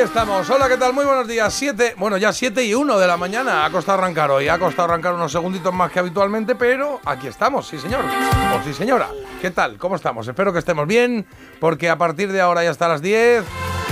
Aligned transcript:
Estamos. 0.00 0.48
Hola, 0.48 0.66
¿qué 0.66 0.78
tal? 0.78 0.94
Muy 0.94 1.04
buenos 1.04 1.28
días. 1.28 1.52
Siete, 1.52 1.94
bueno, 1.98 2.16
ya 2.16 2.32
7 2.32 2.64
y 2.64 2.74
1 2.74 2.98
de 2.98 3.06
la 3.06 3.18
mañana. 3.18 3.66
Ha 3.66 3.70
costado 3.70 3.98
arrancar 3.98 4.30
hoy. 4.30 4.48
Ha 4.48 4.58
costado 4.58 4.88
arrancar 4.88 5.12
unos 5.12 5.30
segunditos 5.30 5.74
más 5.74 5.92
que 5.92 5.98
habitualmente, 5.98 6.54
pero 6.54 7.00
aquí 7.04 7.26
estamos, 7.26 7.68
sí 7.68 7.78
señor. 7.78 8.04
O 8.04 8.64
sí 8.64 8.72
señora. 8.72 9.08
¿Qué 9.42 9.50
tal? 9.50 9.76
¿Cómo 9.76 9.96
estamos? 9.96 10.26
Espero 10.26 10.54
que 10.54 10.58
estemos 10.58 10.86
bien, 10.86 11.26
porque 11.60 11.90
a 11.90 11.98
partir 11.98 12.32
de 12.32 12.40
ahora 12.40 12.64
ya 12.64 12.70
hasta 12.70 12.88
las 12.88 13.02
10. 13.02 13.44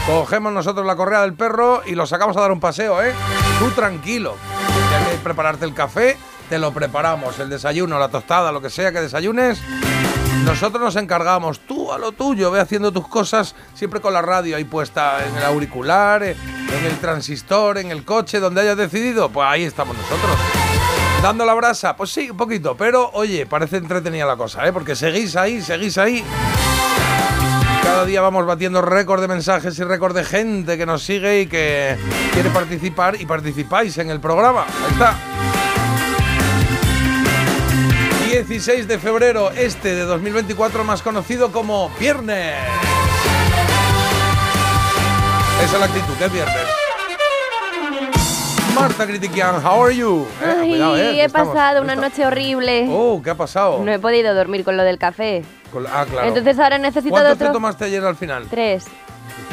Cogemos 0.06 0.50
nosotros 0.53 0.87
la 0.87 0.97
correa 0.97 1.20
del 1.20 1.34
perro 1.34 1.83
y 1.84 1.95
lo 1.95 2.06
sacamos 2.06 2.37
a 2.39 2.41
dar 2.41 2.53
un 2.53 2.61
paseo, 2.61 3.03
¿eh? 3.03 3.12
Tú 3.59 3.70
tranquilo. 3.72 4.37
Ya 4.91 5.11
que 5.11 5.19
prepararte 5.19 5.67
el 5.67 5.75
café, 5.75 6.17
te 6.49 6.59
lo 6.59 6.73
preparamos. 6.73 7.39
El 7.39 7.51
desayuno, 7.51 7.99
la 7.99 8.09
tostada, 8.09 8.53
lo 8.53 8.61
que 8.61 8.71
sea 8.71 8.93
que 8.93 9.01
desayunes. 9.01 9.61
Nosotros 10.45 10.83
nos 10.83 10.97
encargamos, 10.97 11.61
tú 11.61 11.93
a 11.93 11.99
lo 11.99 12.13
tuyo, 12.13 12.51
ve 12.51 12.61
haciendo 12.61 12.91
tus 12.91 13.07
cosas 13.07 13.55
siempre 13.75 14.01
con 14.01 14.15
la 14.15 14.23
radio 14.23 14.57
ahí 14.57 14.65
puesta 14.65 15.27
en 15.27 15.37
el 15.37 15.45
auricular, 15.45 16.23
eh, 16.23 16.37
en 16.79 16.85
el 16.87 16.99
transistor, 16.99 17.77
en 17.77 17.91
el 17.91 18.05
coche, 18.05 18.41
donde 18.41 18.63
hayas 18.63 18.77
decidido, 18.77 19.29
pues 19.29 19.47
ahí 19.47 19.65
estamos 19.65 19.97
nosotros. 19.97 20.37
Dando 21.23 21.45
la 21.45 21.53
brasa, 21.53 21.97
pues 21.97 22.11
sí, 22.11 22.31
un 22.31 22.37
poquito, 22.37 22.77
pero 22.77 23.11
oye, 23.12 23.45
parece 23.45 23.77
entretenida 23.77 24.25
la 24.25 24.37
cosa, 24.37 24.67
¿eh? 24.67 24.73
porque 24.73 24.97
seguís 24.97 25.37
ahí, 25.37 25.61
seguís 25.61 25.99
ahí. 25.99 26.25
Cada 27.83 28.05
día 28.05 28.21
vamos 28.21 28.47
batiendo 28.47 28.81
récord 28.81 29.21
de 29.21 29.29
mensajes 29.29 29.79
y 29.79 29.85
récord 29.85 30.15
de 30.15 30.25
gente 30.25 30.79
que 30.79 30.87
nos 30.87 31.03
sigue 31.03 31.43
y 31.43 31.47
que 31.47 31.97
quiere 32.33 32.51
participar 32.51 33.21
y 33.21 33.27
participáis 33.27 33.99
en 33.99 34.11
el 34.11 34.21
programa. 34.21 34.62
Ahí 34.62 34.93
está. 34.93 35.58
16 38.44 38.86
de 38.86 38.98
febrero, 39.00 39.50
este 39.50 39.97
de 39.97 40.03
2024, 40.03 40.84
más 40.84 41.03
conocido 41.03 41.50
como 41.50 41.91
Viernes. 41.98 42.55
Esa 45.64 45.75
es 45.75 45.81
la 45.81 45.86
actitud, 45.86 46.14
que 46.14 46.25
es 46.27 46.33
Viernes. 46.33 46.55
Marta 48.77 49.06
Critiquian, 49.09 49.56
how 49.66 49.83
are 49.84 49.97
you? 49.97 50.25
Eh, 50.41 50.55
Ay, 50.61 50.69
cuidado, 50.70 50.97
eh, 50.97 51.25
he 51.25 51.28
pasado 51.28 51.83
una 51.83 51.97
noche 51.97 52.25
horrible. 52.25 52.87
Oh, 52.93 53.21
¿qué 53.25 53.31
ha 53.31 53.34
pasado? 53.34 53.82
No 53.84 53.91
he 53.93 53.98
podido 53.98 54.32
dormir 54.37 54.62
con 54.65 54.77
lo 54.77 54.84
del 54.84 54.98
café. 54.98 55.43
Con 55.72 55.84
Ah, 55.88 56.06
claro. 56.09 56.28
Entonces 56.28 56.56
ahora 56.60 56.78
necesito 56.78 57.16
de 57.16 57.22
¿Cuánto 57.22 57.38
te 57.38 57.44
otro. 57.47 57.53
tomaste 57.54 57.87
ayer 57.87 58.04
al 58.04 58.15
final? 58.15 58.47
Tres 58.48 58.84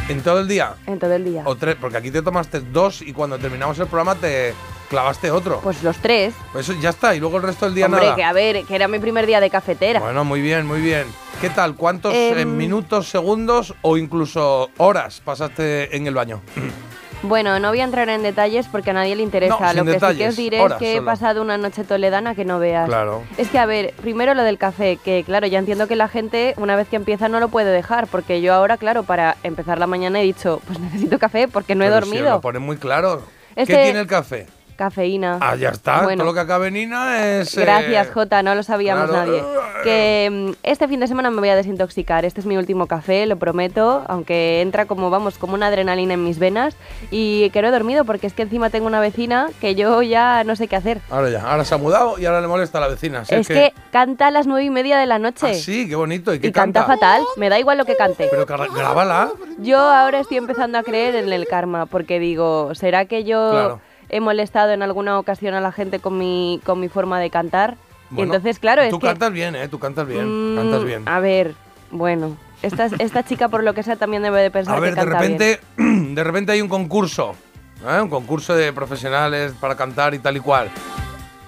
¿En 0.10 0.22
todo 0.22 0.42
el 0.42 0.48
día? 0.48 0.76
en 0.86 1.00
todo 1.00 1.14
el 1.14 1.26
día. 1.26 1.42
¿O 1.46 1.56
tres? 1.56 1.76
Porque 1.82 1.98
aquí 1.98 2.12
te 2.12 2.22
tomaste 2.22 2.60
dos 2.60 3.02
y 3.02 3.14
cuando 3.14 3.40
terminamos 3.40 3.80
el 3.80 3.88
programa 3.88 4.14
te 4.14 4.54
clavaste 4.90 5.32
otro. 5.32 5.60
Pues 5.62 5.84
los 5.84 5.98
tres. 5.98 6.34
Pues 6.54 6.70
eso 6.70 6.80
ya 6.80 6.90
está, 6.90 7.16
y 7.16 7.20
luego 7.20 7.38
el 7.38 7.44
resto 7.44 7.66
del 7.66 7.76
día 7.76 7.86
Hombre, 7.86 8.02
nada. 8.04 8.16
que 8.16 8.24
a 8.24 8.34
ver, 8.34 8.64
que 8.66 8.76
era 8.76 8.88
mi 8.88 9.00
primer 9.00 9.26
día 9.26 9.40
de 9.40 9.50
cafetera. 9.50 10.00
Bueno, 10.00 10.24
muy 10.26 10.42
bien, 10.42 10.66
muy 10.66 10.82
bien. 10.82 11.06
¿Qué 11.42 11.50
tal? 11.50 11.76
¿Cuántos 11.76 12.14
Em, 12.14 12.38
eh, 12.40 12.46
minutos, 12.46 13.10
segundos 13.10 13.74
o 13.82 13.98
incluso 13.98 14.70
horas 14.78 15.22
pasaste 15.24 15.96
en 15.96 16.08
el 16.08 16.14
baño? 16.14 16.42
Bueno, 17.24 17.58
no 17.60 17.70
voy 17.70 17.80
a 17.80 17.86
entrar 17.86 18.08
en 18.10 18.22
detalles 18.22 18.68
porque 18.68 18.92
a 18.92 18.94
nadie 18.94 19.16
le 19.16 19.24
interesa. 19.24 19.58
No, 19.58 19.60
Lo 19.60 19.68
que 19.68 19.78
sí 19.80 19.86
que 19.86 19.92
detalles, 19.94 20.30
os 20.30 20.36
diré 20.36 20.64
es 20.64 20.74
que 20.74 20.98
he 20.98 21.02
pasado 21.02 21.42
una 21.42 21.58
noche 21.58 21.84
toledana 21.84 22.36
que 22.36 22.46
no 22.46 22.60
veas. 22.60 22.88
Claro. 22.88 23.24
Es 23.38 23.48
que, 23.50 23.58
a 23.58 23.66
ver, 23.66 23.94
primero 24.02 24.36
lo 24.36 24.44
del 24.44 24.60
café, 24.60 24.98
que 25.04 25.24
claro, 25.24 25.48
ya 25.48 25.58
entiendo 25.58 25.88
que 25.88 25.96
la 25.96 26.08
gente 26.08 26.54
una 26.58 26.76
vez 26.76 26.88
que 26.88 26.98
empieza 26.98 27.28
no 27.28 27.40
lo 27.40 27.48
puede 27.48 27.72
dejar, 27.72 28.06
porque 28.08 28.42
yo 28.42 28.54
ahora, 28.54 28.78
claro, 28.78 29.04
para 29.04 29.38
empezar 29.42 29.80
la 29.80 29.88
mañana 29.88 30.20
he 30.20 30.24
dicho, 30.24 30.62
pues 30.68 30.78
necesito 30.78 31.18
café 31.18 31.48
porque 31.48 31.74
no 31.74 31.84
he 31.84 31.88
Pero 31.90 32.06
si 32.06 32.12
dormido. 32.12 32.30
lo 32.36 32.42
ponen 32.42 32.62
muy 32.62 32.78
claro. 32.78 33.24
¿Qué 33.56 33.66
tiene 33.66 34.02
el 34.02 34.08
café? 34.08 34.46
Cafeína. 34.76 35.38
Ah, 35.42 35.56
ya 35.56 35.70
está. 35.70 36.04
Bueno. 36.04 36.18
Todo 36.24 36.32
lo 36.32 36.34
que 36.34 36.40
acabe 36.42 36.68
en 36.68 36.78
ina 36.78 37.26
es. 37.40 37.56
eh, 37.58 37.62
Gracias, 37.62 38.10
Jota, 38.14 38.44
no 38.44 38.54
lo 38.56 38.64
sabíamos 38.64 39.10
claro. 39.10 39.26
nadie. 39.32 39.44
Que 39.84 40.30
mm, 40.32 40.52
este 40.64 40.88
fin 40.88 41.00
de 41.00 41.08
semana 41.08 41.32
me 41.32 41.40
voy 41.40 41.50
a 41.50 41.56
desintoxicar. 41.56 42.26
Este 42.26 42.40
es 42.42 42.46
mi 42.46 42.58
último 42.58 42.88
café, 42.88 43.26
lo 43.26 43.38
prometo, 43.38 44.04
aunque 44.08 44.62
entra 44.62 44.86
como, 44.86 45.10
vamos, 45.10 45.38
como 45.38 45.54
una 45.54 45.68
adrenalina 45.68 46.14
en 46.16 46.24
mis 46.24 46.40
venas. 46.40 46.76
Y 47.12 47.50
que 47.52 47.62
no 47.62 47.68
he 47.70 47.72
dormido 47.72 48.06
porque 48.06 48.28
es 48.28 48.34
que 48.34 48.42
encima 48.44 48.70
tengo 48.70 48.88
una 48.88 49.00
vecina 49.00 49.50
que 49.62 49.76
yo 49.76 50.02
ya 50.02 50.44
no 50.44 50.56
sé 50.56 50.68
qué 50.68 50.76
hacer. 50.76 51.02
Ahora 51.10 51.30
ya, 51.30 51.50
ahora 51.50 51.64
se 51.66 51.74
ha 51.76 51.78
mudado 51.78 52.20
y 52.20 52.26
ahora 52.26 52.42
le 52.42 52.48
molesta 52.48 52.78
a 52.78 52.82
la 52.82 52.88
vecina. 52.88 53.26
Si 53.26 53.36
es 53.36 53.48
que... 53.48 53.74
canta 53.92 54.28
a 54.28 54.32
las 54.32 54.48
nueve 54.48 54.64
y 54.66 54.70
media 54.70 54.98
de 54.98 55.06
la 55.06 55.20
noche. 55.20 55.48
Ah, 55.52 55.54
sí, 55.54 55.88
qué 55.88 55.96
bonito. 55.96 56.34
¿Y 56.34 56.40
qué 56.40 56.48
y 56.48 56.52
canta? 56.52 56.84
fatal, 56.86 57.22
me 57.38 57.50
da 57.50 57.60
igual 57.60 57.78
lo 57.78 57.86
que 57.86 57.96
cante. 57.96 58.28
Pero 58.30 58.46
gra- 58.46 58.72
grábala. 58.74 59.30
Yo 59.60 59.78
ahora 59.80 60.20
estoy 60.20 60.38
empezando 60.38 60.78
a 60.78 60.84
creer 60.84 61.16
en 61.16 61.32
el 61.32 61.48
karma, 61.48 61.86
porque 61.86 62.20
digo, 62.20 62.74
¿será 62.76 63.06
que 63.06 63.24
yo 63.24 63.52
Claro. 63.52 63.82
He 64.10 64.20
molestado 64.20 64.72
en 64.72 64.82
alguna 64.84 65.18
ocasión 65.20 65.54
a 65.54 65.62
la 65.62 65.72
gente 65.72 66.00
con 66.00 66.18
mi, 66.18 66.62
con 66.66 66.80
mi 66.80 66.90
forma 66.90 67.20
de 67.20 67.30
cantar? 67.30 67.76
y 68.12 68.16
Bueno, 68.16 68.34
entonces, 68.36 68.60
claro, 68.60 68.82
es 68.82 68.90
Tú 68.92 69.00
que... 69.00 69.08
cantas 69.08 69.32
bien, 69.32 69.56
¿eh? 69.56 69.68
Tú 69.68 69.80
cantas 69.80 70.08
bien. 70.08 70.54
Mm, 70.54 70.58
cantas 70.58 70.84
bien. 70.84 71.04
A 71.08 71.20
ver, 71.20 71.56
bueno, 71.92 72.38
esta, 72.62 72.86
esta 73.00 73.24
chica 73.24 73.48
por 73.50 73.64
lo 73.64 73.74
que 73.74 73.84
sea 73.84 73.96
también 73.96 74.22
debe 74.24 74.42
de 74.42 74.52
pensar 74.52 74.76
A 74.78 74.80
ver, 74.80 74.94
que 74.94 75.00
de 75.02 75.06
canta 75.08 75.20
bien. 75.28 75.40
repente, 75.40 75.62
de 76.16 76.24
repente 76.24 76.52
hay 76.52 76.62
un 76.62 76.70
concurso, 76.70 77.36
¿eh? 77.88 78.00
un 78.02 78.10
concurso 78.10 78.56
de 78.56 78.72
profesionales 78.74 79.54
para 79.60 79.76
cantar 79.76 80.14
y 80.14 80.20
tal 80.20 80.38
y 80.38 80.40
cual. 80.40 80.70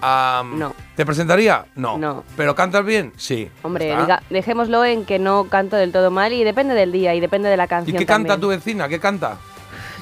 Am, 0.01 0.59
No. 0.59 0.73
¿Te 0.95 1.05
presentaría? 1.05 1.65
No. 1.75 1.97
No. 1.97 2.23
¿Pero 2.35 2.53
cantas 2.55 2.83
bien? 2.85 3.13
Sí. 3.17 3.49
Hombre, 3.63 3.95
diga- 3.95 4.21
dejémoslo 4.29 4.83
en 4.85 5.05
que 5.05 5.19
no 5.19 5.45
canto 5.45 5.75
del 5.75 5.91
todo 5.91 6.09
mal 6.11 6.33
y 6.33 6.43
depende 6.43 6.73
del 6.75 6.91
día 6.91 7.13
y 7.15 7.19
depende 7.19 7.49
de 7.49 7.57
la 7.57 7.65
¿Y 7.65 7.67
canción 7.67 7.97
qué 7.97 8.05
canta 8.05 8.29
también. 8.33 8.41
tu 8.41 8.47
vecina? 8.47 8.87
¿Qué 8.87 8.99
canta? 8.99 9.37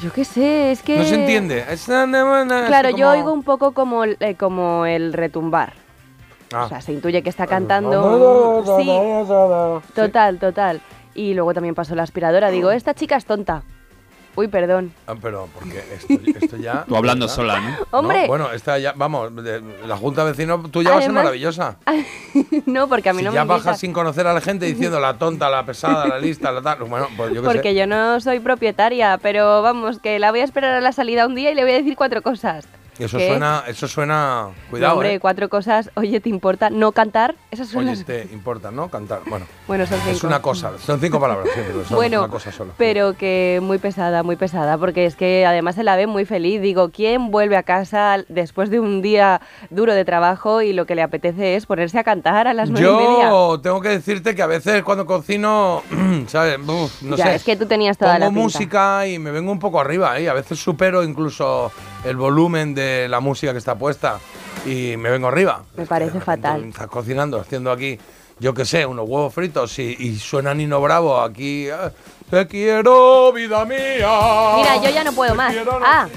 Yo 0.05 0.13
qué 0.13 0.23
sé, 0.23 0.71
es 0.71 0.83
que... 0.83 0.99
No 0.99 1.03
se 1.03 1.15
entiende. 1.15 1.65
Es 1.67 1.85
Claro, 2.67 2.91
yo 2.91 3.09
oigo 3.09 3.33
un 3.33 3.41
poco 3.41 3.71
como, 3.71 4.03
el- 4.03 4.17
eh, 4.19 4.35
como 4.35 4.85
el 4.85 5.13
retumbar. 5.13 5.73
Ah. 6.53 6.65
O 6.65 6.69
sea, 6.69 6.79
se 6.79 6.93
intuye 6.93 7.23
que 7.23 7.29
está 7.29 7.47
cantando... 7.47 8.61
Sí, 8.77 8.87
total, 9.95 10.37
total. 10.37 10.81
Y 11.15 11.33
luego 11.33 11.55
también 11.55 11.73
pasó 11.73 11.95
la 11.95 12.03
aspiradora. 12.03 12.51
Digo, 12.51 12.69
esta 12.69 12.93
chica 12.93 13.15
es 13.15 13.25
tonta. 13.25 13.63
Uy, 14.35 14.47
perdón. 14.49 14.91
Ah, 15.07 15.15
pero 15.21 15.47
porque 15.57 15.83
esto, 15.93 16.13
esto 16.39 16.57
ya. 16.57 16.83
Tú 16.87 16.95
hablando 16.95 17.25
¿verdad? 17.25 17.35
sola, 17.35 17.59
¿no? 17.61 17.77
Hombre. 17.91 18.23
No, 18.23 18.27
bueno, 18.27 18.51
esta 18.51 18.77
ya, 18.77 18.93
vamos, 18.95 19.33
de- 19.35 19.61
la 19.87 19.95
junta 19.97 20.23
vecino 20.23 20.61
tuya 20.69 20.91
va 20.91 20.97
a 20.97 21.01
ser 21.01 21.11
maravillosa. 21.11 21.77
no, 22.65 22.87
porque 22.89 23.09
a 23.09 23.13
mí 23.13 23.19
si 23.19 23.25
no 23.25 23.33
ya 23.33 23.43
me 23.45 23.49
bajas 23.49 23.65
invita. 23.65 23.77
sin 23.79 23.93
conocer 23.93 24.27
a 24.27 24.33
la 24.33 24.41
gente 24.41 24.65
diciendo 24.65 24.99
la 24.99 25.17
tonta, 25.17 25.49
la 25.49 25.65
pesada, 25.65 26.07
la 26.07 26.19
lista, 26.19 26.51
la 26.51 26.61
tal. 26.61 26.79
Bueno, 26.83 27.07
pues 27.15 27.33
yo 27.33 27.41
qué 27.41 27.47
Porque 27.47 27.69
sé. 27.69 27.75
yo 27.75 27.87
no 27.87 28.19
soy 28.19 28.39
propietaria, 28.39 29.17
pero 29.21 29.61
vamos, 29.61 29.99
que 29.99 30.19
la 30.19 30.31
voy 30.31 30.41
a 30.41 30.43
esperar 30.43 30.73
a 30.75 30.81
la 30.81 30.91
salida 30.91 31.25
un 31.27 31.35
día 31.35 31.51
y 31.51 31.55
le 31.55 31.63
voy 31.63 31.71
a 31.71 31.75
decir 31.75 31.95
cuatro 31.95 32.21
cosas. 32.21 32.67
Eso 32.97 33.17
¿Qué? 33.17 33.27
suena, 33.27 33.63
eso 33.67 33.87
suena. 33.89 34.43
No, 34.43 34.53
Cuidado, 34.69 34.93
hombre, 34.93 35.15
eh. 35.15 35.19
cuatro 35.19 35.49
cosas. 35.49 35.91
Oye, 35.95 36.21
¿te 36.21 36.29
importa 36.29 36.69
no 36.69 36.93
cantar? 36.93 37.35
Esas 37.51 37.67
son 37.67 37.81
Oye, 37.81 37.95
las... 37.97 38.05
te 38.05 38.27
importa, 38.31 38.71
¿no? 38.71 38.87
Cantar. 38.89 39.19
Bueno, 39.27 39.45
Bueno, 39.67 39.85
son 39.85 39.99
cinco. 39.99 40.11
es 40.15 40.23
una 40.23 40.41
cosa. 40.41 40.71
Son 40.79 40.99
cinco 41.01 41.19
palabras, 41.19 41.49
son 41.87 41.95
Bueno, 41.97 42.19
una 42.19 42.29
cosa 42.31 42.51
sola. 42.53 42.71
pero 42.77 43.15
que 43.17 43.59
muy 43.61 43.77
pesada, 43.79 44.23
muy 44.23 44.37
pesada, 44.37 44.77
porque 44.77 45.05
es 45.05 45.15
que 45.17 45.45
además 45.45 45.75
se 45.75 45.83
la 45.83 45.95
ve 45.97 46.07
muy 46.07 46.23
feliz. 46.25 46.61
Digo, 46.61 46.89
¿quién 46.89 47.31
vuelve 47.31 47.57
a 47.57 47.63
casa 47.63 48.23
después 48.29 48.69
de 48.69 48.79
un 48.79 49.01
día 49.01 49.41
duro 49.69 49.93
de 49.93 50.05
trabajo 50.05 50.61
y 50.61 50.71
lo 50.71 50.85
que 50.85 50.95
le 50.95 51.01
apetece 51.01 51.55
es 51.57 51.65
ponerse 51.65 51.99
a 51.99 52.03
cantar 52.05 52.47
a 52.47 52.53
las 52.53 52.69
nueve 52.69 52.87
y 52.89 52.95
media? 53.07 53.29
Yo 53.29 53.59
tengo 53.61 53.81
que 53.81 53.89
decirte 53.89 54.35
que 54.35 54.41
a 54.41 54.47
veces 54.47 54.83
cuando 54.83 55.05
cocino, 55.05 55.81
¿sabes? 56.27 56.57
Uf, 56.65 57.01
no 57.01 57.17
ya, 57.17 57.25
sé. 57.25 57.35
es 57.35 57.43
que 57.43 57.55
tú 57.57 57.65
tenías 57.65 57.97
toda 57.97 58.13
Pongo 58.13 58.19
la 58.25 58.29
pinta. 58.29 58.41
música 58.41 59.07
y 59.07 59.19
me 59.19 59.31
vengo 59.31 59.51
un 59.51 59.59
poco 59.59 59.81
arriba, 59.81 60.17
¿eh? 60.17 60.29
A 60.29 60.33
veces 60.33 60.57
supero 60.59 61.03
incluso 61.03 61.71
el 62.05 62.15
volumen 62.15 62.73
de 62.75 63.07
la 63.09 63.19
música 63.19 63.51
que 63.51 63.57
está 63.57 63.75
puesta 63.75 64.19
y 64.65 64.95
me 64.97 65.09
vengo 65.09 65.27
arriba. 65.27 65.63
Me 65.75 65.85
parece 65.85 66.19
fatal. 66.21 66.63
Estás 66.65 66.87
cocinando, 66.87 67.39
haciendo 67.39 67.71
aquí, 67.71 67.99
yo 68.39 68.53
qué 68.53 68.65
sé, 68.65 68.85
unos 68.85 69.07
huevos 69.07 69.33
fritos 69.33 69.77
y, 69.79 69.95
y 69.99 70.15
suena 70.17 70.53
Nino 70.53 70.79
Bravo 70.81 71.19
aquí. 71.19 71.69
ah, 71.69 71.91
Te 72.29 72.47
quiero, 72.47 73.31
vida 73.33 73.65
mía. 73.65 74.53
Mira, 74.55 74.75
yo 74.83 74.89
ya 74.89 75.03
no 75.03 75.11
puedo 75.13 75.31
Te 75.31 75.37
más. 75.37 75.53
quiero, 75.53 75.79
no- 75.79 75.85
Ah, 75.85 76.07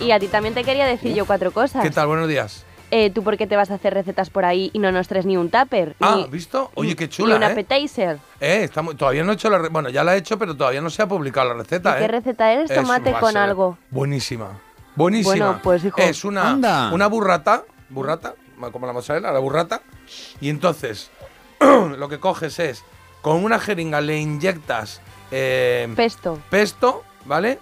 y 0.00 0.10
a 0.10 0.18
ti 0.20 0.28
también 0.28 0.54
te 0.54 0.64
quería 0.64 0.86
decir 0.86 1.14
yo 1.14 1.26
cuatro 1.26 1.50
cosas. 1.50 1.82
¿Qué 1.82 1.90
tal? 1.90 2.06
Buenos 2.06 2.28
días. 2.28 2.64
eh, 2.90 3.10
¿tú 3.10 3.22
por 3.22 3.36
qué 3.36 3.46
te 3.46 3.54
vas 3.56 3.70
a 3.70 3.74
hacer 3.74 3.92
recetas 3.92 4.30
por 4.30 4.44
ahí 4.46 4.70
y 4.72 4.78
no 4.78 4.90
nos 4.92 5.08
traes 5.08 5.26
ni 5.26 5.36
un 5.36 5.50
tupper? 5.50 5.94
Ah, 6.00 6.16
ni, 6.18 6.24
¿visto? 6.30 6.70
Oye, 6.74 6.94
qué 6.96 7.04
ni 7.04 7.10
chula, 7.10 7.36
un 7.36 7.42
¿eh? 7.42 7.46
appetizer. 7.46 8.18
Eh, 8.40 8.60
está 8.64 8.80
muy- 8.82 8.94
todavía 8.94 9.24
no 9.24 9.32
he 9.32 9.34
hecho 9.34 9.50
la 9.50 9.68
Bueno, 9.68 9.88
ya 9.90 10.04
la 10.04 10.14
he 10.14 10.18
hecho, 10.18 10.38
pero 10.38 10.56
todavía 10.56 10.80
no 10.80 10.88
se 10.88 11.02
ha 11.02 11.06
publicado 11.08 11.48
la 11.48 11.54
receta, 11.54 11.96
¿Y 11.96 11.98
qué 11.98 12.04
¿eh? 12.04 12.08
receta 12.08 12.52
es? 12.54 12.72
Tomate 12.72 13.12
con 13.12 13.36
algo. 13.36 13.76
Buenísima. 13.90 14.58
Buenísima. 14.98 15.32
Bueno, 15.32 15.60
pues, 15.62 15.84
hijo. 15.84 16.00
Es 16.00 16.24
una, 16.24 16.50
Anda. 16.50 16.90
una 16.92 17.06
burrata, 17.06 17.62
burrata, 17.88 18.34
como 18.72 18.84
la 18.86 18.92
mozzarella, 18.92 19.30
la 19.30 19.38
burrata. 19.38 19.80
Y 20.40 20.50
entonces, 20.50 21.10
lo 21.60 22.08
que 22.08 22.18
coges 22.18 22.58
es, 22.58 22.84
con 23.22 23.44
una 23.44 23.60
jeringa 23.60 24.00
le 24.00 24.18
inyectas 24.18 25.00
eh, 25.30 25.88
Pesto. 25.94 26.40
pesto, 26.50 27.04
¿vale? 27.26 27.60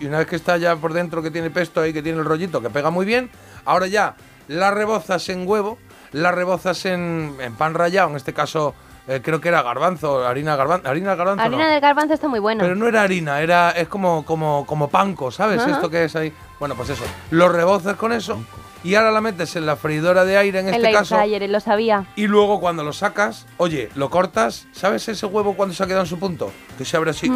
Y 0.00 0.06
una 0.06 0.18
vez 0.18 0.26
que 0.26 0.34
está 0.34 0.56
ya 0.56 0.74
por 0.74 0.92
dentro, 0.92 1.22
que 1.22 1.30
tiene 1.30 1.50
pesto 1.50 1.80
ahí, 1.80 1.92
que 1.92 2.02
tiene 2.02 2.18
el 2.18 2.24
rollito, 2.24 2.60
que 2.60 2.68
pega 2.68 2.90
muy 2.90 3.06
bien, 3.06 3.30
ahora 3.64 3.86
ya 3.86 4.16
la 4.48 4.72
rebozas 4.72 5.28
en 5.28 5.46
huevo, 5.46 5.78
la 6.10 6.32
rebozas 6.32 6.84
en, 6.84 7.36
en 7.38 7.54
pan 7.54 7.74
rallado, 7.74 8.10
en 8.10 8.16
este 8.16 8.32
caso 8.32 8.74
eh, 9.08 9.20
creo 9.22 9.40
que 9.40 9.48
era 9.48 9.62
garbanzo, 9.62 10.26
harina 10.26 10.54
garbanzo, 10.54 10.88
harina 10.88 11.14
garbanzo. 11.16 11.42
Harina 11.42 11.64
no. 11.64 11.70
de 11.70 11.80
garbanzo 11.80 12.14
está 12.14 12.28
muy 12.28 12.38
buena. 12.38 12.62
Pero 12.62 12.76
no 12.76 12.86
era 12.86 13.02
harina, 13.02 13.40
era 13.40 13.70
es 13.70 13.88
como 13.88 14.24
como 14.24 14.64
como 14.64 14.88
panco, 14.88 15.30
¿sabes? 15.32 15.60
Esto 15.66 15.90
que 15.90 16.04
es 16.04 16.14
ahí. 16.14 16.32
Bueno, 16.62 16.76
pues 16.76 16.90
eso. 16.90 17.02
Lo 17.32 17.48
rebozas 17.48 17.96
con 17.96 18.12
eso 18.12 18.40
y 18.84 18.94
ahora 18.94 19.10
la 19.10 19.20
metes 19.20 19.56
en 19.56 19.66
la 19.66 19.74
freidora 19.74 20.24
de 20.24 20.36
aire 20.36 20.60
en 20.60 20.68
el 20.68 20.74
este 20.76 20.92
caso. 20.92 21.16
fryer, 21.16 21.50
lo 21.50 21.58
sabía. 21.58 22.06
Y 22.14 22.28
luego 22.28 22.60
cuando 22.60 22.84
lo 22.84 22.92
sacas, 22.92 23.48
oye, 23.56 23.88
lo 23.96 24.10
cortas, 24.10 24.68
¿sabes 24.70 25.08
ese 25.08 25.26
huevo 25.26 25.54
cuando 25.54 25.74
se 25.74 25.82
ha 25.82 25.86
quedado 25.86 26.02
en 26.02 26.08
su 26.08 26.20
punto? 26.20 26.52
Que 26.78 26.84
se 26.84 26.96
abre 26.96 27.10
así 27.10 27.28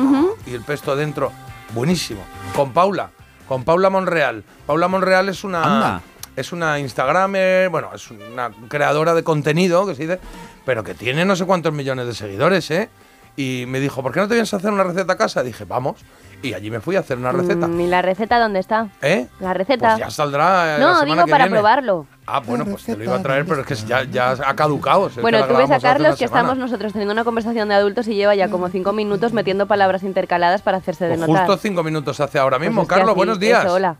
y 0.46 0.54
el 0.54 0.60
pesto 0.60 0.92
adentro. 0.92 1.32
Buenísimo. 1.74 2.20
Con 2.54 2.72
Paula, 2.72 3.10
con 3.48 3.64
Paula 3.64 3.90
Monreal. 3.90 4.44
Paula 4.64 4.86
Monreal 4.86 5.28
es 5.28 5.42
una 5.42 5.64
Anda. 5.64 6.02
es 6.36 6.52
una 6.52 6.78
Instagramer, 6.78 7.68
bueno, 7.68 7.90
es 7.92 8.08
una 8.12 8.52
creadora 8.68 9.12
de 9.12 9.24
contenido, 9.24 9.88
que 9.88 9.96
se 9.96 10.02
dice, 10.02 10.20
pero 10.64 10.84
que 10.84 10.94
tiene 10.94 11.24
no 11.24 11.34
sé 11.34 11.46
cuántos 11.46 11.72
millones 11.72 12.06
de 12.06 12.14
seguidores, 12.14 12.70
¿eh? 12.70 12.90
Y 13.36 13.64
me 13.68 13.80
dijo, 13.80 14.02
¿por 14.02 14.12
qué 14.12 14.20
no 14.20 14.28
te 14.28 14.34
vienes 14.34 14.52
a 14.54 14.56
hacer 14.56 14.72
una 14.72 14.82
receta 14.84 15.12
a 15.12 15.16
casa? 15.16 15.42
Dije, 15.42 15.64
vamos. 15.64 16.00
Y 16.42 16.52
allí 16.54 16.70
me 16.70 16.80
fui 16.80 16.96
a 16.96 17.00
hacer 17.00 17.16
una 17.18 17.32
receta. 17.32 17.66
Mm, 17.66 17.80
¿Y 17.80 17.86
la 17.86 18.02
receta 18.02 18.38
dónde 18.38 18.60
está? 18.60 18.88
¿Eh? 19.02 19.26
La 19.40 19.52
receta. 19.54 19.88
Pues 19.88 19.98
ya 20.00 20.10
saldrá. 20.10 20.76
eh, 20.76 20.78
la 20.78 20.84
no, 20.86 20.94
semana 21.00 21.04
digo 21.14 21.24
que 21.26 21.30
para 21.30 21.44
viene. 21.44 21.56
probarlo. 21.56 22.06
Ah, 22.26 22.40
bueno, 22.40 22.64
pues 22.66 22.84
te 22.84 22.96
lo 22.96 23.04
iba 23.04 23.16
a 23.16 23.22
traer, 23.22 23.44
pero 23.46 23.60
es 23.62 23.66
que 23.66 23.74
ya, 23.74 24.04
ya 24.04 24.30
ha 24.32 24.54
caducado. 24.54 25.10
Bueno, 25.22 25.46
tú 25.46 25.54
ves 25.56 25.70
a 25.70 25.80
Carlos 25.80 26.12
que 26.16 26.26
semana. 26.28 26.40
estamos 26.42 26.58
nosotros 26.58 26.92
teniendo 26.92 27.12
una 27.12 27.24
conversación 27.24 27.68
de 27.68 27.74
adultos 27.74 28.06
y 28.08 28.14
lleva 28.14 28.34
ya 28.34 28.48
como 28.48 28.68
cinco 28.68 28.92
minutos 28.92 29.32
metiendo 29.32 29.66
palabras 29.66 30.02
intercaladas 30.02 30.62
para 30.62 30.78
hacerse 30.78 31.04
de 31.06 31.16
Pues 31.16 31.28
notar. 31.28 31.46
justo 31.46 31.60
cinco 31.62 31.82
minutos 31.82 32.20
hace 32.20 32.38
ahora 32.38 32.58
Pues 32.58 32.68
mismo. 32.70 32.86
Carlos, 32.86 33.08
así, 33.10 33.16
buenos 33.16 33.38
días. 33.40 33.64
eso, 33.64 33.74
hola. 33.74 33.96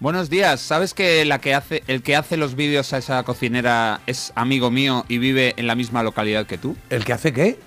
Buenos 0.00 0.30
días. 0.30 0.60
¿Sabes 0.60 0.94
que 0.94 1.24
la 1.26 1.40
que 1.40 1.54
hace, 1.54 1.82
el 1.86 2.02
que 2.02 2.16
hace 2.16 2.38
los 2.38 2.54
vídeos 2.54 2.92
a 2.94 2.98
esa 2.98 3.22
cocinera 3.22 4.00
es 4.06 4.32
amigo 4.34 4.70
mío 4.70 5.04
y 5.08 5.18
vive 5.18 5.52
en 5.58 5.66
la 5.66 5.74
misma 5.74 6.02
localidad 6.02 6.46
que 6.46 6.56
tú? 6.56 6.74
¿El 6.88 7.04
que 7.04 7.12
hace 7.12 7.32
qué? 7.34 7.58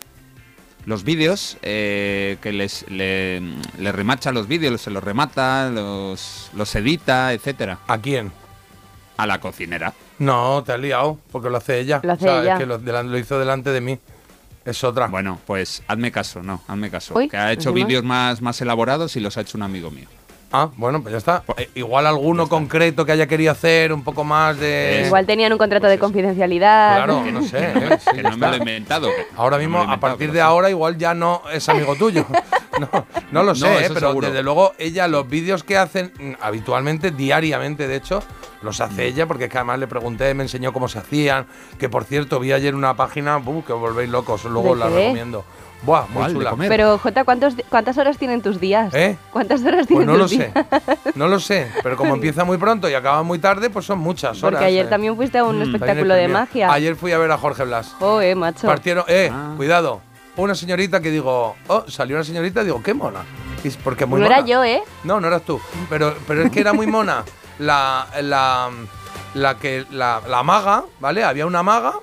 Los 0.86 1.04
vídeos, 1.04 1.58
eh, 1.62 2.38
que 2.42 2.52
les 2.52 2.90
le, 2.90 3.42
le 3.80 3.92
remacha 3.92 4.32
los 4.32 4.48
vídeos, 4.48 4.82
se 4.82 4.92
los 4.92 5.04
remata, 5.04 5.70
los, 5.70 6.50
los 6.54 6.76
edita, 6.76 7.32
etcétera. 7.32 7.80
¿A 7.88 7.98
quién? 8.00 8.32
A 9.16 9.26
la 9.26 9.40
cocinera. 9.40 9.94
No, 10.20 10.64
te 10.64 10.74
has 10.74 10.80
liado, 10.80 11.20
porque 11.32 11.50
lo 11.50 11.58
hace 11.58 11.80
ella. 11.80 12.02
Lo 12.04 12.14
hace 12.14 12.26
O 12.26 12.28
sea, 12.28 12.42
ella. 12.42 12.54
Es 12.54 12.60
que 12.60 12.66
lo, 12.66 13.18
hizo 13.18 13.40
delante 13.40 13.70
de 13.70 13.82
mí. 13.82 14.00
Es 14.66 14.84
otra. 14.84 15.08
Bueno, 15.08 15.40
pues 15.46 15.84
hazme 15.88 16.12
caso, 16.12 16.42
no, 16.42 16.62
hazme 16.68 16.90
caso. 16.90 17.14
Uy, 17.16 17.30
que 17.30 17.38
ha 17.38 17.52
hecho 17.52 17.74
vídeos 17.74 18.04
más, 18.04 18.42
más 18.42 18.62
elaborados 18.62 19.16
y 19.16 19.20
los 19.20 19.38
ha 19.38 19.42
hecho 19.42 19.58
un 19.58 19.64
amigo 19.64 19.92
mío. 19.92 20.08
Ah, 20.56 20.70
bueno, 20.78 21.02
pues 21.02 21.12
ya 21.14 21.18
está. 21.18 21.44
Eh, 21.58 21.68
igual 21.74 22.06
alguno 22.06 22.48
concreto 22.48 23.06
que 23.08 23.12
haya 23.12 23.26
querido 23.26 23.52
hacer 23.52 23.92
un 23.92 24.04
poco 24.04 24.24
más 24.24 24.60
de. 24.60 25.02
Igual 25.08 25.26
tenían 25.26 25.52
un 25.52 25.58
contrato 25.58 25.82
Pues 25.86 25.90
de 25.90 25.96
eso. 25.96 26.04
confidencialidad. 26.06 26.96
Claro, 26.96 27.24
no 27.32 27.42
sé. 27.42 27.58
¿eh? 27.60 27.98
Sí, 28.00 28.12
Que 28.18 28.22
no 28.24 28.38
me 28.38 28.48
lo 28.48 28.54
he 28.54 28.58
inventado. 28.58 29.10
Ahora 29.36 29.58
mismo, 29.58 29.80
a 29.82 30.00
partir 30.00 30.32
de 30.32 30.42
ahora, 30.42 30.70
igual 30.70 30.96
ya 30.98 31.16
no 31.16 31.42
es 31.52 31.68
amigo 31.70 31.96
tuyo. 31.96 32.26
No, 32.80 32.90
no 33.32 33.44
lo 33.44 33.54
sé, 33.54 33.66
No, 33.70 33.80
¿eh? 33.80 33.86
pero 33.94 34.08
seguro. 34.08 34.28
desde 34.30 34.42
luego 34.42 34.74
ella, 34.80 35.08
los 35.08 35.30
vídeos 35.30 35.64
que 35.64 35.78
hacen 35.78 36.12
mm, 36.20 36.32
habitualmente, 36.42 37.12
diariamente, 37.12 37.88
de 37.88 37.96
hecho, 37.98 38.24
los 38.64 38.80
Mm. 38.80 38.84
hace 38.84 39.06
ella, 39.06 39.28
porque 39.28 39.44
es 39.44 39.52
que 39.52 39.58
además 39.60 39.78
le 39.78 39.86
pregunté, 39.86 40.34
me 40.34 40.42
enseñó 40.42 40.74
cómo 40.74 40.88
se 40.88 40.98
hacían. 40.98 41.46
Que 41.78 41.88
por 41.88 42.04
cierto, 42.04 42.40
vi 42.40 42.52
ayer 42.52 42.74
una 42.74 42.96
página 42.96 43.38
buh, 43.38 43.64
que 43.64 43.74
os 43.74 43.80
volvéis 43.80 44.10
locos, 44.10 44.44
luego 44.46 44.74
¿De 44.74 44.80
la 44.80 44.88
qué? 44.90 44.96
recomiendo. 45.02 45.46
Buah, 45.86 46.04
muy 46.08 46.14
¿Cuál? 46.14 46.28
¿De 46.34 46.40
chula. 46.40 46.50
comer? 46.52 46.70
Pero, 46.70 46.98
Jota, 46.98 47.24
¿cuántos, 47.26 47.58
di- 47.58 47.64
¿cuántas 47.70 47.98
horas 47.98 48.18
tienen 48.18 48.42
tus 48.42 48.60
días? 48.60 48.94
¿Eh? 48.94 49.18
¿Cuántas 49.32 49.62
horas 49.62 49.86
Pues 49.86 49.88
tienen 49.88 50.08
no 50.08 50.14
lo 50.16 50.24
tus 50.28 50.38
sé, 50.38 50.54
no 51.16 51.28
lo 51.28 51.40
sé, 51.40 51.70
pero 51.84 51.98
como 51.98 52.14
empieza 52.14 52.44
muy 52.46 52.58
pronto 52.58 52.90
y 52.90 52.94
acaba 52.94 53.22
muy 53.24 53.38
tarde, 53.40 53.70
pues 53.70 53.86
son 53.86 54.00
muchas 54.00 54.42
horas. 54.44 54.60
Porque 54.60 54.66
ayer 54.66 54.86
eh. 54.86 54.90
también 54.90 55.16
fuiste 55.16 55.38
a 55.40 55.44
un 55.44 55.60
Mm. 55.60 55.64
espectáculo 55.64 56.14
de 56.14 56.28
magia. 56.30 56.72
Ayer 56.72 56.96
fui 56.96 57.12
a 57.12 57.18
ver 57.18 57.32
a 57.32 57.38
Jorge 57.38 57.64
Blas. 57.66 57.96
Joder, 58.00 58.36
macho. 58.36 58.66
Partieron, 58.68 59.04
eh, 59.08 59.30
Ah. 59.32 59.54
cuidado, 59.58 60.02
una 60.38 60.56
señorita 60.56 61.02
que 61.02 61.12
digo, 61.12 61.56
oh, 61.68 61.84
salió 61.90 62.16
una 62.16 62.24
señorita, 62.24 62.64
digo, 62.64 62.82
qué 62.82 62.94
mona. 62.94 63.20
Y 63.64 63.68
es 63.68 63.78
porque 63.78 64.06
muy 64.06 64.20
no 64.22 64.26
mona. 64.26 64.38
era 64.38 64.46
yo, 64.48 64.64
¿eh? 64.64 64.82
No, 65.04 65.20
no 65.20 65.28
eras 65.28 65.42
tú. 65.44 65.60
Pero, 65.90 66.16
pero 66.28 66.44
es 66.44 66.52
que 66.52 66.60
era 66.62 66.72
muy 66.74 66.88
mona. 66.88 67.24
La, 67.60 68.08
la, 68.22 68.70
la 69.34 69.58
que, 69.58 69.86
la, 69.92 70.22
la 70.28 70.44
maga, 70.44 70.84
¿vale? 71.00 71.24
Había 71.24 71.46
una 71.46 71.62
maga, 71.62 71.94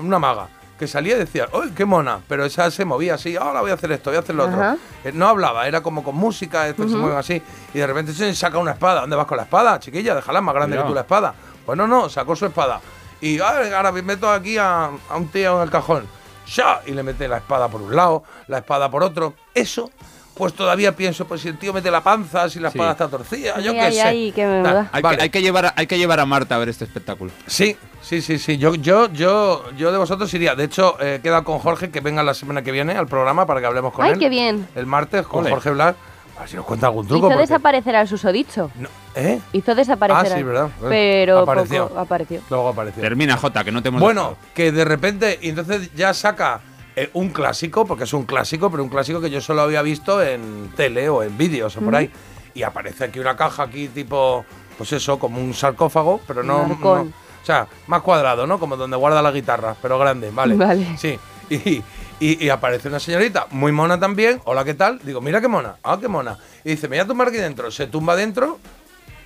una 0.00 0.18
maga, 0.18 0.48
que 0.82 0.88
salía 0.88 1.14
y 1.14 1.18
decía, 1.20 1.46
¡ay, 1.54 1.72
qué 1.76 1.84
mona! 1.84 2.18
Pero 2.26 2.44
esa 2.44 2.68
se 2.72 2.84
movía 2.84 3.14
así, 3.14 3.36
ahora 3.36 3.60
voy 3.60 3.70
a 3.70 3.74
hacer 3.74 3.92
esto, 3.92 4.10
voy 4.10 4.16
a 4.16 4.20
hacer 4.20 4.34
lo 4.34 4.46
otro. 4.46 4.60
Ajá. 4.60 4.76
Eh, 5.04 5.12
No 5.14 5.28
hablaba, 5.28 5.68
era 5.68 5.80
como 5.80 6.02
con 6.02 6.16
música, 6.16 6.66
esto 6.68 6.88
se 6.88 6.96
mueve 6.96 7.16
así. 7.16 7.40
Y 7.72 7.78
de 7.78 7.86
repente 7.86 8.12
se 8.12 8.34
saca 8.34 8.58
una 8.58 8.72
espada. 8.72 9.02
¿Dónde 9.02 9.14
vas 9.14 9.26
con 9.26 9.36
la 9.36 9.44
espada, 9.44 9.78
chiquilla? 9.78 10.16
Déjala 10.16 10.40
más 10.40 10.52
grande 10.56 10.76
que 10.76 10.82
tú 10.88 10.94
la 10.94 11.02
espada. 11.02 11.34
Pues 11.64 11.78
no, 11.78 11.86
no, 11.86 12.08
sacó 12.08 12.34
su 12.34 12.46
espada. 12.46 12.80
Y 13.20 13.38
"Ah, 13.38 13.60
ahora 13.76 13.92
me 13.92 14.02
meto 14.02 14.28
aquí 14.28 14.58
a, 14.58 14.86
a 15.08 15.16
un 15.16 15.28
tío 15.28 15.56
en 15.58 15.62
el 15.62 15.70
cajón. 15.70 16.04
¡Sha! 16.44 16.80
Y 16.86 16.90
le 16.90 17.04
mete 17.04 17.28
la 17.28 17.36
espada 17.36 17.68
por 17.68 17.80
un 17.80 17.94
lado, 17.94 18.24
la 18.48 18.58
espada 18.58 18.90
por 18.90 19.04
otro. 19.04 19.34
Eso, 19.54 19.88
pues 20.34 20.54
todavía 20.54 20.96
pienso, 20.96 21.26
pues 21.26 21.40
si 21.42 21.48
el 21.48 21.58
tío 21.58 21.72
mete 21.72 21.90
la 21.90 22.02
panza, 22.02 22.48
si 22.48 22.58
la 22.58 22.70
Sí. 22.70 22.78
espada 22.78 22.92
está 22.92 23.08
torcida, 23.08 23.60
yo 23.60 23.72
Ay, 23.72 23.76
qué 23.76 23.82
ay, 23.82 23.92
sé. 23.94 24.02
ay, 24.02 24.32
qué 24.32 24.44
Nah. 24.46 24.86
Hay, 24.92 25.02
vale. 25.02 25.16
que, 25.18 25.22
hay, 25.24 25.30
que 25.30 25.42
llevar 25.42 25.66
a, 25.66 25.74
hay 25.76 25.86
que 25.86 25.98
llevar 25.98 26.20
a 26.20 26.26
Marta 26.26 26.54
a 26.54 26.58
ver 26.58 26.68
este 26.70 26.84
espectáculo. 26.84 27.30
Sí, 27.46 27.76
sí, 28.00 28.22
sí, 28.22 28.38
sí. 28.38 28.56
Yo, 28.58 28.74
yo, 28.74 29.10
yo, 29.12 29.64
yo 29.76 29.92
de 29.92 29.98
vosotros 29.98 30.32
iría. 30.34 30.54
De 30.54 30.64
hecho, 30.64 30.96
eh, 31.00 31.16
he 31.16 31.20
quedado 31.22 31.44
con 31.44 31.58
Jorge 31.58 31.90
que 31.90 32.00
venga 32.00 32.22
la 32.22 32.34
semana 32.34 32.62
que 32.62 32.72
viene 32.72 32.92
al 32.94 33.06
programa 33.06 33.46
para 33.46 33.60
que 33.60 33.66
hablemos 33.66 33.92
con 33.92 34.04
Ay, 34.04 34.12
él. 34.12 34.18
qué 34.18 34.28
bien. 34.28 34.66
El 34.74 34.86
martes 34.86 35.26
con 35.26 35.40
Ole. 35.44 35.50
Jorge 35.50 35.70
Blas. 35.70 35.94
A 36.34 36.40
ver 36.40 36.48
si 36.48 36.56
nos 36.56 36.64
cuenta 36.64 36.86
algún 36.86 37.06
truco. 37.06 37.26
Hizo 37.26 37.28
porque- 37.28 37.42
desaparecer 37.42 37.94
al 37.94 38.08
susodicho. 38.08 38.70
No, 38.76 38.88
¿Eh? 39.14 39.38
Hizo 39.52 39.74
desaparecer 39.74 40.32
Ah, 40.32 40.36
sí, 40.36 40.42
verdad. 40.42 40.68
Pero 40.88 41.40
Apareció. 41.40 41.88
poco 41.88 42.00
apareció. 42.00 42.40
Luego 42.48 42.68
apareció. 42.70 43.02
Termina, 43.02 43.36
Jota, 43.36 43.62
que 43.62 43.70
no 43.70 43.82
te 43.82 43.88
hemos 43.90 44.00
Bueno, 44.00 44.22
dejado. 44.30 44.38
que 44.54 44.72
de 44.72 44.84
repente, 44.86 45.38
y 45.42 45.50
entonces 45.50 45.90
ya 45.94 46.14
saca 46.14 46.60
eh, 46.96 47.10
un 47.14 47.30
clásico, 47.30 47.86
porque 47.86 48.04
es 48.04 48.12
un 48.12 48.24
clásico, 48.24 48.70
pero 48.70 48.82
un 48.82 48.88
clásico 48.88 49.20
que 49.20 49.30
yo 49.30 49.40
solo 49.40 49.62
había 49.62 49.82
visto 49.82 50.22
en 50.22 50.70
tele 50.76 51.08
o 51.08 51.22
en 51.22 51.36
vídeos 51.38 51.76
o 51.76 51.80
por 51.80 51.96
ahí. 51.96 52.10
Y 52.54 52.62
aparece 52.62 53.04
aquí 53.04 53.18
una 53.18 53.36
caja 53.36 53.62
aquí 53.64 53.88
tipo, 53.88 54.44
pues 54.76 54.92
eso, 54.92 55.18
como 55.18 55.40
un 55.40 55.54
sarcófago, 55.54 56.20
pero 56.26 56.42
no, 56.42 56.62
O 56.62 57.44
sea, 57.44 57.66
más 57.86 58.02
cuadrado, 58.02 58.46
¿no? 58.46 58.58
Como 58.60 58.76
donde 58.76 58.96
guarda 58.96 59.20
la 59.22 59.32
guitarra, 59.32 59.74
pero 59.80 59.98
grande, 59.98 60.30
¿vale? 60.30 60.54
Vale. 60.54 60.96
Sí. 60.98 61.18
Y, 61.50 61.82
y- 62.20 62.44
y 62.46 62.48
aparece 62.50 62.88
una 62.88 63.00
señorita, 63.00 63.46
muy 63.50 63.72
mona 63.72 63.98
también. 63.98 64.40
Hola, 64.44 64.64
¿qué 64.64 64.74
tal? 64.74 65.00
Digo, 65.02 65.20
mira 65.20 65.40
qué 65.40 65.48
mona. 65.48 65.76
Ah, 65.82 65.98
qué 66.00 66.06
mona. 66.08 66.38
Y 66.64 66.70
dice, 66.70 66.88
me 66.88 66.96
voy 66.96 67.04
a 67.04 67.06
tumbar 67.06 67.28
aquí 67.28 67.38
dentro. 67.38 67.70
Se 67.70 67.86
tumba 67.88 68.14
dentro. 68.14 68.58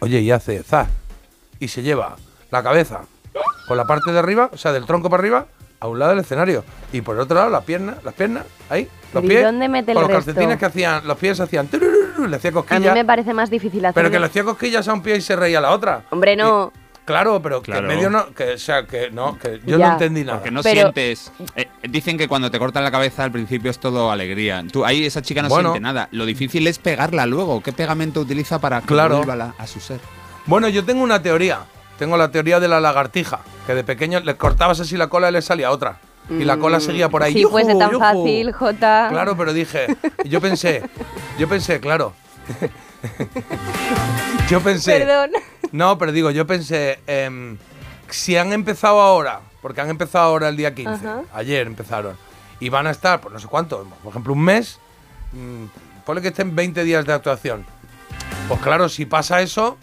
Oye, 0.00 0.20
y 0.20 0.30
hace 0.30 0.62
zas. 0.62 0.88
Y 1.60 1.68
se 1.68 1.82
lleva 1.82 2.16
la 2.50 2.62
cabeza 2.62 3.02
con 3.68 3.76
la 3.76 3.84
parte 3.84 4.12
de 4.12 4.18
arriba, 4.18 4.48
o 4.52 4.56
sea, 4.56 4.72
del 4.72 4.86
tronco 4.86 5.10
para 5.10 5.20
arriba, 5.20 5.46
a 5.80 5.88
un 5.88 5.98
lado 5.98 6.10
del 6.12 6.20
escenario. 6.20 6.64
Y 6.92 7.00
por 7.00 7.16
el 7.16 7.22
otro 7.22 7.36
lado, 7.36 7.50
las 7.50 7.64
piernas, 7.64 7.96
las 8.04 8.14
piernas, 8.14 8.44
ahí, 8.70 8.88
los 9.12 9.24
¿Y 9.24 9.28
pies. 9.28 9.44
dónde 9.44 9.68
mete 9.68 9.92
el 9.92 9.96
con 9.96 10.02
los 10.04 10.10
resto? 10.12 10.26
calcetines 10.32 10.58
que 10.58 10.64
hacían, 10.66 11.06
los 11.06 11.16
pies 11.18 11.38
hacían. 11.40 11.68
turururu, 11.68 12.26
le 12.28 12.36
hacía 12.36 12.48
A 12.50 12.52
mí 12.52 12.54
cosquillas. 12.54 12.94
me 12.94 13.04
parece 13.04 13.34
más 13.34 13.50
difícil 13.50 13.84
hacer. 13.84 13.94
Pero 13.94 14.10
que 14.10 14.18
le 14.18 14.26
hacía 14.26 14.44
cosquillas 14.44 14.86
a 14.88 14.92
un 14.94 15.02
pie 15.02 15.16
y 15.16 15.20
se 15.20 15.36
reía 15.36 15.58
a 15.58 15.62
la 15.62 15.70
otra. 15.72 16.02
Hombre, 16.10 16.36
no. 16.36 16.72
Y- 16.74 16.78
claro, 17.06 17.40
pero 17.40 17.60
que 17.62 17.70
Claro. 17.72 17.88
en 17.90 17.96
medio 17.96 18.10
no. 18.10 18.32
Que, 18.34 18.54
o 18.54 18.58
sea, 18.58 18.84
que 18.86 19.10
no, 19.10 19.38
que 19.38 19.60
yo 19.64 19.78
Ya. 19.78 19.86
no 19.88 19.92
entendí 19.92 20.24
nada. 20.24 20.38
Porque 20.38 20.50
no 20.50 20.62
Pero- 20.62 20.80
sientes. 20.92 21.30
eh, 21.54 21.68
dicen 21.88 22.18
que 22.18 22.26
cuando 22.26 22.50
te 22.50 22.58
cortan 22.58 22.82
la 22.82 22.90
cabeza 22.90 23.22
al 23.22 23.30
principio 23.30 23.70
es 23.70 23.78
todo 23.78 24.10
alegría. 24.10 24.64
Tú, 24.72 24.84
ahí 24.84 25.04
esa 25.06 25.22
chica 25.22 25.40
no 25.42 25.48
Bueno. 25.48 25.70
siente 25.70 25.80
nada. 25.84 26.08
Lo 26.10 26.24
difícil 26.26 26.66
es 26.66 26.78
pegarla 26.78 27.26
luego. 27.26 27.62
¿Qué 27.62 27.72
pegamento 27.72 28.20
utiliza 28.20 28.58
para 28.58 28.80
que 28.80 28.86
Claro. 28.88 29.18
vuelva 29.18 29.36
la- 29.36 29.54
a 29.58 29.66
su 29.66 29.78
ser? 29.80 30.00
Bueno, 30.46 30.68
yo 30.68 30.84
tengo 30.84 31.02
una 31.04 31.22
teoría. 31.22 31.60
Tengo 31.98 32.16
la 32.16 32.30
teoría 32.30 32.60
de 32.60 32.68
la 32.68 32.80
lagartija. 32.80 33.40
Que 33.66 33.74
de 33.74 33.84
pequeño 33.84 34.20
le 34.20 34.36
cortabas 34.36 34.80
así 34.80 34.96
la 34.96 35.08
cola 35.08 35.28
y 35.28 35.32
le 35.32 35.42
salía 35.42 35.70
otra. 35.70 35.98
Y 36.28 36.44
la 36.44 36.56
cola 36.56 36.80
seguía 36.80 37.08
por 37.08 37.22
ahí. 37.22 37.32
Si 37.32 37.40
¡Yujú, 37.42 37.52
fuese 37.52 37.74
tan 37.76 37.90
yujú! 37.90 38.00
fácil, 38.00 38.52
Jota. 38.52 39.08
Claro, 39.10 39.36
pero 39.36 39.52
dije, 39.52 39.96
yo 40.24 40.40
pensé, 40.40 40.82
yo 41.38 41.48
pensé, 41.48 41.78
claro. 41.80 42.12
yo 44.48 44.60
pensé. 44.60 44.98
Perdón. 45.00 45.30
No, 45.72 45.98
pero 45.98 46.12
digo, 46.12 46.30
yo 46.30 46.46
pensé, 46.46 47.00
em, 47.06 47.56
si 48.08 48.36
han 48.36 48.52
empezado 48.52 49.00
ahora, 49.00 49.40
porque 49.62 49.80
han 49.80 49.90
empezado 49.90 50.24
ahora 50.26 50.48
el 50.48 50.56
día 50.56 50.74
15, 50.74 51.06
Ajá. 51.06 51.22
ayer 51.34 51.66
empezaron, 51.66 52.16
y 52.60 52.68
van 52.68 52.86
a 52.86 52.90
estar, 52.90 53.20
pues 53.20 53.32
no 53.32 53.40
sé 53.40 53.46
cuánto, 53.48 53.84
por 54.02 54.10
ejemplo, 54.10 54.32
un 54.32 54.42
mes, 54.42 54.78
mm, 55.32 55.64
ponle 56.04 56.22
que 56.22 56.28
estén 56.28 56.54
20 56.54 56.84
días 56.84 57.04
de 57.04 57.12
actuación. 57.12 57.66
Pues 58.48 58.60
claro, 58.60 58.88
si 58.88 59.06
pasa 59.06 59.40
eso, 59.42 59.76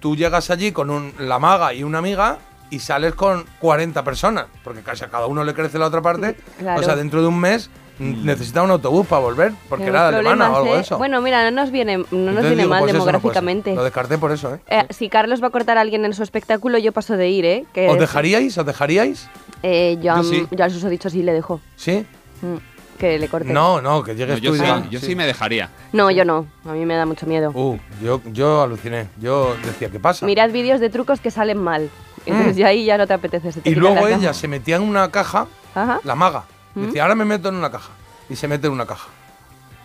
tú 0.00 0.14
llegas 0.16 0.50
allí 0.50 0.72
con 0.72 0.90
un- 0.90 1.14
la 1.18 1.38
maga 1.38 1.72
y 1.72 1.82
una 1.84 1.98
amiga 1.98 2.38
y 2.70 2.78
sales 2.78 3.14
con 3.14 3.44
40 3.60 4.02
personas, 4.04 4.46
porque 4.62 4.80
casi 4.82 5.04
a 5.04 5.08
cada 5.08 5.26
uno 5.26 5.44
le 5.44 5.54
crece 5.54 5.78
la 5.78 5.86
otra 5.86 6.02
parte. 6.02 6.36
Claro. 6.58 6.80
O 6.80 6.84
sea, 6.84 6.96
dentro 6.96 7.20
de 7.20 7.28
un 7.28 7.38
mes 7.38 7.68
mm, 7.98 8.24
necesita 8.24 8.62
un 8.62 8.70
autobús 8.70 9.06
para 9.06 9.20
volver, 9.22 9.52
porque 9.68 9.84
Tenemos 9.84 10.00
era 10.08 10.18
alemana 10.18 10.50
o 10.52 10.56
algo 10.56 10.74
de 10.74 10.80
eso. 10.80 10.98
Bueno, 10.98 11.20
mira, 11.20 11.48
no 11.50 11.50
nos 11.62 11.70
viene, 11.70 11.98
no 11.98 12.04
nos 12.32 12.42
viene 12.42 12.56
digo, 12.56 12.68
mal 12.70 12.80
pues 12.80 12.92
no 12.92 12.98
demográficamente. 13.00 13.74
Lo 13.74 13.84
descarté 13.84 14.18
por 14.18 14.32
eso, 14.32 14.54
¿eh? 14.54 14.60
Eh, 14.68 14.86
si 14.90 15.08
Carlos 15.08 15.42
va 15.42 15.48
a 15.48 15.50
cortar 15.50 15.78
a 15.78 15.80
alguien 15.82 16.04
en 16.04 16.14
su 16.14 16.22
espectáculo, 16.22 16.78
yo 16.78 16.92
paso 16.92 17.16
de 17.16 17.28
ir, 17.28 17.44
¿eh? 17.44 17.64
Que 17.74 17.88
¿Os 17.88 17.98
dejaríais? 17.98 18.56
¿Os 18.58 18.66
dejaríais? 18.66 19.28
Eh, 19.62 19.98
yo, 20.02 20.12
a- 20.12 20.16
Yo 20.16 20.22
sí. 20.24 20.46
yo 20.50 20.64
al 20.64 20.70
susodicho 20.70 21.10
sí 21.10 21.22
le 21.22 21.32
dejo. 21.32 21.60
¿Sí? 21.76 22.04
Mm, 22.42 22.56
que 22.98 23.18
le 23.18 23.28
corte. 23.28 23.52
No, 23.52 23.80
no, 23.80 24.02
que 24.04 24.12
No, 24.12 24.18
llegues 24.18 24.40
yo 24.40 24.50
tú 24.50 24.56
sí, 24.56 24.62
digas, 24.62 24.90
yo 24.90 25.00
sí 25.00 25.14
me 25.16 25.26
dejaría. 25.26 25.70
No, 25.92 26.10
yo 26.10 26.24
no. 26.24 26.46
A 26.64 26.72
mí 26.72 26.86
me 26.86 26.94
da 26.94 27.04
mucho 27.06 27.26
miedo. 27.26 27.50
Uh, 27.54 27.76
yo, 28.02 28.20
yo 28.26 28.62
aluciné. 28.62 29.08
Yo 29.20 29.56
decía, 29.64 29.88
¿qué 29.90 29.98
pasa? 29.98 30.24
Mirad 30.26 30.50
vídeos 30.50 30.80
de 30.80 30.90
trucos 30.90 31.20
que 31.20 31.30
salen 31.30 31.58
mal. 31.58 31.90
Entonces 32.26 32.54
Mm. 32.56 32.58
ya 32.58 32.66
ahí 32.68 32.84
ya 32.84 32.98
no 32.98 33.06
te 33.06 33.12
apetece. 33.12 33.52
se 33.52 33.60
te 33.60 33.70
y 33.70 33.74
luego 33.74 34.06
la 34.08 34.16
ella 34.16 34.32
se 34.34 34.48
metía 34.48 34.76
en 34.76 34.82
una 34.82 35.10
caja, 35.10 35.46
Ajá. 35.74 36.00
la 36.04 36.14
maga. 36.14 36.44
¿Mm? 36.74 36.86
Decía, 36.86 37.02
ahora 37.02 37.14
me 37.14 37.24
meto 37.24 37.48
en 37.48 37.54
una 37.56 37.70
caja. 37.70 37.90
Y 38.28 38.36
se 38.36 38.48
mete 38.48 38.66
en 38.66 38.72
una 38.72 38.86
caja. 38.86 39.08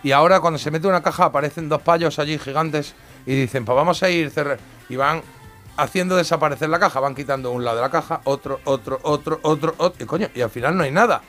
Y 0.02 0.12
ahora 0.12 0.40
cuando 0.40 0.58
se 0.58 0.70
mete 0.70 0.86
en 0.86 0.90
una 0.94 1.02
caja 1.02 1.26
aparecen 1.26 1.68
dos 1.68 1.82
payos 1.82 2.18
allí 2.18 2.38
gigantes 2.38 2.94
y 3.26 3.34
dicen, 3.34 3.64
pues 3.64 3.76
vamos 3.76 4.02
a 4.02 4.08
ir 4.08 4.30
cerrar. 4.30 4.58
Y 4.88 4.96
van 4.96 5.22
haciendo 5.76 6.16
desaparecer 6.16 6.68
la 6.70 6.78
caja, 6.78 7.00
van 7.00 7.14
quitando 7.14 7.50
un 7.52 7.64
lado 7.64 7.76
de 7.76 7.82
la 7.82 7.90
caja, 7.90 8.20
otro, 8.24 8.60
otro, 8.64 8.98
otro, 9.02 9.38
otro, 9.42 9.74
otro. 9.78 10.02
Y 10.02 10.06
coño, 10.06 10.28
y 10.34 10.40
al 10.40 10.50
final 10.50 10.76
no 10.76 10.84
hay 10.84 10.90
nada. 10.90 11.20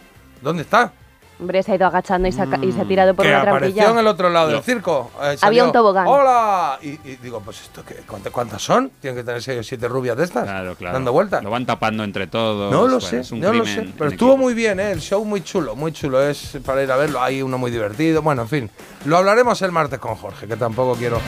¿Dónde 0.42 0.64
está? 0.64 0.94
Hombre, 1.42 1.64
se 1.64 1.72
ha 1.72 1.76
ido 1.76 1.88
agachando 1.88 2.28
y 2.28 2.32
se 2.32 2.40
ha, 2.44 2.46
ca- 2.46 2.60
y 2.62 2.72
se 2.72 2.82
ha 2.82 2.86
tirado 2.86 3.16
por 3.16 3.26
que 3.26 3.32
una 3.32 3.42
apareció 3.42 3.74
trampilla. 3.76 3.92
en 3.92 3.98
el 3.98 4.06
otro 4.08 4.30
lado 4.30 4.50
del 4.50 4.62
circo. 4.62 5.10
Eh, 5.24 5.38
Había 5.42 5.66
un 5.66 5.72
tobogán. 5.72 6.06
¡Hola! 6.08 6.78
Y, 6.84 6.90
y 6.90 7.18
digo, 7.22 7.42
pues 7.44 7.62
esto, 7.62 7.84
¿qué, 7.84 7.96
cuántas, 8.08 8.32
¿cuántas 8.32 8.62
son? 8.62 8.92
Tienen 9.02 9.18
que 9.20 9.24
tener 9.26 9.42
seis 9.42 9.60
o 9.60 9.64
siete 9.64 9.88
rubias 9.88 10.16
de 10.16 10.26
estas. 10.26 10.44
Claro, 10.44 10.76
claro. 10.76 10.94
Dando 10.94 11.12
vueltas. 11.12 11.44
Lo 11.44 11.50
van 11.50 11.66
tapando 11.66 12.04
entre 12.04 12.28
todos. 12.28 12.72
No 12.72 12.82
lo 12.84 12.94
bueno, 12.94 13.02
sé, 13.02 13.22
es 13.22 13.32
un 13.32 13.40
no 13.40 13.52
lo 13.52 13.66
sé. 13.66 13.90
Pero 13.98 14.12
estuvo 14.12 14.34
equipo. 14.34 14.38
muy 14.44 14.54
bien, 14.54 14.80
¿eh? 14.80 14.92
El 14.92 15.02
show 15.02 15.26
muy 15.26 15.42
chulo, 15.44 15.76
muy 15.76 15.92
chulo. 15.92 16.22
Es 16.22 16.60
para 16.64 16.84
ir 16.84 16.92
a 16.92 16.96
verlo. 16.96 17.20
Hay 17.24 17.42
uno 17.42 17.58
muy 17.58 17.72
divertido. 17.72 18.22
Bueno, 18.22 18.44
en 18.44 18.48
fin. 18.48 18.70
Lo 19.06 19.18
hablaremos 19.18 19.60
el 19.64 19.72
martes 19.72 19.98
con 19.98 20.14
Jorge, 20.16 20.46
que 20.48 20.56
tampoco 20.58 20.94
quiero 20.96 21.20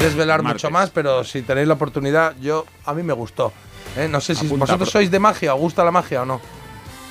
desvelar 0.00 0.42
Martes. 0.42 0.64
mucho 0.64 0.72
más, 0.72 0.90
pero 0.90 1.22
si 1.22 1.42
tenéis 1.42 1.68
la 1.68 1.74
oportunidad, 1.74 2.34
yo 2.40 2.64
a 2.84 2.94
mí 2.94 3.04
me 3.04 3.12
gustó. 3.12 3.52
¿eh? 3.96 4.08
No 4.10 4.20
sé 4.20 4.34
si 4.34 4.46
Apunta, 4.46 4.64
vosotros 4.64 4.90
sois 4.90 5.08
de 5.08 5.20
magia, 5.20 5.54
¿os 5.54 5.60
gusta 5.60 5.84
la 5.84 5.92
magia 5.92 6.22
o 6.22 6.24
no? 6.24 6.40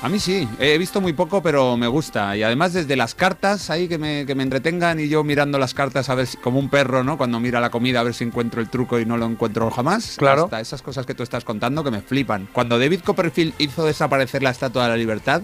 A 0.03 0.10
mí 0.10 0.20
sí, 0.20 0.50
he 0.60 0.79
visto 0.79 1.00
muy 1.00 1.13
poco, 1.13 1.43
pero 1.43 1.77
me 1.77 1.88
gusta. 1.88 2.36
Y 2.36 2.41
además 2.41 2.74
desde 2.74 2.96
las 2.96 3.13
cartas 3.13 3.70
ahí 3.70 3.88
que 3.88 4.00
me, 4.00 4.25
que 4.25 4.34
me 4.34 4.41
entretengan 4.41 5.00
y 5.00 5.08
yo 5.08 5.24
mirando 5.24 5.60
las 5.60 5.75
cartas 5.75 6.10
a 6.10 6.15
ver 6.15 6.25
si, 6.25 6.38
como 6.38 6.58
un 6.58 6.70
perro, 6.70 7.03
¿no? 7.03 7.20
Cuando 7.20 7.39
mira 7.39 7.60
la 7.60 7.70
comida 7.70 8.00
a 8.00 8.03
ver 8.03 8.15
si 8.15 8.24
encuentro 8.24 8.62
el 8.62 8.70
truco 8.70 9.00
y 9.00 9.05
no 9.05 9.17
lo 9.17 9.27
encuentro 9.27 9.70
jamás. 9.70 10.15
Claro. 10.17 10.46
Hasta 10.46 10.60
esas 10.60 10.81
cosas 10.81 11.05
que 11.05 11.13
tú 11.13 11.22
estás 11.22 11.46
contando 11.46 11.84
que 11.84 11.91
me 11.91 12.01
flipan. 12.01 12.50
Cuando 12.51 12.79
David 12.79 13.01
Copperfield 13.01 13.53
hizo 13.60 13.86
desaparecer 13.86 14.41
la 14.41 14.50
Estatua 14.50 14.84
de 14.84 14.89
la 14.89 14.98
Libertad, 14.98 15.43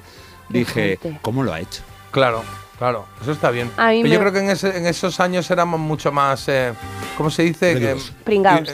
dije. 0.49 0.97
¿cómo 1.21 1.43
lo 1.43 1.53
ha 1.53 1.59
hecho? 1.59 1.83
Claro, 2.09 2.43
claro. 2.77 3.05
Eso 3.21 3.31
está 3.31 3.49
bien. 3.51 3.71
Pero 4.03 4.13
yo 4.13 4.19
creo 4.19 4.31
que 4.33 4.39
en, 4.39 4.49
ese- 4.49 4.77
en 4.77 4.85
esos 4.85 5.19
años 5.19 5.49
éramos 5.51 5.79
mucho 5.79 6.11
más. 6.11 6.47
eh, 6.47 6.73
¿Cómo 7.17 7.29
se 7.31 7.43
dice? 7.43 7.73
Que- 7.79 7.95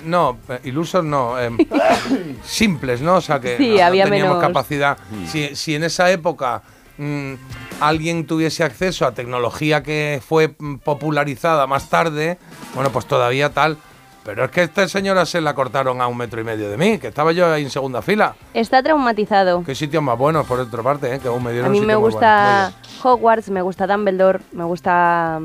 i- 0.01 0.07
no, 0.09 0.37
eh, 0.49 0.59
ilusos 0.65 1.03
no. 1.03 1.39
eh, 1.39 1.49
simples, 2.43 3.01
¿no? 3.01 3.15
O 3.15 3.21
sea 3.21 3.39
que 3.39 3.57
Sí, 3.57 3.69
no, 3.69 3.75
teníamos 4.09 4.35
menos- 4.37 4.47
capacidad. 4.47 4.97
Si, 5.27 5.55
si 5.55 5.75
en 5.75 5.83
esa 5.83 6.11
época 6.11 6.61
mm, 6.97 7.33
alguien 7.79 8.25
tuviese 8.27 8.63
acceso 8.63 9.05
a 9.05 9.13
tecnología 9.13 9.81
que 9.83 10.21
fue 10.27 10.53
mm, 10.57 10.75
popularizada 10.77 11.67
más 11.67 11.89
tarde, 11.89 12.37
bueno, 12.75 12.91
pues 12.91 13.05
todavía 13.05 13.49
tal. 13.51 13.77
Pero 14.25 14.45
es 14.45 14.51
que 14.51 14.63
esta 14.63 14.87
señora 14.87 15.25
se 15.25 15.41
la 15.41 15.53
cortaron 15.53 16.01
a 16.01 16.07
un 16.07 16.17
metro 16.17 16.39
y 16.39 16.43
medio 16.43 16.69
de 16.69 16.77
mí, 16.77 16.97
que 16.97 17.07
estaba 17.07 17.33
yo 17.33 17.51
ahí 17.51 17.63
en 17.63 17.69
segunda 17.69 18.01
fila. 18.01 18.35
Está 18.53 18.81
traumatizado. 18.81 19.63
Qué 19.65 19.75
sitios 19.75 20.01
más 20.01 20.17
buenos, 20.17 20.47
por 20.47 20.59
otra 20.59 20.81
parte, 20.81 21.13
¿eh? 21.15 21.19
que 21.19 21.27
aún 21.27 21.43
me 21.43 21.51
dieron 21.51 21.67
A 21.67 21.71
mí 21.71 21.79
un 21.79 21.85
me 21.85 21.93
sitio 21.93 22.05
gusta 22.05 22.71
bueno. 22.71 23.15
Hogwarts, 23.15 23.49
me 23.49 23.61
gusta 23.61 23.85
Dumbledore, 23.85 24.39
me 24.53 24.63
gusta 24.63 25.39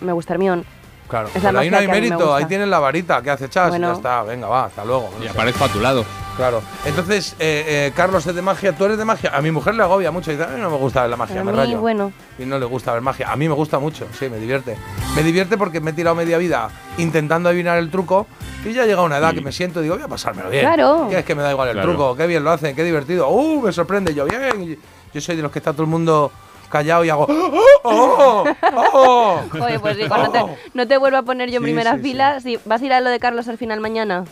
me 0.00 0.12
gusta 0.12 0.34
Hermione. 0.34 0.64
Claro, 1.10 1.28
es 1.34 1.42
la 1.42 1.48
pero 1.50 1.58
ahí 1.60 1.70
no 1.70 1.76
hay 1.78 1.84
que 1.86 1.90
a 1.90 1.94
mérito, 1.94 2.34
ahí 2.34 2.44
tienes 2.46 2.68
la 2.68 2.78
varita 2.78 3.20
que 3.20 3.30
hace 3.30 3.48
chas, 3.50 3.68
Bueno. 3.70 3.88
ya 3.88 3.94
está, 3.94 4.22
venga, 4.22 4.46
va, 4.48 4.66
hasta 4.66 4.84
luego. 4.84 5.10
no 5.18 5.24
Y 5.24 5.28
aparezco 5.28 5.64
a 5.64 5.68
tu 5.68 5.80
lado. 5.80 6.04
Claro. 6.36 6.62
Entonces, 6.86 7.34
eh, 7.38 7.64
eh, 7.88 7.92
Carlos 7.94 8.26
es 8.26 8.34
de 8.34 8.40
magia, 8.40 8.72
tú 8.74 8.84
eres 8.86 8.96
de 8.96 9.04
magia. 9.04 9.30
A 9.36 9.42
mi 9.42 9.50
mujer 9.50 9.74
le 9.74 9.82
agobia 9.82 10.10
mucho 10.10 10.30
y 10.32 10.36
dice, 10.36 10.48
a 10.48 10.52
mí 10.54 10.60
no 10.60 10.70
me 10.70 10.76
gusta 10.78 11.02
ver 11.02 11.10
la 11.10 11.16
magia, 11.16 11.40
A 11.40 11.44
me 11.44 11.50
mí, 11.52 11.58
rayo. 11.58 11.80
bueno. 11.80 12.12
Y 12.38 12.44
no 12.46 12.58
le 12.58 12.64
gusta 12.64 12.92
ver 12.92 13.02
magia. 13.02 13.30
A 13.30 13.36
mí 13.36 13.46
me 13.48 13.54
gusta 13.54 13.78
mucho, 13.78 14.06
sí, 14.18 14.28
me 14.30 14.38
divierte. 14.38 14.76
Me 15.16 15.22
divierte 15.22 15.58
porque 15.58 15.80
me 15.80 15.90
he 15.90 15.92
tirado 15.92 16.14
media 16.16 16.38
vida 16.38 16.70
intentando 16.96 17.48
adivinar 17.50 17.76
el 17.78 17.90
truco 17.90 18.26
y 18.64 18.72
ya 18.72 18.86
llega 18.86 19.02
una 19.02 19.18
edad 19.18 19.30
Sí. 19.30 19.36
que 19.36 19.42
me 19.42 19.52
siento 19.52 19.80
y 19.80 19.82
digo, 19.82 19.96
voy 19.96 20.04
a 20.04 20.08
pasármelo 20.08 20.48
bien. 20.48 20.64
Claro. 20.64 21.08
Que 21.10 21.18
es 21.18 21.24
que 21.26 21.34
me 21.34 21.42
da 21.42 21.50
igual 21.50 21.68
el 21.68 21.74
Claro. 21.74 21.88
truco, 21.90 22.16
qué 22.16 22.26
bien 22.26 22.42
lo 22.44 22.52
hacen, 22.52 22.74
qué 22.74 22.84
divertido. 22.84 23.28
¡Uh! 23.28 23.60
Me 23.60 23.72
sorprende, 23.72 24.14
yo 24.14 24.24
bien. 24.24 24.62
Y 24.62 24.78
Yo 25.12 25.20
soy 25.20 25.34
de 25.36 25.42
los 25.42 25.50
que 25.50 25.58
está 25.58 25.72
todo 25.72 25.82
el 25.82 25.88
mundo 25.88 26.30
callado 26.70 27.04
y 27.04 27.10
hago, 27.10 27.26
¡Oh! 27.82 28.44
¡Oh! 28.44 28.44
¡Oh! 28.92 29.40
Oye, 29.60 29.78
pues 29.78 29.96
digo, 29.96 30.16
no 30.16 30.30
te, 30.30 30.44
no 30.74 30.86
te 30.88 30.96
vuelvo 30.96 31.18
a 31.18 31.22
poner 31.22 31.50
yo 31.50 31.56
en 31.56 31.62
Sí, 31.62 31.64
primera 31.64 31.96
sí, 31.96 32.02
fila. 32.02 32.40
Sí, 32.40 32.58
¿Vas 32.64 32.80
a 32.80 32.84
ir 32.86 32.92
a 32.92 33.00
lo 33.00 33.10
de 33.10 33.18
Carlos 33.20 33.48
al 33.48 33.58
final 33.58 33.80
mañana? 33.80 34.24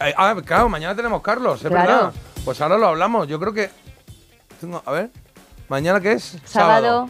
Eh, 0.00 0.14
ah, 0.16 0.34
claro, 0.44 0.68
mañana 0.68 0.94
tenemos 0.94 1.20
Carlos, 1.22 1.62
es 1.64 1.68
Claro. 1.68 1.88
verdad. 1.92 2.12
Pues 2.44 2.60
ahora 2.60 2.78
lo 2.78 2.86
hablamos. 2.88 3.26
Yo 3.28 3.38
creo 3.40 3.52
que. 3.52 3.70
tengo- 4.60 4.82
a 4.86 4.92
ver. 4.92 5.10
¿Mañana 5.68 6.00
qué 6.00 6.12
es? 6.12 6.36
Sábado. 6.44 7.08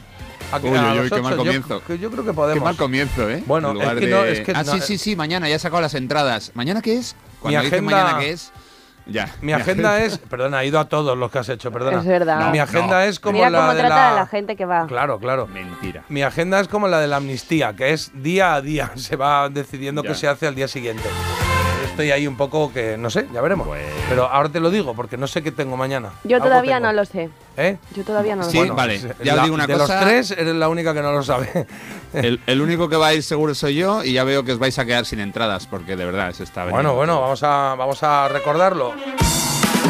A, 0.52 0.56
Uy, 0.58 0.70
uy, 0.70 0.98
uy, 1.00 1.10
qué 1.10 1.22
mal 1.22 1.32
Yo- 1.32 1.36
comienzo. 1.38 1.82
que 1.86 1.98
Yo, 1.98 2.10
creo 2.10 2.24
que 2.24 2.30
Qué 2.30 2.34
podemos. 2.34 2.64
mal 2.64 2.76
comienzo, 2.76 3.30
¿eh? 3.30 3.42
Bueno, 3.46 3.72
es 3.80 3.88
que 3.90 4.06
de- 4.06 4.06
no, 4.08 4.24
es 4.24 4.40
que 4.40 4.52
ah, 4.54 4.64
no- 4.64 4.72
sí, 4.72 4.80
sí, 4.80 4.98
sí, 4.98 5.14
mañana, 5.16 5.48
ya 5.48 5.54
he 5.54 5.58
sacado 5.60 5.80
las 5.80 5.94
entradas. 5.94 6.50
¿Mañana 6.54 6.82
qué 6.82 6.96
es? 6.98 7.14
Cuando 7.40 7.60
dice 7.60 7.76
agenda- 7.76 7.96
mañana 7.96 8.18
qué 8.18 8.30
es, 8.32 8.52
ya. 9.06 9.28
Mi 9.40 9.52
agenda 9.52 10.02
es. 10.02 10.18
Perdona, 10.18 10.62
he 10.62 10.66
ido 10.66 10.78
a 10.78 10.88
todos 10.88 11.16
los 11.16 11.30
que 11.30 11.38
has 11.38 11.48
hecho, 11.48 11.70
perdona. 11.72 11.98
Es 12.00 12.06
verdad. 12.06 12.40
No, 12.40 12.50
Mi 12.50 12.58
agenda 12.58 13.04
es 13.06 13.18
como 13.20 13.34
Mira 13.34 13.50
la 13.50 13.58
cómo 13.60 13.72
de 13.74 13.80
trata 13.80 13.94
la. 13.94 14.10
a 14.12 14.14
la 14.14 14.26
gente 14.26 14.56
que 14.56 14.64
va. 14.64 14.86
Claro, 14.86 15.18
claro. 15.18 15.46
Mentira. 15.46 16.04
Mi 16.08 16.22
agenda 16.22 16.60
es 16.60 16.68
como 16.68 16.88
la 16.88 17.00
de 17.00 17.08
la 17.08 17.16
amnistía, 17.16 17.74
que 17.74 17.92
es 17.92 18.10
día 18.14 18.54
a 18.54 18.60
día. 18.60 18.90
Se 18.96 19.16
va 19.16 19.48
decidiendo 19.48 20.02
Ya. 20.02 20.08
qué 20.10 20.14
se 20.14 20.28
hace 20.28 20.46
al 20.46 20.54
día 20.54 20.68
siguiente. 20.68 21.08
Estoy 22.00 22.12
ahí 22.12 22.26
un 22.26 22.36
poco 22.36 22.72
que. 22.72 22.96
No 22.96 23.10
sé, 23.10 23.26
ya 23.32 23.40
veremos. 23.42 23.66
Bueno. 23.66 23.84
Pero 24.08 24.26
ahora 24.26 24.48
te 24.48 24.58
lo 24.58 24.70
digo, 24.70 24.94
porque 24.94 25.16
no 25.18 25.26
sé 25.26 25.42
qué 25.42 25.52
tengo 25.52 25.76
mañana. 25.76 26.10
Yo 26.24 26.38
todavía 26.40 26.76
tengo. 26.76 26.86
no 26.86 26.92
lo 26.94 27.04
sé. 27.04 27.28
¿Eh? 27.58 27.76
Yo 27.94 28.04
todavía 28.04 28.34
no 28.36 28.42
lo 28.42 28.48
Sí, 28.50 28.52
sé. 28.52 28.58
Bueno, 28.58 28.74
vale, 28.74 28.94
es- 28.94 29.02
ya 29.22 29.32
os 29.32 29.36
la- 29.36 29.42
digo 29.42 29.54
una 29.54 29.66
de 29.66 29.74
cosa. 29.74 29.94
los 29.96 30.04
tres, 30.04 30.30
eres 30.30 30.54
la 30.54 30.68
única 30.70 30.94
que 30.94 31.02
no 31.02 31.12
lo 31.12 31.22
sabe. 31.22 31.66
El, 32.14 32.40
el 32.46 32.60
único 32.60 32.88
que 32.88 32.96
va 32.96 33.08
a 33.08 33.14
ir 33.14 33.22
seguro 33.22 33.54
soy 33.54 33.74
yo 33.76 34.02
y 34.02 34.14
ya 34.14 34.24
veo 34.24 34.42
que 34.44 34.52
os 34.52 34.58
vais 34.58 34.76
a 34.80 34.84
quedar 34.84 35.04
sin 35.06 35.20
entradas 35.20 35.66
porque 35.68 35.94
de 35.94 36.04
verdad 36.06 36.32
se 36.32 36.42
está 36.42 36.64
Bueno, 36.64 36.94
bueno, 36.96 37.20
vamos 37.20 37.42
a, 37.44 37.76
vamos 37.78 38.02
a 38.02 38.26
recordarlo. 38.28 38.94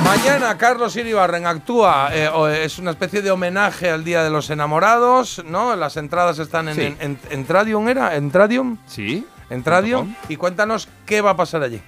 Mañana 0.04 0.58
Carlos 0.58 0.96
Iribarren 0.96 1.46
actúa, 1.46 2.10
eh, 2.12 2.28
es 2.64 2.78
una 2.78 2.90
especie 2.90 3.22
de 3.22 3.30
homenaje 3.30 3.90
al 3.90 4.04
Día 4.04 4.22
de 4.22 4.30
los 4.30 4.50
Enamorados, 4.50 5.42
¿no? 5.46 5.76
Las 5.76 5.96
entradas 5.96 6.38
están 6.38 6.68
en, 6.68 6.74
Sí. 6.74 6.82
en, 6.82 6.96
en- 7.00 7.18
en 7.30 7.44
Tradium, 7.46 7.88
¿era? 7.88 8.16
¿En 8.16 8.30
Tradium? 8.30 8.76
¿Sí? 8.86 9.26
En 9.48 9.62
Tradium. 9.62 10.14
Y 10.28 10.36
cuéntanos 10.36 10.88
qué 11.06 11.20
va 11.22 11.30
a 11.30 11.36
pasar 11.36 11.62
allí. 11.62 11.80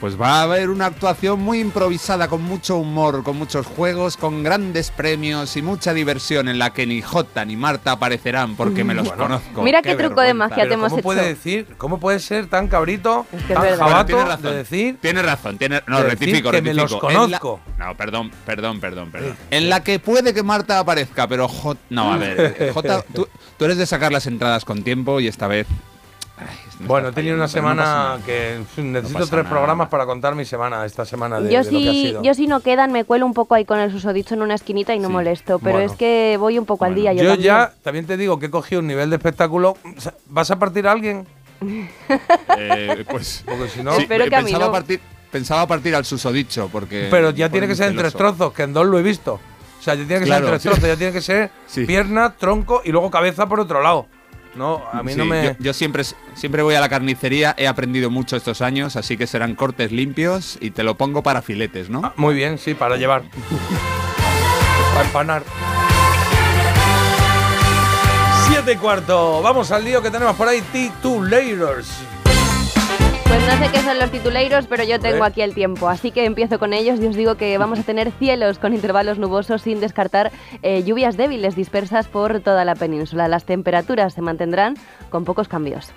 Pues 0.00 0.20
va 0.20 0.34
a 0.38 0.42
haber 0.42 0.70
una 0.70 0.86
actuación 0.86 1.40
muy 1.40 1.58
improvisada, 1.58 2.28
con 2.28 2.40
mucho 2.40 2.76
humor, 2.76 3.24
con 3.24 3.36
muchos 3.36 3.66
juegos, 3.66 4.16
con 4.16 4.44
grandes 4.44 4.92
premios 4.92 5.56
y 5.56 5.62
mucha 5.62 5.92
diversión 5.92 6.46
en 6.46 6.56
la 6.60 6.72
que 6.72 6.86
ni 6.86 7.02
Jota 7.02 7.44
ni 7.44 7.56
Marta 7.56 7.90
aparecerán 7.92 8.54
porque 8.54 8.84
me 8.84 8.94
los 8.94 9.08
Bueno. 9.08 9.24
conozco. 9.24 9.62
Mira 9.62 9.82
qué 9.82 9.96
truco 9.96 10.20
de 10.20 10.34
magia 10.34 10.54
te 10.54 10.62
Pero 10.62 10.74
hemos 10.74 10.90
¿cómo 10.90 11.02
puede 11.02 11.20
hecho. 11.22 11.28
decir, 11.30 11.66
cómo 11.76 11.98
puede 11.98 12.20
ser 12.20 12.46
tan 12.46 12.68
cabrito, 12.68 13.26
Es 13.32 13.42
que 13.42 13.52
es 13.54 13.58
tan 13.58 13.76
jabato 13.76 14.06
tiene 14.06 14.24
razón. 14.24 14.42
de 14.44 14.54
decir 14.56 14.98
Tiene 15.02 15.22
razón, 15.22 15.58
tiene, 15.58 15.82
no, 15.88 15.96
de 16.00 16.10
rectifico, 16.10 16.50
que 16.52 16.62
me 16.62 16.74
los 16.74 16.92
la- 16.92 17.40
no, 17.78 17.94
perdón, 17.96 18.30
perdón, 18.46 18.78
perdón, 18.80 19.10
perdón. 19.10 19.36
En 19.50 19.68
la 19.68 19.82
que 19.82 19.98
puede 19.98 20.32
que 20.32 20.44
Marta 20.44 20.78
aparezca, 20.78 21.26
pero 21.26 21.48
Jota... 21.48 21.80
No, 21.90 22.12
a 22.12 22.16
ver, 22.18 22.70
Jota, 22.74 23.02
tú, 23.12 23.26
tú 23.56 23.64
eres 23.64 23.76
de 23.78 23.86
sacar 23.86 24.12
las 24.12 24.28
entradas 24.28 24.64
con 24.64 24.84
tiempo 24.84 25.18
y 25.18 25.26
esta 25.26 25.48
vez... 25.48 25.66
Bueno, 26.80 27.08
he 27.08 27.12
tenido 27.12 27.34
una 27.34 27.44
no 27.44 27.48
semana 27.48 28.18
que 28.24 28.60
necesito 28.76 29.18
tres 29.26 29.30
nada. 29.32 29.48
programas 29.50 29.88
para 29.88 30.06
contar 30.06 30.34
mi 30.36 30.44
semana, 30.44 30.84
esta 30.84 31.04
semana 31.04 31.40
de, 31.40 31.52
Yo 31.52 31.62
de 31.64 31.72
lo 31.72 31.78
que 31.78 31.88
ha 31.88 31.92
sí, 31.92 32.06
sido. 32.08 32.22
yo 32.22 32.34
si 32.34 32.46
no 32.46 32.60
quedan, 32.60 32.92
me 32.92 33.04
cuelo 33.04 33.26
un 33.26 33.34
poco 33.34 33.54
ahí 33.56 33.64
con 33.64 33.80
el 33.80 33.90
susodicho 33.90 34.34
en 34.34 34.42
una 34.42 34.54
esquinita 34.54 34.94
y 34.94 34.98
no 35.00 35.08
Sí. 35.08 35.12
molesto. 35.12 35.58
Pero 35.58 35.78
Bueno. 35.78 35.90
es 35.92 35.98
que 35.98 36.36
voy 36.38 36.58
un 36.58 36.66
poco 36.66 36.84
al 36.84 36.94
día. 36.94 37.12
Yo, 37.12 37.22
Yo 37.24 37.30
también. 37.30 37.46
ya, 37.46 37.72
también 37.82 38.06
te 38.06 38.16
digo 38.16 38.38
que 38.38 38.46
he 38.46 38.50
cogido 38.50 38.80
un 38.80 38.86
nivel 38.86 39.10
de 39.10 39.16
espectáculo. 39.16 39.76
¿Vas 40.26 40.50
a 40.52 40.58
partir 40.58 40.86
a 40.86 40.92
alguien? 40.92 41.26
Eh, 42.56 43.04
pues... 43.10 43.42
Porque 43.46 43.68
si 43.68 43.82
no. 43.82 43.92
sí, 43.94 44.02
Espero 44.02 44.26
que 44.28 44.36
a 44.36 44.42
mí 44.42 44.52
no. 44.52 44.70
partir, 44.70 45.00
pensaba 45.30 45.66
partir 45.66 45.94
al 45.94 46.04
susodicho 46.04 46.68
porque... 46.70 47.08
Pero 47.10 47.30
ya 47.30 47.48
tiene 47.48 47.66
que 47.66 47.74
ser 47.74 47.90
en 47.90 47.96
tres 47.96 48.14
trozos, 48.14 48.52
que 48.52 48.62
en 48.62 48.72
dos 48.72 48.86
lo 48.86 48.98
he 48.98 49.02
visto. 49.02 49.34
O 49.78 49.82
sea, 49.82 49.94
ya 49.94 50.04
tiene 50.06 50.20
que 50.20 50.26
Claro, 50.26 50.46
ser 50.46 50.46
en 50.46 50.50
tres 50.52 50.62
sí. 50.62 50.68
trozos, 50.68 50.88
ya 50.88 50.96
tiene 50.96 51.12
que 51.12 51.20
ser 51.20 51.50
Sí. 51.66 51.84
pierna, 51.86 52.34
tronco 52.36 52.82
y 52.84 52.90
luego 52.92 53.10
cabeza 53.10 53.46
por 53.48 53.60
otro 53.60 53.82
lado. 53.82 54.06
No, 54.58 54.82
a 54.92 55.04
mí 55.04 55.14
no 55.14 55.24
me. 55.24 55.44
Yo, 55.44 55.52
yo 55.60 55.72
siempre, 55.72 56.02
siempre 56.34 56.62
voy 56.62 56.74
a 56.74 56.80
la 56.80 56.88
carnicería, 56.88 57.54
he 57.56 57.68
aprendido 57.68 58.10
mucho 58.10 58.36
estos 58.36 58.60
años, 58.60 58.96
así 58.96 59.16
que 59.16 59.28
serán 59.28 59.54
cortes 59.54 59.92
limpios 59.92 60.58
y 60.60 60.72
te 60.72 60.82
lo 60.82 60.96
pongo 60.96 61.22
para 61.22 61.42
filetes, 61.42 61.88
¿no? 61.88 62.00
Ah, 62.04 62.12
muy 62.16 62.34
bien, 62.34 62.58
sí, 62.58 62.74
para 62.74 62.96
llevar. 62.96 63.22
para 64.94 65.06
empanar. 65.06 65.42
Siete 68.48 68.72
y 68.72 68.76
cuarto. 68.76 69.42
Vamos 69.42 69.70
al 69.70 69.84
lío 69.84 70.02
que 70.02 70.10
tenemos 70.10 70.34
por 70.34 70.48
ahí. 70.48 70.60
Titulators. 70.72 71.88
Pues 73.28 73.46
no 73.46 73.58
sé 73.58 73.70
qué 73.70 73.80
son 73.80 73.98
los 73.98 74.10
tituleiros, 74.10 74.66
pero 74.66 74.84
yo 74.84 74.98
tengo 74.98 75.22
aquí 75.22 75.42
el 75.42 75.52
tiempo, 75.52 75.88
así 75.88 76.10
que 76.10 76.24
empiezo 76.24 76.58
con 76.58 76.72
ellos 76.72 76.98
y 76.98 77.06
os 77.06 77.14
digo 77.14 77.34
que 77.34 77.58
vamos 77.58 77.78
a 77.78 77.82
tener 77.82 78.10
cielos 78.12 78.58
con 78.58 78.72
intervalos 78.72 79.18
nubosos 79.18 79.60
sin 79.60 79.80
descartar 79.80 80.32
eh, 80.62 80.82
lluvias 80.82 81.18
débiles 81.18 81.54
dispersas 81.54 82.08
por 82.08 82.40
toda 82.40 82.64
la 82.64 82.74
península. 82.74 83.28
Las 83.28 83.44
temperaturas 83.44 84.14
se 84.14 84.22
mantendrán 84.22 84.76
con 85.10 85.26
pocos 85.26 85.46
cambios. 85.46 85.92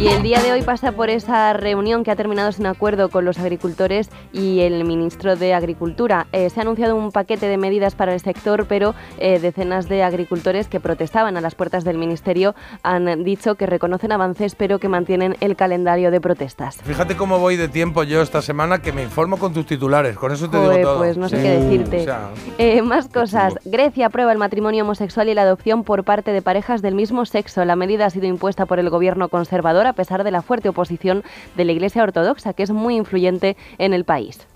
Y 0.00 0.06
el 0.06 0.22
día 0.22 0.40
de 0.40 0.52
hoy 0.52 0.62
pasa 0.62 0.92
por 0.92 1.10
esa 1.10 1.52
reunión 1.54 2.04
que 2.04 2.12
ha 2.12 2.16
terminado 2.16 2.52
sin 2.52 2.66
acuerdo 2.66 3.08
con 3.08 3.24
los 3.24 3.40
agricultores 3.40 4.08
y 4.32 4.60
el 4.60 4.84
ministro 4.84 5.34
de 5.34 5.54
Agricultura. 5.54 6.28
Eh, 6.30 6.50
se 6.50 6.60
ha 6.60 6.62
anunciado 6.62 6.94
un 6.94 7.10
paquete 7.10 7.46
de 7.48 7.58
medidas 7.58 7.96
para 7.96 8.14
el 8.14 8.20
sector, 8.20 8.66
pero 8.68 8.94
eh, 9.18 9.40
decenas 9.40 9.88
de 9.88 10.04
agricultores 10.04 10.68
que 10.68 10.78
protestaban 10.78 11.36
a 11.36 11.40
las 11.40 11.56
puertas 11.56 11.82
del 11.82 11.98
ministerio 11.98 12.54
han 12.84 13.24
dicho 13.24 13.56
que 13.56 13.66
reconocen 13.66 14.12
avances, 14.12 14.54
pero 14.54 14.78
que 14.78 14.88
mantienen 14.88 15.36
el 15.40 15.56
calendario 15.56 16.12
de 16.12 16.20
protestas. 16.20 16.76
Fíjate 16.84 17.16
cómo 17.16 17.40
voy 17.40 17.56
de 17.56 17.66
tiempo 17.68 18.04
yo 18.04 18.22
esta 18.22 18.40
semana 18.40 18.80
que 18.80 18.92
me 18.92 19.02
informo 19.02 19.36
con 19.36 19.52
tus 19.52 19.66
titulares. 19.66 20.16
Con 20.16 20.30
eso 20.30 20.48
te 20.48 20.58
Joder, 20.58 20.76
digo 20.78 20.90
todo. 20.90 20.98
pues 20.98 21.16
no 21.18 21.28
sé 21.28 21.38
Sí. 21.38 21.42
qué 21.42 21.50
decirte. 21.58 22.00
O 22.02 22.04
sea, 22.04 22.28
Eh, 22.58 22.82
más 22.82 23.08
cosas. 23.08 23.58
Grecia 23.64 24.06
aprueba 24.06 24.30
el 24.30 24.38
matrimonio 24.38 24.84
homosexual 24.84 25.28
y 25.28 25.34
la 25.34 25.42
adopción 25.42 25.82
por 25.82 26.04
parte 26.04 26.30
de 26.30 26.40
parejas 26.40 26.82
del 26.82 26.94
mismo 26.94 27.26
sexo. 27.26 27.64
La 27.64 27.74
medida 27.74 28.06
ha 28.06 28.10
sido 28.10 28.26
impuesta 28.26 28.64
por 28.64 28.78
el 28.78 28.90
gobierno 28.90 29.28
conservador 29.28 29.87
a 29.88 29.92
pesar 29.94 30.24
de 30.24 30.30
la 30.30 30.42
fuerte 30.42 30.68
oposición 30.68 31.24
de 31.56 31.64
la 31.64 31.72
Iglesia 31.72 32.02
Ortodoxa, 32.02 32.52
que 32.52 32.62
es 32.62 32.70
muy 32.70 32.96
influyente 32.96 33.56
en 33.78 33.92
el 33.94 34.04
país. 34.04 34.46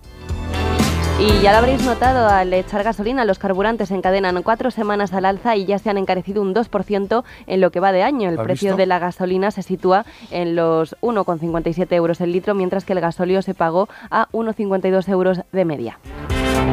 Y 1.21 1.41
ya 1.41 1.53
lo 1.53 1.59
habréis 1.59 1.83
notado, 1.85 2.29
al 2.29 2.53
echar 2.53 2.83
gasolina, 2.83 3.25
los 3.25 3.39
carburantes 3.39 3.93
encadenan 3.93 4.43
cuatro 4.43 4.73
semanas 4.73 5.13
al 5.13 5.25
alza 5.25 5.55
y 5.55 5.67
ya 5.67 5.79
se 5.79 5.89
han 5.89 5.99
encarecido 5.99 6.43
un 6.43 6.53
2% 6.53 7.23
en 7.47 7.61
lo 7.61 7.71
que 7.71 7.79
va 7.81 7.93
de 7.93 8.03
año. 8.03 8.29
El 8.29 8.35
¿Lo 8.37 8.41
has 8.41 8.47
precio 8.47 8.71
visto? 8.71 8.77
de 8.79 8.87
la 8.87 8.99
gasolina 8.99 9.53
se 9.53 9.63
sitúa 9.63 10.05
en 10.33 10.57
los 10.57 10.97
1,57 11.01 11.93
euros 11.93 12.21
el 12.21 12.33
litro, 12.33 12.55
mientras 12.55 12.85
que 12.85 12.93
el 12.95 13.01
gasóleo 13.01 13.41
se 13.43 13.55
pagó 13.55 13.89
a 14.11 14.29
1,52 14.33 15.09
euros 15.09 15.41
de 15.53 15.65
media. 15.65 15.99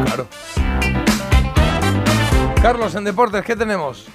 claro. 0.06 0.26
Carlos, 2.62 2.96
en 2.96 3.04
deportes, 3.06 3.46
¿qué 3.46 3.56
tenemos? 3.56 4.08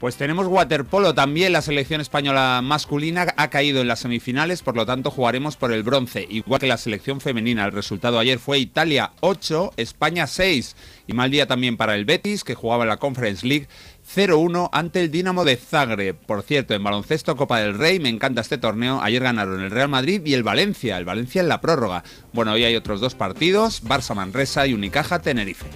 Pues 0.00 0.14
tenemos 0.14 0.46
waterpolo 0.46 1.12
también, 1.12 1.52
la 1.52 1.60
selección 1.60 2.00
española 2.00 2.60
masculina 2.62 3.34
ha 3.36 3.50
caído 3.50 3.80
en 3.80 3.88
las 3.88 3.98
semifinales, 3.98 4.62
por 4.62 4.76
lo 4.76 4.86
tanto 4.86 5.10
jugaremos 5.10 5.56
por 5.56 5.72
el 5.72 5.82
bronce, 5.82 6.24
igual 6.30 6.60
que 6.60 6.68
la 6.68 6.76
selección 6.76 7.20
femenina. 7.20 7.64
El 7.64 7.72
resultado 7.72 8.20
ayer 8.20 8.38
fue 8.38 8.60
Italia 8.60 9.10
8, 9.20 9.72
España 9.76 10.28
6 10.28 10.76
y 11.08 11.14
mal 11.14 11.32
día 11.32 11.48
también 11.48 11.76
para 11.76 11.96
el 11.96 12.04
Betis, 12.04 12.44
que 12.44 12.54
jugaba 12.54 12.84
en 12.84 12.90
la 12.90 12.98
Conference 12.98 13.44
League 13.44 13.66
0-1 14.14 14.68
ante 14.70 15.00
el 15.00 15.10
Dinamo 15.10 15.44
de 15.44 15.56
Zagreb. 15.56 16.14
Por 16.14 16.42
cierto, 16.42 16.74
en 16.74 16.84
baloncesto 16.84 17.34
Copa 17.34 17.58
del 17.58 17.76
Rey, 17.76 17.98
me 17.98 18.08
encanta 18.08 18.40
este 18.40 18.56
torneo, 18.56 19.00
ayer 19.02 19.24
ganaron 19.24 19.60
el 19.64 19.72
Real 19.72 19.88
Madrid 19.88 20.22
y 20.24 20.34
el 20.34 20.44
Valencia, 20.44 20.96
el 20.96 21.06
Valencia 21.06 21.40
en 21.40 21.48
la 21.48 21.60
prórroga. 21.60 22.04
Bueno, 22.32 22.52
hoy 22.52 22.62
hay 22.62 22.76
otros 22.76 23.00
dos 23.00 23.16
partidos, 23.16 23.82
Barça 23.82 24.14
Manresa 24.14 24.64
y 24.64 24.74
Unicaja 24.74 25.18
Tenerife. 25.18 25.66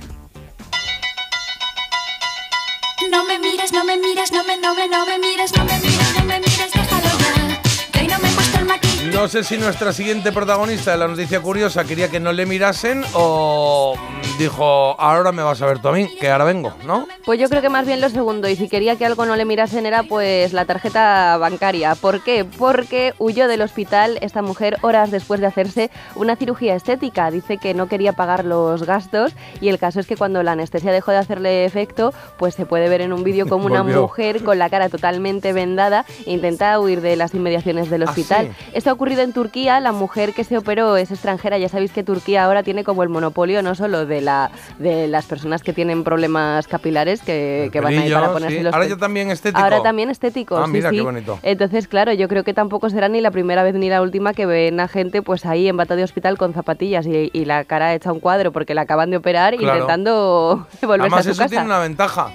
No 3.11 3.25
me 3.25 3.39
mires, 3.39 3.73
no 3.73 3.85
me 3.85 3.97
mires, 3.97 4.33
no 4.33 4.45
me, 4.45 4.57
no 4.57 4.75
me, 4.75 4.89
no 4.89 5.05
me 5.07 5.19
mires, 5.19 5.53
no 5.57 5.65
me 5.65 5.79
mires, 5.81 6.19
no 6.19 6.25
me 6.25 6.39
mires, 6.39 6.71
déjalo 6.73 7.19
ya. 7.19 7.61
Que 7.91 8.01
hoy 8.01 8.07
no 8.07 8.19
me 8.19 8.29
he 8.29 8.33
puesto 8.33 8.59
el 8.59 8.65
maquillaje. 8.65 8.92
No 9.11 9.27
sé 9.29 9.43
si 9.45 9.59
nuestra 9.59 9.93
siguiente 9.93 10.31
protagonista 10.33 10.93
de 10.93 10.97
la 10.99 11.09
noticia 11.09 11.41
curiosa 11.41 11.85
quería 11.85 12.09
que 12.09 12.21
no 12.21 12.33
le 12.33 12.47
mirasen 12.47 13.03
o 13.15 13.95
mm, 13.97 14.39
dijo, 14.39 14.99
ahora 15.01 15.33
me 15.33 15.43
vas 15.43 15.61
a 15.61 15.67
ver 15.67 15.81
tú 15.81 15.89
a 15.89 15.93
mí, 15.93 16.09
que 16.21 16.31
ahora 16.31 16.45
vengo, 16.45 16.73
¿no? 16.87 17.07
Pues 17.25 17.39
yo 17.41 17.49
creo 17.49 17.61
que 17.63 17.69
más 17.69 17.85
bien 17.87 18.01
lo 18.01 18.09
segundo, 18.11 18.49
y 18.49 18.57
si 18.57 18.69
quería 18.69 18.97
que 18.97 19.05
algo 19.05 19.27
no 19.27 19.35
le 19.37 19.45
mirasen 19.45 19.87
era 19.87 20.03
pues 20.05 20.53
la 20.53 20.65
tarjeta 20.65 21.37
bancaria. 21.37 21.95
¿Por 21.97 22.23
qué? 22.23 22.45
Porque 22.45 23.13
huyó 23.19 23.49
del 23.49 23.63
hospital 23.63 24.19
esta 24.23 24.41
mujer 24.41 24.79
horas 24.83 25.11
después 25.11 25.41
de 25.41 25.47
hacerse 25.47 25.91
una 26.15 26.37
cirugía 26.37 26.75
estética. 26.75 27.31
Dice 27.31 27.59
que 27.59 27.75
no 27.75 27.89
quería 27.89 28.13
pagar 28.15 28.45
los 28.45 28.85
gastos 28.85 29.33
y 29.61 29.69
el 29.69 29.79
caso 29.79 30.01
es 30.01 30.07
que 30.07 30.17
cuando 30.17 30.43
la 30.43 30.53
anestesia 30.53 30.93
dejó 30.93 31.11
de 31.11 31.19
hacerle 31.19 31.65
efecto, 31.65 32.15
pues 32.39 32.55
se 32.55 32.67
puede 32.67 32.89
ver 32.89 33.01
en 33.01 33.13
un 33.13 33.25
vídeo 33.25 33.49
como 33.49 33.67
una 33.67 33.83
Volvió. 33.83 34.03
mujer 34.03 34.43
con 34.45 34.59
la 34.59 34.71
cara 34.71 34.89
totalmente 34.89 35.53
vendada 35.53 36.05
intenta 36.27 36.79
huir 36.81 37.01
de 37.01 37.17
las 37.17 37.35
inmediaciones 37.35 37.91
del 37.91 38.03
¿Ah, 38.03 38.11
hospital. 38.11 38.47
sí? 38.59 38.71
Esto 38.75 38.92
ha 38.93 38.95
ocurrido 38.95 39.23
en 39.23 39.33
Turquía, 39.33 39.81
la 39.81 39.93
mujer 39.93 40.33
que 40.35 40.45
se 40.45 40.57
operó 40.57 40.97
es 40.97 41.11
extranjera, 41.11 41.59
ya 41.59 41.69
sabéis 41.69 41.93
que 41.93 42.03
Turquía 42.05 42.45
ahora 42.45 42.63
tiene 42.63 42.85
como 42.85 43.03
el 43.03 43.09
monopolio 43.09 43.63
no 43.63 43.75
solo 43.75 44.07
de 44.07 44.21
la 44.21 44.51
de 44.79 45.09
las 45.09 45.27
personas 45.27 45.63
que 45.63 45.73
tienen 45.73 46.05
problemas 46.05 46.67
capilares 46.69 47.21
que, 47.23 47.69
que 47.73 47.81
van 47.81 47.99
a 47.99 48.07
ir 48.07 48.13
para 48.15 48.33
ponerse 48.33 48.57
sí. 48.59 48.63
los 48.63 48.73
Ahora 48.75 48.87
ya 48.87 48.97
también 48.97 49.31
estético. 49.31 49.61
Ahora 49.63 49.83
también 49.83 50.11
estético. 50.11 50.57
Ah, 50.59 50.67
sí, 50.67 50.73
mira, 50.73 50.91
sí. 50.91 50.97
qué 50.97 51.03
bonito. 51.03 51.39
Entonces, 51.43 51.89
claro, 51.89 52.13
yo 52.13 52.29
creo 52.29 52.45
que 52.45 52.55
tampoco 52.55 52.89
será 52.91 53.09
ni 53.09 53.21
la 53.21 53.31
primera 53.31 53.63
vez 53.63 53.75
ni 53.75 53.89
la 53.89 54.03
última 54.03 54.33
que 54.35 54.47
ven 54.47 54.79
a 54.81 54.89
gente 54.89 55.23
pues 55.23 55.45
ahí 55.47 55.69
en 55.69 55.77
bata 55.77 55.97
de 55.97 56.05
hospital 56.05 56.39
con 56.39 56.55
zapatillas 56.55 57.07
y, 57.07 57.31
y 57.33 57.45
la 57.45 57.65
cara 57.65 57.95
hecha 57.95 58.13
un 58.13 58.21
cuadro 58.21 58.53
porque 58.53 58.75
la 58.75 58.83
acaban 58.83 59.11
de 59.11 59.17
operar 59.17 59.57
Claro. 59.57 59.75
intentando 59.75 60.67
volverse 60.83 61.01
Además, 61.03 61.21
a 61.21 61.23
su 61.25 61.31
eso 61.31 61.39
casa. 61.43 61.49
tiene 61.51 61.65
una 61.65 61.79
ventaja. 61.79 62.31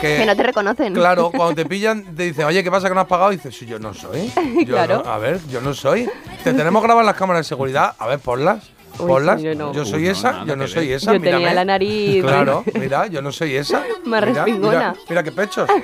Que, 0.00 0.16
Que 0.18 0.26
no 0.26 0.34
te 0.34 0.42
reconocen. 0.42 0.94
Claro, 0.94 1.30
cuando 1.30 1.54
te 1.54 1.66
pillan, 1.66 2.14
te 2.16 2.22
dicen, 2.24 2.46
oye, 2.46 2.64
¿qué 2.64 2.70
pasa 2.70 2.88
que 2.88 2.94
no 2.94 3.00
has 3.02 3.06
pagado? 3.06 3.32
Y 3.32 3.36
dices, 3.36 3.54
"Sí, 3.56 3.66
yo 3.66 3.78
no 3.78 3.92
soy. 3.92 4.32
Yo 4.66 4.74
Claro. 4.74 5.02
no- 5.04 5.10
a 5.10 5.18
ver, 5.18 5.38
yo 5.50 5.60
no 5.60 5.74
soy. 5.74 6.08
Te 6.42 6.52
tenemos 6.54 6.82
grabadas 6.82 7.06
las 7.06 7.16
cámaras 7.16 7.44
de 7.44 7.48
seguridad. 7.48 7.94
A 7.98 8.06
ver, 8.06 8.18
ponlas. 8.18 8.70
Uy, 8.98 9.06
Ponlas. 9.06 9.40
sí, 9.40 9.46
yo 9.46 9.54
no. 9.54 9.72
soy 9.84 10.00
Uy, 10.00 10.04
no, 10.06 10.10
esa, 10.10 10.44
yo 10.44 10.56
no 10.56 10.66
soy 10.66 10.88
ver. 10.88 10.96
esa. 10.96 11.12
Yo 11.14 11.20
tenía 11.20 11.54
la 11.54 11.64
nariz- 11.64 12.22
Claro, 12.22 12.64
mira, 12.74 13.06
yo 13.06 13.22
no 13.22 13.30
soy 13.32 13.56
esa. 13.56 13.78
Más 14.04 14.20
Mira, 14.26 14.44
respingona. 14.44 14.78
Mira, 14.90 14.94
mira 15.08 15.22
qué 15.22 15.32
pechos. 15.32 15.68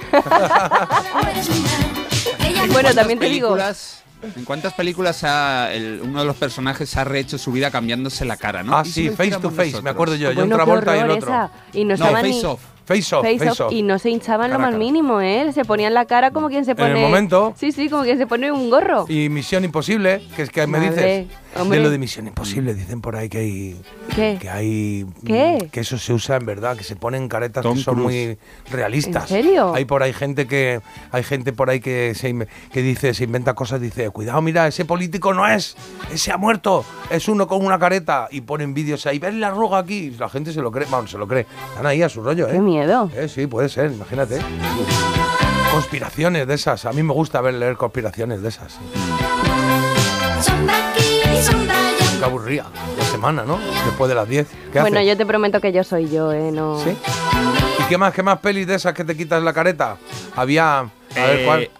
Bueno, 2.69 2.73
¿Cuántas 2.73 2.95
también 2.97 3.19
te 3.19 3.27
digo. 3.29 3.57
¿En 4.37 4.45
cuántas 4.45 4.73
películas 4.75 5.23
ha- 5.25 5.73
el- 5.73 6.01
uno 6.03 6.21
de 6.21 6.25
los 6.27 6.37
personajes 6.37 6.97
ha 6.97 7.05
rehecho 7.05 7.39
su 7.39 7.53
vida 7.53 7.71
cambiándose 7.71 8.25
la 8.25 8.37
cara, 8.37 8.63
no? 8.63 8.77
Ah, 8.77 8.83
¿Y 8.85 8.89
si 8.91 9.09
sí, 9.09 9.11
face 9.11 9.37
to 9.41 9.51
face, 9.51 9.81
me 9.83 9.91
acuerdo 9.91 10.17
yo. 10.17 10.29
John 10.29 10.49
Bueno, 10.49 10.57
Travolta 10.57 10.97
y 10.97 11.01
el 11.01 11.11
otro. 11.11 11.29
esa. 11.29 11.51
Y 11.73 11.85
no, 11.85 11.97
No, 11.97 12.07
face 12.07 12.29
ni- 12.29 12.45
off. 12.45 12.61
Face 12.87 13.15
off, 13.17 13.25
Face 13.25 13.39
face 13.39 13.51
off, 13.51 13.61
off. 13.63 13.73
y 13.73 13.83
no 13.83 13.99
se 13.99 14.11
hinchaban 14.11 14.47
Cara 14.51 14.55
lo 14.55 14.59
más 14.61 14.69
cara. 14.71 14.79
mínimo, 14.79 15.21
¿eh? 15.21 15.51
Se 15.53 15.65
ponían 15.65 15.93
la 15.93 16.05
cara 16.05 16.31
como 16.31 16.49
quien 16.49 16.65
se 16.65 16.71
el 16.71 16.77
pone. 16.77 16.95
momento. 17.01 17.53
Sí, 17.57 17.73
sí, 17.73 17.89
como 17.91 18.05
quien 18.05 18.17
se 18.17 18.27
pone 18.29 18.53
un 18.53 18.71
gorro. 18.71 19.07
Y 19.09 19.29
Misión 19.29 19.65
Imposible, 19.65 20.23
que 20.37 20.43
es 20.43 20.51
que 20.51 20.67
me 20.69 20.79
Madre, 20.79 20.91
dices. 21.27 21.27
Hombre. 21.61 21.79
De 21.79 21.85
lo 21.85 21.91
de 21.91 21.99
Misión 21.99 22.27
Imposible, 22.27 22.75
dicen 22.75 23.01
por 23.01 23.17
ahí 23.17 23.29
que 23.29 23.39
hay. 23.39 23.83
¿Qué? 24.15 24.39
Que 24.41 24.51
hay. 24.51 25.07
¿Qué? 25.25 25.69
Que 25.71 25.81
eso 25.81 25.99
se 25.99 26.13
usa 26.13 26.37
en 26.37 26.47
verdad, 26.47 26.77
que 26.77 26.85
se 26.85 26.97
ponen 26.97 27.29
caretas 27.29 27.63
Tom 27.63 27.77
que 27.77 27.83
son 27.83 28.03
muy 28.03 28.39
realistas. 28.71 29.31
¿En 29.31 29.43
serio? 29.43 29.75
Hay 29.75 29.85
por 29.85 30.03
ahí 30.03 30.13
gente 30.13 30.47
que. 30.47 30.81
Hay 31.11 31.23
gente 31.23 31.53
por 31.53 31.71
ahí 31.71 31.81
que 31.81 32.15
se 32.15 32.35
que 32.73 32.83
dice, 32.83 33.15
se 33.15 33.25
inventa 33.25 33.55
cosas, 33.55 33.81
dice, 33.81 34.11
cuidado, 34.11 34.41
mira, 34.43 34.67
ese 34.67 34.85
político 34.85 35.33
no 35.33 35.47
es, 35.47 35.77
ese 36.13 36.33
ha 36.33 36.37
muerto, 36.37 36.85
es 37.11 37.29
uno 37.29 37.47
con 37.47 37.65
una 37.65 37.79
careta. 37.79 38.29
Y 38.31 38.43
ponen 38.43 38.75
vídeos 38.75 39.07
ahí, 39.07 39.19
ves 39.19 39.35
la 39.35 39.49
arruga 39.49 39.79
aquí. 39.79 39.97
Y 39.97 40.11
la 40.11 40.29
gente 40.29 40.53
se 40.53 40.61
lo 40.61 40.71
cree, 40.71 40.87
vamos, 40.91 41.11
se 41.11 41.19
lo 41.19 41.27
cree. 41.27 41.47
Están 41.71 41.87
ahí 41.87 42.03
a 42.03 42.09
su 42.09 42.23
rollo, 42.23 42.49
¿eh? 42.49 42.53
Qué 42.53 42.61
miedo. 42.61 43.11
Eh, 43.15 43.29
sí, 43.29 43.47
puede 43.47 43.69
ser, 43.69 43.93
imagínate. 43.93 44.41
Conspiraciones 45.73 46.47
de 46.47 46.55
esas. 46.55 46.85
A 46.85 46.93
mí 46.93 47.03
me 47.03 47.13
gusta 47.13 47.41
ver 47.41 47.55
leer 47.55 47.77
conspiraciones 47.77 48.43
de 48.43 48.49
esas. 48.49 48.79
Aburría. 52.27 52.65
La 52.99 53.05
semana, 53.05 53.45
¿no? 53.45 53.59
Después 53.87 54.09
de 54.09 54.15
las 54.15 54.29
10. 54.29 54.47
¿Qué 54.73 54.81
Bueno, 54.81 54.99
haces? 54.99 55.09
yo 55.09 55.17
te 55.17 55.27
prometo 55.27 55.61
que 55.61 55.73
yo 55.73 55.83
soy 55.85 56.09
yo, 56.11 56.33
¿eh? 56.33 56.51
No. 56.53 56.79
¿Sí? 56.83 56.91
¿Y 57.81 57.83
qué 57.89 57.99
más, 57.99 58.13
qué 58.13 58.23
más 58.23 58.39
pelis 58.39 58.67
de 58.67 58.75
esas 58.75 58.93
que 58.95 59.05
te 59.05 59.17
quitas 59.17 59.43
la 59.43 59.53
careta? 59.53 59.97
Había. 60.35 60.79
A 60.81 60.89
ver 61.15 61.41
Eh, 61.41 61.45
cuál. 61.47 61.71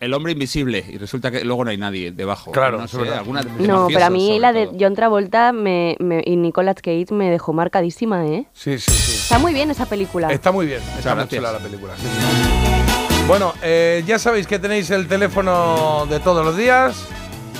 El 0.00 0.14
hombre 0.14 0.32
invisible 0.32 0.84
y 0.88 0.98
resulta 0.98 1.30
que 1.30 1.44
luego 1.44 1.64
no 1.64 1.70
hay 1.70 1.76
nadie 1.76 2.10
debajo. 2.10 2.50
Claro, 2.50 2.76
no 2.78 2.88
sé, 2.88 2.98
alguna 3.08 3.40
de 3.42 3.50
No, 3.68 3.86
pero 3.86 4.04
a 4.04 4.10
mí 4.10 4.40
la 4.40 4.52
de 4.52 4.66
todo. 4.66 4.76
John 4.80 4.96
Travolta 4.96 5.52
me, 5.52 5.94
me- 6.00 6.24
y 6.26 6.34
Nicolas 6.34 6.74
Cage 6.82 7.06
me 7.12 7.30
dejó 7.30 7.52
marcadísima, 7.52 8.26
¿eh? 8.26 8.46
Sí, 8.52 8.80
sí, 8.80 8.90
sí. 8.90 9.12
Está 9.22 9.38
muy 9.38 9.54
bien 9.54 9.70
esa 9.70 9.86
película. 9.86 10.32
Está 10.32 10.50
muy 10.50 10.66
bien. 10.66 10.80
Está 10.98 11.14
muy 11.14 11.28
chula 11.28 11.52
la 11.52 11.58
película. 11.60 11.92
sí, 11.96 12.02
sí. 12.02 13.22
Bueno, 13.28 13.54
eh, 13.62 14.02
ya 14.04 14.18
sabéis 14.18 14.48
que 14.48 14.58
tenéis 14.58 14.90
el 14.90 15.06
teléfono 15.06 16.04
de 16.10 16.18
todos 16.18 16.44
los 16.44 16.56
días. 16.56 17.06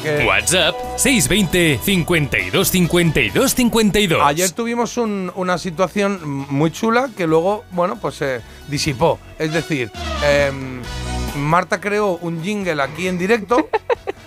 Que- 0.03 0.25
WhatsApp 0.27 0.75
620 0.97 1.79
52 1.83 2.69
52 2.69 3.55
52. 3.55 4.21
Ayer 4.25 4.51
tuvimos 4.51 4.97
un- 4.97 5.33
una 5.37 5.59
situación 5.59 6.21
muy 6.51 6.71
chula 6.71 7.11
que 7.17 7.27
luego, 7.27 7.65
bueno, 7.71 7.97
pues 8.01 8.17
se 8.17 8.41
disipó. 8.69 9.19
Es 9.38 9.53
decir, 9.53 9.91
em, 10.25 10.81
Marta 11.37 11.81
creó 11.81 12.19
un 12.21 12.43
jingle 12.43 12.83
aquí 12.83 13.09
en 13.09 13.19
directo. 13.19 13.69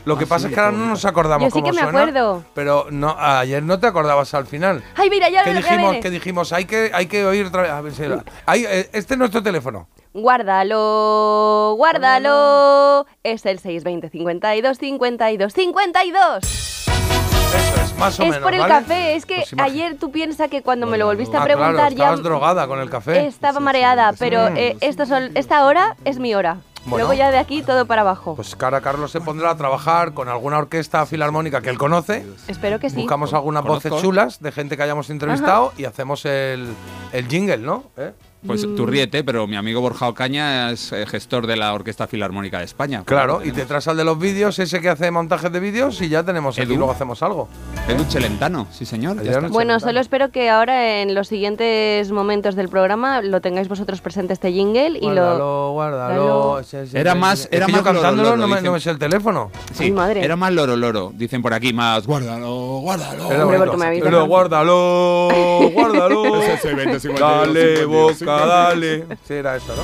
Lo 0.06 0.18
que 0.18 0.28
pasa 0.28 0.48
es 0.48 0.54
que 0.54 0.60
ahora 0.60 0.72
no 0.72 0.86
nos 0.86 1.04
acordamos 1.06 1.48
Yo 1.48 1.50
sí 1.50 1.62
cómo 1.62 1.66
que 1.66 1.72
me 1.74 1.82
suena, 1.82 2.00
acuerdo. 2.02 2.44
Pero 2.54 2.88
no, 2.92 3.16
ayer 3.20 3.64
no 3.64 3.80
te 3.80 3.88
acordabas 3.88 4.34
al 4.36 4.46
final. 4.46 4.84
Ay, 4.96 5.10
mira, 5.10 5.30
ya 5.30 5.44
¿Qué 5.44 5.54
lo 5.54 5.60
ya 5.60 5.66
dijimos? 5.68 5.92
viene. 5.92 6.00
¿Qué 6.02 6.10
dijimos? 6.12 6.54
Hay 6.54 6.66
que, 6.66 6.92
hay 6.94 7.08
que 7.08 7.26
oír 7.26 7.48
otra 7.48 7.64
vez. 7.64 7.72
A 7.72 7.82
ver 7.82 7.94
si 7.94 8.04
era- 8.04 8.24
eh, 8.54 8.90
este 8.94 9.14
es 9.16 9.18
nuestro 9.18 9.42
teléfono. 9.42 9.88
Guárdalo, 10.14 11.74
guárdalo. 11.78 13.06
Es 13.24 13.46
el 13.46 13.60
620 13.60 14.10
52 14.10 14.78
52 14.78 15.54
52. 15.54 16.44
Eso 16.44 17.82
es, 17.84 17.98
más 17.98 18.20
o 18.20 18.24
es 18.24 18.30
menos. 18.30 18.44
por 18.44 18.54
el 18.54 18.60
¿vale? 18.62 18.74
café. 18.74 19.16
Es 19.16 19.26
que 19.26 19.36
Pues 19.50 19.56
ayer 19.60 19.98
tú 19.98 20.12
piensas 20.12 20.50
que 20.50 20.62
cuando 20.62 20.88
me 20.88 20.98
lo 20.98 21.06
volviste 21.06 21.36
a 21.38 21.42
Ah, 21.42 21.46
preguntar 21.46 21.74
claro, 21.76 21.90
ya 21.90 21.96
estabas 22.04 22.24
drogada 22.24 22.68
con 22.68 22.80
el 22.80 22.90
café. 22.90 23.26
estaba 23.28 23.60
mareada, 23.60 24.14
pero 24.20 24.48
eh, 24.50 24.78
estos 24.82 25.10
son, 25.10 25.32
esta 25.36 25.66
hora 25.66 25.96
es 26.06 26.20
mi 26.20 26.36
hora. 26.36 26.58
Bueno. 26.86 27.06
Luego 27.08 27.14
ya 27.14 27.32
de 27.32 27.38
aquí 27.40 27.64
todo 27.64 27.86
para 27.86 28.02
abajo. 28.02 28.36
Pues 28.36 28.56
cara 28.56 28.80
Carlos 28.82 29.12
se 29.12 29.20
pondrá 29.20 29.52
a 29.52 29.58
trabajar 29.58 30.14
con 30.14 30.30
alguna 30.30 30.60
orquesta 30.60 31.06
filarmónica 31.06 31.62
que 31.62 31.70
él 31.70 31.78
conoce. 31.78 32.26
Espero 32.48 32.80
que 32.80 32.90
sí. 32.90 32.98
Buscamos 32.98 33.34
algunas 33.34 33.64
voces 33.64 33.92
chulas 34.02 34.40
de 34.40 34.52
gente 34.52 34.78
que 34.78 34.84
hayamos 34.84 35.10
entrevistado 35.10 35.74
y 35.78 35.86
hacemos 35.86 36.26
el, 36.26 36.74
el 37.12 37.28
jingle, 37.28 37.58
¿no? 37.58 37.86
¿Eh? 37.98 38.14
Pues 38.48 38.62
tú 38.76 38.86
ríete, 38.86 39.24
pero 39.24 39.48
mi 39.48 39.56
amigo 39.56 39.82
Borja 39.82 40.08
Ocaña 40.08 40.72
es 40.72 40.92
eh, 40.92 41.06
gestor 41.08 41.48
de 41.48 41.56
la 41.56 41.74
Orquesta 41.74 42.08
Filarmónica 42.08 42.60
de 42.60 42.66
España. 42.66 43.04
Claro, 43.06 43.42
y 43.44 43.52
te 43.52 43.66
traes 43.66 43.88
al 43.88 43.98
de 43.98 44.04
los 44.04 44.20
vídeos, 44.20 44.60
ese 44.60 44.82
que 44.82 44.90
hace 44.90 45.10
montajes 45.12 45.52
de 45.52 45.60
vídeos 45.60 46.02
y 46.02 46.10
ya 46.10 46.24
tenemos 46.24 46.58
aquí, 46.58 46.68
Edu. 46.68 46.76
luego 46.78 46.92
hacemos 46.92 47.22
algo. 47.24 47.48
Edu 47.88 48.04
Celentano, 48.06 48.68
sí 48.72 48.86
señor. 48.86 49.22
ya 49.24 49.32
está. 49.32 49.48
Bueno, 49.48 49.80
solo 49.80 50.00
espero 50.00 50.30
que 50.32 50.50
ahora 50.50 51.02
en 51.02 51.16
los 51.16 51.28
siguientes 51.28 52.12
momentos 52.12 52.56
del 52.56 52.70
programa 52.70 53.22
lo 53.22 53.42
tengáis 53.42 53.68
vosotros 53.68 54.02
presente 54.02 54.34
este 54.34 54.52
jingle 54.52 54.98
y 55.00 55.10
lo... 55.10 55.72
Guárdalo, 55.72 55.72
guárdalo. 55.72 56.62
Era 56.94 57.16
más- 57.16 57.48
era 57.52 57.68
más 57.68 57.82
cantándolo 57.82 58.24
loro, 58.32 58.38
no, 58.38 58.48
me, 58.48 58.62
no 58.62 58.72
me 58.74 58.80
sé 58.80 58.90
el 58.92 59.00
teléfono. 59.00 59.52
Sí, 59.74 59.86
Ay, 59.86 59.92
madre. 59.92 60.24
era 60.24 60.36
más 60.36 60.52
loro 60.54 60.76
loro, 60.76 61.12
dicen 61.16 61.42
por 61.42 61.54
aquí, 61.54 61.74
más 61.74 62.06
guárdalo, 62.06 62.80
guárdalo. 62.82 63.28
Pero 63.30 64.26
guárdalo, 64.26 65.30
guárdalo. 65.74 66.42
Ese 66.42 66.70
es 66.70 66.76
20, 66.76 67.00
52, 67.00 67.20
dale, 67.20 67.78
52, 67.78 68.20
boca, 68.20 68.35
52. 68.40 68.48
dale. 68.48 69.18
Sí, 69.28 69.34
era 69.34 69.56
eso, 69.56 69.76
¿no? 69.76 69.84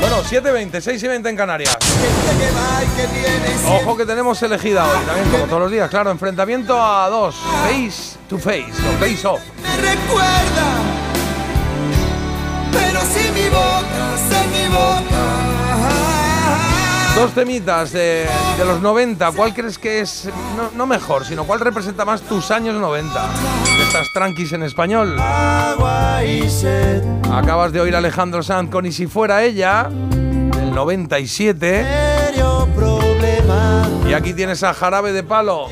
Bueno, 0.00 0.22
7.20, 0.24 0.80
6 0.80 1.02
y 1.02 1.08
20 1.08 1.28
en 1.28 1.36
Canarias. 1.36 1.76
Ojo 3.68 3.96
que 3.96 4.04
tenemos 4.04 4.42
elegida 4.42 4.84
hoy, 4.84 5.06
también 5.06 5.30
como 5.30 5.44
todos 5.44 5.62
los 5.62 5.70
días, 5.70 5.88
claro, 5.88 6.10
enfrentamiento 6.10 6.82
a 6.82 7.08
dos, 7.08 7.36
face 7.36 8.18
to 8.28 8.36
face, 8.36 8.66
o 8.66 8.98
face 8.98 9.26
off. 9.26 9.40
recuerda, 9.80 10.80
pero 12.72 13.00
si 13.02 13.30
mi 13.30 13.48
boca 13.48 14.16
se 14.28 14.60
equivoca. 14.60 16.11
Dos 17.14 17.32
temitas 17.32 17.92
de, 17.92 18.26
los 18.66 18.80
90, 18.80 19.32
¿cuál 19.32 19.52
crees 19.52 19.78
que 19.78 20.00
es, 20.00 20.30
no, 20.74 20.86
mejor, 20.86 21.26
sino 21.26 21.44
cuál 21.44 21.60
representa 21.60 22.06
más 22.06 22.22
tus 22.22 22.50
años 22.50 22.74
90? 22.76 23.28
De 23.76 23.82
estas 23.82 24.06
tranquis 24.14 24.52
en 24.52 24.62
español. 24.62 25.16
Acabas 27.30 27.72
de 27.72 27.80
oír 27.80 27.94
a 27.94 27.98
Alejandro 27.98 28.42
Sanz 28.42 28.70
con 28.70 28.86
Y 28.86 28.92
si 28.92 29.06
fuera 29.06 29.42
ella, 29.44 29.88
del 29.90 30.74
97. 30.74 31.86
serio 31.86 32.66
problema. 32.74 33.86
Y 34.08 34.14
aquí 34.14 34.32
tienes 34.32 34.62
a 34.62 34.72
Jarabe 34.72 35.12
de 35.12 35.22
Palo, 35.22 35.68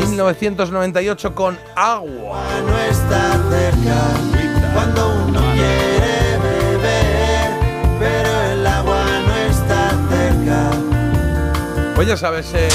1998 0.00 1.34
con 1.34 1.58
Agua. 1.74 2.42
No 2.66 2.78
está 2.78 3.32
cerca 3.50 4.74
cuando 4.74 5.13
Pues 11.94 12.08
ya 12.08 12.16
sabes, 12.16 12.46
eh, 12.54 12.68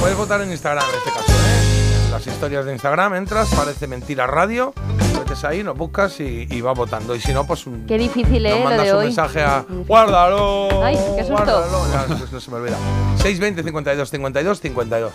puedes 0.00 0.16
votar 0.16 0.40
en 0.40 0.50
Instagram 0.52 0.84
en 0.88 0.98
este 0.98 1.10
caso, 1.10 1.32
¿eh? 1.32 2.04
En 2.06 2.10
las 2.12 2.26
historias 2.26 2.64
de 2.64 2.72
Instagram 2.72 3.14
entras, 3.14 3.48
parece 3.54 3.86
mentira 3.88 4.26
radio, 4.26 4.72
metes 5.18 5.44
ahí, 5.44 5.64
nos 5.64 5.76
buscas 5.76 6.20
y, 6.20 6.46
y 6.48 6.60
vas 6.60 6.76
votando. 6.76 7.14
Y 7.16 7.20
si 7.20 7.32
no, 7.32 7.44
pues 7.46 7.66
un, 7.66 7.84
Qué 7.86 7.98
difícil, 7.98 8.42
nos 8.44 8.52
¿eh? 8.52 8.58
Lo 8.58 8.64
mandas 8.64 8.86
de 8.86 8.92
un 8.92 8.98
hoy. 9.00 9.04
mensaje 9.06 9.42
a 9.42 9.64
guárdalo. 9.86 10.82
Ay, 10.84 10.96
qué 11.16 11.24
susto. 11.24 11.32
guárdalo. 11.32 11.86
Ya, 11.92 12.04
pues 12.16 12.32
no 12.32 12.40
se 12.40 12.50
me 12.52 12.56
olvida. 12.58 12.76
620 13.16 13.62
52 13.64 14.10
52 14.10 14.60
52. 14.60 15.12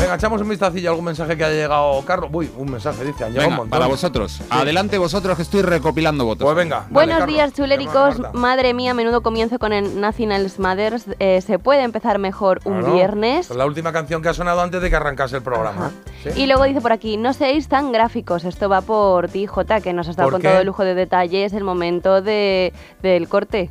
Venga, 0.00 0.14
echamos 0.14 0.40
un 0.40 0.48
vistacillo 0.48 0.88
a 0.88 0.92
algún 0.92 1.06
mensaje 1.06 1.36
que 1.36 1.44
haya 1.44 1.54
llegado, 1.62 2.00
Carlos. 2.04 2.30
Uy, 2.32 2.48
un 2.56 2.70
mensaje, 2.70 3.04
dice, 3.04 3.24
han 3.24 3.30
llegado 3.32 3.48
un 3.48 3.52
Venga, 3.54 3.56
montón. 3.56 3.70
para 3.70 3.86
vosotros. 3.88 4.40
Adelante 4.48 4.96
vosotros 4.96 5.36
que 5.36 5.42
estoy 5.42 5.62
recopilando 5.62 6.24
votos. 6.24 6.44
Pues 6.44 6.56
venga. 6.56 6.76
dale, 6.82 6.92
Buenos 6.92 7.18
Carlos. 7.18 7.34
días, 7.34 7.52
chuléricos. 7.52 8.20
A. 8.20 8.32
Madre 8.32 8.74
mía, 8.74 8.94
menudo 8.94 9.22
comienzo 9.22 9.58
con 9.58 9.72
el 9.72 10.00
Nationals 10.00 10.60
Mothers. 10.60 11.06
Eh, 11.18 11.40
¿Se 11.40 11.58
puede 11.58 11.82
empezar 11.82 12.18
mejor 12.20 12.60
un 12.64 12.78
Claro, 12.78 12.94
viernes? 12.94 13.50
es 13.50 13.56
la 13.56 13.66
última 13.66 13.92
canción 13.92 14.22
que 14.22 14.28
ha 14.28 14.34
sonado 14.34 14.60
antes 14.60 14.80
de 14.80 14.88
que 14.88 14.94
arrancase 14.96 15.36
el 15.36 15.42
programa. 15.42 15.90
Y 16.36 16.46
luego 16.46 16.62
dice 16.64 16.80
por 16.80 16.92
aquí, 16.92 17.16
no 17.16 17.32
seáis 17.32 17.66
tan 17.66 17.90
gráficos, 17.90 18.44
esto 18.44 18.68
va 18.68 18.82
por 18.82 19.28
ti, 19.28 19.46
Jota, 19.46 19.80
que 19.80 19.92
nos 19.92 20.08
has 20.08 20.14
dado 20.16 20.28
¿Por 20.28 20.34
con 20.34 20.42
qué? 20.42 20.48
todo 20.48 20.60
el 20.60 20.66
lujo 20.66 20.84
de 20.84 20.94
detalles 20.94 21.52
el 21.52 21.64
momento 21.64 22.22
de, 22.22 22.72
del 23.02 23.28
corte. 23.28 23.68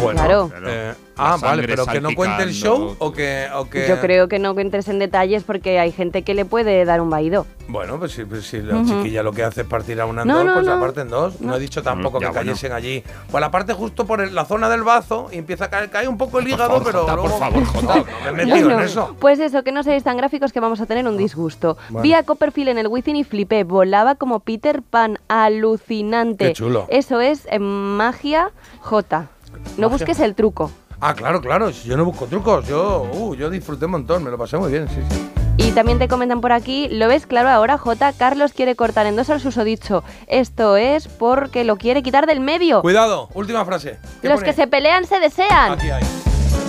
Bueno, 0.00 0.20
Claro. 0.20 0.50
eh, 0.66 0.94
ah, 1.16 1.38
vale, 1.40 1.66
pero 1.66 1.86
que 1.86 2.00
no 2.00 2.10
cuente 2.14 2.42
el 2.42 2.52
show 2.52 2.94
o 2.98 3.12
que, 3.12 3.46
o 3.54 3.68
que- 3.68 3.88
Yo 3.88 3.98
creo 4.00 4.28
que 4.28 4.38
no 4.38 4.56
entres 4.58 4.88
en 4.88 4.98
detalles 4.98 5.42
porque 5.42 5.78
hay 5.80 5.90
gente 5.90 6.22
que 6.22 6.34
le 6.34 6.44
puede 6.44 6.84
dar 6.84 7.00
un 7.00 7.08
vaído. 7.08 7.46
Bueno, 7.68 7.98
pues 7.98 8.12
si, 8.12 8.24
pues 8.24 8.46
si 8.46 8.60
la 8.60 8.84
chiquilla 8.84 9.22
lo 9.22 9.32
que 9.32 9.42
hace 9.42 9.62
es 9.62 9.66
partir 9.66 10.00
a 10.00 10.06
una 10.06 10.22
en 10.22 10.28
No, 10.28 10.36
dos, 10.36 10.44
no, 10.44 10.52
pues 10.54 10.66
no. 10.66 10.74
la 10.74 10.80
parte 10.80 11.00
en 11.00 11.08
dos. 11.08 11.40
No, 11.40 11.56
he 11.56 11.58
dicho 11.58 11.82
tampoco 11.82 12.18
Mm, 12.18 12.20
ya, 12.20 12.26
que 12.28 12.32
bueno. 12.34 12.50
cayesen 12.52 12.72
allí. 12.72 13.02
Pues 13.30 13.40
la 13.40 13.50
parte 13.50 13.72
justo 13.72 14.06
por 14.06 14.20
el- 14.20 14.34
la 14.34 14.44
zona 14.44 14.68
del 14.68 14.82
bazo 14.84 15.28
y 15.32 15.38
empieza 15.38 15.64
a 15.64 15.70
caer, 15.70 15.88
cae 15.90 16.06
un 16.06 16.18
poco 16.18 16.38
el 16.38 16.44
Por 16.44 16.52
hígado, 16.52 16.70
favor, 16.70 16.84
pero 16.84 17.00
Jota, 17.00 17.16
por 17.16 17.30
favor, 17.38 17.64
Jota. 17.64 18.04
Me 18.24 18.28
he 18.28 18.32
metido 18.32 18.56
Bueno, 18.66 18.78
en 18.80 18.84
eso. 18.86 19.16
Pues 19.18 19.40
eso, 19.40 19.62
que 19.64 19.72
no 19.72 19.82
seáis 19.82 20.04
tan 20.04 20.16
gráficos 20.18 20.52
que 20.52 20.60
vamos 20.60 20.80
a 20.80 20.86
tener 20.86 21.08
un 21.08 21.16
disgusto. 21.16 21.76
Bueno. 21.88 22.02
Vi 22.02 22.12
a 22.14 22.22
Copperfield 22.22 22.68
en 22.68 22.78
el 22.78 22.86
Wizzing 22.88 23.16
y 23.16 23.24
flipé. 23.24 23.64
Volaba 23.64 24.14
como 24.14 24.40
Peter 24.40 24.82
Pan. 24.82 25.18
Alucinante. 25.28 26.48
Qué 26.48 26.52
chulo. 26.52 26.86
Eso 26.90 27.20
es 27.20 27.46
eh, 27.50 27.58
magia 27.58 28.50
J. 28.80 29.28
No 29.76 29.88
busques 29.88 30.20
el 30.20 30.34
truco. 30.34 30.70
Ah, 31.00 31.14
claro, 31.14 31.40
claro. 31.40 31.70
Yo 31.70 31.96
no 31.96 32.04
busco 32.04 32.26
trucos. 32.26 32.66
Yo, 32.66 33.08
uh, 33.12 33.34
yo 33.34 33.50
disfruté 33.50 33.84
un 33.84 33.92
montón. 33.92 34.24
Me 34.24 34.30
lo 34.30 34.38
pasé 34.38 34.56
muy 34.56 34.72
bien, 34.72 34.88
sí, 34.88 35.02
sí. 35.10 35.30
Y 35.58 35.72
también 35.72 35.98
te 35.98 36.06
comentan 36.06 36.40
por 36.42 36.52
aquí, 36.52 36.88
¿lo 36.90 37.08
ves 37.08 37.26
claro 37.26 37.48
ahora, 37.48 37.78
J? 37.78 38.12
Carlos 38.12 38.52
quiere 38.52 38.76
cortar 38.76 39.06
en 39.06 39.16
dos 39.16 39.30
al 39.30 39.40
susodicho. 39.40 40.04
Esto 40.26 40.76
es 40.76 41.08
porque 41.08 41.64
lo 41.64 41.76
quiere 41.76 42.02
quitar 42.02 42.26
del 42.26 42.40
medio. 42.40 42.82
Cuidado, 42.82 43.30
última 43.34 43.64
frase. 43.64 43.98
¿Qué 44.20 44.28
Los 44.28 44.40
pone? 44.40 44.50
que 44.50 44.52
se 44.52 44.66
pelean 44.66 45.06
se 45.06 45.18
desean. 45.18 45.72
Aquí 45.72 45.88
hay. 45.88 46.04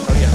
Sabía. 0.08 0.30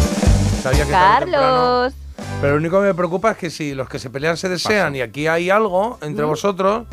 Sabía 0.62 0.84
que 0.84 0.90
Carlos. 0.90 1.94
Pero 2.42 2.52
lo 2.52 2.58
único 2.58 2.80
que 2.80 2.88
me 2.88 2.94
preocupa 2.94 3.30
es 3.30 3.36
que 3.38 3.50
si 3.50 3.74
los 3.74 3.88
que 3.88 3.98
se 3.98 4.10
pelean 4.10 4.36
se 4.36 4.48
desean 4.48 4.96
y 4.96 5.00
aquí 5.00 5.26
hay 5.28 5.48
algo 5.48 5.98
entre 6.02 6.24
vosotros, 6.24 6.84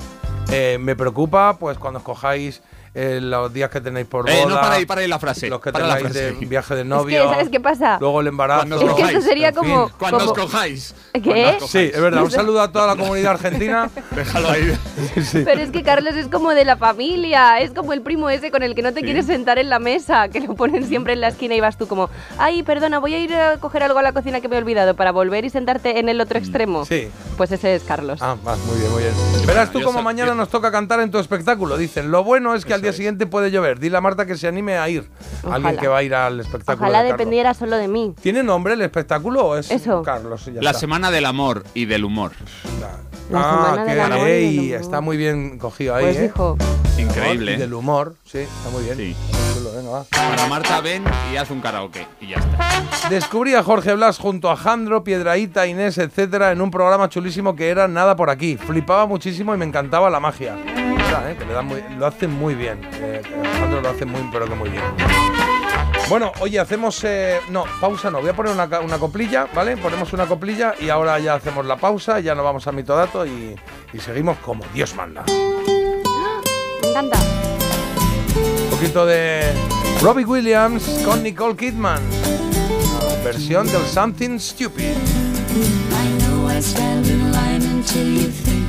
eh, 0.52 0.78
me 0.80 0.96
preocupa 0.96 1.58
pues 1.60 1.78
cuando 1.78 2.00
escojáis 2.00 2.62
eh, 2.94 3.20
los 3.22 3.52
días 3.54 3.70
que 3.70 3.82
tenéis 3.82 4.08
por 4.08 4.24
boda, 4.26 4.34
Eh, 4.36 4.46
no, 4.48 4.56
para 4.56 4.74
ahí, 4.76 4.86
para 4.86 5.02
ahí 5.02 5.08
la 5.08 5.20
frase. 5.20 5.48
los 5.50 5.62
que 5.62 5.72
para 5.72 5.88
la 5.88 5.96
tengáis 5.98 6.14
de 6.16 6.32
viaje 6.46 6.76
de 6.76 6.82
Es 6.82 6.88
novio, 6.88 7.24
que, 7.24 7.30
¿sabes 7.30 7.50
qué 7.50 7.60
pasa? 7.60 7.98
luego 8.00 8.22
el 8.22 8.28
embarazo. 8.28 8.68
Cuando 8.68 8.88
Es 8.90 8.94
que 8.96 9.02
eso 9.18 9.22
sería 9.22 9.48
fin. 9.50 9.56
como... 9.62 9.90
Cuando 9.98 10.18
os 10.18 10.24
como- 10.26 10.36
cojáis. 10.36 10.96
¿Qué? 11.14 11.20
Os 11.20 11.54
cojáis. 11.54 11.72
Sí, 11.72 11.92
es 11.94 12.02
verdad. 12.02 12.24
Un 12.24 12.32
saludo 12.40 12.62
a 12.62 12.72
toda 12.72 12.88
la 12.88 12.96
comunidad 12.96 13.32
argentina. 13.34 13.90
Déjalo 14.12 14.50
ahí. 14.50 14.78
Pero 15.34 15.62
es 15.62 15.72
que 15.72 15.84
Carlos 15.84 16.16
es 16.16 16.28
como 16.28 16.52
de 16.52 16.66
la 16.66 16.78
familia, 16.78 17.60
es 17.60 17.72
como 17.72 17.94
el 17.94 18.02
primo 18.02 18.30
ese 18.30 18.52
con 18.52 18.64
el 18.64 18.76
que 18.76 18.82
no 18.82 18.94
te 18.94 19.02
quieres 19.02 19.26
sentar 19.26 19.60
en 19.60 19.70
la 19.70 19.80
mesa, 19.80 20.30
que 20.30 20.40
lo 20.42 20.56
ponen 20.56 20.86
siempre 20.88 21.14
en 21.14 21.22
la 21.22 21.30
esquina 21.30 21.56
y 21.56 21.60
vas 21.60 21.78
tú 21.78 21.88
como, 21.88 22.10
ay, 22.38 22.64
perdona, 22.64 23.00
voy 23.00 23.14
a 23.14 23.20
ir 23.20 23.34
a 23.36 23.58
coger 23.58 23.84
algo 23.84 24.00
a 24.00 24.02
la 24.02 24.12
cocina 24.14 24.42
que 24.42 24.48
me 24.48 24.56
he 24.56 24.60
olvidado 24.60 24.96
para 24.96 25.12
volver 25.12 25.46
y 25.46 25.50
sentarte 25.50 26.00
en 26.00 26.10
el 26.10 26.20
otro 26.22 26.38
extremo. 26.40 26.82
Mm, 26.82 26.86
Sí. 26.86 27.08
Pues 27.38 27.52
ese 27.52 27.76
es 27.76 27.84
Carlos. 27.84 28.20
Ah, 28.22 28.36
va, 28.46 28.56
muy 28.58 28.78
bien, 28.80 28.92
muy 28.92 29.04
bien. 29.04 29.14
Verás 29.46 29.72
tú 29.72 29.82
como 29.82 30.02
mañana 30.02 30.32
yo- 30.32 30.36
nos 30.36 30.50
toca 30.50 30.72
cantar 30.72 31.00
en 31.00 31.10
tu 31.10 31.20
espectáculo. 31.20 31.78
Dicen, 31.78 32.12
lo 32.12 32.24
bueno 32.24 32.54
es 32.54 32.66
que 32.66 32.74
al 32.74 32.82
día 32.82 32.89
siguiente 32.94 33.26
puede 33.28 33.52
llover. 33.52 33.80
Dile 33.80 33.98
a 33.98 34.02
Marta 34.02 34.26
que 34.26 34.38
se 34.38 34.48
anime 34.48 34.78
a 34.78 34.88
ir. 34.90 35.10
Alguien 35.44 35.64
Ojalá. 35.66 35.78
que 35.82 35.88
va 35.88 35.98
a 35.98 36.04
ir 36.04 36.16
al 36.16 36.40
espectáculo. 36.40 36.86
Ojalá 36.88 37.00
de 37.04 37.10
Carlos. 37.10 37.18
dependiera 37.18 37.54
solo 37.54 37.78
de 37.78 37.88
mí. 37.88 38.16
¿Tiene 38.22 38.44
nombre 38.44 38.74
el 38.74 38.82
espectáculo 38.82 39.46
o 39.46 39.56
es 39.58 39.72
Eso. 39.72 40.02
Carlos? 40.04 40.48
Y 40.48 40.54
ya 40.54 40.62
La 40.62 40.72
está. 40.72 40.80
semana 40.82 41.12
del 41.12 41.26
amor 41.26 41.64
y 41.74 41.86
del 41.86 42.06
humor. 42.06 42.32
La 43.32 43.40
ah, 43.42 43.84
qué 43.86 43.94
del 43.94 44.74
está 44.74 45.02
muy 45.02 45.16
bien 45.16 45.60
cogido 45.60 45.94
ahí, 45.96 46.06
Pues 46.06 46.18
¿eh? 46.18 46.26
hijo, 46.26 46.58
Increíble. 46.98 47.52
Y 47.52 47.56
¿eh? 47.56 47.58
del 47.60 47.74
humor, 47.76 48.16
sí, 48.26 48.40
está 48.40 48.70
muy 48.72 48.84
bien. 48.84 48.98
Sí. 48.98 49.16
Muy 49.32 49.54
chulo, 49.56 49.72
venga, 49.76 49.90
va. 49.92 50.04
Para 50.10 50.48
Marta, 50.48 50.82
ven 50.82 51.04
y 51.32 51.38
haz 51.38 51.50
un 51.52 51.62
karaoke. 51.62 52.08
Y 52.20 52.30
ya 52.30 52.38
está. 52.38 53.10
Descubrí 53.10 53.54
a 53.54 53.64
Jorge 53.64 53.94
Blas 53.94 54.18
junto 54.18 54.50
a 54.50 54.56
Jandro, 54.58 55.04
Piedraíta, 55.04 55.68
Inés, 55.68 55.98
etcétera, 56.00 56.52
en 56.52 56.60
un 56.62 56.72
programa 56.72 57.08
chulísimo 57.08 57.56
que 57.56 57.70
era 57.70 57.88
Nada 57.88 58.16
por 58.16 58.30
aquí. 58.32 58.58
Flipaba 58.58 59.06
muchísimo 59.06 59.54
y 59.54 59.58
me 59.58 59.66
encantaba 59.66 60.10
la 60.10 60.20
magia. 60.20 60.56
Verdad, 61.10 61.32
¿eh? 61.32 61.36
que 61.38 61.46
le 61.46 61.54
dan 61.54 61.66
muy- 61.66 61.84
lo 61.98 62.06
hacen 62.06 62.32
muy 62.32 62.54
bien. 62.56 62.80
Eh, 62.94 63.22
Jandro 63.60 63.82
lo 63.82 63.90
hace 63.90 64.06
muy, 64.06 64.22
pero 64.32 64.48
que 64.48 64.54
muy 64.56 64.70
bien. 64.70 64.84
Bueno, 66.08 66.32
oye, 66.40 66.60
hacemos. 66.60 67.04
eh, 67.04 67.40
no, 67.50 67.66
pausa 67.82 68.10
no. 68.12 68.20
Voy 68.22 68.30
a 68.30 68.34
poner 68.36 68.54
una, 68.54 68.80
una 68.80 68.98
coplilla, 68.98 69.48
¿vale? 69.54 69.78
Ponemos 69.78 70.12
una 70.14 70.26
coplilla 70.26 70.74
y 70.80 70.90
ahora 70.90 71.18
ya 71.20 71.36
hacemos 71.36 71.66
la 71.66 71.78
pausa, 71.78 72.20
ya 72.20 72.36
nos 72.36 72.44
vamos 72.44 72.66
a 72.68 72.72
mitodato 72.72 73.26
y, 73.26 73.56
y 73.94 74.00
seguimos 74.00 74.38
como 74.40 74.64
Dios 74.74 74.96
manda. 74.96 75.24
me 76.82 76.90
encanta. 76.90 77.18
Un 78.64 78.70
poquito 78.72 79.06
de 79.06 79.52
Robbie 80.02 80.26
Williams 80.26 80.84
con 81.06 81.22
Nicole 81.24 81.56
Kidman. 81.56 82.02
Una 82.02 83.24
versión 83.24 83.68
del 83.68 83.82
Something 83.86 84.40
Stupid. 84.40 84.94
I 84.94 86.24
know 86.24 86.50
I 86.50 86.60
stand 86.62 87.06
in 87.08 87.32
line 87.32 87.64
until 87.66 88.08
you 88.08 88.30
think 88.32 88.69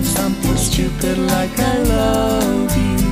stupid 0.71 1.17
like 1.17 1.59
I 1.59 1.77
love 1.79 2.71
you. 2.87 3.07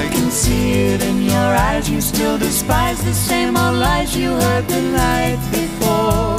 I 0.00 0.02
can 0.12 0.30
see 0.30 0.66
it 0.92 1.02
in 1.02 1.22
your 1.22 1.50
eyes. 1.66 1.90
You 1.90 2.00
still 2.00 2.38
despise 2.38 3.02
the 3.02 3.12
same 3.12 3.56
old 3.56 3.76
lies 3.76 4.16
you 4.16 4.30
heard 4.30 4.66
the 4.68 4.82
night 5.04 5.40
before. 5.50 6.38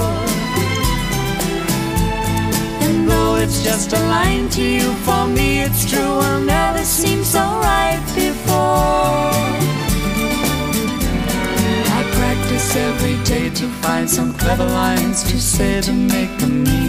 And 2.86 3.10
though 3.10 3.36
it's 3.43 3.62
just 3.62 3.91
a 3.91 4.02
line 4.15 4.47
to 4.56 4.63
you, 4.63 4.88
for 5.06 5.28
me 5.28 5.62
it's 5.65 5.84
true. 5.91 6.13
Will 6.21 6.41
never 6.41 6.84
seem 6.86 7.25
so 7.25 7.43
right 7.69 8.04
before. 8.15 9.34
I 11.97 12.02
practice 12.19 12.75
every 12.88 13.17
day 13.25 13.49
to 13.60 13.65
find 13.84 14.10
some 14.10 14.34
clever 14.34 14.65
lines 14.65 15.23
to 15.23 15.41
say 15.41 15.82
to 15.82 15.91
make 15.91 16.32
the 16.38 16.47
meaning 16.47 16.88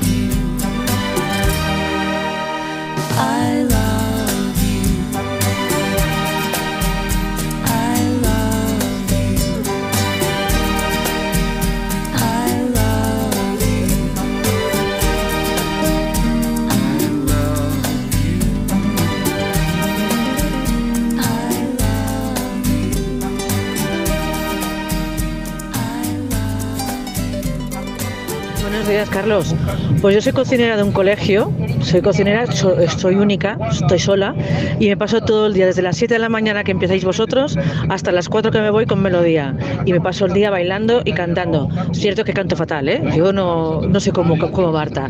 días, 28.91 29.09
Carlos. 29.09 29.55
Pues 30.01 30.15
yo 30.15 30.21
soy 30.21 30.33
cocinera 30.33 30.75
de 30.77 30.83
un 30.83 30.91
colegio, 30.91 31.51
soy 31.81 32.01
cocinera, 32.01 32.51
so- 32.51 32.75
soy 32.97 33.15
única, 33.15 33.57
estoy 33.71 33.99
sola 33.99 34.35
y 34.79 34.87
me 34.89 34.97
paso 34.97 35.21
todo 35.21 35.47
el 35.47 35.53
día, 35.53 35.65
desde 35.65 35.81
las 35.81 35.95
7 35.97 36.15
de 36.15 36.19
la 36.19 36.29
mañana 36.29 36.63
que 36.63 36.71
empezáis 36.71 37.03
vosotros 37.05 37.57
hasta 37.89 38.11
las 38.11 38.29
4 38.29 38.51
que 38.51 38.59
me 38.59 38.69
voy 38.69 38.85
con 38.85 39.01
melodía. 39.01 39.55
Y 39.85 39.93
me 39.93 40.01
paso 40.01 40.25
el 40.25 40.33
día 40.33 40.49
bailando 40.49 41.01
y 41.05 41.13
cantando. 41.13 41.69
Cierto 41.93 42.23
que 42.23 42.33
canto 42.33 42.55
fatal, 42.55 42.89
¿eh? 42.89 43.01
Yo 43.15 43.31
no, 43.33 43.81
no 43.81 43.99
sé 43.99 44.11
cómo, 44.11 44.37
cómo 44.51 44.71
Marta. 44.71 45.09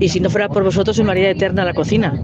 Y 0.00 0.08
si 0.08 0.20
no 0.20 0.30
fuera 0.30 0.48
por 0.48 0.64
vosotros, 0.64 0.96
soy 0.96 1.04
María 1.04 1.30
Eterna 1.30 1.64
la 1.64 1.74
cocina. 1.74 2.14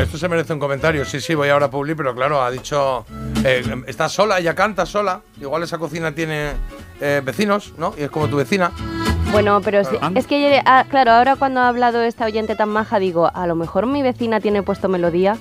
Esto 0.00 0.18
se 0.18 0.28
merece 0.28 0.52
un 0.52 0.58
comentario. 0.58 1.04
Sí, 1.04 1.20
sí, 1.20 1.34
voy 1.34 1.48
ahora 1.48 1.66
a 1.66 1.70
Publi, 1.70 1.94
pero 1.94 2.14
claro, 2.14 2.42
ha 2.42 2.50
dicho. 2.50 3.04
eh, 3.44 3.62
está 3.86 4.08
sola, 4.08 4.38
ella 4.38 4.54
canta 4.54 4.84
sola. 4.86 5.20
Igual 5.40 5.62
esa 5.62 5.78
cocina 5.78 6.12
tiene 6.12 6.50
eh, 7.02 7.20
vecinos, 7.24 7.74
¿no? 7.76 7.92
Y 7.98 8.02
es 8.04 8.10
como 8.10 8.28
tu 8.28 8.36
vecina. 8.36 8.70
Bueno, 9.32 9.60
pero 9.62 9.82
Claro. 9.82 10.12
es 10.14 10.26
que, 10.26 10.60
ah, 10.64 10.84
claro, 10.88 11.12
ahora 11.12 11.36
cuando 11.36 11.60
ha 11.60 11.68
hablado 11.68 12.02
esta 12.02 12.24
oyente 12.26 12.54
tan 12.54 12.68
maja, 12.68 12.98
digo, 12.98 13.30
a 13.34 13.46
lo 13.46 13.54
mejor 13.56 13.86
mi 13.86 14.02
vecina 14.02 14.40
tiene 14.40 14.62
puesto 14.62 14.88
melodía. 14.88 15.36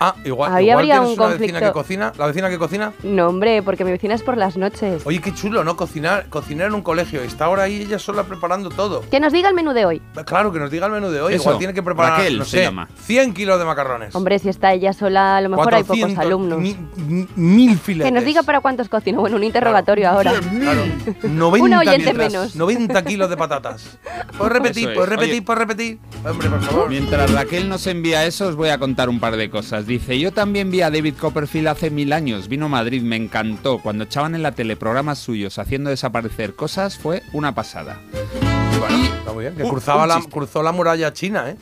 Ah, 0.00 0.14
igual, 0.24 0.54
Ahí 0.54 0.64
igual 0.66 0.78
habría 0.78 0.94
tienes 1.00 1.18
un 1.18 1.24
una 1.24 1.32
vecina 1.34 1.38
conflicto. 1.60 1.66
que 1.66 1.72
cocina. 1.72 2.12
¿La 2.18 2.26
vecina 2.26 2.48
que 2.50 2.58
cocina? 2.58 2.92
No, 3.02 3.26
hombre, 3.28 3.62
porque 3.62 3.84
mi 3.84 3.90
vecina 3.90 4.14
es 4.14 4.22
por 4.22 4.36
las 4.36 4.56
noches. 4.56 5.02
Oye, 5.04 5.20
qué 5.20 5.34
chulo, 5.34 5.64
¿no? 5.64 5.76
Cocinar, 5.76 6.28
cocinar 6.28 6.68
en 6.68 6.74
un 6.74 6.82
colegio. 6.82 7.22
Y 7.24 7.26
está 7.26 7.46
ahora 7.46 7.64
ahí 7.64 7.82
ella 7.82 7.98
sola 7.98 8.22
preparando 8.24 8.70
todo. 8.70 9.02
Que 9.10 9.18
nos 9.18 9.32
diga 9.32 9.48
el 9.48 9.54
menú 9.56 9.72
de 9.72 9.84
hoy. 9.86 10.02
Claro, 10.24 10.52
que 10.52 10.60
nos 10.60 10.70
diga 10.70 10.86
el 10.86 10.92
menú 10.92 11.08
de 11.10 11.20
hoy. 11.20 11.34
Eso, 11.34 11.42
Igual 11.44 11.58
tiene 11.58 11.74
que 11.74 11.82
preparar, 11.82 12.18
Raquel 12.18 12.38
no 12.38 12.44
se 12.44 12.58
sé, 12.58 12.62
llama. 12.64 12.88
100 13.06 13.34
kilos 13.34 13.58
de 13.58 13.64
macarrones. 13.64 14.14
Hombre, 14.14 14.38
si 14.38 14.48
está 14.48 14.72
ella 14.72 14.92
sola, 14.92 15.36
a 15.38 15.40
lo 15.40 15.48
mejor 15.48 15.74
hay 15.74 15.82
pocos 15.82 15.98
400, 15.98 16.24
alumnos. 16.24 16.58
mi- 16.60 16.76
mi- 16.96 17.28
mil 17.34 17.78
filetes. 17.78 18.10
Que 18.10 18.14
nos 18.14 18.24
diga 18.24 18.42
para 18.44 18.60
cuántos 18.60 18.88
cocina. 18.88 19.18
Bueno, 19.18 19.36
un 19.36 19.44
interrogatorio 19.44 20.08
ahora. 20.10 20.32
Claro. 20.60 20.82
90, 21.24 21.64
Una 21.64 21.78
oyente 21.80 21.98
mientras- 22.12 22.32
menos. 22.32 22.56
90 22.56 23.02
kilos 23.04 23.28
de 23.30 23.36
patatas. 23.36 23.98
¿Puedes 24.36 24.52
repetir? 24.52 24.82
Eso 24.84 24.90
es. 24.90 24.94
¿Puedes 24.94 25.10
repetir? 25.10 25.32
Oye. 25.34 25.42
¿Puedes 25.42 25.58
repetir? 25.58 25.98
Hombre, 26.24 26.48
por 26.50 26.60
favor. 26.62 26.88
Mientras 26.88 27.32
Raquel 27.32 27.68
nos 27.68 27.86
envía 27.86 28.24
eso, 28.26 28.46
os 28.48 28.54
voy 28.56 28.68
a 28.68 28.78
contar 28.78 29.08
un 29.08 29.18
par 29.18 29.36
de 29.36 29.50
cosas. 29.50 29.86
Dice, 29.88 30.18
yo 30.18 30.32
también 30.32 30.70
vi 30.70 30.82
a 30.82 30.90
David 30.90 31.14
Copperfield 31.18 31.68
hace 31.68 31.90
mil 31.90 32.12
años, 32.12 32.46
vino 32.48 32.66
a 32.66 32.68
Madrid, 32.68 33.00
me 33.02 33.16
encantó. 33.16 33.78
Cuando 33.78 34.04
echaban 34.04 34.34
en 34.34 34.42
la 34.42 34.52
tele 34.52 34.76
programas 34.76 35.18
suyos 35.18 35.58
haciendo 35.58 35.88
desaparecer 35.88 36.54
cosas, 36.54 36.98
fue 36.98 37.22
una 37.32 37.54
pasada. 37.54 37.98
Bueno, 38.78 39.04
está 39.18 39.32
muy 39.32 39.44
bien. 39.44 39.56
Que 39.56 39.62
Un- 39.64 39.70
cruzaba 39.70 40.02
un 40.02 40.08
la, 40.10 40.20
cruzó 40.30 40.62
la 40.62 40.72
muralla 40.72 41.12
china, 41.14 41.48
¿eh? 41.48 41.56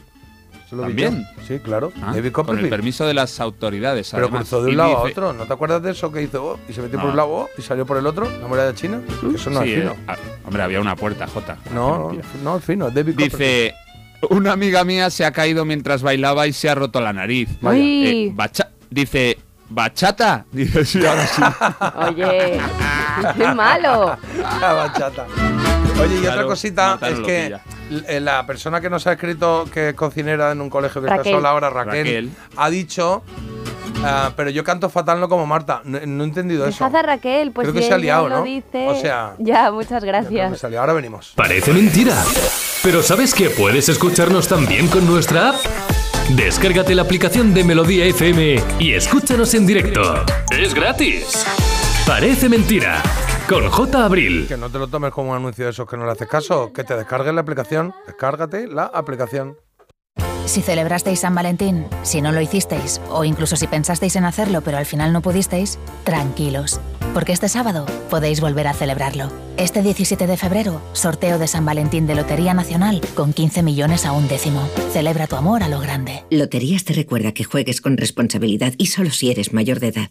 Lo 0.73 0.83
¿También? 0.83 1.25
Sí, 1.47 1.61
claro. 1.61 1.93
Ah, 2.03 2.07
David 2.13 2.15
con 2.15 2.25
el 2.25 2.33
Copperfield. 2.33 2.71
permiso 2.71 3.07
de 3.07 3.15
las 3.15 3.39
autoridades. 3.39 4.11
Pero 4.11 4.25
además. 4.25 4.41
cruzó 4.41 4.61
de 4.63 4.67
un 4.67 4.73
Y 4.73 4.77
lado 4.77 4.97
a 4.99 5.07
dice- 5.07 5.13
otro. 5.21 5.33
¿No 5.33 5.47
te 5.47 5.53
acuerdas 5.53 5.81
de 5.81 5.93
eso 5.93 6.11
que 6.11 6.23
hizo 6.23 6.45
oh, 6.45 6.59
y 6.69 6.73
se 6.73 6.83
metió 6.83 6.99
por 7.01 7.11
un 7.11 7.17
lado 7.17 7.29
oh, 7.31 7.49
y 7.57 7.63
salió 7.63 7.87
por 7.87 7.97
el 7.99 8.07
otro? 8.09 8.29
La 8.41 8.49
muralla 8.49 8.75
china. 8.75 9.01
Que 9.21 9.37
eso 9.37 9.51
no 9.51 9.63
Sí, 9.63 9.73
es 9.73 9.79
fino. 9.83 9.93
eh, 9.93 9.97
ah, 10.09 10.17
hombre, 10.45 10.63
había 10.65 10.81
una 10.81 10.97
puerta, 10.97 11.29
Jota. 11.29 11.59
No, 11.73 12.11
no, 12.13 12.19
no 12.43 12.57
es 12.57 12.65
fino. 12.65 12.91
David 12.91 13.15
Copperfield. 13.15 13.73
Una 14.31 14.53
amiga 14.53 14.85
mía 14.85 15.11
se 15.11 15.25
ha 15.25 15.33
caído 15.33 15.65
mientras 15.65 16.03
bailaba 16.03 16.47
y 16.47 16.53
se 16.53 16.69
ha 16.69 16.75
roto 16.75 17.01
la 17.01 17.13
nariz. 17.13 17.49
Eh, 17.73 18.31
bacha- 18.35 18.71
dice, 18.91 19.39
¿bachata? 19.69 20.45
Dice, 20.53 20.85
sí, 20.85 21.05
ahora 21.05 21.27
sí. 21.27 21.43
Oye, 22.09 22.61
qué 23.37 23.47
malo. 23.55 24.17
La 24.61 24.73
bachata. 24.73 25.27
Oye, 26.01 26.15
y 26.17 26.19
otra 26.19 26.33
Claro, 26.35 26.49
cosita 26.49 26.89
Marta 26.91 27.11
no 27.11 27.17
es 27.17 27.21
que 27.27 27.45
pilla. 27.45 28.05
l- 28.09 28.21
la 28.21 28.47
persona 28.47 28.81
que 28.81 28.91
nos 28.91 29.07
ha 29.07 29.13
escrito 29.13 29.67
que 29.73 29.91
es 29.91 29.95
cocinera 29.95 30.53
en 30.53 30.61
un 30.61 30.69
colegio 30.69 31.01
que 31.01 31.07
está 31.07 31.17
Raquel. 31.19 31.33
sola 31.35 31.49
ahora, 31.51 31.71
Raquel, 31.71 32.05
Raquel. 32.07 32.31
ha 32.57 32.69
dicho, 32.69 33.23
ah, 34.05 34.31
pero 34.37 34.51
yo 34.51 34.63
canto 34.63 34.91
fatal 34.91 35.21
no 35.21 35.29
como 35.31 35.47
Marta. 35.47 35.81
No, 35.85 35.99
no 36.05 36.25
he 36.25 36.27
entendido 36.27 36.67
eso. 36.67 36.85
Dejad 36.85 36.97
a 36.97 37.03
Raquel, 37.03 37.53
pues 37.53 37.65
Creo 37.67 37.75
que 37.75 37.81
si 37.83 37.89
se 37.89 37.95
ha 37.95 37.99
liado, 37.99 38.29
lo 38.29 38.37
¿no? 38.39 38.45
dice. 38.45 38.87
O 38.89 38.95
sea- 39.01 39.35
Ya, 39.39 39.71
muchas 39.73 40.03
Yo 40.05 40.11
creo 40.11 40.21
que 40.23 40.35
gracias. 40.35 40.59
salió. 40.61 40.81
Ahora 40.81 40.93
venimos. 40.93 41.33
Parece 41.35 41.73
mentira. 41.73 42.15
Pero 42.87 43.03
¿sabes 43.03 43.35
que 43.35 43.51
puedes 43.51 43.89
escucharnos 43.89 44.47
también 44.47 44.87
con 44.87 45.09
nuestra 45.09 45.49
app? 45.49 45.57
Descárgate 46.37 46.95
la 46.95 47.03
aplicación 47.03 47.53
de 47.53 47.65
Melodía 47.65 48.05
FM 48.05 48.63
y 48.79 48.93
escúchanos 48.93 49.53
en 49.55 49.67
directo. 49.67 50.25
Es 50.57 50.73
gratis. 50.73 51.45
Parece 52.07 52.49
mentira. 52.49 53.03
Con 53.49 53.69
J. 53.69 54.05
Abril. 54.05 54.47
Que 54.47 54.57
no 54.57 54.71
te 54.71 54.79
lo 54.79 54.87
tomes 54.87 55.11
como 55.11 55.33
un 55.33 55.37
anuncio 55.37 55.65
de 55.65 55.73
esos 55.73 55.91
que 55.91 55.97
no 55.97 56.07
le 56.07 56.13
haces 56.13 56.29
caso. 56.29 56.73
Que 56.73 56.85
te 56.85 56.95
descargues 56.95 57.35
la 57.35 57.41
aplicación. 57.41 57.93
Descárgate 58.07 58.69
la 58.69 58.85
aplicación. 58.85 59.57
Si 60.45 60.63
celebrasteis 60.63 61.19
San 61.19 61.35
Valentín, 61.35 61.87
si 62.05 62.23
no 62.23 62.31
lo 62.31 62.41
hicisteis, 62.41 63.01
o 63.11 63.25
incluso 63.25 63.57
si 63.57 63.67
pensasteis 63.67 64.15
en 64.15 64.25
hacerlo 64.25 64.61
pero 64.61 64.79
al 64.79 64.87
final 64.87 65.13
no 65.13 65.23
pudisteis, 65.23 65.77
tranquilos, 66.05 66.81
porque 67.15 67.33
este 67.33 67.49
sábado 67.49 67.87
podéis 68.11 68.41
volver 68.41 68.67
a 68.67 68.75
celebrarlo. 68.75 69.31
Este 69.57 69.83
17 69.83 70.27
de 70.27 70.37
febrero, 70.37 70.83
sorteo 70.93 71.39
de 71.39 71.47
San 71.47 71.65
Valentín 71.65 72.07
de 72.07 72.15
Lotería 72.15 72.55
Nacional 72.55 73.01
con 73.15 73.33
15 73.33 73.63
millones 73.63 74.05
a 74.05 74.13
un 74.13 74.29
décimo. 74.29 74.69
Celebra 74.93 75.27
tu 75.27 75.37
amor 75.37 75.63
a 75.63 75.69
lo 75.69 75.81
grande. 75.81 76.25
Loterías 76.31 76.85
te 76.85 76.93
recuerda 76.93 77.33
que 77.33 77.45
juegues 77.45 77.81
con 77.81 77.97
responsabilidad 77.97 78.75
y 78.79 78.87
solo 78.87 79.11
si 79.11 79.31
eres 79.31 79.53
mayor 79.53 79.81
de 79.81 79.89
edad. 79.89 80.11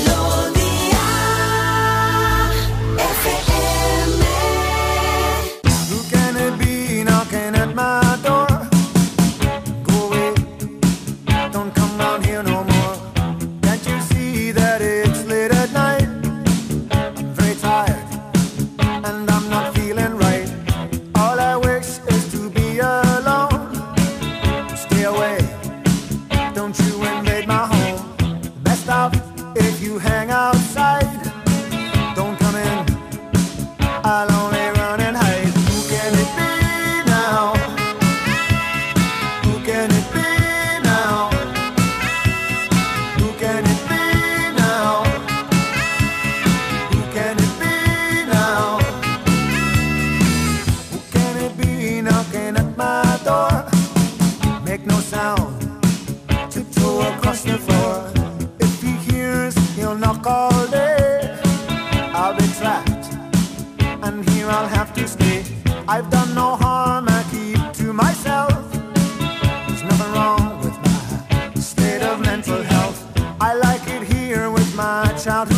I've 65.93 66.09
done 66.09 66.33
no 66.33 66.55
harm, 66.55 67.05
I 67.09 67.21
keep 67.31 67.73
to 67.79 67.91
myself. 67.91 68.71
There's 68.71 69.83
nothing 69.83 70.13
wrong 70.13 70.57
with 70.63 70.77
my 70.85 71.53
state 71.59 72.01
of 72.01 72.21
mental 72.21 72.63
health. 72.63 73.05
I 73.41 73.55
like 73.55 73.85
it 73.89 74.03
here 74.03 74.49
with 74.49 74.73
my 74.73 75.03
childhood 75.21 75.50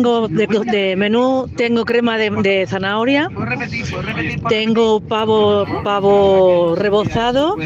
Tengo 0.00 0.28
de, 0.28 0.96
menú, 0.96 1.46
tengo 1.56 1.84
crema 1.84 2.16
de, 2.16 2.30
de 2.30 2.66
zanahoria, 2.66 3.28
tengo 4.48 4.98
pavo, 5.00 5.66
pavo 5.84 6.74
rebozado 6.74 7.58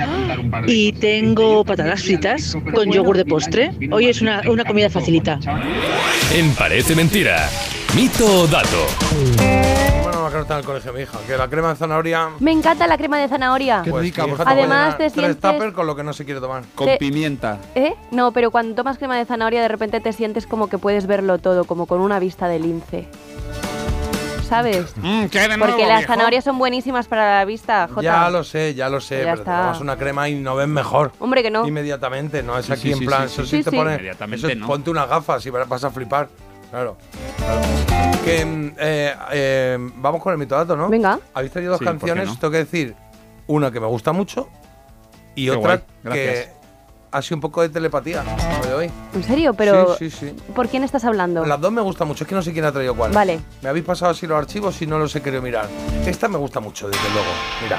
y 0.66 0.92
tengo 0.94 1.64
patatas 1.64 2.02
fritas 2.02 2.58
con 2.74 2.90
yogur 2.90 3.16
de 3.16 3.24
postre. 3.24 3.70
Hoy 3.92 4.06
es 4.06 4.20
una, 4.20 4.42
una 4.48 4.64
comida 4.64 4.90
facilita. 4.90 5.38
En 6.34 6.50
Parece 6.56 6.96
Mentira. 6.96 7.48
Mito 7.94 8.26
o 8.42 8.46
dato. 8.48 8.86
Bueno, 10.02 10.22
va 10.22 10.28
a 10.28 10.40
estar 10.40 10.52
en 10.52 10.58
el 10.58 10.64
colegio 10.64 10.92
mi 10.92 11.02
hija, 11.02 11.18
que 11.26 11.36
la 11.36 11.48
crema 11.48 11.68
de 11.70 11.76
zanahoria... 11.76 12.30
Me 12.40 12.50
encanta 12.50 12.86
la 12.88 12.96
crema 12.98 13.18
de 13.18 13.28
zanahoria. 13.28 13.82
pues, 13.88 14.02
rica, 14.02 14.22
por 14.26 14.36
te 14.38 14.44
puede 14.44 14.58
Además, 14.58 14.96
te 14.98 15.10
Tres 15.10 15.12
sientes- 15.12 15.40
tuppers 15.52 15.72
con 15.74 15.86
lo 15.86 15.94
que 15.94 16.02
no 16.02 16.12
se 16.12 16.24
quiere 16.24 16.40
tomar. 16.40 16.64
Con 16.74 16.86
Te- 16.88 16.96
pimienta. 16.96 17.58
¿Eh? 17.74 17.94
No, 18.10 18.32
pero 18.32 18.50
cuando 18.50 18.74
tomas 18.74 18.98
crema 18.98 19.16
de 19.16 19.24
zanahoria 19.24 19.62
de 19.62 19.68
repente 19.68 20.00
te 20.00 20.12
sientes 20.12 20.46
como 20.46 20.68
que 20.68 20.78
puedes 20.78 21.06
verlo 21.06 21.38
todo, 21.38 21.64
como 21.64 21.86
con 21.86 22.00
una 22.00 22.18
vista 22.18 22.48
de 22.48 22.58
lince. 22.58 23.06
¿Sabes? 24.48 24.92
Mm, 24.96 25.26
¿qué 25.26 25.40
de 25.40 25.48
nuevo, 25.56 25.66
Porque 25.66 25.86
las 25.86 26.00
viejo? 26.00 26.12
zanahorias 26.12 26.44
son 26.44 26.58
buenísimas 26.58 27.06
para 27.06 27.38
la 27.38 27.44
vista, 27.44 27.88
Jota. 27.88 28.02
Ya 28.02 28.28
lo 28.30 28.44
sé, 28.44 28.74
ya 28.74 28.88
lo 28.88 29.00
sé, 29.00 29.18
Ya 29.18 29.22
pero 29.24 29.34
te 29.36 29.40
está. 29.42 29.60
tomas 29.62 29.80
una 29.80 29.96
crema 29.96 30.28
y 30.28 30.34
no 30.34 30.54
ves 30.56 30.68
mejor. 30.68 31.12
Hombre, 31.18 31.42
que 31.42 31.50
no. 31.50 31.66
Inmediatamente, 31.66 32.42
no 32.42 32.58
es 32.58 32.66
Sí, 32.66 32.72
aquí 32.72 32.82
sí, 32.82 32.92
en 32.92 32.98
sí, 32.98 33.06
plan, 33.06 33.28
sí, 33.28 33.34
eso 33.34 33.42
sí. 33.44 33.48
sí, 33.48 33.56
te 33.58 33.64
Sí, 33.64 33.70
sí. 33.70 33.76
pone. 33.76 33.94
Inmediatamente 33.94 34.46
eso, 34.48 34.58
no. 34.60 34.66
Ponte 34.66 34.90
unas 34.90 35.08
gafas 35.08 35.46
y 35.46 35.50
vas 35.50 35.84
a 35.84 35.90
flipar. 35.90 36.28
Claro. 36.74 36.96
claro. 37.36 37.60
Que, 38.24 38.44
mm, 38.44 38.72
eh, 38.80 39.14
eh, 39.30 39.78
vamos 39.96 40.20
con 40.20 40.32
el 40.32 40.38
mitodato, 40.38 40.74
¿no? 40.76 40.88
Venga. 40.88 41.20
Habéis 41.32 41.52
traído 41.52 41.70
dos 41.72 41.78
Sí, 41.78 41.84
¿por 41.84 41.94
qué 41.94 41.98
canciones, 42.00 42.26
no? 42.28 42.36
tengo 42.36 42.50
que 42.50 42.58
decir 42.58 42.96
una 43.46 43.70
que 43.70 43.78
me 43.78 43.86
gusta 43.86 44.10
mucho 44.12 44.48
y 45.36 45.44
Qué 45.44 45.50
otra 45.52 45.76
guay, 45.76 45.80
gracias. 46.02 46.34
que 46.46 46.52
ha 47.12 47.22
sido 47.22 47.36
un 47.36 47.40
poco 47.42 47.62
de 47.62 47.68
telepatía 47.68 48.24
lo 48.60 48.66
de 48.66 48.74
hoy. 48.74 48.90
¿En 49.14 49.22
serio? 49.22 49.54
Pero 49.54 49.94
Sí, 49.96 50.10
sí, 50.10 50.30
sí. 50.30 50.36
¿por 50.52 50.66
quién 50.68 50.82
estás 50.82 51.04
hablando? 51.04 51.44
Las 51.46 51.60
dos 51.60 51.70
me 51.70 51.80
gustan 51.80 52.08
mucho, 52.08 52.24
es 52.24 52.28
que 52.28 52.34
no 52.34 52.42
sé 52.42 52.52
quién 52.52 52.64
ha 52.64 52.72
traído 52.72 52.96
cuál. 52.96 53.12
Vale. 53.12 53.38
Me 53.62 53.68
habéis 53.68 53.84
pasado 53.84 54.10
así 54.10 54.26
los 54.26 54.36
archivos 54.36 54.82
y 54.82 54.86
no 54.88 54.98
los 54.98 55.14
he 55.14 55.22
querido 55.22 55.42
mirar. 55.42 55.68
Esta 56.04 56.26
me 56.26 56.38
gusta 56.38 56.58
mucho, 56.58 56.88
desde 56.88 57.08
luego. 57.10 57.28
Mira, 57.62 57.78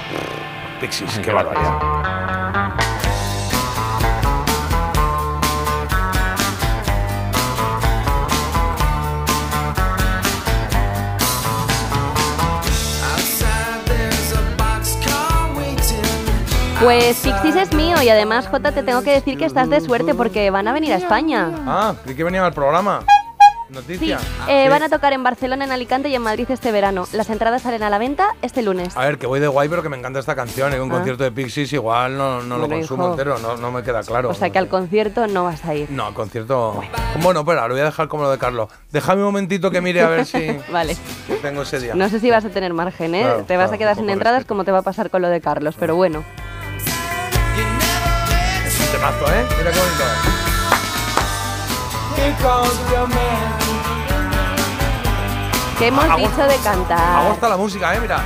Pixies, 0.80 1.20
qué 1.20 1.34
barbaridad. 1.34 2.05
Pues 16.82 17.18
Pixies 17.20 17.56
es 17.56 17.74
mío 17.74 18.02
y 18.04 18.10
además, 18.10 18.48
Jota, 18.48 18.72
te 18.72 18.84
tengo 18.84 19.02
que 19.02 19.12
decir 19.12 19.38
que 19.38 19.46
estás 19.46 19.70
de 19.70 19.80
suerte 19.82 20.14
porque 20.14 20.50
van 20.50 20.68
a 20.68 20.74
venir 20.74 20.92
a 20.94 20.98
España. 20.98 21.50
Ah, 21.66 21.96
creí 22.04 22.16
que 22.16 22.24
venían 22.24 22.44
al 22.44 22.54
programa. 22.54 23.00
Sí, 23.68 23.74
Noticia. 23.74 24.20
eh, 24.48 24.64
Sí. 24.66 24.70
van 24.70 24.84
a 24.84 24.90
tocar 24.90 25.12
en 25.14 25.24
Barcelona, 25.24 25.66
en 25.66 25.72
Alicante 25.72 26.08
y 26.10 26.16
en 26.16 26.22
Madrid 26.22 26.46
este 26.52 26.72
verano. 26.72 27.08
Las 27.14 27.30
entradas 27.32 27.64
salen 27.64 27.82
a 27.82 27.90
la 27.90 27.98
venta 27.98 28.28
este 28.44 28.62
lunes. 28.62 28.96
A 28.96 29.00
ver, 29.06 29.18
que 29.18 29.26
voy 29.26 29.40
de 29.40 29.48
guay, 29.48 29.68
pero 29.70 29.82
que 29.82 29.90
me 29.90 29.98
encanta 29.98 30.20
esta 30.20 30.36
canción. 30.36 30.72
En 30.74 30.82
un 30.82 30.92
Ah. 30.92 30.96
concierto 30.96 31.24
de 31.24 31.32
Pixies 31.32 31.74
igual 31.74 32.16
no, 32.18 32.42
no 32.44 32.58
lo 32.58 32.68
Bueno, 32.68 32.76
consumo 32.82 33.04
hijo. 33.06 33.12
entero, 33.14 33.40
no, 33.40 33.58
no 33.58 33.72
me 33.72 33.82
queda 33.82 34.04
claro. 34.04 34.30
O 34.30 34.34
sea 34.36 34.52
que 34.52 34.60
al 34.60 34.68
concierto 34.68 35.26
no 35.28 35.46
vas 35.46 35.66
a 35.66 35.74
ir. 35.74 35.90
No, 35.90 36.06
al 36.08 36.14
concierto... 36.14 36.80
Bueno, 37.22 37.40
espera, 37.40 37.68
lo 37.68 37.74
voy 37.74 37.82
a 37.82 37.86
dejar 37.86 38.08
como 38.08 38.24
lo 38.24 38.30
de 38.32 38.38
Carlos. 38.38 38.70
Déjame 38.92 39.22
un 39.22 39.28
momentito 39.28 39.72
que 39.72 39.82
mire 39.82 40.02
a 40.02 40.10
ver 40.10 40.26
si 40.28 40.46
Vale. 40.72 40.96
tengo 41.42 41.64
ese 41.64 41.80
día. 41.80 41.96
No 41.96 42.08
sé 42.10 42.20
si 42.20 42.30
vas 42.30 42.46
a 42.46 42.50
tener 42.50 42.72
margen, 42.74 43.16
¿eh? 43.16 43.22
Claro, 43.22 43.44
te 43.46 43.58
vas 43.58 43.66
claro, 43.70 43.74
a 43.74 43.78
quedar 43.80 43.96
sin 43.96 44.10
entradas 44.12 44.46
como 44.46 44.64
te 44.64 44.72
va 44.72 44.80
a 44.80 44.84
pasar 44.84 45.10
con 45.10 45.24
lo 45.24 45.30
de 45.30 45.42
Carlos, 45.42 45.76
pero 45.80 45.96
bueno. 45.96 46.24
Temazo, 49.06 49.32
¿eh? 49.36 49.46
Mira 49.60 49.72
qué 49.72 49.80
bonito. 49.80 50.04
Que 55.78 55.88
hemos 55.88 56.06
dicho 56.18 56.42
de 56.42 56.48
Me 56.58 56.64
cantar. 56.64 57.28
gusta 57.30 57.50
la 57.50 57.58
música, 57.58 57.96
¿eh? 57.96 58.00
Mira. 58.00 58.24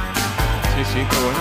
Sí, 0.78 0.86
sí, 0.94 1.06
qué 1.10 1.18
bueno. 1.18 1.40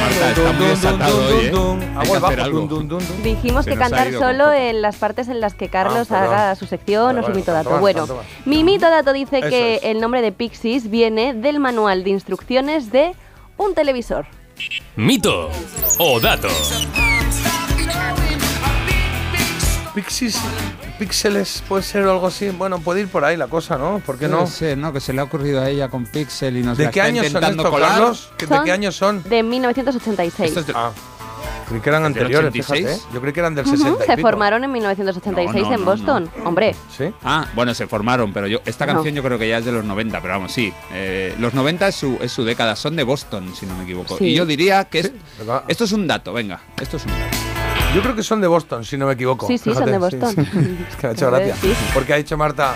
Marta, 0.00 0.30
está 0.30 0.52
muy 0.52 0.66
desatado 0.66 1.26
hoy, 1.28 1.44
¿eh? 1.46 1.52
Hay 1.52 1.54
Hago 1.96 2.02
que 2.02 2.12
el 2.12 2.20
bajo. 2.20 2.26
hacer 2.26 2.40
algo. 2.40 2.58
dun, 2.60 2.68
dun, 2.68 2.88
dun, 2.88 3.06
dun. 3.06 3.22
Dijimos 3.22 3.64
Se 3.64 3.70
que 3.72 3.76
cantar 3.78 4.08
ido 4.08 4.20
solo 4.20 4.44
con- 4.46 4.54
en 4.54 4.82
las 4.82 4.96
partes 4.96 5.28
en 5.28 5.40
las 5.40 5.54
que 5.54 5.68
Carlos 5.68 6.10
Ah, 6.10 6.24
haga 6.24 6.54
su 6.56 6.66
sección 6.66 7.06
Vale, 7.06 7.20
o 7.20 7.22
su 7.22 7.28
vale, 7.28 7.40
mito 7.40 7.52
dato. 7.52 7.70
más, 7.70 7.80
Bueno, 7.80 8.06
tanto 8.06 8.24
mi 8.46 8.64
mito 8.64 8.88
dato 8.90 9.12
dice 9.12 9.38
Eso 9.38 9.48
que 9.48 9.76
es. 9.76 9.84
el 9.84 10.00
nombre 10.00 10.22
de 10.22 10.32
Pixies 10.32 10.90
viene 10.90 11.34
del 11.34 11.60
manual 11.60 12.02
de 12.02 12.10
instrucciones 12.10 12.90
de 12.90 13.14
un 13.58 13.74
televisor. 13.74 14.26
Mito 14.96 15.50
o 15.98 16.18
dato. 16.18 16.48
Pixies, 19.96 20.38
píxeles, 20.98 21.62
puede 21.66 21.82
ser 21.82 22.02
algo 22.02 22.26
así. 22.26 22.50
Bueno, 22.50 22.78
puede 22.80 23.00
ir 23.00 23.08
por 23.08 23.24
ahí 23.24 23.34
la 23.36 23.46
cosa, 23.48 23.78
¿no? 23.78 23.98
¿Por 24.04 24.18
qué 24.18 24.28
no? 24.28 24.46
Ser, 24.46 24.76
¿no? 24.76 24.92
Que 24.92 25.00
se 25.00 25.14
le 25.14 25.20
ha 25.22 25.24
ocurrido 25.24 25.62
a 25.62 25.70
ella 25.70 25.88
con 25.88 26.04
Pixel 26.04 26.58
y 26.58 26.62
nos 26.62 26.76
¿De 26.76 26.84
la 26.84 26.90
qué 26.90 27.00
está 27.00 27.08
años 27.08 27.26
son 27.32 27.42
estos. 27.44 27.80
Carlos? 27.80 28.30
¿De 28.38 28.46
Son 28.46 28.64
qué 28.66 28.72
años 28.72 28.94
son? 28.94 29.22
De 29.22 29.42
1986. 29.42 30.48
Esto 30.50 30.60
es 30.60 30.66
de- 30.66 30.74
Ah, 30.76 30.90
creí 31.66 31.80
que 31.80 31.88
eran 31.88 32.02
¿Del 32.02 32.08
anteriores, 32.12 32.48
86? 32.50 32.78
fíjate. 32.86 33.00
¿eh? 33.02 33.10
Yo 33.14 33.20
creí 33.22 33.32
que 33.32 33.40
eran 33.40 33.54
del 33.54 33.66
Ujú, 33.66 33.76
60 33.78 34.04
y 34.04 34.06
se 34.06 34.16
pico. 34.16 34.28
formaron 34.28 34.64
en 34.64 34.72
1986 34.72 35.62
No, 35.62 35.68
no, 35.70 35.74
en 35.74 35.80
no, 35.80 35.86
Boston. 35.86 36.30
Hombre, 36.44 36.76
¿Sí? 36.94 37.04
Ah, 37.24 37.46
bueno, 37.54 37.72
se 37.72 37.86
formaron, 37.86 38.34
pero 38.34 38.46
yo 38.48 38.60
esta 38.66 38.84
canción 38.84 39.14
yo 39.14 39.22
creo 39.22 39.38
que 39.38 39.48
ya 39.48 39.56
es 39.58 39.64
de 39.64 39.72
los 39.72 39.84
90, 39.84 40.20
pero 40.20 40.34
vamos, 40.34 40.52
sí. 40.52 40.74
eh, 40.92 41.34
los 41.38 41.54
90 41.54 41.88
es 41.88 41.94
su, 41.96 42.18
es 42.20 42.30
su 42.32 42.44
década, 42.44 42.76
son 42.76 42.96
de 42.96 43.02
Boston, 43.02 43.54
si 43.58 43.64
no 43.64 43.74
me 43.76 43.84
equivoco. 43.84 44.18
Sí. 44.18 44.26
Y 44.26 44.34
yo 44.34 44.44
diría 44.44 44.84
que 44.84 44.98
es- 44.98 45.06
Sí, 45.06 45.12
¿verdad? 45.38 45.64
esto 45.68 45.84
es 45.84 45.92
un 45.92 46.06
dato, 46.06 46.34
venga, 46.34 46.60
esto 46.80 46.98
es 46.98 47.04
un 47.06 47.12
dato. 47.12 47.36
Yo 47.96 48.02
creo 48.02 48.14
que 48.14 48.22
son 48.22 48.42
de 48.42 48.46
Boston, 48.46 48.84
si 48.84 48.98
no 48.98 49.06
me 49.06 49.14
equivoco. 49.14 49.46
Sí, 49.46 49.56
sí, 49.56 49.72
son 49.72 49.86
de 49.86 49.96
Boston. 49.96 50.34
Es 50.90 50.96
que 50.96 51.06
me 51.06 51.08
ha 51.08 51.12
hecho 51.12 51.30
gracia. 51.30 51.56
sí, 51.56 51.68
sí. 51.70 51.84
Porque 51.94 52.12
ha 52.12 52.16
dicho 52.16 52.36
Marta, 52.36 52.74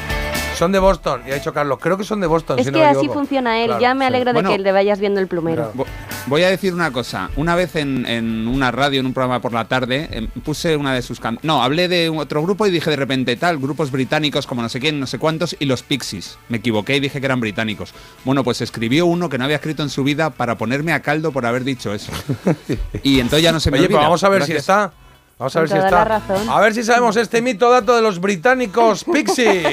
son 0.57 0.73
de 0.73 0.79
Boston. 0.79 1.21
Y 1.29 1.31
ha 1.31 1.35
dicho 1.35 1.53
Carlos, 1.53 1.79
creo 1.79 1.99
que 1.99 2.05
son 2.05 2.21
de 2.23 2.27
Boston, 2.27 2.59
es 2.59 2.65
si 2.65 2.73
que 2.73 2.79
no 2.79 2.85
me 2.85 2.91
así 2.91 3.07
funciona 3.09 3.59
él. 3.61 3.67
Claro, 3.67 3.83
ya 3.83 3.93
me 3.95 4.05
sí. 4.05 4.07
alegro 4.09 4.31
de 4.31 4.35
Bueno. 4.35 4.49
que 4.51 4.59
le 4.59 4.73
vayas 4.73 4.99
viendo 4.99 5.21
el 5.21 5.27
plumero. 5.27 5.73
Claro. 5.73 5.91
Voy 6.27 6.43
a 6.43 6.49
decir 6.49 6.73
una 6.73 6.91
cosa. 6.91 7.29
Una 7.37 7.55
vez 7.55 7.77
en, 7.77 8.07
en 8.07 8.49
una 8.49 8.71
radio, 8.71 9.01
en 9.01 9.07
un 9.07 9.13
programa 9.13 9.41
por 9.43 9.53
la 9.53 9.67
tarde, 9.67 10.09
em, 10.11 10.27
puse 10.43 10.75
una 10.77 10.95
de 10.95 11.03
sus 11.03 11.21
canciones. 11.21 11.45
No, 11.45 11.63
hablé 11.63 11.89
de 11.89 12.09
otro 12.09 12.43
grupo 12.43 12.67
y 12.67 12.71
dije 12.71 12.89
de 12.89 12.97
repente 12.97 13.37
tal, 13.37 13.59
grupos 13.59 13.91
británicos 13.91 14.47
como 14.47 14.63
no 14.63 14.71
sé 14.71 14.81
quién, 14.81 14.99
no 15.01 15.07
sé 15.07 15.19
cuántos, 15.19 15.55
y 15.59 15.67
los 15.67 15.83
Pixies. 15.83 16.39
Me 16.49 16.59
equivoqué 16.59 16.97
y 16.97 17.01
dije 17.01 17.21
que 17.21 17.27
eran 17.27 17.41
británicos. 17.41 17.93
Bueno, 18.25 18.43
pues 18.43 18.63
escribió 18.63 19.05
uno 19.05 19.29
que 19.29 19.37
no 19.37 19.45
había 19.45 19.57
escrito 19.57 19.83
en 19.83 19.91
su 19.91 20.03
vida 20.03 20.31
para 20.31 20.57
ponerme 20.57 20.93
a 20.95 21.01
caldo 21.01 21.31
por 21.33 21.45
haber 21.45 21.65
dicho 21.65 21.93
eso. 21.93 22.11
y 23.03 23.21
entonces 23.21 23.43
ya 23.43 23.53
no 23.53 23.61
se 23.61 23.71
me 23.71 23.77
Oye, 23.79 23.87
olvida. 23.87 23.99
pues 23.99 24.07
vamos 24.07 24.25
a 24.25 24.29
ver 24.31 24.45
si 24.45 24.53
está. 24.53 24.93
Vamos 25.41 25.57
a 25.57 25.61
Con 25.61 25.69
ver 25.71 25.79
si 25.81 25.85
está. 25.87 26.05
razón. 26.05 26.51
A 26.51 26.61
ver 26.61 26.75
si 26.75 26.85
sabemos 26.85 27.17
este 27.17 27.41
mito 27.41 27.71
dato 27.71 27.97
de 27.97 28.03
los 28.03 28.21
británicos 28.21 29.05
Pixies. 29.11 29.67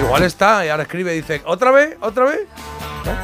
Igual 0.00 0.22
está, 0.22 0.64
y 0.64 0.68
ahora 0.68 0.84
escribe 0.84 1.12
y 1.12 1.16
dice, 1.22 1.42
¿otra 1.44 1.72
vez? 1.72 1.96
¿Otra 2.00 2.24
vez? 2.26 2.38
¿Eh? 2.38 3.16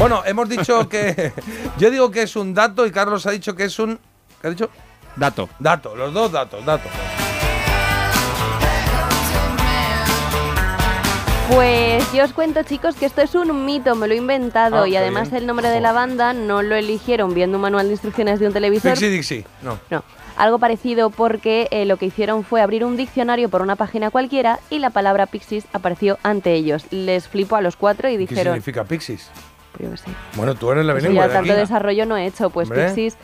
Bueno, 0.00 0.22
hemos 0.26 0.48
dicho 0.48 0.88
que. 0.90 1.32
Yo 1.78 1.92
digo 1.92 2.10
que 2.10 2.22
es 2.22 2.34
un 2.34 2.52
dato 2.52 2.84
y 2.84 2.90
Carlos 2.90 3.26
ha 3.26 3.30
dicho 3.30 3.54
que 3.54 3.62
es 3.66 3.78
un. 3.78 3.96
¿Qué 4.42 4.48
ha 4.48 4.50
dicho? 4.50 4.68
Dato. 5.14 5.48
Dato, 5.60 5.94
los 5.94 6.12
dos 6.12 6.32
datos, 6.32 6.64
datos. 6.66 6.90
Pues 11.50 12.12
yo 12.12 12.24
os 12.24 12.32
cuento, 12.32 12.62
chicos, 12.64 12.96
que 12.96 13.06
esto 13.06 13.22
es 13.22 13.34
un 13.36 13.64
mito, 13.64 13.94
me 13.94 14.08
lo 14.08 14.14
he 14.14 14.16
inventado 14.16 14.82
Ah, 14.82 14.88
y 14.88 14.92
qué 14.92 14.98
además 14.98 15.30
bien. 15.30 15.42
el 15.42 15.46
nombre 15.46 15.68
de 15.68 15.80
la 15.80 15.92
banda 15.92 16.32
no 16.32 16.60
lo 16.62 16.74
eligieron 16.74 17.34
viendo 17.34 17.56
un 17.58 17.62
manual 17.62 17.86
de 17.86 17.92
instrucciones 17.92 18.40
de 18.40 18.48
un 18.48 18.52
televisor. 18.52 18.92
Pixie 18.92 19.10
Dixie. 19.10 19.44
No. 19.62 19.78
No, 19.90 20.02
algo 20.36 20.58
parecido 20.58 21.10
porque 21.10 21.68
eh, 21.70 21.84
lo 21.84 21.98
que 21.98 22.06
hicieron 22.06 22.42
fue 22.42 22.62
abrir 22.62 22.84
un 22.84 22.96
diccionario 22.96 23.48
por 23.48 23.62
una 23.62 23.76
página 23.76 24.10
cualquiera 24.10 24.58
y 24.70 24.80
la 24.80 24.90
palabra 24.90 25.26
Pixies 25.26 25.66
apareció 25.72 26.18
ante 26.24 26.52
ellos. 26.54 26.84
Les 26.90 27.28
flipó 27.28 27.54
a 27.56 27.60
los 27.60 27.76
cuatro 27.76 28.08
y 28.08 28.12
¿Qué 28.14 28.18
dijeron, 28.18 28.54
significa 28.54 28.82
Pixies? 28.84 29.30
yo 29.78 29.90
qué 29.92 29.96
sé, 29.98 30.04
Bueno, 30.34 30.54
tú 30.56 30.72
eres 30.72 30.84
la 30.84 30.94
eso 30.94 31.02
bilingüe 31.06 31.26
ya 31.28 31.32
tanto 31.32 31.54
desarrollo 31.54 32.06
no 32.06 32.16
he 32.16 32.26
hecho, 32.26 32.50
pues 32.50 32.68
Hombre, 32.68 32.86
Pixies, 32.86 33.16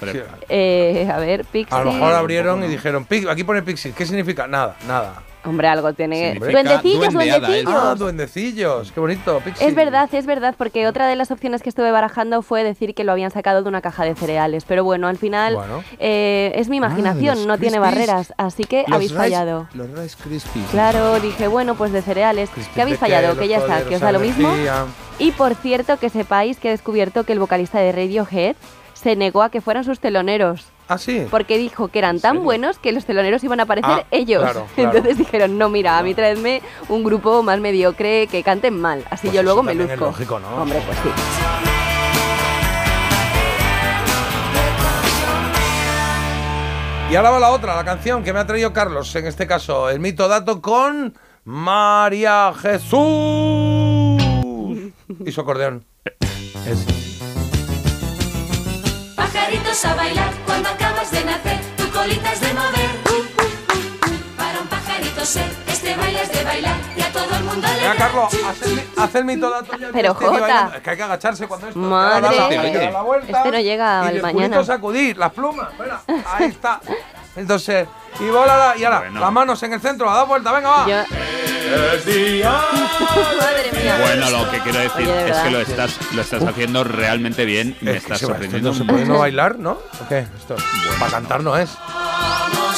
eh, 0.48 1.08
a 1.12 1.18
ver, 1.18 1.44
Pixies, 1.46 1.72
A 1.72 1.82
lo 1.82 1.92
mejor 1.92 2.12
abrieron 2.12 2.62
y 2.62 2.68
dijeron, 2.68 3.04
"Pi- 3.04 3.26
aquí 3.28 3.42
pone 3.42 3.62
Pixies. 3.62 3.94
¿Qué 3.96 4.06
significa? 4.06 4.46
Nada, 4.46 4.76
nada. 4.86 5.22
Hombre, 5.45 5.68
algo 5.68 5.93
tiene... 5.93 6.34
Duendecillos, 6.38 7.05
¿eh? 7.07 7.11
duendecillos. 7.12 7.74
Ah, 7.74 7.95
duendecillos. 7.99 8.93
Qué 8.93 9.01
bonito. 9.01 9.43
Es 9.61 9.74
verdad, 9.74 10.09
es 10.14 10.26
verdad, 10.26 10.55
porque 10.57 10.86
otra 10.86 11.07
de 11.07 11.16
las 11.16 11.30
opciones 11.30 11.62
que 11.62 11.68
estuve 11.68 11.90
barajando 11.90 12.43
fue 12.43 12.62
decir 12.64 12.95
que 12.95 13.05
lo 13.05 13.12
habían 13.12 13.30
sacado 13.30 13.62
de 13.62 13.68
una 13.68 13.80
caja 13.80 14.05
de 14.05 14.14
cereales. 14.14 14.64
Pero 14.66 14.84
bueno, 14.84 15.09
al 15.09 15.16
final 15.18 15.55
Bueno. 15.57 15.82
eh, 15.99 16.53
es 16.57 16.68
mi 16.68 16.76
imaginación, 16.76 17.38
los 17.38 17.47
no 17.47 17.59
tiene 17.59 17.78
barreras, 17.78 18.32
así 18.36 18.64
que 18.64 18.84
Los 18.86 18.95
habéis 18.97 19.11
Rice- 19.11 19.20
fallado. 19.22 19.68
Los 19.74 19.90
Rice 19.90 20.16
Krispies. 20.22 20.66
Claro, 20.70 21.18
dije, 21.20 21.49
bueno, 21.49 21.74
pues 21.74 21.93
de 21.93 22.03
cereales. 22.03 22.51
Crispy 22.51 22.72
¿Qué 22.74 22.82
habéis 22.82 22.99
fallado? 22.99 23.36
Que 23.38 23.49
ya 23.49 23.59
está, 23.59 23.82
que 23.84 23.95
os 23.97 24.01
da 24.01 24.12
lo 24.12 24.20
mismo. 24.20 24.49
Y 25.18 25.32
por 25.32 25.55
cierto, 25.55 25.99
que 25.99 26.09
sepáis 26.09 26.59
que 26.59 26.68
he 26.68 26.70
descubierto 26.72 27.24
que 27.24 27.32
el 27.32 27.38
vocalista 27.38 27.78
de 27.78 27.93
Radiohead 27.93 28.57
se 29.03 29.16
negó 29.16 29.42
a 29.42 29.50
que 29.50 29.61
fueran 29.61 29.84
sus 29.84 29.98
teloneros. 30.00 30.66
Ah, 30.88 30.98
sí. 30.98 31.26
Porque 31.30 31.59
dijo 31.59 31.88
que 31.88 31.98
eran 31.98 32.20
tan 32.20 32.42
buenos 32.44 32.78
que 32.78 32.92
los 32.92 33.05
teloneros 33.05 33.42
iban 33.44 33.61
a 33.61 33.64
aparecer 33.64 33.90
Ah, 33.90 34.05
ellos. 34.11 34.42
claro, 34.42 34.66
claro. 34.74 34.90
Entonces 34.90 35.18
dijeron, 35.18 35.59
no, 35.59 35.68
mira, 35.68 35.98
a 35.98 36.03
mí 36.03 36.14
traedme 36.14 36.62
un 36.88 37.03
grupo 37.03 37.42
más 37.42 37.59
mediocre 37.61 38.26
que 38.30 38.42
canten 38.42 38.80
mal. 38.80 39.05
Así 39.11 39.28
Pues 39.28 39.34
yo 39.34 39.40
eso 39.40 39.44
luego 39.44 39.62
me 39.62 39.70
también 39.72 39.90
es 39.90 39.98
luzco. 39.98 40.12
lógico, 40.12 40.38
¿no? 40.40 40.62
Hombre, 40.62 40.80
pues 40.86 40.98
sí. 40.98 41.09
Y 47.11 47.14
ahora 47.14 47.30
va 47.30 47.40
la 47.40 47.50
otra, 47.50 47.76
la 47.76 47.84
canción 47.84 48.22
que 48.24 48.32
me 48.32 48.38
ha 48.38 48.46
traído 48.46 48.72
Carlos, 48.72 49.14
en 49.16 49.26
este 49.26 49.46
caso, 49.46 49.90
el 49.90 50.00
mito 50.00 50.28
dato 50.28 50.62
con 50.62 51.14
María 51.44 52.53
Jesús. 52.59 52.92
Y 55.26 55.30
su 55.32 55.40
acordeón. 55.42 55.84
Es. 56.66 57.11
Pajaritos 59.33 59.85
a 59.85 59.95
bailar 59.95 60.30
cuando 60.47 60.68
acabas 60.68 61.11
de 61.11 61.24
nacer, 61.24 61.59
tu 61.76 61.89
colita 61.91 62.33
es 62.33 62.41
de 62.41 62.53
mover. 62.55 62.91
Para 64.37 64.61
un 64.61 64.66
pajarito 64.68 65.24
ser, 65.24 65.51
este 65.66 65.97
baile 65.97 66.22
es 66.22 66.33
de 66.33 66.45
bailar 66.45 66.76
y 66.97 67.01
a 67.01 67.12
todo 67.12 67.35
el 67.37 67.45
mundo 67.45 67.66
le 67.66 67.87
da. 67.87 67.95
Carlos, 67.97 68.35
haz 68.47 68.62
el, 68.62 68.74
mi- 68.76 68.83
haz 68.97 69.14
el 69.14 69.24
mito 69.24 69.51
dato 69.51 69.72
ya. 69.78 69.87
que 69.87 69.93
Pero, 69.93 70.14
Jota. 70.14 70.72
Es 70.76 70.83
que 70.83 70.91
hay 70.91 70.97
que 70.97 71.03
agacharse 71.03 71.47
cuando 71.49 71.68
esto. 71.68 71.78
Madre, 71.78 72.20
da 72.20 72.33
la- 72.33 72.49
da 72.72 72.91
la 72.91 73.03
vuelta 73.03 73.37
este 73.39 73.51
no 73.51 73.59
llega 73.61 74.03
y 74.05 74.09
al 74.09 74.16
el 74.16 74.22
mañana. 74.22 74.64
sacudir, 74.64 75.16
las 75.16 75.33
plumas. 75.33 75.68
Mira, 75.78 76.01
ahí 76.26 76.47
está. 76.47 76.80
Entonces, 77.37 77.89
y 78.20 78.24
bola, 78.28 78.74
y 78.76 78.85
ahora, 78.85 78.99
Bueno. 79.01 79.20
las 79.20 79.33
manos 79.33 79.62
en 79.62 79.72
el 79.72 79.80
centro, 79.80 80.11
a 80.11 80.16
dar 80.18 80.26
vuelta, 80.26 80.53
venga, 80.53 80.68
va. 80.68 80.87
Yo- 80.87 81.05
Madre 83.41 83.70
mía. 83.72 83.99
Bueno, 84.01 84.30
lo 84.30 84.51
que 84.51 84.59
quiero 84.61 84.78
decir 84.80 85.09
Oye, 85.09 85.12
de 85.24 85.30
es 85.30 85.37
que 85.39 85.51
lo 85.51 85.61
estás, 85.61 85.99
lo 86.12 86.20
estás 86.22 86.43
haciendo 86.45 86.85
realmente 86.85 87.45
bien. 87.45 87.76
Me 87.80 87.93
Es 87.93 88.05
que 88.05 88.12
estás 88.12 88.18
se 88.20 88.26
va, 88.26 88.33
esto 88.35 88.43
sorprendiendo. 88.45 88.70
no 88.70 88.74
se 88.76 88.85
puede 88.85 89.05
no 89.07 89.18
bailar, 89.20 89.59
¿no? 89.59 89.70
¿O 89.72 90.09
qué? 90.09 90.18
Esto, 90.39 90.57
para 90.99 91.11
cantar 91.11 91.43
no 91.43 91.57
es. 91.57 91.70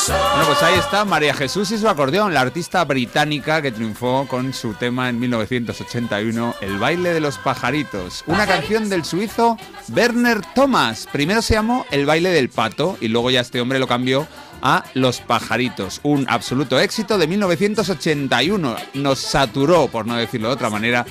Bueno, 0.08 0.46
pues 0.46 0.62
ahí 0.62 0.78
está 0.78 1.04
María 1.04 1.34
Jesús 1.34 1.70
y 1.70 1.78
su 1.78 1.88
acordeón, 1.88 2.34
la 2.34 2.40
artista 2.40 2.84
británica 2.84 3.62
que 3.62 3.70
triunfó 3.70 4.26
con 4.28 4.52
su 4.52 4.74
tema 4.74 5.08
en 5.08 5.20
1981, 5.20 6.56
El 6.60 6.78
baile 6.78 7.14
de 7.14 7.20
los 7.20 7.38
pajaritos. 7.38 8.24
Una 8.26 8.46
canción 8.46 8.88
del 8.88 9.04
suizo 9.04 9.56
Werner 9.94 10.40
Thomas. 10.54 11.06
Primero 11.12 11.42
se 11.42 11.54
llamó 11.54 11.86
El 11.90 12.06
baile 12.06 12.30
del 12.30 12.48
pato 12.48 12.98
y 13.00 13.08
luego 13.08 13.30
ya 13.30 13.40
este 13.40 13.60
hombre 13.60 13.78
lo 13.78 13.86
cambió 13.86 14.26
a 14.62 14.84
Los 14.94 15.20
pajaritos. 15.20 16.00
Un 16.02 16.26
absoluto 16.28 16.78
éxito 16.80 17.16
de 17.16 17.28
1981. 17.28 18.76
Nos 18.94 19.18
saturó, 19.20 19.86
por 19.88 20.06
no 20.06 20.16
decirlo 20.16 20.48
de 20.48 20.54
otra 20.54 20.70
manera. 20.70 21.06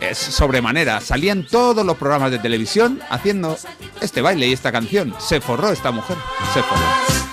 eh, 0.00 0.14
sobremanera, 0.14 1.00
salían 1.00 1.46
todos 1.46 1.86
los 1.86 1.96
programas 1.96 2.32
de 2.32 2.38
televisión 2.38 3.00
haciendo 3.08 3.56
este 4.00 4.20
baile 4.20 4.48
y 4.48 4.52
esta 4.52 4.72
canción. 4.72 5.14
Se 5.18 5.40
forró 5.40 5.70
esta 5.70 5.90
mujer, 5.92 6.16
se 6.52 6.62
forró. 6.62 7.29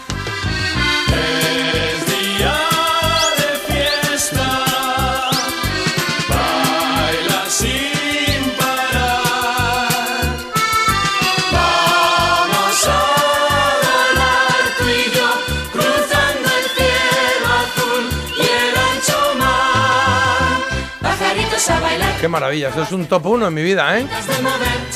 Qué 22.27 22.31
maravilla, 22.31 22.67
eso 22.67 22.83
es 22.83 22.91
un 22.91 23.05
top 23.05 23.25
1 23.25 23.47
en 23.47 23.53
mi 23.53 23.63
vida, 23.63 23.97
¿eh? 23.97 24.05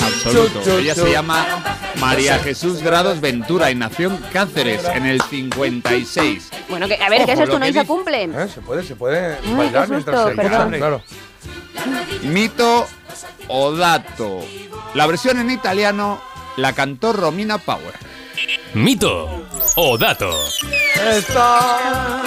Absoluto. 0.03 0.59
Chu, 0.59 0.69
chu, 0.69 0.77
Ella 0.79 0.95
chu. 0.95 1.03
se 1.03 1.11
llama 1.13 1.63
María 1.95 2.37
Jesús 2.39 2.81
Grados 2.83 3.21
Ventura 3.21 3.71
y 3.71 3.75
nació 3.75 4.09
en 4.09 4.17
Cáceres 4.33 4.83
en 4.83 5.05
el 5.05 5.21
56. 5.21 6.49
Bueno, 6.67 6.89
que, 6.89 6.95
a 7.01 7.07
ver, 7.09 7.23
¿qué 7.25 7.31
es 7.31 7.37
Ojo, 7.37 7.43
esto? 7.43 7.53
lo 7.53 7.59
No 7.59 7.65
que 7.67 7.71
se 7.71 7.79
dice- 7.79 7.87
cumplen. 7.87 8.37
¿Eh? 8.37 8.49
Se 8.53 8.59
puede, 8.59 8.83
se 8.83 8.97
puede 8.97 9.37
qué 9.41 9.53
bailar 9.55 9.87
susto, 9.87 9.93
mientras 9.93 10.29
se 10.29 10.35
perdón. 10.35 10.73
escucha, 10.73 10.77
Claro. 10.77 11.03
Mito 12.23 12.87
o 13.47 13.71
dato. 13.77 14.41
La 14.93 15.07
versión 15.07 15.39
en 15.39 15.51
italiano 15.51 16.21
la 16.57 16.73
cantó 16.73 17.13
Romina 17.13 17.59
Power. 17.59 17.93
mito 18.73 19.47
o 19.77 19.97
dato. 19.97 20.31
Esta- 21.15 22.21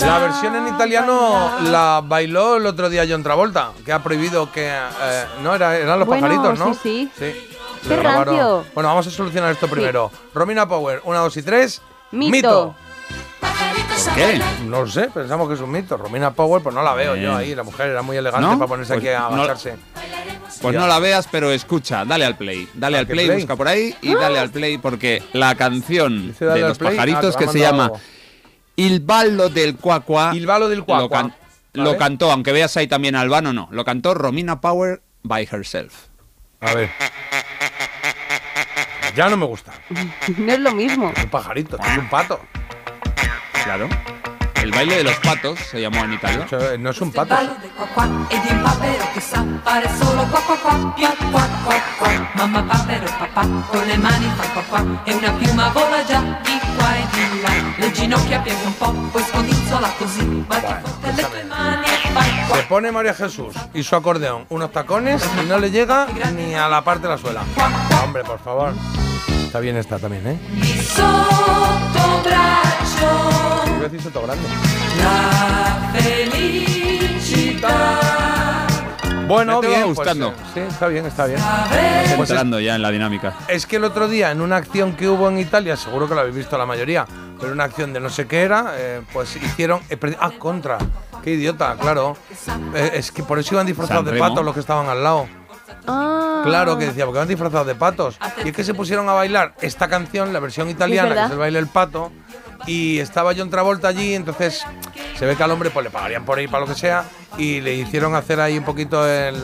La 0.00 0.18
versión 0.18 0.54
en 0.56 0.68
italiano 0.68 1.50
la 1.64 2.02
bailó 2.04 2.56
el 2.56 2.66
otro 2.66 2.88
día 2.90 3.04
John 3.08 3.22
Travolta, 3.22 3.72
que 3.84 3.92
ha 3.92 4.02
prohibido 4.02 4.50
que... 4.52 4.68
eh, 4.68 5.24
no, 5.42 5.54
era, 5.54 5.76
eran 5.76 5.98
los 5.98 6.06
Bueno, 6.08 6.26
pajaritos, 6.26 6.58
¿no? 6.58 6.74
sí, 6.74 7.10
sí. 7.18 7.48
Se 7.82 7.88
Qué 7.88 7.96
rancio. 7.96 8.64
Bueno, 8.74 8.88
vamos 8.88 9.06
a 9.06 9.10
solucionar 9.10 9.52
esto 9.52 9.68
primero. 9.68 10.10
Romina 10.34 10.68
Power, 10.68 11.00
una, 11.04 11.20
dos 11.20 11.36
y 11.36 11.42
tres. 11.42 11.80
Mito. 12.10 12.74
¿Por 13.40 14.14
qué? 14.14 14.40
No 14.64 14.82
lo 14.82 14.86
sé, 14.88 15.08
pensamos 15.14 15.48
que 15.48 15.54
es 15.54 15.60
un 15.60 15.70
mito. 15.70 15.96
Romina 15.96 16.32
Power, 16.32 16.62
pues 16.62 16.74
no 16.74 16.82
la 16.82 16.94
veo 16.94 17.14
Eh. 17.14 17.22
yo 17.22 17.36
ahí. 17.36 17.54
La 17.54 17.62
mujer 17.62 17.90
era 17.90 18.02
muy 18.02 18.16
elegante 18.16 18.46
¿No? 18.46 18.58
para 18.58 18.68
ponerse 18.68 18.94
Pues 18.94 19.04
aquí 19.06 19.14
a 19.14 19.20
no- 19.30 19.36
agacharse. 19.42 19.76
Pues 20.60 20.74
no 20.74 20.86
la 20.86 20.98
veas, 20.98 21.28
pero 21.30 21.50
escucha, 21.52 22.04
dale 22.04 22.24
al 22.24 22.36
play. 22.36 22.68
Dale 22.74 22.96
¿A 22.96 23.00
al 23.00 23.06
play, 23.06 23.26
play? 23.26 23.38
busca 23.38 23.54
por 23.56 23.68
ahí 23.68 23.94
y 24.02 24.14
dale 24.14 24.38
al 24.40 24.50
play 24.50 24.76
porque 24.78 25.22
la 25.32 25.54
canción 25.54 26.34
de 26.38 26.60
los 26.60 26.78
play. 26.78 26.96
pajaritos 26.96 27.36
Ah, 27.36 27.38
que 27.38 27.48
se 27.48 27.58
llama 27.60 27.92
Il 28.78 29.00
ballo 29.00 29.48
del 29.48 29.76
cuacua. 29.76 30.30
Il 30.34 30.46
ballo 30.46 30.68
del 30.68 30.78
Lo, 30.78 30.84
cuacua. 30.86 31.08
can- 31.08 31.34
Vale. 31.74 31.90
lo 31.90 31.96
cantó, 31.98 32.30
aunque 32.30 32.52
veas 32.52 32.76
ahí 32.76 32.86
también 32.86 33.16
Albano, 33.16 33.52
no. 33.52 33.68
Lo 33.72 33.84
cantó 33.84 34.14
Romina 34.14 34.60
Power 34.60 35.02
by 35.24 35.48
herself. 35.50 36.06
A 36.60 36.74
ver. 36.74 36.88
Ya 39.16 39.28
no 39.28 39.36
me 39.36 39.46
gusta. 39.46 39.72
No 40.38 40.52
es 40.52 40.60
lo 40.60 40.72
mismo. 40.72 41.12
Un 41.16 41.28
pajarito, 41.30 41.76
es 41.78 41.98
un 41.98 42.08
pato. 42.08 42.40
Claro. 43.64 43.88
El 44.62 44.70
baile 44.70 44.96
de 44.96 45.04
los 45.04 45.16
patos 45.16 45.58
se 45.60 45.80
llamó 45.80 46.04
en 46.04 46.14
Italia. 46.14 46.46
No 46.78 46.90
es 46.90 47.00
un 47.00 47.12
pato. 47.12 47.34
e 47.34 47.38
e 47.38 47.48
e 61.88 62.04
e 62.04 62.12
fai 62.14 62.30
qua. 62.46 62.56
Se 62.56 62.62
pone 62.64 62.92
María 62.92 63.14
Jesús 63.14 63.54
y 63.74 63.82
su 63.82 63.96
acordeón 63.96 64.46
unos 64.48 64.72
tacones 64.72 65.22
y 65.42 65.46
no 65.46 65.58
le 65.58 65.70
llega 65.70 66.06
ni 66.34 66.54
a 66.54 66.68
la 66.68 66.82
parte 66.82 67.02
de 67.02 67.08
la 67.14 67.18
suela. 67.18 67.42
Hombre, 68.04 68.24
por 68.24 68.38
favor. 68.40 68.72
Está 69.44 69.60
bien 69.60 69.76
esta 69.76 69.98
también, 69.98 70.26
¿eh? 70.26 70.38
Iba 72.96 73.76
a 73.76 73.80
decir 73.82 74.00
soto 74.02 74.22
grande. 74.22 74.48
la 74.98 75.90
felicità. 75.92 77.98
Bueno, 79.26 79.56
Me 79.56 79.60
te 79.60 79.66
va 79.68 79.74
bien, 79.74 79.84
pues, 79.94 79.98
gustando. 79.98 80.28
eh, 80.28 80.32
sí, 80.54 80.60
está 80.60 80.86
bien, 80.88 81.04
está 81.04 81.26
bien. 81.26 81.38
Pues 81.68 82.14
es, 82.14 82.20
entrando 82.30 82.60
ya 82.60 82.76
en 82.76 82.82
la 82.82 82.90
dinámica. 82.90 83.34
es 83.48 83.66
que 83.66 83.76
el 83.76 83.84
otro 83.84 84.08
día, 84.08 84.30
en 84.30 84.40
una 84.40 84.56
acción 84.56 84.94
que 84.96 85.06
hubo 85.06 85.28
en 85.28 85.38
Italia, 85.38 85.76
seguro 85.76 86.08
que 86.08 86.14
lo 86.14 86.20
habéis 86.22 86.36
visto 86.36 86.56
la 86.56 86.64
mayoría, 86.64 87.04
pero 87.38 87.52
una 87.52 87.64
acción 87.64 87.92
de 87.92 88.00
no 88.00 88.08
sé 88.08 88.26
qué 88.26 88.40
era, 88.40 88.72
eh, 88.76 89.02
pues 89.12 89.36
hicieron. 89.36 89.80
eh, 89.90 89.98
ah, 90.18 90.30
contra. 90.38 90.78
Qué 91.22 91.32
idiota, 91.32 91.76
claro. 91.78 92.16
Eh, 92.74 92.92
es 92.94 93.12
que 93.12 93.22
por 93.22 93.38
eso 93.38 93.54
iban 93.54 93.66
disfrazados 93.66 94.06
de 94.06 94.18
patos 94.18 94.42
los 94.42 94.54
que 94.54 94.60
estaban 94.60 94.88
al 94.88 95.02
lado. 95.04 95.26
Ah. 95.86 96.40
Claro 96.44 96.78
que 96.78 96.86
decía, 96.86 97.04
porque 97.04 97.18
van 97.18 97.28
disfrazados 97.28 97.66
de 97.66 97.74
patos. 97.74 98.18
Y 98.44 98.48
es 98.48 98.54
que 98.56 98.64
se 98.64 98.72
pusieron 98.72 99.06
a 99.10 99.12
bailar 99.12 99.52
esta 99.60 99.88
canción, 99.88 100.32
la 100.32 100.40
versión 100.40 100.70
italiana, 100.70 101.14
que 101.14 101.24
es 101.26 101.30
el 101.32 101.38
baile 101.38 101.58
del 101.58 101.68
pato. 101.68 102.10
Y 102.66 102.98
estaba 102.98 103.32
John 103.36 103.50
Travolta 103.50 103.88
allí, 103.88 104.14
entonces 104.14 104.64
se 105.18 105.26
ve 105.26 105.36
que 105.36 105.42
al 105.42 105.50
hombre 105.50 105.70
pues 105.70 105.84
le 105.84 105.90
pagarían 105.90 106.24
por 106.24 106.38
ahí 106.38 106.46
para 106.48 106.60
lo 106.60 106.66
que 106.66 106.74
sea. 106.78 107.04
Y 107.38 107.60
le 107.60 107.74
hicieron 107.74 108.14
hacer 108.14 108.40
ahí 108.40 108.58
un 108.58 108.64
poquito 108.64 109.06
el, 109.08 109.36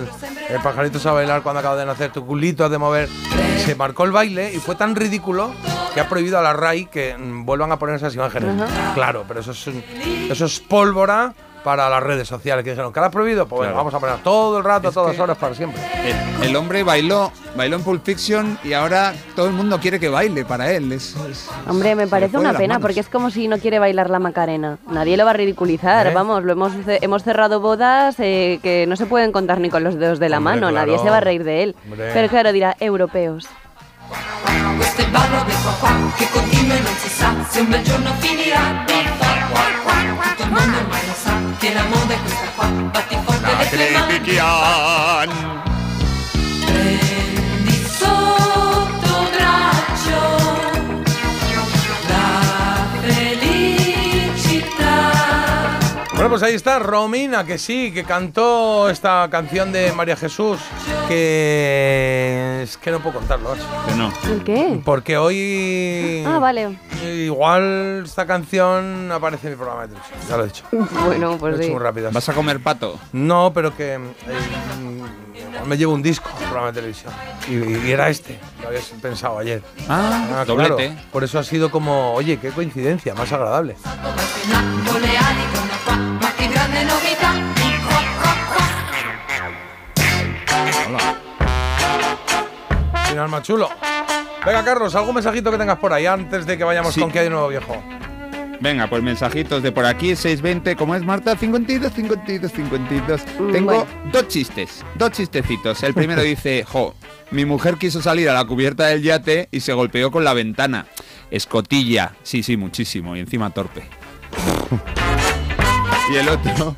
el 0.49 0.61
pajarito 0.63 1.07
a 1.09 1.13
bailar 1.13 1.43
cuando 1.43 1.61
acaba 1.61 1.77
de 1.77 1.87
nacer, 1.87 2.11
tu 2.11 2.27
culito 2.27 2.65
has 2.65 2.71
de 2.71 2.79
mover. 2.79 3.09
Y 3.57 3.61
se 3.61 3.75
marcó 3.77 4.05
el 4.05 4.11
baile 4.13 4.53
y 4.53 4.59
fue 4.59 4.75
tan 4.75 4.95
ridículo 4.97 5.53
que 5.95 6.01
ha 6.01 6.09
prohibido 6.09 6.39
a 6.39 6.43
la 6.43 6.53
RAI 6.53 6.87
que 6.87 7.17
mm, 7.17 7.45
vuelvan 7.47 7.71
a 7.73 7.79
poner 7.79 7.97
esas 7.97 8.15
imágenes. 8.15 8.51
Claro, 8.95 9.25
pero 9.29 9.41
eso 9.41 9.53
es, 9.53 9.67
un- 9.69 9.85
eso 10.31 10.45
es 10.47 10.59
pólvora 10.61 11.35
para 11.65 11.89
las 11.89 12.03
redes 12.03 12.29
sociales 12.29 12.63
que 12.63 12.71
dijeron 12.71 12.93
que 12.93 13.01
la 13.01 13.07
has 13.07 13.13
prohibido, 13.13 13.49
pues 13.49 13.61
bueno, 13.61 13.75
vamos 13.75 13.93
a 13.95 13.99
poner 13.99 14.19
todo 14.19 14.59
el 14.59 14.65
rato, 14.65 14.89
Es 14.89 14.95
todas 14.95 15.17
que- 15.17 15.23
horas, 15.23 15.39
para 15.39 15.55
siempre. 15.55 15.81
El, 16.05 16.49
el 16.51 16.57
hombre 16.57 16.83
bailó, 16.83 17.33
bailó 17.57 17.77
en 17.77 17.83
Pulp 17.83 18.05
Fiction 18.05 18.59
y 18.63 18.75
ahora 18.75 19.15
todo 19.35 19.47
el 19.47 19.53
mundo 19.55 19.81
quiere 19.81 19.99
que 19.99 20.09
baile 20.11 20.45
para 20.45 20.71
él. 20.71 20.93
Es- 20.93 21.17
es- 21.31 21.49
Hombre, 21.67 21.95
me 21.95 22.07
parece 22.07 22.37
una 22.39 22.53
pena 22.53 22.79
porque 22.79 23.01
es 23.01 23.09
como 23.09 23.31
si 23.31 23.49
no 23.49 23.59
quiere 23.59 23.79
bailar 23.79 24.11
la 24.11 24.19
Macarena. 24.19 24.77
Nadie 24.91 25.17
lo 25.17 25.25
va 25.25 25.31
a 25.31 25.35
ridiculizar, 25.35 26.07
¿Eh? 26.07 26.13
vamos, 26.15 26.45
lo 26.45 26.53
hemos, 26.53 26.73
hemos 26.87 27.23
cerrado 27.25 27.61
bodas 27.61 28.17
eh, 28.19 28.61
que 28.63 28.87
no 28.87 28.97
se 28.97 29.07
pueden 29.07 29.33
contar 29.33 29.59
ni 29.59 29.71
con 29.71 29.83
los 29.83 29.97
dedos 29.99 30.19
de 30.19 30.29
la 30.29 30.39
Hombre, 30.39 30.55
mano, 30.57 30.69
claro. 30.71 30.87
nadie 30.87 31.03
se 31.03 31.11
va 31.11 31.17
a 31.17 31.21
reír 31.21 31.45
de 31.45 31.63
él. 31.63 31.77
Hombre. 31.85 32.11
Pero 32.13 32.29
claro, 32.29 32.53
dirá, 32.53 32.77
europeos. 32.79 33.49
Questo 34.77 35.01
è 35.01 35.05
il 35.05 35.11
ballo 35.11 35.45
del 35.45 35.57
qua 35.63 35.73
qua 35.81 35.91
che 36.17 36.29
continua 36.31 36.75
e 36.77 36.81
non 36.81 36.95
si 36.97 37.09
sa 37.09 37.35
se 37.49 37.61
un 37.61 37.69
bel 37.71 37.83
giorno 37.83 38.15
finirà. 38.19 38.85
Tutto 38.87 40.43
il 40.43 40.51
mondo 40.51 40.79
ormai 40.79 41.07
lo 41.07 41.15
sa 41.15 41.33
che 41.59 41.73
la 41.73 41.85
moda 41.85 42.15
è 42.15 42.21
questa 42.21 42.49
qua. 42.55 42.67
Batti 42.67 43.19
forte 43.25 43.77
le 43.77 44.21
tue 44.23 44.41
mani. 44.41 45.74
Bueno, 56.25 56.39
pues 56.39 56.43
ahí 56.43 56.55
está 56.55 56.79
Romina, 56.79 57.45
que 57.45 57.59
sí, 57.59 57.93
que 57.93 58.03
cantó 58.03 58.89
esta 58.89 59.29
canción 59.31 59.73
de 59.73 59.93
María 59.93 60.17
Jesús, 60.17 60.59
que 61.07 62.61
es 62.63 62.79
que 62.79 62.91
no 62.91 63.01
puedo 63.01 63.19
contarlo. 63.19 63.51
Que 63.87 63.95
no. 63.95 64.11
¿El 64.33 64.43
qué? 64.43 64.81
porque 64.87 65.19
hoy 65.19 66.25
Ah, 66.27 66.39
vale. 66.39 66.79
igual 67.05 68.05
esta 68.07 68.25
canción 68.27 69.13
aparece 69.13 69.49
en 69.49 69.53
mi 69.53 69.57
programa 69.59 69.83
de 69.83 69.89
televisión, 69.89 70.19
ya 70.27 70.37
lo 70.39 70.45
he 70.45 70.47
dicho. 70.47 70.65
Bueno, 71.05 71.33
Lo 71.33 71.37
pues 71.37 71.53
he 71.53 71.57
hecho 71.59 71.65
sí. 71.67 71.71
muy 71.73 71.83
rápido. 71.83 72.11
¿Vas 72.11 72.27
a 72.27 72.33
comer 72.33 72.59
pato? 72.61 72.99
No, 73.13 73.53
pero 73.55 73.77
que 73.77 73.93
eh, 73.97 73.99
me 75.67 75.77
llevo 75.77 75.93
un 75.93 76.03
disco 76.03 76.31
al 76.39 76.43
programa 76.45 76.67
de 76.69 76.73
televisión 76.73 77.13
y, 77.51 77.87
y 77.87 77.91
era 77.93 78.09
este, 78.09 78.39
lo 78.63 78.69
habías 78.69 78.85
pensado 79.03 79.39
ayer. 79.41 79.63
Ah, 79.91 80.43
claro, 80.47 80.73
doblete. 80.75 80.97
por 81.13 81.23
eso 81.23 81.39
ha 81.39 81.45
sido 81.45 81.71
como, 81.71 82.15
oye, 82.15 82.39
qué 82.39 82.49
coincidencia, 82.49 83.15
más 83.15 83.31
agradable. 83.31 83.77
Con 86.65 86.73
le 86.73 86.81
ali 86.81 87.17
con 87.17 87.29
la 87.29 87.29
qua, 87.29 87.29
ma 87.29 87.29
che 87.29 87.29
grande 87.29 87.29
novità. 87.29 87.31
Di 87.55 87.69
qua 87.85 88.01
qua 88.21 88.33
qua. 92.93 93.05
Final 93.09 93.29
más 93.29 93.43
chulo. 93.43 93.69
Venga, 94.45 94.65
Carlos, 94.65 94.95
algún 94.95 95.15
mensajito 95.15 95.51
que 95.51 95.59
tengas 95.59 95.79
por 95.79 95.93
ahí 95.93 96.07
antes 96.07 96.47
de 96.47 96.57
que 96.57 96.65
vayamos 96.65 96.95
Sí. 96.95 97.01
con 97.01 97.11
que 97.11 97.19
hay 97.19 97.25
de 97.25 97.31
nuevo 97.31 97.49
viejo. 97.49 97.83
Venga, 98.61 98.87
pues 98.89 99.03
mensajitos 99.03 99.63
de 99.63 99.73
por 99.73 99.85
aquí, 99.85 100.17
620, 100.17 100.75
¿cómo 100.77 100.95
es 100.95 101.03
Marta? 101.03 101.37
52, 101.37 101.93
52, 101.93 102.51
52. 102.53 103.21
Mm, 103.39 103.53
Tengo 103.53 103.75
bueno. 103.75 103.87
dos 104.11 104.29
chistes, 104.29 104.83
dos 104.95 105.11
chistecitos. 105.13 105.83
El 105.83 105.93
primero 105.93 106.23
dice, 106.33 106.65
jo, 106.65 106.95
mi 107.31 107.45
mujer 107.45 107.77
quiso 107.77 108.01
salir 108.01 108.29
a 108.31 108.33
la 108.35 108.45
cubierta 108.47 108.87
del 108.87 109.03
yate 109.03 109.49
y 109.51 109.61
se 109.61 109.73
golpeó 109.75 110.11
con 110.11 110.25
la 110.25 110.33
ventana. 110.33 110.87
Escotilla, 111.31 112.13
sí, 112.23 112.43
sí, 112.43 112.57
muchísimo, 112.57 113.17
y 113.17 113.21
encima 113.21 113.51
torpe. 113.51 113.83
y 116.13 116.17
el 116.17 116.29
otro... 116.29 116.75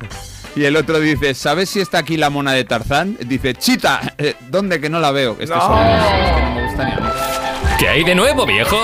Y 0.55 0.65
el 0.65 0.75
otro 0.75 0.99
dice, 0.99 1.35
¿sabes 1.35 1.69
si 1.69 1.81
está 1.81 1.99
aquí 1.99 2.17
la 2.17 2.31
mona 2.31 2.51
de 2.53 2.63
Tarzán? 2.63 3.15
Dice, 3.27 3.53
chita, 3.53 4.15
eh, 4.17 4.35
¿dónde 4.49 4.81
que 4.81 4.89
no 4.89 4.99
la 4.99 5.11
veo? 5.11 5.37
Esto 5.39 5.53
es 5.55 5.63
No. 5.63 5.79
es 5.79 6.35
que 6.35 6.41
no 6.41 6.49
me 6.55 6.63
gusta 6.65 6.83
ni 6.85 6.91
a 6.93 6.95
mí. 6.95 7.07
¿Qué 7.77 7.87
hay 7.87 8.03
de 8.03 8.15
nuevo, 8.15 8.43
viejo? 8.47 8.75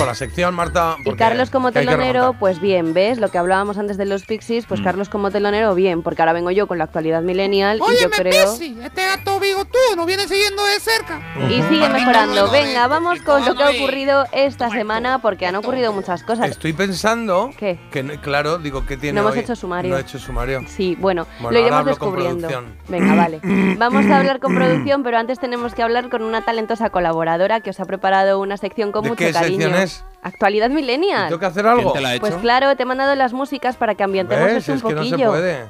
Con 0.00 0.06
la 0.08 0.14
sección, 0.14 0.54
Marta. 0.54 0.96
Y 1.04 1.12
Carlos 1.12 1.50
como 1.50 1.72
telonero, 1.72 2.34
pues 2.38 2.60
bien, 2.60 2.94
¿ves? 2.94 3.18
Lo 3.18 3.28
que 3.30 3.36
hablábamos 3.38 3.76
antes 3.78 3.96
de 3.98 4.06
los 4.06 4.24
Pixies, 4.24 4.64
pues 4.66 4.80
Carlos 4.80 5.08
como 5.10 5.30
telonero, 5.30 5.74
bien, 5.74 6.02
porque 6.02 6.22
ahora 6.22 6.32
vengo 6.32 6.50
yo 6.50 6.66
con 6.66 6.78
la 6.78 6.84
actualidad 6.84 7.20
millennial 7.22 7.78
y 7.78 8.02
yo 8.02 8.10
creo... 8.10 8.52
este 8.54 8.74
gato 9.04 9.38
bigotudo 9.38 9.96
nos 9.96 10.06
viene 10.06 10.26
siguiendo 10.26 10.64
de 10.64 10.80
cerca. 10.80 11.20
Y 11.50 11.62
sigue 11.68 11.88
mejorando. 11.90 12.50
Venga, 12.50 12.86
vamos 12.86 13.20
con 13.20 13.44
lo 13.44 13.54
que 13.54 13.62
ha 13.62 13.70
ocurrido 13.70 14.24
esta 14.32 14.70
semana, 14.70 15.20
porque 15.20 15.46
han 15.46 15.56
ocurrido 15.56 15.92
muchas 15.92 16.22
cosas. 16.22 16.48
Estoy 16.50 16.72
pensando 16.72 17.50
¿Qué? 17.58 17.78
que, 17.90 18.02
no- 18.02 18.18
claro, 18.22 18.58
digo 18.58 18.86
que 18.86 18.96
tiene 18.96 19.20
No 19.20 19.26
hemos 19.28 19.36
hecho 19.36 19.54
sumario. 19.54 19.90
No 19.90 19.98
he 19.98 20.00
hecho 20.00 20.18
sumario. 20.18 20.62
Sí, 20.66 20.96
bueno, 20.98 21.26
Bueno, 21.40 21.58
lo 21.58 21.60
iremos 21.66 21.84
descubriendo. 21.84 22.48
Venga, 22.88 23.14
vale. 23.14 23.40
Vamos 23.78 24.06
a 24.06 24.18
hablar 24.18 24.40
con 24.40 24.54
producción, 24.54 25.02
pero 25.02 25.18
antes 25.18 25.38
tenemos 25.38 25.74
que 25.74 25.82
hablar 25.82 26.08
con 26.08 26.22
una 26.22 26.42
talentosa 26.42 26.88
colaboradora 26.90 27.60
que 27.60 27.70
os 27.70 27.80
ha 27.80 27.84
preparado 27.84 28.40
una 28.40 28.56
sección 28.56 28.92
con 28.92 29.02
¿De 29.02 29.10
mucho 29.10 29.18
qué 29.24 29.32
cariño. 29.32 29.60
sección 29.62 29.80
es? 29.90 30.04
Actualidad 30.22 30.68
millennial. 30.70 31.28
¿Tengo 31.28 31.40
que 31.40 31.46
hacer 31.46 31.66
algo? 31.66 31.82
¿Quién 31.92 31.94
te 31.94 32.00
la 32.02 32.08
ha 32.10 32.14
hecho? 32.14 32.20
Pues 32.20 32.34
claro, 32.36 32.76
te 32.76 32.82
he 32.82 32.86
mandado 32.86 33.14
las 33.14 33.32
músicas 33.32 33.76
para 33.76 33.94
que 33.94 34.02
ambientemos 34.02 34.44
¿Ves? 34.44 34.68
esto 34.68 34.72
un 34.72 34.76
Es 34.78 34.82
que 34.84 34.90
no 34.90 34.96
poquillo. 34.98 35.16
se 35.18 35.26
puede. 35.26 35.64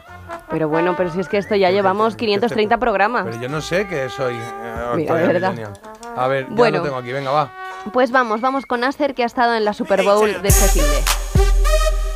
Pero 0.50 0.68
bueno, 0.68 0.94
pero 0.96 1.10
si 1.12 1.20
es 1.20 1.28
que 1.28 1.38
esto 1.38 1.54
ya 1.54 1.70
llevamos 1.70 2.16
530 2.16 2.78
programas. 2.78 3.24
Pero 3.26 3.40
yo 3.40 3.48
no 3.48 3.60
sé 3.60 3.86
que 3.86 4.08
soy. 4.10 4.34
eh, 4.34 4.40
Mira, 4.96 5.14
verdad. 5.14 5.50
millennial. 5.52 5.80
A 6.16 6.26
ver, 6.26 6.48
ya 6.48 6.54
Bueno. 6.54 6.78
lo 6.78 6.84
tengo 6.84 6.96
aquí, 6.96 7.12
venga, 7.12 7.30
va. 7.30 7.52
Pues 7.92 8.10
vamos, 8.10 8.40
vamos 8.40 8.66
con 8.66 8.82
Acer 8.84 9.14
que 9.14 9.22
ha 9.22 9.26
estado 9.26 9.54
en 9.54 9.64
la 9.64 9.72
Super 9.72 10.02
Bowl 10.02 10.42
de 10.42 10.48
este 10.48 10.68
fin 10.68 10.82
de. 10.82 12.10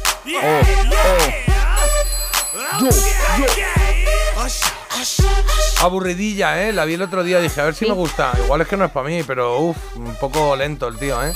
aburridilla, 5.83 6.63
¿eh? 6.63 6.73
La 6.73 6.85
vi 6.85 6.95
el 6.95 7.03
otro 7.03 7.23
día, 7.25 7.41
dije, 7.41 7.61
a 7.61 7.65
ver 7.65 7.75
si 7.75 7.85
Sí. 7.85 7.91
me 7.91 7.97
gusta. 7.97 8.33
Igual 8.43 8.61
es 8.63 8.69
que 8.69 8.77
no 8.77 8.85
es 8.87 8.91
para 8.91 9.07
mí, 9.07 9.23
pero 9.23 9.59
uff, 9.61 9.97
un 9.97 10.15
poco 10.17 10.57
lento 10.57 10.89
el 10.89 10.97
tío, 10.99 11.23
¿eh? 11.23 11.33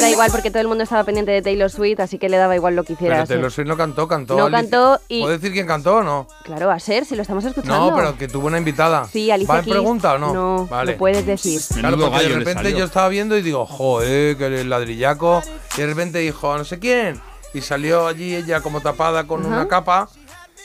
Da 0.00 0.10
igual 0.10 0.30
porque 0.30 0.50
todo 0.50 0.60
el 0.62 0.68
mundo 0.68 0.84
estaba 0.84 1.04
pendiente 1.04 1.32
de 1.32 1.42
Taylor 1.42 1.70
Swift, 1.70 2.00
así 2.00 2.18
que 2.18 2.28
le 2.28 2.36
daba 2.36 2.54
igual 2.56 2.74
lo 2.76 2.84
que 2.84 2.94
hiciera. 2.94 3.16
Pero. 3.16 3.26
Taylor 3.28 3.52
Swift 3.52 3.66
no 3.68 3.76
cantó, 3.76 4.08
cantó. 4.08 4.36
No 4.36 4.44
Alicia. 4.46 4.60
cantó 4.62 5.00
y- 5.08 5.20
¿Puedo 5.20 5.32
decir 5.36 5.52
quién 5.52 5.66
cantó 5.66 5.96
o 5.96 6.02
no? 6.02 6.26
Claro, 6.44 6.70
a 6.70 6.78
ser, 6.80 7.04
si 7.04 7.14
lo 7.16 7.22
estamos 7.22 7.44
escuchando. 7.44 7.90
No, 7.90 7.96
pero 7.96 8.16
que 8.16 8.28
tuvo 8.28 8.46
una 8.46 8.58
invitada. 8.58 9.06
Sí, 9.06 9.30
Alicia 9.30 9.52
¿Va 9.52 9.58
en 9.60 9.64
Keys. 9.64 9.74
pregunta 9.74 10.14
o 10.14 10.18
no? 10.18 10.32
No, 10.34 10.66
vale. 10.66 10.92
lo 10.92 10.98
puedes 10.98 11.24
decir. 11.26 11.60
Claro, 11.78 11.98
porque 11.98 12.28
de 12.28 12.34
repente 12.36 12.72
yo 12.72 12.84
estaba 12.84 13.08
viendo 13.08 13.36
y 13.36 13.42
digo, 13.42 13.66
joder, 13.66 14.36
que 14.36 14.46
el 14.46 14.68
ladrillaco. 14.70 15.42
Y 15.76 15.80
de 15.80 15.86
repente 15.86 16.18
dijo, 16.18 16.56
no 16.56 16.64
sé 16.64 16.78
quién. 16.78 17.20
Y 17.52 17.60
salió 17.62 18.06
allí 18.06 18.34
ella 18.36 18.60
como 18.60 18.80
tapada 18.80 19.26
con 19.26 19.40
Ajá. 19.44 19.48
una 19.54 19.68
capa. 19.68 20.08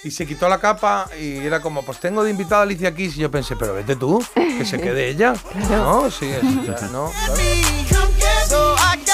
Y 0.03 0.11
se 0.11 0.27
quitó 0.27 0.47
la 0.47 0.59
capa 0.59 1.07
y 1.19 1.37
era 1.37 1.61
como, 1.61 1.81
pues 1.83 1.99
tengo 1.99 2.23
de 2.23 2.29
invitada 2.29 2.61
a 2.61 2.63
Alicia 2.63 2.93
Keys. 2.93 3.17
Y 3.17 3.21
yo 3.21 3.31
pensé, 3.31 3.55
pero 3.55 3.73
vete 3.73 3.95
tú, 3.95 4.23
que 4.35 4.63
se 4.63 4.79
quede 4.81 5.09
ella. 5.09 5.33
No, 5.71 6.11
sí, 6.11 6.27
es- 6.29 6.41
ya, 6.43 6.87
no. 6.89 7.11
claro. 7.25 8.04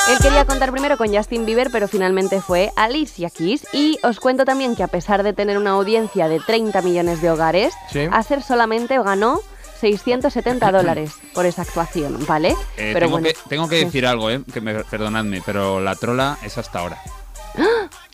Él 0.10 0.18
quería 0.22 0.45
contar 0.45 0.72
primero 0.72 0.97
con 0.97 1.14
Justin 1.16 1.45
Bieber, 1.45 1.70
pero 1.72 1.88
finalmente 1.88 2.41
fue 2.41 2.72
Alicia 2.76 3.30
Keys. 3.30 3.66
Y 3.72 3.97
os 4.04 4.20
cuento 4.20 4.43
también 4.45 4.76
que 4.76 4.84
a 4.84 4.88
pesar 4.88 5.24
de 5.24 5.32
tener 5.34 5.58
una 5.58 5.72
audiencia 5.72 6.28
de 6.28 6.39
30 6.39 6.82
millones 6.82 7.22
de 7.22 7.30
hogares, 7.32 7.74
Sí. 7.91 8.08
Solamente 8.45 8.97
ganó 9.02 9.39
670 9.80 10.72
dólares 10.72 11.12
por 11.34 11.45
esa 11.45 11.62
actuación, 11.62 12.26
¿vale? 12.28 12.49
Eh, 12.78 12.91
pero 12.93 12.99
tengo, 13.08 13.12
bueno, 13.12 13.28
que, 13.28 13.36
tengo 13.49 13.70
que 13.70 13.86
decir 13.86 14.06
algo, 14.06 14.30
¿eh? 14.30 14.41
Que 14.54 14.60
me, 14.62 14.84
perdonadme, 14.84 15.41
pero 15.45 15.80
la 15.80 15.95
trola 15.95 16.38
es 16.43 16.58
hasta 16.58 16.80
ahora. 16.80 16.97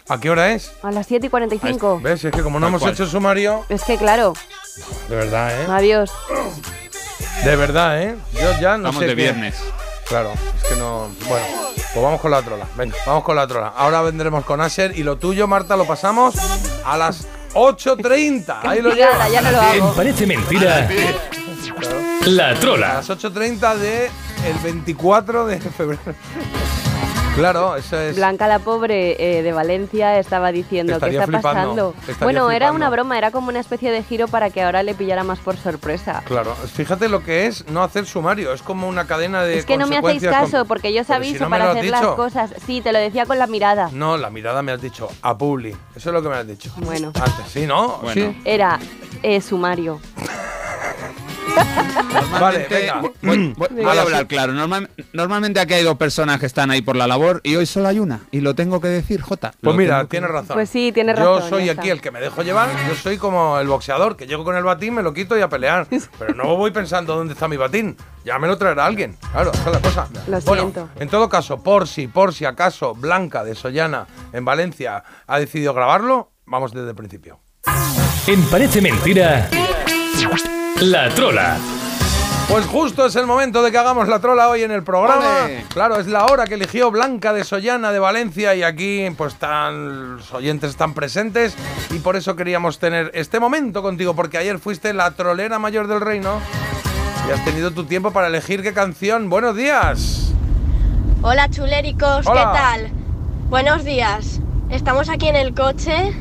¿A 0.09 0.19
qué 0.19 0.29
hora 0.29 0.53
es? 0.53 0.71
A 0.83 0.91
las 0.91 1.07
7 1.07 1.27
y 1.27 1.29
45. 1.29 1.99
¿Ves? 2.01 2.23
Es 2.25 2.31
que 2.31 2.41
como 2.43 2.59
no 2.59 2.67
hemos 2.67 2.81
cual. 2.81 2.93
hecho 2.93 3.05
sumario, 3.07 3.65
Es 3.69 3.83
que 3.83 3.97
claro, 3.97 4.33
de 5.09 5.15
verdad, 5.15 5.61
¿eh? 5.61 5.65
adiós. 5.69 6.11
De 7.43 7.55
verdad, 7.55 8.01
¿eh? 8.01 8.15
Yo 8.33 8.51
ya 8.61 8.77
no 8.77 8.89
Estamos 8.89 8.95
sé 8.99 9.07
de 9.07 9.15
qué- 9.15 9.21
viernes. 9.23 9.55
Claro, 10.09 10.31
es 10.57 10.63
que 10.69 10.75
no. 10.77 11.09
Bueno, 11.27 11.45
pues 11.93 12.01
vamos 12.03 12.21
con 12.21 12.31
la 12.31 12.41
trola. 12.41 12.65
Venga, 12.75 12.95
vamos 13.05 13.23
con 13.23 13.35
la 13.35 13.45
trola. 13.47 13.73
Ahora 13.75 14.01
vendremos 14.01 14.45
con 14.45 14.61
Asher 14.61 14.97
y 14.97 15.03
lo 15.03 15.17
tuyo, 15.17 15.47
Marta, 15.47 15.75
lo 15.75 15.85
pasamos 15.85 16.35
a 16.85 16.97
las 16.97 17.27
8.30. 17.53 18.59
Ahí 18.63 18.81
lo 18.81 18.93
llevas. 18.93 19.31
ya 19.31 19.41
no 19.41 19.51
lo 19.51 19.59
hago. 19.61 19.93
Parece 19.93 20.25
mentira. 20.25 20.87
La 22.25 22.49
A 22.51 22.55
trola. 22.55 22.93
las 22.95 23.09
8.30 23.09 23.75
de 23.77 24.05
el 24.45 24.57
24 24.63 25.45
de 25.45 25.59
febrero. 25.59 26.01
Claro, 27.37 27.75
eso 27.75 27.99
es. 27.99 28.15
Blanca 28.15 28.47
la 28.47 28.57
pobre 28.57 29.15
eh, 29.19 29.43
de 29.43 29.51
Valencia 29.51 30.17
estaba 30.17 30.51
diciendo 30.51 30.99
¿qué 30.99 31.09
está 31.09 31.27
flipando, 31.27 31.41
pasando? 31.41 31.93
estaría 31.99 32.23
Bueno, 32.23 32.49
era 32.49 32.71
una 32.71 32.89
broma, 32.89 33.15
era 33.15 33.29
como 33.29 33.49
una 33.49 33.59
especie 33.59 33.91
de 33.91 34.01
giro 34.01 34.27
para 34.27 34.49
que 34.49 34.63
ahora 34.63 34.81
le 34.81 34.95
pillara 34.95 35.23
más 35.23 35.37
por 35.39 35.55
sorpresa. 35.55 36.23
Claro, 36.25 36.55
fíjate 36.55 37.09
lo 37.09 37.23
que 37.23 37.45
es 37.45 37.67
no 37.69 37.83
hacer 37.83 38.07
sumario. 38.07 38.53
Es 38.53 38.63
como 38.63 38.87
una 38.87 39.05
cadena 39.05 39.43
de. 39.43 39.59
Es 39.59 39.65
que 39.65 39.77
no 39.77 39.85
me 39.85 39.97
hacéis 39.97 40.23
con- 40.23 40.31
caso 40.31 40.65
porque 40.65 40.91
yo 40.93 41.01
os 41.01 41.07
si 41.07 41.13
aviso 41.13 41.43
no 41.43 41.49
para 41.51 41.71
hacer 41.71 41.85
las 41.85 42.07
cosas. 42.07 42.53
Sí, 42.65 42.81
te 42.81 42.91
lo 42.91 42.97
decía 42.97 43.27
con 43.27 43.37
la 43.37 43.45
mirada. 43.45 43.89
No, 43.91 44.17
la 44.17 44.31
mirada 44.31 44.63
me 44.63 44.71
has 44.71 44.81
dicho 44.81 45.07
a 45.21 45.37
Publi. 45.37 45.75
Eso 45.95 46.09
es 46.09 46.13
lo 46.13 46.23
que 46.23 46.29
me 46.29 46.35
has 46.35 46.47
dicho. 46.47 46.71
Bueno. 46.77 47.11
Antes, 47.13 47.45
sí, 47.51 47.67
¿no? 47.67 47.99
Bueno. 48.01 48.31
Sí. 48.31 48.41
Era 48.45 48.79
eh, 49.21 49.41
sumario. 49.41 49.99
Vale, 52.39 52.67
venga. 52.69 53.01
Voy, 53.01 53.53
voy- 53.57 53.67
voy 53.71 53.85
A 53.97 54.01
hablar 54.01 54.27
claro. 54.27 54.53
Normal- 54.53 54.89
normalmente 55.13 55.59
aquí 55.59 55.73
hay 55.73 55.83
dos 55.83 55.97
personas 55.97 56.39
que 56.39 56.45
están 56.45 56.71
ahí 56.71 56.81
por 56.81 56.95
la 56.95 57.07
labor 57.07 57.41
y 57.43 57.55
hoy 57.55 57.65
solo 57.65 57.87
hay 57.87 57.99
una. 57.99 58.21
Y 58.31 58.41
lo 58.41 58.55
tengo 58.55 58.79
que 58.81 58.87
decir, 58.87 59.21
Jota. 59.21 59.53
Pues 59.61 59.75
mira, 59.75 60.01
que- 60.01 60.07
tienes 60.07 60.29
razón. 60.29 60.55
Pues 60.55 60.69
sí, 60.69 60.91
tienes 60.93 61.17
Yo 61.17 61.35
razón, 61.35 61.49
soy 61.49 61.65
ya 61.65 61.71
aquí 61.73 61.81
está. 61.81 61.93
el 61.93 62.01
que 62.01 62.11
me 62.11 62.19
dejo 62.19 62.41
llevar. 62.43 62.69
Yo 62.87 62.95
soy 62.95 63.17
como 63.17 63.59
el 63.59 63.67
boxeador, 63.67 64.15
que 64.17 64.27
llego 64.27 64.43
con 64.43 64.55
el 64.55 64.63
batín, 64.63 64.93
me 64.95 65.03
lo 65.03 65.13
quito 65.13 65.37
y 65.37 65.41
a 65.41 65.49
pelear. 65.49 65.87
Pero 66.19 66.33
no 66.35 66.55
voy 66.55 66.71
pensando 66.71 67.15
dónde 67.15 67.33
está 67.33 67.47
mi 67.47 67.57
batín. 67.57 67.97
Ya 68.25 68.37
me 68.39 68.47
lo 68.47 68.57
traerá 68.57 68.85
alguien. 68.85 69.15
Claro, 69.31 69.51
esa 69.53 69.65
es 69.69 69.73
la 69.75 69.79
cosa. 69.81 70.07
Lo 70.27 70.39
Bueno, 70.41 70.61
siento. 70.63 70.89
en 70.99 71.09
todo 71.09 71.29
caso, 71.29 71.63
por 71.63 71.87
si, 71.87 72.07
por 72.07 72.33
si 72.33 72.45
acaso 72.45 72.93
Blanca 72.93 73.43
de 73.43 73.55
Sollana 73.55 74.07
en 74.33 74.43
Valencia 74.45 75.03
ha 75.27 75.39
decidido 75.39 75.73
grabarlo, 75.73 76.31
vamos 76.45 76.73
desde 76.73 76.89
el 76.89 76.95
principio. 76.95 77.39
En 78.27 78.41
Parece 78.49 78.81
mentira. 78.81 79.49
La 80.81 81.09
trola. 81.09 81.57
Pues 82.47 82.65
justo 82.67 83.07
es 83.07 83.15
el 83.15 83.25
momento 83.25 83.63
de 83.63 83.71
que 83.71 83.77
hagamos 83.79 84.07
la 84.07 84.19
trola 84.19 84.47
hoy 84.47 84.61
en 84.61 84.71
el 84.71 84.83
programa. 84.83 85.45
Ole. 85.45 85.65
Claro, 85.69 85.99
es 85.99 86.05
la 86.05 86.25
hora 86.25 86.45
que 86.45 86.53
eligió 86.53 86.91
Blanca 86.91 87.33
de 87.33 87.43
Sollana 87.43 87.91
de 87.91 87.99
Valencia 87.99 88.53
y 88.53 88.61
aquí 88.61 89.07
pues 89.17 89.33
están 89.33 90.17
los 90.17 90.31
oyentes 90.33 90.69
están 90.69 90.93
presentes 90.93 91.55
y 91.89 91.97
por 91.97 92.15
eso 92.15 92.35
queríamos 92.35 92.77
tener 92.77 93.09
este 93.15 93.39
momento 93.39 93.81
contigo 93.81 94.15
porque 94.15 94.37
ayer 94.37 94.59
fuiste 94.59 94.93
la 94.93 95.11
trolera 95.11 95.57
mayor 95.57 95.87
del 95.87 95.99
reino 95.99 96.39
y 97.27 97.31
has 97.31 97.43
tenido 97.43 97.71
tu 97.71 97.85
tiempo 97.85 98.11
para 98.11 98.27
elegir 98.27 98.61
qué 98.61 98.71
canción. 98.71 99.29
Buenos 99.31 99.55
días. 99.55 100.31
Hola 101.23 101.49
chuléricos, 101.49 102.27
Hola. 102.27 102.51
¿qué 102.53 102.59
tal? 102.59 102.91
Buenos 103.49 103.83
días. 103.83 104.39
Estamos 104.69 105.09
aquí 105.09 105.27
en 105.27 105.35
el 105.37 105.55
coche 105.55 106.13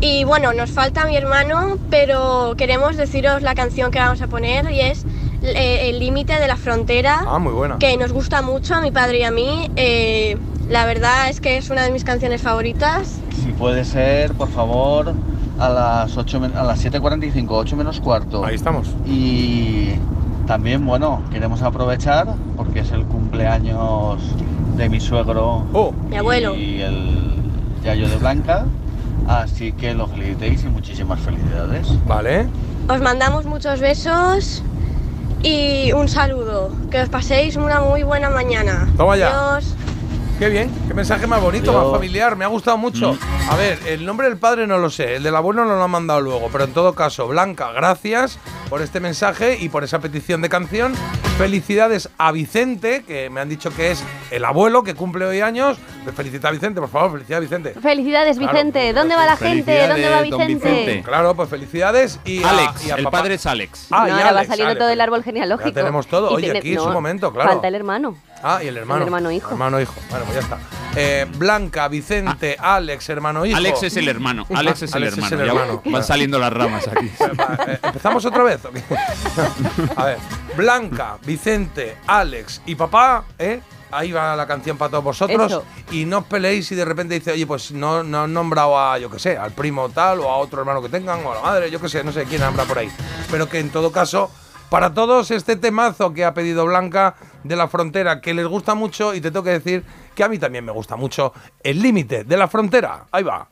y 0.00 0.24
bueno, 0.24 0.52
nos 0.52 0.70
falta 0.70 1.06
mi 1.06 1.16
hermano, 1.16 1.78
pero 1.90 2.54
queremos 2.56 2.96
deciros 2.96 3.42
la 3.42 3.54
canción 3.54 3.90
que 3.90 3.98
vamos 3.98 4.20
a 4.22 4.26
poner 4.26 4.70
y 4.70 4.80
es 4.80 5.04
eh, 5.42 5.90
El 5.90 5.98
límite 5.98 6.38
de 6.38 6.46
la 6.48 6.56
frontera, 6.56 7.22
Ah, 7.26 7.38
muy 7.38 7.52
buena. 7.52 7.78
que 7.78 7.96
nos 7.96 8.12
gusta 8.12 8.42
mucho 8.42 8.74
a 8.74 8.80
mi 8.80 8.90
padre 8.90 9.18
y 9.20 9.22
a 9.24 9.30
mí. 9.30 9.70
Eh, 9.76 10.36
la 10.68 10.86
verdad 10.86 11.28
es 11.28 11.40
que 11.40 11.56
es 11.58 11.68
una 11.70 11.82
de 11.82 11.90
mis 11.90 12.04
canciones 12.04 12.40
favoritas. 12.42 13.18
Si 13.42 13.52
puede 13.52 13.84
ser, 13.84 14.32
por 14.32 14.48
favor, 14.48 15.12
a 15.58 15.68
las 15.68 16.16
8 16.16 16.40
men- 16.40 16.56
a 16.56 16.62
las 16.64 16.82
7.45, 16.82 17.46
8 17.50 17.76
menos 17.76 18.00
cuarto. 18.00 18.44
Ahí 18.44 18.54
estamos. 18.54 18.88
Y 19.06 19.90
también, 20.46 20.84
bueno, 20.86 21.22
queremos 21.30 21.60
aprovechar 21.62 22.26
porque 22.56 22.80
es 22.80 22.90
el 22.92 23.04
cumpleaños 23.04 24.22
de 24.76 24.88
mi 24.88 24.98
suegro 25.00 25.64
Oh, 25.74 25.92
Mi 26.08 26.16
abuelo. 26.16 26.54
y 26.56 26.80
el 26.80 27.34
yayo 27.84 28.08
de 28.08 28.16
Blanca. 28.16 28.64
Así 29.28 29.72
que 29.72 29.94
lo 29.94 30.06
felicitéis 30.06 30.64
y 30.64 30.68
muchísimas 30.68 31.20
felicidades. 31.20 31.88
Vale. 32.06 32.46
Os 32.88 33.00
mandamos 33.00 33.46
muchos 33.46 33.80
besos 33.80 34.62
y 35.42 35.92
un 35.92 36.08
saludo. 36.08 36.70
Que 36.90 37.00
os 37.00 37.08
paséis 37.08 37.56
una 37.56 37.80
muy 37.80 38.02
buena 38.02 38.30
mañana. 38.30 38.88
Toma 38.96 39.16
ya. 39.16 39.28
Adiós. 39.28 39.74
Qué 40.38 40.48
bien, 40.48 40.68
qué 40.88 40.94
mensaje 40.94 41.26
más 41.28 41.40
bonito, 41.40 41.70
Adiós. 41.70 41.84
más 41.84 41.92
familiar, 41.92 42.34
me 42.36 42.44
ha 42.44 42.48
gustado 42.48 42.76
mucho. 42.76 43.16
A 43.48 43.56
ver, 43.56 43.78
el 43.86 44.04
nombre 44.04 44.28
del 44.28 44.36
padre 44.36 44.66
no 44.66 44.78
lo 44.78 44.90
sé, 44.90 45.14
el 45.16 45.22
del 45.22 45.36
abuelo 45.36 45.64
no 45.64 45.76
lo 45.76 45.82
han 45.84 45.90
mandado 45.90 46.20
luego, 46.20 46.48
pero 46.50 46.64
en 46.64 46.72
todo 46.72 46.92
caso, 46.94 47.28
Blanca, 47.28 47.70
gracias 47.72 48.38
por 48.68 48.82
este 48.82 48.98
mensaje 48.98 49.56
y 49.60 49.68
por 49.68 49.84
esa 49.84 50.00
petición 50.00 50.42
de 50.42 50.48
canción. 50.48 50.92
Felicidades 51.38 52.10
a 52.18 52.32
Vicente, 52.32 53.04
que 53.06 53.30
me 53.30 53.40
han 53.40 53.48
dicho 53.48 53.70
que 53.74 53.92
es 53.92 54.02
el 54.32 54.44
abuelo 54.44 54.82
que 54.82 54.94
cumple 54.94 55.24
hoy 55.24 55.40
años. 55.40 55.78
Felicita 56.16 56.48
a 56.48 56.50
Vicente, 56.50 56.80
por 56.80 56.90
favor, 56.90 57.12
felicidad 57.12 57.38
a 57.38 57.40
Vicente. 57.40 57.74
Felicidades, 57.80 58.36
Claro, 58.36 58.52
Vicente. 58.52 58.92
¿Dónde 58.92 59.16
va 59.16 59.26
la 59.26 59.36
gente? 59.36 59.86
¿Dónde 59.86 60.08
va 60.08 60.18
Felicidades, 60.18 60.30
don 60.30 60.38
Vicente? 60.46 60.68
Vicente. 60.80 61.02
Claro, 61.02 61.34
pues 61.34 61.48
felicidades 61.48 62.20
y 62.24 62.42
a, 62.42 62.50
Alex, 62.50 62.86
y 62.86 62.90
a 62.90 62.94
el 62.96 63.04
papá. 63.04 63.18
padre 63.18 63.34
es 63.34 63.46
Alex. 63.46 63.86
Ah, 63.90 64.00
no, 64.02 64.08
y 64.08 64.10
ahora 64.10 64.24
va 64.24 64.30
Alex, 64.30 64.48
saliendo 64.48 64.70
Alex. 64.72 64.78
todo 64.80 64.88
el 64.90 65.00
árbol 65.00 65.22
genealógico. 65.24 65.68
Ya 65.70 65.74
tenemos 65.74 66.06
todo. 66.08 66.30
Y 66.32 66.34
Oye, 66.34 66.42
tiene- 66.44 66.58
aquí 66.58 66.70
es 66.72 66.76
no, 66.76 66.84
su 66.84 66.90
momento, 66.90 67.32
claro. 67.32 67.50
Falta 67.50 67.68
el 67.68 67.74
hermano. 67.76 68.16
Ah, 68.46 68.62
y 68.62 68.66
el 68.68 68.76
hermano. 68.76 69.00
El 69.00 69.06
hermano 69.08 69.30
hijo. 69.30 69.50
Hermano 69.52 69.80
hijo. 69.80 69.94
Bueno, 70.10 70.26
pues 70.26 70.36
ya 70.36 70.42
está. 70.42 70.58
Eh, 70.96 71.26
Blanca, 71.38 71.88
Vicente, 71.88 72.56
Alex, 72.60 73.08
hermano 73.08 73.46
hijo. 73.46 73.56
Alex 73.56 73.84
es 73.84 73.96
el 73.96 74.06
hermano. 74.06 74.46
Alex 74.54 74.82
es 74.82 74.94
el 74.94 75.02
Alex 75.02 75.16
es 75.16 75.32
hermano. 75.32 75.42
el 75.42 75.48
Ya 75.48 75.62
hermano. 75.62 75.82
Van 75.86 76.04
saliendo 76.04 76.38
las 76.38 76.52
ramas 76.52 76.86
aquí. 76.86 77.10
Va, 77.40 77.58
eh, 77.66 77.78
¿Empezamos 77.82 78.22
otra 78.26 78.42
vez? 78.42 78.60
A 79.96 80.04
ver, 80.04 80.18
Blanca, 80.56 81.16
Vicente, 81.24 81.96
Alex 82.06 82.60
y 82.66 82.74
papá, 82.74 83.24
¿eh? 83.38 83.60
Ahí 83.90 84.12
va 84.12 84.36
la 84.36 84.46
canción 84.46 84.76
para 84.76 84.90
todos 84.90 85.04
vosotros. 85.04 85.50
Eso. 85.50 85.64
Y 85.92 86.04
no 86.04 86.18
os 86.18 86.24
peleéis 86.24 86.66
si 86.66 86.74
de 86.74 86.84
repente 86.84 87.14
dice, 87.14 87.32
oye, 87.32 87.46
pues 87.46 87.70
no, 87.72 88.02
no 88.02 88.24
han 88.24 88.32
nombrado 88.32 88.78
a, 88.78 88.98
yo 88.98 89.08
qué 89.08 89.18
sé, 89.20 89.38
al 89.38 89.52
primo 89.52 89.88
tal 89.88 90.20
o 90.20 90.28
a 90.28 90.36
otro 90.36 90.58
hermano 90.60 90.82
que 90.82 90.88
tengan 90.90 91.24
o 91.24 91.32
a 91.32 91.36
la 91.36 91.40
madre, 91.40 91.70
yo 91.70 91.80
qué 91.80 91.88
sé, 91.88 92.04
no 92.04 92.12
sé 92.12 92.24
quién 92.24 92.42
habrá 92.42 92.64
por 92.64 92.78
ahí. 92.78 92.90
Pero 93.30 93.48
que 93.48 93.60
en 93.60 93.70
todo 93.70 93.92
caso, 93.92 94.30
para 94.68 94.92
todos 94.92 95.30
este 95.30 95.54
temazo 95.56 96.12
que 96.12 96.24
ha 96.24 96.34
pedido 96.34 96.66
Blanca 96.66 97.14
de 97.44 97.54
la 97.54 97.68
frontera, 97.68 98.20
que 98.20 98.34
les 98.34 98.46
gusta 98.46 98.74
mucho 98.74 99.14
y 99.14 99.20
te 99.20 99.30
tengo 99.30 99.44
que 99.44 99.50
decir 99.50 99.84
que 100.14 100.24
a 100.24 100.28
mí 100.28 100.38
también 100.38 100.64
me 100.64 100.72
gusta 100.72 100.96
mucho, 100.96 101.32
el 101.62 101.80
límite 101.80 102.24
de 102.24 102.36
la 102.36 102.48
frontera. 102.48 103.06
Ahí 103.12 103.22
va. 103.22 103.46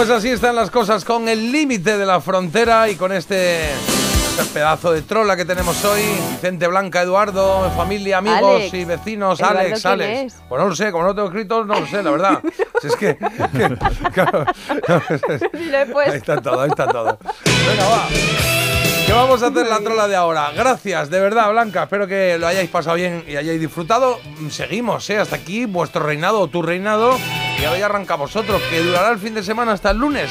Pues 0.00 0.08
así 0.08 0.30
están 0.30 0.56
las 0.56 0.70
cosas 0.70 1.04
con 1.04 1.28
el 1.28 1.52
límite 1.52 1.98
de 1.98 2.06
la 2.06 2.22
frontera 2.22 2.88
y 2.88 2.94
con 2.96 3.12
este, 3.12 3.70
este 3.70 4.44
pedazo 4.54 4.92
de 4.92 5.02
trola 5.02 5.36
que 5.36 5.44
tenemos 5.44 5.84
hoy. 5.84 6.00
Vicente 6.30 6.66
Blanca, 6.68 7.02
Eduardo, 7.02 7.70
familia, 7.76 8.16
amigos 8.16 8.38
Alex. 8.62 8.72
y 8.72 8.84
vecinos. 8.86 9.40
Eduardo, 9.40 9.58
Alex, 9.58 9.82
¿quién 9.82 9.92
Alex. 9.92 10.32
es? 10.34 10.42
Pues 10.48 10.58
no 10.62 10.68
lo 10.70 10.74
sé, 10.74 10.90
como 10.90 11.04
no 11.04 11.14
tengo 11.14 11.28
escrito, 11.28 11.66
no 11.66 11.78
lo 11.80 11.86
sé, 11.86 12.02
la 12.02 12.10
verdad. 12.12 12.40
Si 12.80 12.86
es 12.86 12.96
que. 12.96 13.14
que- 13.18 13.76
claro, 14.14 14.46
ahí 16.06 16.16
está 16.16 16.40
todo, 16.40 16.62
ahí 16.62 16.70
está 16.70 16.86
todo. 16.88 17.18
Venga, 17.44 17.88
va. 17.90 18.08
¿Qué 19.06 19.12
vamos 19.12 19.42
a 19.42 19.48
hacer 19.48 19.66
la 19.66 19.80
trola 19.80 20.08
de 20.08 20.16
ahora? 20.16 20.50
Gracias, 20.56 21.10
de 21.10 21.20
verdad, 21.20 21.50
Blanca. 21.50 21.82
Espero 21.82 22.06
que 22.06 22.38
lo 22.38 22.46
hayáis 22.46 22.70
pasado 22.70 22.96
bien 22.96 23.22
y 23.28 23.36
hayáis 23.36 23.60
disfrutado. 23.60 24.18
Seguimos, 24.50 25.10
¿eh? 25.10 25.18
Hasta 25.18 25.36
aquí 25.36 25.66
vuestro 25.66 26.02
reinado 26.02 26.40
o 26.40 26.48
tu 26.48 26.62
reinado. 26.62 27.18
Y 27.60 27.64
ahora 27.64 27.86
arranca 27.86 28.14
vosotros, 28.14 28.62
que 28.70 28.80
durará 28.80 29.10
el 29.10 29.18
fin 29.18 29.34
de 29.34 29.42
semana 29.42 29.72
hasta 29.72 29.90
el 29.90 29.98
lunes. 29.98 30.30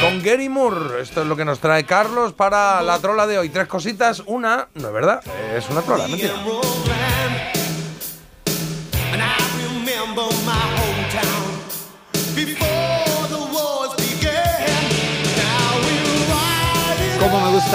Con 0.00 0.22
Gary 0.22 0.48
Moore. 0.48 1.02
Esto 1.02 1.20
es 1.20 1.26
lo 1.26 1.36
que 1.36 1.44
nos 1.44 1.58
trae 1.58 1.84
Carlos 1.84 2.32
para 2.32 2.80
la 2.80 2.98
trola 2.98 3.26
de 3.26 3.38
hoy. 3.38 3.50
Tres 3.50 3.66
cositas. 3.66 4.22
Una, 4.24 4.68
no 4.74 4.88
es 4.88 4.94
verdad, 4.94 5.22
es 5.54 5.68
una 5.68 5.82
trola, 5.82 6.08
mentira. 6.08 6.32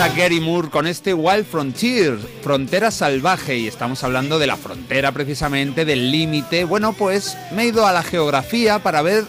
Gusta 0.04 0.22
Gary 0.22 0.42
Moore 0.42 0.70
con 0.70 0.86
este 0.86 1.14
Wild 1.14 1.46
Frontier, 1.46 2.18
frontera 2.42 2.92
salvaje, 2.92 3.58
y 3.58 3.68
estamos 3.68 4.04
hablando 4.04 4.38
de 4.38 4.48
la 4.48 4.58
frontera 4.58 5.14
precisamente, 5.14 5.86
del 5.86 6.12
límite. 6.12 6.66
Bueno, 6.66 6.92
pues 6.92 7.38
me 7.54 7.64
he 7.64 7.68
ido 7.68 7.88
a 7.88 7.94
la 7.94 8.04
geografía 8.04 8.80
para 8.80 9.02
ver 9.02 9.24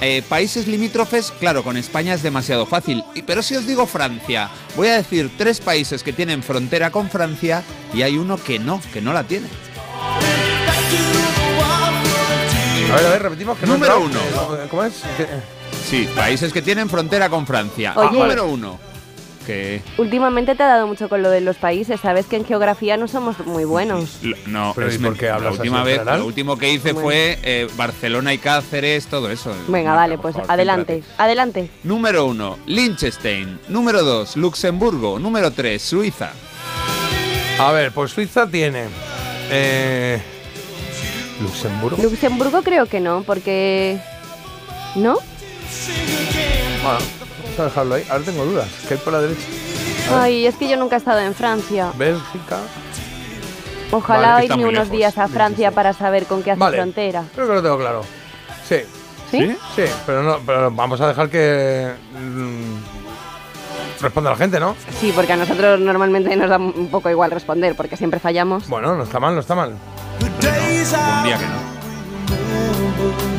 eh, 0.00 0.24
países 0.28 0.66
limítrofes. 0.66 1.32
Claro, 1.38 1.62
con 1.62 1.76
España 1.76 2.12
es 2.12 2.24
demasiado 2.24 2.66
fácil, 2.66 3.04
pero 3.24 3.40
si 3.40 3.54
os 3.54 3.68
digo 3.68 3.86
Francia, 3.86 4.50
voy 4.74 4.88
a 4.88 4.96
decir 4.96 5.30
tres 5.38 5.60
países 5.60 6.02
que 6.02 6.12
tienen 6.12 6.42
frontera 6.42 6.90
con 6.90 7.08
Francia 7.08 7.62
y 7.94 8.02
hay 8.02 8.18
uno 8.18 8.36
que 8.36 8.58
no, 8.58 8.80
que 8.92 9.00
no 9.00 9.12
la 9.12 9.22
tiene. 9.22 9.46
A 12.90 12.96
ver, 12.96 13.06
a 13.06 13.10
ver, 13.10 13.22
repetimos 13.22 13.58
que 13.58 13.66
no 13.66 13.74
Número 13.74 14.00
uno. 14.00 14.18
¿Cómo 14.70 14.82
es? 14.82 15.02
Sí, 15.88 16.08
países 16.16 16.52
que 16.52 16.62
tienen 16.62 16.88
frontera 16.90 17.28
con 17.28 17.46
Francia. 17.46 17.92
Oye. 17.94 18.18
Número 18.18 18.46
uno. 18.46 18.89
Que... 19.50 19.82
Últimamente 19.98 20.54
te 20.54 20.62
ha 20.62 20.68
dado 20.68 20.86
mucho 20.86 21.08
con 21.08 21.22
lo 21.22 21.30
de 21.30 21.40
los 21.40 21.56
países. 21.56 21.98
Sabes 22.00 22.26
que 22.26 22.36
en 22.36 22.44
geografía 22.44 22.96
no 22.96 23.08
somos 23.08 23.38
muy 23.46 23.64
buenos. 23.64 24.18
L- 24.22 24.36
No, 24.46 24.72
Pero, 24.76 24.86
es 24.88 24.94
¿y 24.94 24.98
por 24.98 25.10
men- 25.10 25.18
qué 25.18 25.28
hablas 25.28 25.54
la 25.54 25.58
última 25.58 25.82
vez, 25.82 26.04
lo 26.04 26.24
último 26.26 26.56
que 26.56 26.72
hice 26.72 26.92
Bueno. 26.92 27.00
fue 27.08 27.38
eh, 27.42 27.68
Barcelona 27.76 28.32
y 28.32 28.38
Cáceres, 28.38 29.06
todo 29.08 29.28
eso. 29.30 29.52
Venga, 29.66 29.94
vale, 29.94 30.18
pues 30.18 30.34
favor, 30.36 30.50
adelante. 30.52 31.02
Adelante. 31.18 31.68
Número 31.82 32.26
uno, 32.26 32.58
Liechtenstein. 32.66 33.58
Número 33.68 34.04
dos, 34.04 34.36
Luxemburgo. 34.36 35.18
Número 35.18 35.50
tres, 35.50 35.82
Suiza. 35.82 36.30
A 37.58 37.72
ver, 37.72 37.90
pues 37.92 38.12
Suiza 38.12 38.46
tiene. 38.46 38.84
Eh, 39.50 40.20
Luxemburgo. 41.42 42.00
Luxemburgo 42.02 42.62
creo 42.62 42.86
que 42.86 43.00
no, 43.00 43.22
porque... 43.24 43.98
¿No? 44.94 45.18
Bueno, 46.82 46.98
dejarlo 47.64 47.94
ahí. 47.96 48.04
Ahora 48.10 48.24
tengo 48.24 48.44
dudas. 48.44 48.68
¿Qué 48.88 48.94
hay 48.94 49.00
por 49.00 49.12
la 49.12 49.20
derecha? 49.20 49.42
Ay, 50.12 50.46
es 50.46 50.56
que 50.56 50.68
yo 50.68 50.76
nunca 50.76 50.96
he 50.96 50.98
estado 50.98 51.20
en 51.20 51.34
Francia. 51.34 51.92
Bélgica. 51.96 52.58
Ojalá 53.92 54.32
Vale, 54.34 54.44
ir 54.44 54.50
está 54.50 54.56
ni 54.56 54.62
muy 54.62 54.70
unos 54.72 54.84
lejos. 54.86 54.98
días 54.98 55.18
a 55.18 55.28
Francia 55.28 55.70
para 55.72 55.92
saber 55.92 56.26
con 56.26 56.42
qué 56.42 56.52
hace 56.52 56.60
Vale. 56.60 56.76
frontera. 56.76 57.24
Creo 57.34 57.46
que 57.48 57.54
lo 57.54 57.62
tengo 57.62 57.78
claro. 57.78 58.02
Sí. 58.68 58.76
¿Sí? 59.30 59.56
Sí, 59.76 59.82
pero, 60.06 60.22
no, 60.22 60.38
pero 60.44 60.70
vamos 60.72 61.00
a 61.00 61.08
dejar 61.08 61.28
que. 61.30 61.92
mm, 62.12 64.02
responda 64.02 64.30
la 64.30 64.36
gente, 64.36 64.58
¿no? 64.58 64.74
Sí, 65.00 65.12
porque 65.14 65.32
a 65.32 65.36
nosotros 65.36 65.78
normalmente 65.78 66.34
nos 66.36 66.48
da 66.48 66.56
un 66.58 66.88
poco 66.90 67.10
igual 67.10 67.30
responder, 67.30 67.76
porque 67.76 67.96
siempre 67.96 68.18
fallamos. 68.18 68.66
Bueno, 68.68 68.96
no 68.96 69.02
está 69.04 69.20
mal, 69.20 69.34
no 69.34 69.40
está 69.40 69.54
mal. 69.54 69.70
Un 70.20 71.24
día 71.24 71.38
que 71.38 71.44
no. 71.46 71.79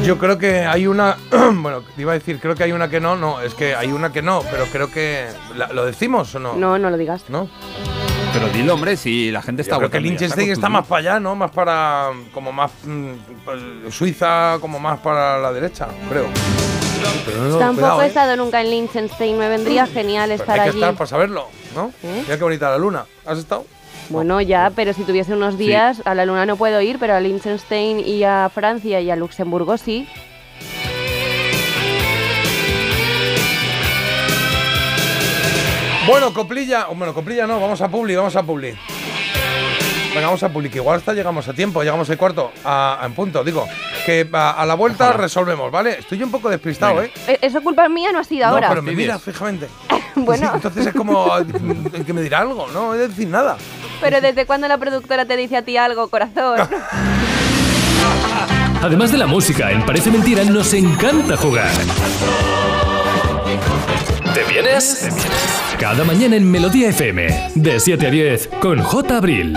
Yo 0.03 0.17
creo 0.17 0.37
que 0.37 0.61
hay 0.65 0.87
una. 0.87 1.15
bueno, 1.53 1.81
te 1.95 2.01
iba 2.01 2.11
a 2.11 2.15
decir, 2.15 2.39
creo 2.39 2.55
que 2.55 2.63
hay 2.63 2.71
una 2.71 2.89
que 2.89 2.99
no. 2.99 3.15
No, 3.15 3.39
es 3.41 3.53
que 3.53 3.75
hay 3.75 3.91
una 3.91 4.11
que 4.11 4.21
no, 4.21 4.41
pero 4.49 4.65
creo 4.65 4.91
que. 4.91 5.27
¿la- 5.55 5.67
¿Lo 5.71 5.85
decimos 5.85 6.33
o 6.35 6.39
no? 6.39 6.55
No, 6.55 6.77
no 6.79 6.89
lo 6.89 6.97
digas. 6.97 7.25
¿No? 7.29 7.47
Pero 8.33 8.47
dilo, 8.49 8.73
hombre, 8.75 8.95
si 8.97 9.29
la 9.29 9.41
gente 9.41 9.61
está 9.61 9.75
Yo 9.75 9.79
creo 9.79 9.91
que 9.91 9.99
Liechtenstein 9.99 10.51
está 10.51 10.69
más 10.69 10.87
para 10.87 10.99
allá, 10.99 11.19
¿no? 11.19 11.35
Más 11.35 11.51
para. 11.51 12.09
Como 12.33 12.51
más. 12.51 12.71
mm, 12.83 13.11
pues, 13.45 13.93
Suiza, 13.93 14.57
como 14.59 14.79
más 14.79 14.99
para 14.99 15.37
la 15.37 15.51
derecha, 15.53 15.87
creo. 16.09 16.27
Pero 17.25 17.43
no, 17.43 17.57
Tampoco 17.57 17.75
cuidado, 17.81 18.01
he 18.01 18.05
¿eh? 18.05 18.07
estado 18.07 18.35
nunca 18.37 18.61
en 18.61 18.69
Liechtenstein, 18.69 19.37
me 19.37 19.49
vendría 19.49 19.85
genial 19.87 20.31
estar 20.31 20.51
hay 20.59 20.65
que 20.65 20.69
allí. 20.69 20.79
estar 20.79 20.93
para 20.95 21.07
saberlo, 21.07 21.47
¿no? 21.75 21.91
¿Eh? 22.03 22.21
Mira 22.23 22.37
qué 22.37 22.43
bonita 22.43 22.69
la 22.69 22.77
luna. 22.77 23.05
¿Has 23.25 23.37
estado? 23.39 23.65
Bueno, 24.09 24.41
ya, 24.41 24.71
pero 24.75 24.93
si 24.93 25.03
tuviese 25.03 25.33
unos 25.33 25.57
días, 25.57 26.01
a 26.05 26.13
la 26.15 26.25
Luna 26.25 26.45
no 26.45 26.57
puedo 26.57 26.81
ir, 26.81 26.97
pero 26.99 27.13
a 27.15 27.19
Liechtenstein 27.21 27.99
y 27.99 28.23
a 28.23 28.49
Francia 28.53 28.99
y 28.99 29.09
a 29.09 29.15
Luxemburgo 29.15 29.77
sí. 29.77 30.07
Bueno, 36.07 36.33
Coplilla. 36.33 36.87
oh, 36.89 36.95
Bueno, 36.95 37.13
Coplilla 37.13 37.47
no, 37.47 37.59
vamos 37.59 37.81
a 37.81 37.87
Publi, 37.89 38.15
vamos 38.15 38.35
a 38.35 38.43
Publi. 38.43 38.73
Venga, 40.13 40.25
vamos 40.27 40.43
a 40.43 40.49
Publi, 40.49 40.69
que 40.69 40.79
igual 40.79 40.97
hasta 40.97 41.13
llegamos 41.13 41.47
a 41.47 41.53
tiempo, 41.53 41.83
llegamos 41.83 42.09
al 42.09 42.17
cuarto, 42.17 42.51
a, 42.65 43.01
a- 43.01 43.05
en 43.05 43.13
punto. 43.13 43.43
Digo, 43.43 43.65
que 44.05 44.27
a, 44.33 44.51
a 44.51 44.65
la 44.65 44.73
vuelta 44.73 45.13
resolvemos, 45.13 45.71
¿vale? 45.71 45.99
Estoy 45.99 46.17
yo 46.17 46.25
un 46.25 46.31
poco 46.31 46.49
despistado, 46.49 46.95
Venga. 46.95 47.11
¿eh? 47.27 47.39
Eso 47.41 47.61
culpa 47.61 47.87
mía 47.87 48.11
no 48.11 48.19
ha 48.19 48.23
sido 48.23 48.47
No, 48.47 48.53
ahora. 48.53 48.69
pero 48.69 48.81
me 48.81 48.93
mira 48.93 49.19
fijamente. 49.19 49.67
bueno, 50.15 50.47
Sí, 50.47 50.55
entonces 50.55 50.87
es 50.87 50.93
como 50.93 51.31
que 52.05 52.13
me 52.13 52.21
dirá 52.23 52.39
algo, 52.39 52.67
no 52.73 52.87
voy 52.87 52.97
a 52.97 53.07
decir 53.07 53.27
nada. 53.27 53.57
Pero 54.01 54.19
¿desde 54.19 54.45
cuándo 54.45 54.67
la 54.67 54.77
productora 54.77 55.25
te 55.25 55.37
dice 55.37 55.55
a 55.57 55.61
ti 55.61 55.77
algo, 55.77 56.09
corazón? 56.09 56.59
Además 58.81 59.11
de 59.11 59.19
la 59.19 59.27
música, 59.27 59.71
en 59.71 59.85
Parece 59.85 60.09
Mentira 60.09 60.43
nos 60.43 60.73
encanta 60.73 61.37
jugar. 61.37 61.71
¿Te 64.33 64.43
vienes? 64.45 65.07
Cada 65.79 66.03
mañana 66.03 66.35
en 66.35 66.49
Melodía 66.49 66.89
FM, 66.89 67.51
de 67.55 67.79
7 67.79 68.07
a 68.07 68.09
10, 68.09 68.47
con 68.59 68.81
J. 68.81 69.17
Abril. 69.17 69.55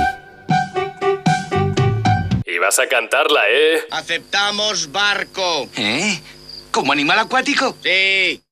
Y 2.45 2.59
vas 2.59 2.79
a 2.79 2.87
cantarla, 2.87 3.41
¿eh? 3.49 3.81
Aceptamos 3.91 4.93
barco. 4.93 5.69
¿Eh? 5.77 6.21
¿Como 6.71 6.93
animal 6.93 7.19
acuático? 7.21 7.77
Sí. 7.83 8.44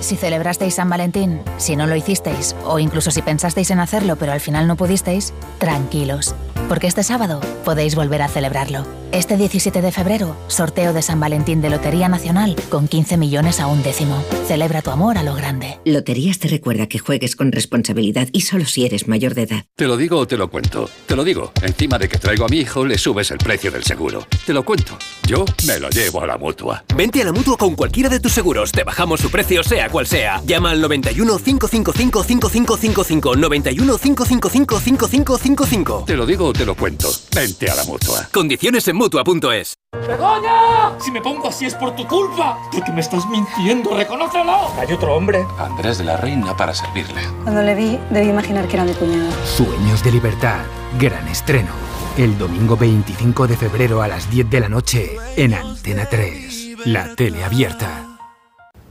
Si 0.00 0.16
celebrasteis 0.16 0.74
San 0.74 0.88
Valentín, 0.88 1.40
si 1.56 1.74
no 1.74 1.86
lo 1.86 1.96
hicisteis, 1.96 2.54
o 2.64 2.78
incluso 2.78 3.10
si 3.10 3.22
pensasteis 3.22 3.70
en 3.70 3.80
hacerlo 3.80 4.16
pero 4.16 4.32
al 4.32 4.40
final 4.40 4.66
no 4.66 4.76
pudisteis, 4.76 5.32
tranquilos, 5.58 6.34
porque 6.68 6.86
este 6.86 7.02
sábado 7.02 7.40
podéis 7.64 7.94
volver 7.94 8.22
a 8.22 8.28
celebrarlo. 8.28 8.84
Este 9.12 9.36
17 9.36 9.80
de 9.80 9.92
febrero, 9.92 10.36
sorteo 10.48 10.92
de 10.92 11.00
San 11.00 11.20
Valentín 11.20 11.62
de 11.62 11.70
Lotería 11.70 12.08
Nacional 12.08 12.56
con 12.68 12.88
15 12.88 13.16
millones 13.16 13.60
a 13.60 13.66
un 13.66 13.82
décimo. 13.82 14.22
Celebra 14.46 14.82
tu 14.82 14.90
amor 14.90 15.16
a 15.16 15.22
lo 15.22 15.34
grande. 15.34 15.78
Loterías 15.84 16.38
te 16.38 16.48
recuerda 16.48 16.86
que 16.86 16.98
juegues 16.98 17.36
con 17.36 17.52
responsabilidad 17.52 18.28
y 18.32 18.42
solo 18.42 18.66
si 18.66 18.84
eres 18.84 19.08
mayor 19.08 19.34
de 19.34 19.42
edad. 19.42 19.64
Te 19.76 19.86
lo 19.86 19.96
digo 19.96 20.18
o 20.18 20.26
te 20.26 20.36
lo 20.36 20.50
cuento. 20.50 20.90
Te 21.06 21.16
lo 21.16 21.24
digo. 21.24 21.52
Encima 21.62 21.98
de 21.98 22.08
que 22.08 22.18
traigo 22.18 22.44
a 22.44 22.48
mi 22.48 22.58
hijo, 22.58 22.84
le 22.84 22.98
subes 22.98 23.30
el 23.30 23.38
precio 23.38 23.70
del 23.70 23.84
seguro. 23.84 24.26
Te 24.44 24.52
lo 24.52 24.64
cuento. 24.64 24.98
Yo 25.26 25.44
me 25.66 25.78
lo 25.78 25.88
llevo 25.88 26.20
a 26.22 26.26
la 26.26 26.36
mutua. 26.36 26.84
Vente 26.94 27.22
a 27.22 27.24
la 27.24 27.32
mutua 27.32 27.56
con 27.56 27.74
cualquiera 27.74 28.08
de 28.08 28.20
tus 28.20 28.32
seguros. 28.32 28.72
Te 28.72 28.84
bajamos 28.84 29.20
su 29.20 29.30
precio, 29.30 29.62
sea 29.62 29.88
cual 29.88 30.06
sea. 30.06 30.42
Llama 30.44 30.72
al 30.72 30.80
91 30.80 31.38
555 31.38 32.22
5555. 32.24 33.36
91 33.36 33.98
555 33.98 34.80
5555. 34.80 36.04
Te 36.06 36.16
lo 36.16 36.26
digo 36.26 36.46
o 36.46 36.52
te 36.56 36.64
lo 36.64 36.74
cuento. 36.74 37.08
Vente 37.34 37.70
a 37.70 37.74
la 37.74 37.84
mutua. 37.84 38.28
Condiciones 38.32 38.86
en 38.88 38.96
mutua.es. 38.96 39.74
¡Begoña! 40.06 40.98
Si 40.98 41.10
me 41.10 41.20
pongo 41.20 41.48
así 41.48 41.66
es 41.66 41.74
por 41.74 41.94
tu 41.94 42.06
culpa. 42.06 42.58
Porque 42.72 42.92
me 42.92 43.00
estás 43.00 43.26
mintiendo, 43.28 43.96
reconócelo. 43.96 44.72
Hay 44.78 44.92
otro 44.92 45.14
hombre. 45.14 45.44
Andrés 45.58 45.98
de 45.98 46.04
la 46.04 46.16
Reina 46.16 46.56
para 46.56 46.74
servirle. 46.74 47.20
Cuando 47.42 47.62
le 47.62 47.74
vi, 47.74 47.98
debí 48.10 48.28
imaginar 48.28 48.66
que 48.66 48.74
era 48.74 48.84
mi 48.84 48.92
cuñado. 48.94 49.30
Sueños 49.44 50.02
de 50.02 50.12
libertad, 50.12 50.64
gran 50.98 51.26
estreno. 51.28 51.70
El 52.16 52.38
domingo 52.38 52.76
25 52.76 53.46
de 53.46 53.56
febrero 53.56 54.00
a 54.00 54.08
las 54.08 54.30
10 54.30 54.48
de 54.48 54.60
la 54.60 54.68
noche 54.70 55.16
en 55.36 55.52
Antena 55.52 56.06
3, 56.08 56.86
la 56.86 57.14
tele 57.14 57.44
abierta. 57.44 58.18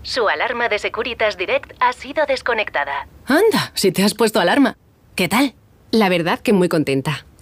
Su 0.04 0.30
alarma 0.30 0.70
de 0.70 0.78
Securitas 0.78 1.36
Direct 1.36 1.74
ha 1.80 1.92
sido 1.94 2.28
desconectada. 2.28 3.08
Anda, 3.26 3.72
si 3.74 3.92
te 3.92 4.04
has 4.04 4.14
puesto 4.14 4.40
alarma. 4.40 4.78
¿Qué 5.16 5.28
tal? 5.28 5.56
La 5.90 6.10
verdad 6.10 6.40
que 6.40 6.54
muy 6.54 6.70
contenta. 6.70 7.26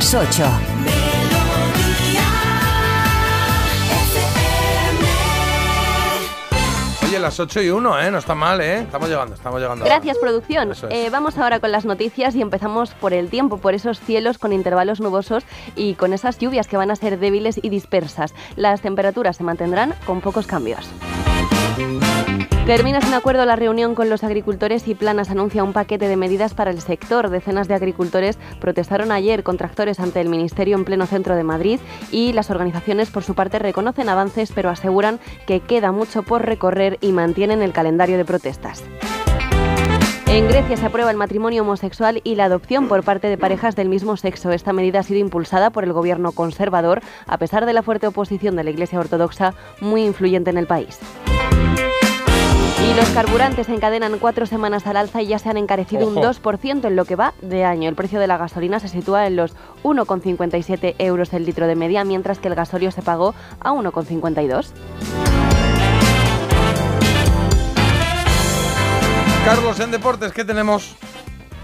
Las 0.00 0.14
8. 0.14 0.44
Oye, 7.04 7.18
las 7.18 7.38
8 7.38 7.60
y 7.60 7.68
1, 7.68 8.00
¿eh? 8.00 8.10
No 8.10 8.16
está 8.16 8.34
mal, 8.34 8.62
¿eh? 8.62 8.78
Estamos 8.78 9.10
llegando, 9.10 9.34
estamos 9.34 9.60
llegando. 9.60 9.84
Gracias, 9.84 10.16
producción. 10.16 10.72
Es. 10.72 10.84
Eh, 10.88 11.10
vamos 11.12 11.36
ahora 11.36 11.60
con 11.60 11.70
las 11.70 11.84
noticias 11.84 12.34
y 12.34 12.40
empezamos 12.40 12.94
por 12.94 13.12
el 13.12 13.28
tiempo, 13.28 13.58
por 13.58 13.74
esos 13.74 14.00
cielos 14.00 14.38
con 14.38 14.54
intervalos 14.54 15.02
nubosos 15.02 15.44
y 15.76 15.96
con 15.96 16.14
esas 16.14 16.38
lluvias 16.38 16.66
que 16.66 16.78
van 16.78 16.90
a 16.90 16.96
ser 16.96 17.18
débiles 17.18 17.60
y 17.62 17.68
dispersas. 17.68 18.32
Las 18.56 18.80
temperaturas 18.80 19.36
se 19.36 19.44
mantendrán 19.44 19.94
con 20.06 20.22
pocos 20.22 20.46
cambios. 20.46 20.88
Termina 22.70 23.00
sin 23.00 23.14
acuerdo 23.14 23.44
la 23.46 23.56
reunión 23.56 23.96
con 23.96 24.08
los 24.08 24.22
agricultores 24.22 24.86
y 24.86 24.94
Planas 24.94 25.30
anuncia 25.30 25.64
un 25.64 25.72
paquete 25.72 26.06
de 26.06 26.16
medidas 26.16 26.54
para 26.54 26.70
el 26.70 26.80
sector. 26.80 27.28
Decenas 27.28 27.66
de 27.66 27.74
agricultores 27.74 28.38
protestaron 28.60 29.10
ayer 29.10 29.42
con 29.42 29.56
tractores 29.56 29.98
ante 29.98 30.20
el 30.20 30.28
Ministerio 30.28 30.76
en 30.76 30.84
pleno 30.84 31.06
centro 31.06 31.34
de 31.34 31.42
Madrid 31.42 31.80
y 32.12 32.32
las 32.32 32.48
organizaciones 32.48 33.10
por 33.10 33.24
su 33.24 33.34
parte 33.34 33.58
reconocen 33.58 34.08
avances 34.08 34.52
pero 34.54 34.70
aseguran 34.70 35.18
que 35.48 35.58
queda 35.58 35.90
mucho 35.90 36.22
por 36.22 36.46
recorrer 36.46 36.96
y 37.00 37.10
mantienen 37.10 37.60
el 37.60 37.72
calendario 37.72 38.16
de 38.16 38.24
protestas. 38.24 38.84
En 40.26 40.46
Grecia 40.46 40.76
se 40.76 40.86
aprueba 40.86 41.10
el 41.10 41.16
matrimonio 41.16 41.62
homosexual 41.62 42.20
y 42.22 42.36
la 42.36 42.44
adopción 42.44 42.86
por 42.86 43.02
parte 43.02 43.26
de 43.26 43.36
parejas 43.36 43.74
del 43.74 43.88
mismo 43.88 44.16
sexo. 44.16 44.52
Esta 44.52 44.72
medida 44.72 45.00
ha 45.00 45.02
sido 45.02 45.18
impulsada 45.18 45.70
por 45.70 45.82
el 45.82 45.92
gobierno 45.92 46.30
conservador, 46.30 47.02
a 47.26 47.36
pesar 47.36 47.66
de 47.66 47.72
la 47.72 47.82
fuerte 47.82 48.06
oposición 48.06 48.54
de 48.54 48.62
la 48.62 48.70
Iglesia 48.70 49.00
Ortodoxa, 49.00 49.54
muy 49.80 50.04
influyente 50.04 50.50
en 50.50 50.58
el 50.58 50.68
país. 50.68 51.00
Y 52.82 52.94
los 52.94 53.08
carburantes 53.10 53.68
encadenan 53.68 54.18
cuatro 54.18 54.46
semanas 54.46 54.86
al 54.86 54.96
alza 54.96 55.20
y 55.20 55.26
ya 55.26 55.38
se 55.38 55.50
han 55.50 55.58
encarecido 55.58 56.08
un 56.08 56.16
Ojo. 56.16 56.32
2% 56.32 56.86
en 56.86 56.96
lo 56.96 57.04
que 57.04 57.14
va 57.14 57.34
de 57.42 57.64
año. 57.64 57.88
El 57.88 57.94
precio 57.94 58.18
de 58.18 58.26
la 58.26 58.38
gasolina 58.38 58.80
se 58.80 58.88
sitúa 58.88 59.26
en 59.26 59.36
los 59.36 59.54
1,57 59.82 60.94
euros 60.98 61.32
el 61.34 61.44
litro 61.44 61.66
de 61.66 61.76
media, 61.76 62.04
mientras 62.04 62.38
que 62.38 62.48
el 62.48 62.54
gasolio 62.54 62.90
se 62.90 63.02
pagó 63.02 63.34
a 63.60 63.72
1,52. 63.72 64.72
Carlos, 69.44 69.80
en 69.80 69.90
deportes, 69.90 70.32
¿qué 70.32 70.44
tenemos? 70.44 70.96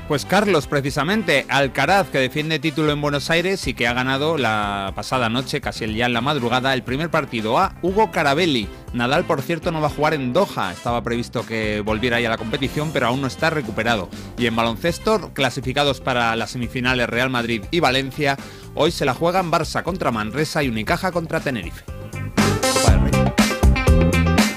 Pues 0.09 0.25
Carlos, 0.25 0.69
precisamente, 0.69 1.47
Alcaraz, 1.49 2.11
que 2.11 2.19
defiende 2.19 2.61
título 2.61 2.93
en 2.93 3.01
Buenos 3.01 3.29
Aires 3.29 3.67
y 3.67 3.75
que 3.75 3.89
ha 3.89 3.93
ganado 3.93 4.39
la 4.39 4.93
pasada 4.95 5.29
noche, 5.29 5.61
casi 5.61 5.83
el 5.83 5.95
día 5.95 6.07
en 6.07 6.13
la 6.13 6.21
madrugada, 6.21 6.75
el 6.75 6.85
primer 6.85 7.11
partido 7.11 7.59
a 7.59 7.75
Hugo 7.83 8.13
Carabelli. 8.13 8.69
Nadal, 8.93 9.25
por 9.25 9.43
cierto, 9.43 9.73
no 9.73 9.81
va 9.81 9.89
a 9.89 9.91
jugar 9.91 10.15
en 10.15 10.33
Doha. 10.33 10.71
Estaba 10.71 11.03
previsto 11.03 11.45
que 11.45 11.81
volviera 11.81 12.19
a 12.19 12.21
la 12.21 12.39
competición, 12.39 12.93
pero 12.93 13.09
aún 13.09 13.21
no 13.21 13.27
está 13.27 13.51
recuperado. 13.51 14.09
Y 14.39 14.47
en 14.47 14.55
baloncesto, 14.55 15.33
clasificados 15.35 16.01
para 16.01 16.37
las 16.37 16.53
semifinales 16.53 17.09
Real 17.09 17.29
Madrid 17.29 17.65
y 17.73 17.81
Valencia, 17.81 18.37
hoy 18.77 18.93
se 18.93 19.07
la 19.07 19.13
juegan 19.13 19.51
Barça 19.51 19.83
contra 19.83 20.13
Manresa 20.13 20.63
y 20.63 20.69
Unicaja 20.69 21.11
contra 21.11 21.41
Tenerife. 21.41 21.83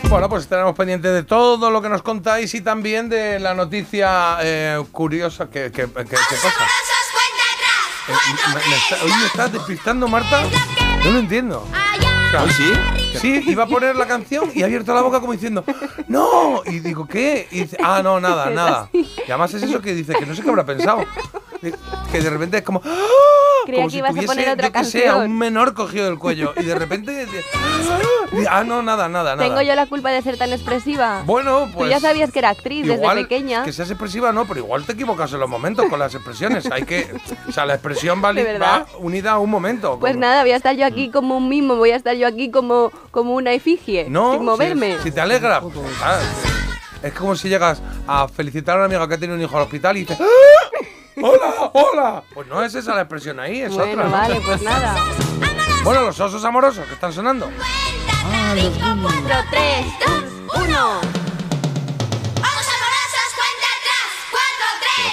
Bueno, 0.10 0.28
pues 0.28 0.44
estaremos 0.44 0.76
pendientes 0.76 1.14
de 1.14 1.24
todo 1.24 1.70
lo 1.70 1.82
que 1.82 1.90
nos 1.90 2.02
contáis 2.02 2.54
y 2.56 2.62
también 2.62 3.10
de 3.10 3.40
la 3.40 3.54
noticia 3.54 4.38
eh, 4.42 4.84
curiosa 4.92 5.50
que, 5.50 5.72
que, 5.72 5.84
que- 5.84 6.04
que 6.04 6.16
pasa. 6.16 6.66
Eh, 8.08 8.14
me- 8.48 8.54
me 8.70 8.76
está- 8.76 9.04
hoy 9.06 9.12
me 9.20 9.26
estás 9.28 9.54
despistando, 9.54 10.08
Marta. 10.08 10.44
No 11.06 11.12
lo 11.12 11.20
entiendo. 11.20 11.64
O 11.64 12.32
sea, 12.32 12.44
¿Hoy 12.44 12.50
sí? 12.52 12.74
Sí, 13.20 13.44
iba 13.48 13.64
a 13.64 13.68
poner 13.68 13.96
la 13.96 14.08
canción 14.08 14.52
y 14.54 14.62
ha 14.62 14.66
abierto 14.66 14.94
la 14.94 15.02
boca 15.02 15.20
como 15.20 15.34
diciendo, 15.34 15.64
¡No! 16.08 16.62
Y 16.66 16.80
digo, 16.80 17.08
¿qué? 17.08 17.48
Y 17.52 17.62
dice, 17.62 17.78
ah, 17.84 18.02
no, 18.04 18.20
nada, 18.20 18.50
nada. 18.52 18.90
Y 18.94 19.08
además 19.28 19.54
es 19.54 19.64
eso 19.64 19.80
que 19.82 19.94
dice, 19.94 20.14
que 20.16 20.26
no 20.26 20.34
sé 20.36 20.42
qué 20.42 20.50
habrá 20.50 20.66
pensado. 20.66 21.06
Que 22.12 22.22
de 22.22 22.30
repente 22.30 22.58
es 22.58 22.64
como, 22.64 22.82
¡Ah! 22.86 22.98
Creía 23.66 23.82
como 23.82 23.88
que 23.88 23.92
si 23.92 23.98
ibas 23.98 24.10
a 24.10 24.14
tuviese, 24.14 24.28
poner 24.28 24.50
otra 24.50 24.68
yo 24.68 24.74
qué 24.74 24.84
sé, 24.86 25.00
a 25.00 25.12
canción. 25.12 25.32
un 25.32 25.38
menor 25.38 25.74
cogido 25.74 26.06
del 26.06 26.18
cuello. 26.18 26.54
Y 26.58 26.64
de 26.64 26.76
repente, 26.76 27.28
ah, 28.50 28.64
no, 28.64 28.82
nada, 28.82 29.10
nada, 29.10 29.36
nada. 29.36 29.48
¿Tengo 29.48 29.62
yo 29.62 29.76
la 29.76 29.86
culpa 29.86 30.12
de 30.12 30.22
ser 30.22 30.38
tan 30.38 30.52
expresiva? 30.52 31.24
Bueno, 31.26 31.66
Tú 31.66 31.80
pues. 31.80 31.90
ya 31.90 32.00
sabías 32.00 32.32
que 32.32 32.40
era 32.40 32.50
actriz 32.50 32.86
Igual 32.86 33.18
desde 33.18 33.28
pequeña. 33.28 33.64
Que 33.64 33.74
seas 33.74 33.90
expresiva, 33.90 34.32
no, 34.32 34.46
pero 34.46 34.62
igual 34.62 34.86
te 34.86 34.94
equivocas 34.94 35.32
en 35.34 35.40
los 35.40 35.50
momentos 35.50 35.86
con 35.88 36.00
las 36.00 36.16
expresiones. 36.16 36.70
Hay 36.72 36.84
que. 36.84 37.12
O 37.48 37.52
sea, 37.52 37.66
la 37.66 37.74
expresión 37.74 38.22
va, 38.24 38.86
unida 39.00 39.32
a 39.32 39.40
un 39.40 39.50
momento. 39.50 40.00
Pues 40.00 40.16
nada, 40.16 40.42
voy 40.42 40.52
a 40.52 40.56
estar 40.56 40.76
yo 40.76 40.86
aquí 40.86 41.10
como 41.10 41.38
un 41.38 41.50
mimo, 41.50 41.76
voy 41.76 41.92
a 41.92 41.96
estar 41.96 42.16
yo 42.16 42.28
aquí 42.28 42.50
como, 42.52 42.92
como 43.12 43.36
una 43.36 43.54
efigie, 43.54 44.08
no, 44.10 44.34
sin 44.34 44.46
moverme. 44.46 44.98
Si, 44.98 45.04
si 45.04 45.12
te 45.12 45.22
alegra. 45.22 45.62
pues, 45.62 45.76
ah, 46.04 46.20
es 47.04 47.14
como 47.14 47.36
si 47.36 47.50
llegas 47.50 47.82
a 48.08 48.28
felicitar 48.28 48.76
a 48.76 48.80
una 48.80 48.86
amiga 48.86 49.08
que 49.08 49.14
ha 49.14 49.18
tenido 49.18 49.36
un 49.36 49.42
hijo 49.42 49.56
al 49.56 49.64
hospital 49.64 49.98
y 49.98 50.02
dices. 50.02 50.18
¡Ah! 50.20 50.79
¡Hola! 51.18 51.72
¡Hola! 51.74 52.24
Pues 52.34 52.48
no 52.48 52.64
es 52.64 52.76
esa 52.76 52.96
la 52.96 53.02
expresión 53.02 53.40
ahí, 53.40 53.62
es 53.62 53.74
bueno, 53.74 53.92
otra. 53.92 54.04
¿no? 54.06 54.12
vale, 54.12 54.42
pues 54.46 54.62
nada. 54.62 54.96
Bueno, 55.84 56.02
los 56.02 56.20
osos 56.20 56.44
amorosos 56.44 56.86
que 56.88 56.94
están 56.94 57.14
sonando. 57.14 57.50
4, 58.52 59.38
3, 59.52 59.86
2, 60.08 60.64
1. 60.68 61.02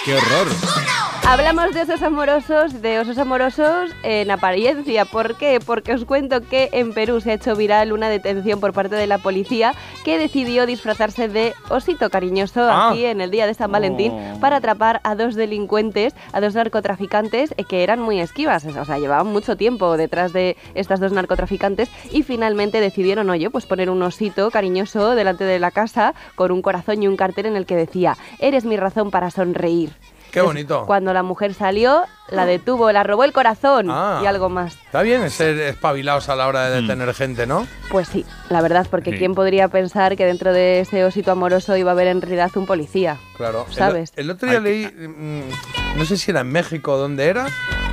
¡Qué 0.04 0.14
horror! 0.14 0.85
Hablamos 1.28 1.74
de 1.74 1.82
osos 1.82 2.02
amorosos, 2.02 2.80
de 2.82 3.00
osos 3.00 3.18
amorosos 3.18 3.90
en 4.04 4.30
apariencia. 4.30 5.04
¿Por 5.04 5.36
qué? 5.36 5.58
Porque 5.64 5.92
os 5.92 6.04
cuento 6.04 6.40
que 6.40 6.68
en 6.72 6.92
Perú 6.94 7.20
se 7.20 7.32
ha 7.32 7.34
hecho 7.34 7.56
viral 7.56 7.92
una 7.92 8.08
detención 8.08 8.60
por 8.60 8.72
parte 8.72 8.94
de 8.94 9.08
la 9.08 9.18
policía 9.18 9.74
que 10.04 10.18
decidió 10.18 10.66
disfrazarse 10.66 11.26
de 11.26 11.52
osito 11.68 12.10
cariñoso 12.10 12.62
Ah. 12.70 12.90
aquí 12.90 13.04
en 13.06 13.20
el 13.20 13.32
día 13.32 13.46
de 13.48 13.54
San 13.54 13.72
Valentín 13.72 14.12
Oh. 14.12 14.38
para 14.40 14.56
atrapar 14.58 15.00
a 15.02 15.16
dos 15.16 15.34
delincuentes, 15.34 16.14
a 16.32 16.40
dos 16.40 16.54
narcotraficantes 16.54 17.54
eh, 17.56 17.64
que 17.64 17.82
eran 17.82 18.00
muy 18.00 18.20
esquivas, 18.20 18.64
o 18.64 18.84
sea, 18.84 18.98
llevaban 18.98 19.26
mucho 19.26 19.56
tiempo 19.56 19.96
detrás 19.96 20.32
de 20.32 20.56
estas 20.74 21.00
dos 21.00 21.10
narcotraficantes 21.10 21.90
y 22.12 22.22
finalmente 22.22 22.80
decidieron, 22.80 23.28
oye, 23.30 23.50
pues 23.50 23.66
poner 23.66 23.90
un 23.90 24.00
osito 24.02 24.52
cariñoso 24.52 25.16
delante 25.16 25.42
de 25.42 25.58
la 25.58 25.72
casa 25.72 26.14
con 26.36 26.52
un 26.52 26.62
corazón 26.62 27.02
y 27.02 27.08
un 27.08 27.16
cartel 27.16 27.46
en 27.46 27.56
el 27.56 27.66
que 27.66 27.74
decía, 27.74 28.16
eres 28.38 28.64
mi 28.64 28.76
razón 28.76 29.10
para 29.10 29.32
sonreír. 29.32 29.90
Qué 30.36 30.42
bonito. 30.42 30.84
Cuando 30.86 31.14
la 31.14 31.22
mujer 31.22 31.54
salió, 31.54 32.02
la 32.28 32.44
detuvo, 32.44 32.92
la 32.92 33.02
robó 33.02 33.24
el 33.24 33.32
corazón 33.32 33.86
Ah. 33.90 34.20
y 34.22 34.26
algo 34.26 34.50
más. 34.50 34.74
Está 34.84 35.00
bien 35.00 35.30
ser 35.30 35.58
espabilados 35.60 36.28
a 36.28 36.36
la 36.36 36.46
hora 36.46 36.68
de 36.68 36.82
detener 36.82 37.14
gente, 37.14 37.46
¿no? 37.46 37.66
Pues 37.90 38.08
sí, 38.08 38.26
la 38.50 38.60
verdad, 38.60 38.86
porque 38.90 39.12
Sí. 39.12 39.16
¿quién 39.18 39.34
podría 39.34 39.68
pensar 39.68 40.14
que 40.14 40.26
dentro 40.26 40.52
de 40.52 40.80
ese 40.80 41.04
osito 41.06 41.30
amoroso 41.32 41.74
iba 41.76 41.90
a 41.90 41.94
haber 41.94 42.08
en 42.08 42.20
realidad 42.20 42.50
un 42.56 42.66
policía? 42.66 43.16
Claro. 43.38 43.64
El- 43.68 43.74
¿Sabes? 43.74 44.12
El, 44.14 44.30
otro 44.30 44.50
día 44.50 44.60
leí, 44.60 44.86
mm, 44.86 45.98
no 45.98 46.04
sé 46.04 46.18
si 46.18 46.30
era 46.30 46.40
en 46.40 46.52
México 46.52 46.92
o 46.92 46.98
dónde 46.98 47.26
era, 47.28 47.46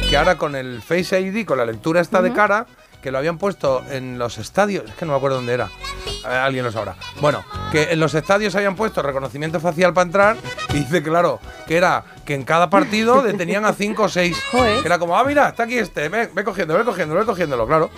que 0.09 0.17
ahora 0.17 0.37
con 0.37 0.55
el 0.57 0.81
Face 0.81 1.17
ID, 1.21 1.45
con 1.45 1.57
la 1.57 1.65
lectura 1.65 2.01
esta 2.01 2.21
de 2.21 2.27
Ujú. 2.29 2.35
cara, 2.35 2.65
que 3.03 3.11
lo 3.11 3.17
habían 3.17 3.37
puesto 3.37 3.83
en 3.91 4.17
los 4.17 4.37
estadios, 4.37 4.85
es 4.89 4.95
que 4.95 5.05
no 5.05 5.11
me 5.11 5.17
acuerdo 5.17 5.35
dónde 5.35 5.53
era, 5.53 5.69
A 6.23 6.29
ver, 6.29 6.37
alguien 6.37 6.63
lo 6.63 6.71
sabrá. 6.71 6.95
Bueno, 7.19 7.43
que 7.69 7.91
en 7.91 7.99
los 7.99 8.13
estadios 8.15 8.55
habían 8.55 8.77
puesto 8.77 9.01
reconocimiento 9.01 9.59
facial 9.59 9.93
para 9.93 10.05
entrar 10.05 10.37
y 10.69 10.79
dice, 10.79 11.03
claro, 11.03 11.41
que 11.67 11.75
era 11.75 12.05
que 12.25 12.33
en 12.33 12.43
cada 12.43 12.69
partido 12.69 13.21
detenían 13.21 13.65
a 13.65 13.73
cinco 13.73 14.03
o 14.03 14.09
seis. 14.09 14.37
Que 14.53 14.87
era 14.87 14.97
como, 14.97 15.17
ah, 15.17 15.23
mira, 15.25 15.49
está 15.49 15.63
aquí 15.63 15.77
este, 15.77 16.07
ve, 16.07 16.29
ve 16.33 16.43
cogiendo, 16.45 16.77
ve 16.77 16.85
cogiendo, 16.85 17.13
ve 17.15 17.25
cogiéndolo, 17.25 17.67
claro. 17.67 17.89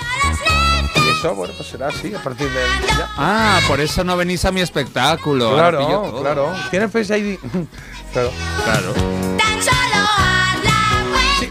Y 0.95 1.09
eso, 1.19 1.35
bueno, 1.35 1.53
pues 1.55 1.69
será 1.69 1.89
así 1.89 2.13
a 2.15 2.23
partir 2.23 2.49
de 2.49 2.59
ya. 2.97 3.07
Ah, 3.15 3.59
por 3.67 3.79
eso 3.79 4.03
no 4.03 4.17
venís 4.17 4.43
a 4.45 4.51
mi 4.51 4.61
espectáculo. 4.61 5.51
Claro, 5.55 6.15
claro. 6.19 6.53
¿Tienes 6.71 6.91
Face 6.91 7.15
ID? 7.15 7.37
claro. 8.11 8.31
Claro. 8.63 8.93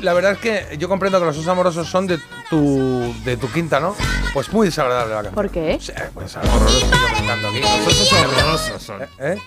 La 0.05 0.13
verdad 0.13 0.33
es 0.33 0.39
que 0.39 0.77
yo 0.77 0.87
comprendo 0.87 1.19
que 1.19 1.25
los 1.25 1.35
osos 1.35 1.49
amorosos 1.49 1.89
son 1.89 2.07
de 2.07 2.21
tu, 2.51 3.15
de 3.25 3.39
tu 3.39 3.51
quinta, 3.51 3.81
¿no? 3.81 3.97
Pues 4.35 4.53
muy 4.53 4.67
desagradable 4.67 5.15
la 5.15 5.23
canción. 5.23 5.35
¿Por 5.35 5.51
qué? 5.51 5.79
Sí, 5.81 5.93
pues 6.13 6.37
horroroso 6.37 6.91
yo 6.91 7.15
cantando 7.15 7.49
aquí. 7.49 7.61
Los 7.63 7.87
osos 7.87 8.13
horrorosos 8.13 8.83
son. 8.83 9.03
¿Eh? 9.03 9.09
¿Eh? 9.19 9.39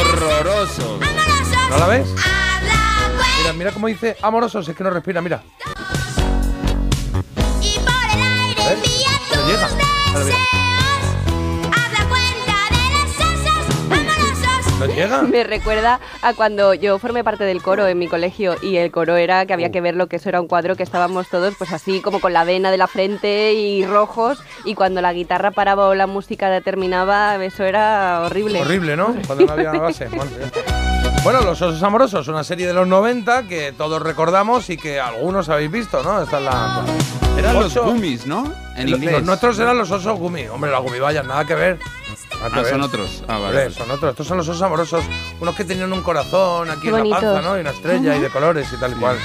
Horrorosos. 0.00 1.00
¿No 1.68 1.78
la 1.78 1.86
ves? 1.86 2.08
Mira, 3.40 3.52
mira 3.52 3.72
cómo 3.72 3.88
dice 3.88 4.16
amorosos, 4.22 4.66
es 4.66 4.74
que 4.74 4.82
no 4.82 4.88
respira, 4.88 5.20
mira. 5.20 5.42
¿Ves? 8.56 9.04
No 9.36 9.46
llega. 9.46 9.68
Ahora 10.14 10.24
mira. 10.24 10.67
¿No 14.78 14.86
llega? 14.94 15.22
Me 15.22 15.44
recuerda 15.44 16.00
a 16.22 16.34
cuando 16.34 16.74
yo 16.74 16.98
formé 16.98 17.24
parte 17.24 17.44
del 17.44 17.62
coro 17.62 17.86
en 17.86 17.98
mi 17.98 18.08
colegio 18.08 18.56
y 18.62 18.76
el 18.76 18.90
coro 18.90 19.16
era 19.16 19.44
que 19.46 19.52
Uh. 19.52 19.54
había 19.54 19.70
que 19.72 19.80
ver 19.80 19.96
lo 19.96 20.06
que 20.06 20.16
eso 20.16 20.28
era 20.28 20.40
un 20.40 20.46
cuadro 20.48 20.76
que 20.76 20.82
estábamos 20.82 21.28
todos 21.28 21.54
pues 21.58 21.72
así 21.72 22.00
como 22.00 22.20
con 22.20 22.32
la 22.32 22.44
vena 22.44 22.70
de 22.70 22.78
la 22.78 22.86
frente 22.86 23.52
y 23.54 23.84
rojos 23.84 24.38
y 24.64 24.74
cuando 24.74 25.00
la 25.00 25.12
guitarra 25.12 25.50
paraba 25.50 25.88
o 25.88 25.94
la 25.94 26.06
música 26.06 26.60
terminaba 26.60 27.42
eso 27.44 27.64
era 27.64 28.20
horrible. 28.24 28.60
Horrible, 28.60 28.96
¿no? 28.96 29.14
Cuando 29.26 29.46
no 29.46 29.52
había 29.52 29.72
base. 29.72 30.08
Bueno, 31.24 31.40
Los 31.42 31.60
Osos 31.60 31.82
Amorosos, 31.82 32.28
una 32.28 32.44
serie 32.44 32.66
de 32.68 32.72
los 32.72 32.86
90 32.86 33.48
que 33.48 33.72
todos 33.76 34.00
recordamos 34.00 34.70
y 34.70 34.76
que 34.76 35.00
algunos 35.00 35.48
habéis 35.48 35.70
visto, 35.70 36.00
¿no? 36.04 36.22
Esta 36.22 36.38
es 36.38 36.44
la. 36.44 36.84
Eran 37.36 37.54
los 37.56 37.76
gummies, 37.76 38.24
¿no? 38.24 38.50
En 38.76 38.88
inglés. 38.88 39.12
Los 39.14 39.22
nuestros 39.24 39.58
eran 39.58 39.76
los 39.76 39.90
osos 39.90 40.16
gumi. 40.16 40.46
Hombre, 40.46 40.70
los 40.70 40.80
gumi 40.80 41.00
vaya, 41.00 41.24
nada 41.24 41.44
que 41.44 41.56
ver. 41.56 41.78
Ah, 42.42 42.62
son 42.68 42.82
otros. 42.82 43.24
Ah, 43.28 43.38
vale. 43.38 43.46
Hombre, 43.66 43.70
son 43.74 43.90
otros. 43.90 44.10
Estos 44.12 44.26
son 44.26 44.36
los 44.38 44.48
osos 44.48 44.62
amorosos. 44.62 45.04
Unos 45.40 45.54
que 45.54 45.64
tenían 45.64 45.92
un 45.92 46.02
corazón 46.02 46.70
aquí 46.70 46.82
Qué 46.82 46.88
en 46.88 46.94
la 46.94 47.16
panza, 47.16 47.30
bonitos. 47.32 47.44
¿no? 47.44 47.56
Y 47.58 47.60
una 47.60 47.70
estrella 47.70 48.16
y 48.16 48.20
de 48.20 48.28
colores 48.30 48.68
y 48.72 48.76
tal 48.80 48.92
y 48.92 48.94
cual. 48.94 49.18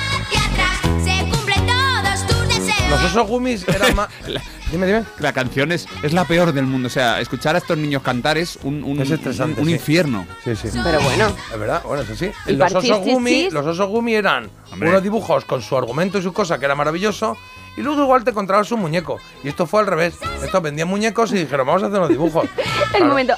Tus 2.28 2.48
deseos. 2.48 2.90
Los 2.90 3.04
osos 3.06 3.28
gumis 3.28 3.68
eran 3.68 3.96
más. 3.96 4.10
Dime, 4.72 4.88
dime. 4.88 5.04
La 5.20 5.34
canción 5.34 5.72
es, 5.72 5.86
es 6.02 6.14
la 6.14 6.26
peor 6.26 6.52
del 6.52 6.66
mundo. 6.66 6.88
O 6.88 6.90
sea, 6.90 7.20
escuchar 7.22 7.54
a 7.54 7.60
estos 7.60 7.78
niños 7.78 8.02
cantar 8.02 8.40
es 8.40 8.58
un, 8.64 8.84
un, 8.84 9.00
Es 9.00 9.12
estresante, 9.12 9.62
un 9.62 9.68
sí. 9.68 9.74
infierno. 9.74 10.26
Sí, 10.44 10.56
sí. 10.56 10.70
Pero 10.84 11.00
bueno. 11.02 11.28
Es 11.54 11.60
verdad, 11.60 11.84
bueno, 11.86 12.02
eso 12.02 12.16
sí. 12.16 12.32
Los 12.48 12.74
osos, 12.74 12.98
gumi, 13.02 13.52
los 13.52 13.68
osos 13.68 13.88
gumi 13.88 14.16
eran 14.16 14.50
Hombre. 14.72 14.90
unos 14.90 15.04
dibujos 15.04 15.46
con 15.46 15.62
su 15.62 15.78
argumento 15.78 16.18
y 16.18 16.24
su 16.24 16.34
cosa, 16.34 16.58
que 16.58 16.66
era 16.66 16.74
maravilloso. 16.74 17.38
Y 17.76 17.82
luego 17.82 18.04
igual 18.04 18.24
te 18.24 18.32
encontrabas 18.32 18.72
un 18.72 18.82
muñeco. 18.82 19.20
Y 19.44 19.50
esto 19.50 19.66
fue 19.66 19.82
al 19.82 19.88
revés. 19.88 20.18
Estos 20.44 20.62
vendían 20.62 20.88
muñecos 20.88 21.32
y 21.32 21.40
dijeron, 21.40 21.66
vamos 21.66 21.84
a 21.84 21.88
hacer 21.88 21.98
unos 21.98 22.10
dibujos. 22.10 22.46
El 22.56 22.90
Claro. 22.90 23.06
momento. 23.08 23.34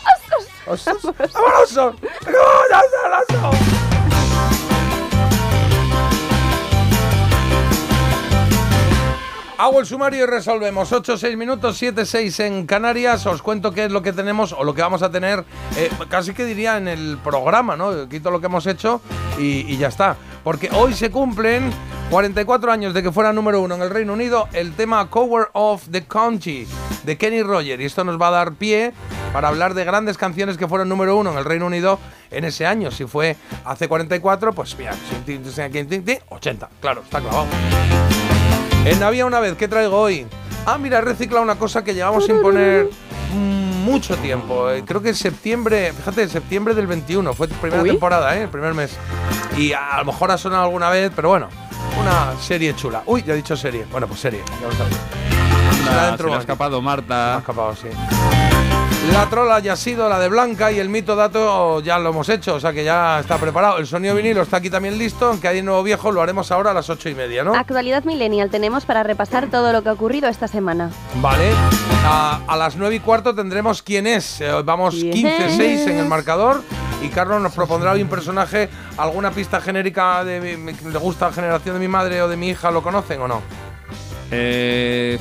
¡Osos! 0.67 0.97
¡Amorosos! 1.33 1.95
¡Amorosos! 2.25 3.55
Hago 9.57 9.79
el 9.79 9.85
sumario 9.85 10.23
y 10.23 10.27
resolvemos. 10.27 10.91
8, 10.91 11.17
6 11.17 11.37
minutos, 11.37 11.77
7, 11.77 12.05
6 12.05 12.39
en 12.41 12.65
Canarias. 12.67 13.25
Os 13.25 13.41
cuento 13.41 13.71
qué 13.71 13.85
es 13.85 13.91
lo 13.91 14.01
que 14.01 14.11
tenemos 14.11 14.51
o 14.51 14.65
lo 14.65 14.73
que 14.73 14.81
vamos 14.81 15.01
a 15.01 15.09
tener, 15.09 15.45
eh, 15.77 15.89
casi 16.09 16.33
que 16.33 16.43
diría 16.43 16.75
en 16.77 16.89
el 16.89 17.17
programa, 17.23 17.77
¿no? 17.77 18.09
Quito 18.09 18.31
lo 18.31 18.41
que 18.41 18.47
hemos 18.47 18.67
hecho 18.67 18.99
y, 19.39 19.61
y 19.73 19.77
ya 19.77 19.87
está. 19.87 20.17
Porque 20.45 20.69
hoy 20.71 20.93
se 20.93 21.09
cumplen 21.09 21.71
44 22.11 22.71
años 22.71 22.93
de 22.93 23.01
que 23.01 23.11
fuera 23.11 23.33
número 23.33 23.61
uno 23.61 23.73
en 23.73 23.81
el 23.81 23.89
Reino 23.89 24.13
Unido 24.13 24.47
el 24.53 24.73
tema 24.73 25.09
Cover 25.09 25.47
of 25.53 25.87
the 25.89 26.05
Country 26.05 26.67
de 27.03 27.17
Kenny 27.17 27.41
Roger. 27.41 27.81
Y 27.81 27.85
esto 27.85 28.03
nos 28.03 28.21
va 28.21 28.27
a 28.27 28.31
dar 28.31 28.53
pie 28.53 28.93
para 29.33 29.47
hablar 29.47 29.73
de 29.73 29.83
grandes 29.83 30.19
canciones 30.19 30.55
que 30.55 30.67
fueron 30.67 30.87
número 30.87 31.17
uno 31.17 31.31
en 31.31 31.39
el 31.39 31.45
Reino 31.45 31.65
Unido 31.65 31.97
en 32.29 32.45
ese 32.45 32.67
año. 32.67 32.91
Si 32.91 33.05
fue 33.05 33.35
hace 33.65 33.87
44, 33.87 34.53
pues 34.53 34.77
mira, 34.77 34.93
80. 36.29 36.69
Claro, 36.79 37.01
está 37.01 37.21
clavado. 37.21 37.47
En 38.85 39.01
Había 39.01 39.25
una 39.25 39.39
vez, 39.39 39.55
¿qué 39.55 39.67
traigo 39.67 39.99
hoy? 39.99 40.27
Ah, 40.67 40.77
mira, 40.77 40.99
he 40.99 41.01
reciclado 41.01 41.41
una 41.41 41.55
cosa 41.55 41.83
que 41.83 41.95
llevamos 41.95 42.27
sin 42.27 42.39
poner 42.39 42.91
mucho 43.85 44.17
tiempo. 44.17 44.69
Eh, 44.71 44.83
Creo 44.85 45.01
que 45.01 45.09
en 45.09 45.15
septiembre, 45.15 45.93
fíjate, 45.93 46.27
septiembre 46.27 46.73
del 46.73 46.87
21, 46.87 47.33
fue 47.33 47.47
primera 47.47 47.83
Uy. 47.83 47.89
temporada, 47.91 48.35
¿eh? 48.35 48.43
El 48.43 48.49
primer 48.49 48.73
mes. 48.73 48.97
Y 49.57 49.71
a, 49.73 49.99
lo 49.99 50.05
mejor 50.05 50.31
ha 50.31 50.37
sonado 50.37 50.63
alguna 50.63 50.89
vez, 50.89 51.11
pero 51.15 51.29
bueno, 51.29 51.47
una 51.99 52.33
serie 52.41 52.75
chula. 52.75 53.03
Uy, 53.05 53.23
ya 53.23 53.33
he 53.33 53.37
dicho 53.37 53.55
serie. 53.55 53.85
Bueno, 53.91 54.07
pues 54.07 54.19
serie, 54.19 54.41
ya 54.59 54.67
lo 54.67 54.73
sabéis. 54.73 55.34
Dentro 55.89 56.27
se 56.27 56.31
le 56.31 56.35
ha 56.35 56.39
escapado 56.39 56.81
Me 56.81 56.87
ha 56.87 56.95
Marta. 56.95 57.37
escapado, 57.39 57.75
sí. 57.75 57.87
La 59.13 59.27
trola 59.29 59.59
ya 59.59 59.73
ha 59.73 59.75
sido 59.75 60.09
la 60.09 60.17
de 60.17 60.27
Blanca 60.29 60.71
y 60.71 60.79
el 60.79 60.89
mito 60.89 61.15
dato 61.15 61.79
ya 61.81 61.99
lo 61.99 62.09
hemos 62.09 62.27
hecho, 62.27 62.55
o 62.55 62.59
sea 62.59 62.73
que 62.73 62.83
ya 62.83 63.19
está 63.19 63.37
preparado. 63.37 63.77
El 63.77 63.85
sonido 63.85 64.15
vinilo 64.15 64.41
está 64.41 64.57
aquí 64.57 64.71
también 64.71 64.97
listo, 64.97 65.27
aunque 65.27 65.47
hay 65.47 65.61
nuevo 65.61 65.83
viejo, 65.83 66.11
lo 66.11 66.23
haremos 66.23 66.51
ahora 66.51 66.71
a 66.71 66.73
las 66.73 66.89
ocho 66.89 67.07
y 67.07 67.13
media, 67.13 67.43
¿no? 67.43 67.53
Actualidad 67.55 68.03
Millennial 68.03 68.49
tenemos 68.49 68.83
para 68.85 69.03
repasar 69.03 69.47
todo 69.51 69.71
lo 69.73 69.83
que 69.83 69.89
ha 69.89 69.93
ocurrido 69.93 70.27
esta 70.27 70.47
semana. 70.47 70.89
Vale. 71.21 71.51
A, 72.07 72.39
a 72.47 72.55
las 72.57 72.75
9 72.77 72.95
y 72.95 72.99
cuarto 72.99 73.35
tendremos 73.35 73.83
quién 73.83 74.07
es. 74.07 74.41
Eh, 74.41 74.51
vamos 74.63 74.95
¿Quién 74.95 75.13
15-6 75.27 75.87
en 75.91 75.97
el 75.99 76.05
marcador. 76.07 76.63
Y 77.03 77.09
Carlos 77.09 77.39
nos 77.41 77.53
propondrá 77.53 77.91
hoy 77.91 78.01
un 78.01 78.09
personaje, 78.09 78.69
alguna 78.97 79.29
pista 79.29 79.61
genérica 79.61 80.23
de 80.23 80.57
mi- 80.57 80.73
le 80.73 80.97
gusta 80.97 81.27
la 81.27 81.33
generación 81.33 81.75
de 81.75 81.79
mi 81.79 81.87
madre 81.87 82.23
o 82.23 82.27
de 82.27 82.37
mi 82.37 82.49
hija, 82.49 82.71
¿lo 82.71 82.81
conocen 82.81 83.21
o 83.21 83.27
no? 83.27 83.41
Eh, 84.31 85.19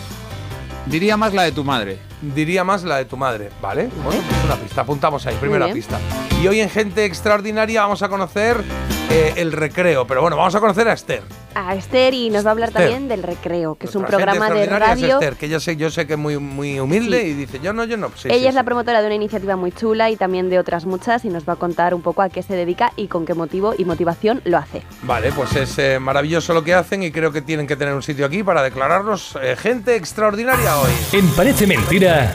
diría 0.87 1.17
más 1.17 1.35
la 1.35 1.43
de 1.43 1.53
tu 1.53 1.65
madre. 1.65 1.99
Diría 2.21 2.65
más 2.65 2.85
la 2.85 2.97
de 2.97 3.05
tu 3.05 3.17
madre, 3.17 3.51
¿vale? 3.61 3.89
Bueno, 4.05 4.23
pues 4.29 4.45
una 4.45 4.57
pista, 4.57 4.81
apuntamos 4.83 5.27
ahí, 5.27 5.37
primera 5.37 5.73
pista. 5.73 5.99
Y 6.43 6.47
hoy 6.47 6.61
en 6.61 6.71
Gente 6.71 7.05
Extraordinaria 7.05 7.83
vamos 7.83 8.03
a 8.03 8.09
conocer 8.09 8.63
eh, 9.11 9.35
el 9.37 9.53
recreo, 9.53 10.07
pero 10.07 10.21
bueno, 10.23 10.37
vamos 10.37 10.55
a 10.55 10.61
conocer 10.61 10.89
a 10.89 10.93
Esther. 10.93 11.23
A 11.55 11.75
Esther 11.77 12.15
y 12.15 12.31
nos 12.31 12.45
va 12.45 12.49
a 12.49 12.53
hablar 12.53 12.71
Esther. 12.71 12.83
también 12.89 13.09
del 13.09 13.23
Recreo, 13.23 13.77
que 13.77 13.87
es 13.87 13.95
un 13.95 14.05
programa 14.05 14.51
de 14.51 14.65
extraordinaria 14.65 14.87
es 14.95 15.01
radio. 15.01 15.15
Esther, 15.21 15.37
que 15.37 15.49
yo 15.49 15.61
sé, 15.61 15.77
yo 15.77 15.89
sé 15.91 16.07
que 16.07 16.15
es 16.15 16.19
muy, 16.19 16.37
muy 16.39 16.81
humilde 16.81 17.21
Sí. 17.23 17.29
y 17.29 17.35
dice, 17.35 17.61
yo 17.63 17.73
no, 17.73 17.85
yo 17.85 17.97
no. 17.97 18.11
Sí, 18.17 18.29
Ella 18.29 18.39
sí, 18.41 18.47
es 18.49 18.55
la 18.55 18.65
promotora 18.65 19.01
de 19.01 19.07
una 19.07 19.15
iniciativa 19.15 19.55
muy 19.55 19.71
chula 19.71 20.11
y 20.11 20.17
también 20.17 20.51
de 20.51 20.59
otras 20.59 20.85
muchas 20.85 21.25
y 21.25 21.29
nos 21.29 21.49
va 21.49 21.53
a 21.53 21.57
contar 21.57 21.95
un 21.95 22.03
poco 22.03 22.23
a 22.23 22.29
qué 22.29 22.43
se 22.43 22.55
dedica 22.57 22.93
y 22.97 23.07
con 23.07 23.25
qué 23.25 23.35
motivo 23.35 23.73
y 23.79 23.85
motivación 23.85 24.41
lo 24.45 24.59
hace. 24.59 24.83
Vale, 25.03 25.31
pues 25.33 25.55
es 25.55 25.79
eh, 25.79 25.99
maravilloso 26.01 26.53
lo 26.55 26.65
que 26.65 26.75
hacen 26.75 27.03
y 27.05 27.13
creo 27.13 27.31
que 27.31 27.41
tienen 27.43 27.67
que 27.69 27.77
tener 27.77 27.95
un 27.95 28.03
sitio 28.03 28.27
aquí 28.27 28.43
para 28.43 28.63
declararnos 28.63 29.39
eh, 29.41 29.55
gente 29.57 29.95
extraordinaria 29.95 30.77
hoy. 30.79 30.91
En 31.13 31.29
Parece 31.35 31.67
Mentira, 31.69 32.35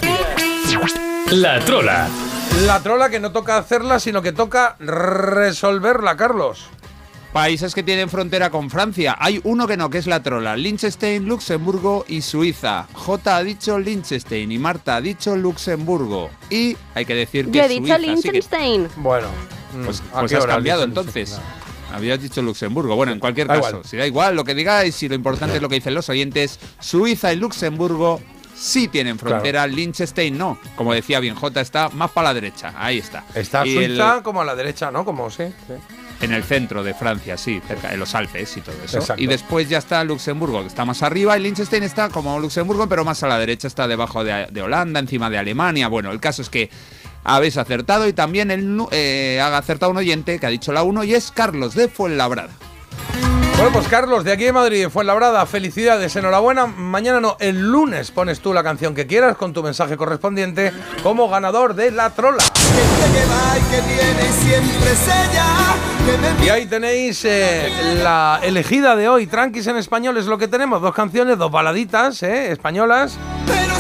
La 1.32 1.60
Trola. 1.60 2.08
La 2.66 2.82
trola 2.82 3.10
que 3.10 3.20
no 3.20 3.32
toca 3.32 3.58
hacerla, 3.58 4.00
sino 4.00 4.22
que 4.22 4.32
toca 4.32 4.76
resolverla, 4.80 6.18
Carlos. 6.18 6.66
Países 7.32 7.74
que 7.76 7.84
tienen 7.84 8.10
frontera 8.10 8.50
con 8.50 8.70
Francia. 8.70 9.16
Hay 9.20 9.40
uno 9.44 9.68
que 9.68 9.78
no, 9.78 9.90
que 9.90 10.00
es 10.00 10.08
la 10.08 10.22
trola. 10.22 10.58
Liechtenstein, 10.58 11.26
Luxemburgo 11.28 12.04
y 12.08 12.22
Suiza. 12.22 12.88
J 12.94 13.36
ha 13.38 13.44
dicho 13.44 13.78
Liechtenstein 13.80 14.52
y 14.52 14.58
Marta 14.58 14.98
ha 14.98 15.02
dicho 15.02 15.36
Luxemburgo. 15.36 16.30
Y 16.50 16.76
hay 16.96 17.06
que 17.06 17.16
decir 17.16 17.46
que 17.50 17.58
Yo 17.60 17.64
he 17.64 17.68
dicho 17.70 17.86
que- 17.86 18.00
Liechtenstein. 18.00 18.88
Bueno, 18.98 19.28
Pues, 19.86 20.02
¿a 20.14 20.20
pues 20.22 20.34
has 20.34 20.44
hora 20.44 20.56
cambiado 20.56 20.84
entonces. 20.84 21.40
Habías 21.94 22.22
dicho 22.22 22.42
Luxemburgo. 22.42 22.96
Bueno, 22.96 23.12
en 23.14 23.20
cualquier 23.20 23.48
Da 23.48 23.56
caso, 23.56 23.70
igual. 23.70 23.86
si 23.86 23.98
da 23.98 24.06
igual 24.06 24.36
lo 24.36 24.44
que 24.44 24.54
digáis, 24.56 24.96
si 24.96 25.08
lo 25.08 25.16
importante 25.16 25.56
es 25.56 25.62
lo 25.62 25.70
que 25.70 25.76
dicen 25.76 25.94
los 25.94 26.10
oyentes, 26.10 26.60
Suiza 26.80 27.32
y 27.32 27.36
Luxemburgo 27.38 28.20
sí 28.60 28.88
tienen 28.88 29.18
frontera, 29.18 29.66
Liechtenstein 29.68 30.38
no. 30.38 30.60
Como 30.76 30.94
decía 30.94 31.20
bien, 31.20 31.36
J 31.36 31.62
está 31.62 31.90
más 31.90 32.12
para 32.12 32.30
la 32.30 32.34
derecha. 32.34 32.74
Ahí 32.78 32.98
está. 33.00 33.24
Está 33.34 33.66
Y 33.66 33.78
el- 33.78 33.92
Suiza 33.96 34.22
como 34.24 34.42
a 34.42 34.46
la 34.46 34.56
derecha, 34.56 34.92
¿no? 34.92 35.06
Como 35.06 35.30
sí. 35.30 35.46
sí. 35.68 35.74
en 36.22 36.34
el 36.34 36.44
centro 36.44 36.84
de 36.84 36.94
Francia, 36.94 37.38
sí, 37.38 37.62
cerca 37.66 37.90
de 37.90 37.98
los 37.98 38.14
Alpes 38.14 38.58
y 38.58 38.62
todo 38.62 38.76
eso. 38.84 38.98
Exacto. 39.00 39.24
Y 39.24 39.28
después 39.28 39.70
ya 39.70 39.78
está 39.78 40.04
Luxemburgo, 40.04 40.62
que 40.62 40.68
está 40.68 40.84
más 40.84 41.02
arriba, 41.02 41.38
y 41.38 41.42
Liechtenstein 41.42 41.84
está 41.84 42.10
como 42.10 42.38
Luxemburgo, 42.40 42.88
pero 42.90 43.06
más 43.06 43.24
a 43.24 43.28
la 43.28 43.40
derecha, 43.40 43.68
está 43.68 43.88
debajo 43.88 44.24
de, 44.26 44.48
de 44.52 44.62
Holanda, 44.62 45.00
encima 45.00 45.30
de 45.30 45.38
Alemania. 45.38 45.88
Bueno, 45.88 46.12
el 46.12 46.20
caso 46.20 46.42
es 46.42 46.50
que 46.50 46.70
habéis 47.24 47.56
acertado 47.58 48.06
y 48.08 48.12
también 48.14 48.52
el, 48.52 48.82
eh, 48.92 49.40
ha 49.42 49.58
acertado 49.58 49.92
un 49.94 49.98
oyente 49.98 50.40
que 50.40 50.46
ha 50.46 50.50
dicho 50.50 50.74
la 50.74 50.84
1 50.84 51.06
y 51.06 51.14
es 51.14 51.32
Carlos 51.32 51.74
de 51.76 51.88
Fuenlabrada. 51.88 52.52
Bueno, 53.60 53.74
pues 53.74 53.90
Carlos, 53.90 54.24
de 54.24 54.32
aquí 54.32 54.46
de 54.46 54.54
Madrid, 54.54 54.84
de 54.84 54.90
Fuenlabrada, 54.90 55.46
felicidades, 55.46 56.16
enhorabuena. 56.16 56.66
Mañana 56.66 57.20
no, 57.20 57.36
el 57.42 57.60
lunes 57.60 58.10
pones 58.10 58.40
tú 58.40 58.54
la 58.54 58.64
canción 58.64 58.96
que 58.96 59.06
quieras 59.06 59.36
con 59.36 59.52
tu 59.52 59.62
mensaje 59.62 59.98
correspondiente 59.98 60.72
como 61.04 61.28
ganador 61.28 61.76
de 61.76 61.92
la 61.92 62.10
trola. 62.12 62.42
Y 66.44 66.50
ahí 66.50 66.66
tenéis 66.66 67.24
eh, 67.26 67.70
la 68.02 68.40
elegida 68.42 68.96
de 68.96 69.08
hoy, 69.08 69.28
Tranquis 69.28 69.68
en 69.68 69.78
español 69.78 70.18
es 70.18 70.26
lo 70.26 70.38
que 70.38 70.48
tenemos, 70.48 70.82
dos 70.82 70.94
canciones, 70.94 71.38
dos 71.38 71.52
baladitas 71.52 72.24
eh, 72.24 72.52
españolas 72.52 73.18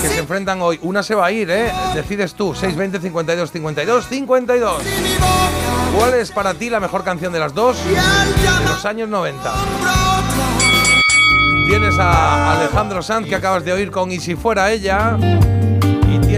que 0.01 0.07
se 0.07 0.19
enfrentan 0.19 0.61
hoy. 0.61 0.79
Una 0.83 1.01
se 1.01 1.15
va 1.15 1.27
a 1.27 1.31
ir, 1.31 1.49
¿eh? 1.49 1.71
decides 1.95 2.35
tú, 2.35 2.53
620 2.53 2.99
52 2.99 3.51
52 3.51 4.05
52. 4.05 4.83
¿Cuál 5.97 6.13
es 6.13 6.31
para 6.31 6.53
ti 6.53 6.69
la 6.69 6.79
mejor 6.79 7.03
canción 7.03 7.33
de 7.33 7.39
las 7.39 7.53
dos 7.53 7.77
de 7.83 8.69
los 8.69 8.85
años 8.85 9.09
90? 9.09 9.53
Tienes 11.67 11.97
a 11.99 12.59
Alejandro 12.59 13.01
Sanz 13.01 13.27
que 13.27 13.35
acabas 13.35 13.63
de 13.65 13.73
oír 13.73 13.91
con 13.91 14.11
Y 14.11 14.19
si 14.19 14.35
fuera 14.35 14.71
ella. 14.71 15.17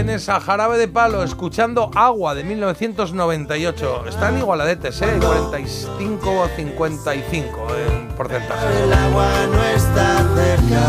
Tienes 0.04 0.28
a 0.28 0.40
Jarabe 0.40 0.78
de 0.78 0.88
Palo 0.88 1.22
escuchando 1.22 1.88
Agua 1.94 2.34
de 2.34 2.42
1998. 2.42 4.06
Están 4.08 4.36
igualadetes, 4.36 5.00
¿eh? 5.00 5.16
45 5.24 6.40
o 6.40 6.48
55 6.48 7.66
en 7.76 8.08
porcentaje. 8.08 8.82
El 8.82 8.92
agua 8.92 9.28
no 9.46 9.62
está 9.62 10.16
cerca 10.34 10.82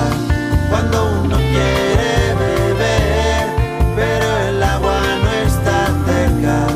cuando 0.67 1.21
uno 1.21 1.37
quiere 1.37 2.33
beber, 2.39 3.49
pero 3.95 4.37
el 4.49 4.63
agua 4.63 4.99
no 5.21 5.31
está 5.31 5.85
cerca. 6.07 6.67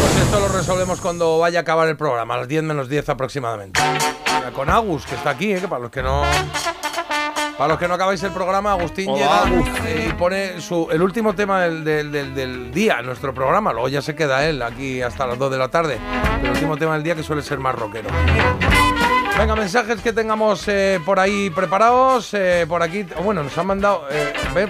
Pues 0.00 0.16
esto 0.22 0.38
lo 0.38 0.46
resolvemos 0.46 1.00
cuando 1.00 1.40
vaya 1.40 1.58
a 1.58 1.62
acabar 1.62 1.88
el 1.88 1.96
programa, 1.96 2.34
a 2.34 2.38
las 2.38 2.46
10 2.46 2.62
menos 2.62 2.88
10 2.88 3.08
aproximadamente. 3.08 3.80
Con 4.54 4.70
Agus, 4.70 5.06
que 5.06 5.16
está 5.16 5.30
aquí, 5.30 5.52
¿eh? 5.52 5.60
que 5.60 5.66
para 5.66 5.82
los 5.82 5.90
que 5.90 6.04
no. 6.04 6.22
Para 7.58 7.70
los 7.70 7.78
que 7.80 7.88
no 7.88 7.94
acabáis 7.94 8.22
el 8.22 8.30
programa, 8.30 8.70
Agustín 8.70 9.08
Hola, 9.10 9.44
llega 9.46 9.88
eh, 9.88 10.06
y 10.10 10.12
pone 10.12 10.60
su, 10.60 10.88
el 10.92 11.02
último 11.02 11.34
tema 11.34 11.60
del, 11.62 11.82
del- 11.82 12.12
del- 12.12 12.32
del 12.34 12.70
día 12.72 12.98
en 13.00 13.06
nuestro 13.06 13.34
programa. 13.34 13.72
Luego 13.72 13.88
ya 13.88 14.00
se 14.00 14.14
queda 14.14 14.46
él 14.48 14.62
aquí 14.62 15.02
hasta 15.02 15.26
las 15.26 15.36
2 15.38 15.50
de 15.50 15.58
la 15.58 15.68
tarde. 15.68 15.98
El 16.40 16.50
último 16.50 16.76
tema 16.76 16.94
del 16.94 17.02
día 17.02 17.16
que 17.16 17.24
suele 17.24 17.42
ser 17.42 17.58
más 17.58 17.74
rockero. 17.74 18.10
Venga, 19.38 19.54
mensajes 19.54 20.00
que 20.00 20.12
tengamos 20.12 20.66
eh, 20.66 20.98
por 21.06 21.20
ahí 21.20 21.48
preparados. 21.50 22.34
eh, 22.34 22.66
por 22.68 22.82
aquí, 22.82 23.04
bueno, 23.22 23.44
nos 23.44 23.56
han 23.56 23.68
mandado. 23.68 24.02
eh, 24.10 24.32
ve, 24.52 24.68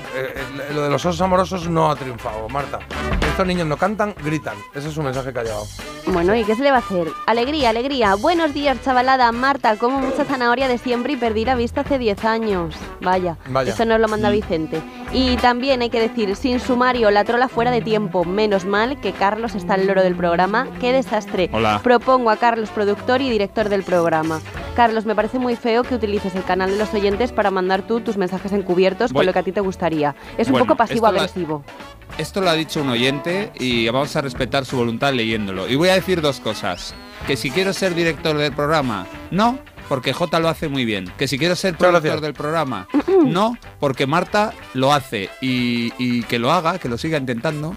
lo 0.74 0.82
de 0.82 0.90
los 0.90 1.05
osos 1.07 1.20
amorosos 1.23 1.69
no 1.70 1.90
ha 1.90 1.97
triunfado, 1.97 2.47
Marta. 2.51 2.78
estos 3.31 3.47
niños 3.47 3.66
no 3.66 3.78
cantan, 3.78 4.15
gritan. 4.23 4.57
Ese 4.74 4.89
es 4.89 4.97
un 4.99 5.07
mensaje 5.07 5.32
que 5.32 5.39
ha 5.39 5.43
llegado. 5.43 5.65
Bueno, 6.09 6.35
¿y 6.35 6.45
qué 6.45 6.55
se 6.55 6.62
le 6.62 6.70
va 6.70 6.77
a 6.77 6.81
hacer? 6.81 7.09
Alegría, 7.27 7.70
alegría. 7.70 8.15
Buenos 8.16 8.53
días, 8.53 8.77
chavalada. 8.85 9.32
Marta, 9.32 9.77
como 9.77 10.01
mucha 10.01 10.27
zanahoria 10.27 10.69
de 10.69 10.77
siempre 10.77 11.15
y 11.15 11.16
perdí 11.16 11.47
la 11.47 11.55
vista 11.55 11.81
hace 11.81 11.99
10 11.99 12.24
años. 12.27 12.74
Vaya, 13.01 13.39
Vaya. 13.49 13.70
esto 13.70 13.86
nos 13.86 13.99
lo 14.01 14.09
manda 14.09 14.28
Vicente. 14.28 14.82
Y 15.10 15.36
también 15.39 15.80
hay 15.80 15.89
que 15.89 16.01
decir, 16.01 16.36
sin 16.36 16.60
sumario, 16.60 17.10
la 17.10 17.24
trola 17.24 17.48
fuera 17.48 17.70
de 17.70 17.80
tiempo. 17.80 18.24
Menos 18.26 18.66
mal 18.66 19.01
que 19.01 19.12
Carlos 19.12 19.55
está 19.55 19.74
al 19.74 19.86
loro 19.86 20.02
del 20.02 20.14
programa. 20.14 20.68
¡Qué 20.80 20.93
desastre! 20.93 21.48
Hola. 21.51 21.80
Propongo 21.82 22.28
a 22.30 22.36
Carlos, 22.36 22.68
productor 22.68 23.22
y 23.22 23.30
director 23.30 23.70
del 23.70 23.85
programa. 23.85 24.40
Carlos, 24.76 25.06
me 25.06 25.14
parece 25.14 25.39
muy 25.39 25.56
feo 25.56 25.82
que 25.82 25.94
utilices 25.94 26.35
el 26.35 26.44
canal 26.44 26.70
de 26.70 26.76
los 26.76 26.93
oyentes 26.93 27.32
para 27.32 27.51
mandar 27.51 27.82
tú 27.82 28.01
tus 28.01 28.18
mensajes 28.18 28.52
encubiertos 28.52 29.09
con 29.10 29.20
Voy- 29.20 29.26
lo 29.26 29.32
que 29.32 29.39
a 29.39 29.43
ti 29.43 29.51
te 29.51 29.60
gustaría. 29.60 30.14
Es 30.36 30.48
un 30.48 30.59
poco 30.59 30.76
pasivo-agresivo. 30.76 31.64
Esto 32.18 32.40
lo 32.43 32.51
ha 32.51 32.55
dicho 32.55 32.82
un 32.82 32.90
oyente 32.90 33.51
y 33.59 33.89
vamos 33.89 34.14
a 34.14 34.20
respetar 34.20 34.66
su 34.66 34.76
voluntad 34.76 35.14
leyéndolo. 35.14 35.68
Y 35.68 35.76
voy 35.76 35.89
a 35.89 35.94
decir 35.94 36.20
dos 36.20 36.39
cosas. 36.39 36.94
Que 37.26 37.36
si 37.36 37.51
quiero 37.51 37.72
ser 37.72 37.94
director 37.94 38.36
del 38.36 38.52
programa, 38.52 39.06
no, 39.30 39.59
porque 39.89 40.12
J 40.12 40.39
lo 40.40 40.48
hace 40.48 40.69
muy 40.69 40.85
bien. 40.85 41.12
Que 41.16 41.28
si 41.28 41.39
quiero 41.39 41.56
ser 41.56 41.77
productor 41.77 42.20
del 42.20 42.35
programa, 42.35 42.89
no, 43.24 43.56
porque 43.81 44.06
Marta 44.06 44.52
lo 44.74 44.93
hace. 44.93 45.31
Y, 45.40 45.93
y 45.98 46.23
que 46.24 46.39
lo 46.39 46.52
haga, 46.52 46.78
que 46.78 46.89
lo 46.89 46.98
siga 46.98 47.19
intentando. 47.19 47.74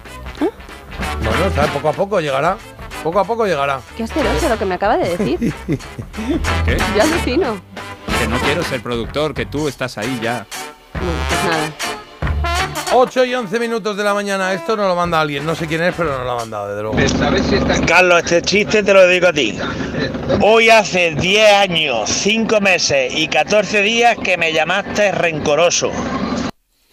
Bueno, 1.24 1.46
está, 1.46 1.68
poco 1.68 1.90
a 1.90 1.94
poco 1.94 2.20
llegará. 2.20 2.58
Poco 3.04 3.20
a 3.20 3.24
poco 3.24 3.46
llegará. 3.46 3.82
Qué 3.98 4.04
asqueroso 4.04 4.48
lo 4.50 4.60
que 4.60 4.66
me 4.66 4.76
acaba 4.76 4.98
de 4.98 5.18
decir. 5.18 5.54
¿Qué? 6.66 6.78
Yo 6.96 7.02
alucino. 7.02 7.62
Que 8.20 8.28
no 8.28 8.38
quiero 8.40 8.64
ser 8.64 8.82
productor, 8.82 9.34
que 9.34 9.46
tú 9.46 9.68
estás 9.68 9.98
ahí 9.98 10.20
ya. 10.22 10.46
Pues 10.94 11.44
nada. 11.46 12.01
8 12.94 13.26
y 13.26 13.34
11 13.36 13.60
minutos 13.60 13.96
de 13.98 14.04
la 14.04 14.14
mañana. 14.14 14.54
Esto 14.54 14.76
nos 14.76 14.88
lo 14.88 14.96
manda 14.96 15.20
alguien. 15.22 15.46
No 15.46 15.56
sé 15.56 15.68
quién 15.68 15.82
es, 15.84 15.94
pero 15.96 16.10
nos 16.18 16.26
lo 16.26 16.32
ha 16.32 16.36
mandado, 16.36 16.68
desde 16.70 16.82
luego. 16.84 17.86
Carlos, 17.86 18.20
este 18.24 18.42
chiste 18.42 18.84
te 18.84 18.94
lo 18.94 19.08
digo 19.08 19.28
a 19.28 19.34
ti. 19.34 19.58
Hoy 20.42 20.70
hace 20.70 21.12
10 21.16 21.54
años, 21.54 22.10
5 22.10 22.60
meses 22.62 23.14
y 23.16 23.28
14 23.28 23.82
días 23.82 24.18
que 24.18 24.38
me 24.38 24.52
llamaste 24.54 25.12
rencoroso. 25.12 25.92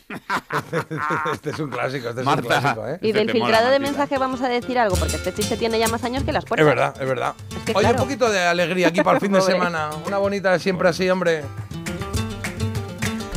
este 1.32 1.50
es 1.50 1.58
un 1.58 1.68
clásico, 1.70 2.08
este 2.08 2.20
es 2.20 2.26
Marta. 2.26 2.42
un 2.42 2.46
clásico, 2.60 2.88
¿eh? 2.88 2.98
Y 3.02 3.12
del 3.12 3.30
filtrado 3.30 3.68
de 3.70 3.78
mensaje 3.78 4.16
vamos 4.18 4.40
a 4.40 4.48
decir 4.48 4.78
algo, 4.78 4.96
porque 4.96 5.16
este 5.16 5.34
chiste 5.34 5.56
tiene 5.56 5.78
ya 5.78 5.88
más 5.88 6.02
años 6.04 6.24
que 6.24 6.32
las 6.32 6.44
Es 6.44 6.48
puertas. 6.48 6.66
verdad, 6.66 6.94
es 7.00 7.06
verdad. 7.08 7.34
que 7.66 7.72
Oye, 7.72 7.80
claro. 7.80 7.96
un 7.98 8.02
poquito 8.04 8.30
de 8.30 8.40
alegría 8.40 8.88
aquí 8.88 9.02
para 9.02 9.16
el 9.16 9.20
fin 9.20 9.32
de 9.32 9.40
semana. 9.42 9.90
Una 10.06 10.18
bonita 10.18 10.58
siempre 10.58 10.88
así, 10.88 11.08
hombre. 11.10 11.42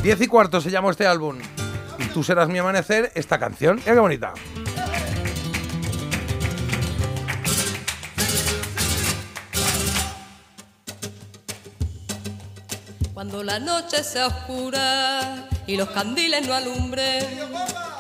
10 0.04 0.22
y 0.22 0.28
cuarto 0.28 0.62
se 0.62 0.72
llama 0.72 0.90
este 0.92 1.06
álbum. 1.06 1.38
Tú 2.14 2.24
serás 2.24 2.50
mi 2.50 2.60
amanecer, 2.60 3.12
esta 3.16 3.40
canción. 3.40 3.78
Mira 3.78 3.94
qué 3.94 4.00
bonita. 4.00 4.34
Cuando 13.14 13.44
la 13.44 13.60
noche 13.60 14.04
sea 14.04 14.28
oscura 14.28 15.48
y 15.68 15.78
los 15.78 15.90
candiles 15.92 16.46
no 16.46 16.54
alumbren, 16.54 17.26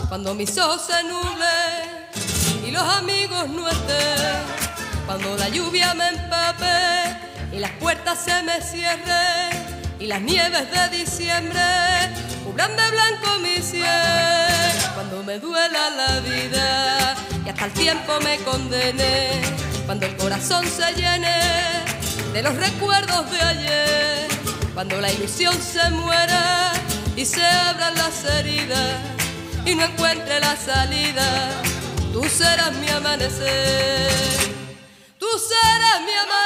cuando 0.10 0.34
mis 0.34 0.58
ojos 0.58 0.88
se 0.88 1.04
nublen 1.04 2.68
y 2.68 2.72
los 2.72 2.84
amigos 2.84 3.48
no 3.48 3.70
estén, 3.70 4.42
cuando 5.06 5.38
la 5.38 5.48
lluvia 5.48 5.94
me 5.94 6.10
empape 6.10 7.56
y 7.56 7.60
las 7.60 7.72
puertas 7.74 8.20
se 8.20 8.44
me 8.44 8.60
cierren 8.62 9.61
y 10.02 10.08
las 10.08 10.22
nieves 10.22 10.66
de 10.72 10.98
diciembre 10.98 11.62
cubran 12.44 12.76
de 12.76 12.90
blanco 12.90 13.40
mi 13.40 13.62
cielo, 13.62 13.86
cuando 14.96 15.22
me 15.24 15.38
duela 15.38 15.92
la 15.92 16.20
vida 16.22 17.16
y 17.46 17.50
hasta 17.50 17.66
el 17.66 17.72
tiempo 17.74 18.20
me 18.24 18.38
condene, 18.40 19.42
cuando 19.86 20.08
el 20.08 20.18
corazón 20.18 20.66
se 20.66 20.92
llene 20.96 21.38
de 22.34 22.42
los 22.42 22.56
recuerdos 22.56 23.30
de 23.30 23.42
ayer, 23.42 24.28
cuando 24.74 25.00
la 25.00 25.12
ilusión 25.12 25.54
se 25.62 25.88
muera 25.92 26.74
y 27.16 27.24
se 27.24 27.46
abran 27.46 27.94
las 27.94 28.26
heridas 28.26 28.96
y 29.68 29.76
no 29.76 29.86
encuentre 29.86 30.40
la 30.40 30.56
salida, 30.56 31.62
tú 32.12 32.24
serás 32.24 32.74
mi 32.74 32.90
amanecer, 32.90 34.10
tú 35.20 35.28
serás 35.28 36.02
mi 36.08 36.14
amanecer, 36.14 36.41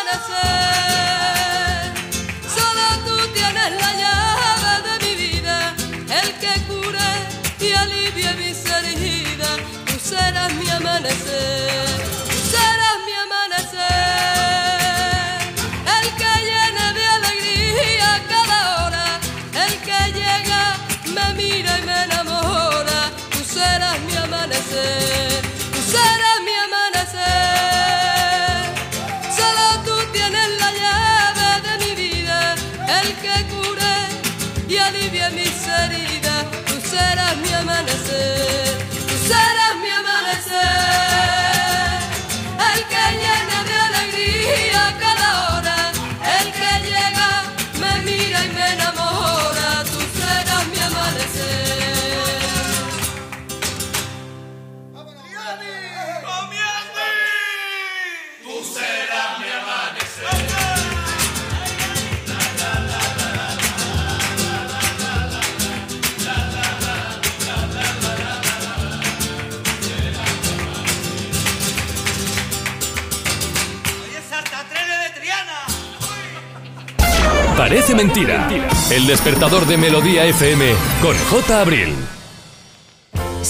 Parece 77.68 77.96
mentira. 77.96 78.48
El 78.92 79.08
despertador 79.08 79.66
de 79.66 79.76
Melodía 79.76 80.24
FM 80.26 80.72
con 81.02 81.18
J. 81.18 81.62
Abril. 81.62 81.96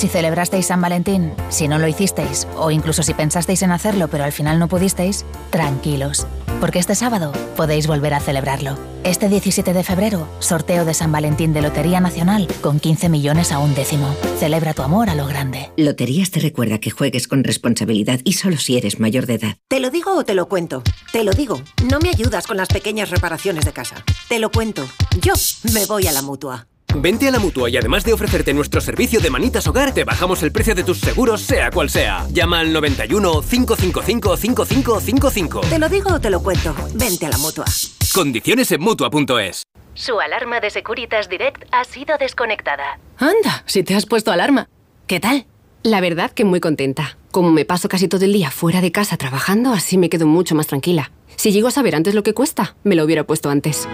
Si 0.06 0.10
celebrasteis 0.10 0.68
San 0.68 0.82
Valentín, 0.82 1.34
si 1.50 1.68
no 1.68 1.80
lo 1.80 1.88
hicisteis, 1.88 2.48
o 2.58 2.70
incluso 2.70 3.02
si 3.02 3.16
pensasteis 3.16 3.64
en 3.64 3.72
hacerlo 3.72 4.08
pero 4.08 4.24
al 4.24 4.32
final 4.32 4.60
no 4.60 4.68
pudisteis, 4.68 5.26
tranquilos, 5.50 6.28
porque 6.62 6.78
este 6.78 6.94
sábado 6.94 7.32
podéis 7.58 7.88
volver 7.88 8.14
a 8.14 8.20
celebrarlo. 8.20 8.78
Este 9.04 9.30
17 9.30 9.74
de 9.74 9.84
febrero, 9.84 10.28
sorteo 10.38 10.86
de 10.86 10.94
San 10.94 11.12
Valentín 11.12 11.54
de 11.54 11.64
Lotería 11.64 12.02
Nacional 12.02 12.48
con 12.62 12.80
15 12.80 13.10
millones 13.10 13.52
a 13.52 13.58
un 13.58 13.74
décimo. 13.74 14.16
Celebra 14.38 14.76
tu 14.76 14.84
amor 14.84 15.10
a 15.10 15.16
lo 15.16 15.26
grande. 15.26 15.72
Loterías 15.76 16.30
te 16.30 16.40
recuerda 16.40 16.78
que 16.78 16.92
juegues 16.92 17.28
con 17.28 17.44
responsabilidad 17.44 18.20
y 18.24 18.34
solo 18.34 18.58
si 18.58 18.78
eres 18.78 19.00
mayor 19.00 19.26
de 19.26 19.34
edad. 19.34 19.58
¿Te 19.68 19.80
lo 19.80 19.90
digo 19.90 20.16
o 20.16 20.24
te 20.24 20.36
lo 20.36 20.48
cuento? 20.48 20.84
Te 21.14 21.24
lo 21.24 21.32
digo. 21.32 21.64
No 21.90 21.98
me 21.98 22.10
ayudas 22.10 22.46
con 22.46 22.58
las 22.58 22.68
pequeñas 22.68 23.10
reparaciones 23.10 23.66
de 23.66 23.74
casa. 23.74 24.04
Te 24.30 24.38
lo 24.38 24.52
cuento. 24.52 24.88
Yo 25.20 25.34
me 25.74 25.88
voy 25.88 26.06
a 26.06 26.12
la 26.12 26.22
mutua. 26.22 26.68
Vente 27.02 27.28
a 27.28 27.32
la 27.32 27.40
mutua 27.40 27.70
y 27.70 27.78
además 27.78 28.04
de 28.04 28.14
ofrecerte 28.14 28.54
nuestro 28.54 28.82
servicio 28.82 29.20
de 29.20 29.30
manitas 29.30 29.68
hogar, 29.68 29.94
te 29.94 30.04
bajamos 30.04 30.42
el 30.44 30.52
precio 30.52 30.74
de 30.76 30.84
tus 30.84 31.00
seguros, 31.00 31.42
sea 31.42 31.72
cual 31.72 31.90
sea. 31.90 32.26
Llama 32.32 32.60
al 32.60 32.72
91 32.72 33.42
555 33.42 34.38
5555. 34.38 35.62
Te 35.62 35.80
lo 35.80 35.90
digo 35.90 36.14
o 36.14 36.20
te 36.20 36.30
lo 36.30 36.42
cuento. 36.42 36.76
Vente 36.94 37.26
a 37.26 37.30
la 37.30 37.38
mutua. 37.38 37.66
Condiciones 38.14 38.72
en 38.72 38.82
mutua.es. 38.82 39.64
Su 39.94 40.20
alarma 40.20 40.60
de 40.60 40.70
Securitas 40.70 41.30
Direct 41.30 41.64
ha 41.72 41.84
sido 41.86 42.18
desconectada. 42.18 43.00
Anda, 43.18 43.64
si 43.66 43.84
te 43.84 43.96
has 43.96 44.06
puesto 44.06 44.32
alarma. 44.32 44.68
¿Qué 45.08 45.20
tal? 45.20 45.46
La 45.84 46.02
verdad 46.02 46.32
que 46.32 46.46
muy 46.46 46.60
contenta. 46.60 47.18
Como 47.32 47.52
me 47.52 47.66
paso 47.66 47.90
casi 47.90 48.08
todo 48.08 48.26
el 48.26 48.34
día 48.34 48.52
fuera 48.52 48.82
de 48.82 48.92
casa 48.92 49.18
trabajando, 49.18 49.72
así 49.72 49.98
me 49.98 50.10
quedo 50.10 50.26
mucho 50.26 50.56
más 50.56 50.68
tranquila. 50.68 51.12
Si 51.36 51.52
llego 51.52 51.68
a 51.68 51.72
saber 51.72 51.96
antes 51.96 52.16
lo 52.16 52.24
que 52.24 52.34
cuesta, 52.34 52.76
me 52.84 52.96
lo 52.96 53.04
hubiera 53.04 53.26
puesto 53.26 53.50
antes. 53.50 53.88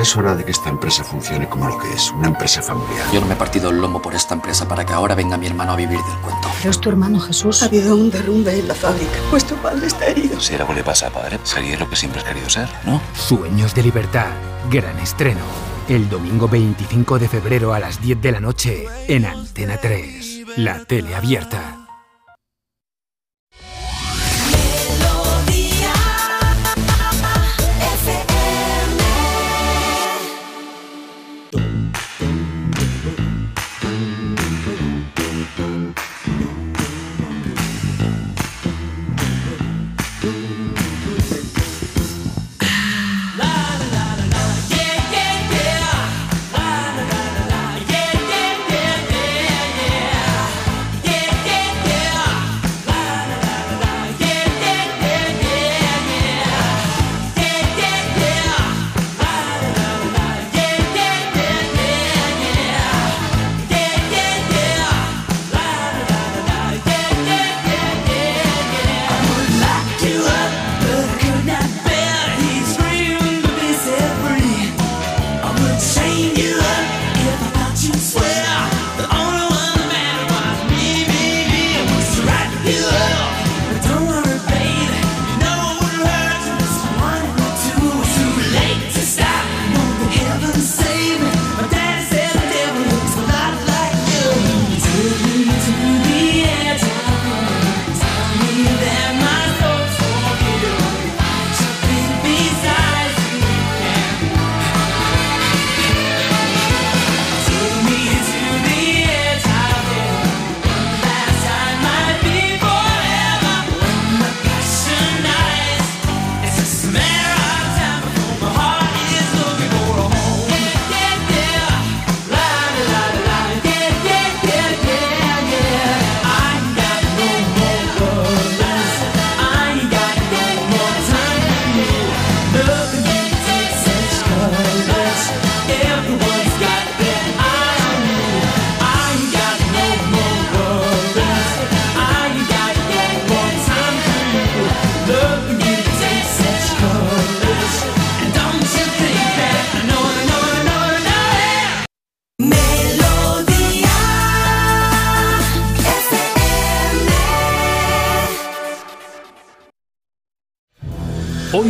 es 0.00 0.16
hora 0.16 0.36
de 0.36 0.44
que 0.44 0.52
esta 0.52 0.68
empresa 0.68 1.02
funcione 1.02 1.48
como 1.48 1.66
lo 1.66 1.76
que 1.78 1.92
es, 1.92 2.12
una 2.12 2.28
empresa 2.28 2.62
familiar. 2.62 3.04
Yo 3.12 3.20
no 3.20 3.26
me 3.26 3.34
he 3.34 3.36
partido 3.36 3.70
el 3.70 3.78
lomo 3.78 4.00
por 4.00 4.14
esta 4.14 4.34
empresa 4.34 4.68
para 4.68 4.86
que 4.86 4.92
ahora 4.92 5.16
venga 5.16 5.36
mi 5.36 5.48
hermano 5.48 5.72
a 5.72 5.76
vivir 5.76 5.98
del 5.98 6.18
cuento. 6.18 6.48
Pero 6.58 6.70
es 6.70 6.80
tu 6.80 6.90
hermano 6.90 7.18
Jesús. 7.18 7.64
Ha 7.64 7.66
habido 7.66 7.96
un 7.96 8.12
derrumbe 8.12 8.56
en 8.56 8.68
la 8.68 8.76
fábrica. 8.76 9.18
Pues 9.30 9.44
tu 9.44 9.56
padre 9.56 9.88
está 9.88 10.06
herido. 10.06 10.38
Si 10.38 10.54
algo 10.54 10.72
le 10.74 10.84
pasa 10.84 11.08
a 11.08 11.10
padre, 11.10 11.40
sería 11.42 11.76
lo 11.76 11.90
que 11.90 11.96
siempre 11.96 12.20
has 12.20 12.26
querido 12.28 12.48
ser, 12.48 12.68
¿no? 12.84 13.00
Sueños 13.16 13.74
de 13.74 13.82
libertad. 13.82 14.28
Gran 14.70 14.96
estreno. 15.00 15.73
El 15.88 16.08
domingo 16.08 16.48
25 16.48 17.18
de 17.18 17.28
febrero 17.28 17.74
a 17.74 17.78
las 17.78 18.00
10 18.00 18.22
de 18.22 18.32
la 18.32 18.40
noche 18.40 18.86
en 19.06 19.26
Antena 19.26 19.76
3. 19.76 20.56
La 20.56 20.82
tele 20.86 21.14
abierta. 21.14 21.83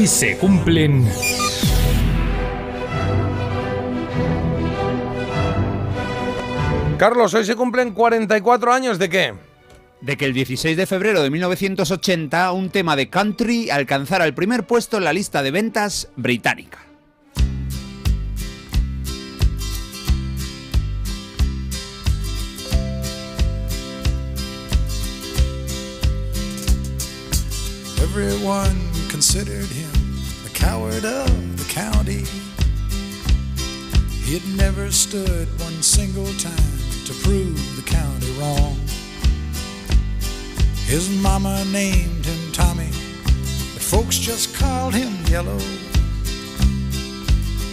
Hoy 0.05 0.09
se 0.09 0.37
cumplen... 0.37 1.09
Carlos, 6.99 7.33
hoy 7.33 7.47
se 7.47 7.57
cumplen 7.57 7.93
44 7.95 8.75
años 8.75 8.99
de 8.99 9.09
qué? 9.09 9.35
De 10.03 10.19
que 10.19 10.27
el 10.27 10.35
16 10.35 10.77
de 10.77 10.85
febrero 10.85 11.23
de 11.23 11.31
1980 11.31 12.53
un 12.53 12.69
tema 12.69 12.97
de 12.97 13.09
country 13.09 13.71
alcanzara 13.71 14.27
el 14.27 14.35
primer 14.35 14.67
puesto 14.67 14.99
en 14.99 15.05
la 15.05 15.15
lista 15.15 15.43
de 15.43 15.51
ventas 15.53 16.11
británica. 16.17 16.81
Everyone 28.03 28.94
considered 29.15 29.67
him 29.67 29.93
the 30.43 30.51
coward 30.53 31.05
of 31.05 31.57
the 31.57 31.73
county. 31.73 32.25
He'd 34.25 34.43
never 34.57 34.91
stood 34.91 35.47
one 35.61 35.81
single 35.83 36.27
time 36.35 36.79
to 37.07 37.13
prove 37.23 37.77
the 37.77 37.89
county 37.89 38.33
wrong. 38.41 38.75
His 40.87 41.09
mama 41.23 41.65
named 41.67 42.27
him 42.27 42.53
Tommy, 42.53 42.91
but 43.75 43.83
folks 43.83 44.19
just 44.19 44.53
called 44.57 44.95
him 44.95 45.13
Yellow. 45.27 45.61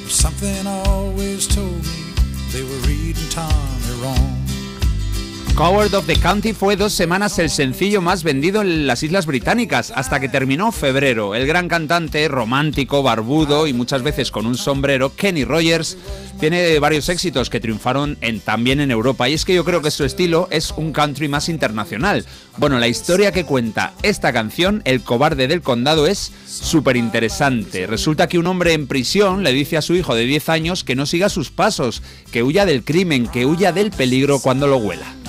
Something 0.08 0.68
always 0.68 1.48
told 1.48 1.84
me 1.84 2.04
they 2.52 2.62
were 2.62 2.82
reading 2.86 3.30
Tommy 3.32 4.04
wrong. 4.04 4.41
Coward 5.56 5.94
of 5.94 6.08
the 6.08 6.16
County 6.16 6.54
fue 6.54 6.76
dos 6.76 6.94
semanas 6.94 7.38
el 7.38 7.50
sencillo 7.50 8.02
más 8.02 8.24
vendido 8.24 8.62
en 8.62 8.88
las 8.88 9.04
Islas 9.04 9.26
Británicas, 9.26 9.92
hasta 9.96 10.20
que 10.20 10.30
terminó 10.30 10.72
febrero. 10.72 11.36
El 11.36 11.46
gran 11.46 11.68
cantante, 11.68 12.28
romántico, 12.28 13.04
barbudo 13.04 13.68
y 13.68 13.74
muchas 13.74 14.02
veces 14.02 14.32
con 14.32 14.46
un 14.46 14.58
sombrero, 14.58 15.16
Kenny 15.16 15.44
Rogers, 15.44 15.98
tiene 16.40 16.80
varios 16.80 17.10
éxitos 17.10 17.50
que 17.50 17.60
triunfaron 17.60 18.18
también 18.44 18.80
en 18.80 18.92
Europa. 18.92 19.30
Y 19.30 19.34
es 19.34 19.46
que 19.46 19.54
yo 19.54 19.64
creo 19.64 19.82
que 19.82 19.92
su 19.92 20.04
estilo 20.04 20.48
es 20.52 20.72
un 20.76 20.94
country 20.94 21.28
más 21.28 21.50
internacional. 21.50 22.26
Bueno, 22.58 22.80
la 22.80 22.88
historia 22.88 23.32
que 23.32 23.46
cuenta 23.46 23.94
esta 24.02 24.34
canción, 24.34 24.82
El 24.86 25.02
cobarde 25.02 25.48
del 25.48 25.62
condado, 25.62 26.08
es 26.08 26.32
súper 26.48 26.98
interesante. 26.98 27.88
Resulta 27.88 28.28
que 28.28 28.40
un 28.40 28.48
hombre 28.48 28.74
en 28.74 28.88
prisión 28.88 29.44
le 29.44 29.54
dice 29.54 29.78
a 29.78 29.82
su 29.82 29.96
hijo 29.96 30.16
de 30.16 30.26
10 30.26 30.50
años 30.50 30.84
que 30.84 30.96
no 30.96 31.06
siga 31.06 31.30
sus 31.30 31.52
pasos, 31.52 32.02
que 32.32 32.42
huya 32.42 32.66
del 32.66 32.84
crimen, 32.84 33.28
que 33.28 33.46
huya 33.46 33.72
del 33.72 33.92
peligro 33.92 34.40
cuando 34.40 34.68
lo 34.68 34.78
huela. 34.78 35.21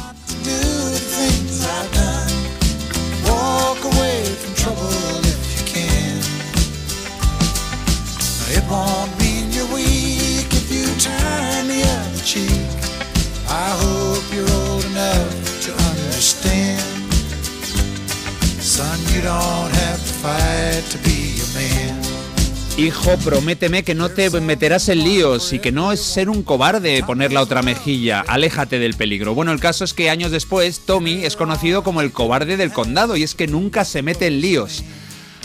Hijo, 22.78 23.16
prométeme 23.18 23.82
que 23.82 23.94
no 23.94 24.08
te 24.08 24.30
meterás 24.40 24.88
en 24.88 25.04
líos 25.04 25.52
y 25.52 25.58
que 25.58 25.72
no 25.72 25.92
es 25.92 26.00
ser 26.00 26.30
un 26.30 26.42
cobarde 26.42 27.02
poner 27.04 27.32
la 27.32 27.42
otra 27.42 27.62
mejilla. 27.62 28.24
Aléjate 28.26 28.78
del 28.78 28.94
peligro. 28.94 29.34
Bueno, 29.34 29.52
el 29.52 29.60
caso 29.60 29.84
es 29.84 29.92
que 29.92 30.10
años 30.10 30.30
después, 30.30 30.80
Tommy 30.86 31.24
es 31.24 31.36
conocido 31.36 31.82
como 31.82 32.00
el 32.00 32.12
cobarde 32.12 32.56
del 32.56 32.72
condado 32.72 33.16
y 33.16 33.24
es 33.24 33.34
que 33.34 33.46
nunca 33.46 33.84
se 33.84 34.02
mete 34.02 34.26
en 34.26 34.40
líos. 34.40 34.84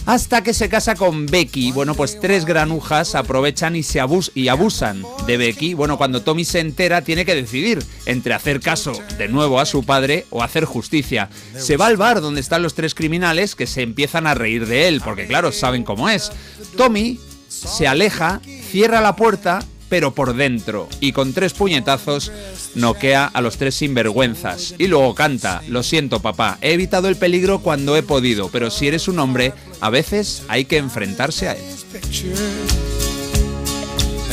Hasta 0.07 0.41
que 0.41 0.53
se 0.53 0.69
casa 0.69 0.95
con 0.95 1.25
Becky, 1.25 1.73
bueno, 1.73 1.93
pues 1.93 2.17
tres 2.21 2.45
granujas 2.45 3.13
aprovechan 3.13 3.75
y 3.75 3.83
se 3.83 3.99
abusan 3.99 5.03
de 5.27 5.35
Becky. 5.35 5.73
Bueno, 5.73 5.97
cuando 5.97 6.21
Tommy 6.21 6.45
se 6.45 6.61
entera, 6.61 7.01
tiene 7.01 7.25
que 7.25 7.35
decidir 7.35 7.83
entre 8.05 8.33
hacer 8.33 8.61
caso 8.61 8.93
de 9.17 9.27
nuevo 9.27 9.59
a 9.59 9.65
su 9.65 9.83
padre 9.83 10.25
o 10.29 10.41
hacer 10.41 10.63
justicia. 10.63 11.29
Se 11.57 11.75
va 11.75 11.87
al 11.87 11.97
bar 11.97 12.21
donde 12.21 12.39
están 12.39 12.63
los 12.63 12.73
tres 12.73 12.95
criminales 12.95 13.53
que 13.53 13.67
se 13.67 13.81
empiezan 13.81 14.27
a 14.27 14.33
reír 14.33 14.65
de 14.65 14.87
él, 14.87 15.01
porque 15.03 15.27
claro, 15.27 15.51
saben 15.51 15.83
cómo 15.83 16.07
es. 16.07 16.31
Tommy 16.77 17.19
se 17.49 17.85
aleja, 17.85 18.39
cierra 18.71 19.01
la 19.01 19.17
puerta 19.17 19.59
pero 19.89 20.13
por 20.13 20.35
dentro. 20.35 20.87
Y 20.99 21.11
con 21.11 21.33
tres 21.33 21.53
puñetazos 21.53 22.31
noquea 22.75 23.25
a 23.25 23.41
los 23.41 23.57
tres 23.57 23.75
sinvergüenzas. 23.75 24.75
Y 24.77 24.87
luego 24.87 25.15
canta, 25.15 25.61
lo 25.67 25.83
siento 25.83 26.19
papá, 26.21 26.57
he 26.61 26.73
evitado 26.73 27.07
el 27.07 27.15
peligro 27.15 27.59
cuando 27.59 27.95
he 27.95 28.03
podido, 28.03 28.49
pero 28.49 28.69
si 28.69 28.87
eres 28.87 29.07
un 29.07 29.19
hombre, 29.19 29.53
a 29.81 29.89
veces 29.89 30.43
hay 30.47 30.65
que 30.65 30.77
enfrentarse 30.77 31.49
a 31.49 31.53
él. 31.53 31.63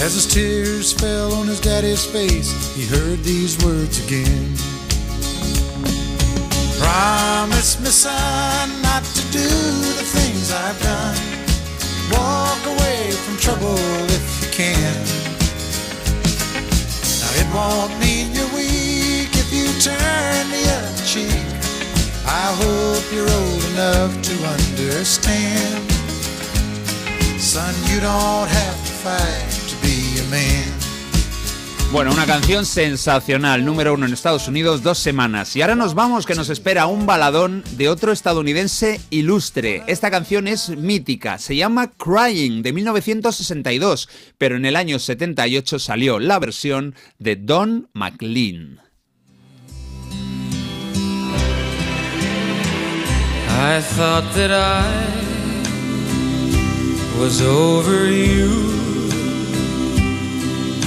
As 0.04 0.14
his 0.14 0.26
tears 0.26 0.92
fell 0.92 1.32
on 1.32 1.48
his 1.48 1.60
daddy's 1.60 2.04
face, 2.04 2.52
he 2.76 2.84
heard 2.84 3.22
these 3.24 3.56
words 3.64 4.04
again. 4.04 4.54
Promise 6.78 7.80
me, 7.80 7.86
son, 7.86 8.82
not 8.82 9.02
to 9.02 9.22
do 9.32 9.48
the 9.96 10.04
things 10.04 10.52
I've 10.52 10.78
done. 10.82 11.16
Walk 12.12 12.66
away 12.66 13.12
from 13.12 13.38
trouble 13.38 13.78
if 14.10 14.42
you 14.42 14.50
can. 14.52 15.23
Won't 17.54 17.96
mean 18.00 18.34
you're 18.34 18.52
weak 18.52 19.30
if 19.30 19.52
you 19.52 19.66
turn 19.80 20.50
the 20.50 20.64
other 20.76 21.04
cheek. 21.06 21.46
I 22.26 22.50
hope 22.58 23.04
you're 23.14 23.30
old 23.30 23.64
enough 23.72 24.20
to 24.22 24.34
understand. 24.44 25.88
Son, 27.40 27.72
you 27.86 28.00
don't 28.00 28.48
have 28.48 28.78
to 28.86 28.92
fight 29.04 29.50
to 29.68 29.76
be 29.86 30.18
a 30.18 30.24
man. 30.30 30.73
Bueno, 31.94 32.10
una 32.10 32.26
canción 32.26 32.66
sensacional, 32.66 33.64
número 33.64 33.94
uno 33.94 34.04
en 34.04 34.12
Estados 34.12 34.48
Unidos, 34.48 34.82
dos 34.82 34.98
semanas. 34.98 35.54
Y 35.54 35.62
ahora 35.62 35.76
nos 35.76 35.94
vamos, 35.94 36.26
que 36.26 36.34
nos 36.34 36.50
espera 36.50 36.88
un 36.88 37.06
baladón 37.06 37.62
de 37.76 37.88
otro 37.88 38.10
estadounidense 38.10 39.00
ilustre. 39.10 39.84
Esta 39.86 40.10
canción 40.10 40.48
es 40.48 40.70
mítica, 40.70 41.38
se 41.38 41.54
llama 41.54 41.92
Crying, 41.92 42.62
de 42.64 42.72
1962, 42.72 44.08
pero 44.38 44.56
en 44.56 44.64
el 44.64 44.74
año 44.74 44.98
78 44.98 45.78
salió 45.78 46.18
la 46.18 46.40
versión 46.40 46.96
de 47.20 47.36
Don 47.36 47.88
McLean. 47.92 48.80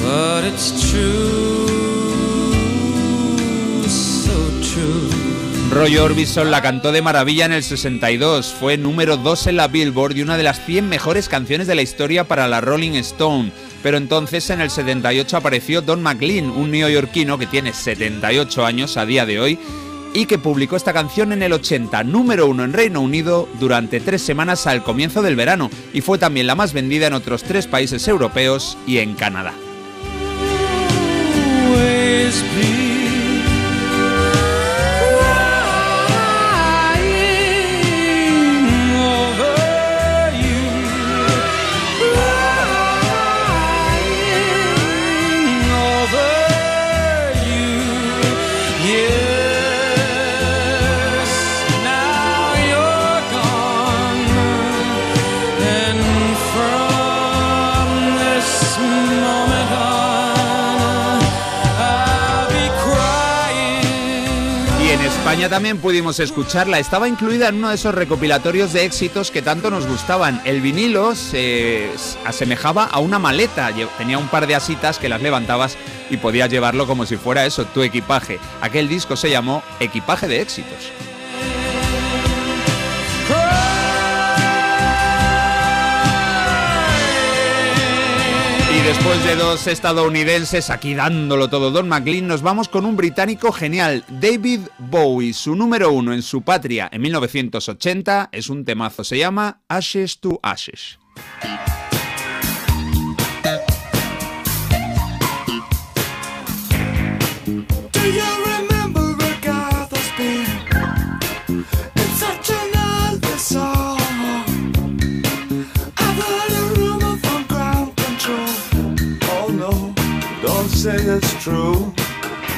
But 0.02 0.44
it's 0.46 0.72
true, 0.92 1.68
so 3.88 4.34
true. 4.62 5.18
Orbison 6.00 6.50
la 6.50 6.62
cantó 6.62 6.92
de 6.92 7.02
maravilla 7.02 7.46
en 7.46 7.54
el 7.54 7.64
62, 7.64 8.54
fue 8.60 8.78
número 8.78 9.18
2 9.18 9.48
en 9.48 9.58
la 9.58 9.68
Billboard 9.68 10.18
y 10.18 10.22
una 10.22 10.38
de 10.38 10.44
las 10.44 10.66
100 10.66 10.90
mejores 10.90 11.30
canciones 11.30 11.68
de 11.68 11.76
la 11.76 11.82
historia 11.82 12.24
para 12.28 12.48
la 12.48 12.62
Rolling 12.62 12.94
Stone. 12.94 13.52
Pero 13.84 13.98
entonces 13.98 14.50
en 14.50 14.60
el 14.60 14.70
78 14.70 15.38
apareció 15.38 15.82
Don 15.82 16.02
McLean, 16.02 16.50
un 16.50 16.72
neoyorquino 16.72 17.38
que 17.38 17.46
tiene 17.46 17.74
78 17.74 18.66
años 18.66 18.98
a 18.98 19.06
día 19.06 19.26
de 19.26 19.40
hoy 19.40 19.60
y 20.14 20.26
que 20.26 20.40
publicó 20.40 20.76
esta 20.76 20.94
canción 20.94 21.32
en 21.32 21.44
el 21.44 21.54
80, 21.54 22.04
número 22.04 22.48
uno 22.48 22.64
en 22.64 22.74
Reino 22.74 23.02
Unido 23.02 23.48
durante 23.60 24.00
tres 24.00 24.22
semanas 24.22 24.66
al 24.66 24.84
comienzo 24.84 25.22
del 25.22 25.36
verano 25.36 25.70
y 25.94 26.02
fue 26.02 26.18
también 26.18 26.48
la 26.48 26.56
más 26.56 26.74
vendida 26.74 27.08
en 27.08 27.14
otros 27.14 27.44
tres 27.44 27.68
países 27.68 28.08
europeos 28.08 28.78
y 28.88 28.98
en 28.98 29.14
Canadá. 29.14 29.54
Always 32.28 32.42
be 32.42 32.87
España 65.38 65.56
también 65.56 65.78
pudimos 65.78 66.20
escucharla. 66.20 66.80
Estaba 66.80 67.08
incluida 67.08 67.50
en 67.50 67.58
uno 67.58 67.70
de 67.70 67.76
esos 67.76 67.94
recopilatorios 67.94 68.74
de 68.74 68.86
éxitos 68.86 69.30
que 69.30 69.44
tanto 69.44 69.70
nos 69.70 69.86
gustaban. 69.86 70.42
El 70.46 70.62
vinilo 70.62 71.14
se 71.14 71.92
asemejaba 72.26 72.86
a 72.86 72.98
una 72.98 73.20
maleta. 73.20 73.72
Tenía 74.00 74.18
un 74.18 74.30
par 74.30 74.48
de 74.48 74.56
asitas 74.56 74.98
que 74.98 75.10
las 75.10 75.22
levantabas 75.22 75.78
y 76.10 76.18
podías 76.18 76.50
llevarlo 76.50 76.88
como 76.88 77.06
si 77.06 77.18
fuera 77.18 77.46
eso, 77.46 77.66
tu 77.66 77.84
equipaje. 77.84 78.40
Aquel 78.62 78.90
disco 78.90 79.16
se 79.16 79.30
llamó 79.30 79.62
Equipaje 79.80 80.28
de 80.28 80.42
Éxitos. 80.42 80.92
Después 88.88 89.22
de 89.26 89.36
dos 89.36 89.68
estadounidenses 89.68 90.70
aquí 90.70 90.94
dándolo 90.94 91.50
todo, 91.50 91.72
Don 91.72 91.90
McLean, 91.90 92.26
nos 92.26 92.42
vamos 92.42 92.70
con 92.70 92.86
un 92.86 92.96
británico 92.96 93.52
genial, 93.52 94.06
David 94.08 94.62
Bowie. 94.78 95.34
Su 95.34 95.58
número 95.58 95.92
uno 95.92 96.14
en 96.14 96.22
su 96.22 96.42
patria 96.42 96.88
en 96.90 97.02
1980 97.02 98.30
es 98.32 98.50
un 98.50 98.64
temazo, 98.64 99.04
se 99.04 99.18
llama 99.18 99.60
Ashes 99.68 100.22
to 100.22 100.40
Ashes. 100.42 101.00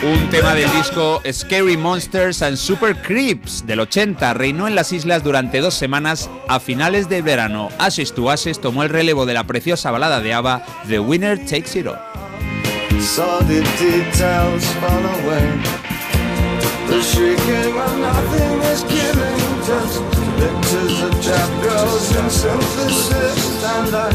Un 0.03 0.29
tema 0.29 0.53
del 0.53 0.71
disco 0.71 1.19
Scary 1.31 1.77
Monsters 1.77 2.43
and 2.43 2.57
Super 2.57 2.95
Creeps 3.01 3.65
del 3.65 3.79
80 3.79 4.35
reinó 4.35 4.67
en 4.67 4.75
las 4.75 4.93
islas 4.93 5.23
durante 5.23 5.61
dos 5.61 5.73
semanas 5.73 6.29
a 6.47 6.59
finales 6.59 7.09
de 7.09 7.23
verano. 7.23 7.69
Ashes 7.79 8.13
to 8.13 8.29
Ashes 8.29 8.61
tomó 8.61 8.83
el 8.83 8.89
relevo 8.89 9.25
de 9.25 9.33
la 9.33 9.45
preciosa 9.45 9.89
balada 9.89 10.21
de 10.21 10.35
ABBA 10.35 10.63
The 10.87 10.99
Winner 10.99 11.43
Takes 11.43 11.75
It 11.75 11.87
All. 11.87 11.97
Pictures 20.39 21.01
of 21.01 21.21
trap 21.21 21.49
girls 21.61 22.07
synthesis. 22.31 23.63
And 23.65 23.93
I 23.93 24.07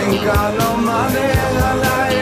ain't 0.00 0.24
got 0.24 0.58
no 0.58 0.76
money 0.76 1.20
and 1.20 1.84
I 1.84 2.21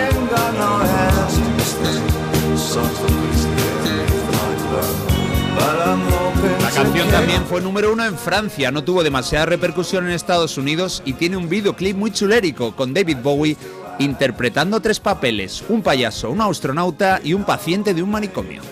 también 7.20 7.44
fue 7.44 7.60
número 7.60 7.92
uno 7.92 8.02
en 8.06 8.16
Francia, 8.16 8.70
no 8.70 8.82
tuvo 8.82 9.02
demasiada 9.02 9.44
repercusión 9.44 10.06
en 10.06 10.12
Estados 10.12 10.56
Unidos 10.56 11.02
y 11.04 11.12
tiene 11.12 11.36
un 11.36 11.50
videoclip 11.50 11.94
muy 11.94 12.12
chulérico 12.12 12.74
con 12.74 12.94
David 12.94 13.18
Bowie 13.22 13.58
interpretando 13.98 14.80
tres 14.80 15.00
papeles, 15.00 15.62
un 15.68 15.82
payaso, 15.82 16.30
un 16.30 16.40
astronauta 16.40 17.20
y 17.22 17.34
un 17.34 17.44
paciente 17.44 17.92
de 17.92 18.02
un 18.02 18.10
manicomio. 18.10 18.62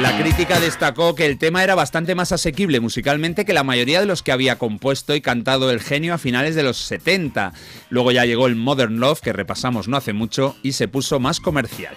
La 0.00 0.16
crítica 0.16 0.60
destacó 0.60 1.16
que 1.16 1.26
el 1.26 1.38
tema 1.38 1.64
era 1.64 1.74
bastante 1.74 2.14
más 2.14 2.30
asequible 2.30 2.78
musicalmente 2.78 3.44
que 3.44 3.52
la 3.52 3.64
mayoría 3.64 3.98
de 3.98 4.06
los 4.06 4.22
que 4.22 4.30
había 4.30 4.56
compuesto 4.56 5.12
y 5.12 5.20
cantado 5.20 5.72
el 5.72 5.80
genio 5.80 6.14
a 6.14 6.18
finales 6.18 6.54
de 6.54 6.62
los 6.62 6.76
70. 6.76 7.52
Luego 7.90 8.12
ya 8.12 8.24
llegó 8.24 8.46
el 8.46 8.54
Modern 8.54 9.00
Love, 9.00 9.20
que 9.20 9.32
repasamos 9.32 9.88
no 9.88 9.96
hace 9.96 10.12
mucho, 10.12 10.54
y 10.62 10.72
se 10.72 10.86
puso 10.86 11.18
más 11.18 11.40
comercial. 11.40 11.96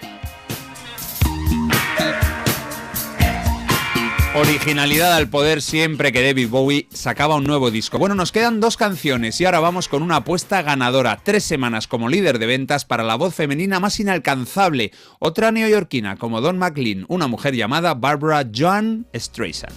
Originalidad 4.34 5.12
al 5.12 5.28
poder 5.28 5.60
siempre 5.60 6.10
que 6.10 6.24
David 6.24 6.48
Bowie 6.48 6.88
sacaba 6.90 7.36
un 7.36 7.44
nuevo 7.44 7.70
disco. 7.70 7.98
Bueno, 7.98 8.14
nos 8.14 8.32
quedan 8.32 8.60
dos 8.60 8.78
canciones 8.78 9.38
y 9.38 9.44
ahora 9.44 9.60
vamos 9.60 9.88
con 9.88 10.02
una 10.02 10.16
apuesta 10.16 10.62
ganadora. 10.62 11.20
Tres 11.22 11.44
semanas 11.44 11.86
como 11.86 12.08
líder 12.08 12.38
de 12.38 12.46
ventas 12.46 12.86
para 12.86 13.02
la 13.02 13.16
voz 13.16 13.34
femenina 13.34 13.78
más 13.78 14.00
inalcanzable. 14.00 14.92
Otra 15.18 15.52
neoyorquina 15.52 16.16
como 16.16 16.40
Don 16.40 16.56
McLean, 16.56 17.04
una 17.08 17.26
mujer 17.26 17.54
llamada 17.54 17.92
Barbara 17.92 18.48
Joan 18.54 19.06
Streisand. 19.14 19.76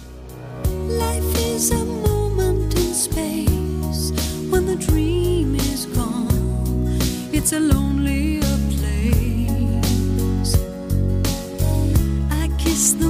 The 12.78 13.05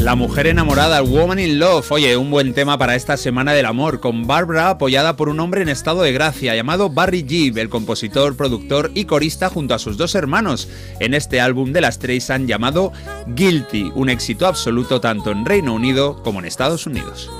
La 0.00 0.14
mujer 0.14 0.46
enamorada, 0.46 1.02
Woman 1.02 1.38
in 1.38 1.58
Love. 1.58 1.92
Oye, 1.92 2.16
un 2.16 2.30
buen 2.30 2.54
tema 2.54 2.78
para 2.78 2.96
esta 2.96 3.18
semana 3.18 3.52
del 3.52 3.66
amor, 3.66 4.00
con 4.00 4.26
Barbara 4.26 4.70
apoyada 4.70 5.14
por 5.14 5.28
un 5.28 5.38
hombre 5.40 5.60
en 5.60 5.68
estado 5.68 6.00
de 6.00 6.12
gracia 6.12 6.56
llamado 6.56 6.88
Barry 6.88 7.22
Gibb, 7.28 7.58
el 7.58 7.68
compositor, 7.68 8.34
productor 8.34 8.90
y 8.94 9.04
corista 9.04 9.50
junto 9.50 9.74
a 9.74 9.78
sus 9.78 9.98
dos 9.98 10.14
hermanos, 10.14 10.68
en 11.00 11.12
este 11.12 11.38
álbum 11.38 11.72
de 11.72 11.82
las 11.82 11.96
Streisand 11.96 12.48
llamado 12.48 12.92
Guilty, 13.26 13.92
un 13.94 14.08
éxito 14.08 14.46
absoluto 14.46 15.02
tanto 15.02 15.32
en 15.32 15.44
Reino 15.44 15.74
Unido 15.74 16.22
como 16.22 16.38
en 16.38 16.46
Estados 16.46 16.86
Unidos. 16.86 17.30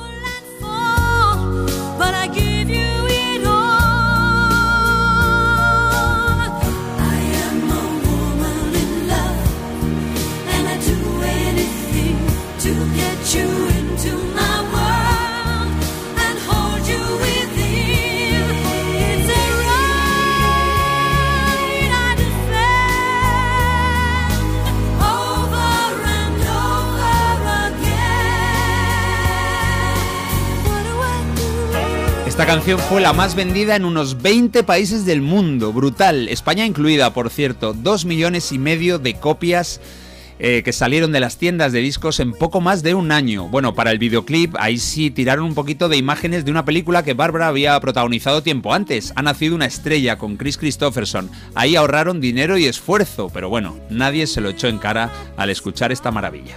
Esta 32.41 32.55
canción 32.55 32.79
fue 32.79 33.03
la 33.03 33.13
más 33.13 33.35
vendida 33.35 33.77
en 33.77 33.85
unos 33.85 34.23
20 34.23 34.63
países 34.63 35.05
del 35.05 35.21
mundo, 35.21 35.75
brutal. 35.75 36.27
España 36.31 36.65
incluida, 36.65 37.13
por 37.13 37.29
cierto, 37.29 37.75
2 37.75 38.07
millones 38.07 38.51
y 38.51 38.59
medio 38.59 38.99
de 38.99 39.13
copias 39.13 39.79
eh, 40.39 40.63
que 40.65 40.73
salieron 40.73 41.13
de 41.13 41.21
las 41.21 41.37
tiendas 41.37 41.71
de 41.73 41.81
discos 41.81 42.19
en 42.19 42.33
poco 42.33 42.63
más 42.63 42.83
de 42.83 42.95
un 42.95 43.13
año. 43.13 43.49
Bueno, 43.49 43.75
para 43.75 43.91
el 43.91 43.99
videoclip, 43.99 44.57
ahí 44.59 44.79
sí 44.79 45.11
tiraron 45.11 45.45
un 45.45 45.55
poquito 45.55 45.91
de 45.91 45.99
imágenes 45.99 46.47
de 46.47 46.51
una 46.51 46.65
película 46.65 47.03
que 47.03 47.13
Bárbara 47.13 47.47
había 47.47 47.79
protagonizado 47.79 48.43
tiempo 48.43 48.73
antes. 48.73 49.13
Ha 49.17 49.23
nacido 49.23 49.55
una 49.55 49.67
estrella 49.67 50.17
con 50.17 50.39
Chris 50.39 50.57
Christopherson. 50.57 51.31
Ahí 51.55 51.77
ahorraron 51.77 52.23
dinero 52.23 52.57
y 52.57 52.65
esfuerzo, 52.65 53.29
pero 53.29 53.51
bueno, 53.51 53.77
nadie 53.91 54.27
se 54.27 54.41
lo 54.41 54.49
echó 54.49 54.67
en 54.67 54.79
cara 54.79 55.13
al 55.37 55.51
escuchar 55.51 55.93
esta 55.93 56.11
maravilla. 56.11 56.57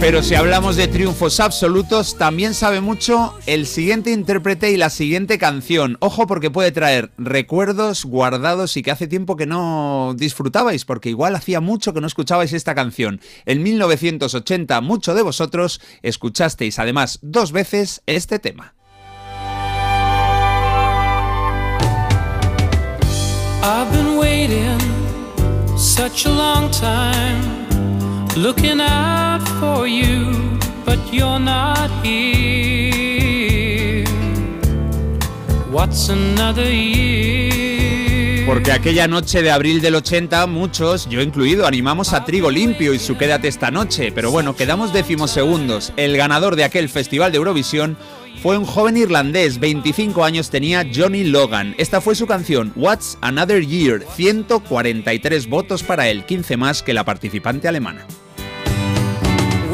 Pero 0.00 0.22
si 0.22 0.36
hablamos 0.36 0.76
de 0.76 0.86
triunfos 0.86 1.40
absolutos, 1.40 2.16
también 2.16 2.54
sabe 2.54 2.80
mucho 2.80 3.34
el 3.46 3.66
siguiente 3.66 4.12
intérprete 4.12 4.70
y 4.70 4.76
la 4.76 4.90
siguiente 4.90 5.38
canción. 5.38 5.96
Ojo 5.98 6.28
porque 6.28 6.52
puede 6.52 6.70
traer 6.70 7.10
recuerdos 7.18 8.04
guardados 8.04 8.76
y 8.76 8.82
que 8.82 8.92
hace 8.92 9.08
tiempo 9.08 9.36
que 9.36 9.46
no 9.46 10.14
disfrutabais, 10.16 10.84
porque 10.84 11.08
igual 11.10 11.34
hacía 11.34 11.60
mucho 11.60 11.92
que 11.92 12.00
no 12.00 12.06
escuchabais 12.06 12.52
esta 12.52 12.76
canción. 12.76 13.20
En 13.44 13.64
1980, 13.64 14.80
muchos 14.82 15.16
de 15.16 15.22
vosotros 15.22 15.80
escuchasteis 16.02 16.78
además 16.78 17.18
dos 17.20 17.50
veces 17.50 18.02
este 18.06 18.38
tema. 18.38 18.74
Looking 28.42 28.80
out 28.80 29.42
for 29.58 29.88
you, 29.88 30.58
but 30.84 30.98
you're 31.12 31.40
not 31.40 31.90
here. 32.04 34.04
What's 35.70 36.08
another 36.08 36.70
year? 36.70 38.46
Porque 38.46 38.72
aquella 38.72 39.08
noche 39.08 39.42
de 39.42 39.50
abril 39.50 39.82
del 39.82 39.96
80, 39.96 40.46
muchos, 40.46 41.08
yo 41.08 41.20
incluido, 41.20 41.66
animamos 41.66 42.12
a 42.12 42.24
Trigo 42.24 42.50
Limpio 42.50 42.94
y 42.94 42.98
su 42.98 43.18
Quédate 43.18 43.48
esta 43.48 43.70
noche. 43.70 44.12
Pero 44.12 44.30
bueno, 44.30 44.56
quedamos 44.56 44.92
decimosegundos. 44.92 45.92
El 45.96 46.16
ganador 46.16 46.56
de 46.56 46.64
aquel 46.64 46.88
festival 46.88 47.32
de 47.32 47.38
Eurovisión 47.38 47.98
fue 48.40 48.56
un 48.56 48.64
joven 48.64 48.96
irlandés, 48.96 49.58
25 49.58 50.24
años 50.24 50.48
tenía 50.48 50.86
Johnny 50.94 51.24
Logan. 51.24 51.74
Esta 51.76 52.00
fue 52.00 52.14
su 52.14 52.28
canción, 52.28 52.72
What's 52.76 53.18
Another 53.20 53.66
Year, 53.66 54.04
143 54.14 55.48
votos 55.48 55.82
para 55.82 56.08
él, 56.08 56.24
15 56.24 56.56
más 56.56 56.84
que 56.84 56.94
la 56.94 57.04
participante 57.04 57.66
alemana. 57.66 58.06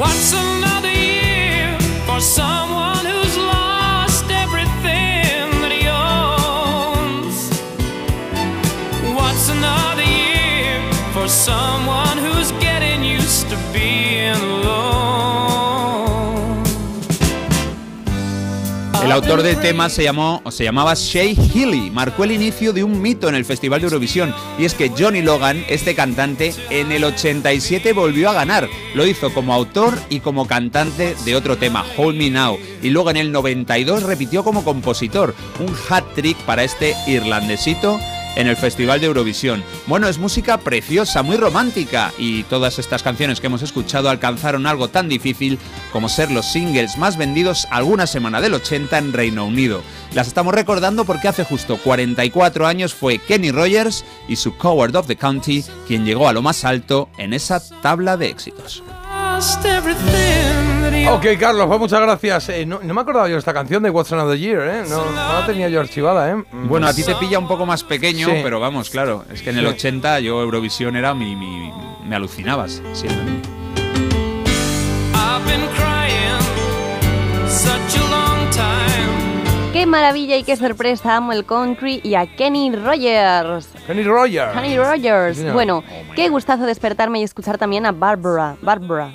What's 0.04 0.34
another 0.34 0.92
year 0.92 1.78
for 2.04 2.20
someone 2.20 3.06
who's 3.06 3.36
lost 3.38 4.26
everything 4.30 5.48
that 5.62 5.72
he 5.78 5.84
owns? 5.88 7.36
What's 9.16 9.48
another 9.48 10.08
year 10.22 10.76
for 11.14 11.26
someone 11.26 12.18
who's 12.18 12.52
getting 12.60 13.02
used 13.02 13.48
to 13.48 13.56
being 13.72 14.36
alone? 14.36 15.03
El 19.04 19.12
autor 19.12 19.42
del 19.42 19.60
tema 19.60 19.90
se 19.90 20.02
llamó 20.02 20.42
se 20.50 20.64
llamaba 20.64 20.94
Shay 20.94 21.36
Healy, 21.36 21.90
marcó 21.90 22.24
el 22.24 22.32
inicio 22.32 22.72
de 22.72 22.82
un 22.82 23.02
mito 23.02 23.28
en 23.28 23.34
el 23.34 23.44
Festival 23.44 23.82
de 23.82 23.88
Eurovisión. 23.88 24.34
Y 24.58 24.64
es 24.64 24.72
que 24.72 24.88
Johnny 24.88 25.20
Logan, 25.20 25.62
este 25.68 25.94
cantante, 25.94 26.54
en 26.70 26.90
el 26.90 27.04
87 27.04 27.92
volvió 27.92 28.30
a 28.30 28.32
ganar. 28.32 28.66
Lo 28.94 29.06
hizo 29.06 29.30
como 29.34 29.52
autor 29.52 29.92
y 30.08 30.20
como 30.20 30.46
cantante 30.46 31.16
de 31.22 31.36
otro 31.36 31.58
tema, 31.58 31.84
Hold 31.98 32.16
Me 32.16 32.30
Now, 32.30 32.58
y 32.82 32.88
luego 32.88 33.10
en 33.10 33.18
el 33.18 33.30
92 33.30 34.04
repitió 34.04 34.42
como 34.42 34.64
compositor, 34.64 35.34
un 35.60 35.76
hat 35.90 36.04
trick 36.14 36.38
para 36.38 36.64
este 36.64 36.94
irlandesito 37.06 38.00
en 38.36 38.46
el 38.46 38.56
Festival 38.56 39.00
de 39.00 39.06
Eurovisión. 39.06 39.62
Bueno, 39.86 40.08
es 40.08 40.18
música 40.18 40.58
preciosa, 40.58 41.22
muy 41.22 41.36
romántica 41.36 42.12
y 42.18 42.42
todas 42.44 42.78
estas 42.78 43.02
canciones 43.02 43.40
que 43.40 43.46
hemos 43.46 43.62
escuchado 43.62 44.10
alcanzaron 44.10 44.66
algo 44.66 44.88
tan 44.88 45.08
difícil 45.08 45.58
como 45.92 46.08
ser 46.08 46.30
los 46.30 46.46
singles 46.46 46.96
más 46.98 47.16
vendidos 47.16 47.66
alguna 47.70 48.06
semana 48.06 48.40
del 48.40 48.54
80 48.54 48.98
en 48.98 49.12
Reino 49.12 49.46
Unido. 49.46 49.82
Las 50.12 50.28
estamos 50.28 50.54
recordando 50.54 51.04
porque 51.04 51.28
hace 51.28 51.44
justo 51.44 51.78
44 51.78 52.66
años 52.66 52.94
fue 52.94 53.18
Kenny 53.18 53.50
Rogers 53.50 54.04
y 54.28 54.36
su 54.36 54.56
Coward 54.56 54.96
of 54.96 55.06
the 55.06 55.16
County 55.16 55.64
quien 55.86 56.04
llegó 56.04 56.28
a 56.28 56.32
lo 56.32 56.42
más 56.42 56.64
alto 56.64 57.08
en 57.18 57.32
esa 57.32 57.62
tabla 57.80 58.16
de 58.16 58.28
éxitos. 58.28 58.82
Ok, 61.10 61.26
Carlos, 61.38 61.66
pues 61.66 61.78
muchas 61.80 62.00
gracias. 62.00 62.48
Eh, 62.50 62.66
no, 62.66 62.80
no 62.82 62.94
me 62.94 63.00
acordaba 63.00 63.26
yo 63.28 63.34
de 63.34 63.38
esta 63.38 63.52
canción 63.52 63.82
de 63.82 63.90
What's 63.90 64.12
Another 64.12 64.38
Year, 64.38 64.60
¿eh? 64.68 64.82
No, 64.88 65.04
no 65.10 65.12
la 65.40 65.46
tenía 65.46 65.68
yo 65.68 65.80
archivada, 65.80 66.30
¿eh? 66.30 66.44
Bueno, 66.52 66.86
a 66.86 66.94
ti 66.94 67.02
te 67.02 67.14
pilla 67.16 67.38
un 67.38 67.48
poco 67.48 67.66
más 67.66 67.84
pequeño, 67.84 68.26
Sí. 68.26 68.40
pero 68.42 68.60
vamos, 68.60 68.90
claro, 68.90 69.24
es 69.32 69.42
que 69.42 69.50
en 69.50 69.58
el 69.58 69.66
Sí. 69.66 69.72
80 69.72 70.20
yo 70.20 70.40
Eurovisión 70.42 70.96
era 70.96 71.14
mi... 71.14 71.36
mi- 71.36 71.72
me 72.04 72.16
alucinabas 72.16 72.82
siendo 72.92 73.22
Qué 79.84 79.90
maravilla 79.90 80.38
y 80.38 80.44
qué 80.44 80.56
sorpresa, 80.56 81.16
amo 81.16 81.32
el 81.34 81.44
country 81.44 82.00
y 82.02 82.14
a 82.14 82.24
Kenny 82.26 82.74
Rogers. 82.74 83.68
Kenny 83.86 84.02
Rogers. 84.02 84.54
Kenny 84.54 84.78
Rogers. 84.78 85.36
Sí. 85.36 85.44
Bueno, 85.52 85.84
qué 86.16 86.30
gustazo 86.30 86.64
despertarme 86.64 87.20
y 87.20 87.22
escuchar 87.22 87.58
también 87.58 87.84
a 87.84 87.92
Barbara. 87.92 88.56
Barbara, 88.62 89.12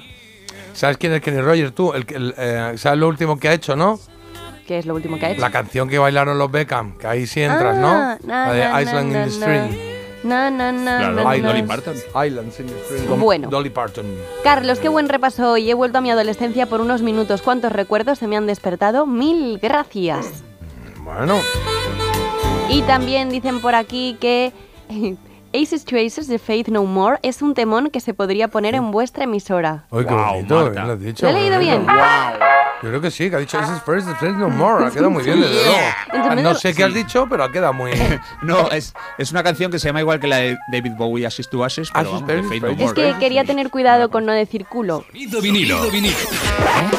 ¿Sabes 0.74 0.98
quién 0.98 1.12
es 1.14 1.22
Kenny 1.22 1.42
Rogers 1.42 1.74
tú? 1.74 1.92
El, 1.94 2.06
que- 2.06 2.14
el, 2.18 2.36
eh, 2.38 2.74
¿Sabes 2.78 3.00
lo 3.00 3.08
último 3.08 3.40
que 3.40 3.50
ha 3.50 3.54
hecho, 3.54 3.76
no? 3.76 4.00
que 4.68 4.78
es 4.78 4.86
lo 4.86 4.94
último 4.94 5.18
que 5.18 5.26
ha 5.26 5.30
hecho. 5.32 5.42
La 5.42 5.50
canción 5.50 5.90
que 5.90 5.98
bailaron 5.98 6.38
los 6.38 6.52
Beckham, 6.52 7.00
que 7.00 7.08
ahí 7.08 7.26
sí 7.26 7.42
entras, 7.42 7.76
Ah, 7.76 8.18
¿no? 8.22 8.28
na, 8.28 8.48
la 8.48 8.54
de 8.54 8.60
na, 8.70 8.82
Island 8.84 9.12
na, 9.12 9.18
in 9.18 9.26
the 9.26 9.32
Stream. 9.32 9.70
Claro, 10.22 10.52
na, 10.52 11.36
y 11.36 11.42
na. 11.42 11.48
Dolly 11.48 11.64
Parton. 11.64 11.96
Islands 12.28 12.60
in 12.60 12.68
the 12.68 12.74
Stream. 12.86 13.20
Bueno. 13.20 13.50
Dolly 13.50 13.72
Parton. 13.72 14.06
Carlos, 14.44 14.78
qué 14.78 14.88
buen 14.90 15.10
repaso 15.10 15.54
hoy. 15.54 15.68
He 15.68 15.74
vuelto 15.74 15.98
a 15.98 16.02
mi 16.02 16.12
adolescencia 16.12 16.68
por 16.68 16.80
unos 16.80 17.02
minutos. 17.02 17.42
¿Cuántos 17.42 17.72
recuerdos 17.72 18.20
se 18.20 18.28
me 18.28 18.38
han 18.38 18.46
despertado? 18.46 19.08
Mil 19.08 19.58
gracias. 19.60 20.44
Bueno, 21.16 21.40
Y 22.70 22.82
también 22.84 23.30
dicen 23.30 23.62
por 23.62 23.74
aquí 23.74 24.16
que 24.22 24.54
Aces 25.54 25.84
to 25.86 25.96
Aces 25.98 26.28
de 26.28 26.38
Faith 26.38 26.68
No 26.68 26.84
More 26.86 27.18
es 27.24 27.42
un 27.42 27.56
temón 27.56 27.90
que 27.90 28.00
se 28.00 28.14
podría 28.14 28.48
poner 28.48 28.76
en 28.76 28.92
vuestra 28.92 29.24
emisora. 29.24 29.86
Oye, 29.90 30.06
qué 30.06 30.14
bonito, 30.14 30.56
Marta. 30.56 30.70
bien 30.72 30.88
lo 30.88 30.94
has 30.94 31.00
dicho. 31.02 31.26
¿Lo 31.26 31.32
he 31.32 31.42
leído 31.42 31.60
bien? 31.60 31.84
Guau. 31.84 32.49
Yo 32.82 32.88
creo 32.90 33.02
que 33.02 33.12
sí, 33.12 33.30
que 33.30 33.36
ha 33.36 33.40
dicho 33.40 33.60
This 33.60 33.70
is 33.70 33.82
first, 33.84 34.08
the 34.08 34.16
first 34.16 34.38
no 34.38 34.50
more. 34.50 34.86
Ha 34.86 34.90
quedado 34.92 35.10
muy 35.10 35.24
bien, 35.24 35.42
desde 35.42 35.56
luego. 35.66 36.36
No 36.42 36.56
sé 36.56 36.74
qué 36.74 36.86
has 36.86 36.94
dicho, 36.94 37.28
pero 37.30 37.44
ha 37.44 37.52
quedado 37.52 37.74
muy. 37.74 37.92
No, 38.42 38.70
es, 38.72 38.94
es 39.18 39.32
una 39.32 39.44
canción 39.44 39.70
que 39.72 39.80
se 39.80 39.88
llama 39.88 40.00
igual 40.00 40.20
que 40.20 40.28
la 40.28 40.38
de 40.38 40.58
David 40.72 40.94
Bowie, 40.98 41.26
Ashes 41.26 41.50
to 41.50 41.64
Ashes, 41.64 41.90
pero 41.94 42.12
vamos, 42.14 42.28
de 42.28 42.44
Faith 42.44 42.62
No 42.64 42.68
pero- 42.70 42.72
Es 42.72 42.80
More. 42.80 43.14
que 43.14 43.20
quería 43.20 43.44
tener 43.44 43.70
cuidado 43.70 44.10
con 44.10 44.26
no 44.26 44.32
decir 44.32 44.66
culo. 44.66 45.04
Sonido 45.12 45.42
vinilo. 45.42 45.78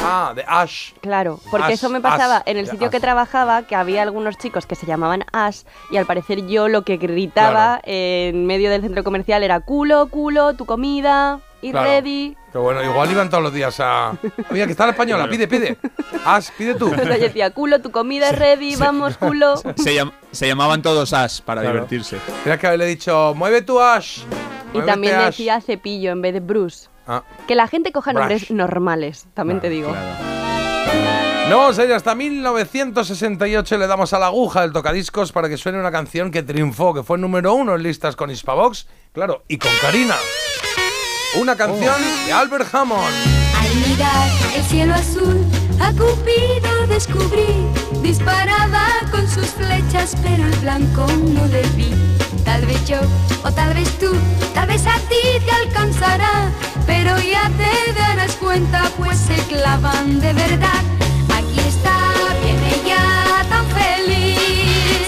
Ah, 0.03 0.33
de 0.35 0.43
Ash. 0.47 0.91
Claro, 1.01 1.39
porque 1.49 1.67
Ash, 1.67 1.73
eso 1.73 1.89
me 1.89 2.01
pasaba 2.01 2.37
Ash, 2.37 2.43
en 2.45 2.57
el 2.57 2.67
sitio 2.69 2.89
que 2.89 2.97
Ash. 2.97 3.01
trabajaba, 3.01 3.63
que 3.63 3.75
había 3.75 4.01
algunos 4.03 4.37
chicos 4.37 4.65
que 4.65 4.75
se 4.75 4.85
llamaban 4.85 5.23
Ash 5.31 5.61
y 5.91 5.97
al 5.97 6.05
parecer 6.05 6.45
yo 6.47 6.67
lo 6.67 6.83
que 6.83 6.97
gritaba 6.97 7.79
en 7.83 8.45
medio 8.45 8.69
del 8.69 8.81
centro 8.81 9.03
comercial 9.03 9.43
era 9.43 9.59
culo, 9.61 10.07
culo, 10.09 10.53
tu 10.55 10.65
comida. 10.65 11.39
y 11.63 11.69
Claro. 11.71 11.87
ready. 11.87 12.35
Pero 12.51 12.63
bueno, 12.63 12.83
igual 12.83 13.09
iban 13.11 13.29
todos 13.29 13.43
los 13.43 13.53
días 13.53 13.79
a. 13.79 14.13
Mira, 14.49 14.65
que 14.65 14.71
está 14.71 14.85
la 14.85 14.91
española, 14.91 15.27
pide, 15.29 15.47
pide. 15.47 15.77
As, 16.25 16.51
pide 16.51 16.75
tú. 16.75 16.89
Yo 16.93 17.05
decía, 17.05 17.51
culo, 17.51 17.79
tu 17.81 17.91
comida 17.91 18.29
es 18.29 18.37
ready, 18.37 18.75
vamos, 18.75 19.17
culo. 19.17 19.55
Se, 19.57 19.95
llam- 19.95 20.11
se 20.31 20.47
llamaban 20.47 20.81
todos 20.81 21.13
Ash 21.13 21.39
para 21.41 21.61
Claro. 21.61 21.75
divertirse. 21.75 22.17
Tienes 22.43 22.59
que 22.59 22.67
haberle 22.67 22.85
dicho, 22.87 23.33
mueve 23.35 23.61
tu 23.61 23.79
Ash. 23.79 24.19
Y 24.73 24.77
Muévete, 24.77 24.91
también 24.91 25.15
Ash". 25.15 25.25
decía 25.37 25.61
cepillo 25.61 26.11
en 26.11 26.21
vez 26.21 26.33
de 26.33 26.39
Bruce. 26.41 26.87
Ah. 27.07 27.23
Que 27.47 27.55
la 27.55 27.67
gente 27.67 27.91
coja 27.91 28.11
nombres 28.13 28.51
normales, 28.51 29.27
también 29.33 29.59
te 29.61 29.69
digo. 29.69 29.93
No 31.49 31.57
vamos 31.57 31.79
a 31.79 31.83
ir 31.85 31.91
hasta 31.93 32.15
1968 32.15 33.75
y 33.75 33.77
le 33.77 33.87
damos 33.87 34.13
a 34.13 34.19
la 34.19 34.27
aguja 34.27 34.61
del 34.61 34.71
tocadiscos 34.71 35.31
para 35.31 35.49
que 35.49 35.57
suene 35.57 35.79
una 35.79 35.91
canción 35.91 36.31
que 36.31 36.43
triunfó, 36.43 36.93
que 36.93 37.03
fue 37.03 37.17
número 37.17 37.53
uno 37.53 37.75
en 37.75 37.83
listas 37.83 38.15
con 38.15 38.29
Hispavox, 38.31 38.87
claro, 39.13 39.43
y 39.49 39.57
con 39.57 39.71
Karina. 39.81 40.15
Una 41.35 41.55
canción 41.55 41.95
de 42.25 42.33
Albert 42.33 42.73
Hammond. 42.75 43.01
Al 43.57 43.89
mirar 43.89 44.29
el 44.53 44.63
cielo 44.63 44.93
azul, 44.93 45.45
a 45.79 45.91
Cupido 45.91 46.87
descubrí. 46.87 47.67
Disparaba 48.01 48.85
con 49.11 49.25
sus 49.29 49.47
flechas, 49.47 50.15
pero 50.21 50.45
el 50.45 50.55
blanco 50.59 51.07
no 51.07 51.45
le 51.47 51.61
vi. 51.77 51.93
Tal 52.43 52.65
vez 52.65 52.85
yo, 52.85 52.99
o 53.45 53.51
tal 53.51 53.73
vez 53.73 53.89
tú, 53.97 54.13
tal 54.53 54.67
vez 54.67 54.85
a 54.85 54.97
ti 55.07 55.39
te 55.45 55.51
alcanzará. 55.51 56.51
Pero 56.85 57.17
ya 57.19 57.49
te 57.57 57.93
darás 57.93 58.33
cuenta, 58.35 58.91
pues 58.97 59.17
se 59.17 59.35
clavan 59.45 60.19
de 60.19 60.33
verdad. 60.33 60.83
Aquí 61.33 61.59
está, 61.65 61.97
viene 62.43 62.81
ya 62.85 63.45
tan 63.49 63.65
feliz, 63.67 65.07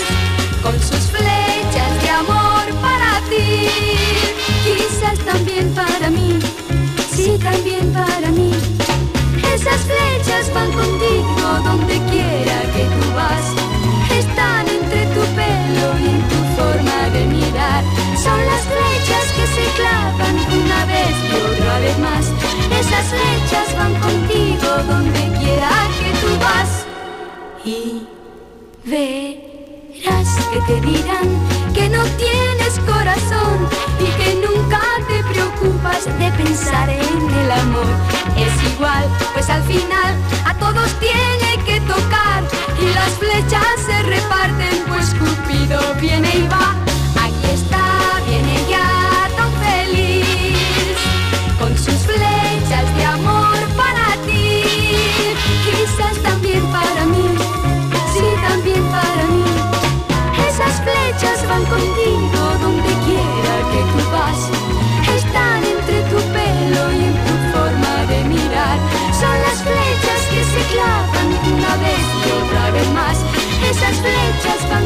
con 0.62 0.80
sus 0.80 1.12
flechas 1.12 2.02
de 2.02 2.10
amor 2.10 2.64
para 2.82 3.20
ti. 3.30 3.68
Quizás 4.64 5.20
también 5.26 5.74
para 5.74 6.03
también 7.44 7.92
para 7.94 8.30
mí. 8.32 8.52
Esas 9.54 9.82
flechas 9.82 10.54
van 10.54 10.72
contigo 10.72 11.48
donde 11.64 11.96
quiera 12.12 12.58
que 12.74 12.84
tú 12.96 13.06
vas. 13.16 13.46
Están 14.18 14.68
entre 14.68 15.06
tu 15.14 15.22
pelo 15.38 15.88
y 16.00 16.14
tu 16.32 16.40
forma 16.58 17.10
de 17.16 17.26
mirar. 17.26 17.84
Son 18.18 18.40
las 18.52 18.64
flechas 18.72 19.26
que 19.36 19.46
se 19.56 19.66
clavan 19.78 20.36
una 20.62 20.86
vez 20.86 21.14
y 21.30 21.36
otra 21.52 21.80
vez 21.80 21.98
más. 22.00 22.26
Esas 22.80 23.06
flechas 23.14 23.68
van 23.78 23.94
contigo 23.96 24.70
donde 24.88 25.22
quiera 25.40 25.72
que 26.00 26.10
tú 26.22 26.30
vas. 26.40 26.86
Y 27.66 28.08
verás 30.04 30.28
que 30.52 30.60
te 30.62 30.82
dirán 30.82 31.30
que 31.74 31.90
no 31.90 32.04
tienes 32.18 32.80
corazón 32.86 33.68
y 34.00 34.06
que 34.22 34.36
nunca 34.46 34.82
te 35.08 35.24
preocupas 35.32 36.06
de 36.06 36.32
pensar 36.44 36.90
en 36.90 37.30
el 37.30 37.52
amor. 37.52 37.88
Es 38.38 38.74
igual, 38.74 39.06
pues 39.34 39.50
al 39.50 39.64
final 39.64 40.16
a 40.46 40.54
todos 40.56 40.90
tiene 41.00 41.64
que 41.66 41.80
tocar 41.82 42.44
y 42.80 42.94
las 42.94 43.12
flechas 43.14 43.66
se 43.86 44.04
reparten, 44.04 44.84
pues 44.88 45.14
Cupido 45.16 45.82
viene 46.00 46.30
y 46.36 46.48
va. 46.48 46.93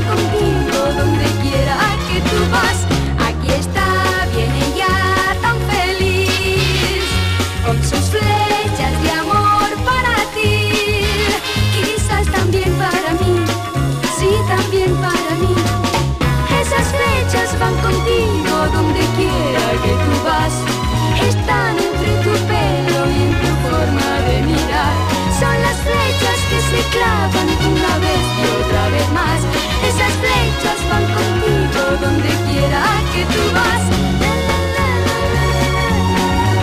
Contigo 0.07 0.79
donde 0.99 1.25
quiera 1.41 1.77
que 2.07 2.17
tú 2.29 2.37
vas. 2.51 2.79
Aquí 3.27 3.49
está, 3.51 3.87
viene 4.33 4.63
ya 4.75 4.95
tan 5.41 5.57
feliz 5.71 7.03
con 7.65 7.77
sus 7.83 8.05
flechas 8.13 8.93
de 9.03 9.11
amor 9.11 9.69
para 9.89 10.15
ti. 10.35 10.55
Quizás 11.75 12.25
también 12.31 12.71
para 12.85 13.11
mí, 13.21 13.35
sí, 14.17 14.29
también 14.47 14.95
para 14.95 15.31
mí. 15.41 15.55
Esas 16.61 16.87
flechas 16.95 17.59
van 17.59 17.75
contigo 17.85 18.55
donde 18.73 19.01
quiera 19.17 19.65
que 19.83 19.93
tú 20.03 20.13
vas. 20.27 20.55
Están 21.29 21.75
entre 21.87 22.11
tu 22.23 22.33
pelo 22.51 22.99
y 23.15 23.17
en 23.27 23.33
tu 23.41 23.49
forma 23.65 24.09
de 24.27 24.35
mirar. 24.49 24.95
Son 25.39 25.55
las 25.65 25.77
flechas 25.85 26.39
que 26.49 26.59
se 26.69 26.81
clavan 26.93 27.46
donde 32.01 32.29
quiera 32.49 32.83
que 33.13 33.23
tú 33.25 33.53
vas. 33.53 33.87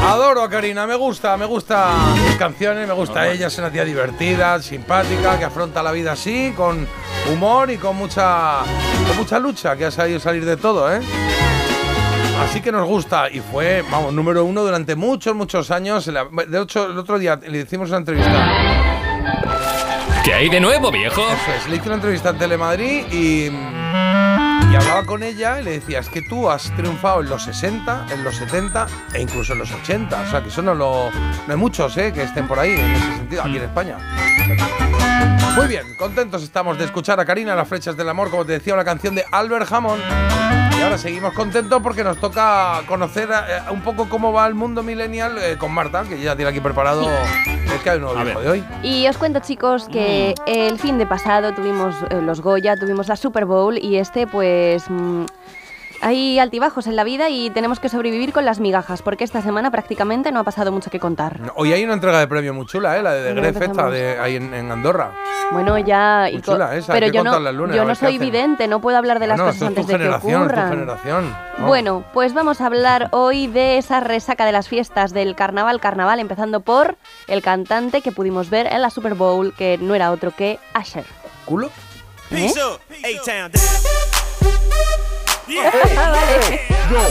Adoro 0.06 0.42
a 0.42 0.50
Karina, 0.50 0.86
me 0.86 0.96
gusta, 0.96 1.36
me 1.36 1.46
gusta 1.46 1.90
sus 2.26 2.36
canciones, 2.36 2.86
me 2.86 2.92
gusta 2.92 3.26
ella, 3.30 3.46
es 3.46 3.58
una 3.58 3.70
tía 3.70 3.84
divertida, 3.84 4.60
simpática, 4.60 5.38
que 5.38 5.44
afronta 5.44 5.82
la 5.82 5.92
vida 5.92 6.12
así, 6.12 6.52
con 6.54 6.86
humor 7.32 7.70
y 7.70 7.78
con 7.78 7.96
mucha, 7.96 8.58
con 9.08 9.16
mucha 9.16 9.38
lucha, 9.38 9.76
que 9.76 9.86
ha 9.86 9.90
sabido 9.90 10.20
salir 10.20 10.44
de 10.44 10.58
todo, 10.58 10.92
¿eh? 10.94 11.00
Así 12.40 12.60
que 12.60 12.70
nos 12.70 12.86
gusta 12.86 13.30
y 13.30 13.40
fue, 13.40 13.82
vamos, 13.90 14.12
número 14.12 14.44
uno 14.44 14.62
durante 14.62 14.94
muchos, 14.94 15.34
muchos 15.34 15.70
años. 15.70 16.04
De 16.04 16.62
hecho, 16.62 16.86
el 16.90 16.98
otro 16.98 17.18
día 17.18 17.40
le 17.46 17.60
hicimos 17.60 17.88
una 17.88 17.98
entrevista. 17.98 18.48
¿Qué 20.24 20.34
hay 20.34 20.48
de 20.48 20.60
nuevo, 20.60 20.90
viejo? 20.90 21.22
Eso 21.22 21.52
es, 21.56 21.68
le 21.68 21.76
hice 21.76 21.86
una 21.86 21.96
entrevista 21.96 22.30
en 22.30 22.38
Telemadrid 22.38 23.12
y, 23.12 23.50
y 24.70 24.76
hablaba 24.76 25.04
con 25.04 25.22
ella 25.22 25.60
y 25.60 25.64
le 25.64 25.70
decía, 25.72 26.00
es 26.00 26.08
que 26.08 26.22
tú 26.22 26.48
has 26.48 26.74
triunfado 26.76 27.20
en 27.20 27.28
los 27.28 27.44
60, 27.44 28.06
en 28.10 28.24
los 28.24 28.36
70 28.36 28.86
e 29.14 29.22
incluso 29.22 29.52
en 29.52 29.60
los 29.60 29.72
80. 29.72 30.20
O 30.20 30.30
sea, 30.30 30.42
que 30.42 30.48
eso 30.48 30.62
no 30.62 30.74
lo... 30.74 31.10
No 31.10 31.52
hay 31.52 31.56
muchos, 31.56 31.96
¿eh? 31.96 32.12
Que 32.12 32.22
estén 32.22 32.48
por 32.48 32.58
ahí 32.58 32.72
en 32.72 32.90
ese 32.90 33.16
sentido, 33.16 33.42
aquí 33.42 33.56
en 33.56 33.64
España. 33.64 33.98
Muy 35.56 35.68
bien, 35.68 35.94
contentos 35.96 36.42
estamos 36.42 36.76
de 36.78 36.84
escuchar 36.84 37.20
a 37.20 37.24
Karina 37.24 37.54
Las 37.54 37.68
Flechas 37.68 37.96
del 37.96 38.08
Amor, 38.08 38.30
como 38.30 38.44
te 38.44 38.52
decía, 38.52 38.74
una 38.74 38.84
canción 38.84 39.14
de 39.14 39.24
Albert 39.30 39.70
Hammond. 39.72 40.02
Y 40.76 40.82
ahora 40.82 40.98
seguimos 40.98 41.32
contentos 41.32 41.80
porque 41.80 42.02
nos 42.02 42.18
toca 42.18 42.82
conocer 42.88 43.30
eh, 43.30 43.60
un 43.70 43.80
poco 43.80 44.08
cómo 44.08 44.32
va 44.32 44.46
el 44.48 44.54
mundo 44.54 44.82
millennial 44.82 45.38
eh, 45.38 45.56
con 45.56 45.72
Marta, 45.72 46.02
que 46.02 46.20
ya 46.20 46.34
tiene 46.34 46.50
aquí 46.50 46.60
preparado 46.60 47.08
el 47.08 47.80
que 47.80 47.90
hay 47.90 47.96
un 47.98 48.02
nuevo 48.02 48.24
viejo 48.24 48.40
de 48.40 48.50
hoy. 48.50 48.64
Y 48.82 49.06
os 49.06 49.16
cuento, 49.16 49.38
chicos, 49.38 49.88
que 49.88 50.34
el 50.46 50.78
fin 50.78 50.98
de 50.98 51.06
pasado 51.06 51.54
tuvimos 51.54 51.94
eh, 52.10 52.20
los 52.20 52.40
Goya, 52.40 52.76
tuvimos 52.76 53.06
la 53.06 53.14
Super 53.14 53.44
Bowl 53.44 53.78
y 53.78 53.96
este, 53.96 54.26
pues. 54.26 54.53
Mm, 54.88 55.24
hay 56.00 56.38
altibajos 56.38 56.86
en 56.86 56.96
la 56.96 57.04
vida 57.04 57.30
y 57.30 57.48
tenemos 57.50 57.80
que 57.80 57.88
sobrevivir 57.88 58.32
con 58.32 58.44
las 58.44 58.60
migajas, 58.60 59.00
porque 59.00 59.24
esta 59.24 59.40
semana 59.40 59.70
prácticamente 59.70 60.32
no 60.32 60.40
ha 60.40 60.44
pasado 60.44 60.70
mucho 60.70 60.90
que 60.90 61.00
contar. 61.00 61.40
Hoy 61.54 61.72
hay 61.72 61.82
una 61.82 61.94
entrega 61.94 62.18
de 62.18 62.28
premio 62.28 62.52
muy 62.52 62.66
chula, 62.66 62.98
¿eh? 62.98 63.02
La 63.02 63.12
de 63.14 63.32
No 63.32 63.40
Gref 63.40 63.60
esta, 63.62 63.88
de, 63.88 64.18
ahí 64.18 64.36
en, 64.36 64.52
en 64.52 64.70
Andorra. 64.70 65.12
Bueno, 65.52 65.78
ya. 65.78 66.26
Muy 66.30 66.38
y 66.38 66.42
chula 66.42 66.76
esa, 66.76 66.92
hay 66.92 67.00
pero 67.00 67.10
que 67.10 67.16
yo 67.16 67.24
no, 67.24 67.36
el 67.36 67.56
lunes, 67.56 67.76
yo 67.76 67.84
no 67.86 67.94
soy 67.94 68.18
vidente, 68.18 68.68
no 68.68 68.80
puedo 68.80 68.98
hablar 68.98 69.18
de 69.18 69.28
las 69.28 69.38
Bueno, 69.38 69.52
cosas 69.52 69.68
antes 69.68 69.86
de 69.86 69.96
que 69.98 70.04
es 70.04 70.20
tu 70.20 70.28
ocurran. 70.28 70.70
generación. 70.70 71.36
¿no? 71.58 71.66
Bueno, 71.66 72.04
pues 72.12 72.34
vamos 72.34 72.60
a 72.60 72.66
hablar 72.66 73.08
hoy 73.12 73.46
de 73.46 73.78
esa 73.78 74.00
resaca 74.00 74.44
de 74.44 74.52
las 74.52 74.68
fiestas 74.68 75.14
del 75.14 75.34
carnaval, 75.34 75.80
carnaval, 75.80 76.20
empezando 76.20 76.60
por 76.60 76.96
el 77.28 77.40
cantante 77.40 78.02
que 78.02 78.12
pudimos 78.12 78.50
ver 78.50 78.66
en 78.66 78.82
la 78.82 78.90
Super 78.90 79.14
Bowl, 79.14 79.54
que 79.54 79.78
no 79.78 79.94
era 79.94 80.10
otro 80.10 80.32
que 80.36 80.58
Asher. 80.74 81.06
¿Culo? 81.46 81.70
¿Eh? 82.30 82.52
Peace 85.46 85.58
up, 85.58 85.74
A-Town 85.74 86.12
down. 86.12 86.52
Yeah. 86.90 87.10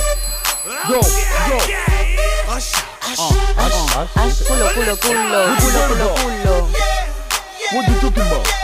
Yo, 0.89 0.95
yo, 0.95 1.01
yo. 1.47 1.57
Ash, 4.15 4.43
culo, 4.47 4.65
culo, 4.73 4.93
culo, 4.97 5.39
culo, 5.59 6.09
culo, 7.69 8.13
culo. 8.13 8.62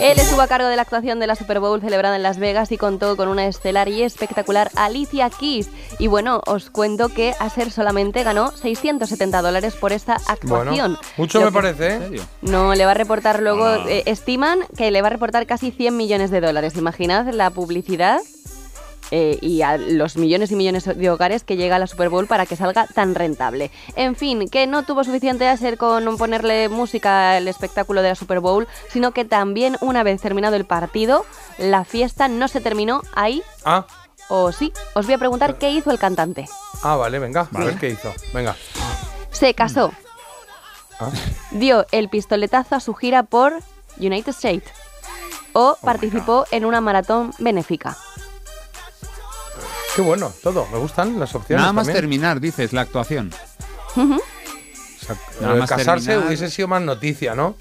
Él 0.00 0.18
estuvo 0.18 0.40
a 0.40 0.48
cargo 0.48 0.66
de 0.68 0.76
la 0.76 0.82
actuación 0.82 1.20
de 1.20 1.26
la 1.26 1.36
Super 1.36 1.60
Bowl 1.60 1.80
celebrada 1.80 2.16
en 2.16 2.22
Las 2.22 2.38
Vegas 2.38 2.72
y 2.72 2.78
contó 2.78 3.16
con 3.16 3.28
una 3.28 3.46
estelar 3.46 3.88
y 3.88 4.02
espectacular 4.02 4.70
Alicia 4.74 5.30
Keys. 5.30 5.68
Y 5.98 6.08
bueno, 6.08 6.40
os 6.46 6.70
cuento 6.70 7.08
que 7.08 7.34
Asher 7.38 7.70
solamente 7.70 8.22
ganó 8.24 8.50
670 8.50 9.40
dólares 9.42 9.74
por 9.74 9.92
esta 9.92 10.14
actuación. 10.26 10.92
Bueno, 10.94 10.98
mucho 11.16 11.38
Lo 11.38 11.46
me 11.46 11.52
parece, 11.52 11.94
¿eh? 11.96 12.20
No, 12.42 12.74
le 12.74 12.84
va 12.84 12.90
a 12.92 12.94
reportar 12.94 13.40
luego, 13.40 13.64
Ah. 13.64 13.84
eh, 13.88 14.02
estiman 14.06 14.60
que 14.76 14.90
le 14.90 15.00
va 15.00 15.08
a 15.08 15.10
reportar 15.10 15.46
casi 15.46 15.70
100 15.70 15.96
millones 15.96 16.30
de 16.30 16.40
dólares. 16.40 16.74
Imaginad 16.76 17.28
la 17.32 17.50
publicidad 17.50 18.18
eh, 19.10 19.38
y 19.40 19.62
a 19.62 19.76
los 19.76 20.16
millones 20.16 20.50
y 20.50 20.56
millones 20.56 20.84
de 20.84 21.10
hogares 21.10 21.44
que 21.44 21.56
llega 21.56 21.76
a 21.76 21.78
la 21.78 21.86
Super 21.86 22.08
Bowl 22.08 22.26
para 22.26 22.46
que 22.46 22.56
salga 22.56 22.86
tan 22.86 23.14
rentable. 23.14 23.70
En 23.96 24.16
fin, 24.16 24.48
que 24.48 24.66
no 24.66 24.82
tuvo 24.84 25.04
suficiente 25.04 25.48
a 25.48 25.56
ser 25.56 25.76
con 25.78 26.16
ponerle 26.16 26.68
música 26.68 27.36
al 27.36 27.48
espectáculo 27.48 28.02
de 28.02 28.08
la 28.10 28.14
Super 28.14 28.40
Bowl, 28.40 28.66
sino 28.90 29.12
que 29.12 29.24
también 29.24 29.76
una 29.80 30.02
vez 30.02 30.20
terminado 30.20 30.56
el 30.56 30.64
partido, 30.64 31.24
la 31.58 31.84
fiesta 31.84 32.28
no 32.28 32.48
se 32.48 32.60
terminó 32.60 33.02
ahí. 33.14 33.42
Ah. 33.64 33.86
o 34.28 34.52
sí. 34.52 34.72
Os 34.94 35.04
voy 35.04 35.14
a 35.14 35.18
preguntar 35.18 35.58
qué 35.58 35.70
hizo 35.70 35.90
el 35.90 35.98
cantante. 35.98 36.46
Ah, 36.82 36.96
vale, 36.96 37.18
venga, 37.18 37.46
Vale. 37.50 37.66
a 37.66 37.68
ver 37.70 37.78
qué 37.78 37.90
hizo. 37.90 38.12
Venga. 38.32 38.56
Se 39.30 39.52
casó, 39.54 39.92
Ah. 40.98 41.10
dio 41.50 41.84
el 41.90 42.08
pistoletazo 42.08 42.76
a 42.76 42.80
su 42.80 42.94
gira 42.94 43.24
por 43.24 43.52
United 43.98 44.30
States 44.30 44.70
o 45.52 45.76
participó 45.82 46.46
en 46.52 46.64
una 46.64 46.80
maratón 46.80 47.32
benéfica. 47.38 47.96
Qué 49.94 50.02
bueno, 50.02 50.32
todo. 50.42 50.66
Me 50.72 50.78
gustan 50.78 51.18
las 51.20 51.34
opciones. 51.34 51.60
Nada 51.62 51.72
más 51.72 51.86
también. 51.86 52.02
terminar, 52.02 52.40
dices, 52.40 52.72
la 52.72 52.80
actuación. 52.82 53.30
Ujú. 53.96 54.14
O 54.14 55.04
sea, 55.06 55.16
Nada 55.40 55.48
lo 55.48 55.54
de 55.54 55.60
más 55.60 55.70
casarse 55.70 56.06
terminar. 56.06 56.26
hubiese 56.28 56.50
sido 56.50 56.68
más 56.68 56.82
noticia, 56.82 57.34
¿no? 57.34 57.56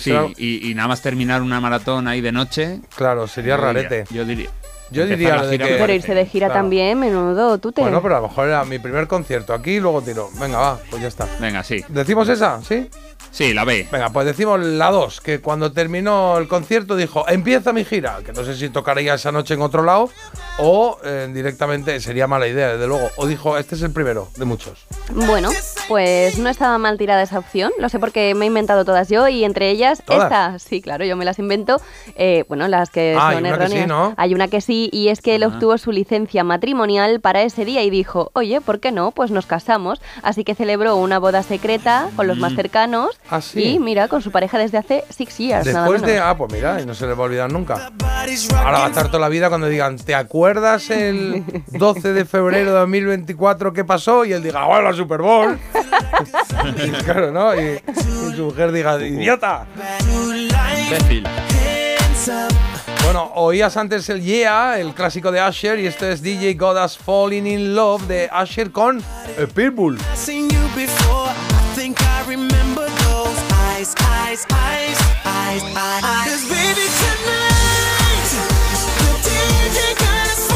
Sí, 0.00 0.14
y, 0.36 0.70
y 0.70 0.74
nada 0.74 0.88
más 0.88 1.02
terminar 1.02 1.42
una 1.42 1.60
maratón 1.60 2.08
ahí 2.08 2.20
de 2.20 2.32
noche. 2.32 2.80
Claro, 2.96 3.26
sería 3.28 3.56
yo 3.56 3.66
diría- 3.66 3.88
rarete. 3.88 4.04
Yo 4.14 4.24
diría. 4.24 4.50
Yo 4.90 5.06
diría 5.06 5.36
la 5.36 5.42
lo 5.42 5.46
de 5.48 5.58
que- 5.58 5.64
parece. 5.76 5.94
irse 5.96 6.14
de 6.14 6.26
gira 6.26 6.46
Claro. 6.48 6.60
también, 6.60 6.98
menudo, 6.98 7.58
tú 7.58 7.72
te... 7.72 7.80
Bueno, 7.80 8.00
pero 8.02 8.16
a 8.16 8.20
lo 8.20 8.28
mejor 8.28 8.48
era 8.48 8.64
mi 8.64 8.78
primer 8.78 9.06
concierto 9.06 9.52
aquí 9.54 9.72
y 9.72 9.80
luego 9.80 10.02
tiro. 10.02 10.28
Venga, 10.38 10.58
va, 10.58 10.78
pues 10.90 11.02
ya 11.02 11.08
está. 11.08 11.26
Venga, 11.40 11.62
sí. 11.64 11.82
¿Decimos 11.88 12.28
esa? 12.28 12.60
¿Sí? 12.62 12.88
Sí, 13.30 13.52
la 13.52 13.64
B. 13.64 13.88
Venga, 13.90 14.10
pues 14.10 14.26
decimos 14.26 14.60
la 14.60 14.90
2, 14.92 15.20
que 15.20 15.40
cuando 15.40 15.72
terminó 15.72 16.38
el 16.38 16.46
concierto 16.46 16.94
dijo, 16.94 17.28
empieza 17.28 17.72
mi 17.72 17.84
gira, 17.84 18.18
que 18.24 18.32
no 18.32 18.44
sé 18.44 18.54
si 18.54 18.68
tocaría 18.68 19.14
esa 19.14 19.32
noche 19.32 19.54
en 19.54 19.62
otro 19.62 19.82
lado 19.82 20.08
o 20.58 20.98
eh, 21.04 21.28
directamente 21.34 21.98
sería 21.98 22.28
mala 22.28 22.46
idea, 22.46 22.68
desde 22.74 22.86
luego. 22.86 23.08
O 23.16 23.26
dijo, 23.26 23.58
este 23.58 23.74
es 23.74 23.82
el 23.82 23.90
primero 23.90 24.28
de 24.36 24.44
muchos. 24.44 24.86
Bueno, 25.10 25.50
pues 25.88 26.38
no 26.38 26.48
estaba 26.48 26.78
mal 26.78 26.96
tirada 26.96 27.22
esa 27.22 27.40
opción. 27.40 27.72
Lo 27.78 27.88
sé 27.88 27.98
porque 27.98 28.34
me 28.36 28.44
he 28.44 28.48
inventado 28.48 28.84
todas 28.84 29.08
yo 29.08 29.26
y 29.26 29.42
entre 29.44 29.68
ellas 29.70 30.00
¿Todas? 30.06 30.24
esta. 30.24 30.58
Sí, 30.60 30.80
claro, 30.80 31.04
yo 31.04 31.16
me 31.16 31.24
las 31.24 31.40
invento. 31.40 31.80
Eh, 32.14 32.44
bueno, 32.46 32.68
las 32.68 32.90
que 32.90 33.16
Ah, 33.18 33.30
hay 33.30 33.34
son 33.38 33.46
una 33.46 33.58
que 33.58 33.66
sí, 33.66 33.72
erróneas. 33.78 33.88
¿no? 33.88 34.14
Hay 34.16 34.32
una 34.34 34.46
que 34.46 34.60
sí 34.60 34.73
y 34.92 35.08
es 35.08 35.20
que 35.20 35.34
él 35.34 35.44
obtuvo 35.44 35.76
su 35.78 35.92
licencia 35.92 36.44
matrimonial 36.44 37.20
para 37.20 37.42
ese 37.42 37.64
día 37.64 37.82
y 37.82 37.90
dijo, 37.90 38.30
oye, 38.34 38.60
¿por 38.60 38.80
qué 38.80 38.92
no? 38.92 39.10
Pues 39.10 39.30
nos 39.30 39.46
casamos. 39.46 40.00
Así 40.22 40.44
que 40.44 40.54
celebró 40.54 40.96
una 40.96 41.18
boda 41.18 41.42
secreta 41.42 42.08
con 42.16 42.26
los 42.26 42.38
más 42.38 42.52
Mm. 42.52 42.56
cercanos 42.56 43.20
Ah, 43.30 43.40
sí. 43.40 43.62
y 43.74 43.78
mira, 43.78 44.08
con 44.08 44.22
su 44.22 44.30
pareja 44.30 44.58
desde 44.58 44.78
hace 44.78 45.04
six 45.10 45.38
years. 45.38 45.66
nada 45.66 45.80
Después 45.82 46.02
de, 46.02 46.18
ah, 46.18 46.36
pues 46.36 46.52
mira, 46.52 46.80
y 46.80 46.86
no 46.86 46.94
se 46.94 47.06
le 47.06 47.14
va 47.14 47.24
a 47.24 47.26
olvidar 47.26 47.52
nunca. 47.52 47.90
Ahora 48.56 48.78
va 48.78 48.84
a 48.86 48.88
estar 48.88 49.06
toda 49.08 49.18
la 49.20 49.28
vida 49.28 49.48
cuando 49.48 49.66
digan, 49.68 49.96
¿te 49.98 50.14
acuerdas 50.14 50.90
el 50.90 51.44
12 51.72 52.12
de 52.12 52.24
febrero 52.24 52.72
de 52.72 52.78
2024 52.80 53.72
qué 53.72 53.84
pasó? 53.84 54.24
Y 54.24 54.32
él 54.32 54.42
diga, 54.42 54.66
¡oh, 54.66 54.80
la 54.80 54.92
Super 54.92 55.20
Bowl! 55.22 55.58
y 56.76 56.90
claro, 57.04 57.32
¿no? 57.32 57.54
Y, 57.54 57.80
y 58.32 58.36
su 58.36 58.44
mujer 58.44 58.72
diga, 58.72 58.98
¡idiota! 59.04 59.66
Imbécil. 60.86 61.24
Bueno, 63.04 63.30
oías 63.34 63.76
antes 63.76 64.08
el 64.08 64.22
Yeah, 64.22 64.78
el 64.78 64.94
clásico 64.94 65.30
de 65.30 65.46
Usher, 65.46 65.78
y 65.78 65.86
este 65.86 66.10
es 66.12 66.22
DJ 66.22 66.54
Godas 66.54 66.96
Falling 66.96 67.46
in 67.46 67.74
Love 67.74 68.02
de 68.06 68.30
Usher 68.42 68.70
con 68.72 68.98
eh, 68.98 69.46
Pitbull. 69.54 69.98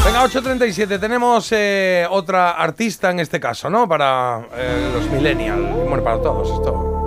Venga, 0.03 0.25
8.37, 0.25 0.99
tenemos 0.99 1.51
eh, 1.51 2.07
otra 2.09 2.51
artista 2.51 3.11
en 3.11 3.19
este 3.19 3.39
caso, 3.39 3.69
¿no? 3.69 3.87
Para 3.87 4.41
eh, 4.55 4.89
los 4.91 5.07
millennials, 5.11 5.71
bueno, 5.87 6.03
para 6.03 6.19
todos 6.19 6.49
esto. 6.49 6.98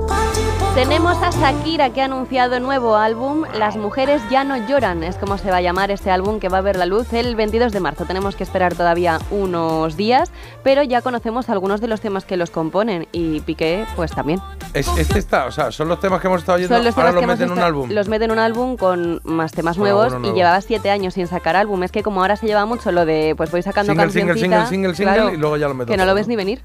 Tenemos 0.74 1.18
a 1.22 1.28
Shakira 1.28 1.90
que 1.90 2.00
ha 2.00 2.06
anunciado 2.06 2.58
nuevo 2.58 2.96
álbum, 2.96 3.44
Las 3.58 3.76
mujeres 3.76 4.22
ya 4.30 4.42
no 4.42 4.56
lloran, 4.56 5.02
es 5.04 5.16
como 5.16 5.36
se 5.36 5.50
va 5.50 5.58
a 5.58 5.60
llamar 5.60 5.90
este 5.90 6.10
álbum 6.10 6.40
que 6.40 6.48
va 6.48 6.58
a 6.58 6.60
ver 6.62 6.76
la 6.76 6.86
luz 6.86 7.12
el 7.12 7.36
22 7.36 7.72
de 7.72 7.80
marzo. 7.80 8.06
Tenemos 8.06 8.36
que 8.36 8.42
esperar 8.42 8.74
todavía 8.74 9.18
unos 9.30 9.98
días, 9.98 10.32
pero 10.62 10.82
ya 10.82 11.02
conocemos 11.02 11.50
algunos 11.50 11.82
de 11.82 11.88
los 11.88 12.00
temas 12.00 12.24
que 12.24 12.38
los 12.38 12.50
componen 12.50 13.06
y 13.12 13.40
Piqué 13.40 13.84
pues 13.96 14.12
también. 14.12 14.40
Es, 14.72 14.88
este 14.96 15.18
está, 15.18 15.44
o 15.44 15.52
sea, 15.52 15.70
son 15.70 15.88
los 15.88 16.00
temas 16.00 16.22
que 16.22 16.28
hemos 16.28 16.40
estado 16.40 16.56
oyendo, 16.56 16.74
Son 16.74 16.84
los 16.86 16.96
ahora 16.96 17.10
temas 17.10 17.14
los 17.14 17.20
que 17.20 17.24
hemos 17.24 17.38
meten 17.38 17.52
en 17.52 17.58
un 17.58 17.64
álbum. 17.64 17.90
Los 17.90 18.08
meten 18.08 18.30
en 18.30 18.32
un 18.32 18.38
álbum 18.38 18.76
con 18.78 19.20
más 19.24 19.52
temas 19.52 19.76
Con 19.76 19.84
nuevos 19.84 20.04
alguno 20.06 20.20
y 20.20 20.22
nuevo. 20.22 20.36
llevaba 20.36 20.60
siete 20.62 20.88
años 20.88 21.12
sin 21.12 21.26
sacar 21.26 21.54
álbum. 21.54 21.82
Es 21.82 21.92
que 21.92 22.02
como 22.02 22.22
ahora 22.22 22.36
se 22.36 22.46
lleva 22.46 22.64
mucho 22.64 22.92
lo 22.92 23.04
de 23.04 23.34
pues 23.36 23.50
voy 23.50 23.60
sacando 23.60 23.92
Single, 23.92 24.10
single, 24.10 24.28
cancioncita, 24.32 24.66
single, 24.66 24.94
single, 24.94 24.94
single, 24.94 25.14
claro, 25.14 25.34
y 25.34 25.36
luego 25.36 25.58
ya 25.58 25.68
lo 25.68 25.74
meto 25.74 25.90
Que 25.90 25.98
no 25.98 26.04
todo, 26.04 26.12
lo 26.12 26.14
ves 26.14 26.28
ni 26.28 26.36
venir. 26.36 26.62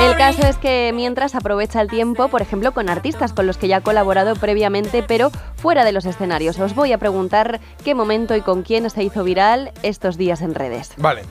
El 0.00 0.16
caso 0.16 0.46
es 0.46 0.56
que 0.58 0.92
mientras 0.94 1.34
aprovecha 1.34 1.80
el 1.80 1.88
tiempo, 1.88 2.28
por 2.28 2.40
ejemplo, 2.40 2.72
con 2.72 2.88
artistas 2.88 3.32
con 3.32 3.46
los 3.46 3.58
que 3.58 3.68
ya 3.68 3.78
ha 3.78 3.80
colaborado 3.80 4.36
previamente, 4.36 5.02
pero 5.02 5.30
fuera 5.56 5.84
de 5.84 5.92
los 5.92 6.04
escenarios. 6.06 6.58
Os 6.60 6.74
voy 6.74 6.92
a 6.92 6.98
preguntar 6.98 7.60
qué 7.84 7.94
momento 7.94 8.36
y 8.36 8.40
con 8.40 8.62
quién 8.62 8.88
se 8.90 9.02
hizo 9.02 9.24
viral 9.24 9.72
estos 9.82 10.16
días 10.16 10.40
en 10.40 10.54
redes. 10.54 10.92
Vale, 10.98 11.22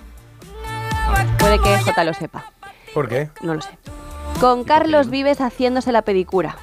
Puede 1.39 1.59
que 1.59 1.77
J 1.79 2.03
lo 2.03 2.13
sepa, 2.13 2.51
¿por 2.93 3.07
qué? 3.07 3.29
no 3.41 3.55
lo 3.55 3.61
sé. 3.61 3.69
Con 4.41 4.65
Carlos 4.65 5.09
Vives 5.09 5.39
haciéndose 5.39 5.91
la 5.93 6.01
pedicura. 6.01 6.57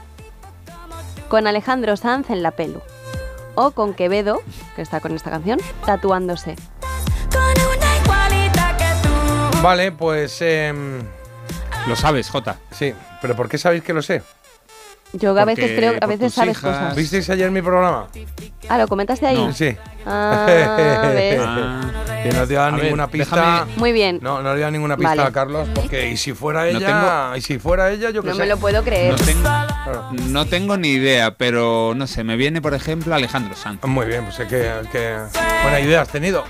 Con 1.28 1.46
Alejandro 1.46 1.96
Sanz 1.96 2.28
en 2.30 2.42
la 2.42 2.50
pelu. 2.50 2.82
O 3.54 3.70
con 3.70 3.94
Quevedo, 3.94 4.42
que 4.76 4.82
está 4.82 5.00
con 5.00 5.14
esta 5.14 5.30
canción, 5.30 5.58
tatuándose. 5.86 6.56
Vale, 9.62 9.92
pues... 9.92 10.42
em, 10.42 11.00
Lo 11.86 11.96
sabes, 11.96 12.30
Jota. 12.30 12.56
sí, 12.70 12.94
pero 13.20 13.36
¿por 13.36 13.48
qué 13.48 13.58
sabéis 13.58 13.82
que 13.82 13.92
lo 13.92 14.02
sé? 14.02 14.22
Yo 15.12 15.38
a 15.38 15.44
veces 15.44 15.72
creo, 15.76 15.92
a 15.96 16.00
por 16.00 16.08
veces 16.08 16.26
tus 16.28 16.34
sabes 16.34 16.56
hijas- 16.58 16.76
cosas. 16.78 16.96
¿Visteis 16.96 17.30
ayer 17.30 17.50
mi 17.50 17.62
programa? 17.62 18.08
Ah, 18.68 18.78
¿lo 18.78 18.88
comentaste 18.88 19.26
ahí? 19.26 19.52
Sí. 19.52 19.76
Ah, 20.06 20.44
ves. 20.46 21.40
Ah. 21.42 21.80
Que 22.24 22.30
no 22.32 22.46
te 22.46 22.54
da 22.54 22.70
ver, 22.70 22.84
ninguna 22.84 23.06
pista. 23.08 23.36
déjame- 23.36 23.76
Muy 23.76 23.92
bien. 23.92 24.18
No, 24.22 24.40
no 24.40 24.54
le 24.54 24.60
da 24.62 24.70
ninguna 24.70 24.96
pista 24.96 25.10
Vale. 25.10 25.22
a 25.24 25.30
Carlos, 25.30 25.68
porque 25.74 26.08
y 26.08 26.16
si 26.16 26.32
fuera 26.32 26.60
No 26.62 26.78
ella, 26.78 27.32
y 27.36 27.42
si 27.42 27.58
fuera 27.58 27.90
ella, 27.90 28.08
yo 28.08 28.22
qué 28.22 28.28
No 28.30 28.34
sé. 28.34 28.40
me 28.40 28.46
lo 28.46 28.56
puedo 28.56 28.82
creer. 28.82 29.10
No 29.12 29.18
tengo, 29.18 29.42
Claro. 29.42 30.08
no 30.30 30.46
tengo 30.46 30.78
ni 30.78 30.88
idea, 30.92 31.32
pero 31.36 31.92
no 31.94 32.06
sé, 32.06 32.24
me 32.24 32.36
viene, 32.36 32.62
por 32.62 32.72
ejemplo, 32.72 33.14
Alejandro 33.14 33.54
Sanz. 33.54 33.84
Muy 33.84 34.06
bien, 34.06 34.24
pues 34.24 34.40
es 34.40 34.48
que, 34.48 34.70
que 34.90 35.18
buena 35.64 35.80
idea 35.80 36.00
has 36.00 36.08
tenido. 36.08 36.44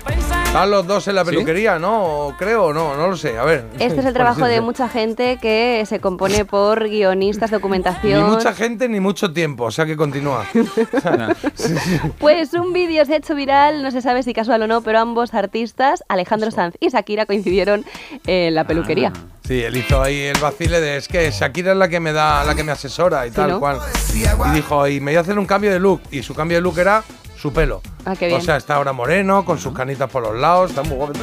Están 0.45 0.71
los 0.71 0.87
dos 0.87 1.05
en 1.09 1.15
la 1.15 1.25
¿Sí? 1.25 1.31
peluquería, 1.31 1.77
¿no? 1.77 2.33
Creo, 2.39 2.71
no, 2.71 2.95
no 2.95 3.09
lo 3.09 3.17
sé. 3.17 3.37
A 3.37 3.43
ver. 3.43 3.65
Este 3.77 3.99
es 3.99 4.05
el 4.05 4.13
trabajo 4.13 4.45
de 4.45 4.61
mucha 4.61 4.87
gente 4.87 5.37
que 5.41 5.83
se 5.85 5.99
compone 5.99 6.45
por 6.45 6.87
guionistas, 6.87 7.51
Ni 7.51 7.55
documentación. 7.57 8.23
mucha 8.31 8.53
gente 8.53 8.87
ni 8.87 9.01
mucho 9.01 9.33
tiempo, 9.33 9.65
o 9.65 9.71
sea 9.71 9.85
que 9.85 9.97
continúa. 9.97 10.45
Pues 12.19 12.53
un 12.53 12.71
vídeo 12.73 13.03
se 13.05 13.13
ha 13.13 13.17
hecho 13.17 13.35
viral, 13.45 13.83
no 13.83 13.91
se 13.91 14.01
sabe 14.01 14.23
si 14.23 14.33
casual 14.33 14.63
o 14.63 14.67
no, 14.67 14.81
pero 14.81 14.97
ambos 14.99 15.35
artistas, 15.35 16.03
Alejandro 16.07 16.49
Sanz 16.49 16.75
y 16.79 16.89
Shakira, 16.89 17.27
coincidieron 17.27 17.85
en 18.25 18.55
la 18.55 18.63
peluquería. 18.63 19.13
Sí, 19.47 19.61
él 19.61 19.77
hizo 19.77 20.01
ahí 20.01 20.19
el 20.21 20.37
vacile 20.39 20.81
de 20.81 20.97
es 20.97 21.07
que 21.07 21.29
Shakira 21.29 21.73
es 21.73 21.77
la 21.77 21.87
que 21.87 21.99
me 21.99 22.11
da, 22.11 22.43
la 22.43 22.55
que 22.55 22.63
me 22.63 22.71
asesora 22.71 23.27
y 23.27 23.29
Sí, 23.29 23.35
tal 23.35 23.51
¿no? 23.51 23.59
cual. 23.59 23.77
Y 24.15 24.55
dijo, 24.55 24.87
y 24.87 24.99
me 24.99 25.11
voy 25.11 25.17
a 25.17 25.21
hacer 25.21 25.37
un 25.37 25.45
cambio 25.45 25.71
de 25.71 25.79
look. 25.79 26.01
Y 26.09 26.23
su 26.23 26.33
cambio 26.33 26.57
de 26.57 26.61
look 26.61 26.79
era 26.79 27.03
su 27.37 27.53
pelo. 27.53 27.81
Ah, 28.05 28.15
qué 28.17 28.25
bien. 28.27 28.39
O 28.39 28.43
sea, 28.43 28.57
está 28.57 28.75
ahora 28.75 28.93
moreno, 28.93 29.45
con 29.45 29.59
sus 29.59 29.73
canitas 29.73 30.09
por 30.09 30.23
los 30.23 30.35
lados, 30.35 30.71
está 30.71 30.81
muy 30.81 30.95
guapo. 30.95 31.13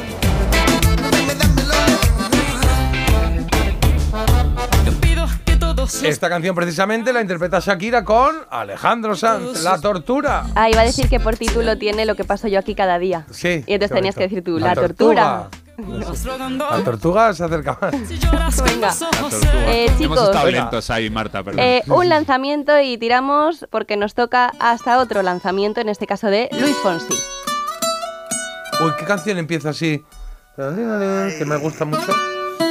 Esta 5.83 6.29
canción 6.29 6.55
precisamente 6.55 7.11
la 7.11 7.21
interpreta 7.21 7.59
Shakira 7.59 8.03
con 8.05 8.35
Alejandro 8.49 9.15
Sanz, 9.15 9.63
La 9.63 9.79
Tortura. 9.79 10.45
Ah, 10.55 10.69
iba 10.69 10.81
a 10.81 10.85
decir 10.85 11.09
que 11.09 11.19
por 11.19 11.35
título 11.35 11.77
tiene 11.77 12.05
lo 12.05 12.15
que 12.15 12.23
paso 12.23 12.47
yo 12.47 12.59
aquí 12.59 12.73
cada 12.73 12.97
día. 12.99 13.25
Sí. 13.31 13.63
Y 13.67 13.73
entonces 13.73 13.95
tenías 13.95 14.15
que 14.15 14.23
decir 14.23 14.43
tú, 14.43 14.59
la, 14.59 14.75
tortura. 14.75 15.49
La 15.77 16.83
tortuga 16.83 17.33
se 17.33 17.43
acerca 17.43 17.77
más. 17.81 17.91
Venga. 18.63 18.93
Eh, 19.67 19.85
Hemos 19.87 19.97
chicos. 19.99 20.21
estado 20.23 20.45
Venga. 20.45 20.61
lentos 20.61 20.89
ahí, 20.89 21.09
Marta, 21.09 21.43
perdón. 21.43 21.59
Eh, 21.59 21.83
un 21.87 22.07
lanzamiento 22.07 22.79
y 22.79 22.97
tiramos 22.97 23.65
porque 23.69 23.97
nos 23.97 24.13
toca 24.13 24.51
hasta 24.59 24.99
otro 24.99 25.21
lanzamiento, 25.21 25.81
en 25.81 25.89
este 25.89 26.07
caso 26.07 26.27
de 26.27 26.47
Luis 26.53 26.77
Fonsi. 26.77 27.13
Uy, 28.83 28.91
¿qué 28.97 29.05
canción 29.05 29.37
empieza 29.37 29.69
así? 29.69 30.03
Que 30.55 31.43
me 31.45 31.57
gusta 31.57 31.83
mucho. 31.85 32.13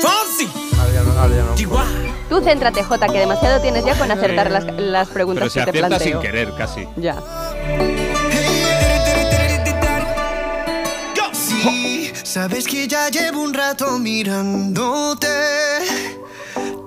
Fonsi, 0.01 0.49
ya 0.93 1.03
no, 1.03 1.13
ahora 1.21 1.35
ya 1.35 1.43
no. 1.45 1.55
Chihuahua. 1.55 1.87
Tú 2.29 2.41
céntrate, 2.41 2.83
Jota, 2.83 3.07
que 3.09 3.19
demasiado 3.19 3.61
tienes 3.61 3.85
ya 3.85 3.99
con 3.99 4.11
acertar 4.11 4.51
las, 4.51 4.65
las 4.79 5.09
Pero 5.09 5.15
preguntas 5.15 5.53
se 5.53 5.59
que 5.61 5.65
te 5.65 5.71
acierta 5.71 5.89
planteo. 5.89 6.13
sin 6.13 6.21
querer, 6.21 6.53
casi. 6.57 6.89
Ya. 6.97 7.17
Sí, 11.33 12.11
sabes 12.25 12.67
que 12.67 12.87
ya 12.89 13.09
llevo 13.09 13.43
un 13.43 13.55
rato 13.55 13.99
mirándote. 13.99 15.29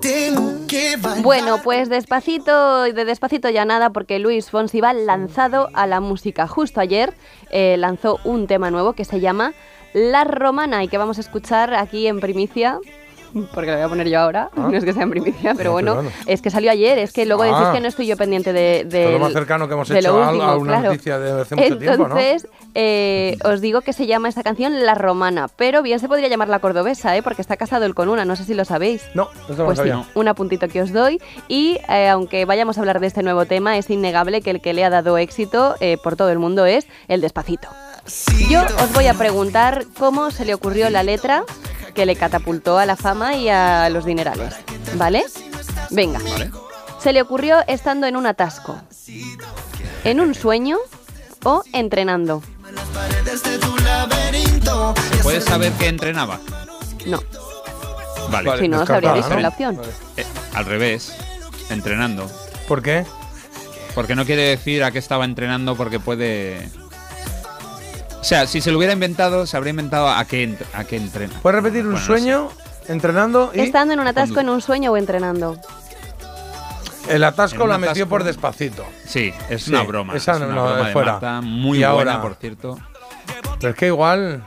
Tengo 0.01 0.67
que 0.67 0.97
bailar. 0.97 1.23
Bueno, 1.23 1.61
pues 1.63 1.89
despacito 1.89 2.85
y 2.87 2.91
de 2.91 3.05
despacito 3.05 3.49
ya 3.49 3.65
nada, 3.65 3.89
porque 3.91 4.19
Luis 4.19 4.49
Fonsi 4.49 4.81
va 4.81 4.93
lanzado 4.93 5.69
a 5.73 5.87
la 5.87 5.99
música. 5.99 6.47
Justo 6.47 6.79
ayer 6.79 7.13
eh, 7.49 7.75
lanzó 7.77 8.19
un 8.23 8.47
tema 8.47 8.69
nuevo 8.71 8.93
que 8.93 9.05
se 9.05 9.19
llama 9.19 9.53
La 9.93 10.23
Romana 10.23 10.83
y 10.83 10.87
que 10.87 10.97
vamos 10.97 11.17
a 11.17 11.21
escuchar 11.21 11.73
aquí 11.73 12.07
en 12.07 12.19
primicia 12.19 12.79
porque 13.53 13.71
lo 13.71 13.77
voy 13.77 13.85
a 13.85 13.89
poner 13.89 14.07
yo 14.09 14.19
ahora, 14.19 14.49
Ah. 14.55 14.67
no 14.71 14.77
es 14.77 14.83
que 14.85 14.93
sea 14.93 15.03
en 15.03 15.09
primicia, 15.09 15.53
pero 15.55 15.69
No, 15.69 15.73
bueno, 15.73 15.91
pero 15.95 16.03
bueno. 16.09 16.17
es 16.25 16.41
que 16.41 16.49
salió 16.49 16.71
ayer, 16.71 16.97
es 16.99 17.11
que 17.13 17.25
luego 17.25 17.43
Ah. 17.43 17.47
decís 17.59 17.67
que 17.73 17.81
no 17.81 17.87
estoy 17.87 18.07
yo 18.07 18.17
pendiente 18.17 18.53
de, 18.53 18.85
de 18.85 19.03
Todo 19.03 19.11
lo 19.13 19.19
más 19.19 19.33
cercano 19.33 19.67
que 19.67 19.73
hemos 19.73 19.87
de 19.89 19.95
lo 19.95 19.99
hecho 20.09 20.23
a- 20.23 20.27
a 20.27 20.31
último, 20.31 20.55
una 20.57 20.71
claro. 20.73 20.89
noticia 20.91 21.19
de 21.19 21.41
hace 21.41 21.55
mucho 21.55 21.77
tiempo, 21.77 22.07
¿no? 22.07 22.17
Entonces, 22.19 22.47
eh, 22.73 23.37
os 23.43 23.61
digo 23.61 23.81
que 23.81 23.93
se 23.93 24.05
llama 24.07 24.29
esta 24.29 24.43
canción 24.43 24.85
La 24.85 24.95
Romana, 24.95 25.47
pero 25.55 25.81
bien 25.81 25.99
se 25.99 26.07
podría 26.07 26.27
llamar 26.27 26.49
La 26.49 26.59
Cordobesa, 26.59 27.15
¿eh? 27.15 27.23
porque 27.23 27.41
está 27.41 27.57
casado 27.57 27.85
él 27.85 27.95
con 27.95 28.09
una, 28.09 28.25
no 28.25 28.35
sé 28.35 28.43
si 28.45 28.53
lo 28.53 28.65
sabéis. 28.65 29.03
No, 29.13 29.29
eso 29.45 29.53
no 29.53 29.57
lo 29.57 29.65
Pues 29.65 29.79
sí, 29.79 29.89
un 30.15 30.27
apuntito 30.27 30.67
que 30.67 30.81
os 30.81 30.91
doy. 30.91 31.21
Y 31.47 31.77
eh, 31.89 32.09
aunque 32.09 32.45
vayamos 32.45 32.77
a 32.77 32.81
hablar 32.81 32.99
de 32.99 33.07
este 33.07 33.23
nuevo 33.23 33.45
tema, 33.45 33.77
es 33.77 33.89
innegable 33.89 34.41
que 34.41 34.51
el 34.51 34.61
que 34.61 34.73
le 34.73 34.83
ha 34.83 34.89
dado 34.89 35.17
éxito 35.17 35.75
eh, 35.79 35.97
por 36.01 36.15
todo 36.15 36.29
el 36.31 36.39
mundo 36.39 36.65
es 36.65 36.87
el 37.07 37.21
despacito. 37.21 37.67
Yo 38.49 38.61
os 38.61 38.93
voy 38.93 39.07
a 39.07 39.15
preguntar 39.15 39.85
cómo 39.97 40.29
se 40.29 40.45
le 40.45 40.53
ocurrió 40.53 40.89
la 40.91 41.01
letra 41.01 41.43
que 41.95 42.05
le 42.05 42.15
catapultó 42.15 42.77
a 42.77 42.85
la 42.85 42.95
fama 42.95 43.35
y 43.35 43.49
a 43.49 43.89
los 43.89 44.05
dinerales. 44.05 44.53
¿Vale? 44.95 45.23
Venga. 45.89 46.19
Se 46.99 47.13
le 47.13 47.21
ocurrió 47.21 47.59
estando 47.67 48.05
en 48.05 48.15
un 48.15 48.27
atasco, 48.27 48.79
en 50.03 50.19
un 50.19 50.35
sueño 50.35 50.77
o 51.43 51.63
entrenando. 51.73 52.43
¿Puedes 55.23 55.45
saber 55.45 55.71
que 55.73 55.87
entrenaba? 55.87 56.39
No. 57.05 57.19
Vale. 58.29 58.57
si 58.59 58.67
no, 58.67 58.81
os 58.81 58.89
habría 58.89 59.13
dicho 59.13 59.39
la 59.39 59.49
opción. 59.49 59.79
Eh, 60.17 60.25
al 60.53 60.65
revés, 60.65 61.15
entrenando. 61.69 62.29
¿Por 62.67 62.81
qué? 62.81 63.05
Porque 63.93 64.15
no 64.15 64.25
quiere 64.25 64.41
decir 64.41 64.83
a 64.83 64.91
qué 64.91 64.99
estaba 64.99 65.25
entrenando 65.25 65.75
porque 65.75 65.99
puede... 65.99 66.69
O 68.25 68.27
sea, 68.27 68.47
si 68.47 68.59
se 68.59 68.71
lo 68.71 68.79
hubiera 68.79 68.91
inventado, 68.91 69.45
se 69.45 69.55
habría 69.55 69.69
inventado 69.69 70.09
a 70.09 70.25
qué, 70.25 70.57
a 70.73 70.83
qué 70.83 70.97
entrena. 70.97 71.35
¿Puedes 71.43 71.61
repetir 71.61 71.85
un 71.85 71.91
Bueno, 71.91 71.99
no 71.99 72.05
sueño 72.07 72.49
entrenando 72.87 73.51
y 73.53 73.59
Estando 73.59 73.93
en 73.93 73.99
un 73.99 74.07
atasco, 74.07 74.39
en 74.39 74.49
un 74.49 74.61
sueño 74.61 74.91
o 74.93 74.97
entrenando. 74.97 75.59
el 77.07 77.23
atasco 77.23 77.67
la 77.67 77.77
metió 77.77 77.91
atasco. 77.91 78.09
por 78.09 78.23
despacito? 78.23 78.83
Sí, 79.05 79.31
es 79.47 79.65
Sí, 79.65 79.69
una 79.69 79.83
broma. 79.83 80.15
esa 80.15 80.31
es 80.33 80.39
no- 80.39 80.45
una 80.47 80.55
no, 80.55 80.63
broma 80.65 80.79
es 80.79 80.85
de 80.87 80.93
fuera. 80.93 81.11
Marta, 81.11 81.41
muy 81.41 81.77
Y 81.77 81.81
buena, 81.85 82.13
ahora- 82.13 82.21
por 82.23 82.33
cierto. 82.33 82.79
Pero 83.59 83.69
es 83.69 83.75
que 83.75 83.85
igual 83.87 84.43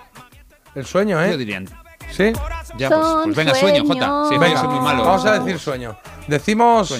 el 0.75 0.85
sueño, 0.85 1.23
¿eh? 1.23 1.31
Yo 1.31 1.37
diría... 1.39 1.63
¿Sí? 2.11 2.33
Ya, 2.79 2.89
pues, 2.89 3.01
pues 3.25 3.37
venga, 3.37 3.55
sueño, 3.55 3.85
Jota. 3.87 4.25
Sí, 4.29 4.39
Venga, 4.39 4.61
soy 4.61 4.69
muy 4.71 4.81
malo. 4.81 5.05
Vamos 5.05 5.25
a 5.25 5.39
decir 5.39 5.59
sueño. 5.61 5.97
Decimos 6.27 6.91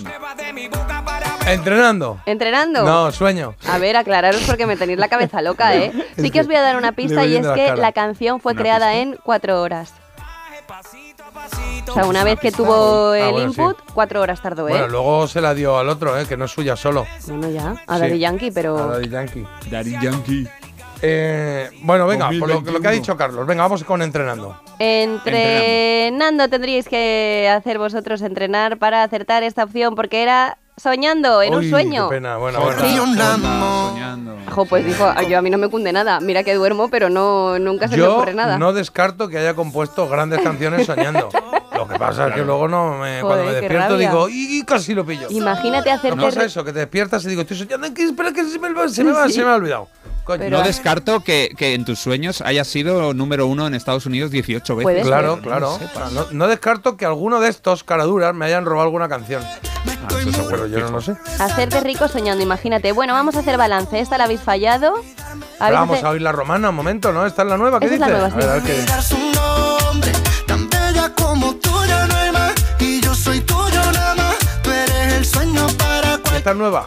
entrenando. 1.53 2.21
¿Entrenando? 2.27 2.85
No, 2.85 3.13
sueño. 3.13 3.55
A 3.69 3.79
ver, 3.79 3.97
aclararos 3.97 4.43
porque 4.43 4.67
me 4.67 4.77
tenéis 4.77 4.99
la 4.99 5.09
cabeza 5.09 5.43
loca, 5.43 5.75
¿eh? 5.77 5.93
Sí 6.17 6.31
que 6.31 6.41
os 6.41 6.47
voy 6.47 6.57
a 6.57 6.63
dar 6.63 6.77
una 6.77 6.93
pista 6.93 7.25
y 7.27 7.37
es 7.37 7.45
la 7.47 7.55
que 7.55 7.65
cara. 7.67 7.77
la 7.77 7.93
canción 7.93 8.41
fue 8.41 8.53
¿Una 8.53 8.63
creada 8.63 8.87
pista? 8.93 9.01
en 9.03 9.19
cuatro 9.23 9.61
horas. 9.63 9.93
O 11.89 11.93
sea, 11.95 12.05
una 12.07 12.23
vez 12.25 12.39
que 12.39 12.53
tuvo 12.53 13.13
Ah, 13.13 13.19
el 13.19 13.33
bueno, 13.33 13.53
sí. 13.53 13.61
input, 13.61 13.79
cuatro 13.95 14.21
horas 14.21 14.43
tardó, 14.43 14.69
¿eh? 14.69 14.73
Bueno, 14.73 14.89
luego 14.89 15.27
se 15.27 15.41
la 15.41 15.55
dio 15.55 15.79
al 15.79 15.89
otro, 15.89 16.19
¿eh? 16.19 16.27
Que 16.27 16.37
no 16.37 16.45
es 16.45 16.51
suya 16.51 16.77
solo. 16.77 17.07
Bueno, 17.27 17.49
ya, 17.51 17.75
a 17.87 17.95
Sí. 17.97 18.03
Daddy 18.03 18.19
Yankee, 18.19 18.51
pero... 18.51 18.77
A 18.77 18.87
Daddy 18.89 19.09
Yankee. 19.09 19.47
Daddy 19.71 19.93
Yankee. 20.03 20.49
Eh, 21.01 21.71
bueno, 21.83 22.07
venga, 22.07 22.27
por 22.39 22.49
lo, 22.49 22.57
lo 22.57 22.63
que 22.63 22.71
ha 22.71 22.73
2021. 22.73 22.91
dicho 22.93 23.17
Carlos. 23.17 23.47
Venga, 23.47 23.63
vamos 23.63 23.85
con 23.85 24.03
entrenando. 24.03 24.61
Entrenando 24.79 26.49
tendríais 26.49 26.89
que 26.89 27.49
hacer 27.51 27.79
vosotros 27.79 28.21
entrenar 28.23 28.79
para 28.79 29.03
acertar 29.05 29.43
esta 29.45 29.65
opción 29.65 29.95
porque 29.95 30.23
era 30.23 30.59
soñando, 30.79 31.43
en 31.43 31.55
un 31.55 31.61
Uy, 31.61 31.71
sueño. 31.71 32.09
Qué 32.09 32.17
pena, 32.17 32.37
bueno, 32.37 32.61
bueno. 32.61 32.81
Soñando. 32.81 34.37
Jo, 34.51 34.65
pues 34.65 34.85
dijo, 34.85 35.05
"Ah, 35.05 35.23
yo 35.23 35.39
a 35.39 35.43
mí 35.43 35.51
no 35.51 35.59
me 35.59 35.69
cunde 35.69 35.93
nada. 35.93 36.21
Mira 36.21 36.43
que 36.43 36.55
duermo, 36.55 36.89
pero 36.89 37.11
no 37.11 37.59
nunca 37.59 37.87
se 37.89 37.97
me 37.97 38.03
Yo 38.03 38.17
ocurre 38.17 38.35
nada. 38.35 38.59
no 38.59 38.73
descarto 38.73 39.29
que 39.29 39.39
haya 39.39 39.55
compuesto 39.55 40.09
grandes 40.09 40.41
canciones 40.41 40.87
soñando. 40.87 41.29
Lo 41.77 41.87
que 41.87 41.97
pasa 41.99 42.29
es 42.29 42.35
que 42.35 42.41
luego 42.43 42.67
no 42.67 42.99
me, 42.99 43.21
cuando 43.21 43.45
me 43.45 43.51
Joder, 43.51 43.61
despierto 43.61 43.97
digo, 43.99 44.29
y, 44.29 44.59
y 44.59 44.65
casi 44.65 44.95
lo 44.95 45.07
pillo. 45.07 45.29
Imagínate 45.31 45.93
hacerte... 45.93 46.17
No 46.17 46.23
pasa 46.25 46.43
eso, 46.45 46.65
que 46.65 46.73
te 46.73 46.81
despiertas 46.81 47.25
y 47.25 47.29
digo, 47.29 47.43
estoy 47.43 47.57
soñando, 47.57 47.93
que 47.95 48.03
espera 48.03 48.33
que 48.33 48.45
se 48.45 48.59
me, 48.59 48.73
va- 48.73 48.89
se 48.89 49.05
me, 49.05 49.13
va- 49.13 49.27
Sí. 49.29 49.35
se 49.35 49.45
me 49.45 49.51
ha 49.51 49.55
olvidado. 49.57 49.89
Coño. 50.29 50.51
No 50.51 50.63
descarto 50.63 51.21
que, 51.21 51.55
que 51.57 51.73
en 51.73 51.87
tus 51.87 51.99
sueños 52.01 52.43
hayas 52.43 52.69
sido 52.69 53.15
número 53.15 53.47
uno 53.47 53.67
en 53.67 53.73
Estados 53.73 54.05
Unidos 54.05 54.31
18 54.31 54.77
veces. 54.77 55.07
Claro, 55.07 55.37
No 55.37 55.43
claro. 55.43 55.79
No, 56.13 56.27
no 56.33 56.49
descarto 56.49 56.99
que 56.99 57.07
alguno 57.07 57.41
de 57.41 57.49
estos 57.49 57.83
caraduras 57.83 58.35
me 58.35 58.45
hayan 58.45 58.67
robado 58.67 58.85
alguna 58.85 59.09
canción. 59.09 59.43
Ah, 59.43 60.09
eso 60.21 60.31
seguro, 60.31 60.49
Pero 60.51 60.67
yo 60.67 60.81
no 60.81 60.91
lo 60.91 61.01
sé. 61.01 61.17
Hacerte 61.39 61.81
rico 61.81 62.09
soñando, 62.09 62.45
imagínate. 62.45 62.93
Bueno, 62.93 63.15
vamos 63.15 63.37
a 63.37 63.39
hacer 63.39 63.57
balance. 63.57 63.99
Esta 63.99 64.19
la 64.19 64.25
habéis 64.25 64.43
fallado. 64.43 64.97
Pero 64.97 65.45
Habéis 65.61 65.81
vamos 65.81 66.05
a 66.05 66.11
oír 66.11 66.21
la 66.21 66.33
romana 66.33 66.69
un 66.69 66.77
momento, 66.77 67.11
¿no? 67.11 67.25
Esta 67.25 67.41
es 67.41 67.49
la 67.49 67.57
nueva, 67.57 67.81
¿qué 67.81 67.87
Esa 67.87 67.95
es 67.95 68.01
la 68.01 68.07
dices? 68.09 68.21
nueva, 68.21 68.31
sí. 68.31 68.47
A 68.47 68.51
ver, 68.51 68.51
a 68.51 68.55
ver 68.55 68.63
qué 68.65 68.87
no 75.55 76.37
¿Esta 76.37 76.51
es 76.51 76.57
nueva? 76.57 76.87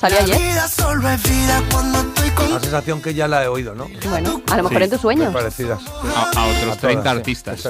Salió 0.00 0.18
La 0.18 0.24
ayer. 0.24 0.36
La 2.50 2.58
sensación 2.60 3.00
que 3.00 3.14
ya 3.14 3.28
la 3.28 3.44
he 3.44 3.48
oído, 3.48 3.74
¿no? 3.74 3.88
Bueno, 4.08 4.40
a 4.50 4.56
lo 4.56 4.62
mejor 4.64 4.78
Sí, 4.78 4.84
en 4.84 4.90
tus 4.90 5.00
sueños. 5.00 5.32
Parecidas. 5.32 5.80
A, 6.16 6.22
a 6.40 6.46
otros 6.46 6.76
A 6.76 6.80
30 6.80 6.80
todas, 6.80 7.02
sí. 7.04 7.08
artistas. 7.18 7.68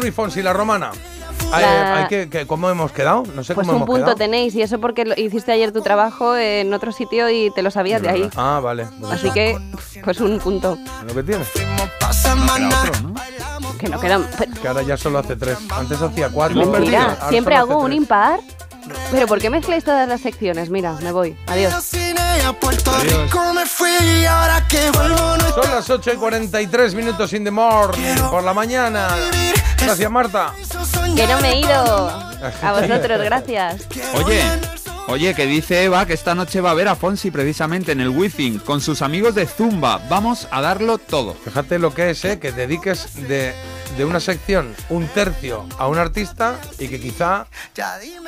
Luis 0.00 0.14
Fonsi, 0.14 0.42
la 0.42 0.52
romana. 0.52 0.90
La- 1.50 1.98
hay 1.98 2.06
que, 2.08 2.28
que- 2.28 2.46
¿Cómo 2.46 2.68
hemos 2.70 2.90
quedado? 2.92 3.22
No 3.34 3.44
sé 3.44 3.54
Pues 3.54 3.66
cómo 3.66 3.72
un 3.72 3.76
hemos 3.82 3.86
punto 3.86 4.04
quedado. 4.06 4.16
tenéis 4.16 4.54
y 4.56 4.62
eso 4.62 4.80
porque 4.80 5.04
lo- 5.04 5.14
hiciste 5.16 5.52
ayer 5.52 5.72
tu 5.72 5.80
trabajo 5.80 6.36
en 6.36 6.72
otro 6.74 6.90
sitio 6.92 7.30
y 7.30 7.50
te 7.54 7.62
lo 7.62 7.70
sabías 7.70 8.02
de 8.02 8.08
ahí. 8.08 8.30
Ah, 8.36 8.60
vale. 8.62 8.86
Pues 9.00 9.12
Así 9.12 9.30
que, 9.30 9.56
pues 10.04 10.20
un 10.20 10.38
punto. 10.40 10.76
Lo 11.06 11.14
que 11.14 11.22
tiene. 11.22 11.44
Pasan 12.00 12.38
Era 12.38 12.46
maná. 12.46 12.82
otro, 12.82 13.00
¿no? 13.62 13.78
Que 13.78 13.88
no 13.88 14.00
quedan. 14.00 14.26
pero- 14.38 14.52
Que 14.60 14.68
ahora 14.68 14.82
ya 14.82 14.96
solo 14.96 15.18
hace 15.18 15.36
tres. 15.36 15.56
Antes 15.70 16.00
hacía 16.02 16.28
cuatro. 16.30 16.66
Mentira, 16.66 17.16
siempre 17.28 17.54
hago 17.56 17.78
un 17.78 17.92
impar. 17.92 18.40
Pero 19.10 19.26
¿por 19.26 19.40
qué 19.40 19.50
mezcláis 19.50 19.84
todas 19.84 20.08
las 20.08 20.20
secciones? 20.20 20.70
Mira, 20.70 20.92
me 21.02 21.12
voy. 21.12 21.36
Adiós. 21.46 21.72
Son 25.54 25.70
las 25.70 25.90
8 25.90 26.12
y 26.12 26.16
43 26.16 26.94
minutos 26.94 27.32
in 27.32 27.44
the 27.44 27.50
morning 27.50 28.16
por 28.30 28.44
la 28.44 28.52
mañana. 28.54 29.08
Gracias, 29.78 30.10
Marta. 30.10 30.52
Que 31.14 31.26
no 31.26 31.40
me 31.40 31.52
he 31.52 31.60
ido. 31.60 32.08
A 32.62 32.72
vosotros, 32.72 33.20
gracias. 33.22 33.86
Oye, 34.14 34.42
oye, 35.08 35.34
que 35.34 35.46
dice 35.46 35.84
Eva 35.84 36.06
que 36.06 36.12
esta 36.12 36.34
noche 36.34 36.60
va 36.60 36.70
a 36.72 36.74
ver 36.74 36.88
a 36.88 36.94
Fonsi 36.94 37.30
precisamente 37.30 37.92
en 37.92 38.00
el 38.00 38.10
Wizzing 38.10 38.58
con 38.58 38.80
sus 38.80 39.02
amigos 39.02 39.34
de 39.34 39.46
Zumba. 39.46 40.00
Vamos 40.08 40.46
a 40.50 40.60
darlo 40.60 40.98
todo. 40.98 41.34
Fíjate 41.34 41.78
lo 41.78 41.94
que 41.94 42.10
es, 42.10 42.24
¿eh? 42.24 42.38
Que 42.38 42.52
dediques 42.52 43.14
de, 43.28 43.54
de 43.96 44.04
una 44.04 44.20
sección 44.20 44.74
un 44.90 45.06
tercio 45.08 45.64
a 45.78 45.88
un 45.88 45.98
artista 45.98 46.56
y 46.78 46.88
que 46.88 47.00
quizá 47.00 47.46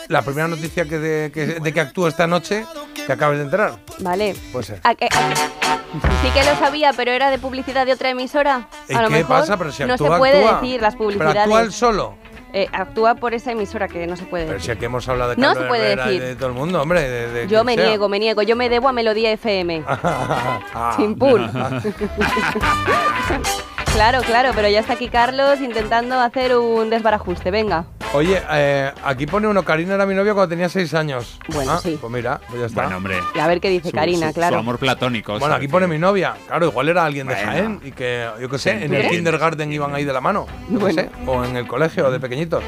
la 0.09 0.23
primera 0.23 0.49
noticia 0.49 0.85
que 0.87 0.99
de, 0.99 1.31
que, 1.33 1.47
de 1.47 1.73
que 1.73 1.81
actúa 1.81 2.09
esta 2.09 2.27
noche 2.27 2.65
te 3.07 3.13
acabes 3.13 3.39
de 3.39 3.45
enterar. 3.45 3.79
Vale. 4.01 4.35
Puede 4.53 4.65
ser. 4.65 4.81
¿A 4.85 4.95
que- 4.95 5.07
a- 5.07 5.79
Sí 6.23 6.29
que 6.35 6.45
lo 6.45 6.55
sabía, 6.59 6.93
pero 6.95 7.13
era 7.13 7.31
de 7.31 7.39
publicidad 7.39 7.87
de 7.87 7.93
otra 7.95 8.11
emisora. 8.11 8.69
¿Y 8.91 8.95
A 8.95 9.01
lo 9.03 9.09
qué 9.09 9.15
mejor 9.15 9.39
pasa? 9.41 9.57
Pero 9.57 9.73
si 9.73 9.85
no 9.85 9.97
se 9.97 10.05
puede 10.05 10.45
actúa. 10.45 10.61
decir 10.61 10.83
las 10.83 10.95
Pero 10.95 11.05
publicidades. 11.05 11.37
actúa 11.39 11.61
él 11.63 11.73
solo. 11.73 12.15
Eh, 12.53 12.67
actúa 12.73 13.15
por 13.15 13.33
esa 13.35 13.53
emisora 13.53 13.89
que 13.89 14.07
no 14.07 14.17
se 14.17 14.25
puede 14.25 14.45
Pero 14.47 14.59
si 14.59 14.65
decir. 14.69 14.77
aquí 14.77 14.85
hemos 14.87 15.07
hablado 15.09 15.31
de 15.31 15.37
No 15.37 15.55
se 15.55 15.61
puede 15.63 15.93
Herrera 15.93 16.07
decir. 16.07 16.23
de 16.23 16.37
todo 16.37 16.49
el 16.49 16.55
mundo, 16.55 16.83
hombre. 16.83 17.09
de- 17.09 17.29
de 17.33 17.49
Yo 17.49 17.65
me 17.65 17.75
sea. 17.75 17.87
niego, 17.87 18.09
me 18.11 18.19
niego. 18.19 18.43
Yo 18.43 18.57
me 18.57 18.69
debo 18.69 18.89
a 18.89 18.93
Melodía 18.93 19.31
FM. 19.33 19.83
Ah. 19.87 20.97
Claro, 23.95 24.21
claro, 24.23 24.51
pero 24.55 24.69
ya 24.69 24.81
está 24.81 24.93
aquí 24.93 25.09
Carlos 25.09 25.61
intentando 25.61 26.19
hacer 26.21 26.57
un 26.57 26.89
desbarajuste. 26.89 27.51
Venga. 27.51 27.85
Oye, 28.15 28.41
eh, 28.53 28.91
aquí 29.05 29.27
pone 29.27 29.49
uno, 29.49 29.65
Karina 29.65 29.95
era 29.95 30.07
mi 30.07 30.15
novia 30.15 30.33
cuando 30.35 30.49
tenía 30.51 30.69
seis 30.69 30.95
años. 30.95 31.39
Bueno, 31.53 31.73
Ah, 31.73 31.81
sí. 31.83 31.99
Pues 32.01 32.11
mira, 32.13 32.41
pues 32.49 32.61
ya 32.61 32.67
está. 32.67 32.83
Bueno, 32.83 32.97
hombre. 32.99 33.19
Y 33.35 33.39
a 33.39 33.47
ver 33.49 33.61
qué 33.61 33.69
dice 33.69 33.91
Su- 33.91 33.95
Karina, 33.95 34.29
su- 34.29 34.35
claro. 34.35 34.55
Su 34.55 34.61
amor 34.61 34.79
platónico. 34.79 35.39
Bueno, 35.39 35.55
aquí 35.57 35.67
que- 35.67 35.73
pone 35.73 35.87
mi 35.89 35.99
novia. 35.99 36.35
Claro, 36.47 36.67
igual 36.67 36.89
era 36.89 37.05
alguien 37.05 37.27
de 37.27 37.35
Bueno. 37.35 37.51
Jaén 37.51 37.81
y 37.85 37.91
que, 37.93 38.27
yo 38.41 38.49
qué 38.49 38.59
sé, 38.59 38.85
en 38.85 38.95
el 38.95 39.09
kindergarten 39.09 39.71
iban 39.73 39.95
ahí 39.95 40.05
de 40.05 40.13
la 40.13 40.21
mano. 40.21 40.47
yo 40.71 40.79
qué 40.79 40.85
Bueno. 40.85 41.03
sé, 41.03 41.11
o 41.27 41.45
en 41.45 41.57
el 41.57 41.67
colegio 41.67 42.11
de 42.11 42.21
pequeñitos. 42.21 42.63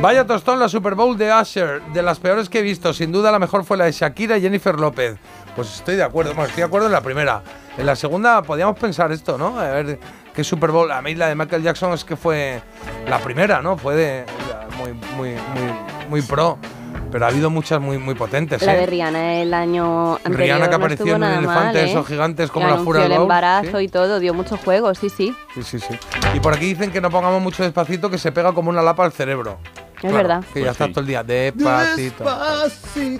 Vaya 0.00 0.26
tostón 0.26 0.60
la 0.60 0.68
Super 0.68 0.94
Bowl 0.94 1.16
de 1.16 1.32
Usher, 1.32 1.80
de 1.94 2.02
las 2.02 2.18
peores 2.20 2.48
que 2.48 2.58
he 2.58 2.62
visto. 2.62 2.92
Sin 2.92 3.10
duda 3.10 3.32
la 3.32 3.38
mejor 3.38 3.64
fue 3.64 3.76
la 3.76 3.84
de 3.86 3.92
Shakira 3.92 4.36
y 4.38 4.42
Jennifer 4.42 4.78
López. 4.78 5.16
Pues 5.56 5.74
estoy 5.76 5.96
de 5.96 6.02
acuerdo, 6.02 6.32
bueno, 6.34 6.44
estoy 6.48 6.60
de 6.62 6.66
acuerdo 6.66 6.86
en 6.86 6.92
la 6.92 7.00
primera. 7.00 7.42
En 7.76 7.86
la 7.86 7.96
segunda 7.96 8.42
podíamos 8.42 8.78
pensar 8.78 9.10
esto, 9.12 9.36
¿no? 9.38 9.58
A 9.58 9.68
ver 9.70 9.98
qué 10.34 10.44
Super 10.44 10.70
Bowl. 10.70 10.90
A 10.90 11.02
mí 11.02 11.14
la 11.14 11.28
de 11.28 11.34
Michael 11.34 11.62
Jackson 11.62 11.92
es 11.92 12.04
que 12.04 12.16
fue 12.16 12.62
la 13.08 13.18
primera, 13.18 13.62
¿no? 13.62 13.76
Fue 13.76 13.94
de, 13.94 14.24
muy, 14.78 14.92
muy, 15.16 15.30
muy, 15.30 16.08
muy 16.08 16.22
pro. 16.22 16.58
Pero 17.10 17.26
ha 17.26 17.28
habido 17.28 17.50
muchas 17.50 17.78
muy, 17.78 17.98
muy 17.98 18.14
potentes. 18.14 18.62
La 18.62 18.74
¿eh? 18.74 18.80
de 18.80 18.86
Rihanna 18.86 19.34
el 19.42 19.52
año 19.52 20.14
anterior 20.14 20.38
Rihanna 20.38 20.68
que 20.70 20.74
apareció 20.74 21.14
en 21.14 21.20
nada 21.20 21.38
elefantes 21.38 21.74
mal, 21.74 21.76
¿eh? 21.76 21.90
esos 21.90 22.06
gigantes 22.06 22.50
como 22.50 22.66
Que 22.66 22.72
la 22.72 22.78
Fura 22.78 23.02
del 23.02 23.12
el 23.12 23.20
embarazo 23.20 23.78
¿sí? 23.78 23.84
y 23.84 23.88
todo, 23.88 24.18
dio 24.18 24.32
mucho 24.32 24.56
juego, 24.56 24.94
sí, 24.94 25.10
sí. 25.10 25.34
Sí, 25.54 25.62
sí, 25.62 25.78
sí. 25.78 25.98
Y 26.34 26.40
por 26.40 26.54
aquí 26.54 26.64
dicen 26.66 26.90
que 26.90 27.02
no 27.02 27.10
pongamos 27.10 27.42
mucho 27.42 27.62
despacito, 27.62 28.08
que 28.08 28.16
se 28.16 28.32
pega 28.32 28.54
como 28.54 28.70
una 28.70 28.80
lapa 28.80 29.04
al 29.04 29.12
cerebro. 29.12 29.58
Es 30.02 30.12
verdad. 30.12 30.44
Que 30.52 30.60
ya 30.60 30.66
Pues 30.66 30.72
estás 30.72 30.86
sí. 30.88 30.92
todo 30.92 31.00
el 31.02 31.06
día 31.06 31.22
despacito. 31.22 32.24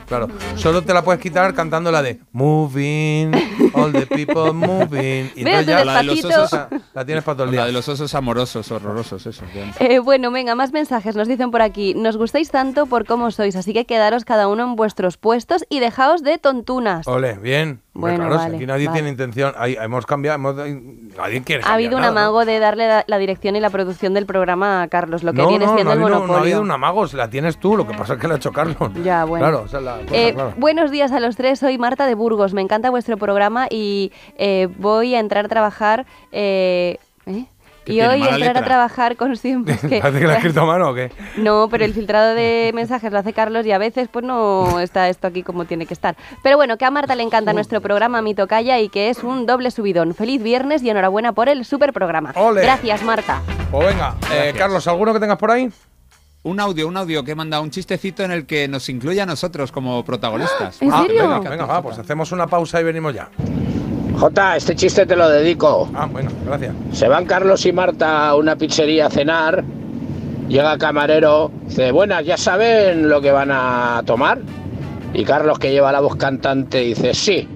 Claro. 0.07 0.29
Solo 0.57 0.83
te 0.83 0.93
la 0.95 1.03
puedes 1.03 1.21
quitar 1.21 1.53
cantando 1.55 1.91
la 1.91 2.03
de 2.03 2.21
Moving. 2.33 3.33
All 3.75 3.93
the 3.93 4.07
people 4.07 4.53
moving. 4.53 5.31
Y 5.35 5.41
entonces 5.41 5.67
ya 5.67 5.85
La 5.85 5.99
de 5.99 6.05
los 6.05 6.15
despacito. 6.23 6.45
osos, 6.45 6.81
la 6.95 7.05
tienes 7.05 7.25
para 7.25 7.37
todo 7.37 7.45
el 7.45 7.51
la 7.55 7.63
día. 7.63 7.67
de 7.67 7.73
los 7.73 7.89
osos 7.89 8.15
amorosos, 8.15 8.71
horrorosos, 8.71 9.27
eso. 9.27 9.45
Eh, 9.81 9.99
bueno, 9.99 10.31
venga, 10.31 10.55
más 10.55 10.73
mensajes. 10.73 11.17
Nos 11.17 11.29
dicen 11.29 11.51
por 11.51 11.63
aquí. 11.63 11.95
Nos 11.95 12.17
gustáis 12.17 12.51
tanto 12.51 12.87
por 12.87 13.07
cómo 13.07 13.31
sois, 13.31 13.57
así 13.57 13.73
que 13.73 13.85
quedaros 13.85 14.25
cada 14.25 14.49
uno 14.49 14.65
en 14.65 14.77
vuestros 14.77 15.17
puestos 15.17 15.65
y 15.69 15.81
dejaos 15.81 16.23
de 16.23 16.39
tontunas. 16.39 17.07
Ole, 17.07 17.35
bien. 17.35 17.81
Bueno, 17.95 18.17
claro, 18.21 18.33
si 18.33 18.39
vale, 18.39 18.57
aquí 18.57 18.67
nadie 18.67 18.87
vale. 18.87 18.97
tiene 18.97 19.09
intención. 19.11 19.53
ahí 19.57 19.77
hemos 19.79 20.07
cambiado. 20.07 20.37
hemos- 20.37 20.57
nadie 20.57 21.43
quiere 21.43 21.63
Ha 21.63 21.75
habido 21.75 21.99
un 21.99 22.05
amago 22.05 22.47
de 22.47 22.59
darle 22.59 22.89
la, 22.89 23.05
la 23.07 23.19
dirección 23.19 23.55
y 23.55 23.61
la 23.61 23.69
producción 23.69 24.15
del 24.15 24.25
programa 24.25 24.83
a 24.83 24.89
Carlos, 24.89 25.23
lo 25.23 25.33
que 25.33 25.43
no, 25.43 25.49
viene 25.49 25.67
no, 25.67 25.77
el 25.79 25.87
habido, 25.87 26.09
no 26.09 26.15
ha 26.15 26.19
monopolio. 26.21 26.41
habido 26.43 26.61
un 26.63 26.71
amago, 26.71 27.07
si 27.07 27.17
la 27.19 27.29
tienes 27.29 27.59
tú, 27.59 27.77
lo 27.77 27.87
que 27.87 27.93
pasa 27.95 28.15
es 28.15 28.19
que 28.21 28.29
la 28.29 28.35
ha 28.35 28.37
hecho 28.39 28.51
Carlos. 28.51 28.93
Ya, 29.05 29.25
bueno. 29.27 29.45
Claro, 29.47 29.65
esa 29.67 29.79
es 29.79 29.85
la 29.85 29.97
cosa, 29.99 30.17
Eh, 30.17 30.33
claro. 30.33 30.55
Buenos 30.57 30.91
días 30.91 31.13
a 31.13 31.21
los 31.21 31.37
tres, 31.37 31.59
soy 31.59 31.77
Marta 31.77 32.07
de 32.07 32.15
Burgos. 32.15 32.55
Me 32.55 32.63
encanta 32.63 32.89
vuestro 32.89 33.19
programa 33.19 33.67
y 33.71 34.11
eh, 34.39 34.69
voy 34.79 35.15
a 35.15 35.21
entrar 35.21 35.45
a 35.45 35.49
trabajar. 35.49 36.07
eh, 36.33 36.97
¿eh? 37.27 37.45
Y 37.85 38.01
hoy 38.01 38.23
entrar 38.23 38.57
a 38.57 38.65
trabajar 38.65 39.17
con 39.17 39.37
siempre. 39.37 39.77
que- 39.89 40.01
Parece 40.01 40.21
que 40.21 40.27
la 40.27 40.35
ha 40.35 40.37
escrito 40.37 40.61
a 40.61 40.67
mano 40.67 40.91
o 40.91 40.95
qué. 40.95 41.11
No, 41.37 41.69
pero 41.71 41.85
el 41.85 41.93
filtrado 41.95 42.35
de 42.35 42.71
mensajes 42.75 43.11
lo 43.13 43.19
hace 43.19 43.33
Carlos 43.33 43.67
y 43.67 43.73
a 43.73 43.79
veces 43.79 44.09
pues 44.11 44.25
no 44.25 44.79
está 44.81 45.09
esto 45.09 45.27
aquí 45.27 45.43
como 45.43 45.65
tiene 45.65 45.87
que 45.87 45.95
estar. 45.95 46.17
Pero 46.43 46.57
bueno, 46.57 46.77
que 46.79 46.85
a 46.85 46.91
Marta 46.91 47.15
le 47.15 47.23
encanta 47.23 47.53
nuestro 47.53 47.81
programa 47.81 48.23
Mi 48.23 48.35
Tocaya 48.35 48.79
y 48.79 48.89
que 48.89 49.11
es 49.11 49.23
un 49.25 49.47
doble 49.47 49.71
subidón. 49.71 50.15
Feliz 50.15 50.43
viernes 50.43 50.83
y 50.83 50.91
enhorabuena 50.91 51.33
por 51.33 51.49
el 51.49 51.65
super 51.65 51.93
programa. 51.93 52.33
Ole. 52.37 52.63
Gracias, 52.63 53.03
Marta. 53.03 53.41
Pues 53.71 53.87
venga, 53.89 54.15
eh, 54.33 54.55
Carlos, 54.57 54.87
¿alguno 54.87 55.13
que 55.13 55.21
tengas 55.21 55.39
por 55.39 55.51
ahí? 55.51 55.71
Un 56.45 56.59
audio, 56.61 56.89
un 56.89 56.97
audio 56.97 57.23
que 57.25 57.33
he 57.33 57.35
mandado, 57.37 57.63
un 57.63 57.71
chistecito 57.71 58.25
en 58.25 58.33
el 58.33 58.47
que 58.47 58.67
nos 58.69 58.89
incluye 58.89 59.21
a 59.21 59.27
nosotros 59.27 59.71
como 59.71 60.05
protagonistas. 60.05 60.83
¿En 60.83 60.93
Ah, 60.93 61.03
serio? 61.03 61.23
venga, 61.29 61.51
venga, 61.51 61.67
va, 61.67 61.83
pues 61.83 61.99
hacemos 61.99 62.33
una 62.33 62.47
pausa 62.49 62.81
y 62.81 62.85
venimos 62.85 63.15
ya. 63.15 63.29
Jota, 64.23 64.55
este 64.57 64.77
chiste 64.77 65.05
te 65.05 65.17
lo 65.17 65.29
dedico. 65.29 65.91
Ah, 65.97 66.07
bueno, 66.07 66.31
gracias. 66.47 66.73
Se 66.93 67.09
van 67.09 67.25
Carlos 67.25 67.67
y 67.67 67.73
Marta 67.73 68.29
a 68.29 68.37
una 68.37 68.55
pizzería 68.55 69.07
a 69.07 69.11
cenar. 69.11 69.65
Llega 70.49 70.75
el 70.75 70.79
camarero, 70.79 71.51
dice, 71.67 71.91
buenas, 71.91 72.25
¿ya 72.25 72.37
saben 72.37 73.09
lo 73.09 73.21
que 73.21 73.33
van 73.33 73.51
a 73.51 74.01
tomar? 74.07 74.39
Y 75.13 75.25
Carlos, 75.25 75.59
que 75.59 75.73
lleva 75.73 75.91
la 75.91 75.99
voz 75.99 76.15
cantante, 76.15 76.79
dice, 76.79 77.15
sí, 77.15 77.49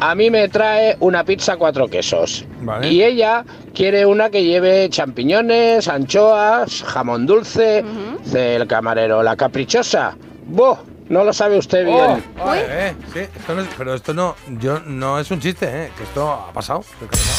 a 0.00 0.16
mí 0.16 0.28
me 0.28 0.48
trae 0.48 0.96
una 0.98 1.22
pizza 1.22 1.56
cuatro 1.56 1.86
quesos. 1.86 2.44
Y 2.82 3.00
ella 3.00 3.44
quiere 3.72 4.04
una 4.04 4.28
que 4.28 4.42
lleve 4.42 4.88
champiñones, 4.90 5.86
anchoas, 5.86 6.82
jamón 6.82 7.26
dulce. 7.26 7.84
Dice 8.24 8.56
el 8.56 8.66
camarero, 8.66 9.22
la 9.22 9.36
caprichosa. 9.36 10.16
¡Boh! 10.48 10.80
No 11.08 11.24
lo 11.24 11.32
sabe 11.32 11.56
usted 11.56 11.84
bien. 11.86 12.22
Oh, 12.38 12.54
eh, 12.54 12.66
eh, 12.68 12.94
sí, 13.14 13.20
esto 13.20 13.54
no 13.54 13.62
es- 13.62 13.68
pero 13.78 13.94
esto 13.94 14.12
no, 14.12 14.36
yo, 14.60 14.80
no 14.80 15.18
es 15.18 15.30
un 15.30 15.40
chiste, 15.40 15.66
eh, 15.86 15.90
que 15.96 16.02
esto 16.04 16.30
ha 16.30 16.52
pasado. 16.52 16.84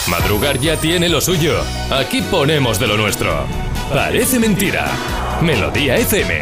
Madrugar 0.07 0.57
ya 0.57 0.75
tiene 0.77 1.07
lo 1.07 1.21
suyo. 1.21 1.53
Aquí 1.91 2.21
ponemos 2.23 2.79
de 2.79 2.87
lo 2.87 2.97
nuestro. 2.97 3.31
Parece 3.93 4.39
mentira. 4.39 4.87
Melodía 5.41 5.97
FM. 5.97 6.39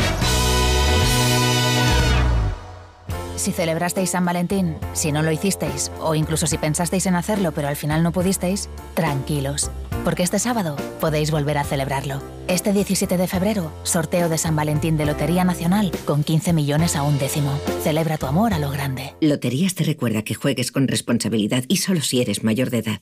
Si 3.35 3.51
celebrasteis 3.51 4.09
San 4.09 4.25
Valentín, 4.25 4.77
si 4.93 5.11
no 5.11 5.21
lo 5.21 5.31
hicisteis, 5.31 5.91
o 6.01 6.15
incluso 6.15 6.47
si 6.47 6.57
pensasteis 6.57 7.05
en 7.05 7.15
hacerlo 7.15 7.51
pero 7.51 7.67
al 7.67 7.75
final 7.75 8.03
no 8.03 8.11
pudisteis, 8.11 8.67
tranquilos, 8.93 9.69
porque 10.03 10.23
este 10.23 10.39
sábado 10.39 10.75
podéis 10.99 11.31
volver 11.31 11.57
a 11.57 11.63
celebrarlo. 11.63 12.21
Este 12.47 12.73
17 12.73 13.17
de 13.17 13.27
febrero, 13.27 13.71
sorteo 13.83 14.29
de 14.29 14.37
San 14.37 14.55
Valentín 14.55 14.97
de 14.97 15.05
Lotería 15.05 15.43
Nacional 15.43 15.91
con 16.05 16.23
15 16.23 16.53
millones 16.53 16.95
a 16.95 17.03
un 17.03 17.17
décimo. 17.17 17.57
Celebra 17.83 18.17
tu 18.17 18.25
amor 18.25 18.53
a 18.53 18.59
lo 18.59 18.69
grande. 18.69 19.15
Loterías 19.21 19.75
te 19.75 19.83
recuerda 19.83 20.23
que 20.23 20.35
juegues 20.35 20.71
con 20.71 20.87
responsabilidad 20.87 21.63
y 21.67 21.77
solo 21.77 22.01
si 22.01 22.21
eres 22.21 22.43
mayor 22.43 22.69
de 22.69 22.79
edad. 22.79 23.01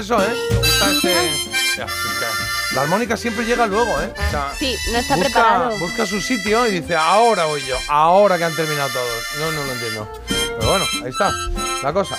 Gusta 0.00 0.16
eso, 0.16 0.22
¿eh? 0.22 0.36
Me 0.50 0.56
gusta 0.58 0.90
ese. 0.90 1.14
Ya, 1.76 1.86
sí, 1.88 2.08
que- 2.18 2.74
La 2.74 2.82
armónica 2.82 3.16
siempre 3.16 3.44
llega 3.44 3.66
luego, 3.66 4.00
¿eh? 4.00 4.12
O 4.16 4.30
sea, 4.30 4.52
Sí, 4.58 4.74
no 4.92 4.98
está 4.98 5.16
busca, 5.16 5.30
preparado. 5.30 5.78
busca 5.78 6.06
su 6.06 6.20
sitio 6.22 6.66
y 6.66 6.80
dice, 6.80 6.96
ahora 6.96 7.44
voy 7.44 7.62
yo, 7.66 7.76
ahora 7.88 8.38
que 8.38 8.44
han 8.44 8.56
terminado 8.56 8.88
todos. 8.90 9.22
No, 9.40 9.52
no 9.52 9.64
lo 9.64 9.72
entiendo. 9.72 10.12
Pero 10.28 10.70
bueno, 10.70 10.84
ahí 11.04 11.10
está 11.10 11.30
la 11.82 11.92
cosa. 11.92 12.16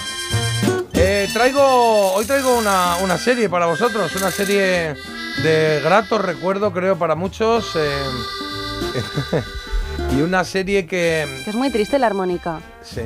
Eh, 0.94 1.28
traigo, 1.34 2.14
hoy 2.14 2.26
traigo 2.26 2.56
una, 2.58 2.98
una 2.98 3.18
serie 3.18 3.50
para 3.50 3.66
vosotros, 3.66 4.16
una 4.16 4.30
serie 4.30 4.96
de 5.42 5.82
grato 5.84 6.20
recuerdo, 6.20 6.72
creo, 6.72 6.98
para 7.00 7.16
muchos. 7.16 7.72
eh, 7.76 8.04
y 10.16 10.22
una 10.22 10.44
serie 10.44 10.86
que, 10.86 11.42
Que 11.44 11.50
es 11.50 11.56
muy 11.56 11.72
triste 11.72 11.98
la 11.98 12.08
armónica. 12.08 12.60
Sí. 12.84 13.02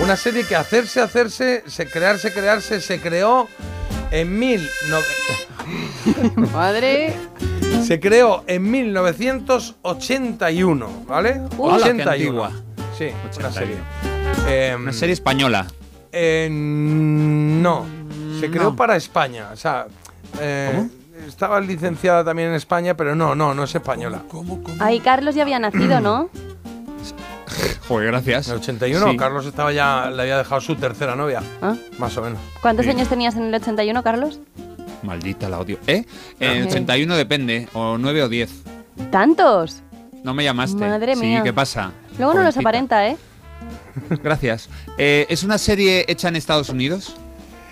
Una 0.00 0.14
serie 0.16 0.44
que 0.44 0.54
hacerse, 0.54 1.00
hacerse, 1.00 1.64
se 1.66 1.90
crearse, 1.90 2.32
crearse, 2.32 2.80
se 2.80 3.00
creó 3.00 3.48
en 4.10 4.38
mil... 4.38 4.66
no- 4.88 4.98
Madre. 6.52 7.14
se 7.84 8.00
creó 8.00 8.42
en 8.46 8.70
1981, 8.70 11.04
¿vale? 11.06 11.42
Qué 11.50 11.56
81. 11.58 12.10
antigua. 12.10 12.50
Sí, 12.96 13.08
una 13.38 13.48
81. 13.48 13.52
serie. 13.52 13.76
Eh, 14.48 14.74
Una 14.78 14.92
serie 14.92 15.12
española. 15.12 15.66
eh, 16.12 16.48
no, 16.50 17.84
se 18.40 18.50
creó 18.50 18.70
No. 18.70 18.76
para 18.76 18.96
España. 18.96 19.50
O 19.52 19.56
sea, 19.56 19.86
eh, 20.40 20.88
estaba 21.26 21.60
licenciada 21.60 22.24
también 22.24 22.48
en 22.48 22.54
España, 22.54 22.96
pero 22.96 23.14
no, 23.14 23.34
no, 23.34 23.52
no 23.54 23.64
es 23.64 23.74
española. 23.74 24.22
Ahí 24.80 25.00
Carlos 25.00 25.34
ya 25.34 25.42
había 25.42 25.58
nacido, 25.58 26.00
¿no? 26.00 26.30
Joder, 27.88 28.08
gracias. 28.08 28.46
En 28.48 28.54
el 28.54 28.60
81, 28.60 29.10
Sí. 29.12 29.16
Carlos 29.16 29.46
estaba 29.46 29.72
ya, 29.72 30.10
le 30.10 30.22
había 30.22 30.38
dejado 30.38 30.60
su 30.60 30.76
tercera 30.76 31.16
novia, 31.16 31.42
¿Ah? 31.62 31.74
más 31.98 32.16
o 32.16 32.22
menos. 32.22 32.38
¿Cuántos 32.60 32.84
Sí. 32.86 32.90
años 32.90 33.08
tenías 33.08 33.34
en 33.36 33.44
el 33.44 33.54
81, 33.54 34.02
Carlos? 34.02 34.40
Maldita 35.02 35.48
la 35.48 35.58
odio. 35.60 35.78
¿Eh? 35.86 36.04
En 36.40 36.62
Ok. 36.62 36.68
81 36.70 37.16
depende, 37.16 37.68
o 37.72 37.96
9 37.98 38.22
o 38.24 38.28
10. 38.28 38.50
¿Tantos? 39.10 39.82
No 40.24 40.34
me 40.34 40.44
llamaste. 40.44 40.76
Madre 40.88 41.14
sí, 41.14 41.20
mía. 41.20 41.42
¿qué 41.42 41.52
pasa? 41.52 41.92
Luego 42.18 42.34
no 42.34 42.42
los 42.42 42.56
aparenta, 42.56 43.06
¿eh? 43.08 43.16
Gracias. 44.22 44.68
Eh, 44.98 45.26
¿Es 45.28 45.42
una 45.44 45.58
serie 45.58 46.04
hecha 46.08 46.28
en 46.28 46.36
Estados 46.36 46.68
Unidos? 46.68 47.14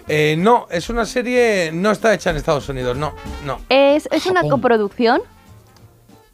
Eh, 0.08 0.36
no, 0.38 0.66
es 0.70 0.88
una 0.88 1.04
serie, 1.04 1.70
no 1.74 1.90
está 1.90 2.14
hecha 2.14 2.30
en 2.30 2.36
Estados 2.36 2.68
Unidos, 2.68 2.96
no, 2.96 3.12
no. 3.44 3.58
¿Es, 3.68 4.08
es 4.12 4.26
una 4.26 4.42
coproducción? 4.42 5.20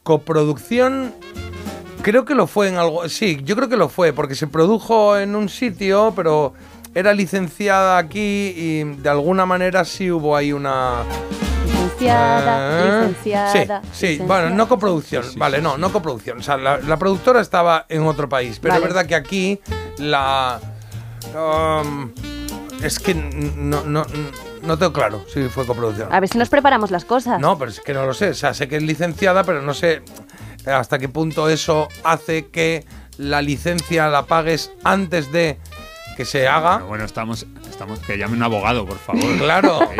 Coproducción, 0.02 1.14
creo 2.02 2.24
que 2.24 2.34
lo 2.34 2.46
fue 2.46 2.68
en 2.68 2.76
algo, 2.76 3.08
sí, 3.08 3.40
yo 3.44 3.56
creo 3.56 3.68
que 3.68 3.76
lo 3.76 3.88
fue, 3.88 4.12
porque 4.12 4.34
se 4.34 4.46
produjo 4.46 5.16
en 5.16 5.34
un 5.36 5.48
sitio, 5.48 6.12
pero 6.16 6.52
era 6.94 7.12
licenciada 7.14 7.96
aquí 7.98 8.52
y 8.56 8.84
de 8.84 9.08
alguna 9.08 9.46
manera 9.46 9.84
sí 9.84 10.10
hubo 10.10 10.36
ahí 10.36 10.52
una... 10.52 11.02
Licenciada, 11.66 13.02
Eh, 13.04 13.06
licenciada. 13.08 13.82
Sí, 13.82 13.88
sí, 13.92 14.06
licenciada. 14.08 14.26
bueno, 14.42 14.56
no 14.56 14.68
coproducción, 14.68 15.24
vale, 15.36 15.60
no, 15.60 15.78
no 15.78 15.92
coproducción. 15.92 16.38
O 16.38 16.42
sea, 16.42 16.56
la, 16.56 16.78
la 16.78 16.96
productora 16.98 17.40
estaba 17.40 17.86
en 17.88 18.02
otro 18.06 18.28
país, 18.28 18.58
pero 18.60 18.74
Vale. 18.74 18.86
es 18.86 18.92
verdad 18.92 19.06
que 19.08 19.14
aquí 19.14 19.60
la... 19.98 20.58
um, 21.34 22.10
es 22.82 22.98
que 22.98 23.14
no, 23.14 23.82
no, 23.84 24.04
no 24.62 24.78
tengo 24.78 24.92
claro 24.92 25.24
si 25.32 25.48
fue 25.48 25.64
coproducción. 25.66 26.12
A 26.12 26.18
ver 26.18 26.28
si 26.28 26.36
nos 26.38 26.48
preparamos 26.48 26.90
las 26.90 27.04
cosas. 27.04 27.38
No, 27.40 27.56
pero 27.58 27.70
es 27.70 27.80
que 27.80 27.94
no 27.94 28.04
lo 28.04 28.12
sé. 28.14 28.30
O 28.30 28.34
sea, 28.34 28.52
sé 28.54 28.68
que 28.68 28.76
es 28.76 28.82
licenciada, 28.82 29.44
pero 29.44 29.62
no 29.62 29.72
sé 29.72 30.02
hasta 30.66 30.98
qué 30.98 31.08
punto 31.08 31.48
eso 31.48 31.88
hace 32.04 32.48
que 32.48 32.84
la 33.18 33.42
licencia 33.42 34.08
la 34.08 34.26
pagues 34.26 34.72
antes 34.84 35.32
de 35.32 35.58
que 36.16 36.24
se 36.24 36.46
haga. 36.48 36.76
Pero 36.76 36.88
bueno, 36.88 37.04
estamos, 37.04 37.46
estamos. 37.70 37.98
Que 38.00 38.18
llame 38.18 38.36
un 38.36 38.42
abogado, 38.42 38.86
por 38.86 38.98
favor. 38.98 39.36
Claro. 39.38 39.80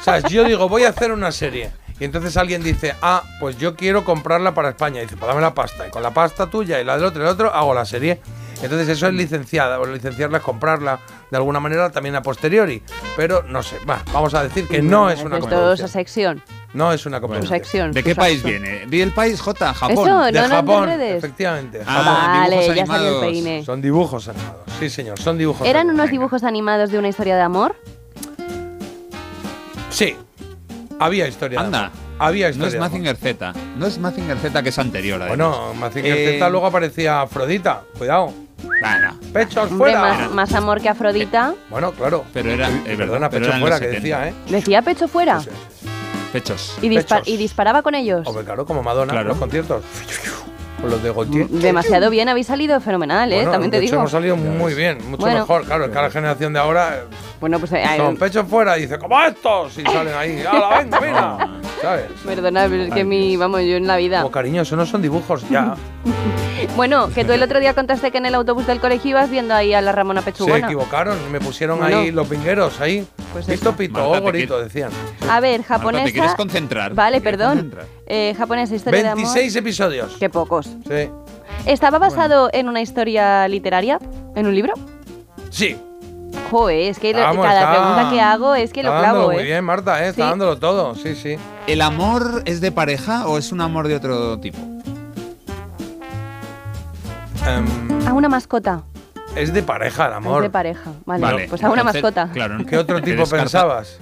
O 0.00 0.02
sea, 0.10 0.20
yo 0.28 0.44
digo, 0.44 0.68
voy 0.68 0.84
a 0.84 0.90
hacer 0.90 1.12
una 1.12 1.32
serie. 1.32 1.70
Y 2.00 2.04
entonces 2.04 2.36
alguien 2.36 2.62
dice, 2.62 2.94
ah, 3.02 3.24
pues 3.40 3.58
yo 3.58 3.74
quiero 3.74 4.04
comprarla 4.04 4.54
para 4.54 4.70
España. 4.70 5.00
Y 5.00 5.04
dice, 5.04 5.16
pues 5.16 5.28
dame 5.28 5.40
la 5.42 5.52
pasta. 5.52 5.86
Y 5.86 5.90
con 5.90 6.02
la 6.02 6.14
pasta 6.14 6.48
tuya 6.48 6.80
y 6.80 6.84
la 6.84 6.96
del 6.96 7.04
otro 7.04 7.20
y 7.20 7.26
el 7.26 7.30
otro, 7.32 7.52
hago 7.52 7.74
la 7.74 7.84
serie. 7.84 8.20
Entonces 8.62 8.88
eso 8.88 9.08
es 9.08 9.14
licenciada. 9.14 9.80
O 9.80 9.84
licenciarla 9.86 10.38
es 10.38 10.44
comprarla 10.44 11.00
de 11.30 11.36
alguna 11.36 11.58
manera 11.60 11.90
también 11.90 12.14
a 12.14 12.22
posteriori. 12.22 12.82
Pero 13.16 13.42
no 13.42 13.62
sé, 13.62 13.76
va, 13.84 14.02
vamos 14.12 14.32
a 14.34 14.44
decir 14.44 14.68
que 14.68 14.80
no 14.80 15.10
es 15.10 15.20
una 15.20 15.36
Esto 15.36 15.48
es 15.48 15.54
coproducción. 15.54 15.88
sección. 15.88 16.42
No 16.74 16.92
es 16.92 17.06
una 17.06 17.20
sección. 17.46 17.92
¿De 17.92 18.02
qué 18.04 18.14
país 18.14 18.42
viene? 18.42 18.84
¿Vi 18.86 19.00
el 19.00 19.12
país 19.12 19.40
J? 19.40 19.72
Japón. 19.72 19.92
Eso, 19.96 20.06
no, 20.06 20.24
de 20.26 20.32
no 20.32 20.48
Japón, 20.48 20.88
efectivamente. 20.90 21.80
Ah, 21.86 21.92
Japón. 21.92 22.40
Vale, 22.40 22.56
dibujos 22.56 22.76
ya 22.76 22.86
salió 22.86 23.14
el 23.14 23.20
peine. 23.32 23.64
Son 23.64 23.80
dibujos 23.82 24.28
animados. 24.28 24.56
Sí, 24.78 24.90
señor, 24.90 25.18
son 25.18 25.38
dibujos 25.38 25.66
¿Eran 25.66 25.88
animados. 25.88 26.00
unos 26.00 26.10
dibujos 26.10 26.44
animados 26.44 26.90
de 26.90 26.98
una 26.98 27.08
historia 27.08 27.36
de 27.36 27.42
amor? 27.42 27.74
Sí. 29.90 30.16
Había 31.00 31.26
historia. 31.28 31.58
de 31.60 31.64
Anda. 31.66 31.78
amor. 31.86 31.92
Había 32.18 32.46
No 32.46 32.50
historia. 32.50 32.66
es 32.66 32.72
de 32.72 32.78
amor. 32.78 32.90
Mazinger 32.90 33.16
Z. 33.16 33.52
No 33.76 33.86
es 33.86 33.98
Mazinger 33.98 34.36
Z 34.38 34.62
que 34.62 34.68
es 34.68 34.78
anterior. 34.78 35.22
además. 35.22 35.38
Bueno, 35.38 35.74
Mazinger 35.74 36.16
Eh, 36.16 36.32
Z 36.38 36.50
luego 36.50 36.66
aparecía 36.66 37.22
Afrodita. 37.22 37.82
Cuidado. 37.96 38.32
Bueno, 38.80 39.18
Pechos 39.32 39.70
Hombre, 39.70 39.76
fuera. 39.92 40.00
más, 40.00 40.30
más 40.32 40.54
amor 40.54 40.80
que 40.80 40.88
Afrodita. 40.88 41.54
Bueno, 41.70 41.92
claro. 41.92 42.24
pero 42.32 42.50
era. 42.50 42.68
Es 42.68 42.74
verdad, 42.96 42.96
perdona, 42.96 43.30
pero 43.30 43.46
pecho 43.46 43.58
fuera, 43.60 43.80
que 43.80 43.86
70. 43.86 44.00
decía, 44.20 44.28
¿eh? 44.28 44.34
Decía 44.50 44.82
pecho 44.82 45.08
fuera. 45.08 45.40
Sí, 45.40 45.48
sí, 45.50 45.56
sí. 45.82 45.87
Pechos. 46.32 46.76
Y, 46.82 46.88
dispa- 46.88 47.16
Pechos. 47.20 47.28
y 47.28 47.36
disparaba 47.36 47.82
con 47.82 47.94
ellos. 47.94 48.26
Hombre, 48.26 48.44
claro, 48.44 48.66
como 48.66 48.82
Madonna 48.82 49.12
Claro. 49.12 49.22
en 49.22 49.28
los 49.28 49.38
conciertos. 49.38 49.82
Con 50.80 50.90
los 50.90 51.02
de 51.02 51.12
Gautier. 51.12 51.48
Demasiado 51.48 52.08
bien, 52.08 52.28
habéis 52.28 52.46
salido 52.46 52.80
fenomenal, 52.80 53.32
¿eh? 53.32 53.36
Bueno, 53.36 53.50
También 53.52 53.70
te 53.72 53.80
digo. 53.80 53.96
hemos 53.96 54.10
salido 54.12 54.36
muy 54.36 54.74
bien, 54.74 54.98
mucho 55.10 55.22
Bueno. 55.22 55.40
mejor. 55.40 55.64
Claro, 55.64 55.84
es 55.86 55.90
que 55.90 55.96
la 55.96 56.10
generación 56.10 56.52
de 56.52 56.58
ahora 56.60 57.04
Bueno, 57.40 57.58
pues 57.58 57.72
eh, 57.72 57.84
son 57.96 58.16
pechos 58.16 58.46
fuera 58.48 58.78
y 58.78 58.82
dice, 58.82 58.98
como 58.98 59.20
estos, 59.20 59.76
y 59.78 59.82
salen 59.82 60.14
ahí. 60.14 60.42
¡Hala, 60.48 60.78
venga, 60.78 61.00
mira! 61.04 61.38
¿Sabes? 61.82 62.04
Perdona, 62.24 62.66
pero 62.68 62.82
es 62.84 62.92
que 62.94 63.04
mi, 63.04 63.36
vamos, 63.36 63.60
yo 63.62 63.76
en 63.76 63.86
la 63.88 63.96
vida. 63.96 64.18
Como 64.22 64.30
cariño, 64.30 64.62
eso 64.62 64.76
no 64.76 64.86
son 64.86 65.02
dibujos 65.02 65.48
ya. 65.48 65.74
Bueno, 66.74 67.08
que 67.12 67.24
tú 67.24 67.32
el 67.32 67.42
otro 67.42 67.60
día 67.60 67.72
contaste 67.74 68.10
que 68.10 68.18
en 68.18 68.26
el 68.26 68.34
autobús 68.34 68.66
del 68.66 68.78
colegio 68.80 69.10
ibas 69.10 69.30
viendo 69.30 69.54
ahí 69.54 69.74
a 69.74 69.80
la 69.80 69.90
Ramona 69.92 70.20
Se 70.22 70.32
Pechugona. 70.32 70.58
equivocaron 70.66 71.16
y 71.26 71.30
me 71.32 71.40
pusieron 71.40 71.78
Bueno. 71.78 71.98
ahí 71.98 72.10
los 72.12 72.28
vingueros 72.28 72.80
ahí. 72.80 73.06
Pues 73.32 73.46
Pito, 73.46 73.74
pito, 73.76 73.98
Marta, 74.00 74.20
gorito, 74.20 74.54
quieres- 74.56 74.72
decían. 74.72 74.90
A 75.28 75.40
ver, 75.40 75.60
Marta, 75.60 75.74
japonesa. 75.74 76.04
¿te 76.04 76.12
quieres 76.12 76.34
concentrar? 76.34 76.94
Vale, 76.94 77.16
¿Te 77.18 77.22
quieres 77.22 77.38
perdón. 77.38 77.56
concentrar? 77.58 77.86
Eh, 78.06 78.34
japonesa, 78.36 78.74
historia 78.74 79.02
de 79.02 79.08
amor. 79.08 79.24
26 79.24 79.56
episodios. 79.56 80.16
Qué 80.18 80.28
pocos. 80.30 80.67
Sí. 80.86 81.10
¿Estaba 81.66 81.98
basado 81.98 82.48
en 82.52 82.68
una 82.68 82.80
historia 82.80 83.46
literaria? 83.48 83.98
¿En 84.34 84.46
un 84.46 84.54
libro? 84.54 84.74
Sí. 85.50 85.76
Joder, 86.50 86.90
es 86.90 86.98
que 86.98 87.12
Vamos, 87.12 87.44
cada 87.44 87.60
está- 87.60 87.72
pregunta 87.72 88.10
que 88.10 88.20
hago 88.20 88.54
es 88.54 88.72
que 88.72 88.82
lo 88.82 88.90
clavo, 88.90 89.02
dándolo 89.04 89.32
¿eh? 89.32 89.34
muy 89.34 89.44
bien, 89.44 89.64
Marta, 89.64 90.02
¿eh? 90.04 90.08
Está 90.08 90.22
Sí. 90.24 90.28
dándolo 90.30 90.58
todo. 90.58 90.94
Sí, 90.94 91.14
sí. 91.14 91.36
¿El 91.66 91.82
amor 91.82 92.42
es 92.46 92.60
de 92.62 92.72
pareja 92.72 93.26
o 93.26 93.36
es 93.38 93.52
un 93.52 93.60
amor 93.60 93.86
de 93.88 93.96
otro 93.96 94.38
tipo? 94.38 94.58
Em, 97.46 98.06
A 98.06 98.12
una 98.12 98.28
mascota. 98.28 98.82
es 99.36 99.52
de 99.52 99.62
pareja 99.62 100.06
el 100.06 100.12
amor. 100.14 100.38
Es 100.38 100.42
de 100.48 100.50
pareja. 100.50 100.90
Vale, 101.06 101.22
Vale, 101.22 101.46
pues 101.48 101.62
a 101.62 101.70
una 101.70 101.80
entonces, 101.82 102.02
mascota. 102.02 102.30
Claro. 102.32 102.58
¿Qué 102.66 102.76
otro 102.76 103.00
tipo 103.02 103.24
pensabas? 103.26 103.98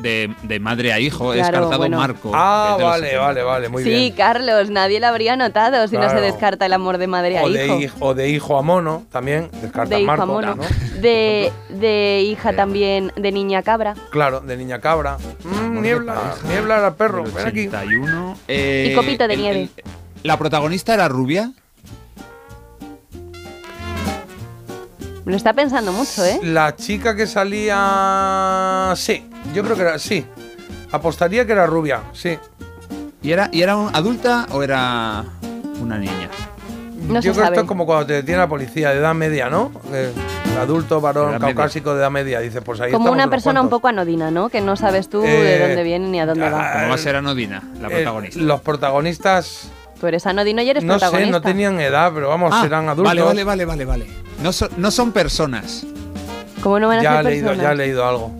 De, 0.00 0.34
de 0.44 0.60
madre 0.60 0.92
a 0.94 0.98
hijo, 0.98 1.34
he 1.34 1.36
Claro, 1.36 1.50
descartado 1.58 1.78
bueno. 1.78 1.98
Marco. 1.98 2.30
Ah, 2.34 2.76
es 2.78 2.84
vale, 2.84 3.06
70. 3.08 3.22
vale, 3.26 3.42
vale, 3.42 3.68
muy 3.68 3.82
sí, 3.84 3.90
bien. 3.90 4.12
Carlos, 4.14 4.70
nadie 4.70 4.98
lo 4.98 5.06
habría 5.08 5.36
notado 5.36 5.86
si 5.88 5.96
no 5.98 6.08
se 6.08 6.16
descarta 6.20 6.64
el 6.64 6.72
amor 6.72 6.96
de 6.96 7.06
madre 7.06 7.38
a 7.38 7.42
O 7.42 7.50
de, 7.50 7.76
hijo. 7.78 7.96
o 8.00 8.14
de 8.14 8.30
hijo 8.30 8.56
a 8.58 8.62
mono, 8.62 9.04
también. 9.12 9.50
Descarta 9.60 9.94
de 9.96 10.00
hijo 10.00 10.06
Marco, 10.06 10.22
a 10.22 10.26
mono. 10.26 10.54
¿no? 10.56 10.62
De, 11.00 11.50
de 11.70 12.20
hija 12.26 12.54
también, 12.54 13.10
de 13.16 13.32
niña 13.32 13.62
cabra. 13.62 13.94
Claro, 14.10 14.40
de 14.40 14.56
niña 14.56 14.80
cabra. 14.80 15.16
Mm, 15.44 15.80
niebla, 15.80 16.34
niebla 16.48 16.78
era 16.78 16.94
perro. 16.94 17.24
Ven 17.24 17.46
aquí. 17.46 17.68
81. 17.68 18.36
Eh, 18.48 18.88
Y 18.92 18.94
copito 18.94 19.26
de 19.28 19.34
el- 19.34 19.40
nieve. 19.40 19.60
el- 19.62 19.70
¿La 20.22 20.38
protagonista 20.38 20.92
era 20.94 21.08
rubia? 21.08 21.52
Lo 25.24 25.36
está 25.36 25.52
pensando 25.52 25.92
mucho, 25.92 26.24
¿eh? 26.24 26.40
La 26.42 26.74
chica 26.74 27.14
que 27.14 27.26
salía. 27.26 28.92
Sí, 28.96 29.24
yo 29.54 29.62
creo 29.62 29.76
que 29.76 29.82
era. 29.82 29.98
Sí. 29.98 30.24
Apostaría 30.92 31.46
que 31.46 31.52
era 31.52 31.66
rubia, 31.66 32.00
sí. 32.12 32.38
¿Y 33.22 33.32
era, 33.32 33.48
y 33.52 33.62
era 33.62 33.76
un- 33.76 33.94
adulta 33.94 34.46
o 34.52 34.62
era 34.62 35.24
una 35.80 35.98
niña? 35.98 36.28
No 37.06 37.20
yo 37.20 37.32
creo 37.32 37.44
que 37.44 37.48
esto 37.50 37.60
es 37.62 37.66
como 37.66 37.86
cuando 37.86 38.06
te 38.06 38.12
detiene 38.14 38.38
la 38.40 38.48
policía 38.48 38.90
de 38.90 38.98
edad 38.98 39.14
media, 39.14 39.48
¿no? 39.48 39.70
Eh, 39.92 40.12
adulto, 40.60 41.00
varón, 41.00 41.30
edad 41.30 41.40
media. 41.40 41.54
caucásico 41.54 41.92
de 41.94 42.00
edad 42.00 42.10
media. 42.10 42.40
Dices, 42.40 42.62
pues 42.64 42.80
ahí 42.80 42.90
Como 42.92 43.10
una 43.12 43.28
persona 43.28 43.60
un 43.60 43.68
poco 43.68 43.88
anodina, 43.88 44.30
¿no? 44.30 44.48
Que 44.48 44.60
no 44.60 44.76
sabes 44.76 45.08
tú 45.08 45.22
Eh, 45.24 45.28
de 45.28 45.58
dónde 45.66 45.82
viene 45.82 46.08
ni 46.08 46.20
a 46.20 46.26
dónde 46.26 46.46
ah, 46.46 46.50
va. 46.50 46.72
¿Cómo 46.74 46.88
va 46.88 46.94
a 46.94 46.98
ser 46.98 47.16
Anodina, 47.16 47.62
la 47.80 47.88
Eh, 47.88 47.90
protagonista? 47.90 48.40
los 48.40 48.60
protagonistas, 48.60 49.70
Tú 50.00 50.06
eres 50.06 50.26
anodino 50.26 50.62
y 50.62 50.70
eres 50.70 50.82
no 50.84 50.94
sé, 50.94 51.00
protagonista. 51.00 51.30
no 51.38 51.42
tenían 51.42 51.78
edad, 51.80 52.10
pero 52.14 52.28
vamos, 52.28 52.52
Ah, 52.54 52.62
eran 52.64 52.88
adultos. 52.88 53.04
Vale, 53.10 53.22
vale, 53.22 53.44
vale, 53.44 53.64
vale, 53.66 53.84
vale. 53.84 54.06
No, 54.42 54.50
son- 54.52 54.70
no 54.78 54.90
son 54.90 55.12
personas. 55.12 55.84
¿Cómo 56.62 56.78
no 56.80 56.88
van 56.88 57.00
a 57.00 57.02
Ya 57.02 57.12
he 57.12 57.16
ser 57.16 57.24
leído, 57.32 57.46
personas? 57.48 57.66
ya 57.68 57.72
he 57.72 57.76
leído 57.76 58.06
algo. 58.08 58.30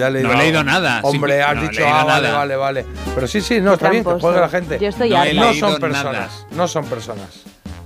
Ya 0.00 0.08
he 0.08 0.10
leído 0.10 0.28
No 0.28 0.34
he 0.34 0.38
leído 0.38 0.64
nada, 0.64 1.00
Hombre, 1.04 1.42
has 1.42 1.54
no 1.56 1.62
dicho, 1.62 1.82
ah, 1.86 2.04
vale, 2.04 2.26
nada. 2.28 2.38
vale, 2.38 2.56
vale. 2.56 2.86
Pero 3.14 3.26
sí, 3.26 3.40
sí, 3.40 3.60
no, 3.60 3.74
está 3.74 3.90
bien, 3.90 4.02
que 4.04 4.10
juegue 4.18 4.40
la 4.40 4.48
gente. 4.48 4.78
Yo 4.80 4.88
estoy 4.88 5.10
No 5.10 5.24
no 5.34 5.54
son 5.54 5.70
nada. 5.72 5.78
personas, 5.80 6.46
no 6.52 6.66
son 6.68 6.84
personas. 6.86 7.42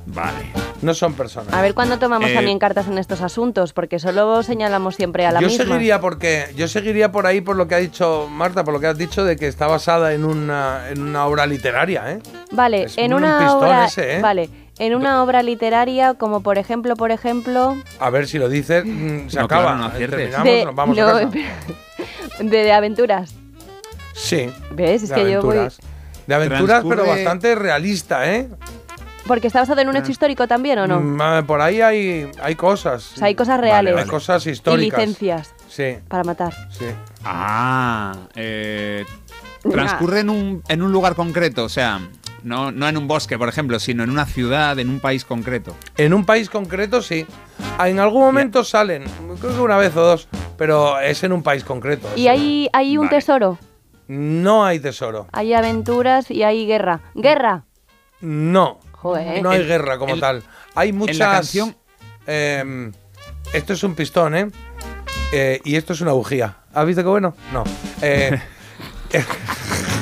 Vale. 0.06 0.52
No 0.82 0.92
son 0.92 1.14
personas. 1.14 1.52
A 1.54 1.62
ver 1.62 1.72
cuándo 1.74 1.98
tomamos 1.98 2.28
Eh, 2.30 2.34
también 2.34 2.58
cartas 2.58 2.86
en 2.88 2.98
estos 2.98 3.22
asuntos, 3.22 3.72
porque 3.72 3.98
solo 3.98 4.42
señalamos 4.42 4.96
siempre 4.96 5.24
a 5.26 5.32
la 5.32 5.40
yo 5.40 5.48
misma. 5.48 5.64
seguiría 5.64 6.00
porque 6.00 6.52
yo 6.56 6.68
seguiría 6.68 7.10
por 7.10 7.26
ahí 7.26 7.40
por 7.40 7.56
lo 7.56 7.66
que 7.66 7.74
ha 7.74 7.78
dicho 7.78 8.28
Marta, 8.30 8.64
por 8.64 8.74
lo 8.74 8.80
que 8.80 8.88
has 8.88 8.98
dicho 8.98 9.24
de 9.24 9.36
que 9.36 9.46
está 9.48 9.66
basada 9.66 10.12
en 10.12 10.24
una, 10.26 10.90
en 10.90 11.00
una 11.02 11.24
obra 11.26 11.46
literaria, 11.46 12.12
¿eh? 12.12 12.18
Vale, 12.52 12.84
Es 12.84 12.98
en 12.98 13.14
un 13.14 13.24
una 13.24 13.38
pistón 13.38 13.58
obra, 13.58 13.84
ese, 13.86 14.16
¿eh? 14.16 14.20
vale, 14.20 14.50
en 14.78 14.94
una 14.94 15.22
obra 15.22 15.42
literaria 15.42 16.14
como 16.14 16.42
por 16.42 16.58
ejemplo, 16.58 16.96
por 16.96 17.10
ejemplo, 17.10 17.76
A 18.00 18.10
ver 18.10 18.26
si 18.26 18.38
lo 18.38 18.48
dices, 18.48 18.84
mm, 18.84 19.28
se 19.28 19.38
No, 19.38 19.44
acaba. 19.44 19.62
claro, 19.62 19.78
no 19.78 19.84
aciertes. 19.86 20.18
Terminamos, 20.18 20.44
de, 20.46 20.64
nos 20.64 20.74
vamos 20.74 20.96
no, 20.96 21.06
a 21.08 21.12
casa. 21.20 21.30
de, 22.40 22.44
de 22.64 22.72
aventuras. 22.72 23.34
Sí. 24.14 24.50
¿Ves? 24.72 25.02
Es 25.04 25.08
de 25.10 25.14
que 25.14 25.30
yo 25.32 25.42
voy- 25.42 25.56
aventuras. 25.58 25.78
De 26.26 26.34
aventuras, 26.34 26.84
pero 26.88 27.06
bastante 27.06 27.54
realista, 27.54 28.32
¿eh? 28.32 28.48
Porque 29.26 29.46
está 29.46 29.60
basado 29.60 29.80
en 29.80 29.88
un 29.88 29.96
hecho 29.96 30.10
histórico 30.10 30.46
también, 30.46 30.78
¿o 30.80 30.86
no? 30.86 31.00
Mm, 31.00 31.20
ah, 31.20 31.44
por 31.46 31.60
ahí 31.62 31.80
hay, 31.80 32.30
hay 32.42 32.54
cosas. 32.56 33.12
O 33.14 33.16
sea, 33.16 33.26
hay 33.28 33.34
cosas 33.34 33.58
reales. 33.60 33.96
Hay 33.96 34.06
cosas 34.06 34.46
Y 34.46 34.50
históricas. 34.50 34.98
licencias 34.98 35.54
Sí, 35.68 35.96
para 36.08 36.24
matar. 36.24 36.52
sí. 36.70 36.84
Ah, 37.24 38.14
eh, 38.34 39.04
transcurre 39.70 40.20
en 40.20 40.30
un, 40.30 40.62
en 40.68 40.82
un 40.82 40.92
lugar 40.92 41.14
concreto, 41.14 41.64
o 41.64 41.68
sea, 41.70 42.00
no, 42.44 42.70
no 42.70 42.88
en 42.88 42.96
un 42.96 43.08
bosque, 43.08 43.36
por 43.38 43.48
ejemplo, 43.48 43.78
sino 43.80 44.04
en 44.04 44.10
una 44.10 44.26
ciudad, 44.26 44.78
en 44.78 44.88
un 44.88 45.00
país 45.00 45.24
concreto. 45.24 45.74
En 45.96 46.14
un 46.14 46.24
país 46.24 46.48
concreto, 46.48 47.02
sí. 47.02 47.26
En 47.84 47.98
algún 47.98 48.20
momento 48.22 48.62
salen, 48.62 49.04
creo 49.40 49.54
que 49.54 49.60
una 49.60 49.76
vez 49.76 49.96
o 49.96 50.02
dos, 50.02 50.28
pero 50.56 51.00
es 51.00 51.24
en 51.24 51.32
un 51.32 51.42
país 51.42 51.64
concreto. 51.64 52.08
Y 52.14 52.28
hay, 52.28 52.68
hay 52.72 52.96
un 52.96 53.06
Vale. 53.06 53.16
tesoro, 53.18 53.58
No 54.06 54.64
hay 54.64 54.78
tesoro. 54.78 55.26
hay 55.32 55.52
aventuras 55.54 56.30
y 56.30 56.42
hay 56.44 56.66
guerra. 56.66 57.00
¡Guerra! 57.14 57.64
No. 58.20 58.78
Joder. 58.92 59.42
No 59.42 59.50
hay 59.50 59.62
En- 59.62 59.66
guerra 59.66 59.98
como 59.98 60.14
en- 60.14 60.20
tal. 60.20 60.42
Hay 60.74 60.92
muchas. 60.92 61.18
canción- 61.18 61.76
em, 62.26 62.92
esto 63.52 63.72
es 63.72 63.82
un 63.82 63.94
pistón, 63.94 64.34
¿eh? 64.34 64.50
Eh, 65.32 65.60
Y 65.64 65.76
esto 65.76 65.92
es 65.94 66.00
una 66.00 66.12
bujía. 66.12 66.58
¿Has 66.72 66.86
visto 66.86 67.02
qué 67.02 67.08
bueno? 67.08 67.34
No. 67.52 67.64
Eh, 68.02 68.40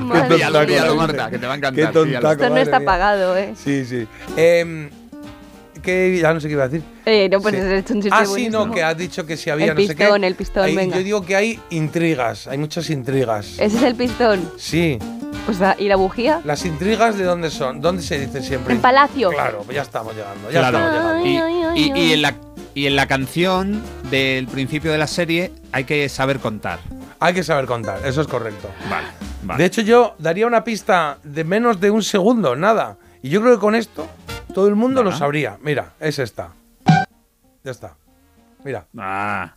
Madre 0.00 0.34
Píllalo, 0.36 0.58
mía. 0.60 0.66
píllalo, 0.66 0.96
Marta, 0.96 1.30
que 1.30 1.38
te 1.38 1.46
va 1.46 1.52
a 1.54 1.56
encantar. 1.56 1.86
Qué 1.86 1.92
tontaco. 1.92 2.32
Esto 2.32 2.48
no 2.50 2.56
está 2.58 2.78
mía. 2.80 2.86
pagado, 2.86 3.36
¿eh? 3.36 3.54
sí, 3.56 3.84
sí. 3.84 4.06
Que 5.82 6.18
ya 6.18 6.32
no 6.32 6.40
sé 6.40 6.46
qué 6.48 6.52
iba 6.54 6.64
a 6.64 6.68
decir. 6.68 6.82
Eh, 7.04 7.28
no, 7.30 7.40
pues 7.40 7.54
Sí. 7.54 7.60
es 7.60 7.90
un 7.90 8.00
chiste 8.00 8.10
Ah, 8.18 8.24
sí, 8.24 8.30
buenísimo. 8.30 8.66
no, 8.66 8.72
que 8.72 8.82
has 8.82 8.96
dicho 8.96 9.26
que 9.26 9.36
si 9.36 9.50
había 9.50 9.66
El 9.66 9.74
no 9.74 9.80
sé 9.82 9.88
qué. 9.88 9.94
pistón, 10.04 10.24
el 10.24 10.34
pistón, 10.34 10.62
Ahí 10.64 10.74
venga. 10.74 10.96
Yo 10.96 11.02
digo 11.02 11.22
que 11.26 11.36
hay 11.36 11.60
intrigas, 11.70 12.46
hay 12.46 12.56
muchas 12.56 12.88
intrigas. 12.88 13.58
Ese 13.58 13.76
es 13.76 13.82
el 13.82 13.94
pistón. 13.94 14.50
Sí. 14.56 14.98
Pues, 15.44 15.60
ah, 15.60 15.76
¿Y 15.78 15.88
la 15.88 15.96
bujía? 15.96 16.40
Las 16.44 16.64
intrigas 16.64 17.18
de 17.18 17.24
dónde 17.24 17.50
son, 17.50 17.82
dónde 17.82 18.02
se 18.02 18.18
dice 18.18 18.42
siempre. 18.42 18.72
En 18.74 18.80
Palacio. 18.80 19.28
Claro, 19.30 19.62
pues 19.66 19.76
ya 19.76 19.82
estamos 19.82 20.14
llegando, 20.14 20.50
ya 20.50 20.60
Claro. 20.60 20.78
estamos 20.78 21.22
llegando. 21.22 21.26
Y, 21.26 21.36
Ay, 21.36 21.62
ay, 21.76 21.80
y- 21.82 21.90
ay, 21.92 22.00
y 22.08 22.12
en 22.14 22.22
la, 22.22 22.34
y 22.74 22.86
en 22.86 22.96
la 22.96 23.06
canción 23.06 23.82
del 24.10 24.46
principio 24.46 24.90
de 24.90 24.96
la 24.98 25.06
serie 25.06 25.52
hay 25.72 25.84
que 25.84 26.08
saber 26.08 26.38
contar. 26.38 26.78
Hay 27.24 27.32
que 27.32 27.42
saber 27.42 27.64
contar, 27.64 28.00
eso 28.04 28.20
es 28.20 28.26
correcto. 28.28 28.68
Vale, 28.90 29.06
vale. 29.44 29.58
De 29.58 29.64
hecho, 29.64 29.80
yo 29.80 30.14
daría 30.18 30.46
una 30.46 30.62
pista 30.62 31.16
de 31.22 31.42
menos 31.42 31.80
de 31.80 31.90
un 31.90 32.02
segundo, 32.02 32.54
nada. 32.54 32.98
Y 33.22 33.30
yo 33.30 33.40
creo 33.40 33.54
que 33.54 33.60
con 33.60 33.74
esto 33.74 34.06
todo 34.52 34.68
el 34.68 34.74
mundo 34.74 35.02
lo 35.02 35.10
sabría. 35.10 35.56
Mira, 35.62 35.94
es 36.00 36.18
esta. 36.18 36.50
Ya 37.64 37.70
está. 37.70 37.94
Mira, 38.62 38.84
Ah, 38.98 39.54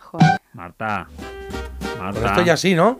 Joder. 0.00 0.40
Marta. 0.52 1.06
con 1.96 1.98
Marta. 2.06 2.26
esto 2.26 2.42
ya 2.42 2.56
sí, 2.56 2.74
¿no? 2.74 2.98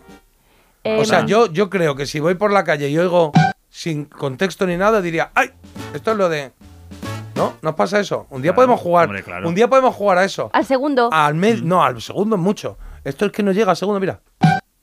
Eh, 0.85 1.01
o 1.01 1.05
sea, 1.05 1.27
yo, 1.27 1.47
yo 1.47 1.69
creo 1.69 1.97
que 1.97 2.07
si 2.07 2.21
voy 2.21 2.37
por 2.37 2.53
la 2.53 2.63
calle 2.63 2.89
y 2.91 2.97
oigo 2.97 3.33
sin 3.71 4.05
contexto 4.05 4.67
ni 4.67 4.77
nada, 4.77 5.01
diría, 5.03 5.33
¡ay! 5.35 5.51
Esto 5.93 6.13
es 6.13 6.17
lo 6.17 6.29
de. 6.29 6.53
¿No? 7.35 7.55
¿Nos 7.63 7.75
pasa 7.75 7.99
eso? 7.99 8.29
Un 8.31 8.41
día 8.41 8.51
Claro, 8.53 8.57
podemos 8.57 8.81
jugar. 8.81 9.07
hombre, 9.07 9.25
claro. 9.25 9.49
Un 9.49 9.55
día 9.57 9.67
podemos 9.69 9.97
jugar 9.97 10.19
a 10.19 10.25
eso. 10.25 10.49
Al 10.53 10.65
segundo. 10.65 11.09
Al 11.13 11.35
med 11.35 11.59
no, 11.63 11.83
al 11.83 12.01
segundo 12.01 12.37
es 12.37 12.43
mucho. 12.43 12.79
Esto 13.05 13.27
es 13.27 13.33
que 13.33 13.43
no 13.43 13.53
llega 13.53 13.71
al 13.71 13.77
segundo, 13.77 14.01
mira. 14.01 14.21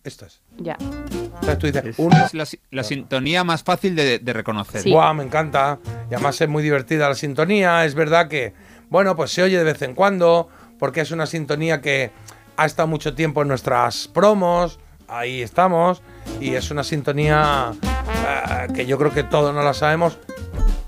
Esto 0.03 0.25
es. 0.25 0.41
Ya. 0.57 0.77
Entonces 0.79 1.57
tú 1.59 1.67
dices, 1.67 1.85
Es, 1.85 1.95
uno, 1.99 2.17
es 2.25 2.33
la, 2.33 2.45
si- 2.45 2.59
la 2.71 2.83
sintonía 2.83 3.43
más 3.43 3.63
fácil 3.63 3.95
de, 3.95 4.19
de 4.19 4.33
reconocer. 4.33 4.81
Sí. 4.81 4.91
Guau, 4.91 5.13
me 5.13 5.23
encanta. 5.23 5.79
Y 6.09 6.13
además 6.13 6.39
es 6.39 6.47
muy 6.47 6.63
divertida 6.63 7.09
la 7.09 7.15
sintonía. 7.15 7.83
Es 7.85 7.93
verdad 7.93 8.27
que, 8.29 8.53
bueno, 8.89 9.15
pues 9.15 9.31
se 9.31 9.43
oye 9.43 9.57
de 9.57 9.63
vez 9.65 9.81
en 9.81 9.93
cuando, 9.95 10.47
porque 10.79 11.01
es 11.01 11.11
una 11.11 11.25
sintonía 11.25 11.81
que 11.81 12.11
ha 12.55 12.65
estado 12.65 12.87
mucho 12.87 13.13
tiempo 13.15 13.41
en 13.41 13.49
nuestras 13.49 14.07
promos. 14.07 14.79
Ahí 15.09 15.41
estamos. 15.41 16.01
Y 16.39 16.55
es 16.55 16.71
una 16.71 16.83
sintonía 16.85 17.73
eh, 17.83 18.67
que 18.73 18.85
yo 18.85 18.97
creo 18.97 19.11
que 19.13 19.23
todos 19.23 19.53
no 19.53 19.61
la 19.61 19.73
sabemos. 19.73 20.17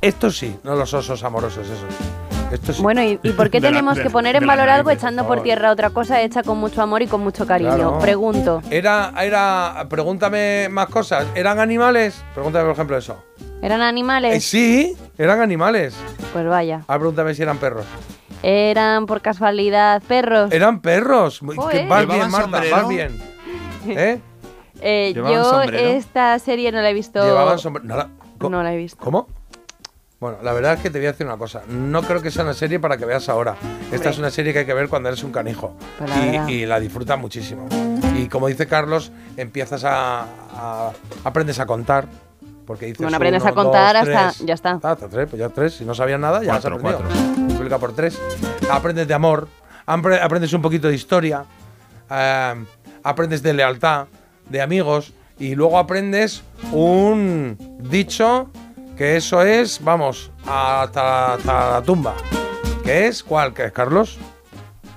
Esto 0.01 0.31
sí, 0.31 0.57
no 0.63 0.75
los 0.75 0.93
osos 0.93 1.23
amorosos, 1.25 1.67
eso. 1.69 1.85
Esto 2.51 2.73
sí. 2.73 2.81
Bueno, 2.81 3.01
¿y, 3.03 3.19
y 3.23 3.31
por 3.31 3.49
qué 3.49 3.59
la- 3.59 3.69
tenemos 3.69 3.99
que 3.99 4.09
poner 4.09 4.35
en 4.35 4.47
valor 4.47 4.69
algo 4.69 4.89
echando 4.89 5.27
por 5.27 5.43
tierra 5.43 5.71
otra 5.71 5.89
cosa 5.91 6.21
hecha 6.21 6.41
con 6.43 6.57
mucho 6.57 6.81
amor 6.81 7.01
y 7.01 7.07
con 7.07 7.21
mucho 7.21 7.45
cariño? 7.45 7.75
Claro. 7.75 7.99
Pregunto. 7.99 8.61
Era, 8.71 9.13
era, 9.21 9.85
pregúntame 9.89 10.67
más 10.69 10.87
cosas. 10.87 11.25
¿Eran 11.35 11.59
animales? 11.59 12.23
Pregúntame, 12.33 12.65
por 12.65 12.73
ejemplo, 12.73 12.97
eso. 12.97 13.23
¿Eran 13.61 13.81
Eh, 13.81 13.85
animales? 13.85 14.43
sí, 14.43 14.95
eran 15.17 15.41
animales. 15.41 15.93
Pues 16.33 16.47
vaya. 16.47 16.81
Ahora 16.87 16.99
pregúntame 16.99 17.33
si 17.35 17.41
eran 17.43 17.57
perros. 17.57 17.85
¿Eran 18.41 19.05
por 19.05 19.21
casualidad 19.21 20.01
perros? 20.07 20.51
Eran 20.51 20.79
perros. 20.81 21.43
Muy- 21.43 21.55
Joder. 21.57 21.81
que 21.81 21.87
vas 21.87 22.01
¿Llevaban 22.01 22.19
bien, 22.19 22.31
Marta, 22.31 22.51
sombrero? 22.51 22.75
vas 22.75 22.87
bien. 22.87 23.21
¿Eh? 23.87 24.19
Eh, 24.81 25.11
¿Llevaban 25.13 25.37
yo 25.37 25.43
sombrero? 25.43 25.89
esta 25.89 26.39
serie 26.39 26.71
no 26.71 26.81
la 26.81 26.89
he 26.89 26.93
visto. 26.93 27.21
Llevaban 27.23 27.59
sombrero. 27.59 28.09
No. 28.39 28.49
No 28.49 28.63
la 28.63 28.73
he 28.73 28.77
visto. 28.77 29.03
¿Cómo? 29.03 29.27
Bueno, 30.19 30.37
la 30.43 30.51
verdad 30.51 30.73
es 30.73 30.79
que 30.81 30.89
te 30.89 30.99
voy 30.99 31.07
a 31.07 31.11
decir 31.13 31.25
una 31.25 31.37
cosa. 31.37 31.61
No 31.69 32.01
creo 32.01 32.21
que 32.21 32.29
sea 32.29 32.43
una 32.43 32.53
serie 32.53 32.77
para 32.79 32.97
que 32.97 33.05
veas 33.05 33.29
ahora. 33.29 33.55
Esta 33.83 33.95
Hombre. 33.95 34.09
es 34.09 34.17
una 34.19 34.29
serie 34.29 34.51
que 34.51 34.59
hay 34.59 34.65
que 34.65 34.73
ver 34.73 34.89
cuando 34.89 35.07
eres 35.07 35.23
un 35.23 35.31
canijo. 35.31 35.75
Pues 35.97 36.11
y, 36.47 36.51
y 36.51 36.65
la 36.65 36.79
disfrutas 36.79 37.17
muchísimo. 37.17 37.67
Y 38.17 38.27
como 38.27 38.47
dice 38.47 38.67
Carlos, 38.67 39.13
empiezas 39.37 39.85
a, 39.85 40.23
a- 40.53 40.91
aprendes 41.23 41.59
a 41.59 41.65
contar. 41.65 42.05
Porque 42.65 42.85
dices 42.87 42.99
Bueno, 43.01 43.15
aprendes 43.15 43.41
uno, 43.43 43.51
a 43.51 43.55
contar 43.55 43.95
dos, 44.05 44.09
hasta. 44.15 44.31
tres. 44.33 44.45
Ya 44.45 44.53
está. 44.53 44.79
Ah, 44.83 44.91
hasta 44.91 45.07
tres, 45.07 45.27
pues 45.29 45.39
ya 45.39 45.49
tres. 45.49 45.73
Si 45.75 45.85
no 45.85 45.95
sabías 45.95 46.19
nada, 46.19 46.43
ya 46.43 46.51
Cuatro, 46.59 46.75
has 46.75 46.83
aprendido. 46.83 47.37
Multiplica 47.37 47.77
por 47.79 47.95
tres. 47.95 48.19
Aprendes 48.69 49.07
de 49.07 49.13
amor, 49.13 49.47
apre- 49.87 50.21
aprendes 50.21 50.51
un 50.53 50.61
poquito 50.61 50.89
de 50.89 50.95
historia, 50.95 51.45
eh, 52.11 52.55
aprendes 53.03 53.41
de 53.41 53.53
lealtad, 53.53 54.05
de 54.49 54.61
amigos, 54.61 55.13
y 55.39 55.55
luego 55.55 55.79
aprendes 55.79 56.43
un 56.73 57.57
dicho 57.89 58.49
que 58.99 59.15
eso 59.15 59.41
es, 59.41 59.81
vamos, 59.81 60.29
hasta, 60.45 61.35
hasta 61.35 61.71
la 61.71 61.81
tumba. 61.81 62.15
¿Qué 62.83 63.07
es? 63.07 63.23
¿Cuál? 63.23 63.53
¿Qué 63.53 63.67
es, 63.67 63.71
Carlos? 63.71 64.17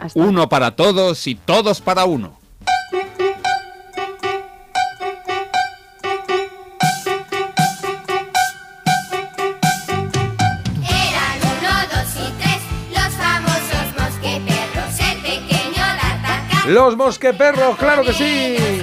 Hasta. 0.00 0.18
Uno 0.18 0.48
para 0.48 0.74
todos 0.74 1.24
y 1.28 1.36
todos 1.36 1.80
para 1.80 2.04
uno. 2.04 2.36
Eran 2.90 3.06
uno, 11.52 11.70
dos 11.92 12.16
y 12.16 12.32
tres, 12.40 12.60
los 12.90 13.14
famosos 13.14 13.86
mosqueperros, 14.00 14.98
el 14.98 15.22
pequeño 15.22 15.76
D'Artagnan. 15.76 16.74
Los 16.74 16.96
mosqueperros, 16.96 17.76
claro 17.76 18.02
que 18.02 18.12
sí. 18.12 18.82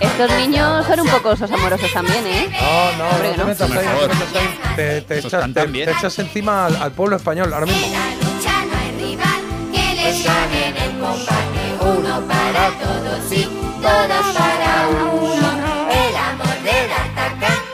Estos 0.00 0.30
niños 0.38 0.86
son 0.86 1.00
un 1.00 1.08
poco 1.08 1.30
osos 1.30 1.50
amorosos 1.50 1.90
también, 1.92 2.26
¿eh? 2.26 2.48
No, 2.60 2.92
no, 3.04 3.10
Hombre, 3.10 3.28
no 3.30 3.34
te 3.34 3.38
no. 3.38 3.46
metas 3.46 3.70
ahí, 3.70 3.86
no 3.86 4.00
te 4.00 4.14
metas 4.14 4.34
ahí. 4.36 4.48
Te, 4.76 5.18
echas, 5.18 5.52
te- 5.54 5.66
te 5.68 5.90
echas 5.90 6.18
encima 6.18 6.66
al, 6.66 6.76
al 6.76 6.92
pueblo 6.92 7.16
español 7.16 7.52
ahora 7.54 7.66
mismo. 7.66 7.86
La 7.88 7.96
el. 8.04 9.26
Uno 11.80 12.20
para 12.26 12.70
todos 12.78 13.32
y 13.32 13.44
todos 13.44 14.26
para 14.36 14.88
uno. 15.12 15.48
El 15.90 16.16
amor 16.16 16.56
de 16.64 16.70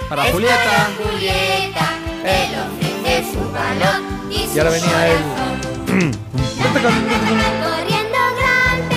Para 0.08 0.26
es 0.26 0.32
Julieta. 0.32 0.54
para 0.64 1.10
Julieta. 1.10 1.86
Él 2.24 2.50
ofrece 2.62 3.32
su 3.32 3.40
valor 3.52 4.00
y, 4.30 4.32
Y 4.54 4.58
ahora 4.58 4.70
venía 4.70 5.08
él. 5.08 6.12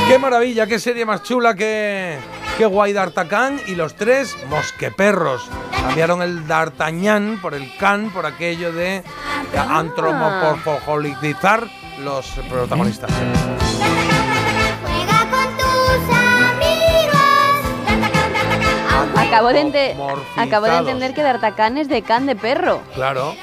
Qué 0.08 0.20
maravilla, 0.20 0.68
qué 0.68 0.78
serie 0.80 1.06
más 1.06 1.24
chula, 1.24 1.56
qué, 1.56 2.18
qué 2.58 2.66
guay 2.66 2.94
D'Artagnan 2.94 3.60
y 3.66 3.76
los 3.76 3.96
tres 3.96 4.36
mosqueperros. 4.50 5.50
Cambiaron 5.72 6.22
el 6.22 6.48
D'Artagnan 6.48 7.40
por 7.42 7.54
el 7.56 7.76
Can, 7.78 8.12
por 8.12 8.26
aquello 8.26 8.72
de 8.72 9.04
antropomorfolizar 9.58 11.68
los 12.04 12.28
protagonistas. 12.50 13.10
Acabo 19.18 19.50
de, 19.50 19.62
ente- 19.62 19.96
acabo 20.38 20.66
de 20.66 20.78
entender 20.78 21.14
que 21.14 21.24
D'Artagnan 21.24 21.78
es 21.78 21.90
de 21.90 22.02
can 22.04 22.26
de 22.26 22.36
perro. 22.36 22.82
Claro. 22.94 23.36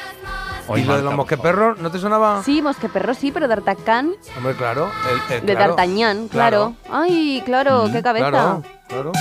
Hoy 0.69 0.83
¿Y 0.83 0.85
lo 0.85 0.97
de 0.97 1.03
los 1.03 1.15
mosqueperros 1.15 1.79
no 1.79 1.91
te 1.91 1.99
sonaba? 1.99 2.43
Sí, 2.45 2.63
mosqueperro 2.63 3.15
sí, 3.15 3.33
pero 3.33 3.49
D'Artagnan 3.49 4.13
Hombre, 4.37 4.55
claro. 4.55 4.91
el- 5.29 5.35
el- 5.37 5.47
de 5.47 5.55
claro, 5.55 5.75
D'Artagnan, 5.77 6.29
claro. 6.29 6.75
Ay, 6.91 7.43
claro, 7.45 7.89
qué 7.93 8.03
cabeza. 8.03 8.31
Claro, 8.31 8.63
claro. 8.89 9.13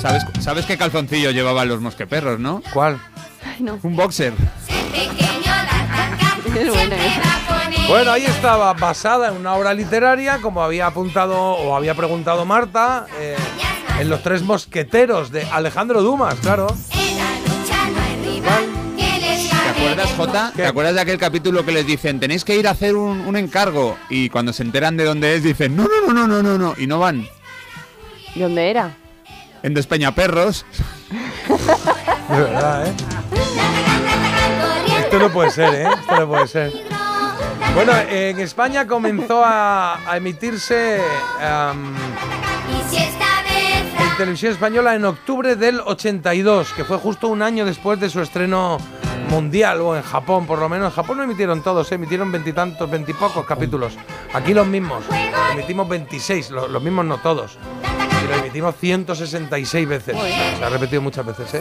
¿Sabes, 0.00 0.24
¿Sabes 0.40 0.64
qué 0.66 0.78
calzoncillo 0.78 1.30
llevaban 1.30 1.68
los 1.68 1.80
mosqueperros, 1.80 2.40
no? 2.40 2.62
¿Cuál? 2.72 2.98
Ay, 3.44 3.62
no. 3.62 3.78
Un 3.82 3.94
boxer. 3.96 4.32
El 4.68 4.86
pequeño 4.86 5.52
D'Artagnan 5.52 6.56
Es 6.56 6.68
bueno 6.74 6.94
eso. 6.94 7.20
Bueno, 7.88 8.12
ahí 8.12 8.24
estaba, 8.24 8.72
basada 8.74 9.28
en 9.28 9.36
una 9.36 9.54
obra 9.54 9.74
literaria, 9.74 10.38
como 10.40 10.62
había 10.62 10.86
apuntado 10.86 11.36
o 11.38 11.74
había 11.76 11.94
preguntado 11.94 12.44
Marta, 12.44 13.06
eh, 13.18 13.36
en 13.98 14.08
Los 14.08 14.22
Tres 14.22 14.42
Mosqueteros 14.42 15.30
de 15.32 15.44
Alejandro 15.50 16.00
Dumas, 16.02 16.36
claro. 16.36 16.68
¿Te 19.80 19.86
acuerdas, 19.86 20.12
Jota? 20.16 20.52
¿Te 20.54 20.66
acuerdas 20.66 20.94
de 20.94 21.00
aquel 21.00 21.18
capítulo 21.18 21.64
que 21.64 21.72
les 21.72 21.86
dicen, 21.86 22.20
tenéis 22.20 22.44
que 22.44 22.54
ir 22.54 22.68
a 22.68 22.72
hacer 22.72 22.96
un, 22.96 23.20
un 23.20 23.34
encargo? 23.34 23.96
Y 24.10 24.28
cuando 24.28 24.52
se 24.52 24.62
enteran 24.62 24.96
de 24.98 25.04
dónde 25.04 25.34
es, 25.34 25.42
dicen, 25.42 25.74
no, 25.74 25.84
no, 25.84 26.12
no, 26.12 26.12
no, 26.12 26.26
no, 26.26 26.42
no, 26.42 26.58
no. 26.58 26.74
Y 26.76 26.86
no 26.86 26.98
van. 26.98 27.26
¿Y 28.34 28.40
dónde 28.40 28.70
era? 28.70 28.94
En 29.62 29.72
Despeñaperros. 29.72 30.66
De 32.28 32.40
verdad, 32.40 32.86
¿eh? 32.86 32.92
Esto 35.00 35.18
no 35.18 35.32
puede 35.32 35.50
ser, 35.50 35.74
¿eh? 35.74 35.88
Esto 35.98 36.16
no 36.16 36.28
puede 36.28 36.46
ser. 36.46 36.72
Bueno, 37.74 37.92
en 38.08 38.38
España 38.38 38.86
comenzó 38.86 39.42
a, 39.44 39.98
a 40.08 40.16
emitirse 40.18 41.00
am, 41.40 41.94
en 43.98 44.16
televisión 44.18 44.52
española 44.52 44.94
en 44.94 45.06
octubre 45.06 45.56
del 45.56 45.80
82, 45.80 46.74
que 46.74 46.84
fue 46.84 46.98
justo 46.98 47.28
un 47.28 47.40
año 47.42 47.64
después 47.64 47.98
de 47.98 48.10
su 48.10 48.20
estreno 48.20 48.78
mundial 49.30 49.80
o 49.80 49.96
en 49.96 50.02
Japón, 50.02 50.46
por 50.46 50.58
lo 50.58 50.68
menos. 50.68 50.88
En 50.92 50.96
Japón 50.96 51.18
no 51.18 51.22
emitieron 51.24 51.62
todos, 51.62 51.90
¿eh? 51.92 51.94
emitieron 51.94 52.30
veintitantos, 52.32 52.90
veintipocos 52.90 53.46
capítulos. 53.46 53.96
Aquí 54.34 54.52
los 54.54 54.66
mismos, 54.66 55.04
emitimos 55.52 55.88
26, 55.88 56.50
lo- 56.50 56.68
los, 56.68 56.82
mismos 56.82 57.04
no 57.06 57.18
todos. 57.18 57.56
Y 58.24 58.28
lo 58.28 58.34
emitimos 58.36 58.74
166 58.78 59.88
veces. 59.88 60.16
Se 60.58 60.64
ha 60.64 60.68
repetido 60.68 61.00
muchas 61.00 61.24
veces, 61.24 61.54
¿eh? 61.54 61.60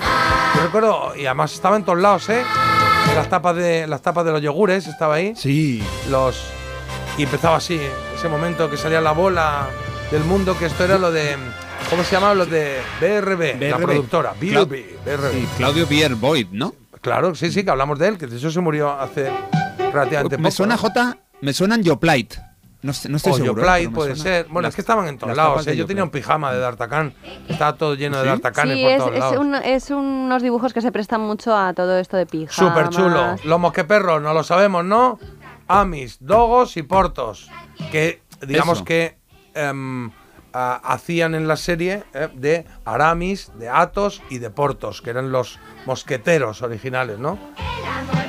Yo 0.56 0.64
recuerdo, 0.64 1.16
y 1.16 1.26
además 1.26 1.54
estaba 1.54 1.76
en 1.78 1.84
todos 1.84 2.00
lados, 2.00 2.28
¿eh? 2.30 2.44
En 3.10 3.16
Las 3.16 3.30
tapas 3.30 3.56
de, 3.56 3.88
las 3.88 4.02
tapas 4.02 4.26
de 4.26 4.32
los 4.32 4.42
yogures 4.42 4.86
estaba 4.88 5.16
ahí. 5.16 5.34
Sí. 5.36 5.82
Los, 6.10 6.44
y 7.18 7.24
empezaba 7.24 7.58
así, 7.58 7.80
ese 8.16 8.28
momento 8.30 8.70
que 8.70 8.78
salía 8.78 9.02
la 9.02 9.12
bola 9.14 9.68
del 10.12 10.24
mundo, 10.24 10.58
que 10.58 10.66
esto 10.66 10.84
era 10.84 10.98
lo 10.98 11.12
de. 11.12 11.36
¿Cómo 11.90 12.04
se 12.04 12.12
llamaba? 12.12 12.36
Lo 12.36 12.46
de 12.46 12.80
BRB, 13.02 13.60
la 13.70 13.78
productora. 13.78 14.34
BRB, 14.40 14.68
BRB. 15.06 15.32
Sí, 15.32 15.48
Claudio 15.58 15.88
Pierre 15.88 16.14
Boyd, 16.16 16.48
¿no? 16.52 16.74
Claro, 17.02 17.34
sí, 17.36 17.52
sí, 17.52 17.64
que 17.64 17.70
hablamos 17.72 17.98
de 18.00 18.08
él, 18.10 18.18
que 18.18 18.28
de 18.28 18.38
hecho 18.38 18.52
se 18.52 18.60
murió 18.60 18.92
hace 18.92 19.32
relativamente 19.92 20.36
poco. 20.38 20.42
Me 20.44 20.52
suena, 20.52 20.76
¿no? 20.76 20.82
Jota, 20.82 21.18
me 21.42 21.54
suenan 21.54 21.84
Yoplait. 21.84 22.36
No, 22.82 22.94
sé- 22.94 23.10
no 23.10 23.18
estoy 23.18 23.34
o 23.34 23.36
seguro. 23.36 23.56
me 23.62 23.90
puede 23.90 24.16
suena. 24.16 24.24
ser. 24.24 24.46
Bueno, 24.46 24.62
Las- 24.62 24.70
es 24.70 24.76
que 24.76 24.82
estaban 24.82 25.08
en 25.10 25.18
todos 25.18 25.36
lados. 25.36 25.68
¿eh? 25.68 25.76
Yo 25.76 25.86
tenía 25.86 26.02
un 26.04 26.12
pijama 26.12 26.54
de 26.54 26.60
D'Artagnan. 26.60 27.14
Estaba 27.50 27.76
todo 27.76 27.94
lleno 27.96 28.18
de 28.18 28.24
¿Sí? 28.24 28.30
D'Artagnanes 28.30 28.78
Sí, 28.78 28.84
por 28.84 28.92
es, 28.92 28.98
todos 29.00 29.14
es, 29.14 29.20
lados. 29.20 29.38
un- 29.38 29.56
es 29.56 29.90
unos 29.92 30.42
dibujos 30.42 30.74
que 30.74 30.80
se 30.82 30.90
prestan 30.92 31.20
mucho 31.22 31.56
a 31.58 31.74
todo 31.74 31.98
esto 32.00 32.16
de 32.16 32.26
pijamas. 32.26 32.56
Súper 32.56 32.90
chulo. 32.90 33.36
Los 33.44 33.60
mosqueperros, 33.60 34.22
no 34.22 34.34
lo 34.34 34.44
sabemos, 34.44 34.86
¿no? 34.86 35.20
Amis, 35.68 36.18
Dogos 36.22 36.78
y 36.78 36.84
Portos. 36.84 37.50
Que 37.92 38.22
digamos 38.48 38.78
Eso. 38.78 38.86
que 38.86 39.18
em, 39.56 40.10
a- 40.54 40.76
hacían 40.94 41.36
en 41.36 41.50
la 41.50 41.58
serie 41.58 42.04
eh, 42.14 42.30
de 42.34 42.66
Aramis, 42.86 43.52
de 43.60 43.68
Atos 43.68 44.22
y 44.30 44.38
de 44.38 44.50
Portos, 44.52 45.02
que 45.02 45.10
eran 45.10 45.34
los 45.34 45.60
mosqueteros 45.86 46.62
originales, 46.62 47.20
¿no? 47.20 47.38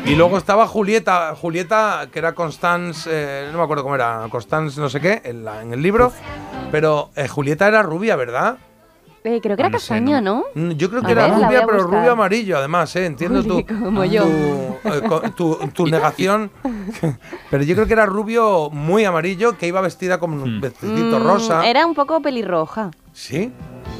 Y 0.06 0.14
luego 0.14 0.38
estaba 0.38 0.66
Julieta, 0.66 1.34
Julieta, 1.34 2.08
que 2.12 2.18
era 2.18 2.34
Constance, 2.34 3.08
eh, 3.12 3.48
no 3.52 3.58
me 3.58 3.64
acuerdo 3.64 3.82
cómo 3.82 3.94
era, 3.94 4.26
Constance 4.30 4.80
no 4.80 4.88
sé 4.88 5.00
qué, 5.00 5.20
en, 5.24 5.44
la- 5.44 5.62
en 5.62 5.72
el 5.72 5.82
libro. 5.82 6.12
Pero 6.72 7.10
eh, 7.16 7.28
Julieta 7.28 7.68
era 7.68 7.82
rubia, 7.82 8.16
¿verdad? 8.16 8.56
Eh, 9.22 9.38
creo 9.42 9.54
que 9.54 9.62
era 9.62 9.68
No 9.68 9.78
sé, 9.78 9.88
castaña, 9.88 10.20
¿no? 10.22 10.44
Mm, 10.54 10.70
Yo 10.70 10.88
creo 10.88 11.02
A 11.02 11.06
que 11.06 11.12
era 11.12 11.22
ver, 11.24 11.30
la 11.32 11.36
voy 11.36 11.44
rubia, 11.46 11.66
pero 11.66 11.82
rubio 11.84 12.12
amarillo, 12.12 12.56
además, 12.56 12.96
¿eh? 12.96 13.04
Entiendo 13.04 13.42
tu, 13.44 13.56
Uy, 13.56 13.64
como 13.64 14.04
yo. 14.06 14.24
tu, 14.24 15.08
co- 15.08 15.20
tu- 15.32 15.56
tu 15.74 15.86
negación. 15.86 16.50
pero 17.50 17.62
yo 17.62 17.74
creo 17.74 17.86
que 17.86 17.92
era 17.92 18.06
rubio 18.06 18.70
muy 18.70 19.04
amarillo, 19.04 19.58
que 19.58 19.66
iba 19.66 19.82
vestida 19.82 20.18
con 20.18 20.32
un 20.32 20.60
vestidito 20.62 21.20
Mm, 21.20 21.22
rosa. 21.22 21.66
Era 21.68 21.84
un 21.84 21.94
poco 21.94 22.22
pelirroja. 22.22 22.90
¿Sí? 23.12 23.52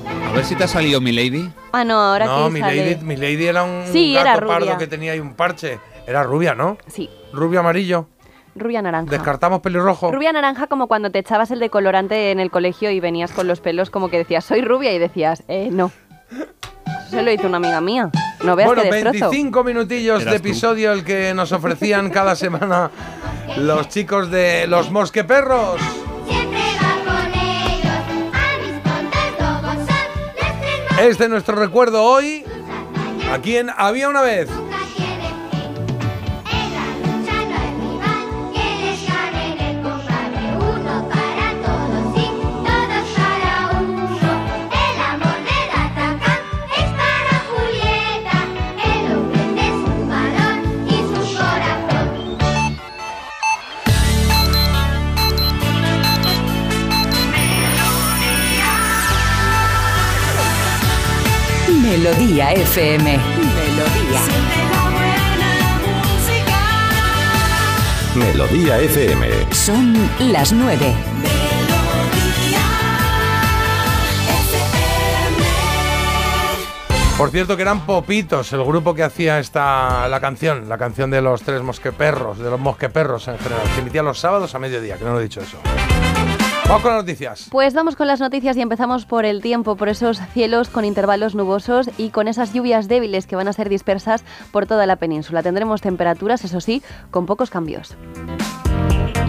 A 0.07 0.33
ver 0.33 0.45
si 0.45 0.55
te 0.55 0.65
ha 0.65 0.69
salido 0.69 1.01
mi 1.01 1.13
lady. 1.13 1.51
Ah, 1.73 1.85
no, 1.85 2.01
ahora 2.01 2.27
no, 2.27 2.45
que 2.47 2.51
mi 2.53 2.61
sale. 2.61 2.77
lady, 2.95 3.05
mi 3.05 3.17
lady 3.17 3.47
era 3.47 3.65
un 3.65 3.85
Sí, 3.93 4.15
gato 4.15 4.29
era 4.39 4.47
pardo 4.47 4.79
que 4.79 4.87
tenía 4.87 5.13
ahí 5.13 5.21
un 5.21 5.35
parche. 5.35 5.79
Era 6.07 6.23
rubia, 6.23 6.55
¿no? 6.55 6.79
Sí, 6.87 7.09
Rubio 7.33 7.61
amarillo. 7.61 8.09
rubia 8.57 8.83
naranja. 8.83 9.11
Descartamos 9.11 9.61
pelirrojo. 9.61 10.11
Rubia 10.13 10.33
naranja 10.33 10.67
como 10.67 10.87
cuando 10.89 11.11
te 11.11 11.19
echabas 11.21 11.51
el 11.51 11.61
decolorante 11.61 12.31
en 12.33 12.41
el 12.41 12.51
colegio 12.51 12.91
y 12.91 12.99
venías 13.01 13.31
con 13.33 13.47
los 13.47 13.61
pelos 13.61 13.91
como 13.91 14.09
que 14.09 14.19
decías, 14.19 14.45
soy 14.45 14.63
rubia 14.63 14.93
y 14.93 14.99
decías, 14.99 15.45
eh, 15.49 15.69
no. 15.71 15.91
Eso 16.31 17.17
se 17.17 17.23
lo 17.23 17.31
hizo 17.33 17.47
una 17.47 17.57
amiga 17.59 17.81
mía. 17.81 18.11
No 18.45 18.57
veas 18.57 18.67
Bueno, 18.69 18.83
que 18.83 18.91
destrozo. 18.91 19.31
25 19.31 19.65
minutillos 19.65 20.25
de 20.25 20.31
tú. 20.31 20.37
episodio 20.37 20.93
el 20.93 21.05
que 21.05 21.35
nos 21.35 21.53
ofrecían 21.53 22.11
cada 22.11 22.35
semana 22.37 22.91
los 23.59 23.89
chicos 23.89 24.31
de 24.31 24.67
los 24.69 24.91
mosqueperros. 24.91 25.81
Este 31.01 31.25
es 31.25 31.31
nuestro 31.31 31.57
recuerdo 31.57 32.03
hoy. 32.05 32.45
Aquí 33.33 33.57
en 33.57 33.71
Había 33.75 34.11
una 34.11 34.21
vez. 34.21 34.51
Melodía 61.91 62.53
FM. 62.53 63.19
Melodía. 63.19 64.21
Melodía 68.15 68.79
FM. 68.79 69.27
Son 69.53 70.09
las 70.21 70.53
nueve. 70.53 70.95
Por 77.19 77.31
cierto 77.31 77.57
que 77.57 77.63
eran 77.63 77.85
Popitos, 77.85 78.53
el 78.53 78.63
grupo 78.63 78.95
que 78.95 79.03
hacía 79.03 79.41
esta 79.41 80.07
la 80.07 80.21
canción, 80.21 80.69
la 80.69 80.79
canción 80.79 81.11
de 81.11 81.21
los 81.21 81.43
tres 81.43 81.61
mosqueperros, 81.61 82.39
de 82.39 82.51
los 82.51 82.61
mosqueperros 82.61 83.27
en 83.27 83.37
general. 83.39 83.67
Se 83.75 83.81
emitía 83.81 84.05
los 84.05 84.21
sábados 84.21 84.55
a 84.55 84.61
mediodía, 84.61 84.97
que 84.97 85.05
no 85.05 85.15
lo 85.15 85.19
he 85.19 85.25
dicho 85.25 85.41
eso. 85.41 85.59
Vamos 86.71 86.85
con 86.85 86.93
las 86.93 87.03
noticias. 87.03 87.49
Pues 87.51 87.75
vamos 87.75 87.97
con 87.97 88.07
las 88.07 88.21
noticias 88.21 88.57
y 88.57 88.61
empezamos 88.61 89.05
por 89.05 89.25
el 89.25 89.43
tiempo, 89.43 89.75
por 89.75 89.89
esos 89.89 90.21
cielos 90.33 90.69
con 90.69 90.85
intervalos 90.85 91.35
nubosos 91.35 91.91
y 91.99 92.11
con 92.11 92.29
esas 92.29 92.53
lluvias 92.53 92.87
débiles 92.87 93.27
que 93.27 93.35
van 93.35 93.49
a 93.49 93.53
ser 93.53 93.69
dispersas 93.69 94.23
por 94.53 94.67
toda 94.67 94.87
la 94.87 94.95
península. 94.95 95.43
Tendremos 95.43 95.81
temperaturas, 95.81 96.45
eso 96.45 96.61
sí, 96.61 96.81
con 97.11 97.27
pocos 97.27 97.51
cambios. 97.51 97.97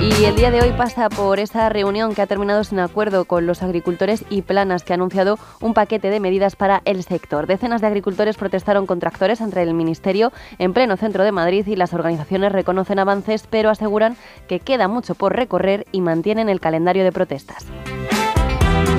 Y 0.01 0.25
el 0.25 0.35
día 0.35 0.49
de 0.49 0.61
hoy 0.61 0.71
pasa 0.71 1.09
por 1.09 1.39
esa 1.39 1.69
reunión 1.69 2.15
que 2.15 2.23
ha 2.23 2.25
terminado 2.25 2.63
sin 2.63 2.79
acuerdo 2.79 3.25
con 3.25 3.45
los 3.45 3.61
agricultores 3.61 4.25
y 4.31 4.41
Planas, 4.41 4.83
que 4.83 4.93
ha 4.93 4.95
anunciado 4.95 5.37
un 5.59 5.75
paquete 5.75 6.09
de 6.09 6.19
medidas 6.19 6.55
para 6.55 6.81
el 6.85 7.03
sector. 7.03 7.45
Decenas 7.45 7.81
de 7.81 7.87
agricultores 7.87 8.35
protestaron 8.35 8.87
con 8.87 8.99
tractores 8.99 9.41
ante 9.41 9.61
el 9.61 9.75
Ministerio 9.75 10.31
en 10.57 10.73
pleno 10.73 10.97
centro 10.97 11.23
de 11.23 11.31
Madrid 11.31 11.67
y 11.67 11.75
las 11.75 11.93
organizaciones 11.93 12.51
reconocen 12.51 12.97
avances, 12.97 13.45
pero 13.47 13.69
aseguran 13.69 14.17
que 14.47 14.59
queda 14.59 14.87
mucho 14.87 15.13
por 15.13 15.35
recorrer 15.35 15.85
y 15.91 16.01
mantienen 16.01 16.49
el 16.49 16.59
calendario 16.59 17.03
de 17.03 17.11
protestas. 17.11 17.67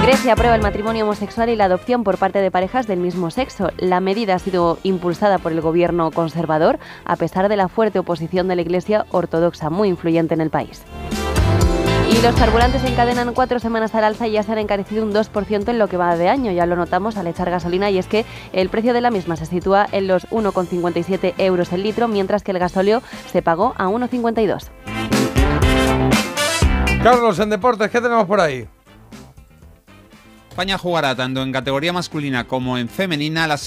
Grecia 0.03 0.33
aprueba 0.33 0.57
el 0.57 0.63
matrimonio 0.63 1.05
homosexual 1.05 1.49
y 1.49 1.55
la 1.55 1.67
adopción 1.67 2.03
por 2.03 2.19
parte 2.19 2.41
de 2.41 2.51
parejas 2.51 2.89
del 2.89 2.99
mismo 2.99 3.31
sexo. 3.31 3.71
La 3.79 4.01
medida 4.01 4.35
ha 4.35 4.39
sido 4.41 4.79
impulsada 4.83 5.39
por 5.39 5.53
el 5.53 5.61
gobierno 5.61 6.11
conservador, 6.11 6.81
a 7.05 7.15
pesar 7.15 7.49
de 7.49 7.55
la 7.55 7.69
fuerte 7.69 8.01
oposición 8.01 8.49
de 8.49 8.57
la 8.57 8.63
Iglesia 8.63 9.07
ortodoxa, 9.13 9.71
muy 9.71 9.89
influyente 9.89 10.35
en 10.35 10.41
el 10.41 10.51
país. 10.51 10.83
Y 12.11 12.21
los 12.21 12.35
carburantes 12.35 12.83
encadenan 12.83 13.33
cuatro 13.33 13.61
semanas 13.61 13.95
al 13.95 14.03
alza 14.03 14.27
y 14.27 14.33
ya 14.33 14.43
se 14.43 14.51
han 14.51 14.59
encarecido 14.59 15.05
un 15.05 15.15
2% 15.15 15.69
en 15.69 15.79
lo 15.79 15.87
que 15.87 15.97
va 15.97 16.17
de 16.17 16.29
año. 16.29 16.51
Ya 16.51 16.67
lo 16.67 16.75
notamos 16.75 17.17
al 17.17 17.29
echar 17.29 17.49
gasolina 17.49 17.89
y 17.89 17.99
es 17.99 18.09
que 18.09 18.27
el 18.53 18.71
precio 18.71 18.95
de 18.95 19.03
la 19.03 19.13
misma 19.13 19.37
se 19.37 19.47
sitúa 19.47 19.87
en 19.93 20.09
los 20.09 20.29
1,57 20.31 21.35
euros 21.39 21.73
el 21.73 21.85
litro, 21.85 22.09
mientras 22.09 22.43
que 22.43 22.51
el 22.51 22.59
gasóleo 22.59 23.03
se 23.31 23.41
pagó 23.41 23.73
a 23.79 23.87
1,52. 23.87 24.69
Carlos, 27.05 27.39
en 27.39 27.51
deportes, 27.51 27.89
¿qué 27.89 28.01
tenemos 28.01 28.27
por 28.27 28.41
ahí? 28.41 28.67
España 30.53 30.77
jugará 30.77 31.15
tanto 31.17 31.43
en 31.43 31.51
categoría 31.51 31.95
masculina 31.95 32.45
como 32.47 32.77
en 32.77 32.87
femenina 32.91 33.47
la 33.47 33.59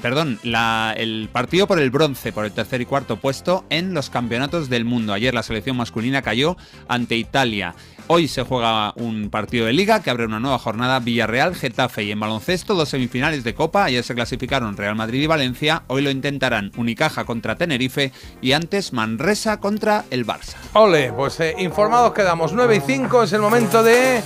perdón, 0.00 0.38
la- 0.44 0.94
el 0.96 1.28
partido 1.32 1.66
por 1.66 1.80
el 1.80 1.90
bronce, 1.90 2.32
por 2.32 2.44
el 2.44 2.52
tercer 2.52 2.80
y 2.80 2.86
cuarto 2.86 3.16
puesto 3.16 3.64
en 3.70 3.92
los 3.92 4.08
campeonatos 4.08 4.68
del 4.68 4.84
mundo. 4.84 5.12
Ayer 5.12 5.34
la 5.34 5.42
selección 5.42 5.76
masculina 5.76 6.22
cayó 6.22 6.56
ante 6.86 7.16
Italia. 7.16 7.74
Hoy 8.06 8.28
se 8.28 8.42
juega 8.44 8.92
un 8.94 9.30
partido 9.30 9.66
de 9.66 9.72
liga 9.72 10.00
que 10.00 10.10
abre 10.10 10.26
una 10.26 10.38
nueva 10.38 10.60
jornada 10.60 11.00
Villarreal, 11.00 11.56
Getafe 11.56 12.04
y 12.04 12.12
en 12.12 12.20
baloncesto 12.20 12.74
dos 12.76 12.88
semifinales 12.88 13.42
de 13.42 13.54
Copa. 13.54 13.84
Ayer 13.84 14.04
se 14.04 14.14
clasificaron 14.14 14.76
Real 14.76 14.94
Madrid 14.94 15.20
y 15.22 15.26
Valencia. 15.26 15.82
Hoy 15.88 16.02
lo 16.02 16.10
intentarán 16.10 16.70
Unicaja 16.76 17.24
contra 17.24 17.56
Tenerife 17.56 18.12
y 18.40 18.52
antes 18.52 18.92
Manresa 18.92 19.58
contra 19.58 20.04
el 20.10 20.24
Barça. 20.24 20.54
Ole, 20.74 21.12
pues 21.12 21.40
eh, 21.40 21.56
informados 21.58 22.12
quedamos 22.14 22.52
9 22.52 22.76
y 22.76 22.80
5, 22.80 23.24
es 23.24 23.32
el 23.32 23.40
momento 23.40 23.82
de 23.82 24.22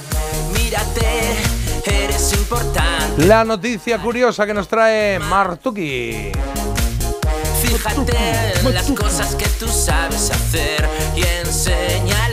Mírate, 0.55 1.35
eres 1.87 2.33
importante. 2.33 3.27
la 3.27 3.45
noticia 3.45 3.99
curiosa 3.99 4.47
que 4.47 4.55
nos 4.55 4.69
trae 4.69 5.19
Martuki. 5.19 6.33
Fíjate 7.63 8.17
en 8.61 8.75
las 8.75 8.91
cosas 8.93 9.35
que 9.35 9.47
tú 9.59 9.69
sabes 9.69 10.31
hacer 10.31 10.89
y 11.17 11.23
enséñalas. 11.47 12.32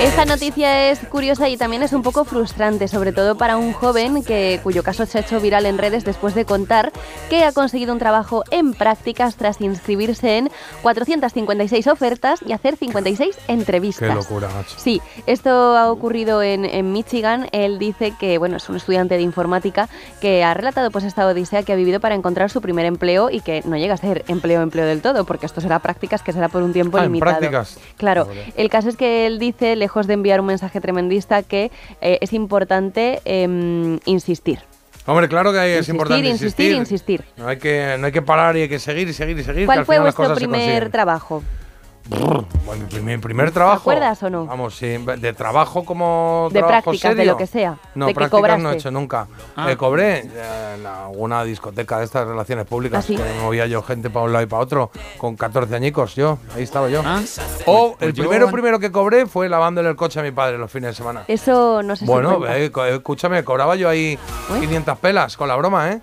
Esta 0.00 0.24
noticia 0.24 0.90
es 0.90 0.98
curiosa 1.00 1.48
y 1.48 1.56
también 1.56 1.82
es 1.82 1.92
un 1.92 2.02
poco 2.02 2.24
frustrante, 2.24 2.88
sobre 2.88 3.12
todo 3.12 3.36
para 3.36 3.56
un 3.56 3.72
joven 3.72 4.24
que, 4.24 4.58
cuyo 4.62 4.82
caso 4.82 5.04
se 5.04 5.18
ha 5.18 5.20
hecho 5.20 5.40
viral 5.40 5.66
en 5.66 5.78
redes 5.78 6.04
después 6.04 6.34
de 6.34 6.44
contar 6.44 6.90
que 7.28 7.44
ha 7.44 7.52
conseguido 7.52 7.92
un 7.92 7.98
trabajo 7.98 8.44
en 8.50 8.72
prácticas 8.72 9.36
tras 9.36 9.60
inscribirse 9.60 10.38
en 10.38 10.50
456 10.82 11.86
ofertas 11.86 12.40
y 12.46 12.52
hacer 12.52 12.76
56 12.76 13.36
entrevistas. 13.48 14.08
Qué 14.08 14.14
locura. 14.14 14.48
Sí, 14.76 15.00
esto 15.26 15.50
ha 15.76 15.90
ocurrido 15.92 16.42
en, 16.42 16.64
en 16.64 16.92
Michigan. 16.92 17.48
Él 17.52 17.78
dice 17.78 18.14
que, 18.18 18.38
bueno, 18.38 18.56
es 18.56 18.68
un 18.68 18.76
estudiante 18.76 19.16
de 19.16 19.22
informática 19.22 19.88
que 20.20 20.42
ha 20.44 20.54
relatado 20.54 20.90
pues 20.90 21.04
esta 21.04 21.26
odisea 21.26 21.62
que 21.62 21.72
ha 21.72 21.76
vivido 21.76 22.00
para 22.00 22.14
encontrar 22.14 22.50
su 22.50 22.60
primer 22.60 22.86
empleo 22.86 23.30
y 23.30 23.40
que 23.40 23.62
no 23.66 23.76
llega 23.76 23.94
a 23.94 23.98
ser 23.98 24.24
empleo, 24.28 24.62
empleo 24.62 24.86
del 24.86 25.02
todo, 25.02 25.24
porque 25.24 25.46
esto 25.46 25.60
será 25.60 25.78
prácticas 25.80 26.22
que 26.22 26.32
será 26.32 26.48
por 26.48 26.62
un 26.62 26.72
tiempo 26.72 26.96
Ah, 26.96 27.00
en 27.04 27.12
limitado. 27.12 27.38
prácticas. 27.38 27.78
Claro, 27.96 28.26
el 28.56 28.68
caso 28.70 28.88
es 28.88 28.96
que 28.96 29.26
él 29.26 29.38
dice, 29.42 29.76
lejos 29.76 30.06
de 30.06 30.14
enviar 30.14 30.40
un 30.40 30.46
mensaje 30.46 30.80
tremendista, 30.80 31.42
que 31.42 31.70
eh, 32.00 32.18
es 32.20 32.32
importante 32.32 33.20
em, 33.24 33.98
insistir. 34.04 34.60
Hombre, 35.04 35.28
claro 35.28 35.52
que 35.52 35.78
es 35.78 35.88
importante 35.88 36.28
insistir, 36.28 36.76
insistir. 36.76 37.20
insistir. 37.20 37.24
No 37.36 37.48
hay 37.48 37.58
que, 37.58 37.96
no 37.98 38.06
hay 38.06 38.12
que 38.12 38.22
parar 38.22 38.56
y 38.56 38.62
hay 38.62 38.68
que 38.68 38.78
seguir 38.78 39.08
y 39.08 39.12
seguir 39.12 39.36
y 39.38 39.42
seguir. 39.42 39.62
que 39.62 39.66
¿Cuál 39.66 39.80
al 39.80 39.84
fue 39.84 39.96
final 39.96 40.12
vuestro 40.12 40.34
primer 40.34 40.90
trabajo? 40.90 41.42
Brr, 42.08 42.44
bueno, 42.66 42.82
mi 42.84 42.88
primer, 42.90 43.20
primer 43.20 43.50
trabajo. 43.52 43.78
acuerdas 43.90 44.20
o 44.24 44.28
no? 44.30 44.44
Vamos, 44.46 44.74
sí, 44.76 44.86
de 44.98 45.32
trabajo 45.34 45.84
como 45.84 46.48
De 46.52 46.58
trabajo 46.58 46.90
prácticas, 46.90 47.16
de 47.16 47.24
lo 47.24 47.36
que 47.36 47.46
sea, 47.46 47.76
No, 47.94 48.06
de 48.06 48.12
que 48.12 48.16
prácticas 48.16 48.58
no 48.60 48.72
he 48.72 48.74
hecho 48.74 48.90
nunca. 48.90 49.28
Ah. 49.56 49.70
Eh, 49.70 49.76
cobré 49.76 50.18
eh, 50.18 50.74
en 50.78 50.86
alguna 50.86 51.44
discoteca 51.44 51.98
de 51.98 52.04
estas 52.04 52.26
relaciones 52.26 52.66
públicas. 52.66 53.04
¿Ah, 53.04 53.06
sí? 53.06 53.16
que 53.16 53.22
me 53.22 53.40
movía 53.40 53.66
yo 53.66 53.82
gente 53.82 54.10
para 54.10 54.26
un 54.26 54.32
lado 54.32 54.42
y 54.44 54.48
para 54.48 54.62
otro 54.62 54.90
con 55.16 55.36
14 55.36 55.74
añicos. 55.76 56.14
Yo, 56.16 56.38
ahí 56.56 56.64
estaba 56.64 56.88
yo. 56.88 57.02
Ah, 57.04 57.20
o 57.66 57.94
pues 57.96 58.08
el 58.08 58.14
yo- 58.14 58.24
primero 58.24 58.50
primero 58.50 58.78
que 58.80 58.90
cobré 58.90 59.26
fue 59.26 59.48
lavándole 59.48 59.88
el 59.88 59.96
coche 59.96 60.18
a 60.18 60.22
mi 60.24 60.32
padre 60.32 60.58
los 60.58 60.70
fines 60.70 60.90
de 60.90 60.94
semana. 60.94 61.22
Eso 61.28 61.82
no 61.84 61.94
sé 61.94 62.04
si 62.04 62.10
Bueno, 62.10 62.38
cuenta. 62.38 62.58
eh, 62.58 62.70
co- 62.72 62.84
escúchame, 62.84 63.44
cobraba 63.44 63.76
yo 63.76 63.88
ahí 63.88 64.18
500 64.60 64.98
pelas 64.98 65.36
con 65.36 65.46
la 65.46 65.54
broma, 65.56 65.90
¿eh? 65.92 66.00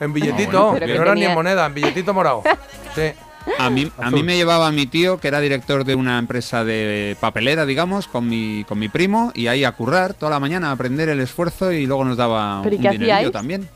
En 0.00 0.12
billetito, 0.12 0.70
bueno, 0.70 0.78
que 0.86 0.86
pero 0.86 0.96
no 0.98 1.02
era 1.02 1.14
ni 1.14 1.24
en 1.24 1.34
moneda, 1.34 1.66
en 1.66 1.74
billetito 1.74 2.14
morado. 2.14 2.42
Sí. 2.94 3.12
A 3.58 3.70
mí, 3.70 3.90
a 3.98 4.10
mí 4.10 4.22
me 4.22 4.36
llevaba 4.36 4.70
mi 4.72 4.86
tío, 4.86 5.18
que 5.18 5.28
era 5.28 5.40
director 5.40 5.84
de 5.84 5.94
una 5.94 6.18
empresa 6.18 6.64
de 6.64 7.16
papelera, 7.20 7.66
digamos, 7.66 8.08
con 8.08 8.28
mi, 8.28 8.64
con 8.64 8.78
mi 8.78 8.88
primo, 8.88 9.32
y 9.34 9.46
ahí 9.46 9.64
a 9.64 9.72
currar 9.72 10.14
toda 10.14 10.30
la 10.30 10.40
mañana, 10.40 10.68
a 10.68 10.72
aprender 10.72 11.08
el 11.08 11.20
esfuerzo 11.20 11.72
y 11.72 11.86
luego 11.86 12.04
nos 12.04 12.16
daba 12.16 12.60
¿Pero 12.62 12.76
y 12.76 12.86
un 12.86 12.92
dinerillo 12.92 13.30
también. 13.30 13.68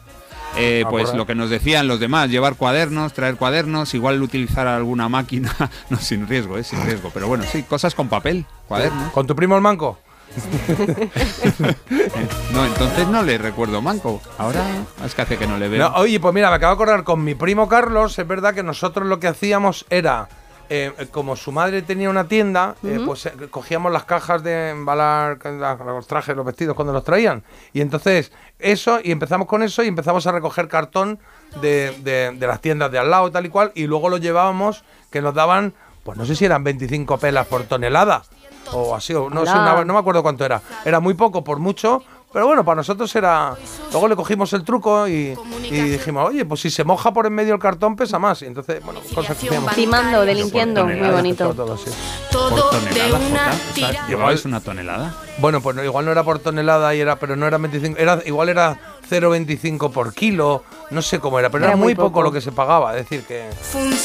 Eh, 0.57 0.85
pues 0.90 1.15
lo 1.15 1.27
que 1.27 1.35
nos 1.35 1.49
decían 1.49 1.89
los 1.89 1.99
demás, 1.99 2.28
llevar 2.28 2.57
cuadernos, 2.57 3.15
traer 3.15 3.36
cuadernos, 3.36 3.94
igual 3.94 4.23
utilizar 4.23 4.66
alguna 4.66 5.09
máquina, 5.09 5.55
no 5.90 5.97
sin 5.97 6.28
riesgo, 6.28 6.59
eh, 6.59 6.65
sin 6.65 6.85
riesgo, 6.85 7.11
pero 7.12 7.27
bueno, 7.27 7.44
sí, 7.51 7.62
cosas 7.62 7.94
con 7.94 8.09
papel, 8.09 8.44
cuadernos. 8.69 9.12
¿Con 9.12 9.27
tu 9.27 9.35
primo 9.35 9.57
el 9.57 9.62
manco? 9.62 9.99
No, 12.53 12.65
entonces 12.67 13.09
no 13.09 13.23
le 13.23 13.39
recuerdo 13.39 13.81
manco. 13.83 14.21
Ahora 14.39 14.65
es 15.05 15.15
que 15.15 15.23
hace 15.23 15.39
que 15.39 15.47
no 15.47 15.59
le 15.59 15.69
veo. 15.69 15.89
No, 15.91 15.97
oye, 15.97 16.21
pues 16.21 16.35
mira, 16.35 16.51
me 16.51 16.57
acabo 16.57 16.75
de 16.77 16.83
acordar 16.83 17.05
con 17.05 17.23
mi 17.25 17.35
primo 17.35 17.69
Carlos, 17.69 18.19
es 18.19 18.27
verdad 18.27 18.55
que 18.55 18.63
nosotros 18.63 19.07
lo 19.07 19.19
que 19.21 19.29
hacíamos 19.29 19.87
era, 19.91 20.29
eh, 20.69 20.93
como 21.11 21.37
su 21.37 21.53
madre 21.53 21.83
tenía 21.83 22.11
una 22.11 22.29
tienda, 22.29 22.75
eh, 22.83 23.01
pues 23.05 23.27
eh, 23.27 23.33
cogíamos 23.51 23.93
las 23.93 24.05
cajas 24.05 24.43
de 24.43 24.71
embalar 24.71 25.39
los 25.87 26.07
trajes, 26.07 26.37
los 26.37 26.45
vestidos 26.47 26.75
cuando 26.77 26.93
los 26.93 27.05
traían. 27.05 27.43
Y 27.73 27.81
entonces 27.81 28.33
eso, 28.59 28.99
y 29.03 29.11
empezamos 29.13 29.47
con 29.47 29.63
eso 29.63 29.83
y 29.83 29.89
empezamos 29.89 30.27
a 30.27 30.33
recoger 30.33 30.69
cartón 30.69 31.19
de, 31.61 31.93
de- 32.03 32.33
de 32.39 32.47
las 32.47 32.61
tiendas 32.61 32.91
de 32.93 32.99
al 32.99 33.11
lado 33.11 33.29
y 33.29 33.31
tal 33.31 33.47
y 33.47 33.49
cual, 33.49 33.73
y 33.75 33.87
luego 33.87 34.09
lo 34.09 34.19
llevábamos, 34.19 34.85
que 35.11 35.23
nos 35.23 35.35
daban, 35.35 35.75
pues 36.05 36.19
no 36.19 36.25
sé 36.27 36.35
si 36.37 36.45
eran 36.45 36.65
25 36.65 37.19
pelas 37.19 37.47
por 37.47 37.65
tonelada. 37.65 38.23
O 38.72 38.94
así, 38.94 39.12
o 39.14 39.28
no, 39.28 39.44
sé, 39.44 39.52
una- 39.52 39.84
no 39.84 39.93
me 39.94 39.98
acuerdo 39.98 40.22
cuánto 40.22 40.44
era. 40.44 40.60
Era 40.84 41.01
muy 41.01 41.14
poco 41.14 41.43
por 41.44 41.59
mucho, 41.59 42.02
pero 42.32 42.47
bueno, 42.47 42.64
para 42.64 42.76
nosotros 42.76 43.14
era. 43.16 43.55
Luego 43.90 44.09
le 44.09 44.16
cogimos 44.16 44.52
el 44.55 44.64
truco 44.64 45.06
y, 45.06 45.36
y 45.64 45.70
dijimos, 45.80 46.28
oye, 46.28 46.44
pues 46.47 46.60
si 46.60 46.70
se 46.70 46.82
moja 46.84 47.12
por 47.12 47.26
en 47.26 47.34
medio 47.34 47.52
el 47.55 47.60
cartón 47.60 47.97
pesa 47.97 48.18
más. 48.18 48.40
Y 48.43 48.47
entonces, 48.47 48.82
bueno, 48.84 49.01
cosas 49.14 49.36
que 49.36 49.47
hacíamos. 49.48 49.74
Timando, 49.74 50.24
delinquiendo, 50.24 50.86
muy 50.86 51.10
bonito. 51.10 51.52
Todo, 51.52 51.76
sí. 51.76 51.90
por 52.30 52.70
tonelada, 52.70 53.52
Jota, 53.74 54.06
¿llevabais 54.09 54.44
una 54.47 54.60
tonelada? 54.60 55.14
Bueno, 55.39 55.60
pues 55.60 55.76
no, 55.76 55.84
igual 55.84 56.05
no 56.06 56.12
era 56.12 56.22
por 56.24 56.39
tonelada 56.39 56.94
y 56.94 57.01
era, 57.01 57.16
pero 57.16 57.36
no 57.36 57.47
era 57.47 57.59
25, 57.59 57.98
era, 57.98 58.20
igual 58.24 58.48
era 58.48 58.78
0,25 59.11 59.91
por 59.91 60.15
kilo, 60.15 60.62
no 60.91 61.03
sé 61.03 61.19
cómo 61.19 61.39
era, 61.39 61.51
pero 61.51 61.65
era, 61.65 61.73
Era 61.74 61.77
muy 61.77 61.95
poco. 61.95 62.09
poco. 62.09 62.23
lo 62.23 62.33
que 62.33 62.41
se 62.41 62.53
pagaba, 62.53 62.97
es 62.97 63.09
decir, 63.09 63.24
que 63.24 63.49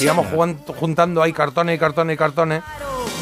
íbamos 0.02 0.28
juntando 0.80 1.22
ahí 1.24 1.34
cartones 1.34 1.76
y 1.76 1.80
cartones 1.80 2.14
y 2.16 2.18
cartones 2.18 2.64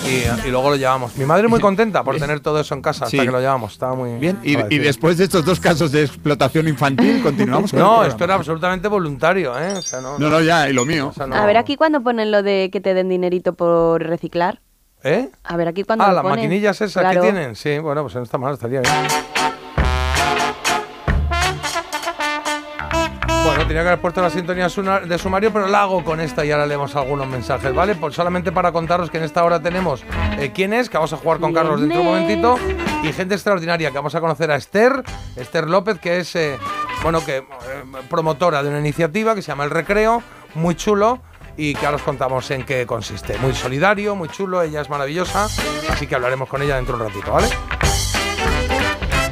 y, 0.06 0.48
y 0.48 0.52
luego 0.52 0.70
lo 0.72 0.76
llevamos. 0.76 1.16
Mi 1.18 1.26
madre 1.26 1.48
muy 1.48 1.60
contenta 1.60 2.04
por 2.04 2.18
tener 2.18 2.40
todo 2.40 2.60
eso 2.60 2.74
en 2.76 2.82
casa 2.82 3.06
hasta 3.06 3.18
Sí. 3.18 3.24
que 3.26 3.32
lo 3.32 3.40
llevamos, 3.40 3.74
estaba 3.74 3.96
muy 3.96 4.18
Bien, 4.18 4.40
y, 4.44 4.56
después 4.78 5.18
de 5.18 5.26
estos 5.26 5.44
dos 5.46 5.60
casos 5.60 5.92
de 5.92 6.04
explotación 6.04 6.68
infantil, 6.68 7.22
continuamos 7.22 7.72
con 7.72 7.80
No, 7.80 8.04
esto 8.04 8.24
era 8.24 8.36
absolutamente 8.36 8.88
voluntario, 8.88 9.58
¿eh? 9.60 9.74
O 9.74 9.82
sea, 9.82 10.02
no, 10.02 10.18
No, 10.20 10.30
no, 10.30 10.42
ya, 10.42 10.70
y 10.70 10.74
lo 10.74 10.86
mío. 10.86 11.08
o 11.10 11.14
sea, 11.14 11.28
no- 11.28 11.36
A 11.36 11.46
ver, 11.46 11.58
aquí 11.58 11.76
cuando 11.76 12.02
ponen 12.02 12.32
lo 12.32 12.42
de 12.44 12.70
que 12.72 12.82
te 12.82 12.94
den 12.94 13.10
dinerito 13.10 13.54
por 13.54 14.02
reciclar. 14.04 14.62
¿Eh? 15.04 15.30
A 15.44 15.56
ver, 15.56 15.68
aquí 15.68 15.84
cuando 15.84 16.04
Ah, 16.04 16.12
las 16.12 16.24
ponen. 16.24 16.38
maquinillas 16.40 16.82
esas 16.82 17.02
Claro. 17.04 17.22
que 17.22 17.32
tienen. 17.32 17.56
Sí, 17.56 17.78
bueno, 17.78 18.02
pues 18.02 18.16
no 18.16 18.24
está 18.24 18.40
mal, 18.40 18.54
estaría 18.56 18.82
bien. 18.82 18.94
Tenía 23.68 23.82
que 23.82 23.88
haber 23.90 24.02
puesto 24.02 24.22
la 24.22 24.30
sintonía 24.30 24.68
de 24.68 25.18
sumario, 25.18 25.52
pero 25.52 25.68
la 25.68 25.82
hago 25.82 26.04
con 26.04 26.20
esta 26.20 26.46
y 26.46 26.52
ahora 26.52 26.66
leemos 26.66 26.96
algunos 26.96 27.28
mensajes, 27.28 27.74
¿vale? 27.74 27.96
Pues 27.96 28.14
solamente 28.14 28.52
para 28.52 28.72
contaros 28.72 29.10
que 29.10 29.18
en 29.18 29.24
esta 29.24 29.44
hora 29.44 29.60
tenemos 29.60 30.04
eh, 30.40 30.52
quién 30.54 30.74
es, 30.74 30.90
que 30.90 30.98
vamos 30.98 31.14
a 31.14 31.18
jugar 31.18 31.40
con 31.40 31.54
Carlos 31.54 31.80
dentro 31.80 32.00
de 32.00 32.08
un 32.08 32.14
momentito, 32.14 32.60
y 33.04 33.12
gente 33.12 33.34
extraordinaria, 33.34 33.90
que 33.90 33.98
vamos 33.98 34.14
a 34.16 34.22
conocer 34.22 34.52
a 34.52 34.56
Esther, 34.56 35.04
Esther 35.36 35.68
López, 35.68 36.00
que 36.00 36.20
es, 36.20 36.36
eh, 36.36 36.58
bueno, 37.02 37.24
que 37.26 37.38
eh, 37.38 37.44
promotora 38.10 38.62
de 38.62 38.70
una 38.70 38.80
iniciativa 38.80 39.34
que 39.34 39.42
se 39.42 39.48
llama 39.48 39.64
El 39.64 39.72
Recreo, 39.72 40.22
muy 40.54 40.76
chulo, 40.76 41.20
y 41.58 41.74
que 41.74 41.86
ahora 41.86 41.96
os 41.96 42.04
contamos 42.04 42.50
en 42.52 42.64
qué 42.64 42.86
consiste. 42.86 43.38
Muy 43.40 43.54
solidario, 43.54 44.16
muy 44.16 44.30
chulo, 44.30 44.62
ella 44.62 44.82
es 44.82 44.90
maravillosa, 44.90 45.46
así 45.90 46.06
que 46.06 46.16
hablaremos 46.16 46.50
con 46.50 46.62
ella 46.62 46.76
dentro 46.76 46.98
de 46.98 47.04
un 47.04 47.10
ratito, 47.10 47.32
¿vale? 47.32 47.48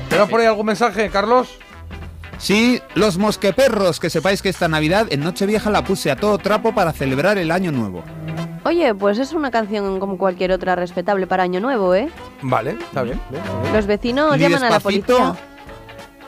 ¿Tenemos 0.10 0.30
por 0.30 0.40
ahí 0.40 0.48
algún 0.48 0.66
mensaje, 0.66 1.10
Carlos? 1.10 1.60
Sí, 2.38 2.82
los 2.96 3.18
mosqueperros, 3.18 4.00
que 4.00 4.10
sepáis 4.10 4.42
que 4.42 4.50
esta 4.50 4.68
Navidad 4.68 5.08
en 5.10 5.22
Nochevieja 5.22 5.70
la 5.70 5.84
puse 5.84 6.12
a 6.12 6.16
todo 6.16 6.38
trapo 6.38 6.74
para 6.74 6.92
celebrar 6.92 7.38
el 7.38 7.52
año 7.52 7.72
nuevo. 7.72 8.04
Oye, 8.66 8.96
pues 8.96 9.20
es 9.20 9.34
una 9.34 9.52
canción 9.52 10.00
como 10.00 10.18
cualquier 10.18 10.52
otra 10.52 10.76
respetable 10.76 11.28
para 11.28 11.44
Año 11.44 11.60
Nuevo, 11.60 11.94
¿eh? 11.94 12.10
Vale, 12.42 12.72
está 12.72 13.04
bien. 13.04 13.20
bien, 13.30 13.44
bien. 13.62 13.74
Los 13.74 13.86
vecinos 13.86 14.38
llaman 14.38 14.64
a 14.64 14.70
la 14.70 14.80
policía. 14.80 15.36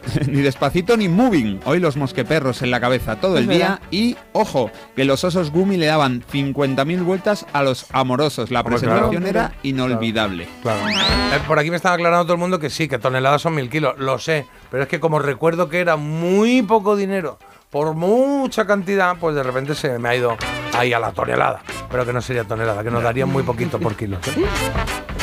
ni 0.27 0.41
despacito 0.41 0.97
ni 0.97 1.07
moving. 1.07 1.59
Hoy 1.65 1.79
los 1.79 1.97
mosqueperros 1.97 2.61
en 2.61 2.71
la 2.71 2.79
cabeza 2.79 3.17
todo 3.17 3.37
Es 3.37 3.43
el 3.43 3.49
día. 3.49 3.79
Y, 3.91 4.15
ojo, 4.33 4.71
que 4.95 5.05
los 5.05 5.23
osos 5.23 5.51
Gumi 5.51 5.77
le 5.77 5.87
daban 5.87 6.23
50.000 6.31 7.03
vueltas 7.03 7.45
a 7.53 7.63
los 7.63 7.85
amorosos. 7.91 8.51
La 8.51 8.61
Hombre, 8.61 8.77
presentación 8.77 9.23
claro. 9.23 9.27
era 9.27 9.53
inolvidable. 9.63 10.47
Claro. 10.61 10.87
Eh, 10.87 11.39
por 11.47 11.59
aquí 11.59 11.69
me 11.69 11.77
están 11.77 11.93
aclarando 11.93 12.25
todo 12.25 12.33
el 12.33 12.39
mundo 12.39 12.59
que 12.59 12.69
sí, 12.69 12.87
que 12.87 12.99
toneladas 12.99 13.41
son 13.41 13.55
mil 13.55 13.69
kilos. 13.69 13.95
Lo 13.97 14.19
sé, 14.19 14.45
pero 14.71 14.83
es 14.83 14.89
que 14.89 14.99
como 14.99 15.19
recuerdo 15.19 15.69
que 15.69 15.79
era 15.79 15.95
muy 15.95 16.61
poco 16.61 16.95
dinero 16.95 17.39
por 17.69 17.93
mucha 17.93 18.65
cantidad, 18.65 19.17
pues 19.19 19.35
de 19.35 19.43
repente 19.43 19.75
se 19.75 19.99
me 19.99 20.09
ha 20.09 20.15
ido 20.15 20.37
ahí 20.73 20.93
a 20.93 20.99
la 20.99 21.11
tonelada. 21.11 21.61
Pero 21.89 22.05
que 22.05 22.13
no 22.13 22.21
sería 22.21 22.43
tonelada, 22.45 22.83
que 22.83 22.91
nos 22.91 23.03
darían 23.03 23.29
muy 23.29 23.43
poquito 23.43 23.79
por 23.79 23.95
kilo. 23.95 24.17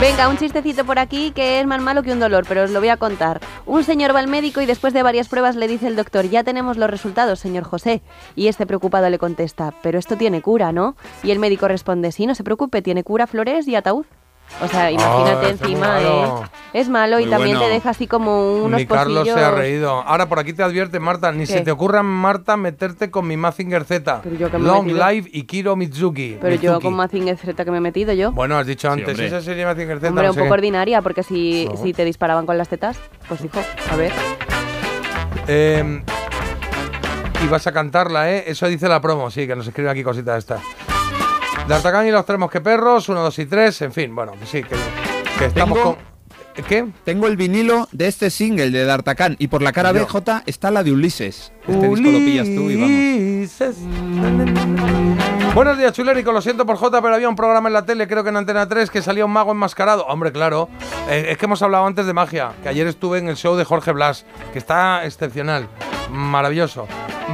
Venga, 0.00 0.28
un 0.28 0.36
chistecito 0.36 0.84
por 0.84 0.98
aquí 0.98 1.30
que 1.30 1.60
es 1.60 1.66
más 1.66 1.80
malo 1.80 2.02
que 2.02 2.12
un 2.12 2.20
dolor, 2.20 2.44
pero 2.46 2.64
os 2.64 2.70
lo 2.70 2.80
voy 2.80 2.88
a 2.88 2.96
contar. 2.96 3.40
Un 3.64 3.84
señor 3.84 4.14
va 4.14 4.18
al 4.18 4.28
médico 4.28 4.60
y 4.60 4.66
después 4.66 4.92
de 4.92 5.02
varias 5.02 5.28
pruebas 5.28 5.56
le 5.56 5.68
dice 5.68 5.86
el 5.86 5.96
doctor, 5.96 6.28
ya 6.28 6.44
tenemos 6.44 6.76
los 6.76 6.90
resultados, 6.90 7.38
señor 7.38 7.64
José. 7.64 8.02
Y 8.36 8.48
este 8.48 8.66
preocupado 8.66 9.08
le 9.08 9.18
contesta, 9.18 9.72
pero 9.82 9.98
esto 9.98 10.16
tiene 10.16 10.42
cura, 10.42 10.72
¿no? 10.72 10.96
Y 11.22 11.30
el 11.30 11.38
médico 11.38 11.68
responde, 11.68 12.12
sí, 12.12 12.26
no 12.26 12.34
se 12.34 12.44
preocupe, 12.44 12.82
tiene 12.82 13.02
cura, 13.02 13.26
flores 13.26 13.66
y 13.66 13.76
ataúd. 13.76 14.04
O 14.62 14.68
sea, 14.68 14.88
imagínate 14.90 15.46
Ah, 15.46 15.50
es 15.50 15.60
encima, 15.60 15.86
malo. 15.88 16.44
¿eh? 16.44 16.78
Es 16.80 16.88
malo 16.88 17.18
y 17.18 17.26
también 17.26 17.56
bueno. 17.56 17.66
te 17.68 17.74
deja 17.74 17.90
así 17.90 18.06
como 18.06 18.54
unos 18.64 18.78
Ni 18.80 18.86
Carlos 18.86 19.18
pocillos. 19.20 19.38
se 19.38 19.44
ha 19.44 19.50
reído. 19.50 19.90
Ahora 20.06 20.28
por 20.28 20.38
aquí 20.38 20.52
te 20.52 20.62
advierte, 20.62 21.00
Marta, 21.00 21.32
ni 21.32 21.40
¿Qué? 21.40 21.46
se 21.46 21.60
te 21.62 21.72
ocurra, 21.72 22.02
Marta, 22.04 22.56
meterte 22.56 23.10
con 23.10 23.26
mi 23.26 23.36
Mazinger 23.36 23.84
Z. 23.84 24.22
yo 24.38 24.50
que 24.50 24.58
me 24.58 24.64
he 24.64 24.66
Long. 24.68 24.86
Live 24.86 25.28
y 25.32 25.42
Kiro 25.44 25.74
Mitsuki. 25.74 26.38
Pero 26.40 26.54
yo 26.56 26.80
con 26.80 26.94
Mazinger 26.94 27.36
Z 27.36 27.64
que 27.64 27.70
me 27.72 27.78
he 27.78 27.80
metido 27.80 28.12
yo. 28.12 28.30
Bueno, 28.32 28.56
has 28.56 28.66
dicho 28.66 28.88
antes, 28.90 29.08
hombre. 29.08 29.26
esa 29.26 29.40
serie 29.42 29.64
Mazinger 29.66 29.98
Z. 29.98 30.08
Hombre, 30.08 30.24
no 30.26 30.30
un 30.30 30.36
poco 30.36 30.46
qué. 30.48 30.52
ordinaria, 30.52 31.02
porque 31.02 31.22
si, 31.24 31.66
No. 31.66 31.76
si 31.76 31.92
te 31.92 32.04
disparaban 32.04 32.46
con 32.46 32.56
las 32.56 32.68
tetas, 32.68 32.96
pues 33.28 33.44
hijo, 33.44 33.58
a 33.90 33.96
ver. 33.96 34.12
Eh, 35.48 36.00
y 37.44 37.48
vas 37.48 37.66
a 37.66 37.72
cantarla, 37.72 38.30
¿eh? 38.30 38.44
Eso 38.46 38.66
dice 38.68 38.88
la 38.88 39.00
promo, 39.00 39.30
sí, 39.30 39.46
que 39.48 39.56
nos 39.56 39.66
escribe 39.66 39.90
aquí 39.90 40.02
cositas 40.04 40.38
estas. 40.38 40.60
D'Artagnan 41.68 42.06
y 42.06 42.10
los 42.10 42.26
tres 42.26 42.38
mosqueperros, 42.38 43.08
uno, 43.08 43.22
dos 43.22 43.38
y 43.38 43.46
tres, 43.46 43.80
en 43.82 43.92
fin, 43.92 44.14
bueno, 44.14 44.32
sí, 44.44 44.62
que, 44.62 44.76
que 45.38 45.46
estamos 45.46 45.78
Tengo- 45.78 45.94
con... 45.96 46.14
¿Qué? 46.68 46.86
Tengo 47.04 47.26
el 47.26 47.36
vinilo 47.36 47.88
de 47.90 48.06
este 48.06 48.30
single 48.30 48.70
de 48.70 48.84
D'Artagnan 48.84 49.34
y 49.40 49.48
por 49.48 49.60
la 49.60 49.72
cara 49.72 49.88
Yo. 49.92 50.00
B, 50.00 50.04
J, 50.06 50.42
está 50.46 50.70
la 50.70 50.84
de 50.84 50.92
Ulises. 50.92 51.52
Este 51.66 51.88
disco 51.88 52.10
lo 52.10 52.18
pillas 52.18 52.46
tú 52.46 52.70
y 52.70 52.76
vamos. 52.76 52.90
Ulises. 52.90 53.76
Buenos 55.52 55.76
días, 55.76 55.92
Chulérico. 55.92 56.30
Lo 56.30 56.40
siento 56.40 56.64
por 56.64 56.76
J, 56.76 57.02
pero 57.02 57.14
había 57.16 57.28
un 57.28 57.34
programa 57.34 57.68
en 57.68 57.72
la 57.72 57.84
tele, 57.84 58.06
creo 58.06 58.22
que 58.22 58.28
en 58.30 58.36
Antena 58.36 58.68
3, 58.68 58.88
que 58.88 59.02
salía 59.02 59.24
un 59.24 59.32
mago 59.32 59.50
enmascarado. 59.50 60.04
Hombre, 60.06 60.30
claro. 60.30 60.68
Eh, 61.08 61.26
es 61.30 61.38
que 61.38 61.46
hemos 61.46 61.60
hablado 61.62 61.86
antes 61.86 62.06
de 62.06 62.12
magia, 62.12 62.52
que 62.62 62.68
ayer 62.68 62.86
estuve 62.86 63.18
en 63.18 63.26
el 63.28 63.34
show 63.36 63.56
de 63.56 63.64
Jorge 63.64 63.90
Blas, 63.90 64.24
que 64.52 64.58
está 64.60 65.04
excepcional, 65.04 65.68
maravilloso. 66.12 66.86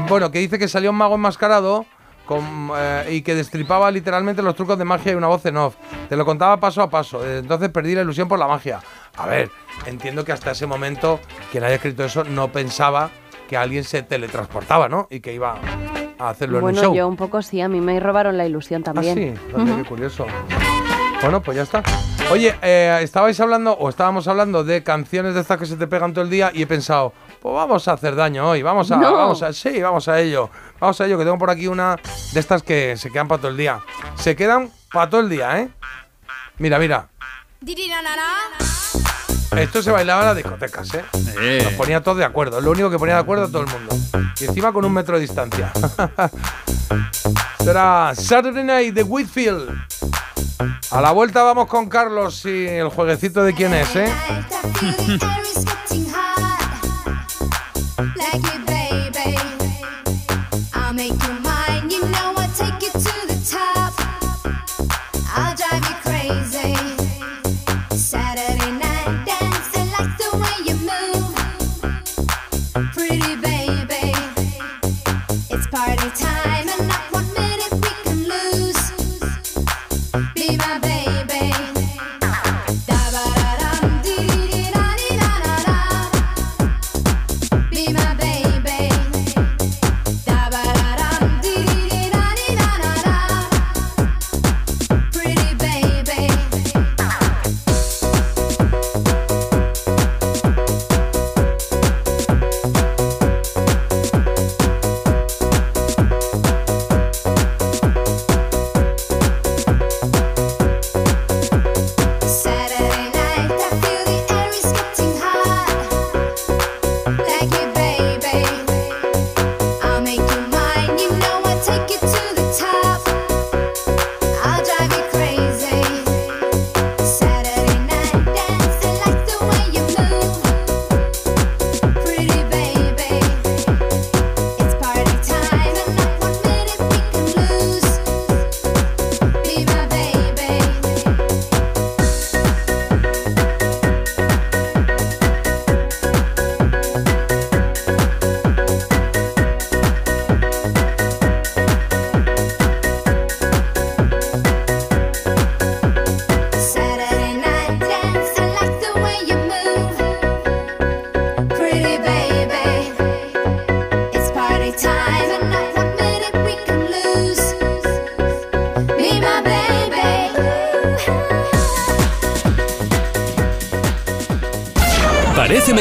Bueno, 0.09 0.31
que 0.31 0.39
dice 0.39 0.59
que 0.59 0.67
salió 0.67 0.93
un 0.93 0.97
mago 0.97 1.17
enmascarado 1.17 1.85
con, 2.31 2.71
eh, 2.77 3.07
y 3.11 3.23
que 3.23 3.35
destripaba 3.35 3.91
literalmente 3.91 4.41
los 4.41 4.55
trucos 4.55 4.79
de 4.79 4.85
magia 4.85 5.11
y 5.11 5.15
una 5.17 5.27
voz 5.27 5.45
en 5.47 5.57
off. 5.57 5.75
Te 6.09 6.15
lo 6.15 6.25
contaba 6.25 6.59
paso 6.61 6.81
a 6.81 6.89
paso. 6.89 7.21
Desde 7.21 7.39
entonces 7.41 7.71
perdí 7.71 7.97
la 7.97 8.03
ilusión 8.03 8.29
por 8.29 8.39
la 8.39 8.47
magia. 8.47 8.79
A 9.17 9.27
ver, 9.27 9.51
entiendo 9.87 10.25
que 10.25 10.31
hasta 10.31 10.53
ese 10.53 10.65
momento 10.65 11.19
quien 11.51 11.65
haya 11.65 11.75
escrito 11.75 12.05
eso 12.05 12.23
no 12.23 12.53
pensaba 12.53 13.11
que 13.49 13.57
alguien 13.57 13.83
se 13.83 14.05
teletransportaba, 14.05 14.89
¿no? 14.89 15.09
Y 15.11 15.19
que 15.19 15.35
iba 15.35 15.57
a 16.21 16.29
hacerlo 16.29 16.59
en 16.59 16.63
bueno, 16.63 16.79
un 16.79 16.85
show. 16.85 16.95
yo 16.95 17.09
un 17.09 17.17
poco 17.17 17.43
sí, 17.43 17.61
a 17.61 17.69
mí 17.69 17.81
me 17.81 17.99
robaron 17.99 18.39
la 18.39 18.47
ilusión 18.47 18.83
Ah, 18.83 18.93
también. 18.93 19.15
sí, 19.17 19.35
Fíjate 19.51 19.75
qué 19.83 19.85
curioso. 19.89 20.27
Bueno, 21.23 21.43
pues 21.43 21.57
ya 21.57 21.65
está. 21.65 21.83
Oye, 22.31 22.55
eh, 22.63 23.01
estabais 23.03 23.39
hablando, 23.41 23.73
o 23.73 23.89
estábamos 23.89 24.29
hablando 24.29 24.63
de 24.63 24.85
canciones 24.85 25.35
de 25.35 25.41
estas 25.41 25.59
que 25.59 25.67
se 25.67 25.77
te 25.77 25.89
pegan 25.89 26.13
todo 26.15 26.23
el 26.25 26.31
día 26.31 26.53
y 26.55 26.63
he 26.63 26.67
pensado, 26.67 27.13
pues 27.43 27.53
vamos 27.55 27.89
a 27.89 27.93
hacer 27.95 28.15
daño 28.15 28.49
hoy, 28.49 28.63
vamos 28.63 28.91
a, 28.93 28.97
No. 28.97 29.13
vamos 29.13 29.43
a, 29.43 29.53
sí, 29.53 29.83
vamos 29.83 30.07
a 30.09 30.21
ello, 30.21 30.49
vamos 30.81 31.01
a 31.01 31.07
ello, 31.07 31.19
que 31.19 31.25
tengo 31.25 31.39
por 31.39 31.51
aquí 31.51 31.67
una 31.69 31.97
de 32.33 32.41
estas 32.41 32.63
que 32.63 32.97
se 32.97 33.11
quedan 33.11 33.29
para 33.29 33.41
todo 33.41 33.51
el 33.51 33.57
día. 33.57 33.81
Se 34.17 34.35
quedan 34.35 34.71
para 34.93 35.11
todo 35.11 35.21
el 35.21 35.29
día, 35.29 35.59
¿eh? 35.61 35.69
Mira, 36.59 36.79
mira, 36.79 37.09
esto 39.57 39.83
se 39.83 39.91
bailaba 39.91 40.23
en 40.23 40.27
las 40.29 40.37
discotecas, 40.37 40.89
¿eh? 40.95 41.61
Nos 41.65 41.73
ponía 41.75 42.03
todos 42.03 42.19
de 42.19 42.25
acuerdo, 42.25 42.59
es 42.59 42.65
lo 42.65 42.71
único 42.71 42.91
que 42.91 42.99
ponía 42.99 43.15
de 43.15 43.21
acuerdo 43.21 43.45
a 43.45 43.49
todo 43.49 43.63
el 43.63 43.69
mundo. 43.69 43.97
Y 44.41 44.45
encima 44.45 44.73
con 44.73 44.85
un 44.85 44.93
metro 44.93 45.17
de 45.17 45.23
distancia. 45.23 45.73
Era 47.67 48.13
Saturday 48.15 48.65
Night 48.65 48.95
de 48.95 49.03
Whitfield. 49.03 49.71
A 50.91 51.01
la 51.01 51.13
vuelta 51.13 51.43
vamos 51.43 51.69
con 51.69 51.89
Carlos 51.89 52.45
y 52.45 52.67
el 52.67 52.89
jueguecito 52.89 53.43
de 53.43 53.55
quién 53.55 53.75
es, 53.75 53.95
¿eh? 53.97 54.13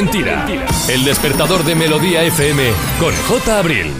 Mentira. 0.02 0.48
El 0.88 1.04
despertador 1.04 1.66
de 1.66 1.76
Melodía 1.76 2.24
FM 2.24 2.72
con 3.02 3.14
J. 3.14 3.60
Abril. 3.60 3.92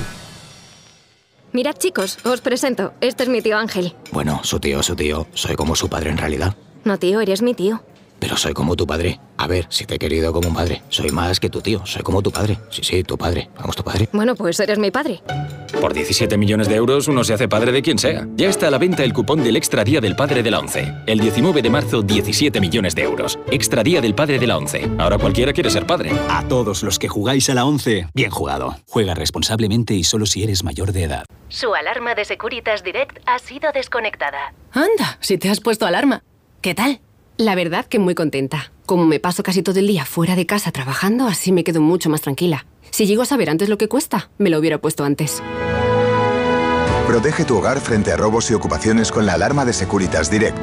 Mirad 1.52 1.76
chicos, 1.78 2.18
os 2.24 2.40
presento. 2.40 2.94
Este 3.02 3.24
es 3.24 3.30
mi 3.30 3.42
tío 3.42 3.58
Ángel. 3.58 3.94
Bueno, 4.12 4.40
su 4.44 4.62
tío, 4.62 4.82
su 4.82 4.96
tío. 4.96 5.28
Soy 5.34 5.58
como 5.58 5.76
su 5.76 5.90
padre 5.90 6.12
en 6.12 6.18
realidad. 6.18 6.56
No 6.86 6.98
tío, 6.98 7.20
eres 7.20 7.42
mi 7.42 7.54
tío. 7.54 7.84
Pero 8.20 8.38
soy 8.38 8.54
como 8.54 8.78
tu 8.78 8.88
padre. 8.88 9.20
A 9.38 9.48
ver, 9.48 9.66
si 9.70 9.86
te 9.86 9.96
he 9.96 10.00
querido 10.00 10.32
como 10.32 10.48
un 10.50 10.54
padre. 10.54 10.84
Soy 10.90 11.10
más 11.10 11.40
que 11.40 11.50
tu 11.50 11.62
tío. 11.62 11.86
Soy 11.86 12.02
como 12.02 12.22
tu 12.22 12.32
padre. 12.32 12.60
Sí, 12.70 12.82
sí, 12.84 13.04
tu 13.04 13.18
padre. 13.18 13.50
Vamos, 13.58 13.76
tu 13.76 13.84
padre. 13.84 14.08
Bueno, 14.14 14.36
pues 14.36 14.60
eres 14.62 14.78
mi 14.80 14.92
padre. 14.92 15.22
Por 15.80 15.94
17 15.94 16.38
millones 16.38 16.68
de 16.68 16.76
euros 16.76 17.08
uno 17.08 17.24
se 17.24 17.34
hace 17.34 17.48
padre 17.48 17.72
de 17.72 17.82
quien 17.82 17.98
sea. 17.98 18.28
Ya 18.36 18.50
está 18.50 18.68
a 18.68 18.72
la 18.72 18.78
venta 18.78 19.04
el 19.04 19.14
cupón 19.14 19.44
del 19.44 19.56
Extra 19.56 19.86
Día 19.86 20.02
del 20.02 20.16
Padre 20.16 20.44
de 20.44 20.52
la 20.52 20.60
ONCE. 20.60 20.94
El 21.06 21.20
19 21.20 21.62
de 21.62 21.70
marzo, 21.70 22.02
17 22.02 22.60
millones 22.60 22.96
de 22.96 23.04
euros. 23.04 23.40
Extra 23.50 23.82
Día 23.82 24.02
del 24.02 24.14
Padre 24.14 24.40
de 24.40 24.48
la 24.48 24.58
ONCE. 24.58 24.90
Ahora 24.98 25.18
cualquiera 25.18 25.54
quiere 25.54 25.70
ser 25.70 25.86
padre. 25.86 26.12
A 26.28 26.46
todos 26.50 26.84
los 26.84 27.00
que 27.00 27.08
jugáis 27.08 27.50
a 27.50 27.54
la 27.54 27.66
11, 27.66 28.08
bien 28.14 28.30
jugado. 28.30 28.76
Juega 28.90 29.14
responsablemente 29.14 29.94
y 29.94 30.04
solo 30.04 30.26
si 30.26 30.44
eres 30.44 30.66
mayor 30.66 30.92
de 30.92 31.04
edad. 31.04 31.26
Su 31.48 31.74
alarma 31.74 32.14
de 32.14 32.26
Securitas 32.26 32.84
Direct 32.84 33.20
ha 33.26 33.40
sido 33.40 33.72
desconectada. 33.72 34.54
Anda, 34.74 35.18
si 35.22 35.38
te 35.38 35.50
has 35.50 35.62
puesto 35.62 35.86
alarma. 35.86 36.24
¿Qué 36.62 36.76
tal? 36.76 37.00
La 37.38 37.56
verdad 37.56 37.86
que 37.86 38.00
muy 38.00 38.16
contenta. 38.16 38.74
Como 38.86 39.06
me 39.06 39.22
paso 39.22 39.44
casi 39.44 39.64
todo 39.64 39.80
el 39.80 39.88
día 39.88 40.04
fuera 40.04 40.36
de 40.36 40.46
casa 40.46 40.74
trabajando, 40.74 41.26
así 41.26 41.54
me 41.54 41.64
quedo 41.64 41.80
mucho 41.80 42.10
más 42.10 42.20
tranquila. 42.20 42.66
Si 42.92 43.06
llego 43.06 43.22
a 43.22 43.26
saber 43.26 43.50
antes 43.50 43.70
lo 43.70 43.78
que 43.78 43.88
cuesta, 43.88 44.30
me 44.38 44.50
lo 44.50 44.60
hubiera 44.60 44.80
puesto 44.80 45.04
antes. 45.04 45.42
Protege 47.08 47.46
tu 47.46 47.58
hogar 47.58 47.80
frente 47.80 48.12
a 48.12 48.18
robos 48.18 48.52
y 48.52 48.54
ocupaciones 48.54 49.12
con 49.12 49.26
la 49.26 49.34
alarma 49.34 49.66
de 49.66 49.74
Securitas 49.74 50.30
Direct. 50.30 50.58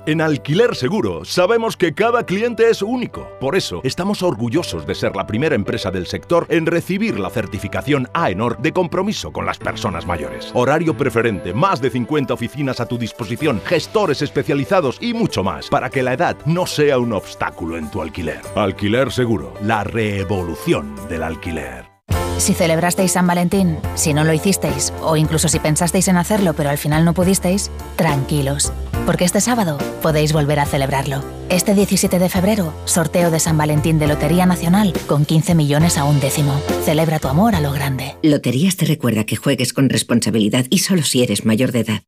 En 0.07 0.21
Alquiler 0.21 0.73
Seguro 0.73 1.25
sabemos 1.25 1.75
que 1.75 1.93
cada 1.93 2.25
cliente 2.25 2.69
es 2.69 2.81
único. 2.81 3.27
Por 3.41 3.57
eso 3.57 3.81
estamos 3.83 4.23
orgullosos 4.23 4.87
de 4.87 4.95
ser 4.95 5.17
la 5.17 5.27
primera 5.27 5.53
empresa 5.53 5.91
del 5.91 6.07
sector 6.07 6.45
en 6.47 6.65
recibir 6.65 7.19
la 7.19 7.29
certificación 7.29 8.07
AENOR 8.13 8.57
de 8.59 8.71
compromiso 8.71 9.33
con 9.33 9.45
las 9.45 9.57
personas 9.57 10.05
mayores. 10.05 10.51
Horario 10.53 10.95
preferente, 10.95 11.53
más 11.53 11.81
de 11.81 11.89
50 11.89 12.33
oficinas 12.33 12.79
a 12.79 12.85
tu 12.85 12.97
disposición, 12.97 13.59
gestores 13.65 14.21
especializados 14.21 14.97
y 15.01 15.13
mucho 15.13 15.43
más 15.43 15.67
para 15.67 15.89
que 15.89 16.03
la 16.03 16.13
edad 16.13 16.37
no 16.45 16.67
sea 16.67 16.99
un 16.99 17.11
obstáculo 17.11 17.75
en 17.75 17.91
tu 17.91 18.01
alquiler. 18.01 18.39
Alquiler 18.55 19.11
Seguro, 19.11 19.55
la 19.61 19.83
revolución 19.83 20.95
del 21.09 21.23
alquiler. 21.23 21.97
Si 22.37 22.53
celebrasteis 22.53 23.13
San 23.13 23.25
Valentín, 23.25 23.79
si 23.95 24.13
no 24.13 24.23
lo 24.23 24.31
hicisteis, 24.31 24.93
o 25.01 25.17
incluso 25.17 25.49
si 25.49 25.59
pensasteis 25.59 26.07
en 26.07 26.17
hacerlo 26.17 26.53
pero 26.53 26.69
al 26.69 26.77
final 26.77 27.03
no 27.03 27.13
pudisteis, 27.13 27.71
tranquilos, 27.95 28.71
porque 29.07 29.23
este 29.23 29.39
sábado 29.39 29.77
podéis 30.01 30.33
volver 30.33 30.59
a 30.59 30.65
celebrarlo. 30.65 31.23
Este 31.49 31.73
17 31.73 32.19
de 32.19 32.27
febrero, 32.27 32.73
sorteo 32.83 33.31
de 33.31 33.39
San 33.39 33.57
Valentín 33.57 33.99
de 33.99 34.07
Lotería 34.07 34.45
Nacional 34.45 34.91
con 35.07 35.23
15 35.23 35.55
millones 35.55 35.97
a 35.97 36.03
un 36.03 36.19
décimo. 36.19 36.61
Celebra 36.83 37.17
tu 37.17 37.29
amor 37.29 37.55
a 37.55 37.61
lo 37.61 37.71
grande. 37.71 38.17
Loterías 38.21 38.75
te 38.75 38.85
recuerda 38.85 39.23
que 39.23 39.37
juegues 39.37 39.71
con 39.71 39.87
responsabilidad 39.87 40.65
y 40.69 40.79
solo 40.79 41.03
si 41.03 41.23
eres 41.23 41.45
mayor 41.45 41.71
de 41.71 41.79
edad. 41.79 42.03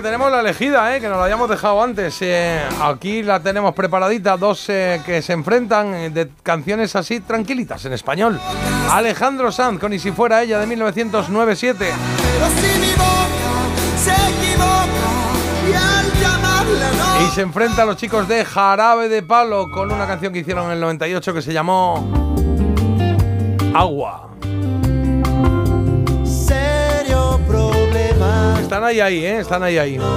Que 0.00 0.04
tenemos 0.04 0.32
la 0.32 0.40
elegida, 0.40 0.96
¿eh? 0.96 1.00
que 1.00 1.08
nos 1.08 1.18
la 1.18 1.24
habíamos 1.24 1.48
dejado 1.48 1.82
antes. 1.82 2.16
Eh, 2.22 2.58
aquí 2.80 3.22
la 3.22 3.40
tenemos 3.40 3.74
preparadita, 3.74 4.38
dos 4.38 4.64
eh, 4.68 5.00
que 5.04 5.20
se 5.20 5.34
enfrentan 5.34 6.14
de 6.14 6.30
canciones 6.42 6.96
así 6.96 7.20
tranquilitas 7.20 7.84
en 7.84 7.92
español. 7.92 8.40
Alejandro 8.90 9.52
Sanz 9.52 9.78
con 9.78 9.92
Y 9.92 9.98
si 9.98 10.10
fuera 10.10 10.42
ella 10.42 10.58
de 10.58 10.66
1997. 10.66 11.92
Pero 12.32 12.46
si 12.48 12.80
mi 12.80 12.92
boca 12.92 13.98
se 13.98 14.12
equivoca 14.12 14.88
y 15.68 15.74
al 15.74 16.20
llamarle 16.20 16.96
no. 16.96 17.26
Y 17.26 17.30
se 17.34 17.42
enfrenta 17.42 17.82
a 17.82 17.84
los 17.84 17.96
chicos 17.96 18.26
de 18.26 18.44
Jarabe 18.46 19.10
de 19.10 19.22
Palo 19.22 19.70
con 19.70 19.92
una 19.92 20.06
canción 20.06 20.32
que 20.32 20.38
hicieron 20.38 20.66
en 20.66 20.72
el 20.72 20.80
98 20.80 21.34
que 21.34 21.42
se 21.42 21.52
llamó 21.52 22.10
Agua. 23.74 24.30
Están 28.70 28.84
ahí, 28.84 29.00
ahí, 29.00 29.26
¿eh? 29.26 29.40
Están 29.40 29.64
ahí, 29.64 29.78
ahí. 29.78 29.98
Uno 29.98 30.14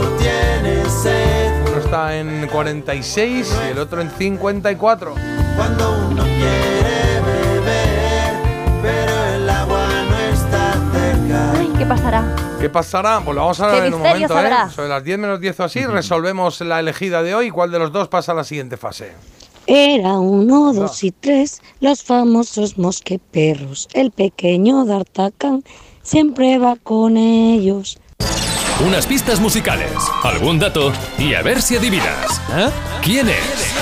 está 1.84 2.16
en 2.16 2.48
46 2.50 3.52
y 3.66 3.72
el 3.72 3.80
otro 3.80 4.00
en 4.00 4.12
54. 4.12 5.16
cuando 5.56 6.08
uno 6.12 6.22
quiere 6.22 7.20
beber, 7.26 8.34
pero 8.84 9.26
el 9.34 9.50
agua 9.50 9.88
no 10.08 10.18
está 10.20 10.74
cerca. 10.94 11.54
Ay, 11.58 11.74
¿qué 11.80 11.86
pasará? 11.88 12.36
¿Qué 12.62 12.70
pasará? 12.70 13.22
Pues 13.26 13.34
lo 13.34 13.42
vamos 13.42 13.60
a 13.60 13.72
¿Qué 13.72 13.74
ver 13.74 13.86
en 13.86 13.94
un 13.96 14.04
momento, 14.04 14.36
¿eh? 14.36 14.38
habrá? 14.38 14.70
Sobre 14.70 14.90
las 14.90 15.04
10 15.04 15.18
menos 15.18 15.42
10 15.42 15.60
o 15.60 15.64
así, 15.64 15.84
resolvemos 15.88 16.62
la 16.62 16.80
elegida 16.80 17.24
de 17.24 17.34
hoy. 17.34 17.50
¿Cuál 17.50 17.72
de 17.72 17.80
los 17.80 17.92
dos 17.92 18.08
pasa 18.08 18.34
a 18.34 18.36
la 18.36 18.44
siguiente 18.44 18.78
fase? 18.78 19.14
Era 19.66 20.20
uno, 20.20 20.74
dos 20.74 21.04
y 21.04 21.10
tres, 21.10 21.64
los 21.80 22.04
famosos 22.04 22.78
mosqueperros. 22.78 23.88
El 23.94 24.12
pequeño 24.12 24.86
D'Artagnan 24.86 25.64
siempre 26.04 26.60
va 26.60 26.76
con 26.76 27.18
ellos. 27.18 27.98
Unas 28.82 29.06
pistas 29.08 29.40
musicales, 29.40 29.92
algún 30.24 30.60
dato 30.60 30.92
y 31.18 31.34
a 31.36 31.42
ver 31.42 31.62
si 31.62 31.78
adivinas. 31.78 32.42
¿Eh? 32.54 32.70
¿Quién 33.02 33.30
es? 33.30 33.74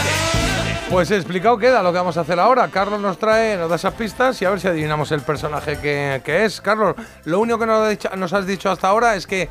Pues 0.90 1.10
explicado 1.12 1.58
queda 1.58 1.82
lo 1.82 1.92
que 1.92 1.98
vamos 1.98 2.18
a 2.18 2.22
hacer 2.22 2.40
ahora. 2.40 2.68
Carlos 2.68 3.00
nos 3.00 3.18
trae, 3.18 3.58
nos 3.58 3.70
da 3.70 3.78
esas 3.78 3.94
pistas 3.94 4.40
y 4.42 4.46
a 4.46 4.50
ver 4.52 4.60
si 4.60 4.68
adivinamos 4.68 5.12
el 5.12 5.22
personaje 5.22 5.78
que, 5.80 6.22
que 6.24 6.46
es. 6.46 6.62
Carlos, 6.62 6.96
lo 7.26 7.40
único 7.40 7.58
que 7.58 7.66
nos, 7.66 7.82
ha 7.82 7.90
dicho- 7.90 8.10
nos 8.16 8.34
has 8.34 8.46
dicho 8.46 8.70
hasta 8.70 8.90
ahora 8.90 9.16
es 9.16 9.26
que 9.26 9.50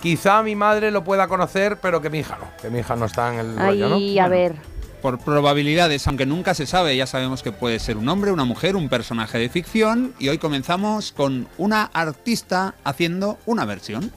quizá 0.00 0.42
mi 0.42 0.54
madre 0.54 0.90
lo 0.90 1.02
pueda 1.04 1.26
conocer, 1.28 1.78
pero 1.82 2.00
que 2.00 2.08
mi 2.08 2.20
hija 2.20 2.38
no. 2.40 2.48
Que 2.62 2.70
mi 2.70 2.78
hija 2.78 2.94
no 2.96 3.06
está 3.06 3.32
en 3.34 3.40
el 3.40 3.58
rollo, 3.58 3.88
¿no? 3.88 3.96
Ay, 3.96 4.18
a 4.18 4.28
ver. 4.28 4.54
Por 5.02 5.18
probabilidades, 5.18 6.06
aunque 6.06 6.24
nunca 6.24 6.54
se 6.54 6.66
sabe, 6.66 6.96
ya 6.96 7.06
sabemos 7.06 7.42
que 7.42 7.52
puede 7.52 7.80
ser 7.80 7.96
un 7.96 8.08
hombre, 8.08 8.30
una 8.30 8.44
mujer, 8.44 8.76
un 8.76 8.88
personaje 8.88 9.38
de 9.38 9.48
ficción. 9.50 10.14
Y 10.18 10.28
hoy 10.28 10.38
comenzamos 10.38 11.12
con 11.12 11.48
una 11.58 11.90
artista 11.92 12.74
haciendo 12.84 13.38
una 13.44 13.64
versión. 13.66 14.10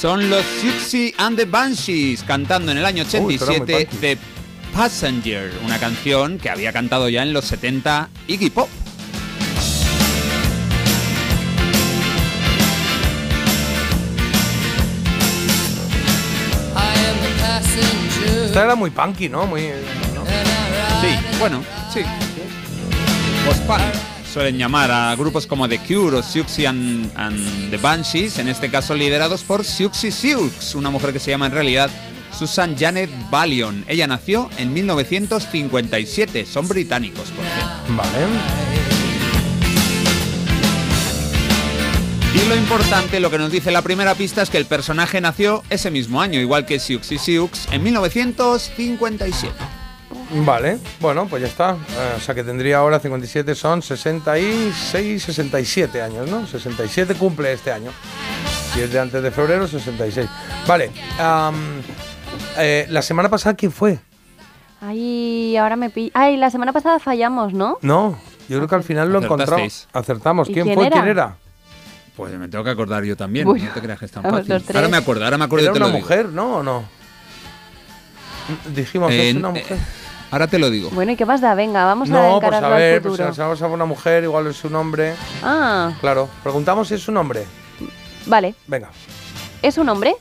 Son 0.00 0.30
los 0.30 0.44
Siouxsie 0.60 1.12
and 1.18 1.36
the 1.36 1.44
Banshees 1.44 2.22
cantando 2.22 2.70
en 2.70 2.78
el 2.78 2.84
año 2.84 3.02
Uy, 3.02 3.08
pero 3.10 3.24
muy 3.24 3.34
87 3.34 3.86
punky. 3.86 3.96
The 3.96 4.18
Passenger, 4.72 5.52
una 5.64 5.80
canción 5.80 6.38
que 6.38 6.50
había 6.50 6.72
cantado 6.72 7.08
ya 7.08 7.24
en 7.24 7.32
los 7.32 7.46
70 7.46 8.08
Iggy 8.28 8.50
Pop. 8.50 8.68
Esta 18.44 18.64
era 18.64 18.76
muy 18.76 18.90
punky, 18.90 19.28
¿no? 19.28 19.46
Muy, 19.46 19.62
¿no? 20.14 20.24
Sí, 21.00 21.38
bueno, 21.40 21.64
sí. 21.92 22.02
post-punk. 23.44 24.07
Suelen 24.32 24.58
llamar 24.58 24.90
a 24.90 25.16
grupos 25.16 25.46
como 25.46 25.68
The 25.68 25.78
Cure 25.78 26.18
o 26.18 26.22
Siouxsie 26.22 26.66
and, 26.66 27.10
and 27.16 27.70
the 27.70 27.78
Banshees, 27.78 28.38
en 28.38 28.48
este 28.48 28.70
caso 28.70 28.94
liderados 28.94 29.42
por 29.42 29.64
Siouxsie 29.64 30.12
Sioux, 30.12 30.74
una 30.74 30.90
mujer 30.90 31.12
que 31.12 31.18
se 31.18 31.30
llama 31.30 31.46
en 31.46 31.52
realidad 31.52 31.90
Susan 32.38 32.76
Janet 32.78 33.10
Ballion. 33.30 33.84
Ella 33.88 34.06
nació 34.06 34.50
en 34.58 34.72
1957, 34.72 36.46
son 36.46 36.68
británicos, 36.68 37.30
por 37.30 37.44
cierto. 37.44 37.96
Vale. 37.96 38.26
Y 42.34 42.48
lo 42.48 42.54
importante, 42.54 43.18
lo 43.20 43.30
que 43.30 43.38
nos 43.38 43.50
dice 43.50 43.70
la 43.70 43.82
primera 43.82 44.14
pista 44.14 44.42
es 44.42 44.50
que 44.50 44.58
el 44.58 44.66
personaje 44.66 45.20
nació 45.20 45.64
ese 45.70 45.90
mismo 45.90 46.20
año, 46.20 46.38
igual 46.38 46.66
que 46.66 46.78
Siouxsie 46.78 47.18
Sioux, 47.18 47.50
en 47.72 47.82
1957. 47.82 49.77
Vale, 50.30 50.78
bueno, 51.00 51.26
pues 51.26 51.42
ya 51.42 51.48
está. 51.48 51.70
Eh, 51.72 52.14
o 52.16 52.20
sea 52.20 52.34
que 52.34 52.44
tendría 52.44 52.78
ahora 52.78 53.00
57, 53.00 53.54
son 53.54 53.80
66, 53.82 55.22
67 55.22 56.02
años, 56.02 56.28
¿no? 56.28 56.46
67 56.46 57.14
cumple 57.14 57.52
este 57.52 57.72
año. 57.72 57.90
Y 58.76 58.80
es 58.80 58.92
de 58.92 59.00
antes 59.00 59.22
de 59.22 59.30
febrero, 59.30 59.66
66. 59.66 60.28
Vale, 60.66 60.90
eh, 62.58 62.86
la 62.90 63.00
semana 63.02 63.28
pasada, 63.30 63.54
¿quién 63.56 63.72
fue? 63.72 63.98
Ay, 64.80 65.56
ahora 65.56 65.76
me 65.76 65.90
pi... 65.90 66.10
Ay, 66.14 66.36
la 66.36 66.50
semana 66.50 66.72
pasada 66.72 66.98
fallamos, 66.98 67.52
¿no? 67.54 67.78
No, 67.82 68.18
yo 68.48 68.58
creo 68.58 68.68
que 68.68 68.74
al 68.74 68.84
final 68.84 69.10
lo 69.12 69.22
encontramos. 69.22 69.88
Acertamos. 69.92 70.48
¿Y 70.50 70.52
¿Quién, 70.52 70.66
quién 70.66 70.76
fue? 70.76 70.86
era? 70.86 70.96
¿Quién 70.96 71.08
era? 71.08 71.36
Pues 72.16 72.32
me 72.38 72.48
tengo 72.48 72.62
que 72.64 72.70
acordar 72.70 73.02
yo 73.04 73.16
también, 73.16 73.46
Bueno, 73.46 73.64
no 73.64 73.72
te 73.72 73.80
creas 73.80 73.98
que 73.98 74.04
es 74.04 74.10
tan 74.10 74.22
fácil. 74.24 74.48
los 74.54 74.62
tres. 74.64 74.76
Ahora 74.76 74.88
me 74.88 74.96
acuerdo, 74.98 75.24
ahora 75.24 75.38
me 75.38 75.44
acuerdo 75.46 75.66
¿Era 75.66 75.70
y 75.70 75.74
te 75.74 75.78
una 75.78 75.86
lo 75.88 75.94
digo. 75.94 76.06
mujer, 76.06 76.28
no 76.28 76.56
o 76.58 76.62
no? 76.62 76.84
Dijimos 78.74 79.08
que 79.10 79.22
Eh, 79.22 79.30
es 79.30 79.36
una 79.36 79.48
eh, 79.50 79.52
mujer. 79.52 79.78
Ahora 80.30 80.46
te 80.46 80.58
lo 80.58 80.68
digo. 80.70 80.90
Bueno, 80.90 81.12
¿y 81.12 81.16
qué 81.16 81.24
más 81.24 81.40
da? 81.40 81.54
Venga, 81.54 81.84
vamos 81.84 82.10
a 82.10 82.12
No, 82.12 82.20
pues 82.40 82.44
encararlo 82.48 82.68
a 82.68 82.72
al 82.72 82.82
ver, 82.82 83.02
pues 83.02 83.12
futuro. 83.12 83.34
si 83.34 83.40
vamos 83.40 83.62
a 83.62 83.66
una 83.66 83.84
mujer, 83.86 84.24
igual 84.24 84.46
es 84.48 84.56
su 84.56 84.68
nombre. 84.68 85.14
Ah, 85.42 85.92
Claro, 86.00 86.28
preguntamos 86.42 86.88
si 86.88 86.94
es 86.94 87.02
su 87.02 87.12
nombre. 87.12 87.44
vale. 88.26 88.54
Venga. 88.66 88.90
¿Es 89.62 89.78
un 89.78 89.88
hombre? 89.88 90.14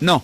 No. 0.00 0.22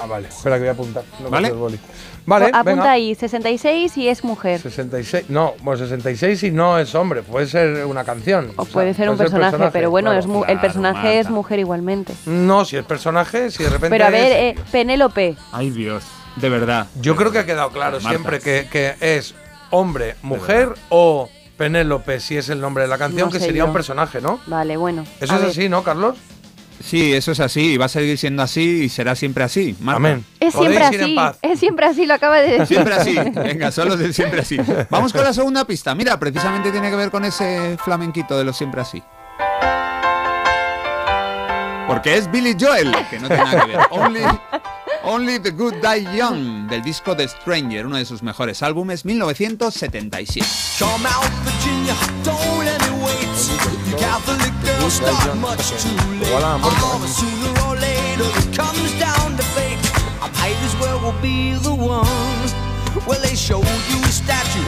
Ah, 0.00 0.06
vale. 0.06 0.28
Espera 0.28 0.56
que 0.56 0.60
voy 0.62 0.68
a 0.68 0.72
apuntar. 0.72 1.04
No 1.22 1.30
¿Vale? 1.30 1.48
el 1.48 1.54
boli. 1.54 1.78
Vale, 2.24 2.46
Apunta 2.46 2.62
venga. 2.62 2.90
ahí, 2.92 3.14
66 3.16 3.96
y 3.96 4.08
es 4.08 4.22
mujer. 4.22 4.60
66. 4.60 5.26
No, 5.28 5.54
bueno, 5.62 5.78
66 5.78 6.42
y 6.44 6.50
no 6.52 6.78
es 6.78 6.94
hombre. 6.94 7.22
Puede 7.22 7.46
ser 7.46 7.84
una 7.86 8.04
canción. 8.04 8.52
O 8.56 8.64
puede 8.64 8.94
ser 8.94 9.08
un 9.10 9.16
personaje, 9.16 9.70
pero 9.72 9.90
bueno, 9.90 10.12
es 10.12 10.26
mu- 10.26 10.44
el 10.46 10.60
personaje 10.60 11.18
es 11.20 11.30
mujer 11.30 11.58
igualmente. 11.58 12.12
No, 12.26 12.64
si 12.64 12.76
es 12.76 12.84
personaje, 12.84 13.50
si 13.50 13.62
de 13.64 13.70
repente. 13.70 13.90
Pero 13.90 14.06
a 14.06 14.10
ver, 14.10 14.32
es- 14.32 14.58
eh, 14.58 14.64
Penélope. 14.70 15.36
Ay, 15.52 15.70
Dios. 15.70 16.04
De 16.36 16.48
verdad. 16.48 16.86
Yo 17.00 17.14
creo 17.16 17.30
que 17.32 17.38
ha 17.38 17.46
quedado 17.46 17.70
claro 17.70 17.98
Marta. 18.00 18.08
siempre 18.08 18.40
que, 18.40 18.68
que 18.70 18.94
es 19.00 19.34
hombre, 19.70 20.16
mujer 20.22 20.74
o 20.88 21.28
Penélope, 21.56 22.20
si 22.20 22.36
es 22.36 22.48
el 22.48 22.60
nombre 22.60 22.84
de 22.84 22.88
la 22.88 22.98
canción, 22.98 23.26
No 23.28 23.32
que 23.32 23.38
sería 23.38 23.60
yo. 23.60 23.66
un 23.66 23.72
personaje, 23.72 24.20
¿no? 24.20 24.40
Vale, 24.46 24.76
bueno. 24.76 25.04
Eso 25.20 25.34
es 25.34 25.40
ver. 25.40 25.50
así, 25.50 25.68
¿no, 25.68 25.82
Carlos? 25.84 26.16
Sí, 26.82 27.12
eso 27.12 27.30
es 27.30 27.38
así, 27.38 27.74
y 27.74 27.76
va 27.76 27.84
a 27.84 27.88
seguir 27.88 28.18
siendo 28.18 28.42
así 28.42 28.84
y 28.84 28.88
será 28.88 29.14
siempre 29.14 29.44
así. 29.44 29.76
Marta. 29.78 29.98
Amén. 29.98 30.24
Es 30.40 30.52
siempre 30.52 30.82
así, 30.82 31.16
es 31.42 31.60
siempre 31.60 31.86
así, 31.86 32.06
lo 32.06 32.14
acaba 32.14 32.40
de 32.40 32.50
decir. 32.58 32.66
Siempre 32.66 32.94
así. 32.94 33.14
Venga, 33.34 33.70
solo 33.70 33.96
de 33.96 34.12
siempre 34.12 34.40
así. 34.40 34.56
Vamos 34.90 35.12
con 35.12 35.22
la 35.22 35.32
segunda 35.32 35.64
pista. 35.64 35.94
Mira, 35.94 36.18
precisamente 36.18 36.72
tiene 36.72 36.90
que 36.90 36.96
ver 36.96 37.10
con 37.12 37.24
ese 37.24 37.76
flamenquito 37.84 38.36
de 38.36 38.44
los 38.44 38.56
siempre 38.56 38.80
así. 38.80 39.00
Porque 41.86 42.16
es 42.16 42.30
Billy 42.30 42.56
Joel, 42.58 42.92
que 43.10 43.18
no 43.20 43.28
tiene 43.28 43.44
nada 43.44 43.60
que 43.64 43.76
ver. 43.76 43.80
Only, 43.90 44.20
Only 45.04 45.38
the 45.40 45.50
Good 45.50 45.74
Die 45.82 46.16
Young, 46.16 46.68
del 46.68 46.82
disco 46.82 47.16
The 47.16 47.26
Stranger, 47.26 47.86
uno 47.86 47.96
de 47.96 48.04
sus 48.04 48.22
mejores 48.22 48.62
álbumes, 48.62 49.04
1977. 49.04 50.46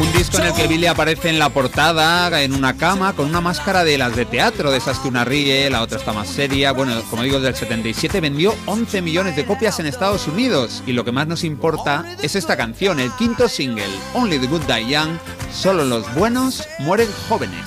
Un 0.00 0.12
disco 0.12 0.38
en 0.38 0.44
el 0.44 0.54
que 0.54 0.66
Billy 0.66 0.86
aparece 0.86 1.28
en 1.28 1.38
la 1.38 1.50
portada, 1.50 2.42
en 2.42 2.52
una 2.52 2.76
cama, 2.76 3.12
con 3.12 3.26
una 3.26 3.40
máscara 3.40 3.84
de 3.84 3.96
las 3.96 4.16
de 4.16 4.24
teatro, 4.24 4.70
de 4.70 4.78
esas 4.78 4.98
que 4.98 5.08
una 5.08 5.24
ríe, 5.24 5.70
la 5.70 5.82
otra 5.82 5.98
está 5.98 6.12
más 6.12 6.28
seria. 6.28 6.72
Bueno, 6.72 7.00
como 7.10 7.22
digo, 7.22 7.38
del 7.38 7.54
77 7.54 8.20
vendió 8.20 8.54
11 8.66 9.02
millones 9.02 9.36
de 9.36 9.44
copias 9.44 9.78
en 9.78 9.86
Estados 9.86 10.26
Unidos. 10.26 10.82
Y 10.86 10.92
lo 10.92 11.04
que 11.04 11.12
más 11.12 11.26
nos 11.26 11.44
importa 11.44 12.04
es 12.22 12.34
esta 12.34 12.56
canción, 12.56 12.98
el 12.98 13.12
quinto 13.12 13.48
single, 13.48 13.84
Only 14.14 14.38
the 14.38 14.46
Good 14.46 14.62
Die 14.62 14.88
Young, 14.88 15.18
solo 15.52 15.84
los 15.84 16.12
buenos 16.14 16.66
mueren 16.80 17.08
jóvenes. 17.28 17.64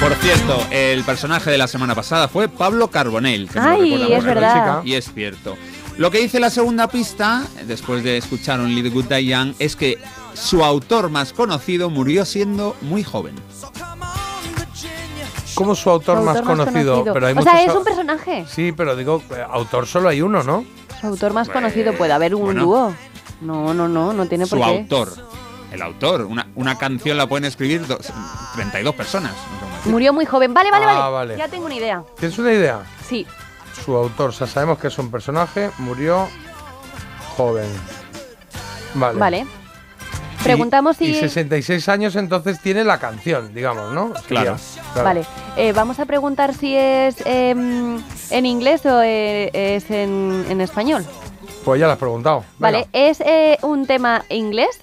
Por 0.00 0.14
cierto, 0.16 0.64
el 0.70 1.02
personaje 1.04 1.50
de 1.50 1.58
la 1.58 1.66
semana 1.66 1.94
pasada 1.94 2.28
fue 2.28 2.48
Pablo 2.48 2.88
Carbonell. 2.88 3.48
Que 3.48 3.60
me 3.60 3.66
Ay, 3.66 3.90
recuerda 3.96 4.16
es 4.18 4.24
verdad. 4.24 4.52
chica. 4.54 4.82
Y 4.84 4.94
es 4.94 5.12
cierto. 5.12 5.56
Lo 5.96 6.10
que 6.12 6.18
dice 6.20 6.38
la 6.38 6.50
segunda 6.50 6.86
pista, 6.88 7.42
después 7.66 8.04
de 8.04 8.16
escuchar 8.16 8.60
Only 8.60 8.82
the 8.84 8.90
Good 8.90 9.06
Die 9.06 9.26
Young, 9.26 9.54
es 9.58 9.74
que 9.74 9.98
su 10.34 10.64
autor 10.64 11.10
más 11.10 11.32
conocido 11.32 11.90
murió 11.90 12.24
siendo 12.24 12.76
muy 12.82 13.02
joven. 13.02 13.34
Como 15.54 15.74
su 15.74 15.90
autor, 15.90 16.18
Su 16.18 16.24
más, 16.24 16.40
conocido, 16.42 17.02
Pero 17.12 17.26
hay 17.26 17.34
o 17.36 17.42
sea, 17.42 17.64
es 17.64 17.74
un 17.74 17.82
personaje. 17.82 18.46
Sí, 18.48 18.70
pero 18.70 18.94
digo, 18.94 19.20
eh, 19.30 19.44
autor 19.50 19.88
solo 19.88 20.08
hay 20.08 20.22
uno, 20.22 20.44
¿no? 20.44 20.64
Su 21.00 21.08
autor 21.08 21.32
más 21.32 21.48
conocido 21.48 21.92
puede 21.94 22.12
haber 22.12 22.36
un 22.36 22.42
bueno. 22.42 22.62
dúo. 22.62 22.94
No, 23.40 23.74
no, 23.74 23.88
no, 23.88 24.12
no 24.12 24.26
tiene 24.26 24.46
por 24.46 24.60
Su 24.60 24.64
qué. 24.64 24.70
autor. 24.78 25.12
El 25.72 25.82
autor. 25.82 26.22
Una, 26.22 26.46
una 26.54 26.78
canción 26.78 27.16
la 27.16 27.26
pueden 27.28 27.44
escribir 27.44 27.84
dos- 27.88 28.06
32 28.54 28.94
personas. 28.94 29.32
no 29.32 29.58
cómo. 29.60 29.77
Murió 29.88 30.12
muy 30.12 30.26
joven. 30.26 30.54
Vale, 30.54 30.70
vale, 30.70 30.86
Ah, 30.86 30.94
vale. 31.08 31.12
vale. 31.12 31.36
Ya 31.38 31.48
tengo 31.48 31.66
una 31.66 31.74
idea. 31.74 32.02
¿Tienes 32.18 32.38
una 32.38 32.52
idea? 32.52 32.80
Sí. 33.06 33.26
Su 33.84 33.94
autor, 33.96 34.30
o 34.30 34.32
sea, 34.32 34.46
sabemos 34.46 34.78
que 34.78 34.88
es 34.88 34.98
un 34.98 35.10
personaje, 35.10 35.70
murió 35.78 36.28
joven. 37.36 37.68
Vale. 38.94 39.18
Vale. 39.18 39.46
Preguntamos 40.42 41.00
y, 41.00 41.06
si. 41.06 41.10
Y 41.12 41.14
66 41.14 41.88
años 41.88 42.16
entonces 42.16 42.60
tiene 42.60 42.84
la 42.84 42.98
canción, 42.98 43.52
digamos, 43.54 43.92
¿no? 43.92 44.12
Claro. 44.26 44.56
claro. 44.92 45.04
Vale. 45.04 45.24
Eh, 45.56 45.72
vamos 45.72 45.98
a 45.98 46.06
preguntar 46.06 46.54
si 46.54 46.74
es 46.76 47.16
em, 47.24 48.00
en 48.30 48.46
inglés 48.46 48.86
o 48.86 49.02
eh, 49.02 49.50
es 49.52 49.90
en, 49.90 50.46
en 50.48 50.60
español. 50.60 51.04
Pues 51.64 51.80
ya 51.80 51.86
lo 51.86 51.92
has 51.92 51.98
preguntado. 51.98 52.44
Venga. 52.58 52.78
Vale. 52.78 52.88
¿Es 52.92 53.20
eh, 53.20 53.58
un 53.62 53.86
tema 53.86 54.24
inglés? 54.30 54.80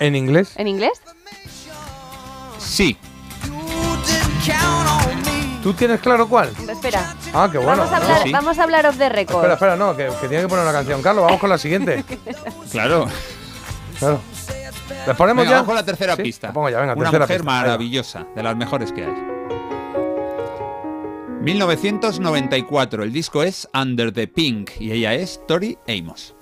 ¿En 0.00 0.16
inglés? 0.16 0.54
¿En 0.56 0.66
inglés? 0.66 1.00
Sí. 2.58 2.96
¿Tú 5.62 5.72
tienes 5.72 6.00
claro 6.00 6.28
cuál? 6.28 6.50
Espera. 6.68 7.14
Ah, 7.32 7.48
qué 7.50 7.56
bueno. 7.58 7.78
vamos, 7.82 7.92
a 7.92 7.96
hablar, 7.96 8.22
Sí. 8.22 8.32
vamos 8.32 8.58
a 8.58 8.62
hablar 8.64 8.86
off 8.86 8.98
the 8.98 9.08
record. 9.08 9.36
Espera, 9.36 9.54
espera, 9.54 9.76
no, 9.76 9.96
que, 9.96 10.10
que 10.20 10.28
tiene 10.28 10.42
que 10.42 10.48
poner 10.48 10.62
una 10.64 10.72
canción. 10.72 11.00
Carlos, 11.00 11.24
vamos 11.24 11.40
con 11.40 11.48
la 11.50 11.58
siguiente. 11.58 12.04
Claro. 12.70 13.06
Claro. 13.98 14.20
¿Le 15.06 15.14
ponemos 15.14 15.44
Venga, 15.44 15.50
ya? 15.50 15.56
vamos 15.56 15.66
con 15.66 15.74
la 15.76 15.84
tercera 15.84 16.16
Sí, 16.16 16.22
pista. 16.22 16.48
la 16.48 16.52
pongo 16.52 16.68
ya, 16.68 16.80
venga, 16.80 16.92
Una 16.94 17.04
tercera 17.04 17.24
mujer 17.24 17.38
pista. 17.40 17.50
Maravillosa, 17.52 18.26
de 18.34 18.42
las 18.42 18.56
mejores 18.56 18.92
que 18.92 19.04
hay. 19.04 19.14
1994, 21.40 23.02
el 23.02 23.12
disco 23.12 23.42
es 23.42 23.68
Under 23.74 24.12
the 24.12 24.26
Pink 24.26 24.70
y 24.80 24.92
ella 24.92 25.14
es 25.14 25.40
Tori 25.46 25.78
Amos. 25.88 26.34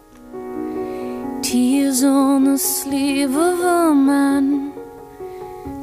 Tears 1.42 2.02
on 2.04 2.44
the 2.44 2.58
sleeve 2.58 3.36
of 3.36 3.60
a 3.64 3.92
man. 3.94 4.71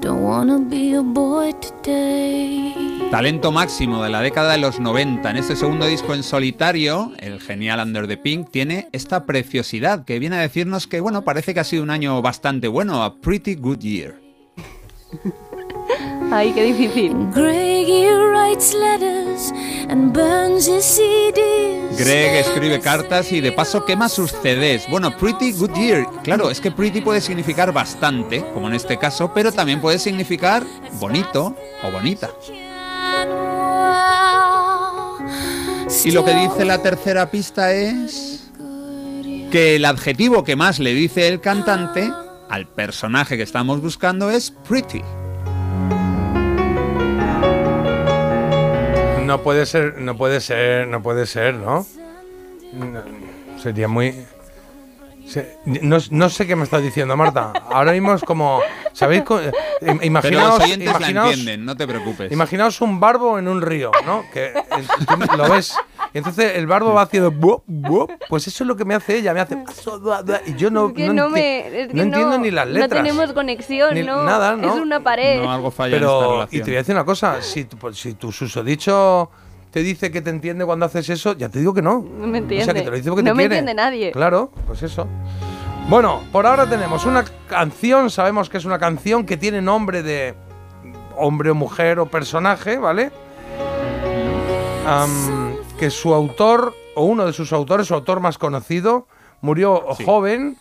Don't 0.01 0.21
wanna 0.21 0.59
be 0.59 0.95
a 0.95 1.01
boy 1.01 1.53
today. 1.53 3.09
Talento 3.11 3.51
máximo 3.51 4.01
de 4.01 4.09
la 4.09 4.21
década 4.21 4.53
de 4.53 4.57
los 4.57 4.79
90. 4.79 5.29
En 5.29 5.35
este 5.35 5.57
segundo 5.57 5.87
disco 5.87 6.13
en 6.13 6.23
solitario, 6.23 7.11
el 7.19 7.41
genial 7.41 7.81
Under 7.81 8.07
the 8.07 8.15
Pink 8.15 8.49
tiene 8.49 8.87
esta 8.93 9.25
preciosidad 9.25 10.05
que 10.05 10.19
viene 10.19 10.37
a 10.37 10.39
decirnos 10.41 10.87
que, 10.87 11.01
bueno, 11.01 11.23
parece 11.23 11.53
que 11.53 11.59
ha 11.59 11.65
sido 11.65 11.83
un 11.83 11.89
año 11.89 12.21
bastante 12.21 12.69
bueno, 12.69 13.03
a 13.03 13.15
pretty 13.15 13.55
good 13.55 13.79
year. 13.79 14.15
Ay, 16.31 16.53
qué 16.53 16.63
difícil. 16.63 17.13
Greggy 17.33 18.07
writes 18.09 18.73
letters 18.73 19.51
Greg 21.97 22.35
escribe 22.35 22.79
cartas 22.79 23.31
y 23.31 23.41
de 23.41 23.51
paso 23.51 23.83
quema 23.85 24.07
sus 24.07 24.31
CDs. 24.31 24.87
Bueno, 24.89 25.17
Pretty 25.17 25.51
Good 25.53 25.73
Year. 25.73 26.05
Claro, 26.23 26.51
es 26.51 26.61
que 26.61 26.71
pretty 26.71 27.01
puede 27.01 27.21
significar 27.21 27.73
bastante, 27.73 28.45
como 28.53 28.67
en 28.67 28.75
este 28.75 28.97
caso, 28.97 29.33
pero 29.33 29.51
también 29.51 29.81
puede 29.81 29.97
significar 29.97 30.63
bonito 30.99 31.55
o 31.83 31.91
bonita. 31.91 32.29
Y 36.05 36.11
lo 36.11 36.23
que 36.23 36.35
dice 36.35 36.65
la 36.65 36.81
tercera 36.81 37.31
pista 37.31 37.73
es 37.73 38.51
que 39.51 39.75
el 39.77 39.85
adjetivo 39.85 40.43
que 40.43 40.55
más 40.55 40.79
le 40.79 40.93
dice 40.93 41.27
el 41.27 41.41
cantante 41.41 42.11
al 42.47 42.67
personaje 42.67 43.37
que 43.37 43.43
estamos 43.43 43.81
buscando 43.81 44.29
es 44.29 44.51
pretty. 44.51 45.01
No 49.29 49.43
puede 49.43 49.67
ser, 49.67 49.99
no 49.99 50.17
puede 50.17 50.41
ser, 50.41 50.87
no 50.87 51.03
puede 51.03 51.27
ser, 51.27 51.53
¿no? 51.53 51.85
sería 53.61 53.87
muy... 53.87 54.25
no, 55.65 55.97
no 56.09 56.29
sé 56.29 56.47
qué 56.47 56.55
me 56.55 56.63
estás 56.63 56.81
diciendo, 56.81 57.15
Marta. 57.15 57.53
Ahora 57.71 57.91
mismo 57.91 58.15
es 58.15 58.23
como... 58.23 58.59
¿Sabéis? 58.93 59.21
co- 59.21 59.39
eh, 59.39 59.51
im- 59.81 59.97
Pero 59.99 60.05
Imaginaos, 60.05 60.57
los 60.59 60.63
oyentes 60.67 60.87
la 60.87 60.93
imaginaos- 60.99 61.29
entienden, 61.29 61.63
no 61.65 61.77
te 61.77 61.85
preocupes. 61.87 62.31
Imaginaos 62.31 62.81
un 62.81 62.99
barbo 62.99 63.37
en 63.37 63.47
un 63.47 63.61
río, 63.61 63.91
¿no? 64.03 64.25
Que 64.33 64.47
eh, 64.47 65.37
lo 65.37 65.47
ves. 65.47 65.75
Y 66.13 66.17
entonces 66.17 66.55
el 66.57 66.65
barbo 66.67 66.93
va 66.93 67.03
haciendo. 67.03 67.31
buop, 67.31 67.63
buop. 67.67 68.09
Pues 68.27 68.47
eso 68.47 68.63
es 68.63 68.67
lo 68.67 68.75
que 68.75 68.85
me 68.85 68.95
hace 68.95 69.17
ella. 69.17 69.33
Me 69.33 69.41
hace. 69.41 69.57
Y 70.47 70.55
yo 70.55 70.71
no, 70.71 70.87
Es 70.87 70.93
que 70.93 71.07
no, 71.07 71.13
no, 71.13 71.29
me. 71.29 71.81
es 71.83 71.87
que 71.89 71.93
no 71.93 72.01
entiendo 72.03 72.37
ni 72.39 72.51
las 72.51 72.67
letras. 72.67 72.89
No 72.89 72.95
tenemos 72.95 73.33
conexión, 73.33 73.93
Ni- 73.93 74.03
no. 74.03 74.23
nada, 74.23 74.55
¿no? 74.55 74.73
Es 74.75 74.79
una 74.81 75.01
pared. 75.03 75.41
Pero, 75.89 76.47
y 76.51 76.57
te 76.59 76.63
voy 76.63 76.73
a 76.75 76.77
decir 76.77 76.95
una 76.95 77.05
cosa: 77.05 77.41
si, 77.41 77.65
tu- 77.65 77.77
pues, 77.77 77.97
si 77.99 78.13
tu 78.13 78.31
susodicho 78.31 79.29
te 79.71 79.81
dice 79.83 80.09
que 80.11 80.21
te 80.21 80.31
entiende 80.31 80.65
cuando 80.65 80.87
haces 80.87 81.07
eso, 81.09 81.33
ya 81.37 81.49
te 81.49 81.59
digo 81.59 81.73
que 81.73 81.81
no. 81.83 81.99
No 82.01 82.25
me 82.27 82.39
entiende. 82.39 82.63
O 82.63 82.65
sea, 82.65 82.73
que 82.73 82.81
te 82.81 82.89
lo 82.89 82.95
dice 82.95 83.09
porque 83.09 83.21
no 83.23 83.29
te 83.31 83.35
me 83.35 83.43
quiere. 83.43 83.59
entiende 83.59 83.73
nadie. 83.81 84.11
Claro, 84.11 84.51
pues 84.65 84.81
eso. 84.83 85.07
Bueno, 85.87 86.21
por 86.31 86.45
ahora 86.45 86.67
tenemos 86.69 87.05
una 87.05 87.23
canción, 87.47 88.09
sabemos 88.09 88.49
que 88.49 88.57
es 88.57 88.65
una 88.65 88.77
canción 88.79 89.25
que 89.25 89.37
tiene 89.37 89.61
nombre 89.61 90.01
de 90.03 90.33
hombre 91.17 91.49
o 91.51 91.55
mujer 91.55 91.99
o 91.99 92.05
personaje, 92.07 92.77
¿vale? 92.77 93.11
Am, 94.87 95.48
que 95.79 95.89
su 95.89 96.13
autor, 96.13 96.75
o 96.95 97.03
uno 97.05 97.25
de 97.25 97.33
sus 97.33 97.53
autores, 97.53 97.87
su 97.87 97.93
autor 97.93 98.19
más 98.19 98.37
conocido, 98.37 99.07
murió 99.41 99.81
joven, 100.05 100.57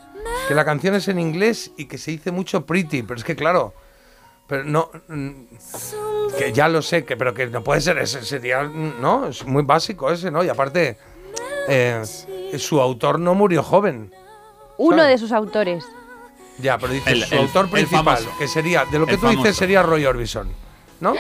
que 0.47 0.55
la 0.55 0.65
canción 0.65 0.95
es 0.95 1.09
en 1.09 1.19
inglés 1.19 1.73
y 1.77 1.87
que 1.87 1.99
se 1.99 2.13
dice 2.13 2.31
mucho 2.31 2.65
pretty, 2.65 3.03
pero 3.03 3.19
es 3.19 3.25
que 3.25 3.35
claro, 3.35 3.75
pero 4.47 4.65
no, 4.65 4.91
mm, 5.09 5.31
que 6.39 6.53
ya 6.53 6.69
lo 6.69 6.83
sé, 6.83 7.05
que 7.05 7.17
pero 7.17 7.35
que 7.35 7.47
no 7.49 7.65
puede 7.65 7.81
ser 7.81 7.99
ese, 7.99 8.25
sería, 8.25 8.63
no, 8.63 9.27
es 9.27 9.45
muy 9.45 9.63
básico 9.65 10.11
ese, 10.11 10.31
¿no? 10.31 10.45
Y 10.45 10.49
aparte, 10.49 10.97
eh, 11.69 12.03
su 12.57 12.81
autor 12.81 13.19
no 13.19 13.35
murió 13.35 13.63
joven. 13.63 14.15
Uno 14.77 15.03
de 15.03 15.19
sus 15.19 15.33
autores. 15.33 15.85
Ya, 16.59 16.79
pero 16.79 16.93
dice 16.93 17.11
El- 17.11 17.25
su 17.25 17.35
el- 17.35 17.41
autor 17.43 17.69
principal, 17.71 18.19
que 18.39 18.47
sería, 18.49 18.85
de 18.85 18.99
lo 19.01 19.07
que 19.07 19.15
El 19.15 19.21
tú 19.21 19.27
dices 19.27 19.43
famoso. 19.43 19.59
sería 19.59 19.83
Roy 19.83 20.07
Orbison, 20.07 20.49
¿no? 21.01 21.15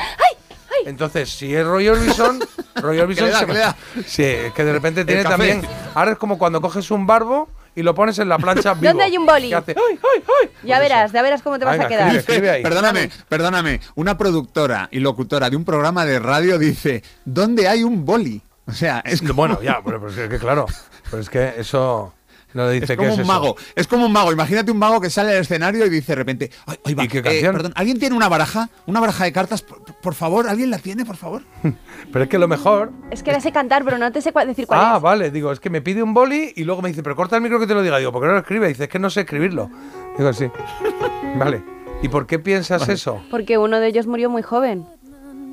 Entonces, 0.87 1.31
si 1.31 1.55
es 1.55 1.65
Roy 1.67 1.89
Orbison, 1.89 2.41
Roy 2.77 2.99
Orbison 2.99 3.31
da, 3.31 3.39
se- 3.41 3.47
da. 3.47 3.77
Sí, 4.07 4.25
es 4.25 4.53
que 4.53 4.65
de 4.65 4.73
repente 4.73 5.05
tiene 5.05 5.23
café. 5.23 5.33
también. 5.37 5.63
Ahora 5.95 6.13
es 6.13 6.19
como 6.19 6.39
cuando 6.39 6.61
coges 6.61 6.91
un 6.91 7.07
barbo 7.07 7.49
y 7.75 7.83
lo 7.83 7.95
pones 7.95 8.19
en 8.19 8.29
la 8.29 8.39
plancha 8.39 8.75
vivo. 8.75 8.89
¿Dónde 8.89 9.05
hay 9.05 9.17
un 9.17 9.27
boli? 9.27 9.49
que 9.51 9.55
hace, 9.55 9.73
¡ay, 9.77 9.99
ay, 10.17 10.25
ay! 10.43 10.51
Ya 10.65 10.79
verás, 10.81 11.13
ya 11.13 11.23
verás 11.23 11.43
cómo 11.43 11.59
te 11.59 11.65
vas 11.65 11.73
Venga, 11.75 11.85
a 11.87 11.89
quedar. 11.89 12.07
escribe, 12.09 12.19
escribe 12.21 12.51
ahí. 12.51 12.63
Perdóname, 12.63 13.11
perdóname. 13.29 13.81
Una 13.95 14.19
productora 14.19 14.89
y 14.91 14.99
locutora 15.01 15.49
de 15.51 15.57
un 15.57 15.65
programa 15.65 16.05
de 16.05 16.19
radio 16.19 16.59
dice, 16.59 17.03
¿dónde 17.25 17.69
hay 17.69 17.85
un 17.85 18.05
boli? 18.05 18.43
O 18.67 18.73
sea, 18.73 19.01
es 19.05 19.21
como, 19.21 19.35
Bueno, 19.35 19.63
ya, 19.63 19.81
pero, 19.85 20.01
pero 20.01 20.23
es 20.25 20.29
que 20.29 20.39
claro. 20.39 20.67
Pero 21.11 21.23
es 21.23 21.31
que 21.31 21.55
eso. 21.59 22.13
No 22.55 22.69
dice 22.71 22.85
es 22.85 22.91
que 22.91 22.97
como 22.97 23.09
es 23.11 23.15
un 23.17 23.21
eso. 23.23 23.33
mago. 23.33 23.57
Es 23.75 23.87
como 23.87 24.07
un 24.07 24.13
mago. 24.13 24.33
Imagínate 24.33 24.71
un 24.71 24.79
mago 24.79 25.01
que 25.01 25.11
sale 25.11 25.33
al 25.33 25.39
escenario 25.43 25.85
y 25.85 25.91
dice 25.91 26.13
de 26.13 26.17
repente, 26.17 26.51
"Ay, 26.67 26.77
ay, 26.85 26.95
va, 26.95 27.05
¿Y 27.05 27.09
qué 27.09 27.19
eh, 27.19 27.23
canción? 27.23 27.55
perdón, 27.55 27.73
¿alguien 27.77 27.99
tiene 27.99 28.17
una 28.17 28.29
baraja? 28.29 28.71
¿Una 28.87 29.01
baraja 29.01 29.25
de 29.25 29.33
cartas? 29.33 29.63
Por, 29.63 29.83
por 29.83 30.15
favor, 30.15 30.49
¿alguien 30.49 30.71
la 30.71 30.79
tiene, 30.79 31.05
por 31.05 31.17
favor? 31.17 31.43
Pero 32.13 32.23
es 32.25 32.31
que 32.31 32.39
lo 32.39 32.49
mejor. 32.49 32.91
Es 33.11 33.23
que 33.23 33.33
la 33.33 33.41
sé 33.41 33.53
cantar, 33.53 33.85
pero 33.85 33.99
no 33.99 34.11
te 34.13 34.23
sé 34.23 34.33
decir 34.47 34.67
cuál 34.67 34.81
Ah, 34.83 34.95
es. 34.97 35.03
vale, 35.03 35.31
digo, 35.31 35.53
es 35.53 35.61
que 35.61 35.69
me 35.71 35.83
pide 35.83 36.03
un 36.03 36.15
boli 36.15 36.53
y 36.57 36.65
luego 36.65 36.81
me 36.81 36.89
dice, 36.89 37.03
pero 37.03 37.15
corta 37.17 37.37
el 37.37 37.43
micro 37.43 37.59
que 37.61 37.67
te 37.67 37.75
lo 37.75 37.83
diga. 37.83 37.99
Digo, 37.99 38.13
¿por 38.13 38.23
qué 38.23 38.27
no 38.29 38.33
lo 38.35 38.39
escribe? 38.41 38.69
Dice, 38.69 38.85
es 38.85 38.89
que 38.89 38.99
no 38.99 39.11
sé 39.11 39.21
escribirlo. 39.21 39.71
Digo, 40.17 40.33
sí. 40.33 40.51
Vale. 41.37 41.63
¿Y 42.03 42.09
por 42.09 42.27
qué 42.27 42.39
piensas 42.39 42.89
eso? 42.89 43.21
Porque 43.31 43.59
uno 43.59 43.81
de 43.81 43.89
ellos 43.89 44.07
murió 44.07 44.31
muy 44.31 44.43
joven. 44.43 44.87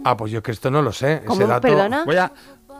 Ah, 0.03 0.15
pues 0.15 0.31
yo 0.31 0.43
que 0.43 0.51
esto 0.51 0.69
no 0.69 0.81
lo 0.81 0.91
sé. 0.93 1.23
Ese 1.29 1.45
dato. 1.47 1.61
¿Perdona? 1.61 2.05
Voy 2.05 2.17
a, 2.17 2.31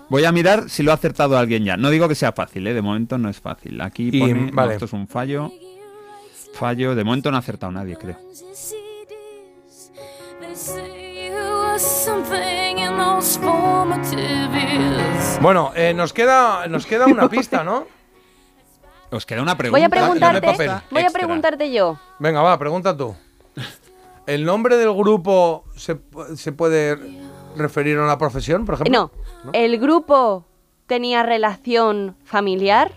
voy 0.09 0.25
a 0.25 0.31
mirar 0.31 0.69
si 0.69 0.83
lo 0.83 0.91
ha 0.91 0.95
acertado 0.95 1.37
alguien 1.37 1.63
ya. 1.63 1.77
No 1.77 1.89
digo 1.89 2.07
que 2.07 2.15
sea 2.15 2.31
fácil, 2.31 2.65
¿eh? 2.67 2.73
de 2.73 2.81
momento 2.81 3.17
no 3.17 3.29
es 3.29 3.39
fácil. 3.39 3.79
Aquí 3.81 4.09
Y, 4.11 4.19
pone, 4.19 4.33
no, 4.33 4.51
vale. 4.53 4.73
esto 4.73 4.85
es 4.85 4.93
un 4.93 5.07
fallo. 5.07 5.51
Fallo, 6.53 6.95
de 6.95 7.03
momento 7.03 7.31
no 7.31 7.37
ha 7.37 7.39
acertado 7.39 7.71
nadie, 7.71 7.97
creo. 7.97 8.17
Bueno, 15.41 15.71
eh, 15.75 15.93
nos, 15.93 16.13
queda, 16.13 16.67
nos 16.67 16.85
queda 16.85 17.05
una 17.05 17.29
pista, 17.29 17.63
¿no? 17.63 17.85
Os 19.11 19.25
queda 19.25 19.41
una 19.41 19.57
pregunta. 19.57 19.77
Voy 19.77 19.85
a 19.85 19.89
preguntarte, 19.89 20.41
papel. 20.41 20.71
voy 20.89 21.03
a 21.03 21.09
preguntarte 21.09 21.71
yo. 21.71 21.99
Venga, 22.19 22.41
va, 22.41 22.57
pregunta 22.57 22.95
tú. 22.95 23.15
¿El 24.25 24.43
nombre 24.43 24.77
del 24.77 24.91
grupo 24.93 25.65
se, 25.75 25.97
se 26.35 26.51
puede 26.51 26.97
referir 27.55 27.97
a 27.99 28.03
una 28.03 28.17
profesión, 28.17 28.65
por 28.65 28.75
ejemplo? 28.75 28.93
No, 28.93 29.11
¿el 29.53 29.79
grupo 29.79 30.45
tenía 30.87 31.23
relación 31.23 32.15
familiar? 32.23 32.91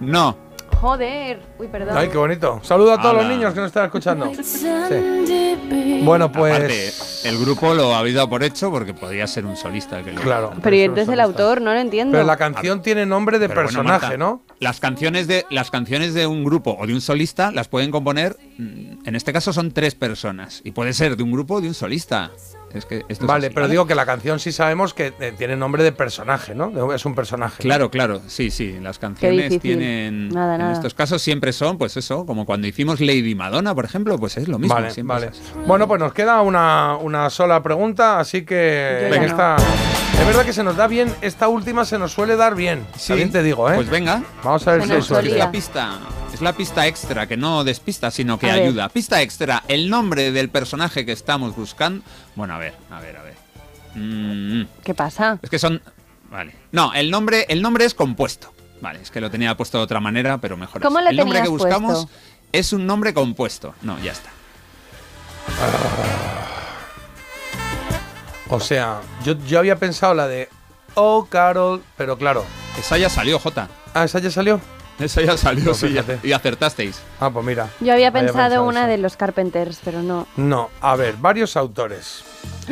No. 0.00 0.36
Joder. 0.80 1.40
Uy, 1.58 1.66
perdón. 1.66 1.96
Ay, 1.96 2.08
qué 2.08 2.16
bonito. 2.16 2.60
Saludo 2.62 2.92
a 2.92 3.02
todos 3.02 3.16
los 3.16 3.26
niños 3.26 3.52
que 3.52 3.60
nos 3.60 3.68
están 3.68 3.86
escuchando. 3.86 4.30
Sí. 4.88 6.00
Bueno, 6.02 6.30
pues. 6.32 6.54
Aparte, 6.54 7.28
el 7.28 7.38
grupo 7.38 7.74
lo 7.74 7.94
habéis 7.94 8.14
dado 8.14 8.28
por 8.30 8.42
hecho 8.42 8.70
porque 8.70 8.94
podría 8.94 9.26
ser 9.26 9.44
un 9.44 9.56
solista 9.56 10.02
que 10.02 10.12
lo 10.12 10.20
Claro. 10.20 10.52
Pero 10.62 10.76
¿y 10.76 10.80
entonces 10.80 11.12
el 11.12 11.20
autor? 11.20 11.60
No 11.60 11.74
lo 11.74 11.80
entiendo. 11.80 12.12
Pero 12.12 12.24
la 12.24 12.36
canción 12.36 12.80
tiene 12.80 13.04
nombre 13.04 13.38
de 13.38 13.48
Pero 13.48 13.62
bueno, 13.62 13.68
personaje, 13.68 14.06
Marta, 14.06 14.16
¿no? 14.16 14.42
Las 14.60 14.80
canciones 14.80 15.26
de 15.26 15.44
las 15.50 15.70
canciones 15.70 16.14
de 16.14 16.26
un 16.26 16.44
grupo 16.44 16.76
o 16.78 16.86
de 16.86 16.94
un 16.94 17.00
solista 17.00 17.50
las 17.50 17.68
pueden 17.68 17.90
componer, 17.90 18.36
mm, 18.58 19.06
en 19.06 19.16
este 19.16 19.32
caso 19.32 19.52
son 19.52 19.72
tres 19.72 19.94
personas 19.94 20.62
y 20.64 20.70
puede 20.70 20.92
ser 20.92 21.16
de 21.16 21.22
un 21.22 21.32
grupo 21.32 21.54
o 21.54 21.60
de 21.60 21.68
un 21.68 21.74
solista. 21.74 22.30
Es 22.74 22.84
que 22.84 22.98
esto 23.08 23.24
es 23.24 23.26
Vale, 23.26 23.46
así, 23.46 23.54
pero 23.54 23.66
digo 23.68 23.86
que 23.86 23.94
la 23.94 24.04
canción 24.04 24.38
sí 24.38 24.52
sabemos 24.52 24.92
que 24.92 25.12
eh, 25.20 25.32
tiene 25.36 25.56
nombre 25.56 25.82
de 25.82 25.92
personaje, 25.92 26.54
¿no? 26.54 26.92
Es 26.92 27.04
un 27.06 27.14
personaje. 27.14 27.62
Claro, 27.62 27.90
claro, 27.90 28.20
sí, 28.26 28.50
sí. 28.50 28.78
Las 28.80 28.98
canciones 28.98 29.58
tienen. 29.60 30.28
Nada, 30.28 30.54
en 30.56 30.60
nada. 30.60 30.72
estos 30.74 30.92
casos 30.94 31.22
siempre 31.22 31.52
son, 31.52 31.78
pues 31.78 31.96
eso, 31.96 32.26
como 32.26 32.44
cuando 32.44 32.66
hicimos 32.66 33.00
Lady 33.00 33.34
Madonna, 33.34 33.74
por 33.74 33.84
ejemplo, 33.84 34.18
pues 34.18 34.36
es 34.36 34.48
lo 34.48 34.58
mismo. 34.58 34.74
Vale, 34.74 34.90
siempre 34.90 35.14
vale. 35.14 35.26
es. 35.28 35.40
Bueno, 35.66 35.88
pues 35.88 35.98
nos 35.98 36.12
queda 36.12 36.42
una, 36.42 36.96
una 36.96 37.30
sola 37.30 37.62
pregunta, 37.62 38.18
así 38.20 38.44
que 38.44 39.08
en 39.12 39.22
esta- 39.24 39.56
es 39.56 40.26
verdad 40.26 40.44
que 40.44 40.52
se 40.52 40.62
nos 40.64 40.76
da 40.76 40.88
bien, 40.88 41.14
esta 41.22 41.48
última 41.48 41.84
se 41.84 41.98
nos 41.98 42.12
suele 42.12 42.36
dar 42.36 42.54
bien. 42.54 42.84
Sí. 42.96 43.08
También 43.08 43.30
te 43.32 43.42
digo, 43.42 43.70
¿eh? 43.70 43.76
Pues 43.76 43.88
venga. 43.88 44.22
Vamos 44.44 44.66
a 44.66 44.72
ver 44.72 44.82
Se 44.82 45.00
si. 45.02 45.14
Es 45.28 45.36
la 45.38 45.50
pista. 45.50 45.98
Es 46.38 46.42
la 46.42 46.52
pista 46.52 46.86
extra, 46.86 47.26
que 47.26 47.36
no 47.36 47.64
despista, 47.64 48.12
sino 48.12 48.38
que 48.38 48.48
A 48.48 48.54
ver. 48.54 48.62
ayuda. 48.62 48.88
Pista 48.90 49.20
extra, 49.22 49.64
el 49.66 49.90
nombre 49.90 50.30
del 50.30 50.50
personaje 50.50 51.04
que 51.04 51.10
estamos 51.10 51.56
buscando. 51.56 52.04
Bueno, 52.36 52.54
a 52.54 52.58
ver, 52.58 52.74
a 52.92 53.00
ver, 53.00 53.16
a 53.16 53.22
ver. 53.24 53.34
Mm, 53.96 54.68
¿Qué 54.84 54.94
pasa? 54.94 55.40
es 55.42 55.50
que 55.50 55.58
son. 55.58 55.82
Vale. 56.30 56.54
No, 56.70 56.94
el 56.94 57.10
nombre, 57.10 57.44
el 57.48 57.60
nombre 57.60 57.86
es 57.86 57.92
compuesto. 57.92 58.54
Vale, 58.80 59.00
es 59.02 59.10
que 59.10 59.20
lo 59.20 59.32
tenía 59.32 59.56
puesto 59.56 59.78
de 59.78 59.82
otra 59.84 59.98
manera, 59.98 60.38
pero 60.38 60.56
mejor. 60.56 60.80
¿Cómo 60.80 61.00
lo 61.00 61.10
el 61.10 61.16
nombre 61.16 61.42
que 61.42 61.48
buscamos 61.48 62.04
puesto? 62.06 62.20
es 62.52 62.72
un 62.72 62.86
nombre 62.86 63.12
compuesto. 63.12 63.74
No, 63.82 63.98
ya 63.98 64.12
está. 64.12 64.30
O 68.48 68.60
sea, 68.60 69.00
yo, 69.24 69.34
yo 69.44 69.58
había 69.58 69.74
pensado 69.74 70.14
la 70.14 70.28
de 70.28 70.48
Oh, 70.94 71.26
Carol, 71.28 71.82
pero 71.96 72.16
claro. 72.16 72.44
Esa 72.78 72.96
ya 72.96 73.10
salió, 73.10 73.40
Jota. 73.40 73.68
Ah, 73.92 74.04
¿esa 74.04 74.20
ya 74.20 74.30
salió? 74.30 74.60
Esa 74.98 75.22
ya 75.22 75.36
salió, 75.36 75.64
Pues 75.66 75.76
sí, 75.78 75.96
y 76.24 76.32
acertasteis. 76.32 77.00
Ah, 77.20 77.30
pues 77.30 77.44
mira. 77.46 77.68
Yo 77.80 77.92
había 77.92 78.08
Había 78.08 78.12
pensado 78.12 78.36
pensado 78.48 78.64
una 78.64 78.80
eso. 78.82 78.88
de 78.90 78.98
los 78.98 79.16
Carpenters, 79.16 79.80
pero 79.84 80.02
no. 80.02 80.26
No, 80.36 80.70
a 80.80 80.96
ver, 80.96 81.14
varios 81.18 81.56
autores. 81.56 82.24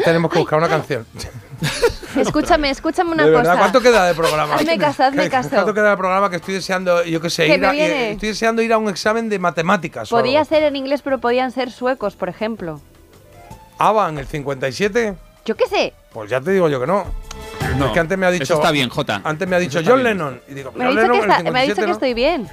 Tenemos 0.04 0.30
que 0.32 0.38
buscar 0.40 0.58
una 0.58 0.68
canción. 0.68 1.06
Escúchame, 2.16 2.70
escúchame 2.70 3.12
una 3.12 3.24
de 3.26 3.30
cosa. 3.32 3.42
verdad, 3.42 3.58
¿cuánto 3.58 3.80
queda 3.80 4.06
de 4.06 4.14
programa? 4.14 4.54
Hazme 4.54 4.78
caso, 4.78 5.04
hazme 5.04 5.28
caso. 5.28 5.50
¿Cuánto 5.50 5.74
queda 5.74 5.90
de 5.90 5.96
programa 5.96 6.30
que 6.30 6.36
estoy 6.36 6.54
deseando, 6.54 7.04
yo 7.04 7.20
qué 7.20 7.28
sé, 7.30 7.46
ir 7.48 7.64
a, 7.64 7.74
eh, 7.74 8.12
estoy 8.12 8.30
deseando 8.30 8.62
ir 8.62 8.72
a 8.72 8.78
un 8.78 8.88
examen 8.88 9.28
de 9.28 9.38
matemáticas? 9.38 10.08
Podía 10.08 10.44
ser 10.44 10.62
en 10.62 10.76
inglés, 10.76 11.02
pero 11.02 11.18
podían 11.18 11.50
ser 11.52 11.70
suecos, 11.70 12.16
por 12.16 12.28
ejemplo. 12.30 12.80
ABBA 13.78 14.08
en 14.08 14.18
el 14.18 14.26
57, 14.26 15.14
Yo 15.44 15.56
qué 15.56 15.66
sé. 15.66 15.92
pues 16.12 16.30
ya 16.30 16.40
te 16.40 16.52
digo 16.52 16.68
yo 16.70 16.80
que 16.80 16.86
no. 16.86 17.04
No, 17.78 17.86
es 17.86 17.92
que 17.92 18.00
antes 18.00 18.18
me 18.18 18.26
ha 18.26 18.30
dicho. 18.30 18.44
Eso 18.44 18.54
está 18.54 18.70
bien, 18.70 18.88
Jota. 18.88 19.20
Antes 19.24 19.46
me 19.48 19.56
ha 19.56 19.58
dicho 19.58 19.78
John 19.84 20.02
bien. 20.02 20.18
Lennon. 20.18 20.40
Y 20.48 20.54
digo, 20.54 20.72
Me 20.74 20.84
ha 20.84 20.86
John 20.88 20.96
dicho, 20.96 21.06
que, 21.06 21.12
Lennon 21.18 21.30
está- 21.30 21.50
me 21.50 21.58
ha 21.58 21.62
dicho 21.62 21.74
57, 21.74 21.80
que 21.80 21.86
¿no? 21.86 21.92
estoy 21.92 22.14
bien. 22.14 22.48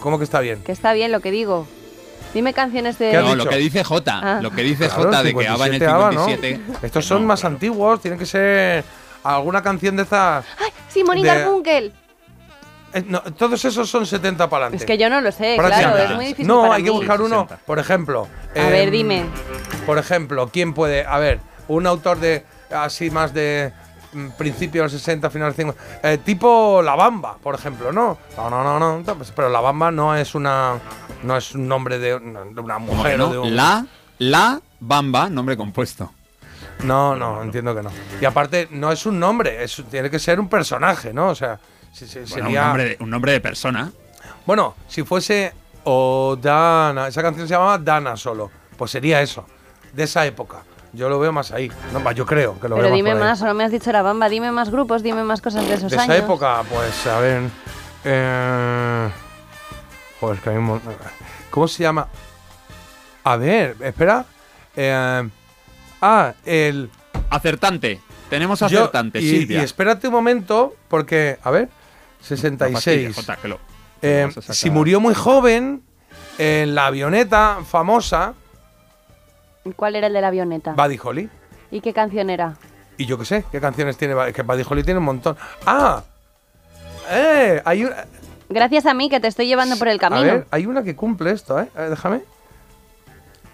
¿Cómo 0.00 0.18
que 0.18 0.24
está 0.24 0.40
bien? 0.40 0.62
Que 0.62 0.72
está 0.72 0.92
bien 0.92 1.12
lo 1.12 1.20
que 1.20 1.30
digo. 1.30 1.66
Dime 2.34 2.52
canciones 2.52 2.98
de. 2.98 3.10
¿Qué 3.10 3.16
has 3.16 3.24
No, 3.24 3.34
lo 3.36 3.46
que 3.48 3.56
dice 3.56 3.84
Jota. 3.84 4.20
Ah. 4.22 4.38
Lo 4.42 4.50
que 4.50 4.62
dice 4.62 4.86
Claro, 4.88 5.04
Jota 5.04 5.22
de 5.22 5.34
que 5.34 5.48
ABBA 5.48 5.66
en 5.66 5.74
el 5.74 5.80
57 5.80 5.86
ABBA, 5.86 6.12
¿no? 6.12 6.24
57. 6.26 6.86
Estos 6.86 7.04
son 7.06 7.22
No, 7.22 7.28
más 7.28 7.40
claro. 7.40 7.54
antiguos, 7.54 8.00
tienen 8.00 8.18
que 8.18 8.26
ser 8.26 8.84
alguna 9.22 9.62
canción 9.62 9.96
de 9.96 10.02
esas. 10.02 10.44
¡Ay! 10.58 10.70
Simón 10.88 11.18
y 11.18 11.22
Garfunkel. 11.22 11.92
Eh, 12.92 13.04
no, 13.06 13.20
todos 13.22 13.64
esos 13.64 13.88
son 13.88 14.06
70 14.06 14.48
para 14.48 14.66
adelante. 14.66 14.84
Es 14.84 14.86
que 14.86 14.96
yo 14.98 15.10
no 15.10 15.20
lo 15.20 15.32
sé, 15.32 15.56
claro, 15.58 15.96
es 15.98 16.10
muy 16.14 16.24
difícil. 16.26 16.46
No, 16.46 16.62
para 16.62 16.74
hay 16.74 16.84
que 16.84 16.90
buscar 16.90 17.20
uno, 17.20 17.42
60. 17.42 17.56
por 17.64 17.78
ejemplo. 17.80 18.28
A 18.54 18.68
ver, 18.68 18.84
em, 18.88 18.90
dime. 18.92 19.24
Por 19.86 19.98
ejemplo, 19.98 20.48
¿quién 20.52 20.74
puede? 20.74 21.04
A 21.04 21.18
ver, 21.18 21.40
un 21.66 21.86
autor 21.88 22.20
de 22.20 22.44
así 22.70 23.10
más 23.10 23.34
de 23.34 23.72
principio 24.36 24.82
de 24.82 24.86
los 24.86 24.92
60, 24.92 25.30
finales 25.30 25.56
de 25.56 25.64
los 25.64 25.74
50. 25.76 26.08
eh, 26.12 26.18
tipo 26.18 26.80
La 26.82 26.94
Bamba, 26.96 27.36
por 27.42 27.54
ejemplo, 27.54 27.92
¿no? 27.92 28.18
No, 28.36 28.50
no, 28.50 28.62
no, 28.64 28.78
no. 28.78 28.98
no, 29.00 29.14
pues, 29.16 29.30
Pero 29.34 29.48
La 29.48 29.60
Bamba 29.60 29.90
no 29.90 30.14
es 30.16 30.34
una. 30.34 30.78
No 31.22 31.36
es 31.36 31.54
un 31.54 31.66
nombre 31.68 31.98
de 31.98 32.14
una, 32.14 32.44
de 32.44 32.60
una 32.60 32.74
¿Cómo 32.74 32.88
que 32.88 32.94
mujer 32.96 33.18
no? 33.18 33.26
o 33.28 33.32
de 33.32 33.38
un. 33.38 33.56
La, 33.56 33.86
la 34.18 34.60
Bamba, 34.80 35.28
nombre 35.30 35.56
compuesto. 35.56 36.12
No, 36.82 37.14
no, 37.16 37.42
entiendo 37.42 37.74
que 37.74 37.82
no. 37.82 37.90
Y 38.20 38.24
aparte, 38.24 38.68
no 38.70 38.90
es 38.92 39.06
un 39.06 39.18
nombre, 39.18 39.62
es, 39.62 39.82
tiene 39.90 40.10
que 40.10 40.18
ser 40.18 40.40
un 40.40 40.48
personaje, 40.48 41.12
¿no? 41.12 41.28
O 41.28 41.34
sea, 41.34 41.58
si- 41.92 42.06
si- 42.06 42.18
Bueno, 42.20 42.34
sería. 42.46 42.60
un, 42.62 42.66
nombre 42.68 42.84
de, 42.84 42.96
un 43.00 43.10
nombre 43.10 43.32
de 43.32 43.40
persona. 43.40 43.92
Bueno, 44.44 44.74
si 44.88 45.02
fuese 45.04 45.52
o 45.84 46.36
Dana, 46.40 47.08
esa 47.08 47.22
canción 47.22 47.46
se 47.48 47.54
llamaba 47.54 47.78
Dana 47.78 48.16
solo, 48.16 48.50
pues 48.76 48.90
sería 48.90 49.22
eso, 49.22 49.46
de 49.92 50.02
esa 50.02 50.26
época. 50.26 50.62
Yo 50.94 51.08
lo 51.08 51.18
veo 51.18 51.32
más 51.32 51.50
ahí. 51.52 51.70
No, 51.92 52.02
va, 52.02 52.12
yo 52.12 52.24
creo 52.24 52.58
que 52.60 52.68
lo 52.68 52.76
Pero 52.76 52.88
veo 52.88 52.96
dime 52.96 53.10
más. 53.10 53.18
por 53.18 53.22
ahí. 53.26 53.30
más, 53.30 53.38
solo 53.38 53.54
me 53.54 53.64
has 53.64 53.72
dicho 53.72 53.90
la 53.92 54.02
bamba, 54.02 54.28
dime 54.28 54.50
más 54.52 54.70
grupos, 54.70 55.02
dime 55.02 55.24
más 55.24 55.40
cosas 55.40 55.66
de 55.68 55.74
esos 55.74 55.90
De 55.90 55.98
años. 55.98 56.14
esa 56.14 56.24
época, 56.24 56.62
pues 56.70 57.06
a 57.06 57.18
ver. 57.20 57.42
eh, 58.04 59.08
joder, 60.20 60.36
es 60.36 60.42
que 60.42 60.50
hay 60.50 60.56
un 60.56 60.64
mon- 60.64 60.82
¿Cómo 61.50 61.68
se 61.68 61.82
llama? 61.82 62.06
A 63.24 63.36
ver, 63.36 63.76
espera. 63.80 64.24
eh, 64.76 65.28
ah, 66.02 66.32
el. 66.44 66.90
Acertante. 67.30 68.00
Tenemos 68.30 68.60
yo- 68.60 68.66
acertante, 68.66 69.20
y, 69.20 69.28
Silvia. 69.30 69.60
y 69.60 69.64
espérate 69.64 70.08
un 70.08 70.14
momento, 70.14 70.74
porque, 70.88 71.38
a 71.42 71.50
ver, 71.50 71.64
No 71.68 72.26
66. 72.26 72.72
fastidies, 72.84 73.16
Jota, 73.16 73.36
que 73.36 73.48
lo- 73.48 73.60
Eh, 74.02 74.28
si 74.50 74.70
murió 74.70 75.00
muy 75.00 75.14
joven, 75.14 75.82
en 76.38 76.74
la 76.74 76.86
avioneta 76.86 77.58
famosa, 77.66 78.34
¿Cuál 79.76 79.96
era 79.96 80.06
el 80.08 80.12
de 80.12 80.20
la 80.20 80.28
avioneta? 80.28 80.72
Buddy 80.72 80.98
Holly. 81.02 81.28
¿Y 81.70 81.80
qué 81.80 81.92
canción 81.92 82.30
era? 82.30 82.54
Y 82.96 83.06
yo 83.06 83.18
qué 83.18 83.24
sé, 83.24 83.44
¿qué 83.50 83.60
canciones 83.60 83.96
tiene? 83.96 84.14
Buddy- 84.14 84.32
Que 84.32 84.42
Buddy 84.42 84.64
Holly 84.68 84.84
tiene 84.84 84.98
un 84.98 85.06
montón. 85.06 85.36
¡Ah! 85.66 86.02
¡Eh! 87.10 87.60
Hay 87.64 87.84
una, 87.84 88.04
Gracias 88.48 88.86
a 88.86 88.94
mí 88.94 89.08
que 89.08 89.20
te 89.20 89.26
estoy 89.28 89.46
llevando 89.46 89.76
por 89.78 89.88
el 89.88 89.96
a 89.96 90.00
camino. 90.00 90.22
ver, 90.22 90.46
hay 90.50 90.66
una 90.66 90.82
que 90.82 90.94
cumple 90.94 91.30
esto, 91.32 91.58
¿eh? 91.60 91.68
A 91.74 91.80
ver, 91.82 91.90
déjame. 91.90 92.20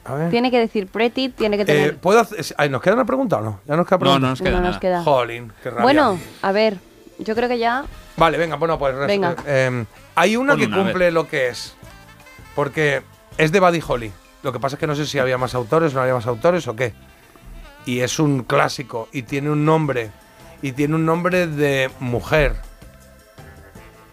A 0.05 0.14
ver. 0.14 0.30
Tiene 0.30 0.50
que 0.50 0.58
decir 0.58 0.89
pretty, 0.89 1.28
tiene 1.28 1.56
que 1.56 1.62
Eh, 1.62 1.66
tener... 1.66 1.97
¿puedo 1.98 2.20
hacer- 2.20 2.44
ay, 2.58 2.68
¿Nos 2.68 2.82
queda 2.82 2.94
una 2.94 3.05
pregunta 3.05 3.39
o 3.39 3.40
no? 3.42 3.60
Ya 3.66 3.76
nos 3.76 3.86
queda 3.86 3.97
No, 3.97 4.00
pregunta. 4.00 4.20
no 4.20 4.28
nos 4.30 4.40
queda 4.42 4.50
No 4.50 4.56
nos 4.58 4.66
nada. 4.68 4.80
queda. 4.80 5.02
Jolín, 5.05 5.52
qué 5.62 5.70
rabia. 5.70 5.82
Bueno, 5.84 6.18
a 6.42 6.52
ver, 6.52 6.78
yo 7.18 7.34
creo 7.34 7.48
que 7.48 7.58
ya... 7.58 7.84
Vale, 8.16 8.36
venga, 8.36 8.56
bueno, 8.56 8.78
pues. 8.78 8.94
Venga. 9.06 9.36
eh, 9.47 9.84
hay 10.16 10.36
una 10.36 10.52
Pon 10.55 10.60
que 10.60 10.66
una, 10.66 10.76
a 10.76 10.82
cumple 10.84 11.10
lo 11.12 11.28
que 11.28 11.48
es. 11.48 11.74
Porque 12.55 13.02
es 13.39 13.52
de 13.52 13.60
Buddy 13.60 13.80
Holly. 13.86 14.12
Lo 14.43 14.52
que 14.52 14.60
pasa 14.60 14.77
es 14.77 14.81
que 14.81 14.86
no 14.86 14.94
sé 14.94 15.07
si 15.07 15.19
había 15.19 15.39
más 15.39 15.55
autores, 15.55 15.94
no 15.94 16.01
había 16.01 16.15
más 16.15 16.27
autores 16.27 16.67
o 16.69 16.77
qué. 16.77 16.94
Y 17.86 18.01
es 18.01 18.19
un 18.19 18.43
clásico 18.44 19.09
y 19.12 19.23
tiene 19.23 19.51
un 19.51 19.65
nombre. 19.65 20.10
Y 20.62 20.73
tiene 20.73 20.94
un 20.94 21.07
nombre 21.07 21.47
de 21.47 21.91
mujer. 22.01 22.57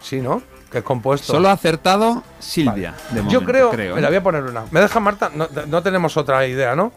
Sí, 0.00 0.20
¿no? 0.20 0.42
Que 0.70 0.78
es 0.78 0.84
compuesto. 0.84 1.32
Solo 1.32 1.48
ha 1.48 1.52
acertado 1.52 2.22
Silvia. 2.38 2.94
de 3.10 3.22
Yo 3.28 3.44
creo. 3.44 3.70
creo, 3.70 3.92
¿eh? 3.92 3.96
Mira, 3.96 4.08
voy 4.08 4.16
a 4.16 4.22
poner 4.22 4.42
una. 4.44 4.64
¿Me 4.70 4.80
deja 4.80 5.00
Marta? 5.00 5.30
No, 5.34 5.48
no 5.66 5.82
tenemos 5.82 6.16
otra 6.16 6.46
idea, 6.46 6.74
¿no? 6.74 6.92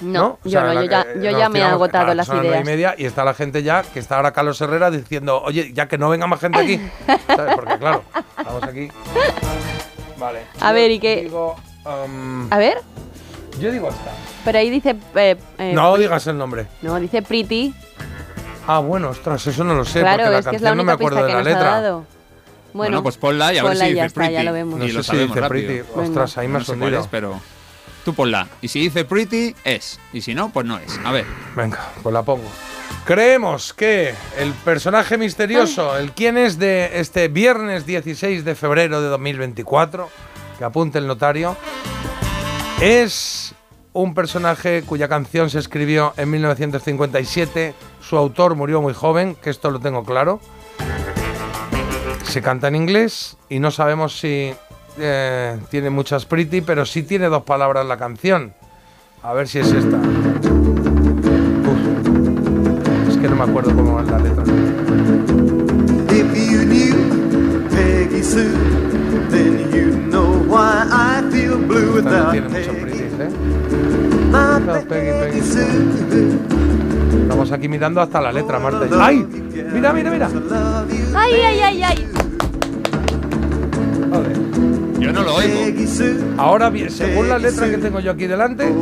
No, 0.00 0.40
yo 0.42 0.50
sea, 0.50 0.62
no, 0.62 0.74
la 0.74 0.82
yo 0.82 0.90
ya, 0.90 1.06
yo 1.14 1.38
ya 1.38 1.48
me 1.48 1.60
he 1.60 1.62
agotado 1.62 2.12
las 2.14 2.28
ideas. 2.28 2.60
y 2.60 2.64
media 2.64 2.94
y 2.98 3.04
está 3.04 3.24
la 3.24 3.34
gente 3.34 3.62
ya, 3.62 3.82
que 3.82 4.00
está 4.00 4.16
ahora 4.16 4.32
Carlos 4.32 4.60
Herrera 4.60 4.90
diciendo, 4.90 5.40
oye, 5.42 5.72
ya 5.72 5.86
que 5.86 5.96
no 5.96 6.08
venga 6.10 6.26
más 6.26 6.40
gente 6.40 6.58
aquí. 6.58 6.80
¿Sabes? 7.28 7.54
Porque 7.54 7.78
claro, 7.78 8.02
estamos 8.36 8.64
aquí. 8.64 8.88
Vale. 10.18 10.40
A 10.60 10.72
ver, 10.72 10.90
¿y 10.90 10.98
qué? 10.98 11.22
digo, 11.22 11.54
um, 11.84 12.52
A 12.52 12.58
ver, 12.58 12.78
yo 13.60 13.70
digo 13.70 13.88
esta. 13.88 14.12
pero 14.44 14.58
ahí 14.58 14.70
dice... 14.70 14.96
eh, 15.14 15.36
eh, 15.58 15.72
No 15.74 15.96
digas 15.96 16.26
el 16.26 16.38
nombre. 16.38 16.66
No, 16.82 16.98
dice 17.00 17.22
pretty. 17.22 17.74
Ah, 18.66 18.78
bueno, 18.78 19.08
ostras, 19.10 19.44
eso 19.46 19.64
no 19.64 19.74
lo 19.74 19.84
sé, 19.84 20.00
claro, 20.00 20.18
porque 20.24 20.30
la 20.32 20.38
es 20.38 20.44
que 20.46 20.50
canción 20.52 20.56
es 20.56 20.70
la 20.70 20.74
no 20.76 20.84
me 20.84 20.92
acuerdo 20.92 21.16
pista 21.18 21.26
de 21.26 21.32
que 21.44 21.50
la 21.50 21.54
letra. 21.54 21.80
Bueno, 21.80 22.06
Bueno, 22.74 23.02
pues 23.02 23.16
ponla 23.18 23.52
y 23.52 23.58
a 23.58 23.64
ver 23.64 23.72
si 23.76 23.78
ya 23.80 23.86
dice 23.88 24.06
está, 24.06 24.20
pretty. 24.20 24.34
ya 24.34 24.42
lo 24.44 24.52
vemos. 24.52 24.78
No 24.78 24.84
Y 24.84 24.88
sé 24.88 24.94
lo 24.94 25.02
si 25.02 25.06
sabemos 25.08 25.28
dice 25.36 25.40
rápido. 25.40 25.66
pretty. 25.68 25.88
Venga. 25.94 26.08
Ostras, 26.08 26.38
ahí 26.38 26.46
me 26.48 26.52
No 26.54 26.58
has 26.60 26.66
sé 26.66 26.72
cuál 26.72 26.82
hundido. 26.82 27.00
es, 27.02 27.06
pero 27.08 27.40
tú 28.04 28.14
ponla. 28.14 28.46
Y 28.62 28.68
si 28.68 28.80
dice 28.80 29.04
pretty, 29.04 29.54
es. 29.64 29.98
Y 30.12 30.20
si 30.22 30.34
no, 30.34 30.50
pues 30.50 30.64
no 30.64 30.78
es. 30.78 30.98
A 31.04 31.10
ver. 31.12 31.26
Venga, 31.56 31.80
pues 32.02 32.12
la 32.12 32.22
pongo. 32.22 32.48
Creemos 33.04 33.74
que 33.74 34.14
el 34.38 34.52
personaje 34.52 35.18
misterioso, 35.18 35.96
el 35.98 36.12
quién 36.12 36.38
es 36.38 36.58
de 36.58 37.00
este 37.00 37.28
viernes 37.28 37.84
16 37.84 38.44
de 38.44 38.54
febrero 38.54 39.02
de 39.02 39.08
2024, 39.08 40.08
que 40.62 40.66
apunte 40.66 40.98
el 41.00 41.08
notario, 41.08 41.56
es 42.80 43.52
un 43.92 44.14
personaje 44.14 44.84
cuya 44.86 45.08
canción 45.08 45.50
se 45.50 45.58
escribió 45.58 46.14
en 46.16 46.30
1957. 46.30 47.74
Su 48.00 48.16
autor 48.16 48.54
murió 48.54 48.80
muy 48.80 48.94
joven, 48.94 49.34
que 49.34 49.50
esto 49.50 49.72
lo 49.72 49.80
tengo 49.80 50.04
claro. 50.04 50.38
Se 52.22 52.42
canta 52.42 52.68
en 52.68 52.76
inglés 52.76 53.36
y 53.48 53.58
no 53.58 53.72
sabemos 53.72 54.20
si 54.20 54.54
eh, 54.98 55.58
tiene 55.68 55.90
muchas 55.90 56.26
pretty, 56.26 56.60
pero 56.60 56.86
sí 56.86 57.02
tiene 57.02 57.26
dos 57.26 57.42
palabras 57.42 57.84
la 57.84 57.96
canción. 57.96 58.54
A 59.24 59.32
ver 59.32 59.48
si 59.48 59.58
es 59.58 59.66
esta. 59.66 60.00
Es 63.08 63.16
que 63.16 63.28
no 63.28 63.34
me 63.34 63.42
acuerdo 63.42 63.74
cómo 63.74 63.94
va 63.94 64.02
la 64.04 64.18
letra. 64.20 64.44
No 72.10 72.30
tiene 72.30 72.48
pretty, 72.48 72.98
¿eh? 72.98 73.28
Peggy, 74.88 75.10
Peggy. 75.20 76.38
Estamos 77.22 77.52
aquí 77.52 77.68
mirando 77.68 78.00
hasta 78.00 78.20
la 78.20 78.32
letra, 78.32 78.58
Marta. 78.58 78.86
¡Ay! 79.00 79.26
Mira, 79.72 79.92
mira, 79.92 80.10
mira. 80.10 80.28
¡Ay, 81.14 81.32
ay, 81.34 81.60
ay, 81.60 81.82
ay! 81.82 82.08
Yo 84.98 85.12
no 85.12 85.22
lo 85.22 85.34
oigo. 85.34 85.60
Ahora, 86.38 86.70
según 86.88 87.28
la 87.28 87.38
letra 87.38 87.68
que 87.68 87.78
tengo 87.78 88.00
yo 88.00 88.12
aquí 88.12 88.26
delante, 88.26 88.72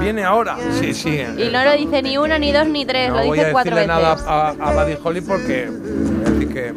viene 0.00 0.24
ahora. 0.24 0.56
Sí, 0.78 0.92
sí. 0.92 1.20
Y 1.38 1.48
no 1.50 1.64
lo 1.64 1.72
dice 1.72 2.02
ni 2.02 2.18
uno, 2.18 2.38
ni 2.38 2.52
dos, 2.52 2.68
ni 2.68 2.84
tres, 2.84 3.08
No 3.10 3.16
lo 3.16 3.26
voy 3.26 3.38
a 3.38 3.42
dice 3.42 3.52
cuatro 3.52 3.74
decirle 3.76 3.94
veces. 3.96 4.24
nada 4.26 4.54
a, 4.60 4.70
a 4.70 4.84
Buddy 4.84 4.96
Holly 5.02 5.20
porque 5.22 5.68
voy 5.70 6.26
a 6.26 6.30
decir 6.30 6.48
que 6.48 6.74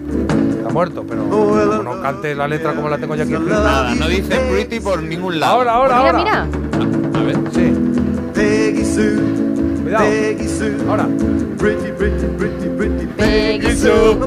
está 0.64 0.74
muerto, 0.74 1.06
pero 1.08 1.24
como 1.30 1.84
no 1.84 2.02
cante 2.02 2.34
la 2.36 2.48
letra 2.48 2.74
como 2.74 2.90
la 2.90 2.98
tengo 2.98 3.16
yo 3.16 3.24
aquí. 3.24 3.34
Nada, 3.34 3.94
no 3.96 4.08
dice 4.08 4.36
pretty 4.50 4.80
por 4.80 5.02
ningún 5.04 5.40
lado. 5.40 5.54
Ahora, 5.70 5.74
ahora, 5.74 5.98
Mira, 5.98 6.10
ahora. 6.10 6.46
mira. 6.46 7.20
A 7.20 7.24
ver. 7.24 7.38
Sí, 7.54 7.74
Peggy 8.34 8.86
Sue, 8.86 9.16
cuidado. 9.84 10.06
Peggy 10.06 10.48
Sue, 10.48 10.76
Ahora. 10.90 11.08
pretty, 11.58 11.92
pretty, 11.92 12.26
pretty, 12.38 12.68
pretty 12.78 13.06
Peggy 13.18 13.76
Sue, 13.76 14.18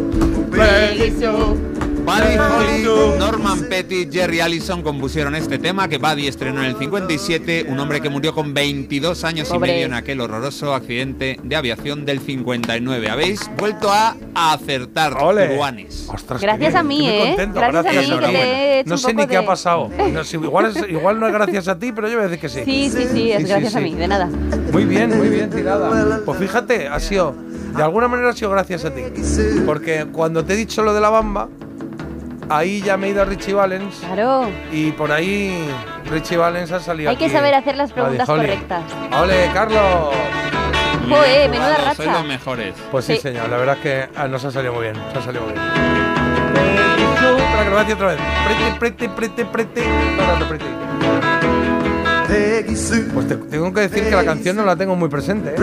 Peggy 0.52 1.10
Sue. 1.18 1.75
Buddy 2.06 2.38
Holly, 2.38 3.18
Norman 3.18 3.64
Petty, 3.68 4.08
Jerry 4.10 4.38
Allison 4.40 4.80
compusieron 4.82 5.34
este 5.34 5.58
tema 5.58 5.88
que 5.88 5.98
Buddy 5.98 6.28
estrenó 6.28 6.60
en 6.62 6.66
el 6.70 6.76
57, 6.78 7.66
un 7.68 7.80
hombre 7.80 8.00
que 8.00 8.08
murió 8.08 8.32
con 8.32 8.54
22 8.54 9.24
años 9.24 9.48
Pobre. 9.48 9.70
y 9.70 9.72
medio 9.74 9.86
en 9.86 9.94
aquel 9.94 10.20
horroroso 10.20 10.72
accidente 10.72 11.40
de 11.42 11.56
aviación 11.56 12.04
del 12.04 12.20
59. 12.20 13.10
Habéis 13.10 13.50
vuelto 13.58 13.90
a 13.92 14.14
acertar, 14.34 15.14
Ole. 15.20 15.46
peruanes. 15.48 16.08
Gracias 16.40 16.76
a 16.76 16.82
mí, 16.84 17.08
¿eh? 17.08 17.24
contento, 17.36 17.58
Gracias 17.60 17.86
a 17.86 17.90
mí, 17.90 17.96
que 17.98 18.04
enhorabuena. 18.04 18.38
te 18.38 18.46
he 18.46 18.80
hecho 18.80 18.88
No 18.88 18.94
un 18.94 18.98
sé 19.00 19.14
ni 19.14 19.26
qué 19.26 19.36
ha 19.36 19.44
pasado. 19.46 19.90
No, 20.12 20.22
si- 20.22 20.36
igual, 20.36 20.66
es- 20.76 20.88
igual 20.88 21.18
no 21.18 21.26
es 21.26 21.32
gracias 21.32 21.66
a 21.66 21.76
ti, 21.78 21.90
pero 21.92 22.06
yo 22.08 22.14
voy 22.18 22.26
a 22.26 22.28
decir 22.28 22.40
que 22.40 22.48
sí. 22.48 22.60
Sí, 22.64 22.88
sí, 22.90 23.08
sí, 23.12 23.32
es 23.32 23.38
Sí, 23.38 23.42
sí, 23.44 23.48
gracias 23.50 23.74
a 23.74 23.78
sí. 23.78 23.84
mí, 23.84 23.94
de 23.94 24.06
nada. 24.08 24.30
Muy 24.72 24.84
bien, 24.84 25.16
muy 25.18 25.28
bien 25.28 25.50
tirada. 25.50 26.20
Pues 26.24 26.38
fíjate, 26.38 26.86
ha 26.86 27.00
sido, 27.00 27.34
de 27.76 27.82
alguna 27.82 28.06
manera 28.06 28.30
ha 28.30 28.32
sido 28.32 28.50
gracias 28.52 28.84
a 28.84 28.94
ti. 28.94 29.02
Porque 29.66 30.06
cuando 30.12 30.44
te 30.44 30.54
he 30.54 30.56
dicho 30.56 30.82
lo 30.84 30.94
de 30.94 31.00
la 31.00 31.10
bamba, 31.10 31.48
ahí 32.48 32.80
ya 32.82 32.96
me 32.96 33.06
he 33.08 33.10
ido 33.10 33.22
a 33.22 33.24
Richie 33.24 33.54
Valens 33.54 33.96
Claro. 33.96 34.48
y 34.72 34.92
por 34.92 35.10
ahí 35.12 35.68
Richie 36.10 36.36
Valens 36.36 36.72
ha 36.72 36.80
salido 36.80 37.10
Hay 37.10 37.16
que 37.16 37.28
saber 37.28 37.54
hacer 37.54 37.76
las 37.76 37.92
preguntas 37.92 38.26
correctas. 38.26 38.82
¡Ole, 39.20 39.50
Carlos! 39.52 40.14
Joder, 41.08 41.50
menuda 41.50 41.76
racha. 41.76 41.94
Sois 41.94 42.10
los 42.10 42.24
mejores. 42.26 42.74
Pues 42.90 43.04
sí, 43.04 43.14
Sí. 43.14 43.20
señor, 43.22 43.48
la 43.48 43.56
verdad 43.58 43.76
es 43.76 43.82
que 43.82 44.08
ah, 44.16 44.26
nos 44.26 44.44
ha 44.44 44.50
salido 44.50 44.72
muy 44.74 44.82
bien, 44.84 44.94
nos 44.96 45.16
ha 45.16 45.22
salido 45.22 45.44
muy 45.44 45.52
bien. 45.52 45.64
Espera, 47.36 47.62
que 47.62 47.64
lo 47.64 47.70
voy 47.70 47.78
a 47.78 47.84
decir 47.84 47.94
otra 47.94 48.08
vez. 48.08 48.18
No, 50.16 50.46
pretty. 50.48 50.64
Peggy 52.28 52.76
Sue, 52.76 53.00
Pues 53.14 53.28
te 53.28 53.36
tengo 53.36 53.72
que 53.72 53.80
decir 53.82 54.04
que 54.04 54.10
la 54.16 54.24
canción 54.24 54.56
no 54.56 54.64
la 54.64 54.74
tengo 54.74 54.96
muy 54.96 55.08
presente, 55.08 55.50
¿eh? 55.50 55.54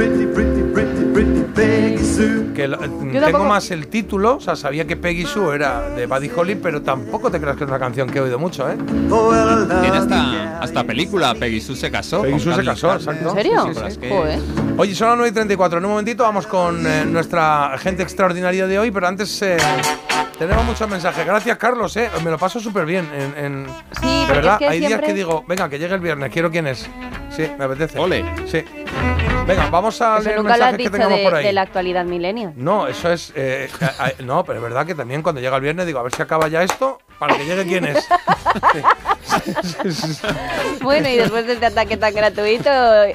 Sue. 2.16 2.54
Que 2.54 2.68
lo- 2.68 2.78
tengo 2.78 3.20
tampoco. 3.22 3.44
más 3.46 3.72
el 3.72 3.88
título, 3.88 4.38
o 4.38 4.40
sea, 4.40 4.56
sabía 4.56 4.86
que 4.86 4.96
Peggy 4.96 5.26
Sue 5.26 5.56
era 5.56 5.90
de 5.90 6.06
Buddy 6.06 6.32
Holly, 6.36 6.56
pero 6.56 6.82
tampoco 6.82 7.30
te 7.32 7.40
creas 7.40 7.58
que 7.58 7.64
es 7.64 7.70
una 7.70 7.80
canción 7.80 8.10
que 8.10 8.20
he 8.20 8.22
oído 8.22 8.38
mucho, 8.40 8.70
¿eh? 8.70 8.76
Tiene 8.78 9.98
hasta, 9.98 10.60
hasta 10.60 10.84
película. 10.84 11.34
Peggy 11.36 11.62
Sue 11.62 11.76
se 11.76 11.90
casó. 11.92 12.22
Peggy 12.22 12.40
Sue 12.40 12.56
se 12.56 12.64
casó, 12.64 12.94
exacto. 12.94 13.30
¿En 13.30 13.36
serio? 13.36 13.66
Sí, 13.74 13.80
sí, 13.94 13.98
sí. 14.02 14.10
Joder. 14.10 14.40
Oye, 14.78 14.96
son 14.96 15.08
las 15.10 15.18
9 15.18 15.30
y 15.30 15.34
34. 15.34 15.78
En 15.80 15.86
un 15.86 15.92
momentito 15.92 16.24
vamos 16.24 16.48
con 16.48 16.86
eh, 16.86 17.06
nuestra 17.06 17.76
gente 17.78 18.04
extraordinaria 18.04 18.68
de 18.68 18.80
hoy, 18.80 18.92
pero 18.92 19.08
antes 19.08 19.42
eh, 19.42 19.58
tenemos 20.38 20.64
muchos 20.66 20.90
mensajes. 20.90 21.26
Gracias, 21.26 21.58
Carlos, 21.58 21.96
¿eh? 21.98 22.10
Me 22.24 22.32
lo 22.32 22.38
paso 22.38 22.60
súper 22.60 22.86
bien. 22.86 23.08
En, 23.16 23.46
en- 23.46 23.68
Sí, 24.02 24.26
de 24.28 24.34
verdad, 24.34 24.54
es 24.54 24.60
que 24.60 24.68
hay 24.68 24.80
días 24.80 24.90
siempre- 24.90 25.08
que 25.08 25.14
digo, 25.14 25.44
venga, 25.48 25.70
que 25.70 25.80
llegue 25.80 25.94
el 25.96 26.02
viernes, 26.02 26.32
quiero 26.32 26.50
quién 26.52 26.68
es. 26.68 26.90
Sí, 27.30 27.44
me 27.58 27.66
apetece. 27.66 27.98
Ole. 28.00 28.24
Sí. 28.46 28.64
Venga, 29.46 29.70
vamos 29.70 30.02
a 30.02 30.16
Eso 30.18 30.24
leer 30.26 30.38
nunca 30.38 30.56
lo 30.58 30.64
has 30.66 30.72
mensajes 30.72 30.78
que 30.78 30.84
dicho 30.84 30.92
tengamos 30.92 31.20
por 31.20 31.32
de, 31.34 31.38
ahí. 31.40 31.46
de 31.46 31.54
la 31.54 31.62
actualidad 31.64 32.06
millennial. 32.06 32.54
No, 32.56 32.88
eso 32.88 33.12
es. 33.12 33.32
eh, 33.36 33.70
eh, 33.82 33.88
eh, 34.20 34.24
no, 34.24 34.44
pero 34.46 34.60
es 34.60 34.64
verdad 34.64 34.86
que 34.86 34.96
también 34.96 35.22
cuando 35.22 35.42
llega 35.42 35.56
el 35.58 35.62
viernes 35.62 35.86
digo, 35.86 36.00
a 36.00 36.04
ver 36.04 36.16
si 36.16 36.22
acaba 36.22 36.48
ya 36.48 36.64
esto 36.64 37.00
para 37.20 37.36
que 37.36 37.46
llegue 37.46 37.66
quién 37.66 37.86
es. 37.86 38.08
Bueno, 40.82 41.08
y 41.10 41.16
después 41.16 41.48
de 41.48 41.54
este 41.54 41.66
ataque 41.66 41.98
tan 41.98 42.14
gratuito, 42.14 42.70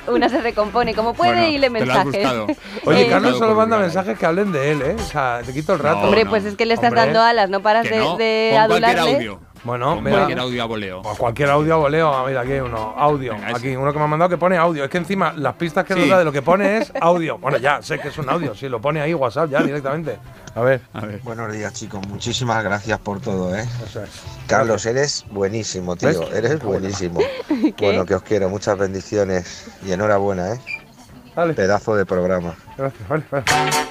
una 0.08 0.28
se 0.28 0.40
recompone 0.40 0.94
como 0.94 1.14
puede 1.14 1.32
Bueno, 1.32 1.46
y 1.48 1.58
le 1.58 1.70
te 1.70 1.84
lo 1.86 1.92
has 1.92 2.04
mensajes. 2.06 2.24
buscado. 2.24 2.46
Oye, 2.86 3.02
Eh, 3.02 3.08
Carlos 3.08 3.38
solo 3.38 3.54
manda 3.54 3.78
mensajes 3.78 4.18
que 4.18 4.26
hablen 4.26 4.50
de 4.50 4.72
él, 4.72 4.82
¿eh? 4.82 4.96
O 4.98 5.02
sea, 5.04 5.40
te 5.44 5.52
quito 5.52 5.74
el 5.74 5.78
rato. 5.78 6.00
Hombre, 6.00 6.26
pues 6.26 6.44
es 6.44 6.56
que 6.56 6.66
le 6.66 6.74
estás 6.74 6.88
Hombre. 6.88 7.02
dando 7.04 7.20
alas, 7.22 7.50
no 7.50 7.60
paras 7.60 7.84
Que 7.86 7.94
de, 7.94 7.98
no, 8.00 8.16
de 8.16 8.50
pon 8.56 8.66
cualquier 8.68 8.98
adularle. 8.98 9.16
audio. 9.16 9.40
Bueno, 9.64 10.00
mira. 10.00 10.16
cualquier 10.16 10.38
audio 10.40 10.62
a 10.62 10.66
voleo. 10.66 11.02
Pues 11.02 11.18
cualquier 11.18 11.50
audio 11.50 11.74
a 11.74 11.76
voleo, 11.76 12.12
ah, 12.14 12.24
mira, 12.26 12.40
aquí 12.42 12.52
hay 12.52 12.60
uno, 12.60 12.94
audio. 12.96 13.34
aquí, 13.54 13.74
uno 13.76 13.92
que 13.92 13.98
me 13.98 14.04
ha 14.04 14.08
mandado 14.08 14.28
que 14.28 14.38
pone 14.38 14.56
audio. 14.56 14.84
Es 14.84 14.90
que 14.90 14.98
encima 14.98 15.32
las 15.36 15.54
pistas 15.54 15.84
que 15.84 15.94
nos 15.94 16.04
Sí. 16.04 16.10
da 16.10 16.18
de 16.18 16.24
lo 16.24 16.32
que 16.32 16.42
pone 16.42 16.78
es 16.78 16.92
audio. 17.00 17.38
Bueno, 17.38 17.58
ya, 17.58 17.82
sé 17.82 17.98
que 17.98 18.08
es 18.08 18.18
un 18.18 18.28
audio, 18.30 18.54
sí, 18.54 18.68
lo 18.68 18.80
pone 18.80 19.00
ahí 19.00 19.14
WhatsApp 19.14 19.50
ya 19.50 19.62
directamente. 19.62 20.18
A 20.54 20.62
ver. 20.62 20.80
Buenos 21.22 21.52
días, 21.52 21.72
chicos. 21.72 22.06
Muchísimas 22.08 22.64
gracias 22.64 22.98
por 22.98 23.20
todo, 23.20 23.54
¿eh? 23.56 23.64
Eso 23.84 24.02
es. 24.02 24.10
Carlos, 24.46 24.84
eres 24.86 25.24
buenísimo, 25.30 25.94
tío. 25.94 26.08
¿Ves? 26.08 26.20
Eres 26.34 26.60
buenísimo. 26.62 27.20
¿Qué? 27.76 27.86
Bueno, 27.86 28.04
que 28.04 28.14
os 28.14 28.22
quiero. 28.22 28.48
Muchas 28.48 28.76
bendiciones. 28.76 29.70
Y 29.86 29.92
enhorabuena, 29.92 30.54
¿eh? 30.54 30.60
Pedazo 31.54 31.94
de 31.96 32.04
programa. 32.06 32.54
Gracias, 32.76 33.08
vale, 33.08 33.24
vale. 33.30 33.44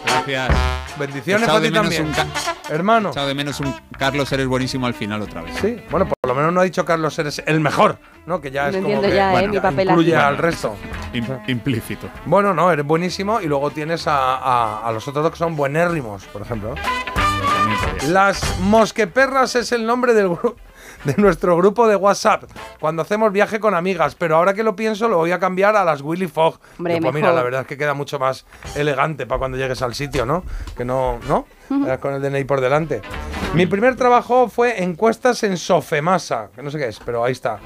Gracias. 0.05 0.51
Bendiciones 0.99 1.47
para 1.47 1.59
ti 1.59 1.65
de 1.65 1.71
menos 1.71 1.95
también. 1.95 2.27
Hermano. 2.69 3.09
Echado 3.09 3.27
de 3.27 3.35
menos 3.35 3.59
un 3.59 3.73
Carlos, 3.97 4.31
eres 4.31 4.47
buenísimo 4.47 4.87
al 4.87 4.93
final 4.93 5.21
otra 5.21 5.41
vez. 5.41 5.55
Sí, 5.61 5.81
bueno, 5.89 6.07
por 6.07 6.17
lo 6.27 6.35
menos 6.35 6.51
no 6.53 6.59
ha 6.59 6.63
dicho 6.63 6.83
Carlos 6.85 7.17
eres 7.19 7.41
el 7.45 7.59
mejor, 7.59 7.99
¿no? 8.25 8.41
Que 8.41 8.51
ya 8.51 8.63
No 8.63 8.69
es 8.69 8.75
como 8.75 8.87
entiendo 8.87 9.07
que 9.09 9.15
ya, 9.15 9.29
¿eh? 9.29 9.31
bueno, 9.31 9.53
Mi 9.53 9.59
papel 9.59 9.89
incluye 9.89 10.15
aquí. 10.15 10.25
al 10.25 10.37
resto. 10.37 10.75
Im- 11.13 11.39
implícito. 11.47 12.09
Bueno, 12.25 12.53
no, 12.53 12.71
eres 12.71 12.85
buenísimo 12.85 13.39
y 13.41 13.45
luego 13.47 13.69
tienes 13.71 14.07
a, 14.07 14.35
a- 14.37 14.87
a 14.87 14.91
los 14.91 15.07
otros 15.07 15.23
dos 15.23 15.31
que 15.31 15.37
son 15.37 15.55
buenérrimos, 15.55 16.25
por 16.25 16.41
ejemplo. 16.41 16.75
Las 18.07 18.59
mosqueperras 18.61 19.55
es 19.55 19.71
el 19.71 19.85
nombre 19.85 20.13
del 20.13 20.27
gru- 20.29 20.55
de 21.03 21.15
nuestro 21.17 21.55
grupo 21.57 21.87
de 21.87 21.95
WhatsApp 21.95 22.43
cuando 22.79 23.01
hacemos 23.01 23.31
viaje 23.31 23.59
con 23.59 23.75
amigas, 23.75 24.15
pero 24.15 24.35
ahora 24.35 24.53
que 24.53 24.63
lo 24.63 24.75
pienso 24.75 25.07
lo 25.07 25.17
voy 25.17 25.31
a 25.31 25.39
cambiar 25.39 25.75
a 25.75 25.83
las 25.83 26.01
Willy 26.01 26.27
Fogg. 26.27 26.59
Hombre, 26.77 26.99
pues 27.01 27.13
mira, 27.13 27.33
la 27.33 27.43
verdad 27.43 27.61
es 27.61 27.67
que 27.67 27.77
queda 27.77 27.93
mucho 27.93 28.19
más 28.19 28.45
elegante 28.75 29.25
para 29.25 29.39
cuando 29.39 29.57
llegues 29.57 29.81
al 29.81 29.95
sitio, 29.95 30.25
¿no? 30.25 30.43
Que 30.75 30.85
no, 30.85 31.19
¿no? 31.27 31.45
Vas 31.69 31.99
con 31.99 32.13
el 32.13 32.21
DNI 32.21 32.43
por 32.45 32.61
delante. 32.61 33.01
Mi 33.53 33.65
primer 33.65 33.95
trabajo 33.95 34.49
fue 34.49 34.83
encuestas 34.83 35.43
en 35.43 35.57
Sofemasa, 35.57 36.49
que 36.55 36.61
no 36.61 36.71
sé 36.71 36.77
qué 36.77 36.87
es, 36.87 36.99
pero 36.99 37.23
ahí 37.23 37.31
está. 37.31 37.59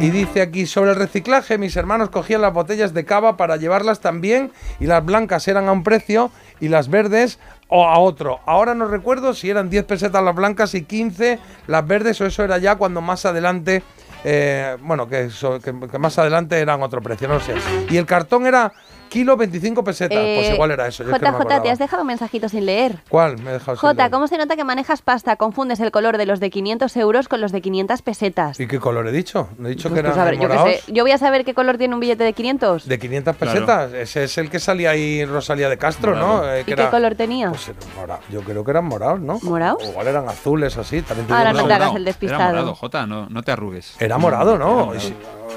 Y 0.00 0.10
dice 0.10 0.42
aquí, 0.42 0.66
sobre 0.66 0.90
el 0.90 0.96
reciclaje, 0.96 1.56
mis 1.56 1.76
hermanos 1.76 2.10
cogían 2.10 2.42
las 2.42 2.52
botellas 2.52 2.92
de 2.92 3.04
cava 3.06 3.36
para 3.36 3.56
llevarlas 3.56 4.00
también 4.00 4.52
y 4.78 4.86
las 4.86 5.04
blancas 5.04 5.48
eran 5.48 5.68
a 5.68 5.72
un 5.72 5.82
precio 5.82 6.30
y 6.60 6.68
las 6.68 6.88
verdes 6.88 7.38
o 7.68 7.86
a 7.88 7.98
otro. 7.98 8.40
Ahora 8.46 8.74
no 8.74 8.86
recuerdo 8.86 9.34
si 9.34 9.50
eran 9.50 9.68
10 9.70 9.84
pesetas 9.84 10.22
las 10.22 10.34
blancas 10.34 10.74
y 10.74 10.82
15 10.82 11.38
las 11.66 11.86
verdes 11.86 12.20
o 12.20 12.26
eso 12.26 12.44
era 12.44 12.58
ya 12.58 12.76
cuando 12.76 13.00
más 13.00 13.26
adelante, 13.26 13.82
eh, 14.24 14.76
bueno, 14.82 15.08
que, 15.08 15.28
que- 15.64 15.88
que 15.88 15.98
más 15.98 16.18
adelante 16.18 16.58
eran 16.60 16.82
otro 16.82 17.00
precio, 17.02 17.26
no 17.28 17.40
sé. 17.40 17.54
Y 17.90 17.96
el 17.96 18.06
cartón 18.06 18.46
era 18.46 18.72
kilo 19.08 19.36
25 19.36 19.82
pesetas, 19.84 20.18
pues 20.18 20.48
Eh, 20.48 20.54
igual 20.54 20.70
era 20.70 20.86
eso. 20.86 21.02
yo 21.04 21.10
es 21.10 21.18
que 21.18 21.24
no 21.24 21.32
me 21.38 21.44
JJ, 21.44 21.62
te 21.62 21.70
has 21.70 21.78
dejado 21.78 22.02
un 22.02 22.08
mensajito 22.08 22.48
sin 22.48 22.66
leer. 22.66 22.98
¿Cuál? 23.08 23.38
Me 23.38 23.50
he 23.50 23.52
dejado 23.54 23.76
sin 23.76 23.80
J, 23.88 23.94
leer. 23.94 24.10
¿cómo 24.10 24.26
se 24.28 24.38
nota 24.38 24.56
que 24.56 24.64
manejas 24.64 25.02
pasta? 25.02 25.36
Confundes 25.36 25.80
el 25.80 25.90
color 25.90 26.18
de 26.18 26.26
los 26.26 26.40
de 26.40 26.50
500 26.50 26.96
euros 26.96 27.28
con 27.28 27.40
los 27.40 27.52
de 27.52 27.60
500 27.60 28.02
pesetas. 28.02 28.60
¿Y 28.60 28.66
qué 28.66 28.78
color 28.78 29.06
he 29.08 29.12
dicho? 29.12 29.48
¿No 29.58 29.68
he 29.68 29.70
dicho 29.70 29.88
Pues, 29.88 30.00
que 30.02 30.04
pues, 30.08 30.16
eran 30.16 30.26
a 30.28 30.30
ver, 30.30 30.38
yo, 30.40 30.92
sé. 30.94 31.00
voy 31.02 31.10
a 31.12 31.18
saber 31.18 31.44
qué 31.44 31.54
color 31.54 31.78
tiene 31.78 31.94
un 31.94 32.00
billete 32.00 32.24
de 32.24 32.32
500. 32.32 32.86
De 32.88 32.98
500 32.98 33.36
Claro. 33.36 33.52
pesetas. 33.52 33.92
Ese 33.92 34.24
es 34.24 34.38
el 34.38 34.50
que 34.50 34.58
salía 34.58 34.90
ahí 34.90 35.24
Rosalía 35.24 35.68
de 35.68 35.78
Castro, 35.78 36.14
¿no? 36.16 36.44
Eh, 36.50 36.60
¿Y 36.60 36.64
que 36.64 36.74
qué 36.74 36.80
era- 36.82 36.90
color 36.90 37.14
tenía? 37.14 37.50
Pues 37.50 37.68
era 37.68 37.78
morado. 37.96 38.20
Yo 38.30 38.40
creo 38.42 38.64
que 38.64 38.70
eran 38.70 38.84
morados, 38.86 39.20
¿no? 39.20 39.38
¿Morados? 39.42 39.82
O 39.82 39.90
igual 39.90 40.06
eran 40.08 40.28
azules 40.28 40.76
así. 40.76 41.02
También 41.02 41.26
te 41.26 41.32
Ahora 41.34 41.52
no 41.52 41.66
te 41.66 41.72
hagas 41.72 41.94
el 41.94 42.04
despistado. 42.04 42.40
Era 42.42 42.50
morado, 42.52 42.74
Jota, 42.74 43.06
no, 43.06 43.28
no 43.28 43.42
te 43.42 43.52
arrugues. 43.52 43.94
Era 44.00 44.18
morado, 44.18 44.56
Era 44.56 44.64
¿no? 44.64 44.74
morado. 44.86 44.94
Y 44.96 45.00
si- 45.00 45.14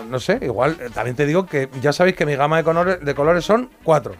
no 0.09 0.19
sé, 0.19 0.39
igual 0.41 0.77
eh, 0.79 0.89
también 0.93 1.15
te 1.15 1.25
digo 1.25 1.45
que 1.45 1.69
ya 1.81 1.93
sabéis 1.93 2.15
que 2.15 2.25
mi 2.25 2.35
gama 2.35 2.57
de 2.57 2.63
colores, 2.63 2.99
de 3.03 3.13
colores 3.39 3.45
son 3.45 3.69
cuatro. 3.83 4.15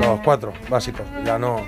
Los 0.00 0.20
cuatro 0.20 0.52
básicos. 0.68 1.02
Ya 1.24 1.38
no. 1.38 1.66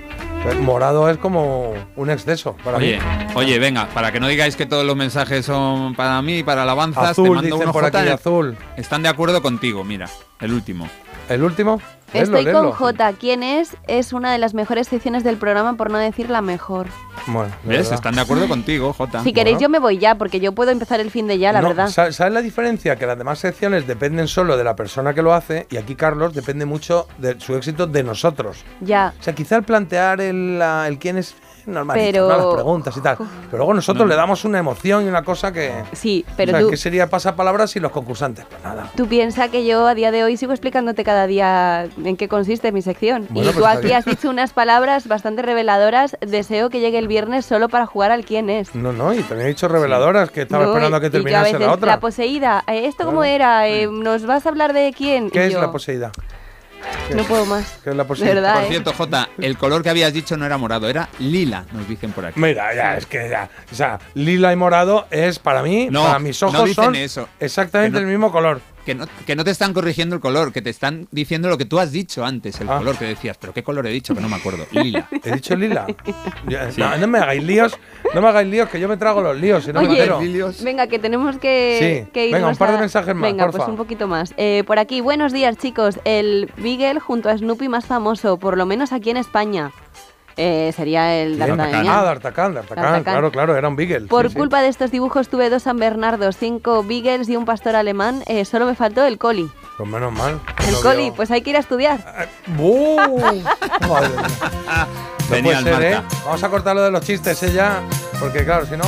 Morado 0.62 1.10
es 1.10 1.18
como 1.18 1.74
un 1.96 2.08
exceso 2.08 2.56
para 2.64 2.78
Oye, 2.78 2.96
mí. 2.96 3.02
oye, 3.34 3.58
venga, 3.58 3.88
para 3.92 4.10
que 4.10 4.20
no 4.20 4.26
digáis 4.26 4.56
que 4.56 4.64
todos 4.64 4.86
los 4.86 4.96
mensajes 4.96 5.44
son 5.44 5.94
para 5.94 6.22
mí, 6.22 6.42
para 6.42 6.62
alabanzas, 6.62 7.10
Azul, 7.10 7.28
te 7.28 7.34
mando 7.34 7.56
uno 7.58 7.72
por 7.72 7.84
aquí, 7.84 8.08
azul. 8.08 8.56
Están 8.78 9.02
de 9.02 9.10
acuerdo 9.10 9.42
contigo, 9.42 9.84
mira, 9.84 10.08
el 10.40 10.54
último. 10.54 10.88
¿El 11.30 11.42
último? 11.44 11.80
Estoy 12.12 12.44
con 12.50 12.72
J. 12.72 13.12
¿Quién 13.12 13.44
es? 13.44 13.76
Es 13.86 14.12
una 14.12 14.32
de 14.32 14.38
las 14.38 14.52
mejores 14.52 14.88
secciones 14.88 15.22
del 15.22 15.36
programa, 15.36 15.74
por 15.76 15.88
no 15.92 15.98
decir 15.98 16.28
la 16.28 16.42
mejor. 16.42 16.88
Bueno, 17.28 17.52
de 17.62 17.68
¿Ves? 17.68 17.78
verdad. 17.82 17.94
Están 17.94 18.14
de 18.16 18.20
acuerdo 18.22 18.48
contigo, 18.48 18.92
Jota. 18.92 19.22
Si 19.22 19.32
queréis, 19.32 19.58
yo 19.60 19.68
me 19.68 19.78
voy 19.78 19.98
ya, 19.98 20.16
porque 20.16 20.40
yo 20.40 20.50
puedo 20.52 20.72
empezar 20.72 20.98
el 20.98 21.12
fin 21.12 21.28
de 21.28 21.38
ya, 21.38 21.52
la 21.52 21.60
No, 21.60 21.68
verdad. 21.68 21.86
sa- 21.88 22.10
¿Sabes 22.10 22.34
la 22.34 22.42
diferencia? 22.42 22.96
Que 22.96 23.06
las 23.06 23.16
demás 23.16 23.38
secciones 23.38 23.86
dependen 23.86 24.26
solo 24.26 24.56
de 24.56 24.64
la 24.64 24.74
persona 24.74 25.14
que 25.14 25.22
lo 25.22 25.32
hace 25.32 25.68
y 25.70 25.76
aquí 25.76 25.94
Carlos 25.94 26.34
depende 26.34 26.66
mucho 26.66 27.06
de 27.18 27.38
su 27.38 27.54
éxito 27.54 27.86
de 27.86 28.02
nosotros. 28.02 28.64
Ya. 28.80 29.14
O 29.20 29.22
sea, 29.22 29.32
quizá 29.32 29.54
al 29.54 29.62
plantear 29.62 30.20
el, 30.20 30.60
el 30.60 30.98
quién 30.98 31.16
es 31.16 31.36
normalito, 31.70 32.10
Pero- 32.12 32.28
¿no? 32.28 32.36
las 32.46 32.54
preguntas 32.54 32.96
y 32.96 33.00
tal. 33.00 33.16
Pero 33.18 33.56
luego 33.58 33.74
nosotros 33.74 34.08
le 34.08 34.14
damos 34.14 34.44
una 34.44 34.58
emoción 34.58 35.04
y 35.04 35.08
una 35.08 35.22
cosa 35.24 35.52
que... 35.52 35.72
Sí, 35.92 36.24
pero 36.36 36.52
o 36.52 36.54
sea, 36.54 36.60
tú- 36.62 36.70
¿qué 36.70 36.76
sería 36.76 37.08
pasapalabras 37.08 37.74
y 37.76 37.80
los 37.80 37.90
concursantes? 37.92 38.44
Pues 38.48 38.62
nada. 38.62 38.90
Tú 38.96 39.06
piensas 39.06 39.48
que 39.50 39.64
yo 39.64 39.86
a 39.86 39.94
día 39.94 40.10
de 40.10 40.24
hoy 40.24 40.36
sigo 40.36 40.52
explicándote 40.52 41.04
cada 41.04 41.26
día 41.26 41.88
en 42.04 42.16
qué 42.16 42.28
consiste 42.28 42.72
mi 42.72 42.82
sección. 42.82 43.26
Bueno, 43.30 43.50
y 43.50 43.52
pues 43.52 43.56
tú 43.64 43.66
aquí 43.66 43.86
bien. 43.86 43.96
has 43.98 44.04
dicho 44.04 44.28
unas 44.30 44.52
palabras 44.52 45.08
bastante 45.08 45.42
reveladoras. 45.42 46.16
Deseo 46.20 46.70
que 46.70 46.80
llegue 46.80 46.98
el 46.98 47.08
viernes 47.08 47.46
solo 47.46 47.68
para 47.68 47.86
jugar 47.86 48.10
al 48.10 48.24
quién 48.24 48.50
es. 48.50 48.74
No, 48.74 48.92
no, 48.92 49.12
y 49.14 49.22
también 49.22 49.46
he 49.46 49.48
dicho 49.50 49.68
reveladoras 49.68 50.30
que 50.30 50.42
estaba 50.42 50.64
No, 50.64 50.70
esperando 50.70 50.96
a 50.96 51.00
que 51.00 51.06
y- 51.06 51.08
y 51.08 51.12
yo 51.12 51.18
terminase 51.22 51.52
veces, 51.52 51.66
la 51.66 51.72
otra. 51.72 52.00
poseída. 52.00 52.64
eh, 52.66 52.86
¿Esto 52.86 53.04
cómo 53.04 53.24
era? 53.24 53.68
Eh, 53.68 53.86
¿Nos 53.86 54.26
vas 54.26 54.46
a 54.46 54.48
hablar 54.48 54.72
de 54.72 54.92
quién? 54.96 55.30
¿Qué 55.30 55.44
Y 55.44 55.46
es 55.48 55.52
yo, 55.52 55.60
la 55.60 55.70
poseída? 55.72 56.10
¿Qué 57.08 57.14
No 57.14 57.24
puedo 57.24 57.44
más. 57.46 57.78
¿Qué 57.82 57.90
es 57.90 57.96
la 57.96 58.04
verdad, 58.04 58.54
Por 58.54 58.62
¿eh? 58.64 58.68
cierto, 58.68 58.92
Jota, 58.92 59.28
el 59.38 59.58
color 59.58 59.82
que 59.82 59.90
habías 59.90 60.12
dicho 60.12 60.36
no 60.36 60.46
era 60.46 60.56
morado, 60.58 60.88
era 60.88 61.08
lila, 61.18 61.64
nos 61.72 61.88
dicen 61.88 62.12
por 62.12 62.24
aquí. 62.26 62.38
Mira, 62.40 62.74
ya, 62.74 62.96
es 62.96 63.06
que 63.06 63.28
ya. 63.28 63.48
O 63.70 63.74
sea, 63.74 63.98
lila 64.14 64.52
y 64.52 64.56
morado 64.56 65.06
es 65.10 65.38
para 65.38 65.62
mí, 65.62 65.88
No, 65.90 66.04
para 66.04 66.18
mis 66.18 66.42
ojos 66.42 66.54
no 66.60 66.64
dicen 66.64 66.84
son 66.84 66.96
eso. 66.96 67.28
exactamente 67.40 67.98
Que 67.98 68.02
no- 68.04 68.06
el 68.08 68.12
mismo 68.12 68.30
color. 68.32 68.60
Que 68.84 68.94
no, 68.94 69.06
que 69.26 69.36
no 69.36 69.44
te 69.44 69.50
están 69.50 69.74
corrigiendo 69.74 70.14
el 70.16 70.20
color, 70.22 70.52
que 70.52 70.62
te 70.62 70.70
están 70.70 71.06
diciendo 71.10 71.48
lo 71.48 71.58
que 71.58 71.66
tú 71.66 71.78
has 71.78 71.92
dicho 71.92 72.24
antes, 72.24 72.60
el 72.60 72.68
Ah. 72.70 72.78
color 72.78 72.96
que 72.96 73.04
decías. 73.04 73.36
¿Pero 73.38 73.52
qué 73.52 73.62
color 73.62 73.86
he 73.86 73.90
dicho? 73.90 74.14
Que 74.14 74.20
no 74.22 74.28
me 74.28 74.36
acuerdo. 74.36 74.66
Lila. 74.72 75.06
He 75.24 75.32
dicho 75.32 75.54
lila. 75.54 75.86
Sí. 76.06 76.80
no, 76.80 76.96
no 76.96 77.06
me 77.06 77.18
hagáis 77.18 77.44
líos, 77.44 77.78
no 78.14 78.22
me 78.22 78.28
hagáis 78.28 78.48
líos, 78.48 78.68
que 78.70 78.80
yo 78.80 78.88
me 78.88 78.96
trago 78.96 79.20
los 79.20 79.36
líos 79.38 79.68
y 79.68 79.72
no 79.72 79.82
me 79.82 79.88
Oye, 79.88 79.98
entero. 80.04 80.20
venga, 80.62 80.86
que 80.86 80.98
tenemos 80.98 81.36
que, 81.38 82.04
Sí. 82.06 82.10
que 82.12 82.24
Venga, 82.26 82.38
irnos 82.38 82.52
un 82.52 82.56
par 82.58 82.70
de 82.70 82.76
a- 82.76 82.80
mensajes 82.80 83.14
más, 83.14 83.30
Venga, 83.30 83.44
porfa. 83.44 83.58
pues 83.58 83.68
un 83.68 83.76
poquito 83.76 84.08
más. 84.08 84.32
Eh, 84.38 84.64
por 84.66 84.78
aquí, 84.78 85.00
buenos 85.02 85.32
días, 85.32 85.56
chicos. 85.58 86.00
El 86.04 86.50
Beagle 86.56 87.00
junto 87.00 87.28
a 87.28 87.36
Snoopy 87.36 87.68
más 87.68 87.84
famoso, 87.86 88.38
por 88.38 88.56
lo 88.56 88.64
menos 88.66 88.92
aquí 88.92 89.10
en 89.10 89.18
España. 89.18 89.72
Eh, 90.36 90.72
sería 90.74 91.16
el 91.16 91.38
D'Artagnan. 91.38 91.88
Ah, 91.88 92.02
D'Artagnan, 92.04 92.54
D'Artagnan, 92.54 93.02
claro, 93.04 93.30
claro, 93.30 93.56
era 93.56 93.68
un 93.68 93.76
Beagle. 93.76 94.06
Por 94.06 94.26
sí, 94.26 94.32
sí. 94.32 94.38
culpa 94.38 94.62
de 94.62 94.68
estos 94.68 94.90
dibujos 94.90 95.28
tuve 95.28 95.50
dos 95.50 95.64
San 95.64 95.76
Bernardos, 95.78 96.36
cinco 96.38 96.82
Beagles 96.82 97.28
y 97.28 97.36
un 97.36 97.44
pastor 97.44 97.76
alemán. 97.76 98.22
Eh, 98.26 98.44
solo 98.44 98.66
me 98.66 98.74
faltó 98.74 99.04
el 99.04 99.18
Coli. 99.18 99.50
Pues 99.76 99.88
menos 99.88 100.12
mal. 100.12 100.40
El 100.66 100.72
No 100.74 100.80
Coli, 100.80 101.04
veo- 101.04 101.14
pues 101.14 101.30
hay 101.30 101.42
que 101.42 101.50
ir 101.50 101.56
a 101.56 101.60
estudiar. 101.60 102.28
¡Uh! 102.58 102.96
Madre. 103.88 104.10
No 105.42 105.60
ser, 105.62 105.82
¿eh? 105.82 106.00
Vamos 106.24 106.42
a 106.42 106.48
cortar 106.48 106.74
lo 106.74 106.82
de 106.82 106.90
los 106.90 107.02
chistes, 107.04 107.42
¿eh? 107.42 107.52
Ya, 107.52 107.80
porque 108.18 108.44
claro, 108.44 108.66
si 108.66 108.76
no... 108.76 108.84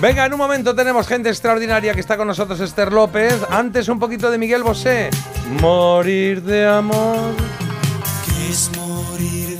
Venga, 0.00 0.24
en 0.24 0.32
un 0.32 0.38
momento 0.38 0.74
tenemos 0.74 1.06
gente 1.06 1.28
extraordinaria 1.28 1.92
que 1.92 2.00
está 2.00 2.16
con 2.16 2.26
nosotros, 2.26 2.58
Esther 2.60 2.90
López. 2.90 3.38
Antes 3.50 3.86
un 3.88 3.98
poquito 3.98 4.30
de 4.30 4.38
Miguel 4.38 4.62
Bosé. 4.62 5.10
Morir 5.60 6.42
de 6.42 6.66
amor. 6.66 7.34
¿Qué 8.24 8.48
es 8.50 8.70
morir 8.78 9.58
de 9.58 9.58
amor? 9.58 9.58
Morir 9.58 9.58
de 9.58 9.59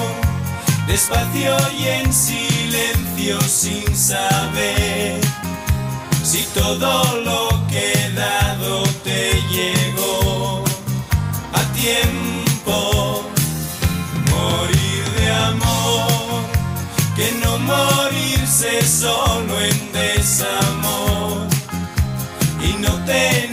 despacio 0.91 1.55
y 1.79 1.87
en 1.87 2.13
silencio 2.13 3.39
sin 3.43 3.95
saber 3.95 5.21
si 6.21 6.43
todo 6.53 7.21
lo 7.21 7.67
que 7.69 7.93
he 7.93 8.11
dado 8.11 8.83
te 9.01 9.41
llegó. 9.49 10.63
tiempo. 11.73 13.23
Morir 14.29 15.03
de 15.17 15.31
amor, 15.31 16.43
que 17.15 17.31
no 17.41 17.57
morirse 17.57 18.85
solo 18.85 19.59
en 19.61 19.91
desamor 19.93 21.47
y 22.67 22.73
no 22.83 22.93
tener 23.05 23.50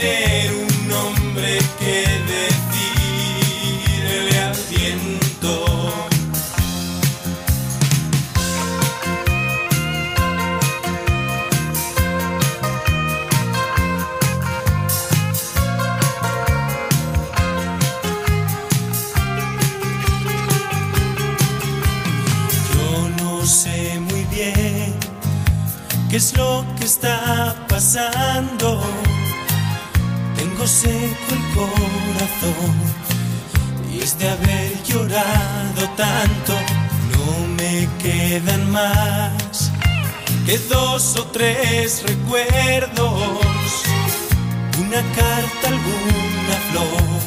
es 26.19 26.37
lo 26.37 26.65
que 26.77 26.85
está 26.85 27.55
pasando. 27.69 28.83
Tengo 30.37 30.67
seco 30.67 31.29
el 31.39 31.45
corazón 31.59 32.77
y 33.93 34.01
es 34.01 34.19
de 34.19 34.29
haber 34.29 34.83
llorado 34.83 35.83
tanto. 35.97 36.55
No 37.13 37.27
me 37.57 37.89
quedan 38.03 38.69
más 38.73 39.71
que 40.45 40.59
dos 40.75 41.17
o 41.19 41.25
tres 41.27 42.03
recuerdos. 42.03 43.71
Una 44.81 45.03
carta, 45.19 45.65
alguna 45.75 46.57
flor, 46.69 47.21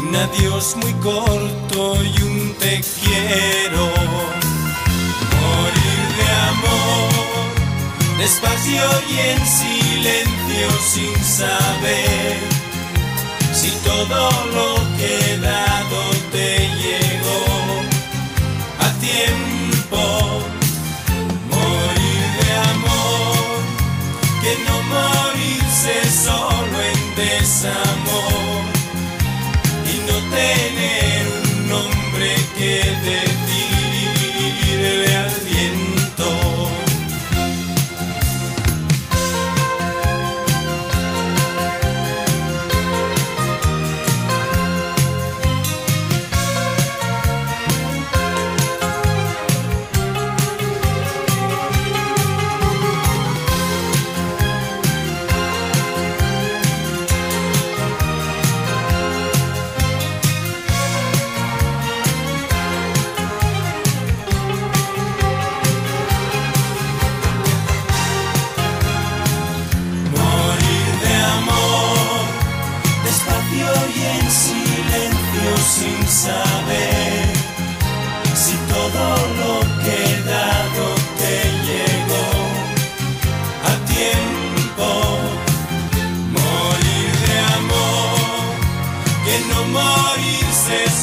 un 0.00 0.16
adiós 0.16 0.76
muy 0.82 0.92
corto 1.08 1.96
y 2.04 2.22
un 2.28 2.54
te 2.58 2.82
quiero. 3.00 3.84
Morir 5.40 6.02
de 6.18 6.26
amor, 6.50 6.79
despacio 8.20 8.82
y 9.08 9.18
en 9.18 9.46
silencio 9.46 10.68
sin 10.92 11.24
saber 11.24 12.36
si 13.54 13.70
todo 13.82 14.30
lo 14.56 14.74
que 14.98 15.08
he 15.18 15.38
dado 15.38 16.00
te 16.30 16.68
llegó 16.82 17.42
a 18.78 18.88
tiempo. 19.08 20.02
Morir 21.48 22.26
de 22.40 22.50
amor, 22.74 23.58
que 24.42 24.52
no 24.66 24.76
morirse 24.94 25.94
solo 26.26 26.76
en 26.92 27.00
desamor 27.16 28.62
y 29.92 29.96
no 30.08 30.16
tener 30.36 31.20
un 31.42 31.68
nombre 31.68 32.36
que 32.58 32.72
decirle 33.02 33.39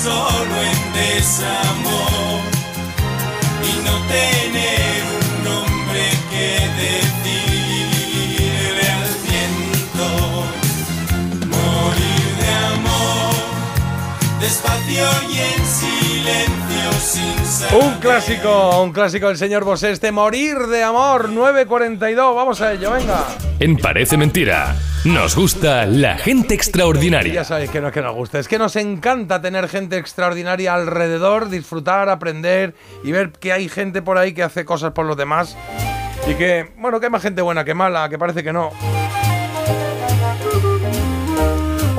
solo 0.08 0.56
en 0.72 0.82
desamor 0.94 2.40
y 3.70 3.74
no 3.86 3.96
tener 4.16 4.98
un 5.18 5.28
nombre 5.50 6.04
que 6.32 6.48
decirle 6.84 7.76
al 9.00 9.10
viento. 9.28 10.08
Morir 11.56 12.30
de 12.42 12.52
amor, 12.76 13.36
despacio 14.40 15.08
y 15.30 15.36
en 15.52 15.62
silencio. 15.80 16.67
Un 17.82 17.94
clásico, 18.02 18.82
un 18.84 18.92
clásico 18.92 19.30
del 19.30 19.38
señor 19.38 19.64
Bosé, 19.64 19.92
este 19.92 20.12
Morir 20.12 20.58
de 20.68 20.84
Amor 20.84 21.30
942. 21.30 22.36
Vamos 22.36 22.60
a 22.60 22.74
ello, 22.74 22.92
venga. 22.92 23.24
En 23.60 23.78
Parece 23.78 24.18
Mentira, 24.18 24.76
nos 25.06 25.34
gusta 25.34 25.86
la 25.86 26.18
gente 26.18 26.50
Ya 26.50 26.56
extraordinaria. 26.56 27.46
sabéis 27.46 27.70
que 27.70 27.80
no 27.80 27.88
es 27.88 27.94
que 27.94 28.02
nos 28.02 28.14
gusta, 28.14 28.40
es 28.40 28.50
que 28.50 28.58
nos 28.60 28.76
encanta 28.76 29.42
tener 29.42 29.70
gente 29.70 29.98
extraordinaria 29.98 30.74
alrededor, 30.74 31.48
disfrutar, 31.50 32.10
aprender 32.10 32.76
y 33.06 33.14
ver 33.14 33.32
que 33.32 33.54
hay 33.54 33.70
gente 33.70 34.02
por 34.02 34.18
ahí 34.18 34.34
que 34.34 34.44
hace 34.44 34.66
cosas 34.66 34.92
por 34.92 35.06
los 35.06 35.16
demás 35.16 35.56
y 36.30 36.34
que, 36.34 36.74
bueno, 36.78 37.00
que 37.00 37.06
hay 37.06 37.12
más 37.12 37.22
gente 37.22 37.42
buena 37.42 37.64
que 37.64 37.74
mala, 37.74 38.10
que 38.10 38.18
parece 38.18 38.44
que 38.44 38.52
no. 38.52 38.72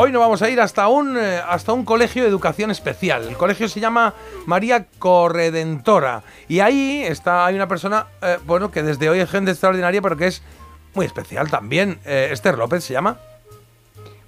Hoy 0.01 0.13
nos 0.13 0.21
vamos 0.21 0.43
a 0.43 0.49
ir 0.49 0.61
hasta 0.61 0.87
un, 0.87 1.19
eh, 1.19 1.41
hasta 1.45 1.73
un 1.73 1.85
colegio 1.85 2.23
de 2.23 2.29
educación 2.29 2.71
especial. 2.71 3.27
El 3.27 3.37
colegio 3.37 3.67
se 3.67 3.81
llama 3.81 4.15
María 4.47 4.87
Corredentora. 5.01 6.23
Y 6.47 6.61
ahí 6.61 7.03
está, 7.03 7.45
hay 7.45 7.57
una 7.57 7.67
persona, 7.67 8.07
eh, 8.23 8.39
bueno, 8.47 8.71
que 8.71 8.85
desde 8.85 9.11
hoy 9.11 9.19
es 9.19 9.29
gente 9.29 9.51
extraordinaria, 9.51 10.01
pero 10.01 10.17
que 10.17 10.29
es 10.29 10.41
muy 10.95 11.05
especial 11.05 11.51
también. 11.51 11.99
Eh, 12.05 12.29
Esther 12.31 12.57
López 12.57 12.85
se 12.85 12.93
llama. 12.93 13.19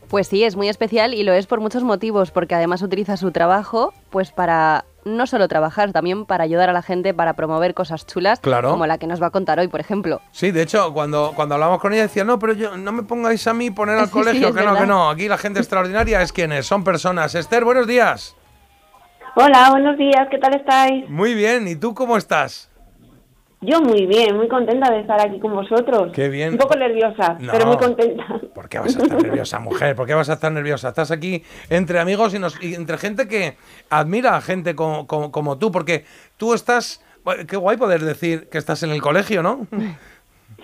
Pues 0.08 0.26
sí, 0.26 0.42
es 0.42 0.56
muy 0.56 0.68
especial 0.68 1.14
y 1.14 1.22
lo 1.22 1.32
es 1.32 1.46
por 1.46 1.60
muchos 1.60 1.84
motivos, 1.84 2.32
porque 2.32 2.56
además 2.56 2.82
utiliza 2.82 3.16
su 3.16 3.30
trabajo 3.30 3.94
pues 4.10 4.32
para 4.32 4.84
no 5.04 5.26
solo 5.26 5.48
trabajar, 5.48 5.92
también 5.92 6.24
para 6.26 6.44
ayudar 6.44 6.70
a 6.70 6.72
la 6.72 6.82
gente, 6.82 7.12
para 7.14 7.34
promover 7.34 7.74
cosas 7.74 8.06
chulas, 8.06 8.40
Claro. 8.40 8.70
como 8.70 8.86
la 8.86 8.98
que 8.98 9.06
nos 9.06 9.20
va 9.22 9.26
a 9.26 9.30
contar 9.30 9.58
hoy, 9.58 9.68
por 9.68 9.80
ejemplo. 9.80 10.20
Sí, 10.30 10.50
de 10.50 10.62
hecho, 10.62 10.92
cuando, 10.92 11.32
cuando 11.34 11.54
hablamos 11.56 11.80
con 11.80 11.92
ella 11.92 12.02
decía, 12.02 12.24
no, 12.24 12.38
pero 12.38 12.52
yo, 12.52 12.76
no 12.76 12.92
me 12.92 13.02
pongáis 13.02 13.46
a 13.46 13.54
mí 13.54 13.70
poner 13.70 13.98
al 13.98 14.06
Sí, 14.06 14.12
colegio, 14.12 14.48
sí, 14.48 14.54
que 14.54 14.64
no, 14.64 14.74
que 14.76 14.86
no. 14.86 15.10
Aquí 15.10 15.28
la 15.28 15.38
gente 15.38 15.58
extraordinaria 15.60 16.22
es 16.22 16.32
quienes, 16.32 16.66
son 16.66 16.84
personas. 16.84 17.34
Esther, 17.34 17.64
buenos 17.64 17.86
días. 17.86 18.36
Hola, 19.36 19.70
buenos 19.70 19.96
días, 19.98 20.26
¿qué 20.30 20.38
tal 20.38 20.54
estáis? 20.54 21.08
Muy 21.10 21.34
bien, 21.34 21.68
¿y 21.68 21.76
tú 21.76 21.94
cómo 21.94 22.16
estás? 22.16 22.69
Yo 23.62 23.78
muy 23.82 24.06
bien, 24.06 24.36
muy 24.38 24.48
contenta 24.48 24.90
de 24.90 25.00
estar 25.00 25.20
aquí 25.20 25.38
con 25.38 25.54
vosotros. 25.54 26.12
Qué 26.14 26.30
bien. 26.30 26.52
Un 26.52 26.58
poco 26.58 26.76
nerviosa, 26.76 27.36
No. 27.40 27.52
pero 27.52 27.66
muy 27.66 27.76
contenta. 27.76 28.24
¿Por 28.54 28.68
qué 28.70 28.78
vas 28.78 28.96
a 28.96 29.02
estar 29.02 29.22
nerviosa, 29.22 29.58
mujer? 29.60 29.94
¿Por 29.94 30.06
qué 30.06 30.14
vas 30.14 30.30
a 30.30 30.32
estar 30.32 30.50
nerviosa? 30.50 30.88
Estás 30.88 31.10
aquí 31.10 31.42
entre 31.68 32.00
amigos 32.00 32.32
y, 32.34 32.38
nos- 32.38 32.62
y 32.62 32.74
entre 32.74 32.96
gente 32.96 33.28
que 33.28 33.58
admira 33.90 34.34
a 34.36 34.40
gente 34.40 34.74
como, 34.74 35.06
como- 35.06 35.30
como 35.30 35.58
tú, 35.58 35.70
porque 35.70 36.04
tú 36.38 36.54
estás... 36.54 37.04
Qué 37.46 37.56
guay 37.58 37.76
poder 37.76 38.00
decir 38.00 38.48
que 38.48 38.56
estás 38.56 38.82
en 38.82 38.90
el 38.92 39.02
colegio, 39.02 39.42
¿no? 39.42 39.66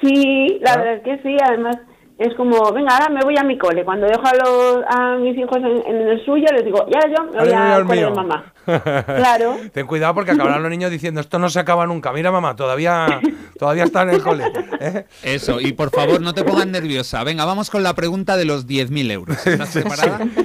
Sí, 0.00 0.58
la 0.62 0.72
Ah. 0.72 0.76
verdad 0.78 0.94
es 0.94 1.02
que 1.02 1.18
sí, 1.22 1.36
además 1.46 1.76
es 2.18 2.34
como, 2.34 2.72
venga, 2.72 2.96
ahora 2.96 3.10
me 3.10 3.20
voy 3.22 3.34
a 3.38 3.44
mi 3.44 3.58
cole. 3.58 3.84
Cuando 3.84 4.06
dejo 4.06 4.22
a, 4.26 4.32
los, 4.34 4.84
a 4.88 5.16
mis 5.16 5.36
hijos 5.36 5.58
en, 5.58 5.86
en 5.86 6.08
el 6.08 6.24
suyo, 6.24 6.46
les 6.50 6.64
digo, 6.64 6.86
ya 6.88 7.00
yo 7.14 7.24
me 7.24 7.30
voy 7.40 7.84
cole 7.86 8.00
de 8.00 8.06
mío. 8.06 8.14
mamá. 8.14 8.52
Claro. 8.66 9.56
Ten 9.72 9.86
cuidado 9.86 10.14
porque 10.14 10.32
acabarán 10.32 10.60
los 10.62 10.70
niños 10.70 10.90
diciendo 10.90 11.20
esto 11.20 11.38
no 11.38 11.48
se 11.48 11.60
acaba 11.60 11.86
nunca. 11.86 12.12
Mira, 12.12 12.30
mamá, 12.32 12.56
todavía, 12.56 13.20
todavía 13.58 13.84
está 13.84 14.02
en 14.02 14.10
el 14.10 14.22
cole. 14.22 14.44
¿eh? 14.80 15.04
Eso, 15.22 15.60
y 15.60 15.72
por 15.72 15.90
favor 15.90 16.20
no 16.20 16.34
te 16.34 16.44
pongas 16.44 16.66
nerviosa. 16.66 17.22
Venga, 17.24 17.44
vamos 17.44 17.70
con 17.70 17.82
la 17.82 17.94
pregunta 17.94 18.36
de 18.36 18.44
los 18.44 18.66
10.000 18.66 19.10
euros. 19.12 19.46
¿Estás 19.46 19.70
preparada? 19.72 20.18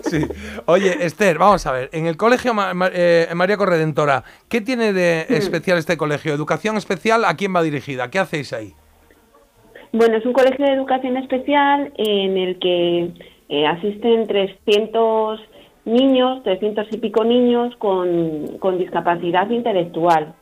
Sí. 0.00 0.26
Oye, 0.66 1.04
Esther, 1.04 1.38
vamos 1.38 1.66
a 1.66 1.72
ver. 1.72 1.88
En 1.92 2.06
el 2.06 2.16
colegio 2.16 2.54
Ma- 2.54 2.72
Ma- 2.74 2.90
eh, 2.92 3.28
María 3.34 3.56
Corredentora, 3.56 4.24
¿qué 4.48 4.60
tiene 4.60 4.92
de 4.92 5.26
especial 5.28 5.78
este 5.78 5.96
colegio? 5.96 6.32
¿Educación 6.34 6.76
especial 6.76 7.24
a 7.24 7.34
quién 7.36 7.54
va 7.54 7.62
dirigida? 7.62 8.10
¿Qué 8.10 8.18
hacéis 8.18 8.52
ahí? 8.52 8.74
Bueno, 9.92 10.16
es 10.16 10.24
un 10.26 10.32
colegio 10.32 10.64
de 10.64 10.72
educación 10.72 11.16
especial 11.16 11.92
en 11.96 12.36
el 12.36 12.58
que 12.58 13.12
eh, 13.48 13.66
asisten 13.66 14.26
300 14.26 15.40
niños, 15.84 16.42
300 16.42 16.86
y 16.92 16.98
pico 16.98 17.24
niños 17.24 17.74
con, 17.76 18.58
con 18.58 18.78
discapacidad 18.78 19.48
intelectual. 19.50 20.34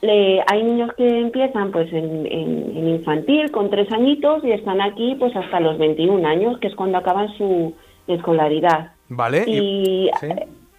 Le- 0.00 0.42
hay 0.48 0.62
niños 0.64 0.90
que 0.96 1.06
empiezan 1.20 1.70
pues 1.70 1.92
en, 1.92 2.26
en- 2.26 2.76
en 2.76 2.88
infantil 2.88 3.50
con 3.52 3.70
tres 3.70 3.90
añitos 3.92 4.44
y 4.44 4.50
están 4.50 4.80
aquí 4.80 5.14
pues 5.18 5.34
hasta 5.36 5.60
los 5.60 5.78
21 5.78 6.26
años, 6.26 6.58
que 6.58 6.66
es 6.68 6.74
cuando 6.74 6.98
acaban 6.98 7.28
su, 7.36 7.72
escolaridad. 8.08 8.92
Vale. 9.08 9.44
Y, 9.46 10.10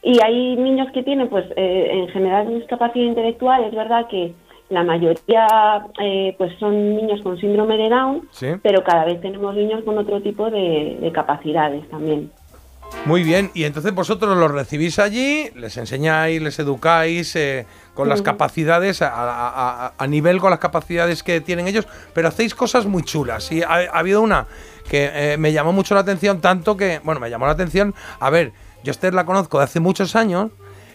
y 0.04 0.20
hay 0.22 0.56
niños 0.58 0.88
que 0.94 1.04
tienen, 1.04 1.30
pues, 1.30 1.46
eh, 1.56 1.90
en 1.94 2.08
general 2.10 2.54
discapacidad 2.54 3.06
intelectual. 3.06 3.64
Es 3.64 3.74
verdad 3.74 4.08
que 4.10 4.34
la 4.70 4.84
mayoría, 4.84 5.48
eh, 6.02 6.36
pues, 6.38 6.52
son 6.60 6.96
niños 6.98 7.22
con 7.22 7.38
síndrome 7.38 7.78
de 7.78 7.88
Down, 7.90 8.28
Sí. 8.32 8.48
pero 8.62 8.84
cada 8.84 9.06
vez 9.06 9.22
tenemos 9.22 9.56
niños 9.56 9.84
con 9.86 9.98
otro 9.98 10.20
tipo 10.22 10.50
de, 10.50 10.98
de 11.00 11.12
capacidades 11.14 11.88
también. 11.90 12.30
Muy 13.06 13.24
bien, 13.24 13.52
y 13.54 13.66
entonces 13.66 13.94
vosotros 13.94 14.38
los 14.38 14.50
recibís 14.50 14.98
allí, 14.98 15.50
les 15.56 15.76
enseñáis, 15.76 16.42
les 16.42 16.58
educáis 16.60 17.36
eh, 17.36 17.66
con 17.94 18.08
las 18.08 18.22
capacidades, 18.22 19.02
a, 19.02 19.92
a- 19.98 20.08
nivel 20.08 20.40
con 20.40 20.52
las 20.52 20.60
capacidades 20.60 21.22
que 21.22 21.42
tienen 21.42 21.68
ellos, 21.68 21.86
pero 22.14 22.30
hacéis 22.30 22.56
cosas 22.56 22.86
muy 22.86 23.04
chulas. 23.04 23.52
Y 23.52 23.62
ha, 23.62 23.68
ha 23.92 24.00
habido 24.00 24.22
una 24.22 24.48
que 24.90 25.12
eh, 25.34 25.38
me 25.38 25.52
llamó 25.52 25.74
mucho 25.74 25.96
la 25.96 26.02
atención, 26.02 26.40
tanto 26.40 26.78
que, 26.78 27.02
bueno, 27.04 27.20
me 27.20 27.30
llamó 27.30 27.46
la 27.46 27.52
atención, 27.52 27.94
a 28.22 28.30
ver, 28.30 28.54
yo 28.86 28.92
a 28.92 28.94
Esther 28.94 29.14
la 29.14 29.26
conozco 29.26 29.58
de 29.58 29.66
hace 29.66 29.82
muchos 29.82 30.16
años, 30.16 30.52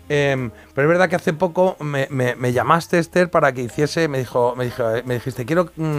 em, 0.09 0.51
pero 0.75 0.86
es 0.86 0.89
verdad 0.89 1.10
que 1.10 1.17
hace 1.17 1.35
poco 1.35 1.77
me, 1.81 2.07
me- 2.10 2.36
me 2.36 2.55
llamaste, 2.55 2.99
Esther, 2.99 3.31
para 3.31 3.52
que 3.52 3.62
hiciese, 3.62 4.09
me 4.09 4.18
dijo, 4.18 4.55
me 4.57 4.65
dijo, 4.65 4.83
me 5.05 5.15
dijiste, 5.15 5.44
quiero 5.44 5.70
mm, 5.77 5.99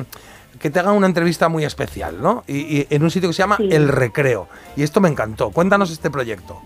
que 0.59 0.69
te 0.69 0.79
hagan 0.79 0.95
una 0.95 1.07
entrevista 1.07 1.49
muy 1.49 1.63
especial, 1.63 2.21
¿no? 2.21 2.43
Y, 2.47 2.79
y 2.79 2.87
en 2.89 3.03
un 3.03 3.11
sitio 3.11 3.29
que 3.29 3.33
se 3.33 3.43
llama 3.43 3.57
El 3.59 3.87
Recreo. 3.87 4.47
Y 4.75 4.83
esto 4.83 4.99
me 5.01 5.09
encantó. 5.09 5.51
Cuéntanos 5.51 5.91
este 5.91 6.09
proyecto. 6.09 6.59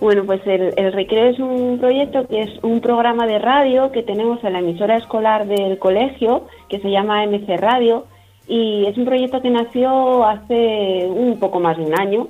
Bueno, 0.00 0.24
pues 0.24 0.40
el, 0.46 0.74
el 0.76 0.92
Recreo 0.92 1.30
es 1.30 1.38
un 1.40 1.78
proyecto 1.80 2.26
que 2.28 2.42
es 2.42 2.50
un 2.62 2.80
programa 2.80 3.26
de 3.26 3.38
radio 3.40 3.90
que 3.90 4.04
tenemos 4.04 4.42
en 4.44 4.52
la 4.52 4.60
emisora 4.60 4.96
escolar 4.96 5.46
del 5.46 5.78
colegio, 5.78 6.46
que 6.68 6.78
se 6.78 6.90
llama 6.90 7.26
MC 7.26 7.56
Radio, 7.58 8.06
y 8.46 8.86
es 8.86 8.96
un 8.96 9.04
proyecto 9.04 9.42
que 9.42 9.50
nació 9.50 10.24
hace 10.24 11.06
un 11.08 11.38
poco 11.40 11.58
más 11.58 11.76
de 11.76 11.84
un 11.84 11.98
año. 11.98 12.28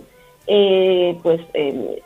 Eh, 0.50 1.18
pues 1.22 1.42
eh, 1.52 2.00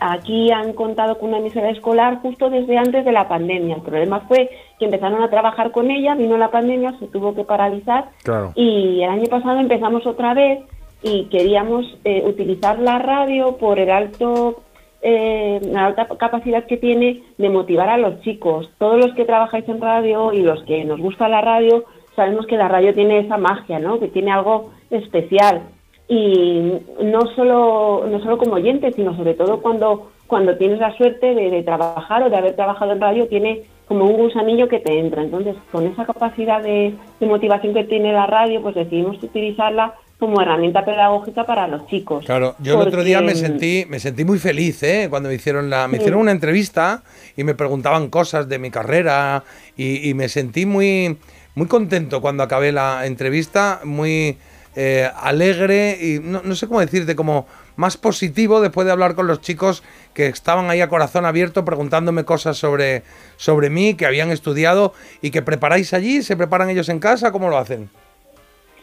aquí 0.00 0.52
han 0.52 0.74
contado 0.74 1.18
con 1.18 1.30
una 1.30 1.38
emisora 1.38 1.70
escolar 1.70 2.20
justo 2.22 2.48
desde 2.50 2.78
antes 2.78 3.04
de 3.04 3.10
la 3.10 3.26
pandemia. 3.26 3.74
El 3.76 3.82
problema 3.82 4.20
fue 4.28 4.48
que 4.78 4.84
empezaron 4.84 5.20
a 5.20 5.28
trabajar 5.28 5.72
con 5.72 5.90
ella, 5.90 6.14
vino 6.14 6.38
la 6.38 6.52
pandemia, 6.52 6.96
se 7.00 7.08
tuvo 7.08 7.34
que 7.34 7.42
paralizar 7.42 8.10
Claro. 8.22 8.52
y 8.54 9.02
el 9.02 9.10
año 9.10 9.26
pasado 9.28 9.58
empezamos 9.58 10.06
otra 10.06 10.34
vez 10.34 10.60
y 11.02 11.24
queríamos 11.24 11.84
eh, 12.04 12.22
utilizar 12.24 12.78
la 12.78 13.00
radio 13.00 13.56
por 13.56 13.80
el 13.80 13.90
alto 13.90 14.62
eh, 15.02 15.60
la 15.64 15.86
alta 15.86 16.06
capacidad 16.18 16.64
que 16.66 16.76
tiene 16.76 17.22
de 17.38 17.48
motivar 17.48 17.88
a 17.88 17.98
los 17.98 18.20
chicos. 18.22 18.68
Todos 18.78 19.04
los 19.04 19.14
que 19.14 19.24
trabajáis 19.24 19.68
en 19.68 19.80
radio 19.80 20.32
y 20.32 20.42
los 20.42 20.62
que 20.64 20.84
nos 20.84 21.00
gusta 21.00 21.28
la 21.28 21.40
radio 21.40 21.84
sabemos 22.14 22.46
que 22.46 22.56
la 22.56 22.68
radio 22.68 22.94
tiene 22.94 23.18
esa 23.18 23.36
magia, 23.36 23.78
¿no? 23.78 24.00
Que 24.00 24.08
tiene 24.08 24.32
algo 24.32 24.70
especial 24.90 25.62
y 26.08 26.72
no 27.02 27.26
solo 27.34 28.06
no 28.08 28.20
solo 28.20 28.38
como 28.38 28.54
oyente, 28.54 28.92
sino 28.92 29.16
sobre 29.16 29.34
todo 29.34 29.60
cuando 29.60 30.10
cuando 30.26 30.56
tienes 30.56 30.78
la 30.78 30.96
suerte 30.96 31.34
de, 31.34 31.50
de 31.50 31.62
trabajar 31.62 32.22
o 32.22 32.30
de 32.30 32.36
haber 32.36 32.56
trabajado 32.56 32.92
en 32.92 33.00
radio 33.00 33.28
tiene 33.28 33.62
como 33.86 34.04
un 34.04 34.16
gusanillo 34.16 34.68
que 34.68 34.80
te 34.80 34.98
entra. 34.98 35.22
Entonces, 35.22 35.54
con 35.70 35.86
esa 35.86 36.04
capacidad 36.04 36.60
de, 36.60 36.94
de 37.20 37.26
motivación 37.26 37.72
que 37.72 37.84
tiene 37.84 38.12
la 38.12 38.26
radio, 38.26 38.60
pues 38.60 38.74
decidimos 38.74 39.22
utilizarla 39.22 39.94
como 40.18 40.40
herramienta 40.40 40.84
pedagógica 40.84 41.44
para 41.44 41.68
los 41.68 41.86
chicos. 41.86 42.24
Claro, 42.24 42.56
yo 42.58 42.80
el 42.80 42.88
otro 42.88 43.04
día 43.04 43.20
me 43.20 43.34
sentí, 43.34 43.84
me 43.88 44.00
sentí 44.00 44.24
muy 44.24 44.38
feliz, 44.38 44.82
¿eh? 44.82 45.06
Cuando 45.10 45.28
me 45.28 45.34
hicieron 45.34 45.68
la, 45.70 45.86
me 45.88 45.98
hicieron 45.98 46.20
una 46.20 46.32
entrevista 46.32 47.02
y 47.36 47.44
me 47.44 47.54
preguntaban 47.54 48.08
cosas 48.08 48.48
de 48.48 48.58
mi 48.58 48.70
carrera 48.70 49.44
y, 49.76 50.08
y 50.08 50.14
me 50.14 50.28
sentí 50.28 50.64
muy, 50.64 51.18
muy 51.54 51.66
contento 51.66 52.20
cuando 52.20 52.42
acabé 52.42 52.72
la 52.72 53.06
entrevista, 53.06 53.80
muy 53.84 54.38
eh, 54.76 55.08
alegre 55.22 55.96
y 56.00 56.20
no, 56.22 56.42
no 56.44 56.54
sé 56.54 56.68
cómo 56.68 56.80
decirte, 56.80 57.16
como 57.16 57.46
más 57.76 57.96
positivo 57.96 58.60
después 58.60 58.86
de 58.86 58.92
hablar 58.92 59.14
con 59.14 59.26
los 59.26 59.40
chicos 59.40 59.82
que 60.14 60.26
estaban 60.26 60.70
ahí 60.70 60.80
a 60.80 60.88
corazón 60.88 61.24
abierto 61.24 61.64
preguntándome 61.64 62.24
cosas 62.24 62.56
sobre, 62.56 63.02
sobre 63.36 63.70
mí, 63.70 63.94
que 63.94 64.06
habían 64.06 64.30
estudiado 64.30 64.92
y 65.22 65.30
que 65.30 65.42
preparáis 65.42 65.94
allí, 65.94 66.22
se 66.22 66.36
preparan 66.36 66.70
ellos 66.70 66.88
en 66.88 67.00
casa, 67.00 67.32
¿cómo 67.32 67.48
lo 67.48 67.58
hacen? 67.58 67.88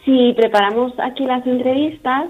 Sí, 0.04 0.34
preparamos 0.36 0.92
aquí 0.98 1.24
las 1.24 1.46
entrevistas 1.46 2.26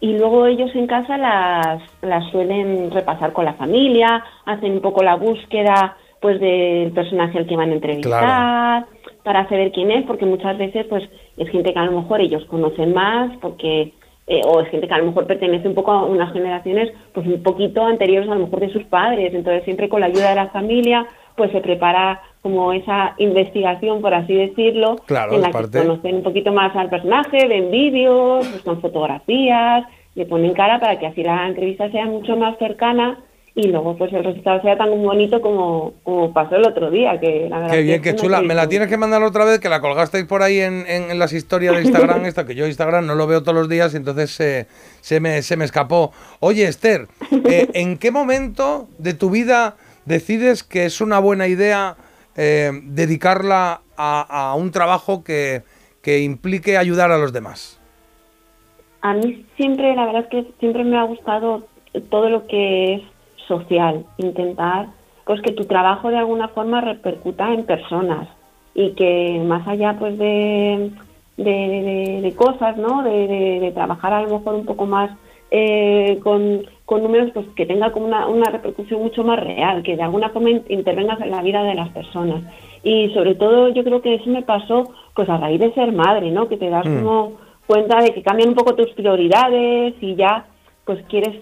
y 0.00 0.16
luego 0.16 0.46
ellos 0.46 0.70
en 0.74 0.86
casa 0.86 1.18
las, 1.18 1.82
las 2.02 2.30
suelen 2.30 2.90
repasar 2.90 3.32
con 3.32 3.44
la 3.44 3.54
familia, 3.54 4.24
hacen 4.46 4.72
un 4.72 4.80
poco 4.80 5.02
la 5.02 5.16
búsqueda 5.16 5.96
pues 6.20 6.40
del 6.40 6.90
personaje 6.92 7.38
al 7.38 7.46
que 7.46 7.56
van 7.56 7.70
a 7.70 7.74
entrevistar, 7.74 8.86
para 9.22 9.48
saber 9.48 9.70
quién 9.72 9.90
es, 9.90 10.04
porque 10.06 10.24
muchas 10.24 10.56
veces 10.58 10.86
pues 10.88 11.04
es 11.38 11.48
gente 11.50 11.72
que 11.72 11.78
a 11.78 11.86
lo 11.86 12.00
mejor 12.00 12.20
ellos 12.20 12.44
conocen 12.46 12.92
más, 12.92 13.36
porque 13.40 13.92
eh, 14.26 14.42
o 14.44 14.60
es 14.60 14.68
gente 14.68 14.86
que 14.86 14.94
a 14.94 14.98
lo 14.98 15.06
mejor 15.06 15.26
pertenece 15.26 15.68
un 15.68 15.74
poco 15.74 15.92
a 15.92 16.04
unas 16.04 16.32
generaciones 16.32 16.92
pues 17.14 17.26
un 17.26 17.42
poquito 17.42 17.84
anteriores 17.84 18.28
a 18.28 18.34
lo 18.34 18.44
mejor 18.44 18.60
de 18.60 18.72
sus 18.72 18.84
padres, 18.84 19.32
entonces 19.32 19.64
siempre 19.64 19.88
con 19.88 20.00
la 20.00 20.06
ayuda 20.06 20.30
de 20.30 20.34
la 20.34 20.48
familia 20.48 21.06
pues 21.34 21.50
se 21.52 21.60
prepara 21.60 22.20
como 22.42 22.72
esa 22.72 23.14
investigación, 23.18 24.02
por 24.02 24.12
así 24.12 24.34
decirlo, 24.34 24.96
Claro, 25.06 25.34
en 25.34 25.42
la 25.42 25.50
que 25.50 25.78
conocen 25.78 26.16
un 26.16 26.22
poquito 26.22 26.52
más 26.52 26.74
al 26.76 26.90
personaje, 26.90 27.46
ven 27.46 27.70
vídeos, 27.70 28.52
buscan 28.52 28.80
fotografías, 28.80 29.86
le 30.14 30.26
ponen 30.26 30.52
cara 30.52 30.80
para 30.80 30.98
que 30.98 31.06
así 31.06 31.22
la 31.22 31.46
entrevista 31.46 31.90
sea 31.90 32.06
mucho 32.06 32.36
más 32.36 32.58
cercana 32.58 33.18
y 33.60 33.66
luego 33.66 33.96
pues 33.96 34.12
el 34.12 34.22
resultado 34.22 34.62
sea 34.62 34.78
tan 34.78 34.90
bonito 35.02 35.40
como, 35.40 35.94
como 36.04 36.32
pasó 36.32 36.54
el 36.54 36.64
otro 36.64 36.92
día, 36.92 37.18
que 37.18 37.48
la 37.50 37.58
verdad 37.58 37.70
Qué 37.72 37.76
que 37.78 37.82
bien, 37.82 38.02
qué 38.02 38.14
chula. 38.14 38.40
Me 38.40 38.54
la 38.54 38.68
tienes 38.68 38.86
que 38.86 38.96
mandar 38.96 39.20
otra 39.24 39.44
vez, 39.44 39.58
que 39.58 39.68
la 39.68 39.80
colgasteis 39.80 40.26
por 40.26 40.42
ahí 40.42 40.60
en, 40.60 40.84
en- 40.86 41.10
en 41.10 41.18
las 41.18 41.32
historias 41.32 41.74
de 41.74 41.82
Instagram, 41.82 42.24
esta 42.26 42.46
que 42.46 42.54
yo 42.54 42.68
Instagram 42.68 43.04
no 43.06 43.16
lo 43.16 43.26
veo 43.26 43.42
todos 43.42 43.56
los 43.56 43.68
días, 43.68 43.92
y 43.94 43.96
entonces 43.96 44.38
eh, 44.38 44.66
se, 45.00 45.18
me, 45.18 45.42
se 45.42 45.56
me 45.56 45.64
escapó. 45.64 46.12
Oye, 46.38 46.68
Esther, 46.68 47.08
eh, 47.50 47.68
¿en 47.74 47.98
qué 47.98 48.12
momento 48.12 48.86
de 48.98 49.14
tu 49.14 49.28
vida 49.28 49.76
decides 50.04 50.62
que 50.62 50.84
es 50.84 51.00
una 51.00 51.18
buena 51.18 51.48
idea 51.48 51.96
eh, 52.36 52.70
dedicarla 52.84 53.80
a, 53.96 54.50
a 54.50 54.54
un 54.54 54.70
trabajo 54.70 55.24
que, 55.24 55.62
que 56.00 56.20
implique 56.20 56.78
ayudar 56.78 57.10
a 57.10 57.18
los 57.18 57.32
demás? 57.32 57.80
A 59.00 59.14
mí 59.14 59.44
siempre, 59.56 59.96
la 59.96 60.06
verdad 60.06 60.22
es 60.22 60.28
que 60.28 60.52
siempre 60.60 60.84
me 60.84 60.96
ha 60.96 61.02
gustado 61.02 61.66
todo 62.08 62.28
lo 62.30 62.46
que 62.46 62.94
es 62.94 63.02
social, 63.48 64.04
intentar 64.18 64.86
pues 65.24 65.40
que 65.42 65.52
tu 65.52 65.64
trabajo 65.64 66.08
de 66.10 66.16
alguna 66.18 66.48
forma 66.48 66.80
repercuta 66.80 67.52
en 67.52 67.64
personas 67.64 68.28
y 68.74 68.92
que 68.92 69.42
más 69.44 69.66
allá 69.66 69.96
pues 69.98 70.16
de, 70.18 70.90
de, 71.36 71.44
de- 71.44 72.20
de 72.22 72.34
cosas, 72.34 72.76
¿no? 72.76 73.02
De, 73.02 73.70
trabajar 73.74 74.12
a 74.12 74.22
lo 74.22 74.38
mejor 74.38 74.54
un 74.54 74.64
poco 74.64 74.86
más 74.86 75.10
eh, 75.50 76.18
con, 76.22 76.62
con 76.84 77.02
números, 77.02 77.30
pues 77.34 77.46
que 77.56 77.66
tenga 77.66 77.90
como 77.92 78.06
una, 78.06 78.26
una 78.26 78.50
repercusión 78.50 79.02
mucho 79.02 79.22
más 79.24 79.38
real, 79.40 79.82
que 79.82 79.96
de 79.96 80.02
alguna 80.02 80.28
forma 80.30 80.50
in- 80.50 80.64
intervengas 80.68 81.20
en 81.20 81.30
la 81.30 81.42
vida 81.42 81.62
de 81.62 81.74
las 81.74 81.88
personas. 81.90 82.42
Y 82.82 83.08
sobre 83.14 83.34
todo 83.34 83.68
yo 83.70 83.82
creo 83.84 84.00
que 84.00 84.14
eso 84.14 84.30
me 84.30 84.42
pasó 84.42 84.84
pues 85.14 85.28
a 85.28 85.36
raíz 85.36 85.60
de 85.60 85.72
ser 85.74 85.92
madre, 85.92 86.30
¿no? 86.30 86.48
Que 86.48 86.56
te 86.56 86.70
das 86.70 86.86
Mm. 86.86 87.02
como 87.02 87.32
cuenta 87.66 88.00
de 88.00 88.10
que 88.14 88.22
cambian 88.22 88.50
un 88.50 88.54
poco 88.54 88.74
tus 88.74 88.88
prioridades 88.90 89.94
y 90.00 90.14
ya 90.14 90.46
pues 90.86 91.02
quieres 91.08 91.34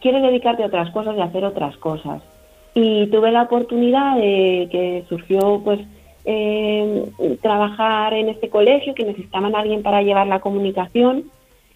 quieres 0.00 0.22
dedicarte 0.22 0.62
a 0.62 0.66
otras 0.66 0.90
cosas 0.90 1.16
y 1.16 1.20
hacer 1.20 1.44
otras 1.44 1.76
cosas. 1.76 2.22
Y 2.74 3.06
tuve 3.08 3.30
la 3.32 3.42
oportunidad 3.42 4.16
de 4.16 4.68
que 4.70 5.04
surgió 5.08 5.60
pues 5.62 5.80
eh, 6.24 7.04
trabajar 7.42 8.14
en 8.14 8.28
este 8.28 8.48
colegio 8.48 8.94
que 8.94 9.04
necesitaban 9.04 9.54
a 9.54 9.60
alguien 9.60 9.82
para 9.82 10.02
llevar 10.02 10.26
la 10.26 10.40
comunicación 10.40 11.24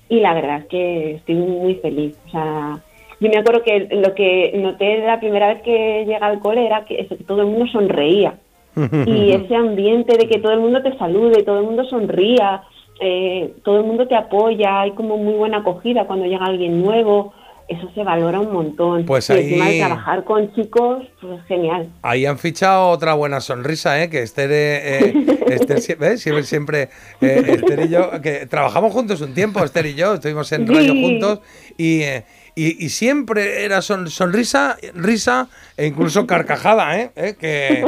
y 0.08 0.20
la 0.20 0.34
verdad 0.34 0.58
es 0.60 0.66
que 0.66 1.14
estoy 1.16 1.34
muy 1.34 1.74
feliz. 1.76 2.16
O 2.26 2.30
sea 2.30 2.80
yo 3.20 3.30
me 3.30 3.38
acuerdo 3.38 3.62
que 3.62 3.88
lo 3.90 4.14
que 4.14 4.52
noté 4.56 4.98
la 4.98 5.18
primera 5.18 5.48
vez 5.48 5.62
que 5.62 6.04
llegué 6.06 6.16
al 6.16 6.38
cole 6.38 6.66
era 6.66 6.84
que, 6.84 7.04
todo 7.26 7.42
el 7.42 7.48
mundo 7.48 7.66
sonreía. 7.66 8.34
Y 9.06 9.32
ese 9.32 9.56
ambiente 9.56 10.18
de 10.18 10.28
que 10.28 10.38
todo 10.38 10.52
el 10.52 10.60
mundo 10.60 10.82
te 10.82 10.96
salude, 10.98 11.42
todo 11.44 11.60
el 11.60 11.64
mundo 11.64 11.84
sonría, 11.84 12.62
eh, 13.00 13.54
todo 13.64 13.78
el 13.78 13.84
mundo 13.84 14.06
te 14.06 14.14
apoya, 14.14 14.82
hay 14.82 14.90
como 14.90 15.16
muy 15.16 15.32
buena 15.32 15.58
acogida 15.58 16.06
cuando 16.06 16.26
llega 16.26 16.44
alguien 16.44 16.82
nuevo, 16.82 17.32
eso 17.68 17.90
se 17.94 18.04
valora 18.04 18.40
un 18.40 18.52
montón. 18.52 19.04
Pues 19.06 19.28
y 19.30 19.32
encima 19.34 19.64
ahí- 19.66 19.78
de 19.80 19.84
trabajar 19.86 20.24
con 20.24 20.54
chicos, 20.54 21.04
pues 21.20 21.40
genial. 21.46 21.88
Ahí 22.02 22.24
han 22.26 22.38
fichado 22.38 22.88
otra 22.90 23.14
buena 23.14 23.40
sonrisa, 23.40 24.02
¿eh? 24.02 24.08
Que 24.08 24.22
Esther, 24.22 24.50
eh, 24.52 24.98
eh, 25.08 25.14
Esther 25.48 25.80
siempre, 25.80 26.16
siempre 26.44 26.82
eh, 27.20 27.42
Esther 27.46 27.80
y 27.86 27.88
yo, 27.88 28.10
que 28.22 28.46
trabajamos 28.46 28.92
juntos 28.92 29.20
un 29.20 29.34
tiempo, 29.34 29.64
Esther 29.64 29.86
y 29.86 29.94
yo, 29.94 30.14
estuvimos 30.14 30.50
en 30.52 30.66
radio 30.66 30.92
Sí. 30.92 31.02
juntos 31.02 31.40
y, 31.76 32.02
eh, 32.02 32.24
y, 32.56 32.84
y 32.84 32.88
siempre 32.88 33.64
era 33.64 33.80
son- 33.82 34.10
sonrisa, 34.10 34.76
risa 34.94 35.46
e 35.76 35.86
incluso 35.86 36.26
carcajada, 36.26 36.98
¿eh? 36.98 37.12
¿Eh? 37.14 37.36
Que, 37.38 37.84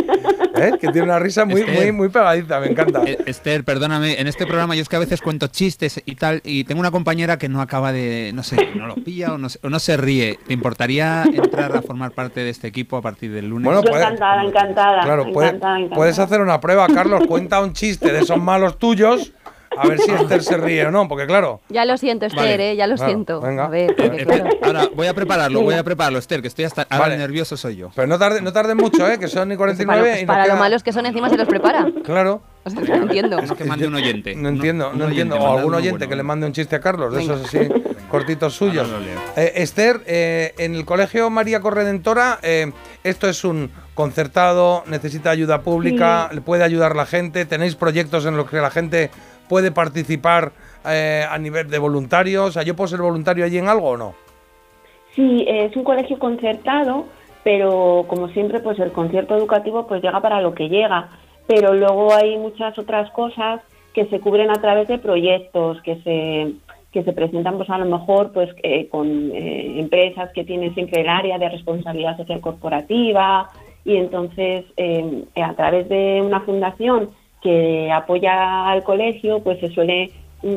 ¿eh? 0.57 0.73
que 0.81 0.89
tiene 0.89 1.03
una 1.03 1.19
risa 1.19 1.45
muy, 1.47 1.63
muy, 1.63 1.71
Esther. 1.73 1.93
muy 1.95 2.09
pegadiza, 2.11 2.61
me 2.61 2.67
encanta. 2.69 3.03
Eh, 3.07 3.17
Esther, 3.27 3.65
perdóname, 3.65 4.21
en 4.21 4.27
este 4.27 4.47
programa 4.47 4.75
yo 4.77 4.83
es 4.83 4.89
que 4.89 4.97
a 4.97 4.99
veces 5.01 5.21
cuento 5.23 5.47
chistes 5.49 6.01
y 6.05 6.15
tal, 6.17 6.43
y 6.45 6.65
tengo 6.65 6.81
una 6.81 6.91
compañera 6.91 7.39
que 7.39 7.49
no 7.49 7.61
acaba 7.63 7.93
de, 7.93 8.31
no 8.35 8.43
sé, 8.43 8.57
no 8.77 8.87
lo 8.87 8.95
pilla 8.97 9.33
o 9.33 9.39
no, 9.39 9.49
se- 9.49 9.59
o 9.63 9.71
no 9.71 9.79
se 9.79 9.97
ríe. 9.97 10.39
¿Te 10.47 10.53
importaría 10.53 11.25
entrar 11.25 11.75
a 11.75 11.81
formar 11.83 12.13
parte 12.13 12.41
de 12.41 12.51
este 12.51 12.69
equipo 12.69 12.97
a 12.99 13.03
partir 13.03 13.33
del 13.33 13.49
lunes? 13.49 13.65
Bueno, 13.65 13.83
Yo 13.83 13.91
puede- 13.91 14.05
encantada, 14.05 14.45
encantada. 14.45 15.03
Claro, 15.03 15.33
puede- 15.33 15.49
encantada, 15.49 15.77
encantada. 15.79 15.97
puedes 15.97 16.19
hacer 16.19 16.41
una 16.43 16.61
prueba, 16.61 16.87
Carlos, 16.89 17.23
cuenta 17.27 17.61
un 17.63 17.73
chiste 17.73 18.13
de 18.13 18.21
esos 18.21 18.39
malos 18.39 18.79
tuyos. 18.79 19.33
A 19.77 19.87
ver 19.87 19.99
si 20.01 20.11
Esther 20.11 20.43
se 20.43 20.57
ríe 20.57 20.87
o 20.87 20.91
no, 20.91 21.07
porque 21.09 21.27
claro. 21.27 21.61
Ya 21.69 21.85
lo 21.85 21.97
siento, 21.97 22.27
Esther, 22.27 22.41
Vale. 22.59 22.73
¿eh? 22.73 22.77
Ya 22.77 22.87
lo 22.87 22.97
Claro, 22.97 23.11
siento. 23.11 23.41
venga. 23.41 23.67
A 23.67 23.69
ver, 23.69 23.95
porque, 23.97 24.23
Eh, 24.23 24.27
claro. 24.27 24.49
Ahora 24.63 24.89
voy 24.95 25.07
a 25.07 25.15
prepararlo, 25.15 25.63
voy 25.63 25.75
a 25.75 25.85
prepararlo, 25.85 26.19
Esther, 26.19 26.41
que 26.43 26.49
estoy 26.49 26.65
hasta 26.65 26.83
ahora 26.83 27.05
Vale. 27.07 27.19
nervioso 27.19 27.57
soy 27.57 27.77
yo. 27.77 27.91
Pero 27.95 28.07
no 28.09 28.19
tarde, 28.19 28.41
no 28.41 28.53
tarde 28.53 28.75
mucho, 28.75 29.09
¿eh? 29.09 29.19
Que 29.19 29.29
son 29.29 29.49
ni 29.49 29.57
Para, 29.57 29.73
49 29.75 30.01
lo- 30.01 30.17
y 30.17 30.21
nos 30.23 30.27
para 30.27 30.45
lo 30.47 30.51
queda- 30.53 30.59
malos 30.59 30.83
que 30.83 30.93
son, 30.93 31.07
encima 31.07 31.29
se 31.29 31.37
los 31.37 31.47
prepara. 31.49 31.87
Claro. 32.05 32.43
O 32.65 32.71
sea, 32.71 32.81
no 32.81 33.03
entiendo. 33.05 33.39
Es 33.39 33.53
que 33.53 33.65
mande 33.65 33.87
un 33.87 33.95
oyente. 33.95 34.35
No 34.35 34.49
entiendo, 34.49 34.87
no 34.93 35.05
oyente, 35.07 35.23
entiendo. 35.23 35.37
O 35.37 35.57
algún 35.57 35.75
oyente 35.75 35.99
bueno. 35.99 36.11
que 36.11 36.17
le 36.17 36.23
mande 36.23 36.47
un 36.47 36.53
chiste 36.53 36.77
a 36.77 36.81
Carlos, 36.81 37.13
de 37.13 37.19
Venga. 37.21 37.35
esos 37.35 37.47
así, 37.47 37.69
cortitos 38.11 38.55
suyos. 38.55 38.89
Ahora. 38.91 39.07
Eh, 39.37 39.53
Esther, 39.63 40.03
eh, 40.07 40.55
en 40.59 40.75
el 40.75 40.85
colegio 40.85 41.31
María 41.31 41.61
Corredentora, 41.61 42.39
eh, 42.43 42.73
esto 43.05 43.27
es 43.29 43.45
un 43.45 43.71
concertado, 43.95 44.85
necesita 44.87 45.31
ayuda 45.31 45.63
pública, 45.63 46.29
le 46.33 46.41
puede 46.41 46.63
ayudar 46.65 46.95
la 46.97 47.07
gente, 47.07 47.45
tenéis 47.47 47.75
proyectos 47.75 48.27
en 48.27 48.37
los 48.37 48.49
que 48.51 48.57
la 48.59 48.71
gente 48.71 49.11
puede 49.49 49.73
participar 49.73 50.52
eh, 50.86 51.25
a 51.28 51.39
nivel 51.39 51.68
de 51.70 51.78
voluntarios. 51.78 52.49
O 52.49 52.52
sea, 52.52 52.62
¿yo 52.62 52.77
puedo 52.77 52.89
ser 52.89 53.01
voluntario 53.01 53.44
allí 53.44 53.59
en 53.59 53.68
algo 53.68 53.91
o 53.91 53.97
no? 53.97 54.15
Sí, 55.15 55.44
es 55.49 55.75
un 55.75 55.85
colegio 55.85 56.18
concertado, 56.18 57.07
pero 57.43 58.05
como 58.09 58.28
siempre, 58.28 58.60
pues 58.60 58.78
el 58.78 58.93
concierto 58.93 59.36
educativo 59.36 59.86
pues 59.86 60.02
llega 60.02 60.20
para 60.20 60.41
lo 60.41 60.55
que 60.55 60.68
llega. 60.68 61.09
Pero 61.47 61.73
luego 61.75 62.15
hay 62.15 62.36
muchas 62.36 62.78
otras 62.78 63.10
cosas 63.10 63.60
que 63.94 64.07
se 64.07 64.20
cubren 64.20 64.51
a 64.51 64.60
través 64.60 64.86
de 64.86 64.99
proyectos 64.99 65.81
que 65.83 65.97
se 66.02 66.55
que 66.93 67.02
se 67.02 67.12
presentan 67.12 67.57
pues 67.57 67.68
a 67.68 67.78
lo 67.78 67.85
mejor 67.85 68.33
pues 68.33 68.49
eh, 68.62 68.89
con 68.89 69.31
eh, 69.33 69.78
empresas 69.78 70.31
que 70.33 70.44
tienen 70.44 70.75
siempre 70.75 71.02
el 71.02 71.09
área 71.09 71.39
de 71.39 71.49
responsabilidad 71.49 72.17
social 72.17 72.41
corporativa 72.41 73.51
y 73.85 73.97
entonces 73.97 74.65
eh, 74.77 75.25
a 75.36 75.55
través 75.55 75.89
de 75.89 76.23
una 76.23 76.41
fundación 76.41 77.10
que 77.42 77.91
apoya 77.92 78.68
al 78.70 78.83
colegio 78.83 79.41
pues 79.42 79.60
se 79.60 79.68
suele 79.68 80.10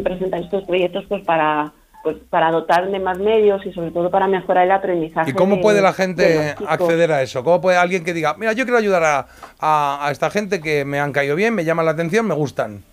presentar 0.03 0.41
estos 0.41 0.63
proyectos 0.63 1.05
pues 1.07 1.23
para 1.23 1.71
pues 2.03 2.17
para 2.31 2.49
dotar 2.49 2.89
de 2.89 2.97
más 2.99 3.19
medios 3.19 3.63
y 3.63 3.71
sobre 3.73 3.91
todo 3.91 4.09
para 4.09 4.25
mejorar 4.27 4.65
el 4.65 4.71
aprendizaje. 4.71 5.29
¿Y 5.29 5.33
cómo 5.33 5.57
de- 5.57 5.61
puede 5.61 5.81
la 5.83 5.93
gente 5.93 6.55
acceder 6.67 7.11
a 7.11 7.21
eso? 7.21 7.43
¿Cómo 7.43 7.61
puede 7.61 7.77
alguien 7.77 8.03
que 8.03 8.11
diga, 8.13 8.33
mira, 8.39 8.53
yo 8.53 8.63
quiero 8.63 8.79
ayudar 8.79 9.03
a, 9.03 9.27
a- 9.59 10.07
a 10.07 10.11
esta 10.11 10.31
gente 10.31 10.61
que 10.61 10.83
me 10.83 10.99
han 10.99 11.11
caído 11.11 11.35
bien, 11.35 11.53
me 11.53 11.63
llaman 11.63 11.85
la 11.85 11.91
atención, 11.91 12.25
me 12.27 12.33
gustan? 12.33 12.83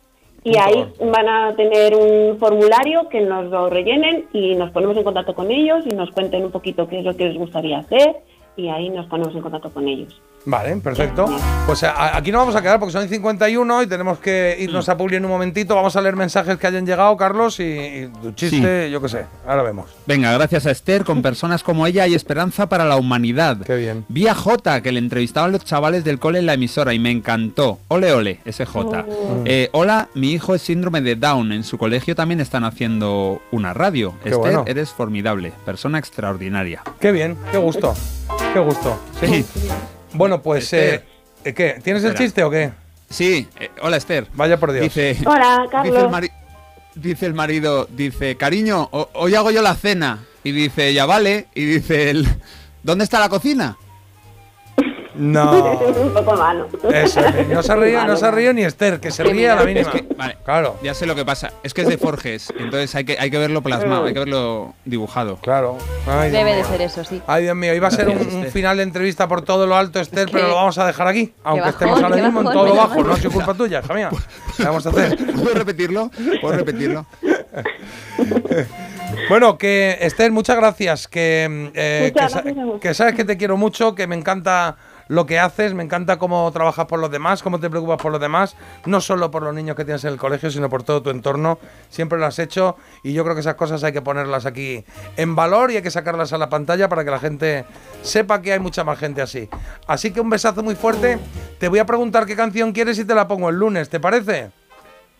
Y 0.45 0.57
ahí 0.57 0.85
van 0.99 1.27
a 1.27 1.55
tener 1.55 1.95
un 1.95 2.37
formulario 2.37 3.09
que 3.09 3.19
nos 3.19 3.45
lo 3.49 3.67
rellenen 3.67 4.27
y 4.31 4.53
nos 4.53 4.69
ponemos 4.69 4.95
en 4.95 5.03
contacto 5.03 5.33
con 5.33 5.49
ellos 5.49 5.83
y 5.87 5.95
nos 5.95 6.11
cuenten 6.11 6.45
un 6.45 6.51
poquito 6.51 6.87
qué 6.87 6.99
es 6.99 7.03
lo 7.03 7.17
que 7.17 7.25
les 7.25 7.37
gustaría 7.37 7.79
hacer 7.79 8.17
y 8.55 8.67
ahí 8.69 8.89
nos 8.89 9.07
ponemos 9.07 9.33
en 9.33 9.41
contacto 9.41 9.71
con 9.71 9.87
ellos. 9.87 10.21
Vale, 10.45 10.75
perfecto. 10.77 11.25
Pues 11.65 11.83
a- 11.83 12.15
aquí 12.15 12.31
no 12.31 12.37
vamos 12.39 12.55
a 12.55 12.61
quedar 12.61 12.79
porque 12.79 12.91
son 12.93 13.07
51 13.09 13.81
y 13.83 13.87
tenemos 13.87 14.19
que 14.19 14.55
irnos 14.59 14.87
a 14.89 14.95
Publi 14.95 15.15
en 15.17 15.25
un 15.25 15.31
momentito. 15.31 15.75
Vamos 15.75 15.95
a 15.95 16.01
leer 16.01 16.15
mensajes 16.15 16.57
que 16.57 16.67
hayan 16.67 16.85
llegado, 16.85 17.17
Carlos, 17.17 17.59
y, 17.59 17.63
y 17.63 18.11
tu 18.21 18.31
chiste, 18.33 18.89
yo 18.91 19.01
qué 19.01 19.09
sé. 19.09 19.25
Ahora 19.47 19.63
vemos. 19.63 19.89
Venga, 20.05 20.31
gracias 20.33 20.65
a 20.67 20.71
Esther, 20.71 21.03
con 21.03 21.21
personas 21.23 21.63
como 21.63 21.87
ella 21.87 22.03
hay 22.03 22.13
esperanza 22.13 22.69
para 22.69 22.85
la 22.85 22.95
humanidad. 22.97 23.57
Qué 23.65 23.75
bien. 23.75 24.05
Vi 24.07 24.27
a 24.27 24.35
Jota, 24.35 24.81
que 24.81 24.91
le 24.91 24.99
entrevistaban 24.99 25.51
los 25.51 25.65
chavales 25.65 26.03
del 26.03 26.19
cole 26.19 26.39
en 26.39 26.45
la 26.45 26.53
emisora 26.53 26.93
y 26.93 26.99
me 26.99 27.09
encantó. 27.11 27.79
Ole, 27.87 28.13
ole, 28.13 28.39
ese 28.45 28.65
Jota. 28.65 29.05
Oh. 29.09 29.41
Eh, 29.45 29.69
hola, 29.71 30.09
mi 30.13 30.31
hijo 30.31 30.53
es 30.53 30.61
síndrome 30.61 31.01
de 31.01 31.15
Down. 31.15 31.51
En 31.53 31.63
su 31.63 31.77
colegio 31.79 32.15
también 32.15 32.39
están 32.39 32.63
haciendo 32.65 33.41
una 33.51 33.73
radio. 33.73 34.11
Qué 34.21 34.29
Esther, 34.29 34.37
bueno. 34.39 34.63
eres 34.67 34.89
formidable, 34.91 35.53
persona 35.65 35.97
extraordinaria. 35.97 36.83
Qué 36.99 37.11
bien, 37.11 37.35
qué 37.51 37.57
gusto. 37.57 37.95
Qué 38.53 38.59
gusto. 38.59 38.99
Sí. 39.19 39.45
Bueno, 40.17 40.41
pues, 40.41 40.71
eh, 40.73 41.03
eh, 41.43 41.53
¿qué? 41.53 41.79
¿Tienes 41.83 42.03
el 42.03 42.15
chiste 42.15 42.43
o 42.43 42.49
qué? 42.49 42.71
Sí, 43.09 43.47
eh, 43.59 43.69
hola 43.81 43.97
Esther. 43.97 44.27
Vaya 44.33 44.57
por 44.59 44.71
Dios. 44.71 44.83
Dice, 44.83 45.17
Hola, 45.25 45.59
dice, 45.61 45.87
el 45.87 45.93
Carlos. 45.93 46.11
mari- 46.11 46.31
dice 46.95 47.25
el 47.25 47.33
marido, 47.33 47.87
dice, 47.91 48.35
cariño, 48.35 48.89
ho- 48.91 49.09
hoy 49.13 49.35
hago 49.35 49.51
yo 49.51 49.61
la 49.61 49.75
cena. 49.75 50.23
Y 50.43 50.51
dice, 50.51 50.93
ya 50.93 51.05
vale. 51.05 51.47
Y 51.55 51.65
dice 51.65 52.09
él, 52.09 52.27
¿dónde 52.83 53.03
está 53.03 53.19
la 53.19 53.29
cocina? 53.29 53.77
No. 55.17 55.79
un 56.01 56.13
poco 56.13 56.35
malo. 56.35 56.67
Eso, 56.91 57.21
no 57.49 57.63
se 57.63 57.71
ha 57.71 57.75
reído, 57.75 58.05
no 58.05 58.15
se 58.17 58.25
ha 58.25 58.31
reído 58.31 58.53
ni 58.53 58.63
Esther, 58.63 58.99
que 58.99 59.11
se 59.11 59.23
ríe 59.23 59.49
a 59.49 59.55
la 59.55 59.63
mínima. 59.63 59.89
Es 59.89 60.01
que, 60.01 60.13
vale, 60.15 60.37
Claro. 60.43 60.77
ya 60.83 60.93
sé 60.93 61.05
lo 61.05 61.15
que 61.15 61.23
pasa. 61.25 61.51
Es 61.63 61.73
que 61.73 61.81
es 61.81 61.87
de 61.87 61.97
Forges, 61.97 62.51
entonces 62.57 62.93
hay 62.95 63.05
que, 63.05 63.17
hay 63.19 63.29
que 63.31 63.37
verlo 63.37 63.61
plasmado, 63.61 64.05
hay 64.05 64.13
que 64.13 64.19
verlo 64.19 64.73
dibujado. 64.85 65.37
Claro. 65.37 65.77
Ay, 66.07 66.31
Debe 66.31 66.55
de 66.55 66.63
ser 66.63 66.81
eso, 66.81 67.03
sí. 67.03 67.21
Ay, 67.27 67.43
Dios 67.43 67.55
mío, 67.55 67.73
iba 67.73 67.87
a 67.87 67.91
ser 67.91 68.09
un, 68.09 68.17
un 68.17 68.45
final 68.47 68.77
de 68.77 68.83
entrevista 68.83 69.27
por 69.27 69.41
todo 69.41 69.65
lo 69.67 69.75
alto, 69.75 69.99
Esther, 69.99 70.29
pero 70.31 70.47
lo 70.49 70.55
vamos 70.55 70.77
a 70.77 70.85
dejar 70.85 71.07
aquí. 71.07 71.33
Aunque 71.43 71.61
bajón, 71.61 71.73
estemos 71.73 72.03
ahora 72.03 72.15
mismo 72.17 72.41
en 72.41 72.47
todo 72.47 72.63
menos 72.63 72.77
bajo, 72.77 73.03
no 73.03 73.13
ha 73.13 73.17
sido 73.17 73.31
culpa 73.31 73.53
tuya, 73.53 73.81
hija 73.83 73.93
mía. 73.93 74.09
¿Qué 74.57 74.63
vamos 74.63 74.85
a 74.85 74.89
hacer? 74.89 75.17
¿Puedo 75.17 75.53
repetirlo? 75.53 76.11
¿Puedo 76.41 76.55
repetirlo? 76.57 77.05
Bueno, 79.29 79.57
que 79.57 79.97
Esther, 80.01 80.31
muchas 80.31 80.57
gracias. 80.57 81.07
Que, 81.07 81.71
eh, 81.73 82.11
Muchas 82.13 82.33
que 82.41 82.51
gracias 82.53 82.79
que 82.81 82.93
sabes 82.93 83.15
que 83.15 83.23
te 83.23 83.37
quiero 83.37 83.55
mucho, 83.57 83.95
que 83.95 84.07
me 84.07 84.15
encanta 84.15 84.75
lo 85.07 85.25
que 85.25 85.39
haces, 85.39 85.73
me 85.73 85.83
encanta 85.83 86.17
cómo 86.17 86.51
trabajas 86.51 86.85
por 86.85 86.99
los 86.99 87.11
demás, 87.11 87.43
cómo 87.43 87.59
te 87.59 87.69
preocupas 87.69 88.01
por 88.01 88.11
los 88.11 88.21
demás, 88.21 88.55
no 88.85 89.01
solo 89.01 89.31
por 89.31 89.43
los 89.43 89.53
niños 89.53 89.75
que 89.75 89.85
tienes 89.85 90.03
en 90.05 90.13
el 90.13 90.17
colegio, 90.19 90.49
sino 90.49 90.69
por 90.69 90.83
todo 90.83 91.01
tu 91.01 91.09
entorno. 91.09 91.59
Siempre 91.89 92.17
lo 92.19 92.25
has 92.25 92.39
hecho 92.39 92.75
y 93.03 93.13
yo 93.13 93.23
creo 93.23 93.35
que 93.35 93.41
esas 93.41 93.55
cosas 93.55 93.83
hay 93.83 93.93
que 93.93 94.01
ponerlas 94.01 94.45
aquí 94.45 94.83
en 95.17 95.35
valor 95.35 95.71
y 95.71 95.77
hay 95.77 95.81
que 95.81 95.91
sacarlas 95.91 96.33
a 96.33 96.37
la 96.37 96.49
pantalla 96.49 96.89
para 96.89 97.03
que 97.03 97.11
la 97.11 97.19
gente 97.19 97.65
sepa 98.01 98.41
que 98.41 98.53
hay 98.53 98.59
mucha 98.59 98.83
más 98.83 98.97
gente 98.99 99.21
así. 99.21 99.49
Así 99.87 100.11
que 100.11 100.21
un 100.21 100.29
besazo 100.29 100.63
muy 100.63 100.75
fuerte. 100.75 101.19
Te 101.59 101.67
voy 101.67 101.79
a 101.79 101.85
preguntar 101.85 102.25
qué 102.25 102.35
canción 102.35 102.71
quieres 102.71 102.97
y 102.99 103.05
te 103.05 103.15
la 103.15 103.27
pongo 103.27 103.49
el 103.49 103.57
lunes, 103.57 103.89
¿te 103.89 103.99
parece? 103.99 104.51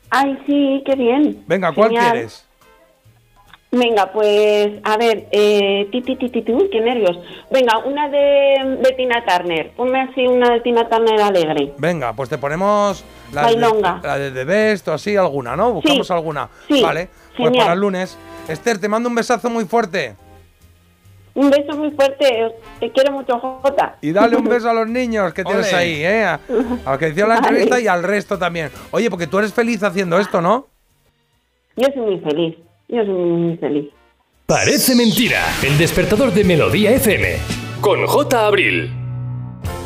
Ay, 0.10 0.38
sí, 0.46 0.84
qué 0.86 0.96
bien. 0.96 1.44
Venga, 1.48 1.74
¿cuál 1.74 1.90
Genial. 1.90 2.12
quieres? 2.12 2.45
Venga, 3.78 4.10
pues 4.14 4.72
a 4.84 4.96
ver, 4.96 5.28
eh, 5.32 5.90
ti, 5.92 6.02
ti, 6.02 6.16
ti, 6.16 6.30
ti, 6.30 6.42
ti, 6.44 6.52
uy, 6.54 6.70
qué 6.72 6.80
nervios. 6.80 7.18
Venga, 7.52 7.80
una 7.80 8.08
de, 8.08 8.78
de 8.82 8.92
Tina 8.96 9.22
Turner. 9.26 9.72
Ponme 9.72 10.00
así 10.00 10.26
una 10.28 10.50
de 10.54 10.62
Tina 10.62 10.88
Turner 10.88 11.20
alegre. 11.22 11.74
Venga, 11.78 12.14
pues 12.14 12.30
te 12.30 12.38
ponemos 12.38 13.04
la 13.34 13.48
de, 13.48 13.58
la 14.02 14.18
de 14.18 14.32
The 14.32 14.46
Best 14.46 14.88
o 14.88 14.94
así, 14.94 15.18
alguna, 15.18 15.58
¿no? 15.58 15.74
Buscamos 15.74 16.10
alguna. 16.10 16.48
sí, 16.70 16.82
Vale, 16.82 17.10
pues 17.36 17.52
para 17.58 17.74
el 17.74 17.80
lunes. 17.82 18.18
Esther, 18.48 18.80
te 18.80 18.88
mando 18.88 19.10
un 19.10 19.16
besazo 19.16 19.50
muy 19.50 19.66
fuerte. 19.66 20.16
Un 21.34 21.50
beso 21.50 21.76
muy 21.76 21.92
fuerte. 21.92 22.54
Te 22.80 22.92
quiero 22.92 23.12
mucho, 23.12 23.38
Jota. 23.40 23.98
Y 24.02 24.14
dale 24.14 24.38
un 24.38 24.46
beso 24.48 24.70
a 24.70 24.74
los 24.74 24.88
niños 24.88 25.34
que 25.34 25.44
tienes 25.44 25.68
Ole. 25.74 25.78
ahí, 25.82 26.02
¿eh? 26.02 26.24
A, 26.24 26.40
a 26.86 26.92
los 26.92 26.98
que 26.98 27.10
hicieron 27.10 27.28
la 27.30 27.36
Vale. 27.42 27.48
entrevista 27.50 27.82
y 27.82 27.88
al 27.88 28.04
resto 28.04 28.38
también. 28.40 28.70
Oye, 28.92 29.10
porque 29.10 29.28
tú 29.28 29.38
eres 29.40 29.54
feliz 29.54 29.84
haciendo 29.84 30.18
esto, 30.18 30.40
¿no? 30.40 30.68
Yo 31.76 31.88
soy 31.94 32.02
muy 32.04 32.20
feliz. 32.22 32.56
Yo 32.88 33.06
soy 33.06 33.14
muy, 33.14 33.58
feliz. 33.58 33.90
Parece 34.46 34.96
mentira. 34.96 35.42
El 35.64 35.78
despertador 35.78 36.32
de 36.34 36.44
Melodía 36.44 36.92
FM. 36.92 37.38
Con 37.82 38.06
J. 38.06 38.46
Abril. 38.46 39.05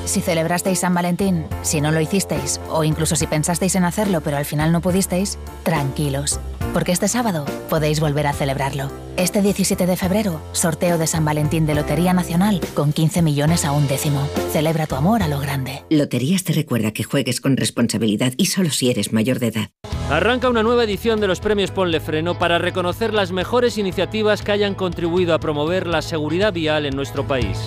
Si 0.10 0.22
celebrasteis 0.22 0.80
San 0.80 0.96
Valentín, 0.96 1.46
si 1.62 1.82
no 1.82 1.92
lo 1.92 2.02
hicisteis, 2.02 2.60
o 2.72 2.84
incluso 2.84 3.16
si 3.16 3.28
pensasteis 3.28 3.76
en 3.76 3.84
hacerlo 3.84 4.22
pero 4.22 4.38
al 4.38 4.46
final 4.46 4.72
no 4.72 4.82
pudisteis, 4.82 5.38
tranquilos, 5.62 6.40
porque 6.74 6.92
este 6.92 7.08
sábado 7.08 7.46
podéis 7.70 8.00
volver 8.00 8.26
a 8.26 8.34
celebrarlo. 8.34 8.90
Este 9.18 9.44
17 9.44 9.86
de 9.86 9.96
febrero, 9.96 10.42
sorteo 10.52 10.98
de 10.98 11.06
San 11.06 11.26
Valentín 11.26 11.68
de 11.68 11.76
Lotería 11.76 12.14
Nacional 12.14 12.60
con 12.74 12.92
15 12.92 13.22
millones 13.22 13.66
a 13.66 13.72
un 13.72 13.88
décimo. 13.88 14.28
Celebra 14.52 14.88
tu 14.88 14.96
amor 14.96 15.22
a 15.22 15.28
lo 15.28 15.40
grande. 15.40 15.84
Loterías 15.92 16.44
te 16.44 16.54
recuerda 16.54 16.90
que 16.90 17.04
juegues 17.04 17.40
con 17.40 17.56
responsabilidad 17.56 18.34
y 18.36 18.48
solo 18.48 18.72
si 18.72 18.90
eres 18.90 19.14
mayor 19.14 19.38
de 19.38 19.50
edad. 19.50 19.70
Arranca 20.10 20.50
una 20.50 20.64
nueva 20.64 20.86
edición 20.86 21.20
de 21.20 21.28
los 21.28 21.40
premios 21.40 21.70
Ponle 21.70 22.00
Freno 22.00 22.40
para 22.40 22.58
reconocer 22.58 23.14
las 23.14 23.32
mejores 23.32 23.78
iniciativas 23.78 24.42
que 24.42 24.54
hayan 24.54 24.74
contribuido 24.74 25.36
a 25.36 25.40
promover 25.40 25.86
la 25.86 26.02
seguridad 26.02 26.52
vial 26.52 26.88
en 26.88 26.96
nuestro 26.96 27.28
país. 27.28 27.60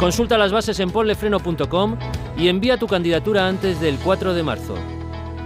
Consulta 0.00 0.38
las 0.38 0.50
bases 0.50 0.80
en 0.80 0.90
ponlefreno.com 0.90 1.98
y 2.38 2.48
envía 2.48 2.78
tu 2.78 2.86
candidatura 2.86 3.46
antes 3.46 3.82
del 3.82 3.98
4 3.98 4.32
de 4.32 4.42
marzo. 4.42 4.74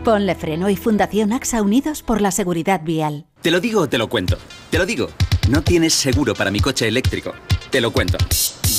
Ponle 0.05 0.37
Freno 0.37 0.71
y 0.71 0.77
Fundación 0.77 1.33
AXA 1.33 1.61
Unidos 1.61 2.05
por 2.05 2.21
la 2.21 2.31
Seguridad 2.31 2.81
Vial. 2.85 3.27
Te 3.43 3.51
lo 3.51 3.59
digo 3.59 3.81
o 3.81 3.89
te 3.89 3.99
lo 3.99 4.09
cuento. 4.09 4.39
Te 4.71 4.79
lo 4.79 4.87
digo. 4.87 5.09
No 5.51 5.63
tienes 5.63 5.93
seguro 5.93 6.35
para 6.35 6.53
mi 6.53 6.61
coche 6.61 6.87
eléctrico. 6.87 7.33
Te 7.71 7.81
lo 7.81 7.91
cuento. 7.91 8.17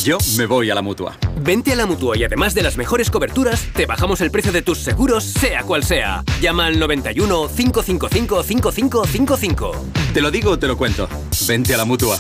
Yo 0.06 0.18
me 0.38 0.46
voy 0.46 0.70
a 0.70 0.76
la 0.76 0.82
mutua. 0.82 1.18
Vente 1.42 1.74
a 1.74 1.76
la 1.76 1.86
mutua 1.86 2.16
y 2.16 2.24
además 2.24 2.54
de 2.54 2.64
las 2.64 2.78
mejores 2.78 3.12
coberturas, 3.12 3.68
te 3.74 3.86
bajamos 3.86 4.22
el 4.22 4.32
precio 4.32 4.54
de 4.54 4.62
tus 4.62 4.78
seguros, 4.78 5.26
sea 5.26 5.64
cual 5.64 5.84
sea. 5.84 6.24
Llama 6.40 6.68
al 6.68 6.80
91 6.80 7.50
555 7.50 8.44
5555. 8.44 9.72
Te 10.14 10.22
lo 10.22 10.32
digo 10.32 10.52
o 10.52 10.60
te 10.60 10.68
lo 10.68 10.78
cuento. 10.78 11.10
Vente 11.46 11.74
a 11.74 11.78
la 11.78 11.84
mutua. 11.84 12.18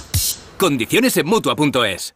Condiciones 0.58 1.16
en 1.16 1.27
mutua.es. 1.27 2.16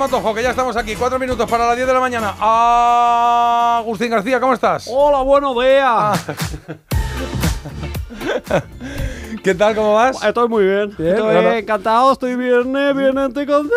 Matojo, 0.00 0.34
que 0.34 0.42
ya 0.42 0.48
estamos 0.50 0.74
aquí. 0.78 0.96
Cuatro 0.96 1.18
minutos 1.18 1.48
para 1.48 1.66
las 1.66 1.76
10 1.76 1.86
de 1.86 1.92
la 1.92 2.00
mañana. 2.00 2.34
Ah, 2.40 3.76
Agustín 3.80 4.08
García, 4.10 4.40
¿cómo 4.40 4.54
estás? 4.54 4.88
Hola, 4.90 5.20
buenos 5.20 5.54
días. 5.62 6.24
¿Qué 9.44 9.54
tal? 9.54 9.74
¿Cómo 9.74 9.92
vas? 9.94 10.22
Estoy 10.24 10.48
muy 10.48 10.64
bien. 10.64 10.94
Bien, 10.96 11.10
estoy 11.16 11.34
bueno. 11.34 11.52
encantado, 11.52 12.12
estoy 12.12 12.34
viernes, 12.36 12.96
viernes, 12.96 13.28
estoy 13.28 13.46
contento. 13.46 13.74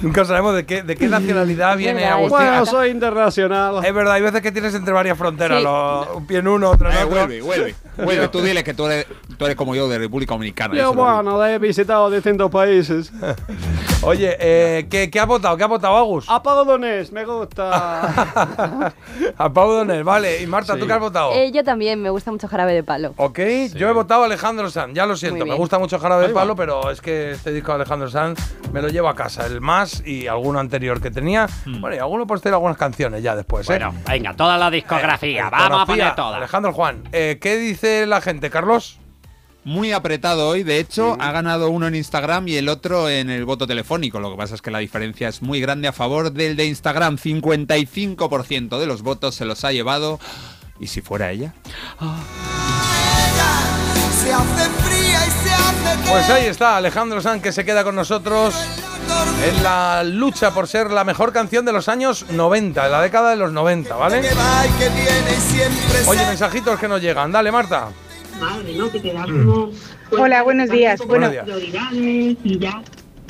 Nunca 0.01 0.25
sabemos 0.25 0.53
de 0.55 0.65
qué, 0.65 0.83
de 0.83 0.95
qué 0.97 1.07
nacionalidad 1.07 1.77
viene 1.77 2.03
Agustín. 2.05 2.37
Bueno, 2.37 2.65
soy 2.65 2.89
internacional. 2.89 3.83
Es 3.85 3.93
verdad, 3.93 4.13
hay 4.15 4.21
veces 4.21 4.41
que 4.41 4.51
tienes 4.51 4.75
entre 4.75 4.93
varias 4.93 5.17
fronteras. 5.17 5.61
Sí. 5.61 5.67
un 6.15 6.27
pie 6.27 6.39
en 6.39 6.47
uno, 6.49 6.69
otro 6.71 6.89
en 6.91 6.95
Eh, 6.97 7.03
otro. 7.03 7.09
vuelve, 7.15 7.41
vuelve. 7.41 7.75
Vuelve, 7.97 8.27
tú 8.31 8.41
dile 8.41 8.63
que 8.63 8.73
tú 8.73 8.85
eres, 8.87 9.05
tú 9.37 9.45
eres 9.45 9.55
como 9.55 9.75
yo 9.75 9.87
de 9.87 9.97
República 9.97 10.33
Dominicana. 10.33 10.75
Yo, 10.75 10.93
bueno, 10.93 11.43
he 11.45 11.59
visitado 11.59 12.09
distintos 12.09 12.49
países. 12.51 13.11
Oye, 14.01 14.37
eh, 14.39 14.87
¿qué, 14.89 15.09
qué 15.09 15.19
ha 15.19 15.25
votado? 15.25 15.57
¿Qué 15.57 15.63
ha 15.63 15.67
votado 15.67 15.95
Agus? 15.97 16.25
Apagodones, 16.29 17.11
me 17.11 17.25
gusta. 17.25 18.93
A 19.37 19.53
Pau 19.53 19.71
Donel, 19.71 20.03
vale. 20.03 20.41
Y 20.41 20.47
Marta, 20.47 20.77
¿tú 20.77 20.85
qué 20.85 20.93
has 20.93 20.99
votado? 20.99 21.31
Eh, 21.33 21.51
yo 21.51 21.63
también, 21.63 22.01
me 22.01 22.09
gusta 22.09 22.31
mucho 22.31 22.47
Jarabe 22.47 22.73
de 22.73 22.83
Palo. 22.83 23.13
Ok, 23.17 23.39
yo 23.75 23.89
he 23.89 23.93
votado 23.93 24.23
a 24.23 24.25
Alejandro 24.25 24.69
Sanz, 24.69 24.93
ya 24.93 25.05
lo 25.05 25.15
siento, 25.15 25.45
me 25.45 25.55
gusta 25.55 25.79
mucho 25.79 25.99
Jarabe 25.99 26.27
de 26.27 26.33
va. 26.33 26.41
Palo, 26.41 26.55
pero 26.55 26.91
es 26.91 27.01
que 27.01 27.31
este 27.31 27.51
disco 27.51 27.71
de 27.71 27.75
Alejandro 27.75 28.09
Sanz 28.09 28.39
me 28.71 28.81
lo 28.81 28.89
llevo 28.89 29.09
a 29.09 29.15
casa, 29.15 29.45
el 29.45 29.61
más 29.61 30.05
y 30.05 30.27
alguno 30.27 30.59
anterior 30.59 31.01
que 31.01 31.11
tenía. 31.11 31.47
Bueno, 31.65 31.95
y 31.95 31.99
alguno 31.99 32.27
por 32.27 32.39
tener 32.39 32.53
algunas 32.53 32.77
canciones 32.77 33.23
ya 33.23 33.35
después, 33.35 33.67
¿eh? 33.69 33.73
Bueno, 33.73 33.93
venga, 34.07 34.33
toda 34.35 34.57
la 34.57 34.69
discografía, 34.69 35.47
Eh, 35.47 35.51
vamos 35.51 35.81
a 35.81 35.85
poner 35.85 36.15
toda. 36.15 36.37
Alejandro 36.37 36.73
Juan, 36.73 37.03
eh, 37.11 37.39
¿qué 37.41 37.57
dice 37.57 38.05
la 38.05 38.21
gente, 38.21 38.49
Carlos? 38.49 38.99
Muy 39.67 39.91
apretado 39.91 40.47
hoy, 40.47 40.63
de 40.63 40.79
hecho, 40.79 41.17
ha 41.19 41.33
ganado 41.33 41.69
uno 41.69 41.87
en 41.87 41.95
Instagram 41.95 42.47
y 42.47 42.55
el 42.55 42.69
otro 42.69 43.09
en 43.09 43.29
el 43.29 43.43
voto 43.43 43.67
telefónico. 43.67 44.17
Lo 44.17 44.31
que 44.31 44.37
pasa 44.37 44.55
es 44.55 44.61
que 44.61 44.71
la 44.71 44.79
diferencia 44.79 45.27
es 45.27 45.41
muy 45.41 45.59
grande 45.59 45.89
a 45.89 45.91
favor 45.91 46.31
del 46.31 46.55
de 46.55 46.67
Instagram. 46.67 47.17
55% 47.17 48.79
de 48.79 48.85
los 48.85 49.01
votos 49.01 49.35
se 49.35 49.43
los 49.43 49.65
ha 49.65 49.73
llevado. 49.73 50.21
¿Y 50.79 50.87
si 50.87 51.01
fuera 51.01 51.31
ella? 51.31 51.53
Pues 56.09 56.29
ahí 56.29 56.45
está, 56.45 56.77
Alejandro 56.77 57.19
Sanz 57.19 57.43
que 57.43 57.51
se 57.51 57.65
queda 57.65 57.83
con 57.83 57.95
nosotros 57.95 58.55
en 59.43 59.63
la 59.63 60.01
lucha 60.05 60.53
por 60.53 60.69
ser 60.69 60.91
la 60.91 61.03
mejor 61.03 61.33
canción 61.33 61.65
de 61.65 61.73
los 61.73 61.89
años 61.89 62.25
90, 62.29 62.85
de 62.85 62.89
la 62.89 63.01
década 63.01 63.31
de 63.31 63.35
los 63.35 63.51
90, 63.51 63.93
¿vale? 63.97 64.21
va 64.21 64.65
y 64.65 64.69
que 64.79 64.87
viene 64.87 65.35
y 65.37 65.41
siempre 65.41 66.07
Oye, 66.07 66.25
se- 68.37 68.63
mensajitos 68.63 68.91
que 68.91 69.09
nos 69.09 69.11
llegan. 69.11 69.31
Dale, 69.31 69.43
Marta. 69.43 70.23
Hola, 70.23 70.43
buenos 70.43 70.69
días. 70.69 70.99
Bueno, 71.07 71.27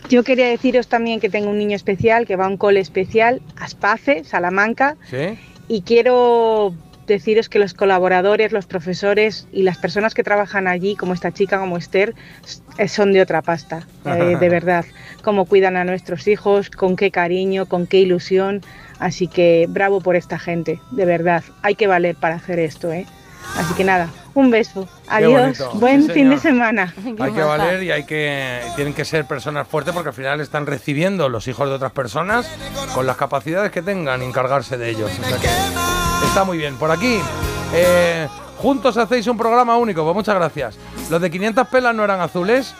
yo 0.09 0.23
quería 0.23 0.47
deciros 0.47 0.87
también 0.87 1.19
que 1.19 1.29
tengo 1.29 1.49
un 1.49 1.57
niño 1.57 1.75
especial 1.75 2.25
que 2.25 2.35
va 2.35 2.45
a 2.45 2.49
un 2.49 2.57
cole 2.57 2.79
especial, 2.79 3.41
Aspace, 3.57 4.23
Salamanca, 4.23 4.95
¿Sí? 5.09 5.37
y 5.67 5.81
quiero 5.81 6.73
deciros 7.07 7.47
que 7.49 7.57
los 7.59 7.73
colaboradores, 7.73 8.51
los 8.51 8.65
profesores 8.65 9.47
y 9.53 9.63
las 9.63 9.77
personas 9.77 10.13
que 10.13 10.23
trabajan 10.23 10.67
allí, 10.67 10.95
como 10.95 11.13
esta 11.13 11.31
chica, 11.31 11.57
como 11.57 11.77
Esther, 11.77 12.13
s- 12.43 12.87
son 12.89 13.13
de 13.13 13.21
otra 13.21 13.41
pasta, 13.41 13.87
eh, 14.05 14.35
de 14.39 14.49
verdad. 14.49 14.85
Cómo 15.23 15.45
cuidan 15.45 15.77
a 15.77 15.83
nuestros 15.85 16.27
hijos, 16.27 16.69
con 16.69 16.95
qué 16.97 17.09
cariño, 17.11 17.65
con 17.65 17.87
qué 17.87 17.99
ilusión. 17.99 18.61
Así 18.99 19.27
que 19.27 19.67
bravo 19.69 20.01
por 20.01 20.15
esta 20.17 20.37
gente, 20.39 20.79
de 20.91 21.05
verdad. 21.05 21.43
Hay 21.63 21.75
que 21.75 21.87
valer 21.87 22.15
para 22.15 22.35
hacer 22.35 22.59
esto, 22.59 22.91
¿eh? 22.91 23.05
Así 23.57 23.73
que 23.75 23.83
nada, 23.85 24.09
un 24.37 24.51
beso. 24.51 24.87
Adiós. 25.07 25.63
Buen 25.73 26.03
sí, 26.03 26.11
fin 26.11 26.29
de 26.29 26.37
semana. 26.37 26.93
Hay 27.19 27.31
que 27.31 27.41
valer 27.41 27.81
y 27.81 27.91
hay 27.91 28.03
que 28.03 28.61
tienen 28.75 28.93
que 28.93 29.03
ser 29.03 29.25
personas 29.25 29.67
fuertes 29.67 29.93
porque 29.95 30.09
al 30.09 30.15
final 30.15 30.39
están 30.41 30.67
recibiendo 30.67 31.27
los 31.27 31.47
hijos 31.47 31.67
de 31.67 31.75
otras 31.75 31.91
personas 31.91 32.47
con 32.93 33.07
las 33.07 33.17
capacidades 33.17 33.71
que 33.71 33.81
tengan 33.81 34.21
y 34.21 34.25
encargarse 34.25 34.77
de 34.77 34.89
ellos. 34.89 35.11
O 35.19 35.27
sea 35.27 35.37
que 35.39 35.47
está 36.27 36.43
muy 36.43 36.57
bien. 36.57 36.75
Por 36.75 36.91
aquí, 36.91 37.19
eh, 37.73 38.27
juntos 38.57 38.97
hacéis 38.97 39.25
un 39.25 39.37
programa 39.37 39.75
único. 39.77 40.03
Pues 40.03 40.15
muchas 40.15 40.35
gracias. 40.35 40.77
Los 41.09 41.19
de 41.19 41.31
500 41.31 41.67
pelas 41.67 41.95
no 41.95 42.03
eran 42.03 42.21
azules. 42.21 42.75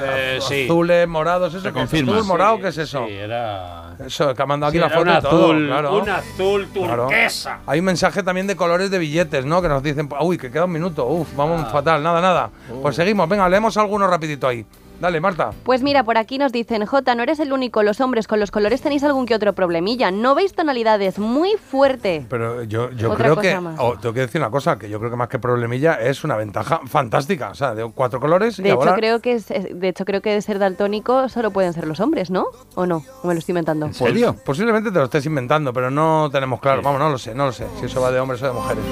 Eh, 0.00 0.38
sí. 0.40 0.64
Azules, 0.64 1.06
morados, 1.08 1.54
eso. 1.54 1.72
Confirma. 1.72 2.12
¿Azul, 2.14 2.26
morado? 2.26 2.56
Sí, 2.56 2.62
¿Qué 2.62 2.68
es 2.68 2.78
eso? 2.78 3.04
Sí, 3.06 3.12
era. 3.12 3.94
Eso, 4.04 4.34
que 4.34 4.42
ha 4.42 4.46
mandado 4.46 4.68
aquí 4.70 4.78
la 4.78 4.88
foto 4.90 5.02
un 5.02 5.08
y 5.16 5.20
todo, 5.20 5.44
azul, 5.46 5.66
claro. 5.68 5.96
un 5.98 6.08
azul 6.08 6.68
Claro. 6.72 7.02
turquesa. 7.06 7.58
Hay 7.66 7.78
un 7.78 7.84
mensaje 7.84 8.22
también 8.22 8.46
de 8.46 8.56
colores 8.56 8.90
de 8.90 8.98
billetes, 8.98 9.44
¿no? 9.44 9.62
Que 9.62 9.68
nos 9.68 9.82
dicen, 9.82 10.08
uy, 10.20 10.36
que 10.38 10.50
queda 10.50 10.64
un 10.64 10.72
minuto, 10.72 11.06
uf, 11.06 11.28
vamos 11.36 11.62
Ah. 11.66 11.70
fatal, 11.70 12.02
nada, 12.02 12.20
nada. 12.20 12.50
Pues 12.82 12.96
seguimos, 12.96 13.28
venga, 13.28 13.48
leemos 13.48 13.76
alguno 13.76 14.06
rapidito 14.06 14.48
ahí. 14.48 14.64
Dale, 15.04 15.20
Marta. 15.20 15.50
Pues 15.64 15.82
mira, 15.82 16.02
por 16.02 16.16
aquí 16.16 16.38
nos 16.38 16.50
dicen, 16.50 16.86
J, 16.86 17.14
no 17.14 17.22
eres 17.22 17.38
el 17.38 17.52
único, 17.52 17.82
los 17.82 18.00
hombres 18.00 18.26
con 18.26 18.40
los 18.40 18.50
colores 18.50 18.80
tenéis 18.80 19.04
algún 19.04 19.26
que 19.26 19.34
otro 19.34 19.52
problemilla. 19.52 20.10
¿No 20.10 20.34
veis 20.34 20.54
tonalidades 20.54 21.18
muy 21.18 21.56
fuerte? 21.58 22.24
Pero 22.30 22.62
yo, 22.62 22.90
yo 22.92 23.10
Otra 23.12 23.24
creo 23.24 23.34
cosa 23.36 23.48
que, 23.50 23.60
más. 23.60 23.76
oh, 23.78 23.98
tengo 23.98 24.14
que 24.14 24.20
decir 24.20 24.40
una 24.40 24.50
cosa, 24.50 24.78
que 24.78 24.88
yo 24.88 24.98
creo 24.98 25.10
que 25.10 25.16
más 25.18 25.28
que 25.28 25.38
problemilla 25.38 25.96
es 26.00 26.24
una 26.24 26.36
ventaja 26.36 26.80
fantástica. 26.86 27.50
O 27.50 27.54
sea, 27.54 27.74
de 27.74 27.84
cuatro 27.94 28.18
colores 28.18 28.58
y 28.58 28.62
De 28.62 28.70
hecho, 28.70 28.94
creo 28.94 29.20
que 29.20 29.32
es, 29.34 29.50
es- 29.50 29.78
de 29.78 29.88
hecho, 29.88 30.06
creo 30.06 30.22
que 30.22 30.30
de 30.30 30.40
ser 30.40 30.58
daltónico 30.58 31.28
solo 31.28 31.50
pueden 31.50 31.74
ser 31.74 31.86
los 31.86 32.00
hombres, 32.00 32.30
¿no? 32.30 32.46
¿O 32.74 32.86
no? 32.86 33.02
¿O 33.22 33.28
me 33.28 33.34
lo 33.34 33.40
estoy 33.40 33.52
inventando? 33.52 33.90
Pues, 33.98 34.24
posiblemente 34.42 34.90
te 34.90 34.98
lo 34.98 35.04
estés 35.04 35.26
inventando, 35.26 35.74
pero 35.74 35.90
no 35.90 36.30
tenemos 36.32 36.60
claro. 36.60 36.80
Vamos, 36.80 36.98
no 36.98 37.10
lo 37.10 37.18
sé, 37.18 37.34
no 37.34 37.44
lo 37.44 37.52
sé. 37.52 37.66
Si 37.78 37.84
eso 37.84 38.00
va 38.00 38.10
de 38.10 38.20
hombres 38.20 38.42
o 38.42 38.46
de 38.46 38.52
mujeres. 38.54 38.82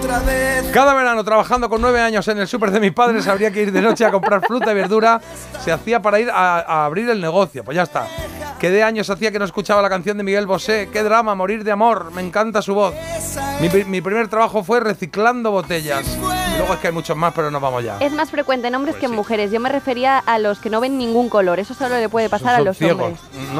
Cada 0.74 0.92
verano, 0.92 1.24
trabajando 1.24 1.70
con 1.70 1.80
nueve 1.80 2.02
años 2.02 2.28
en 2.28 2.36
el 2.38 2.46
súper 2.46 2.70
de 2.70 2.80
mis 2.80 2.92
padres, 2.92 3.26
habría 3.28 3.50
que 3.50 3.62
ir 3.62 3.72
de 3.72 3.80
noche 3.80 4.04
a 4.04 4.10
comprar 4.10 4.42
fruta 4.46 4.72
y 4.72 4.74
verdura. 4.74 5.22
Se 5.64 5.72
hacía 5.72 6.01
para 6.02 6.20
ir 6.20 6.30
a, 6.30 6.58
a 6.60 6.84
abrir 6.84 7.08
el 7.08 7.20
negocio. 7.20 7.64
Pues 7.64 7.76
ya 7.76 7.84
está. 7.84 8.06
Que 8.58 8.70
de 8.70 8.82
años 8.84 9.10
hacía 9.10 9.32
que 9.32 9.38
no 9.40 9.44
escuchaba 9.44 9.82
la 9.82 9.88
canción 9.88 10.16
de 10.18 10.22
Miguel 10.22 10.46
Bosé. 10.46 10.88
Qué 10.92 11.02
drama, 11.02 11.34
morir 11.34 11.64
de 11.64 11.72
amor. 11.72 12.12
Me 12.12 12.22
encanta 12.22 12.62
su 12.62 12.74
voz. 12.74 12.94
Mi, 13.60 13.68
pri- 13.68 13.84
mi 13.84 14.00
primer 14.00 14.28
trabajo 14.28 14.62
fue 14.62 14.78
reciclando 14.80 15.50
botellas. 15.50 16.06
Luego 16.58 16.74
es 16.74 16.78
que 16.80 16.86
hay 16.88 16.92
muchos 16.92 17.16
más, 17.16 17.32
pero 17.34 17.50
nos 17.50 17.60
vamos 17.60 17.82
ya. 17.82 17.96
Es 17.98 18.12
más 18.12 18.30
frecuente 18.30 18.68
en 18.68 18.72
Pues 18.74 18.78
hombres 18.78 18.96
que 18.96 19.06
en 19.06 19.12
mujeres. 19.12 19.50
Yo 19.50 19.58
me 19.58 19.68
refería 19.68 20.18
a 20.18 20.38
los 20.38 20.58
que 20.60 20.70
no 20.70 20.80
ven 20.80 20.96
ningún 20.96 21.28
color. 21.28 21.58
Eso 21.58 21.74
solo 21.74 21.96
le 21.98 22.08
puede 22.08 22.28
pasar 22.28 22.54
a 22.54 22.56
Son 22.58 22.64
los 22.66 22.76
ciegos. 22.78 23.02
hombres. 23.02 23.20
No, 23.34 23.50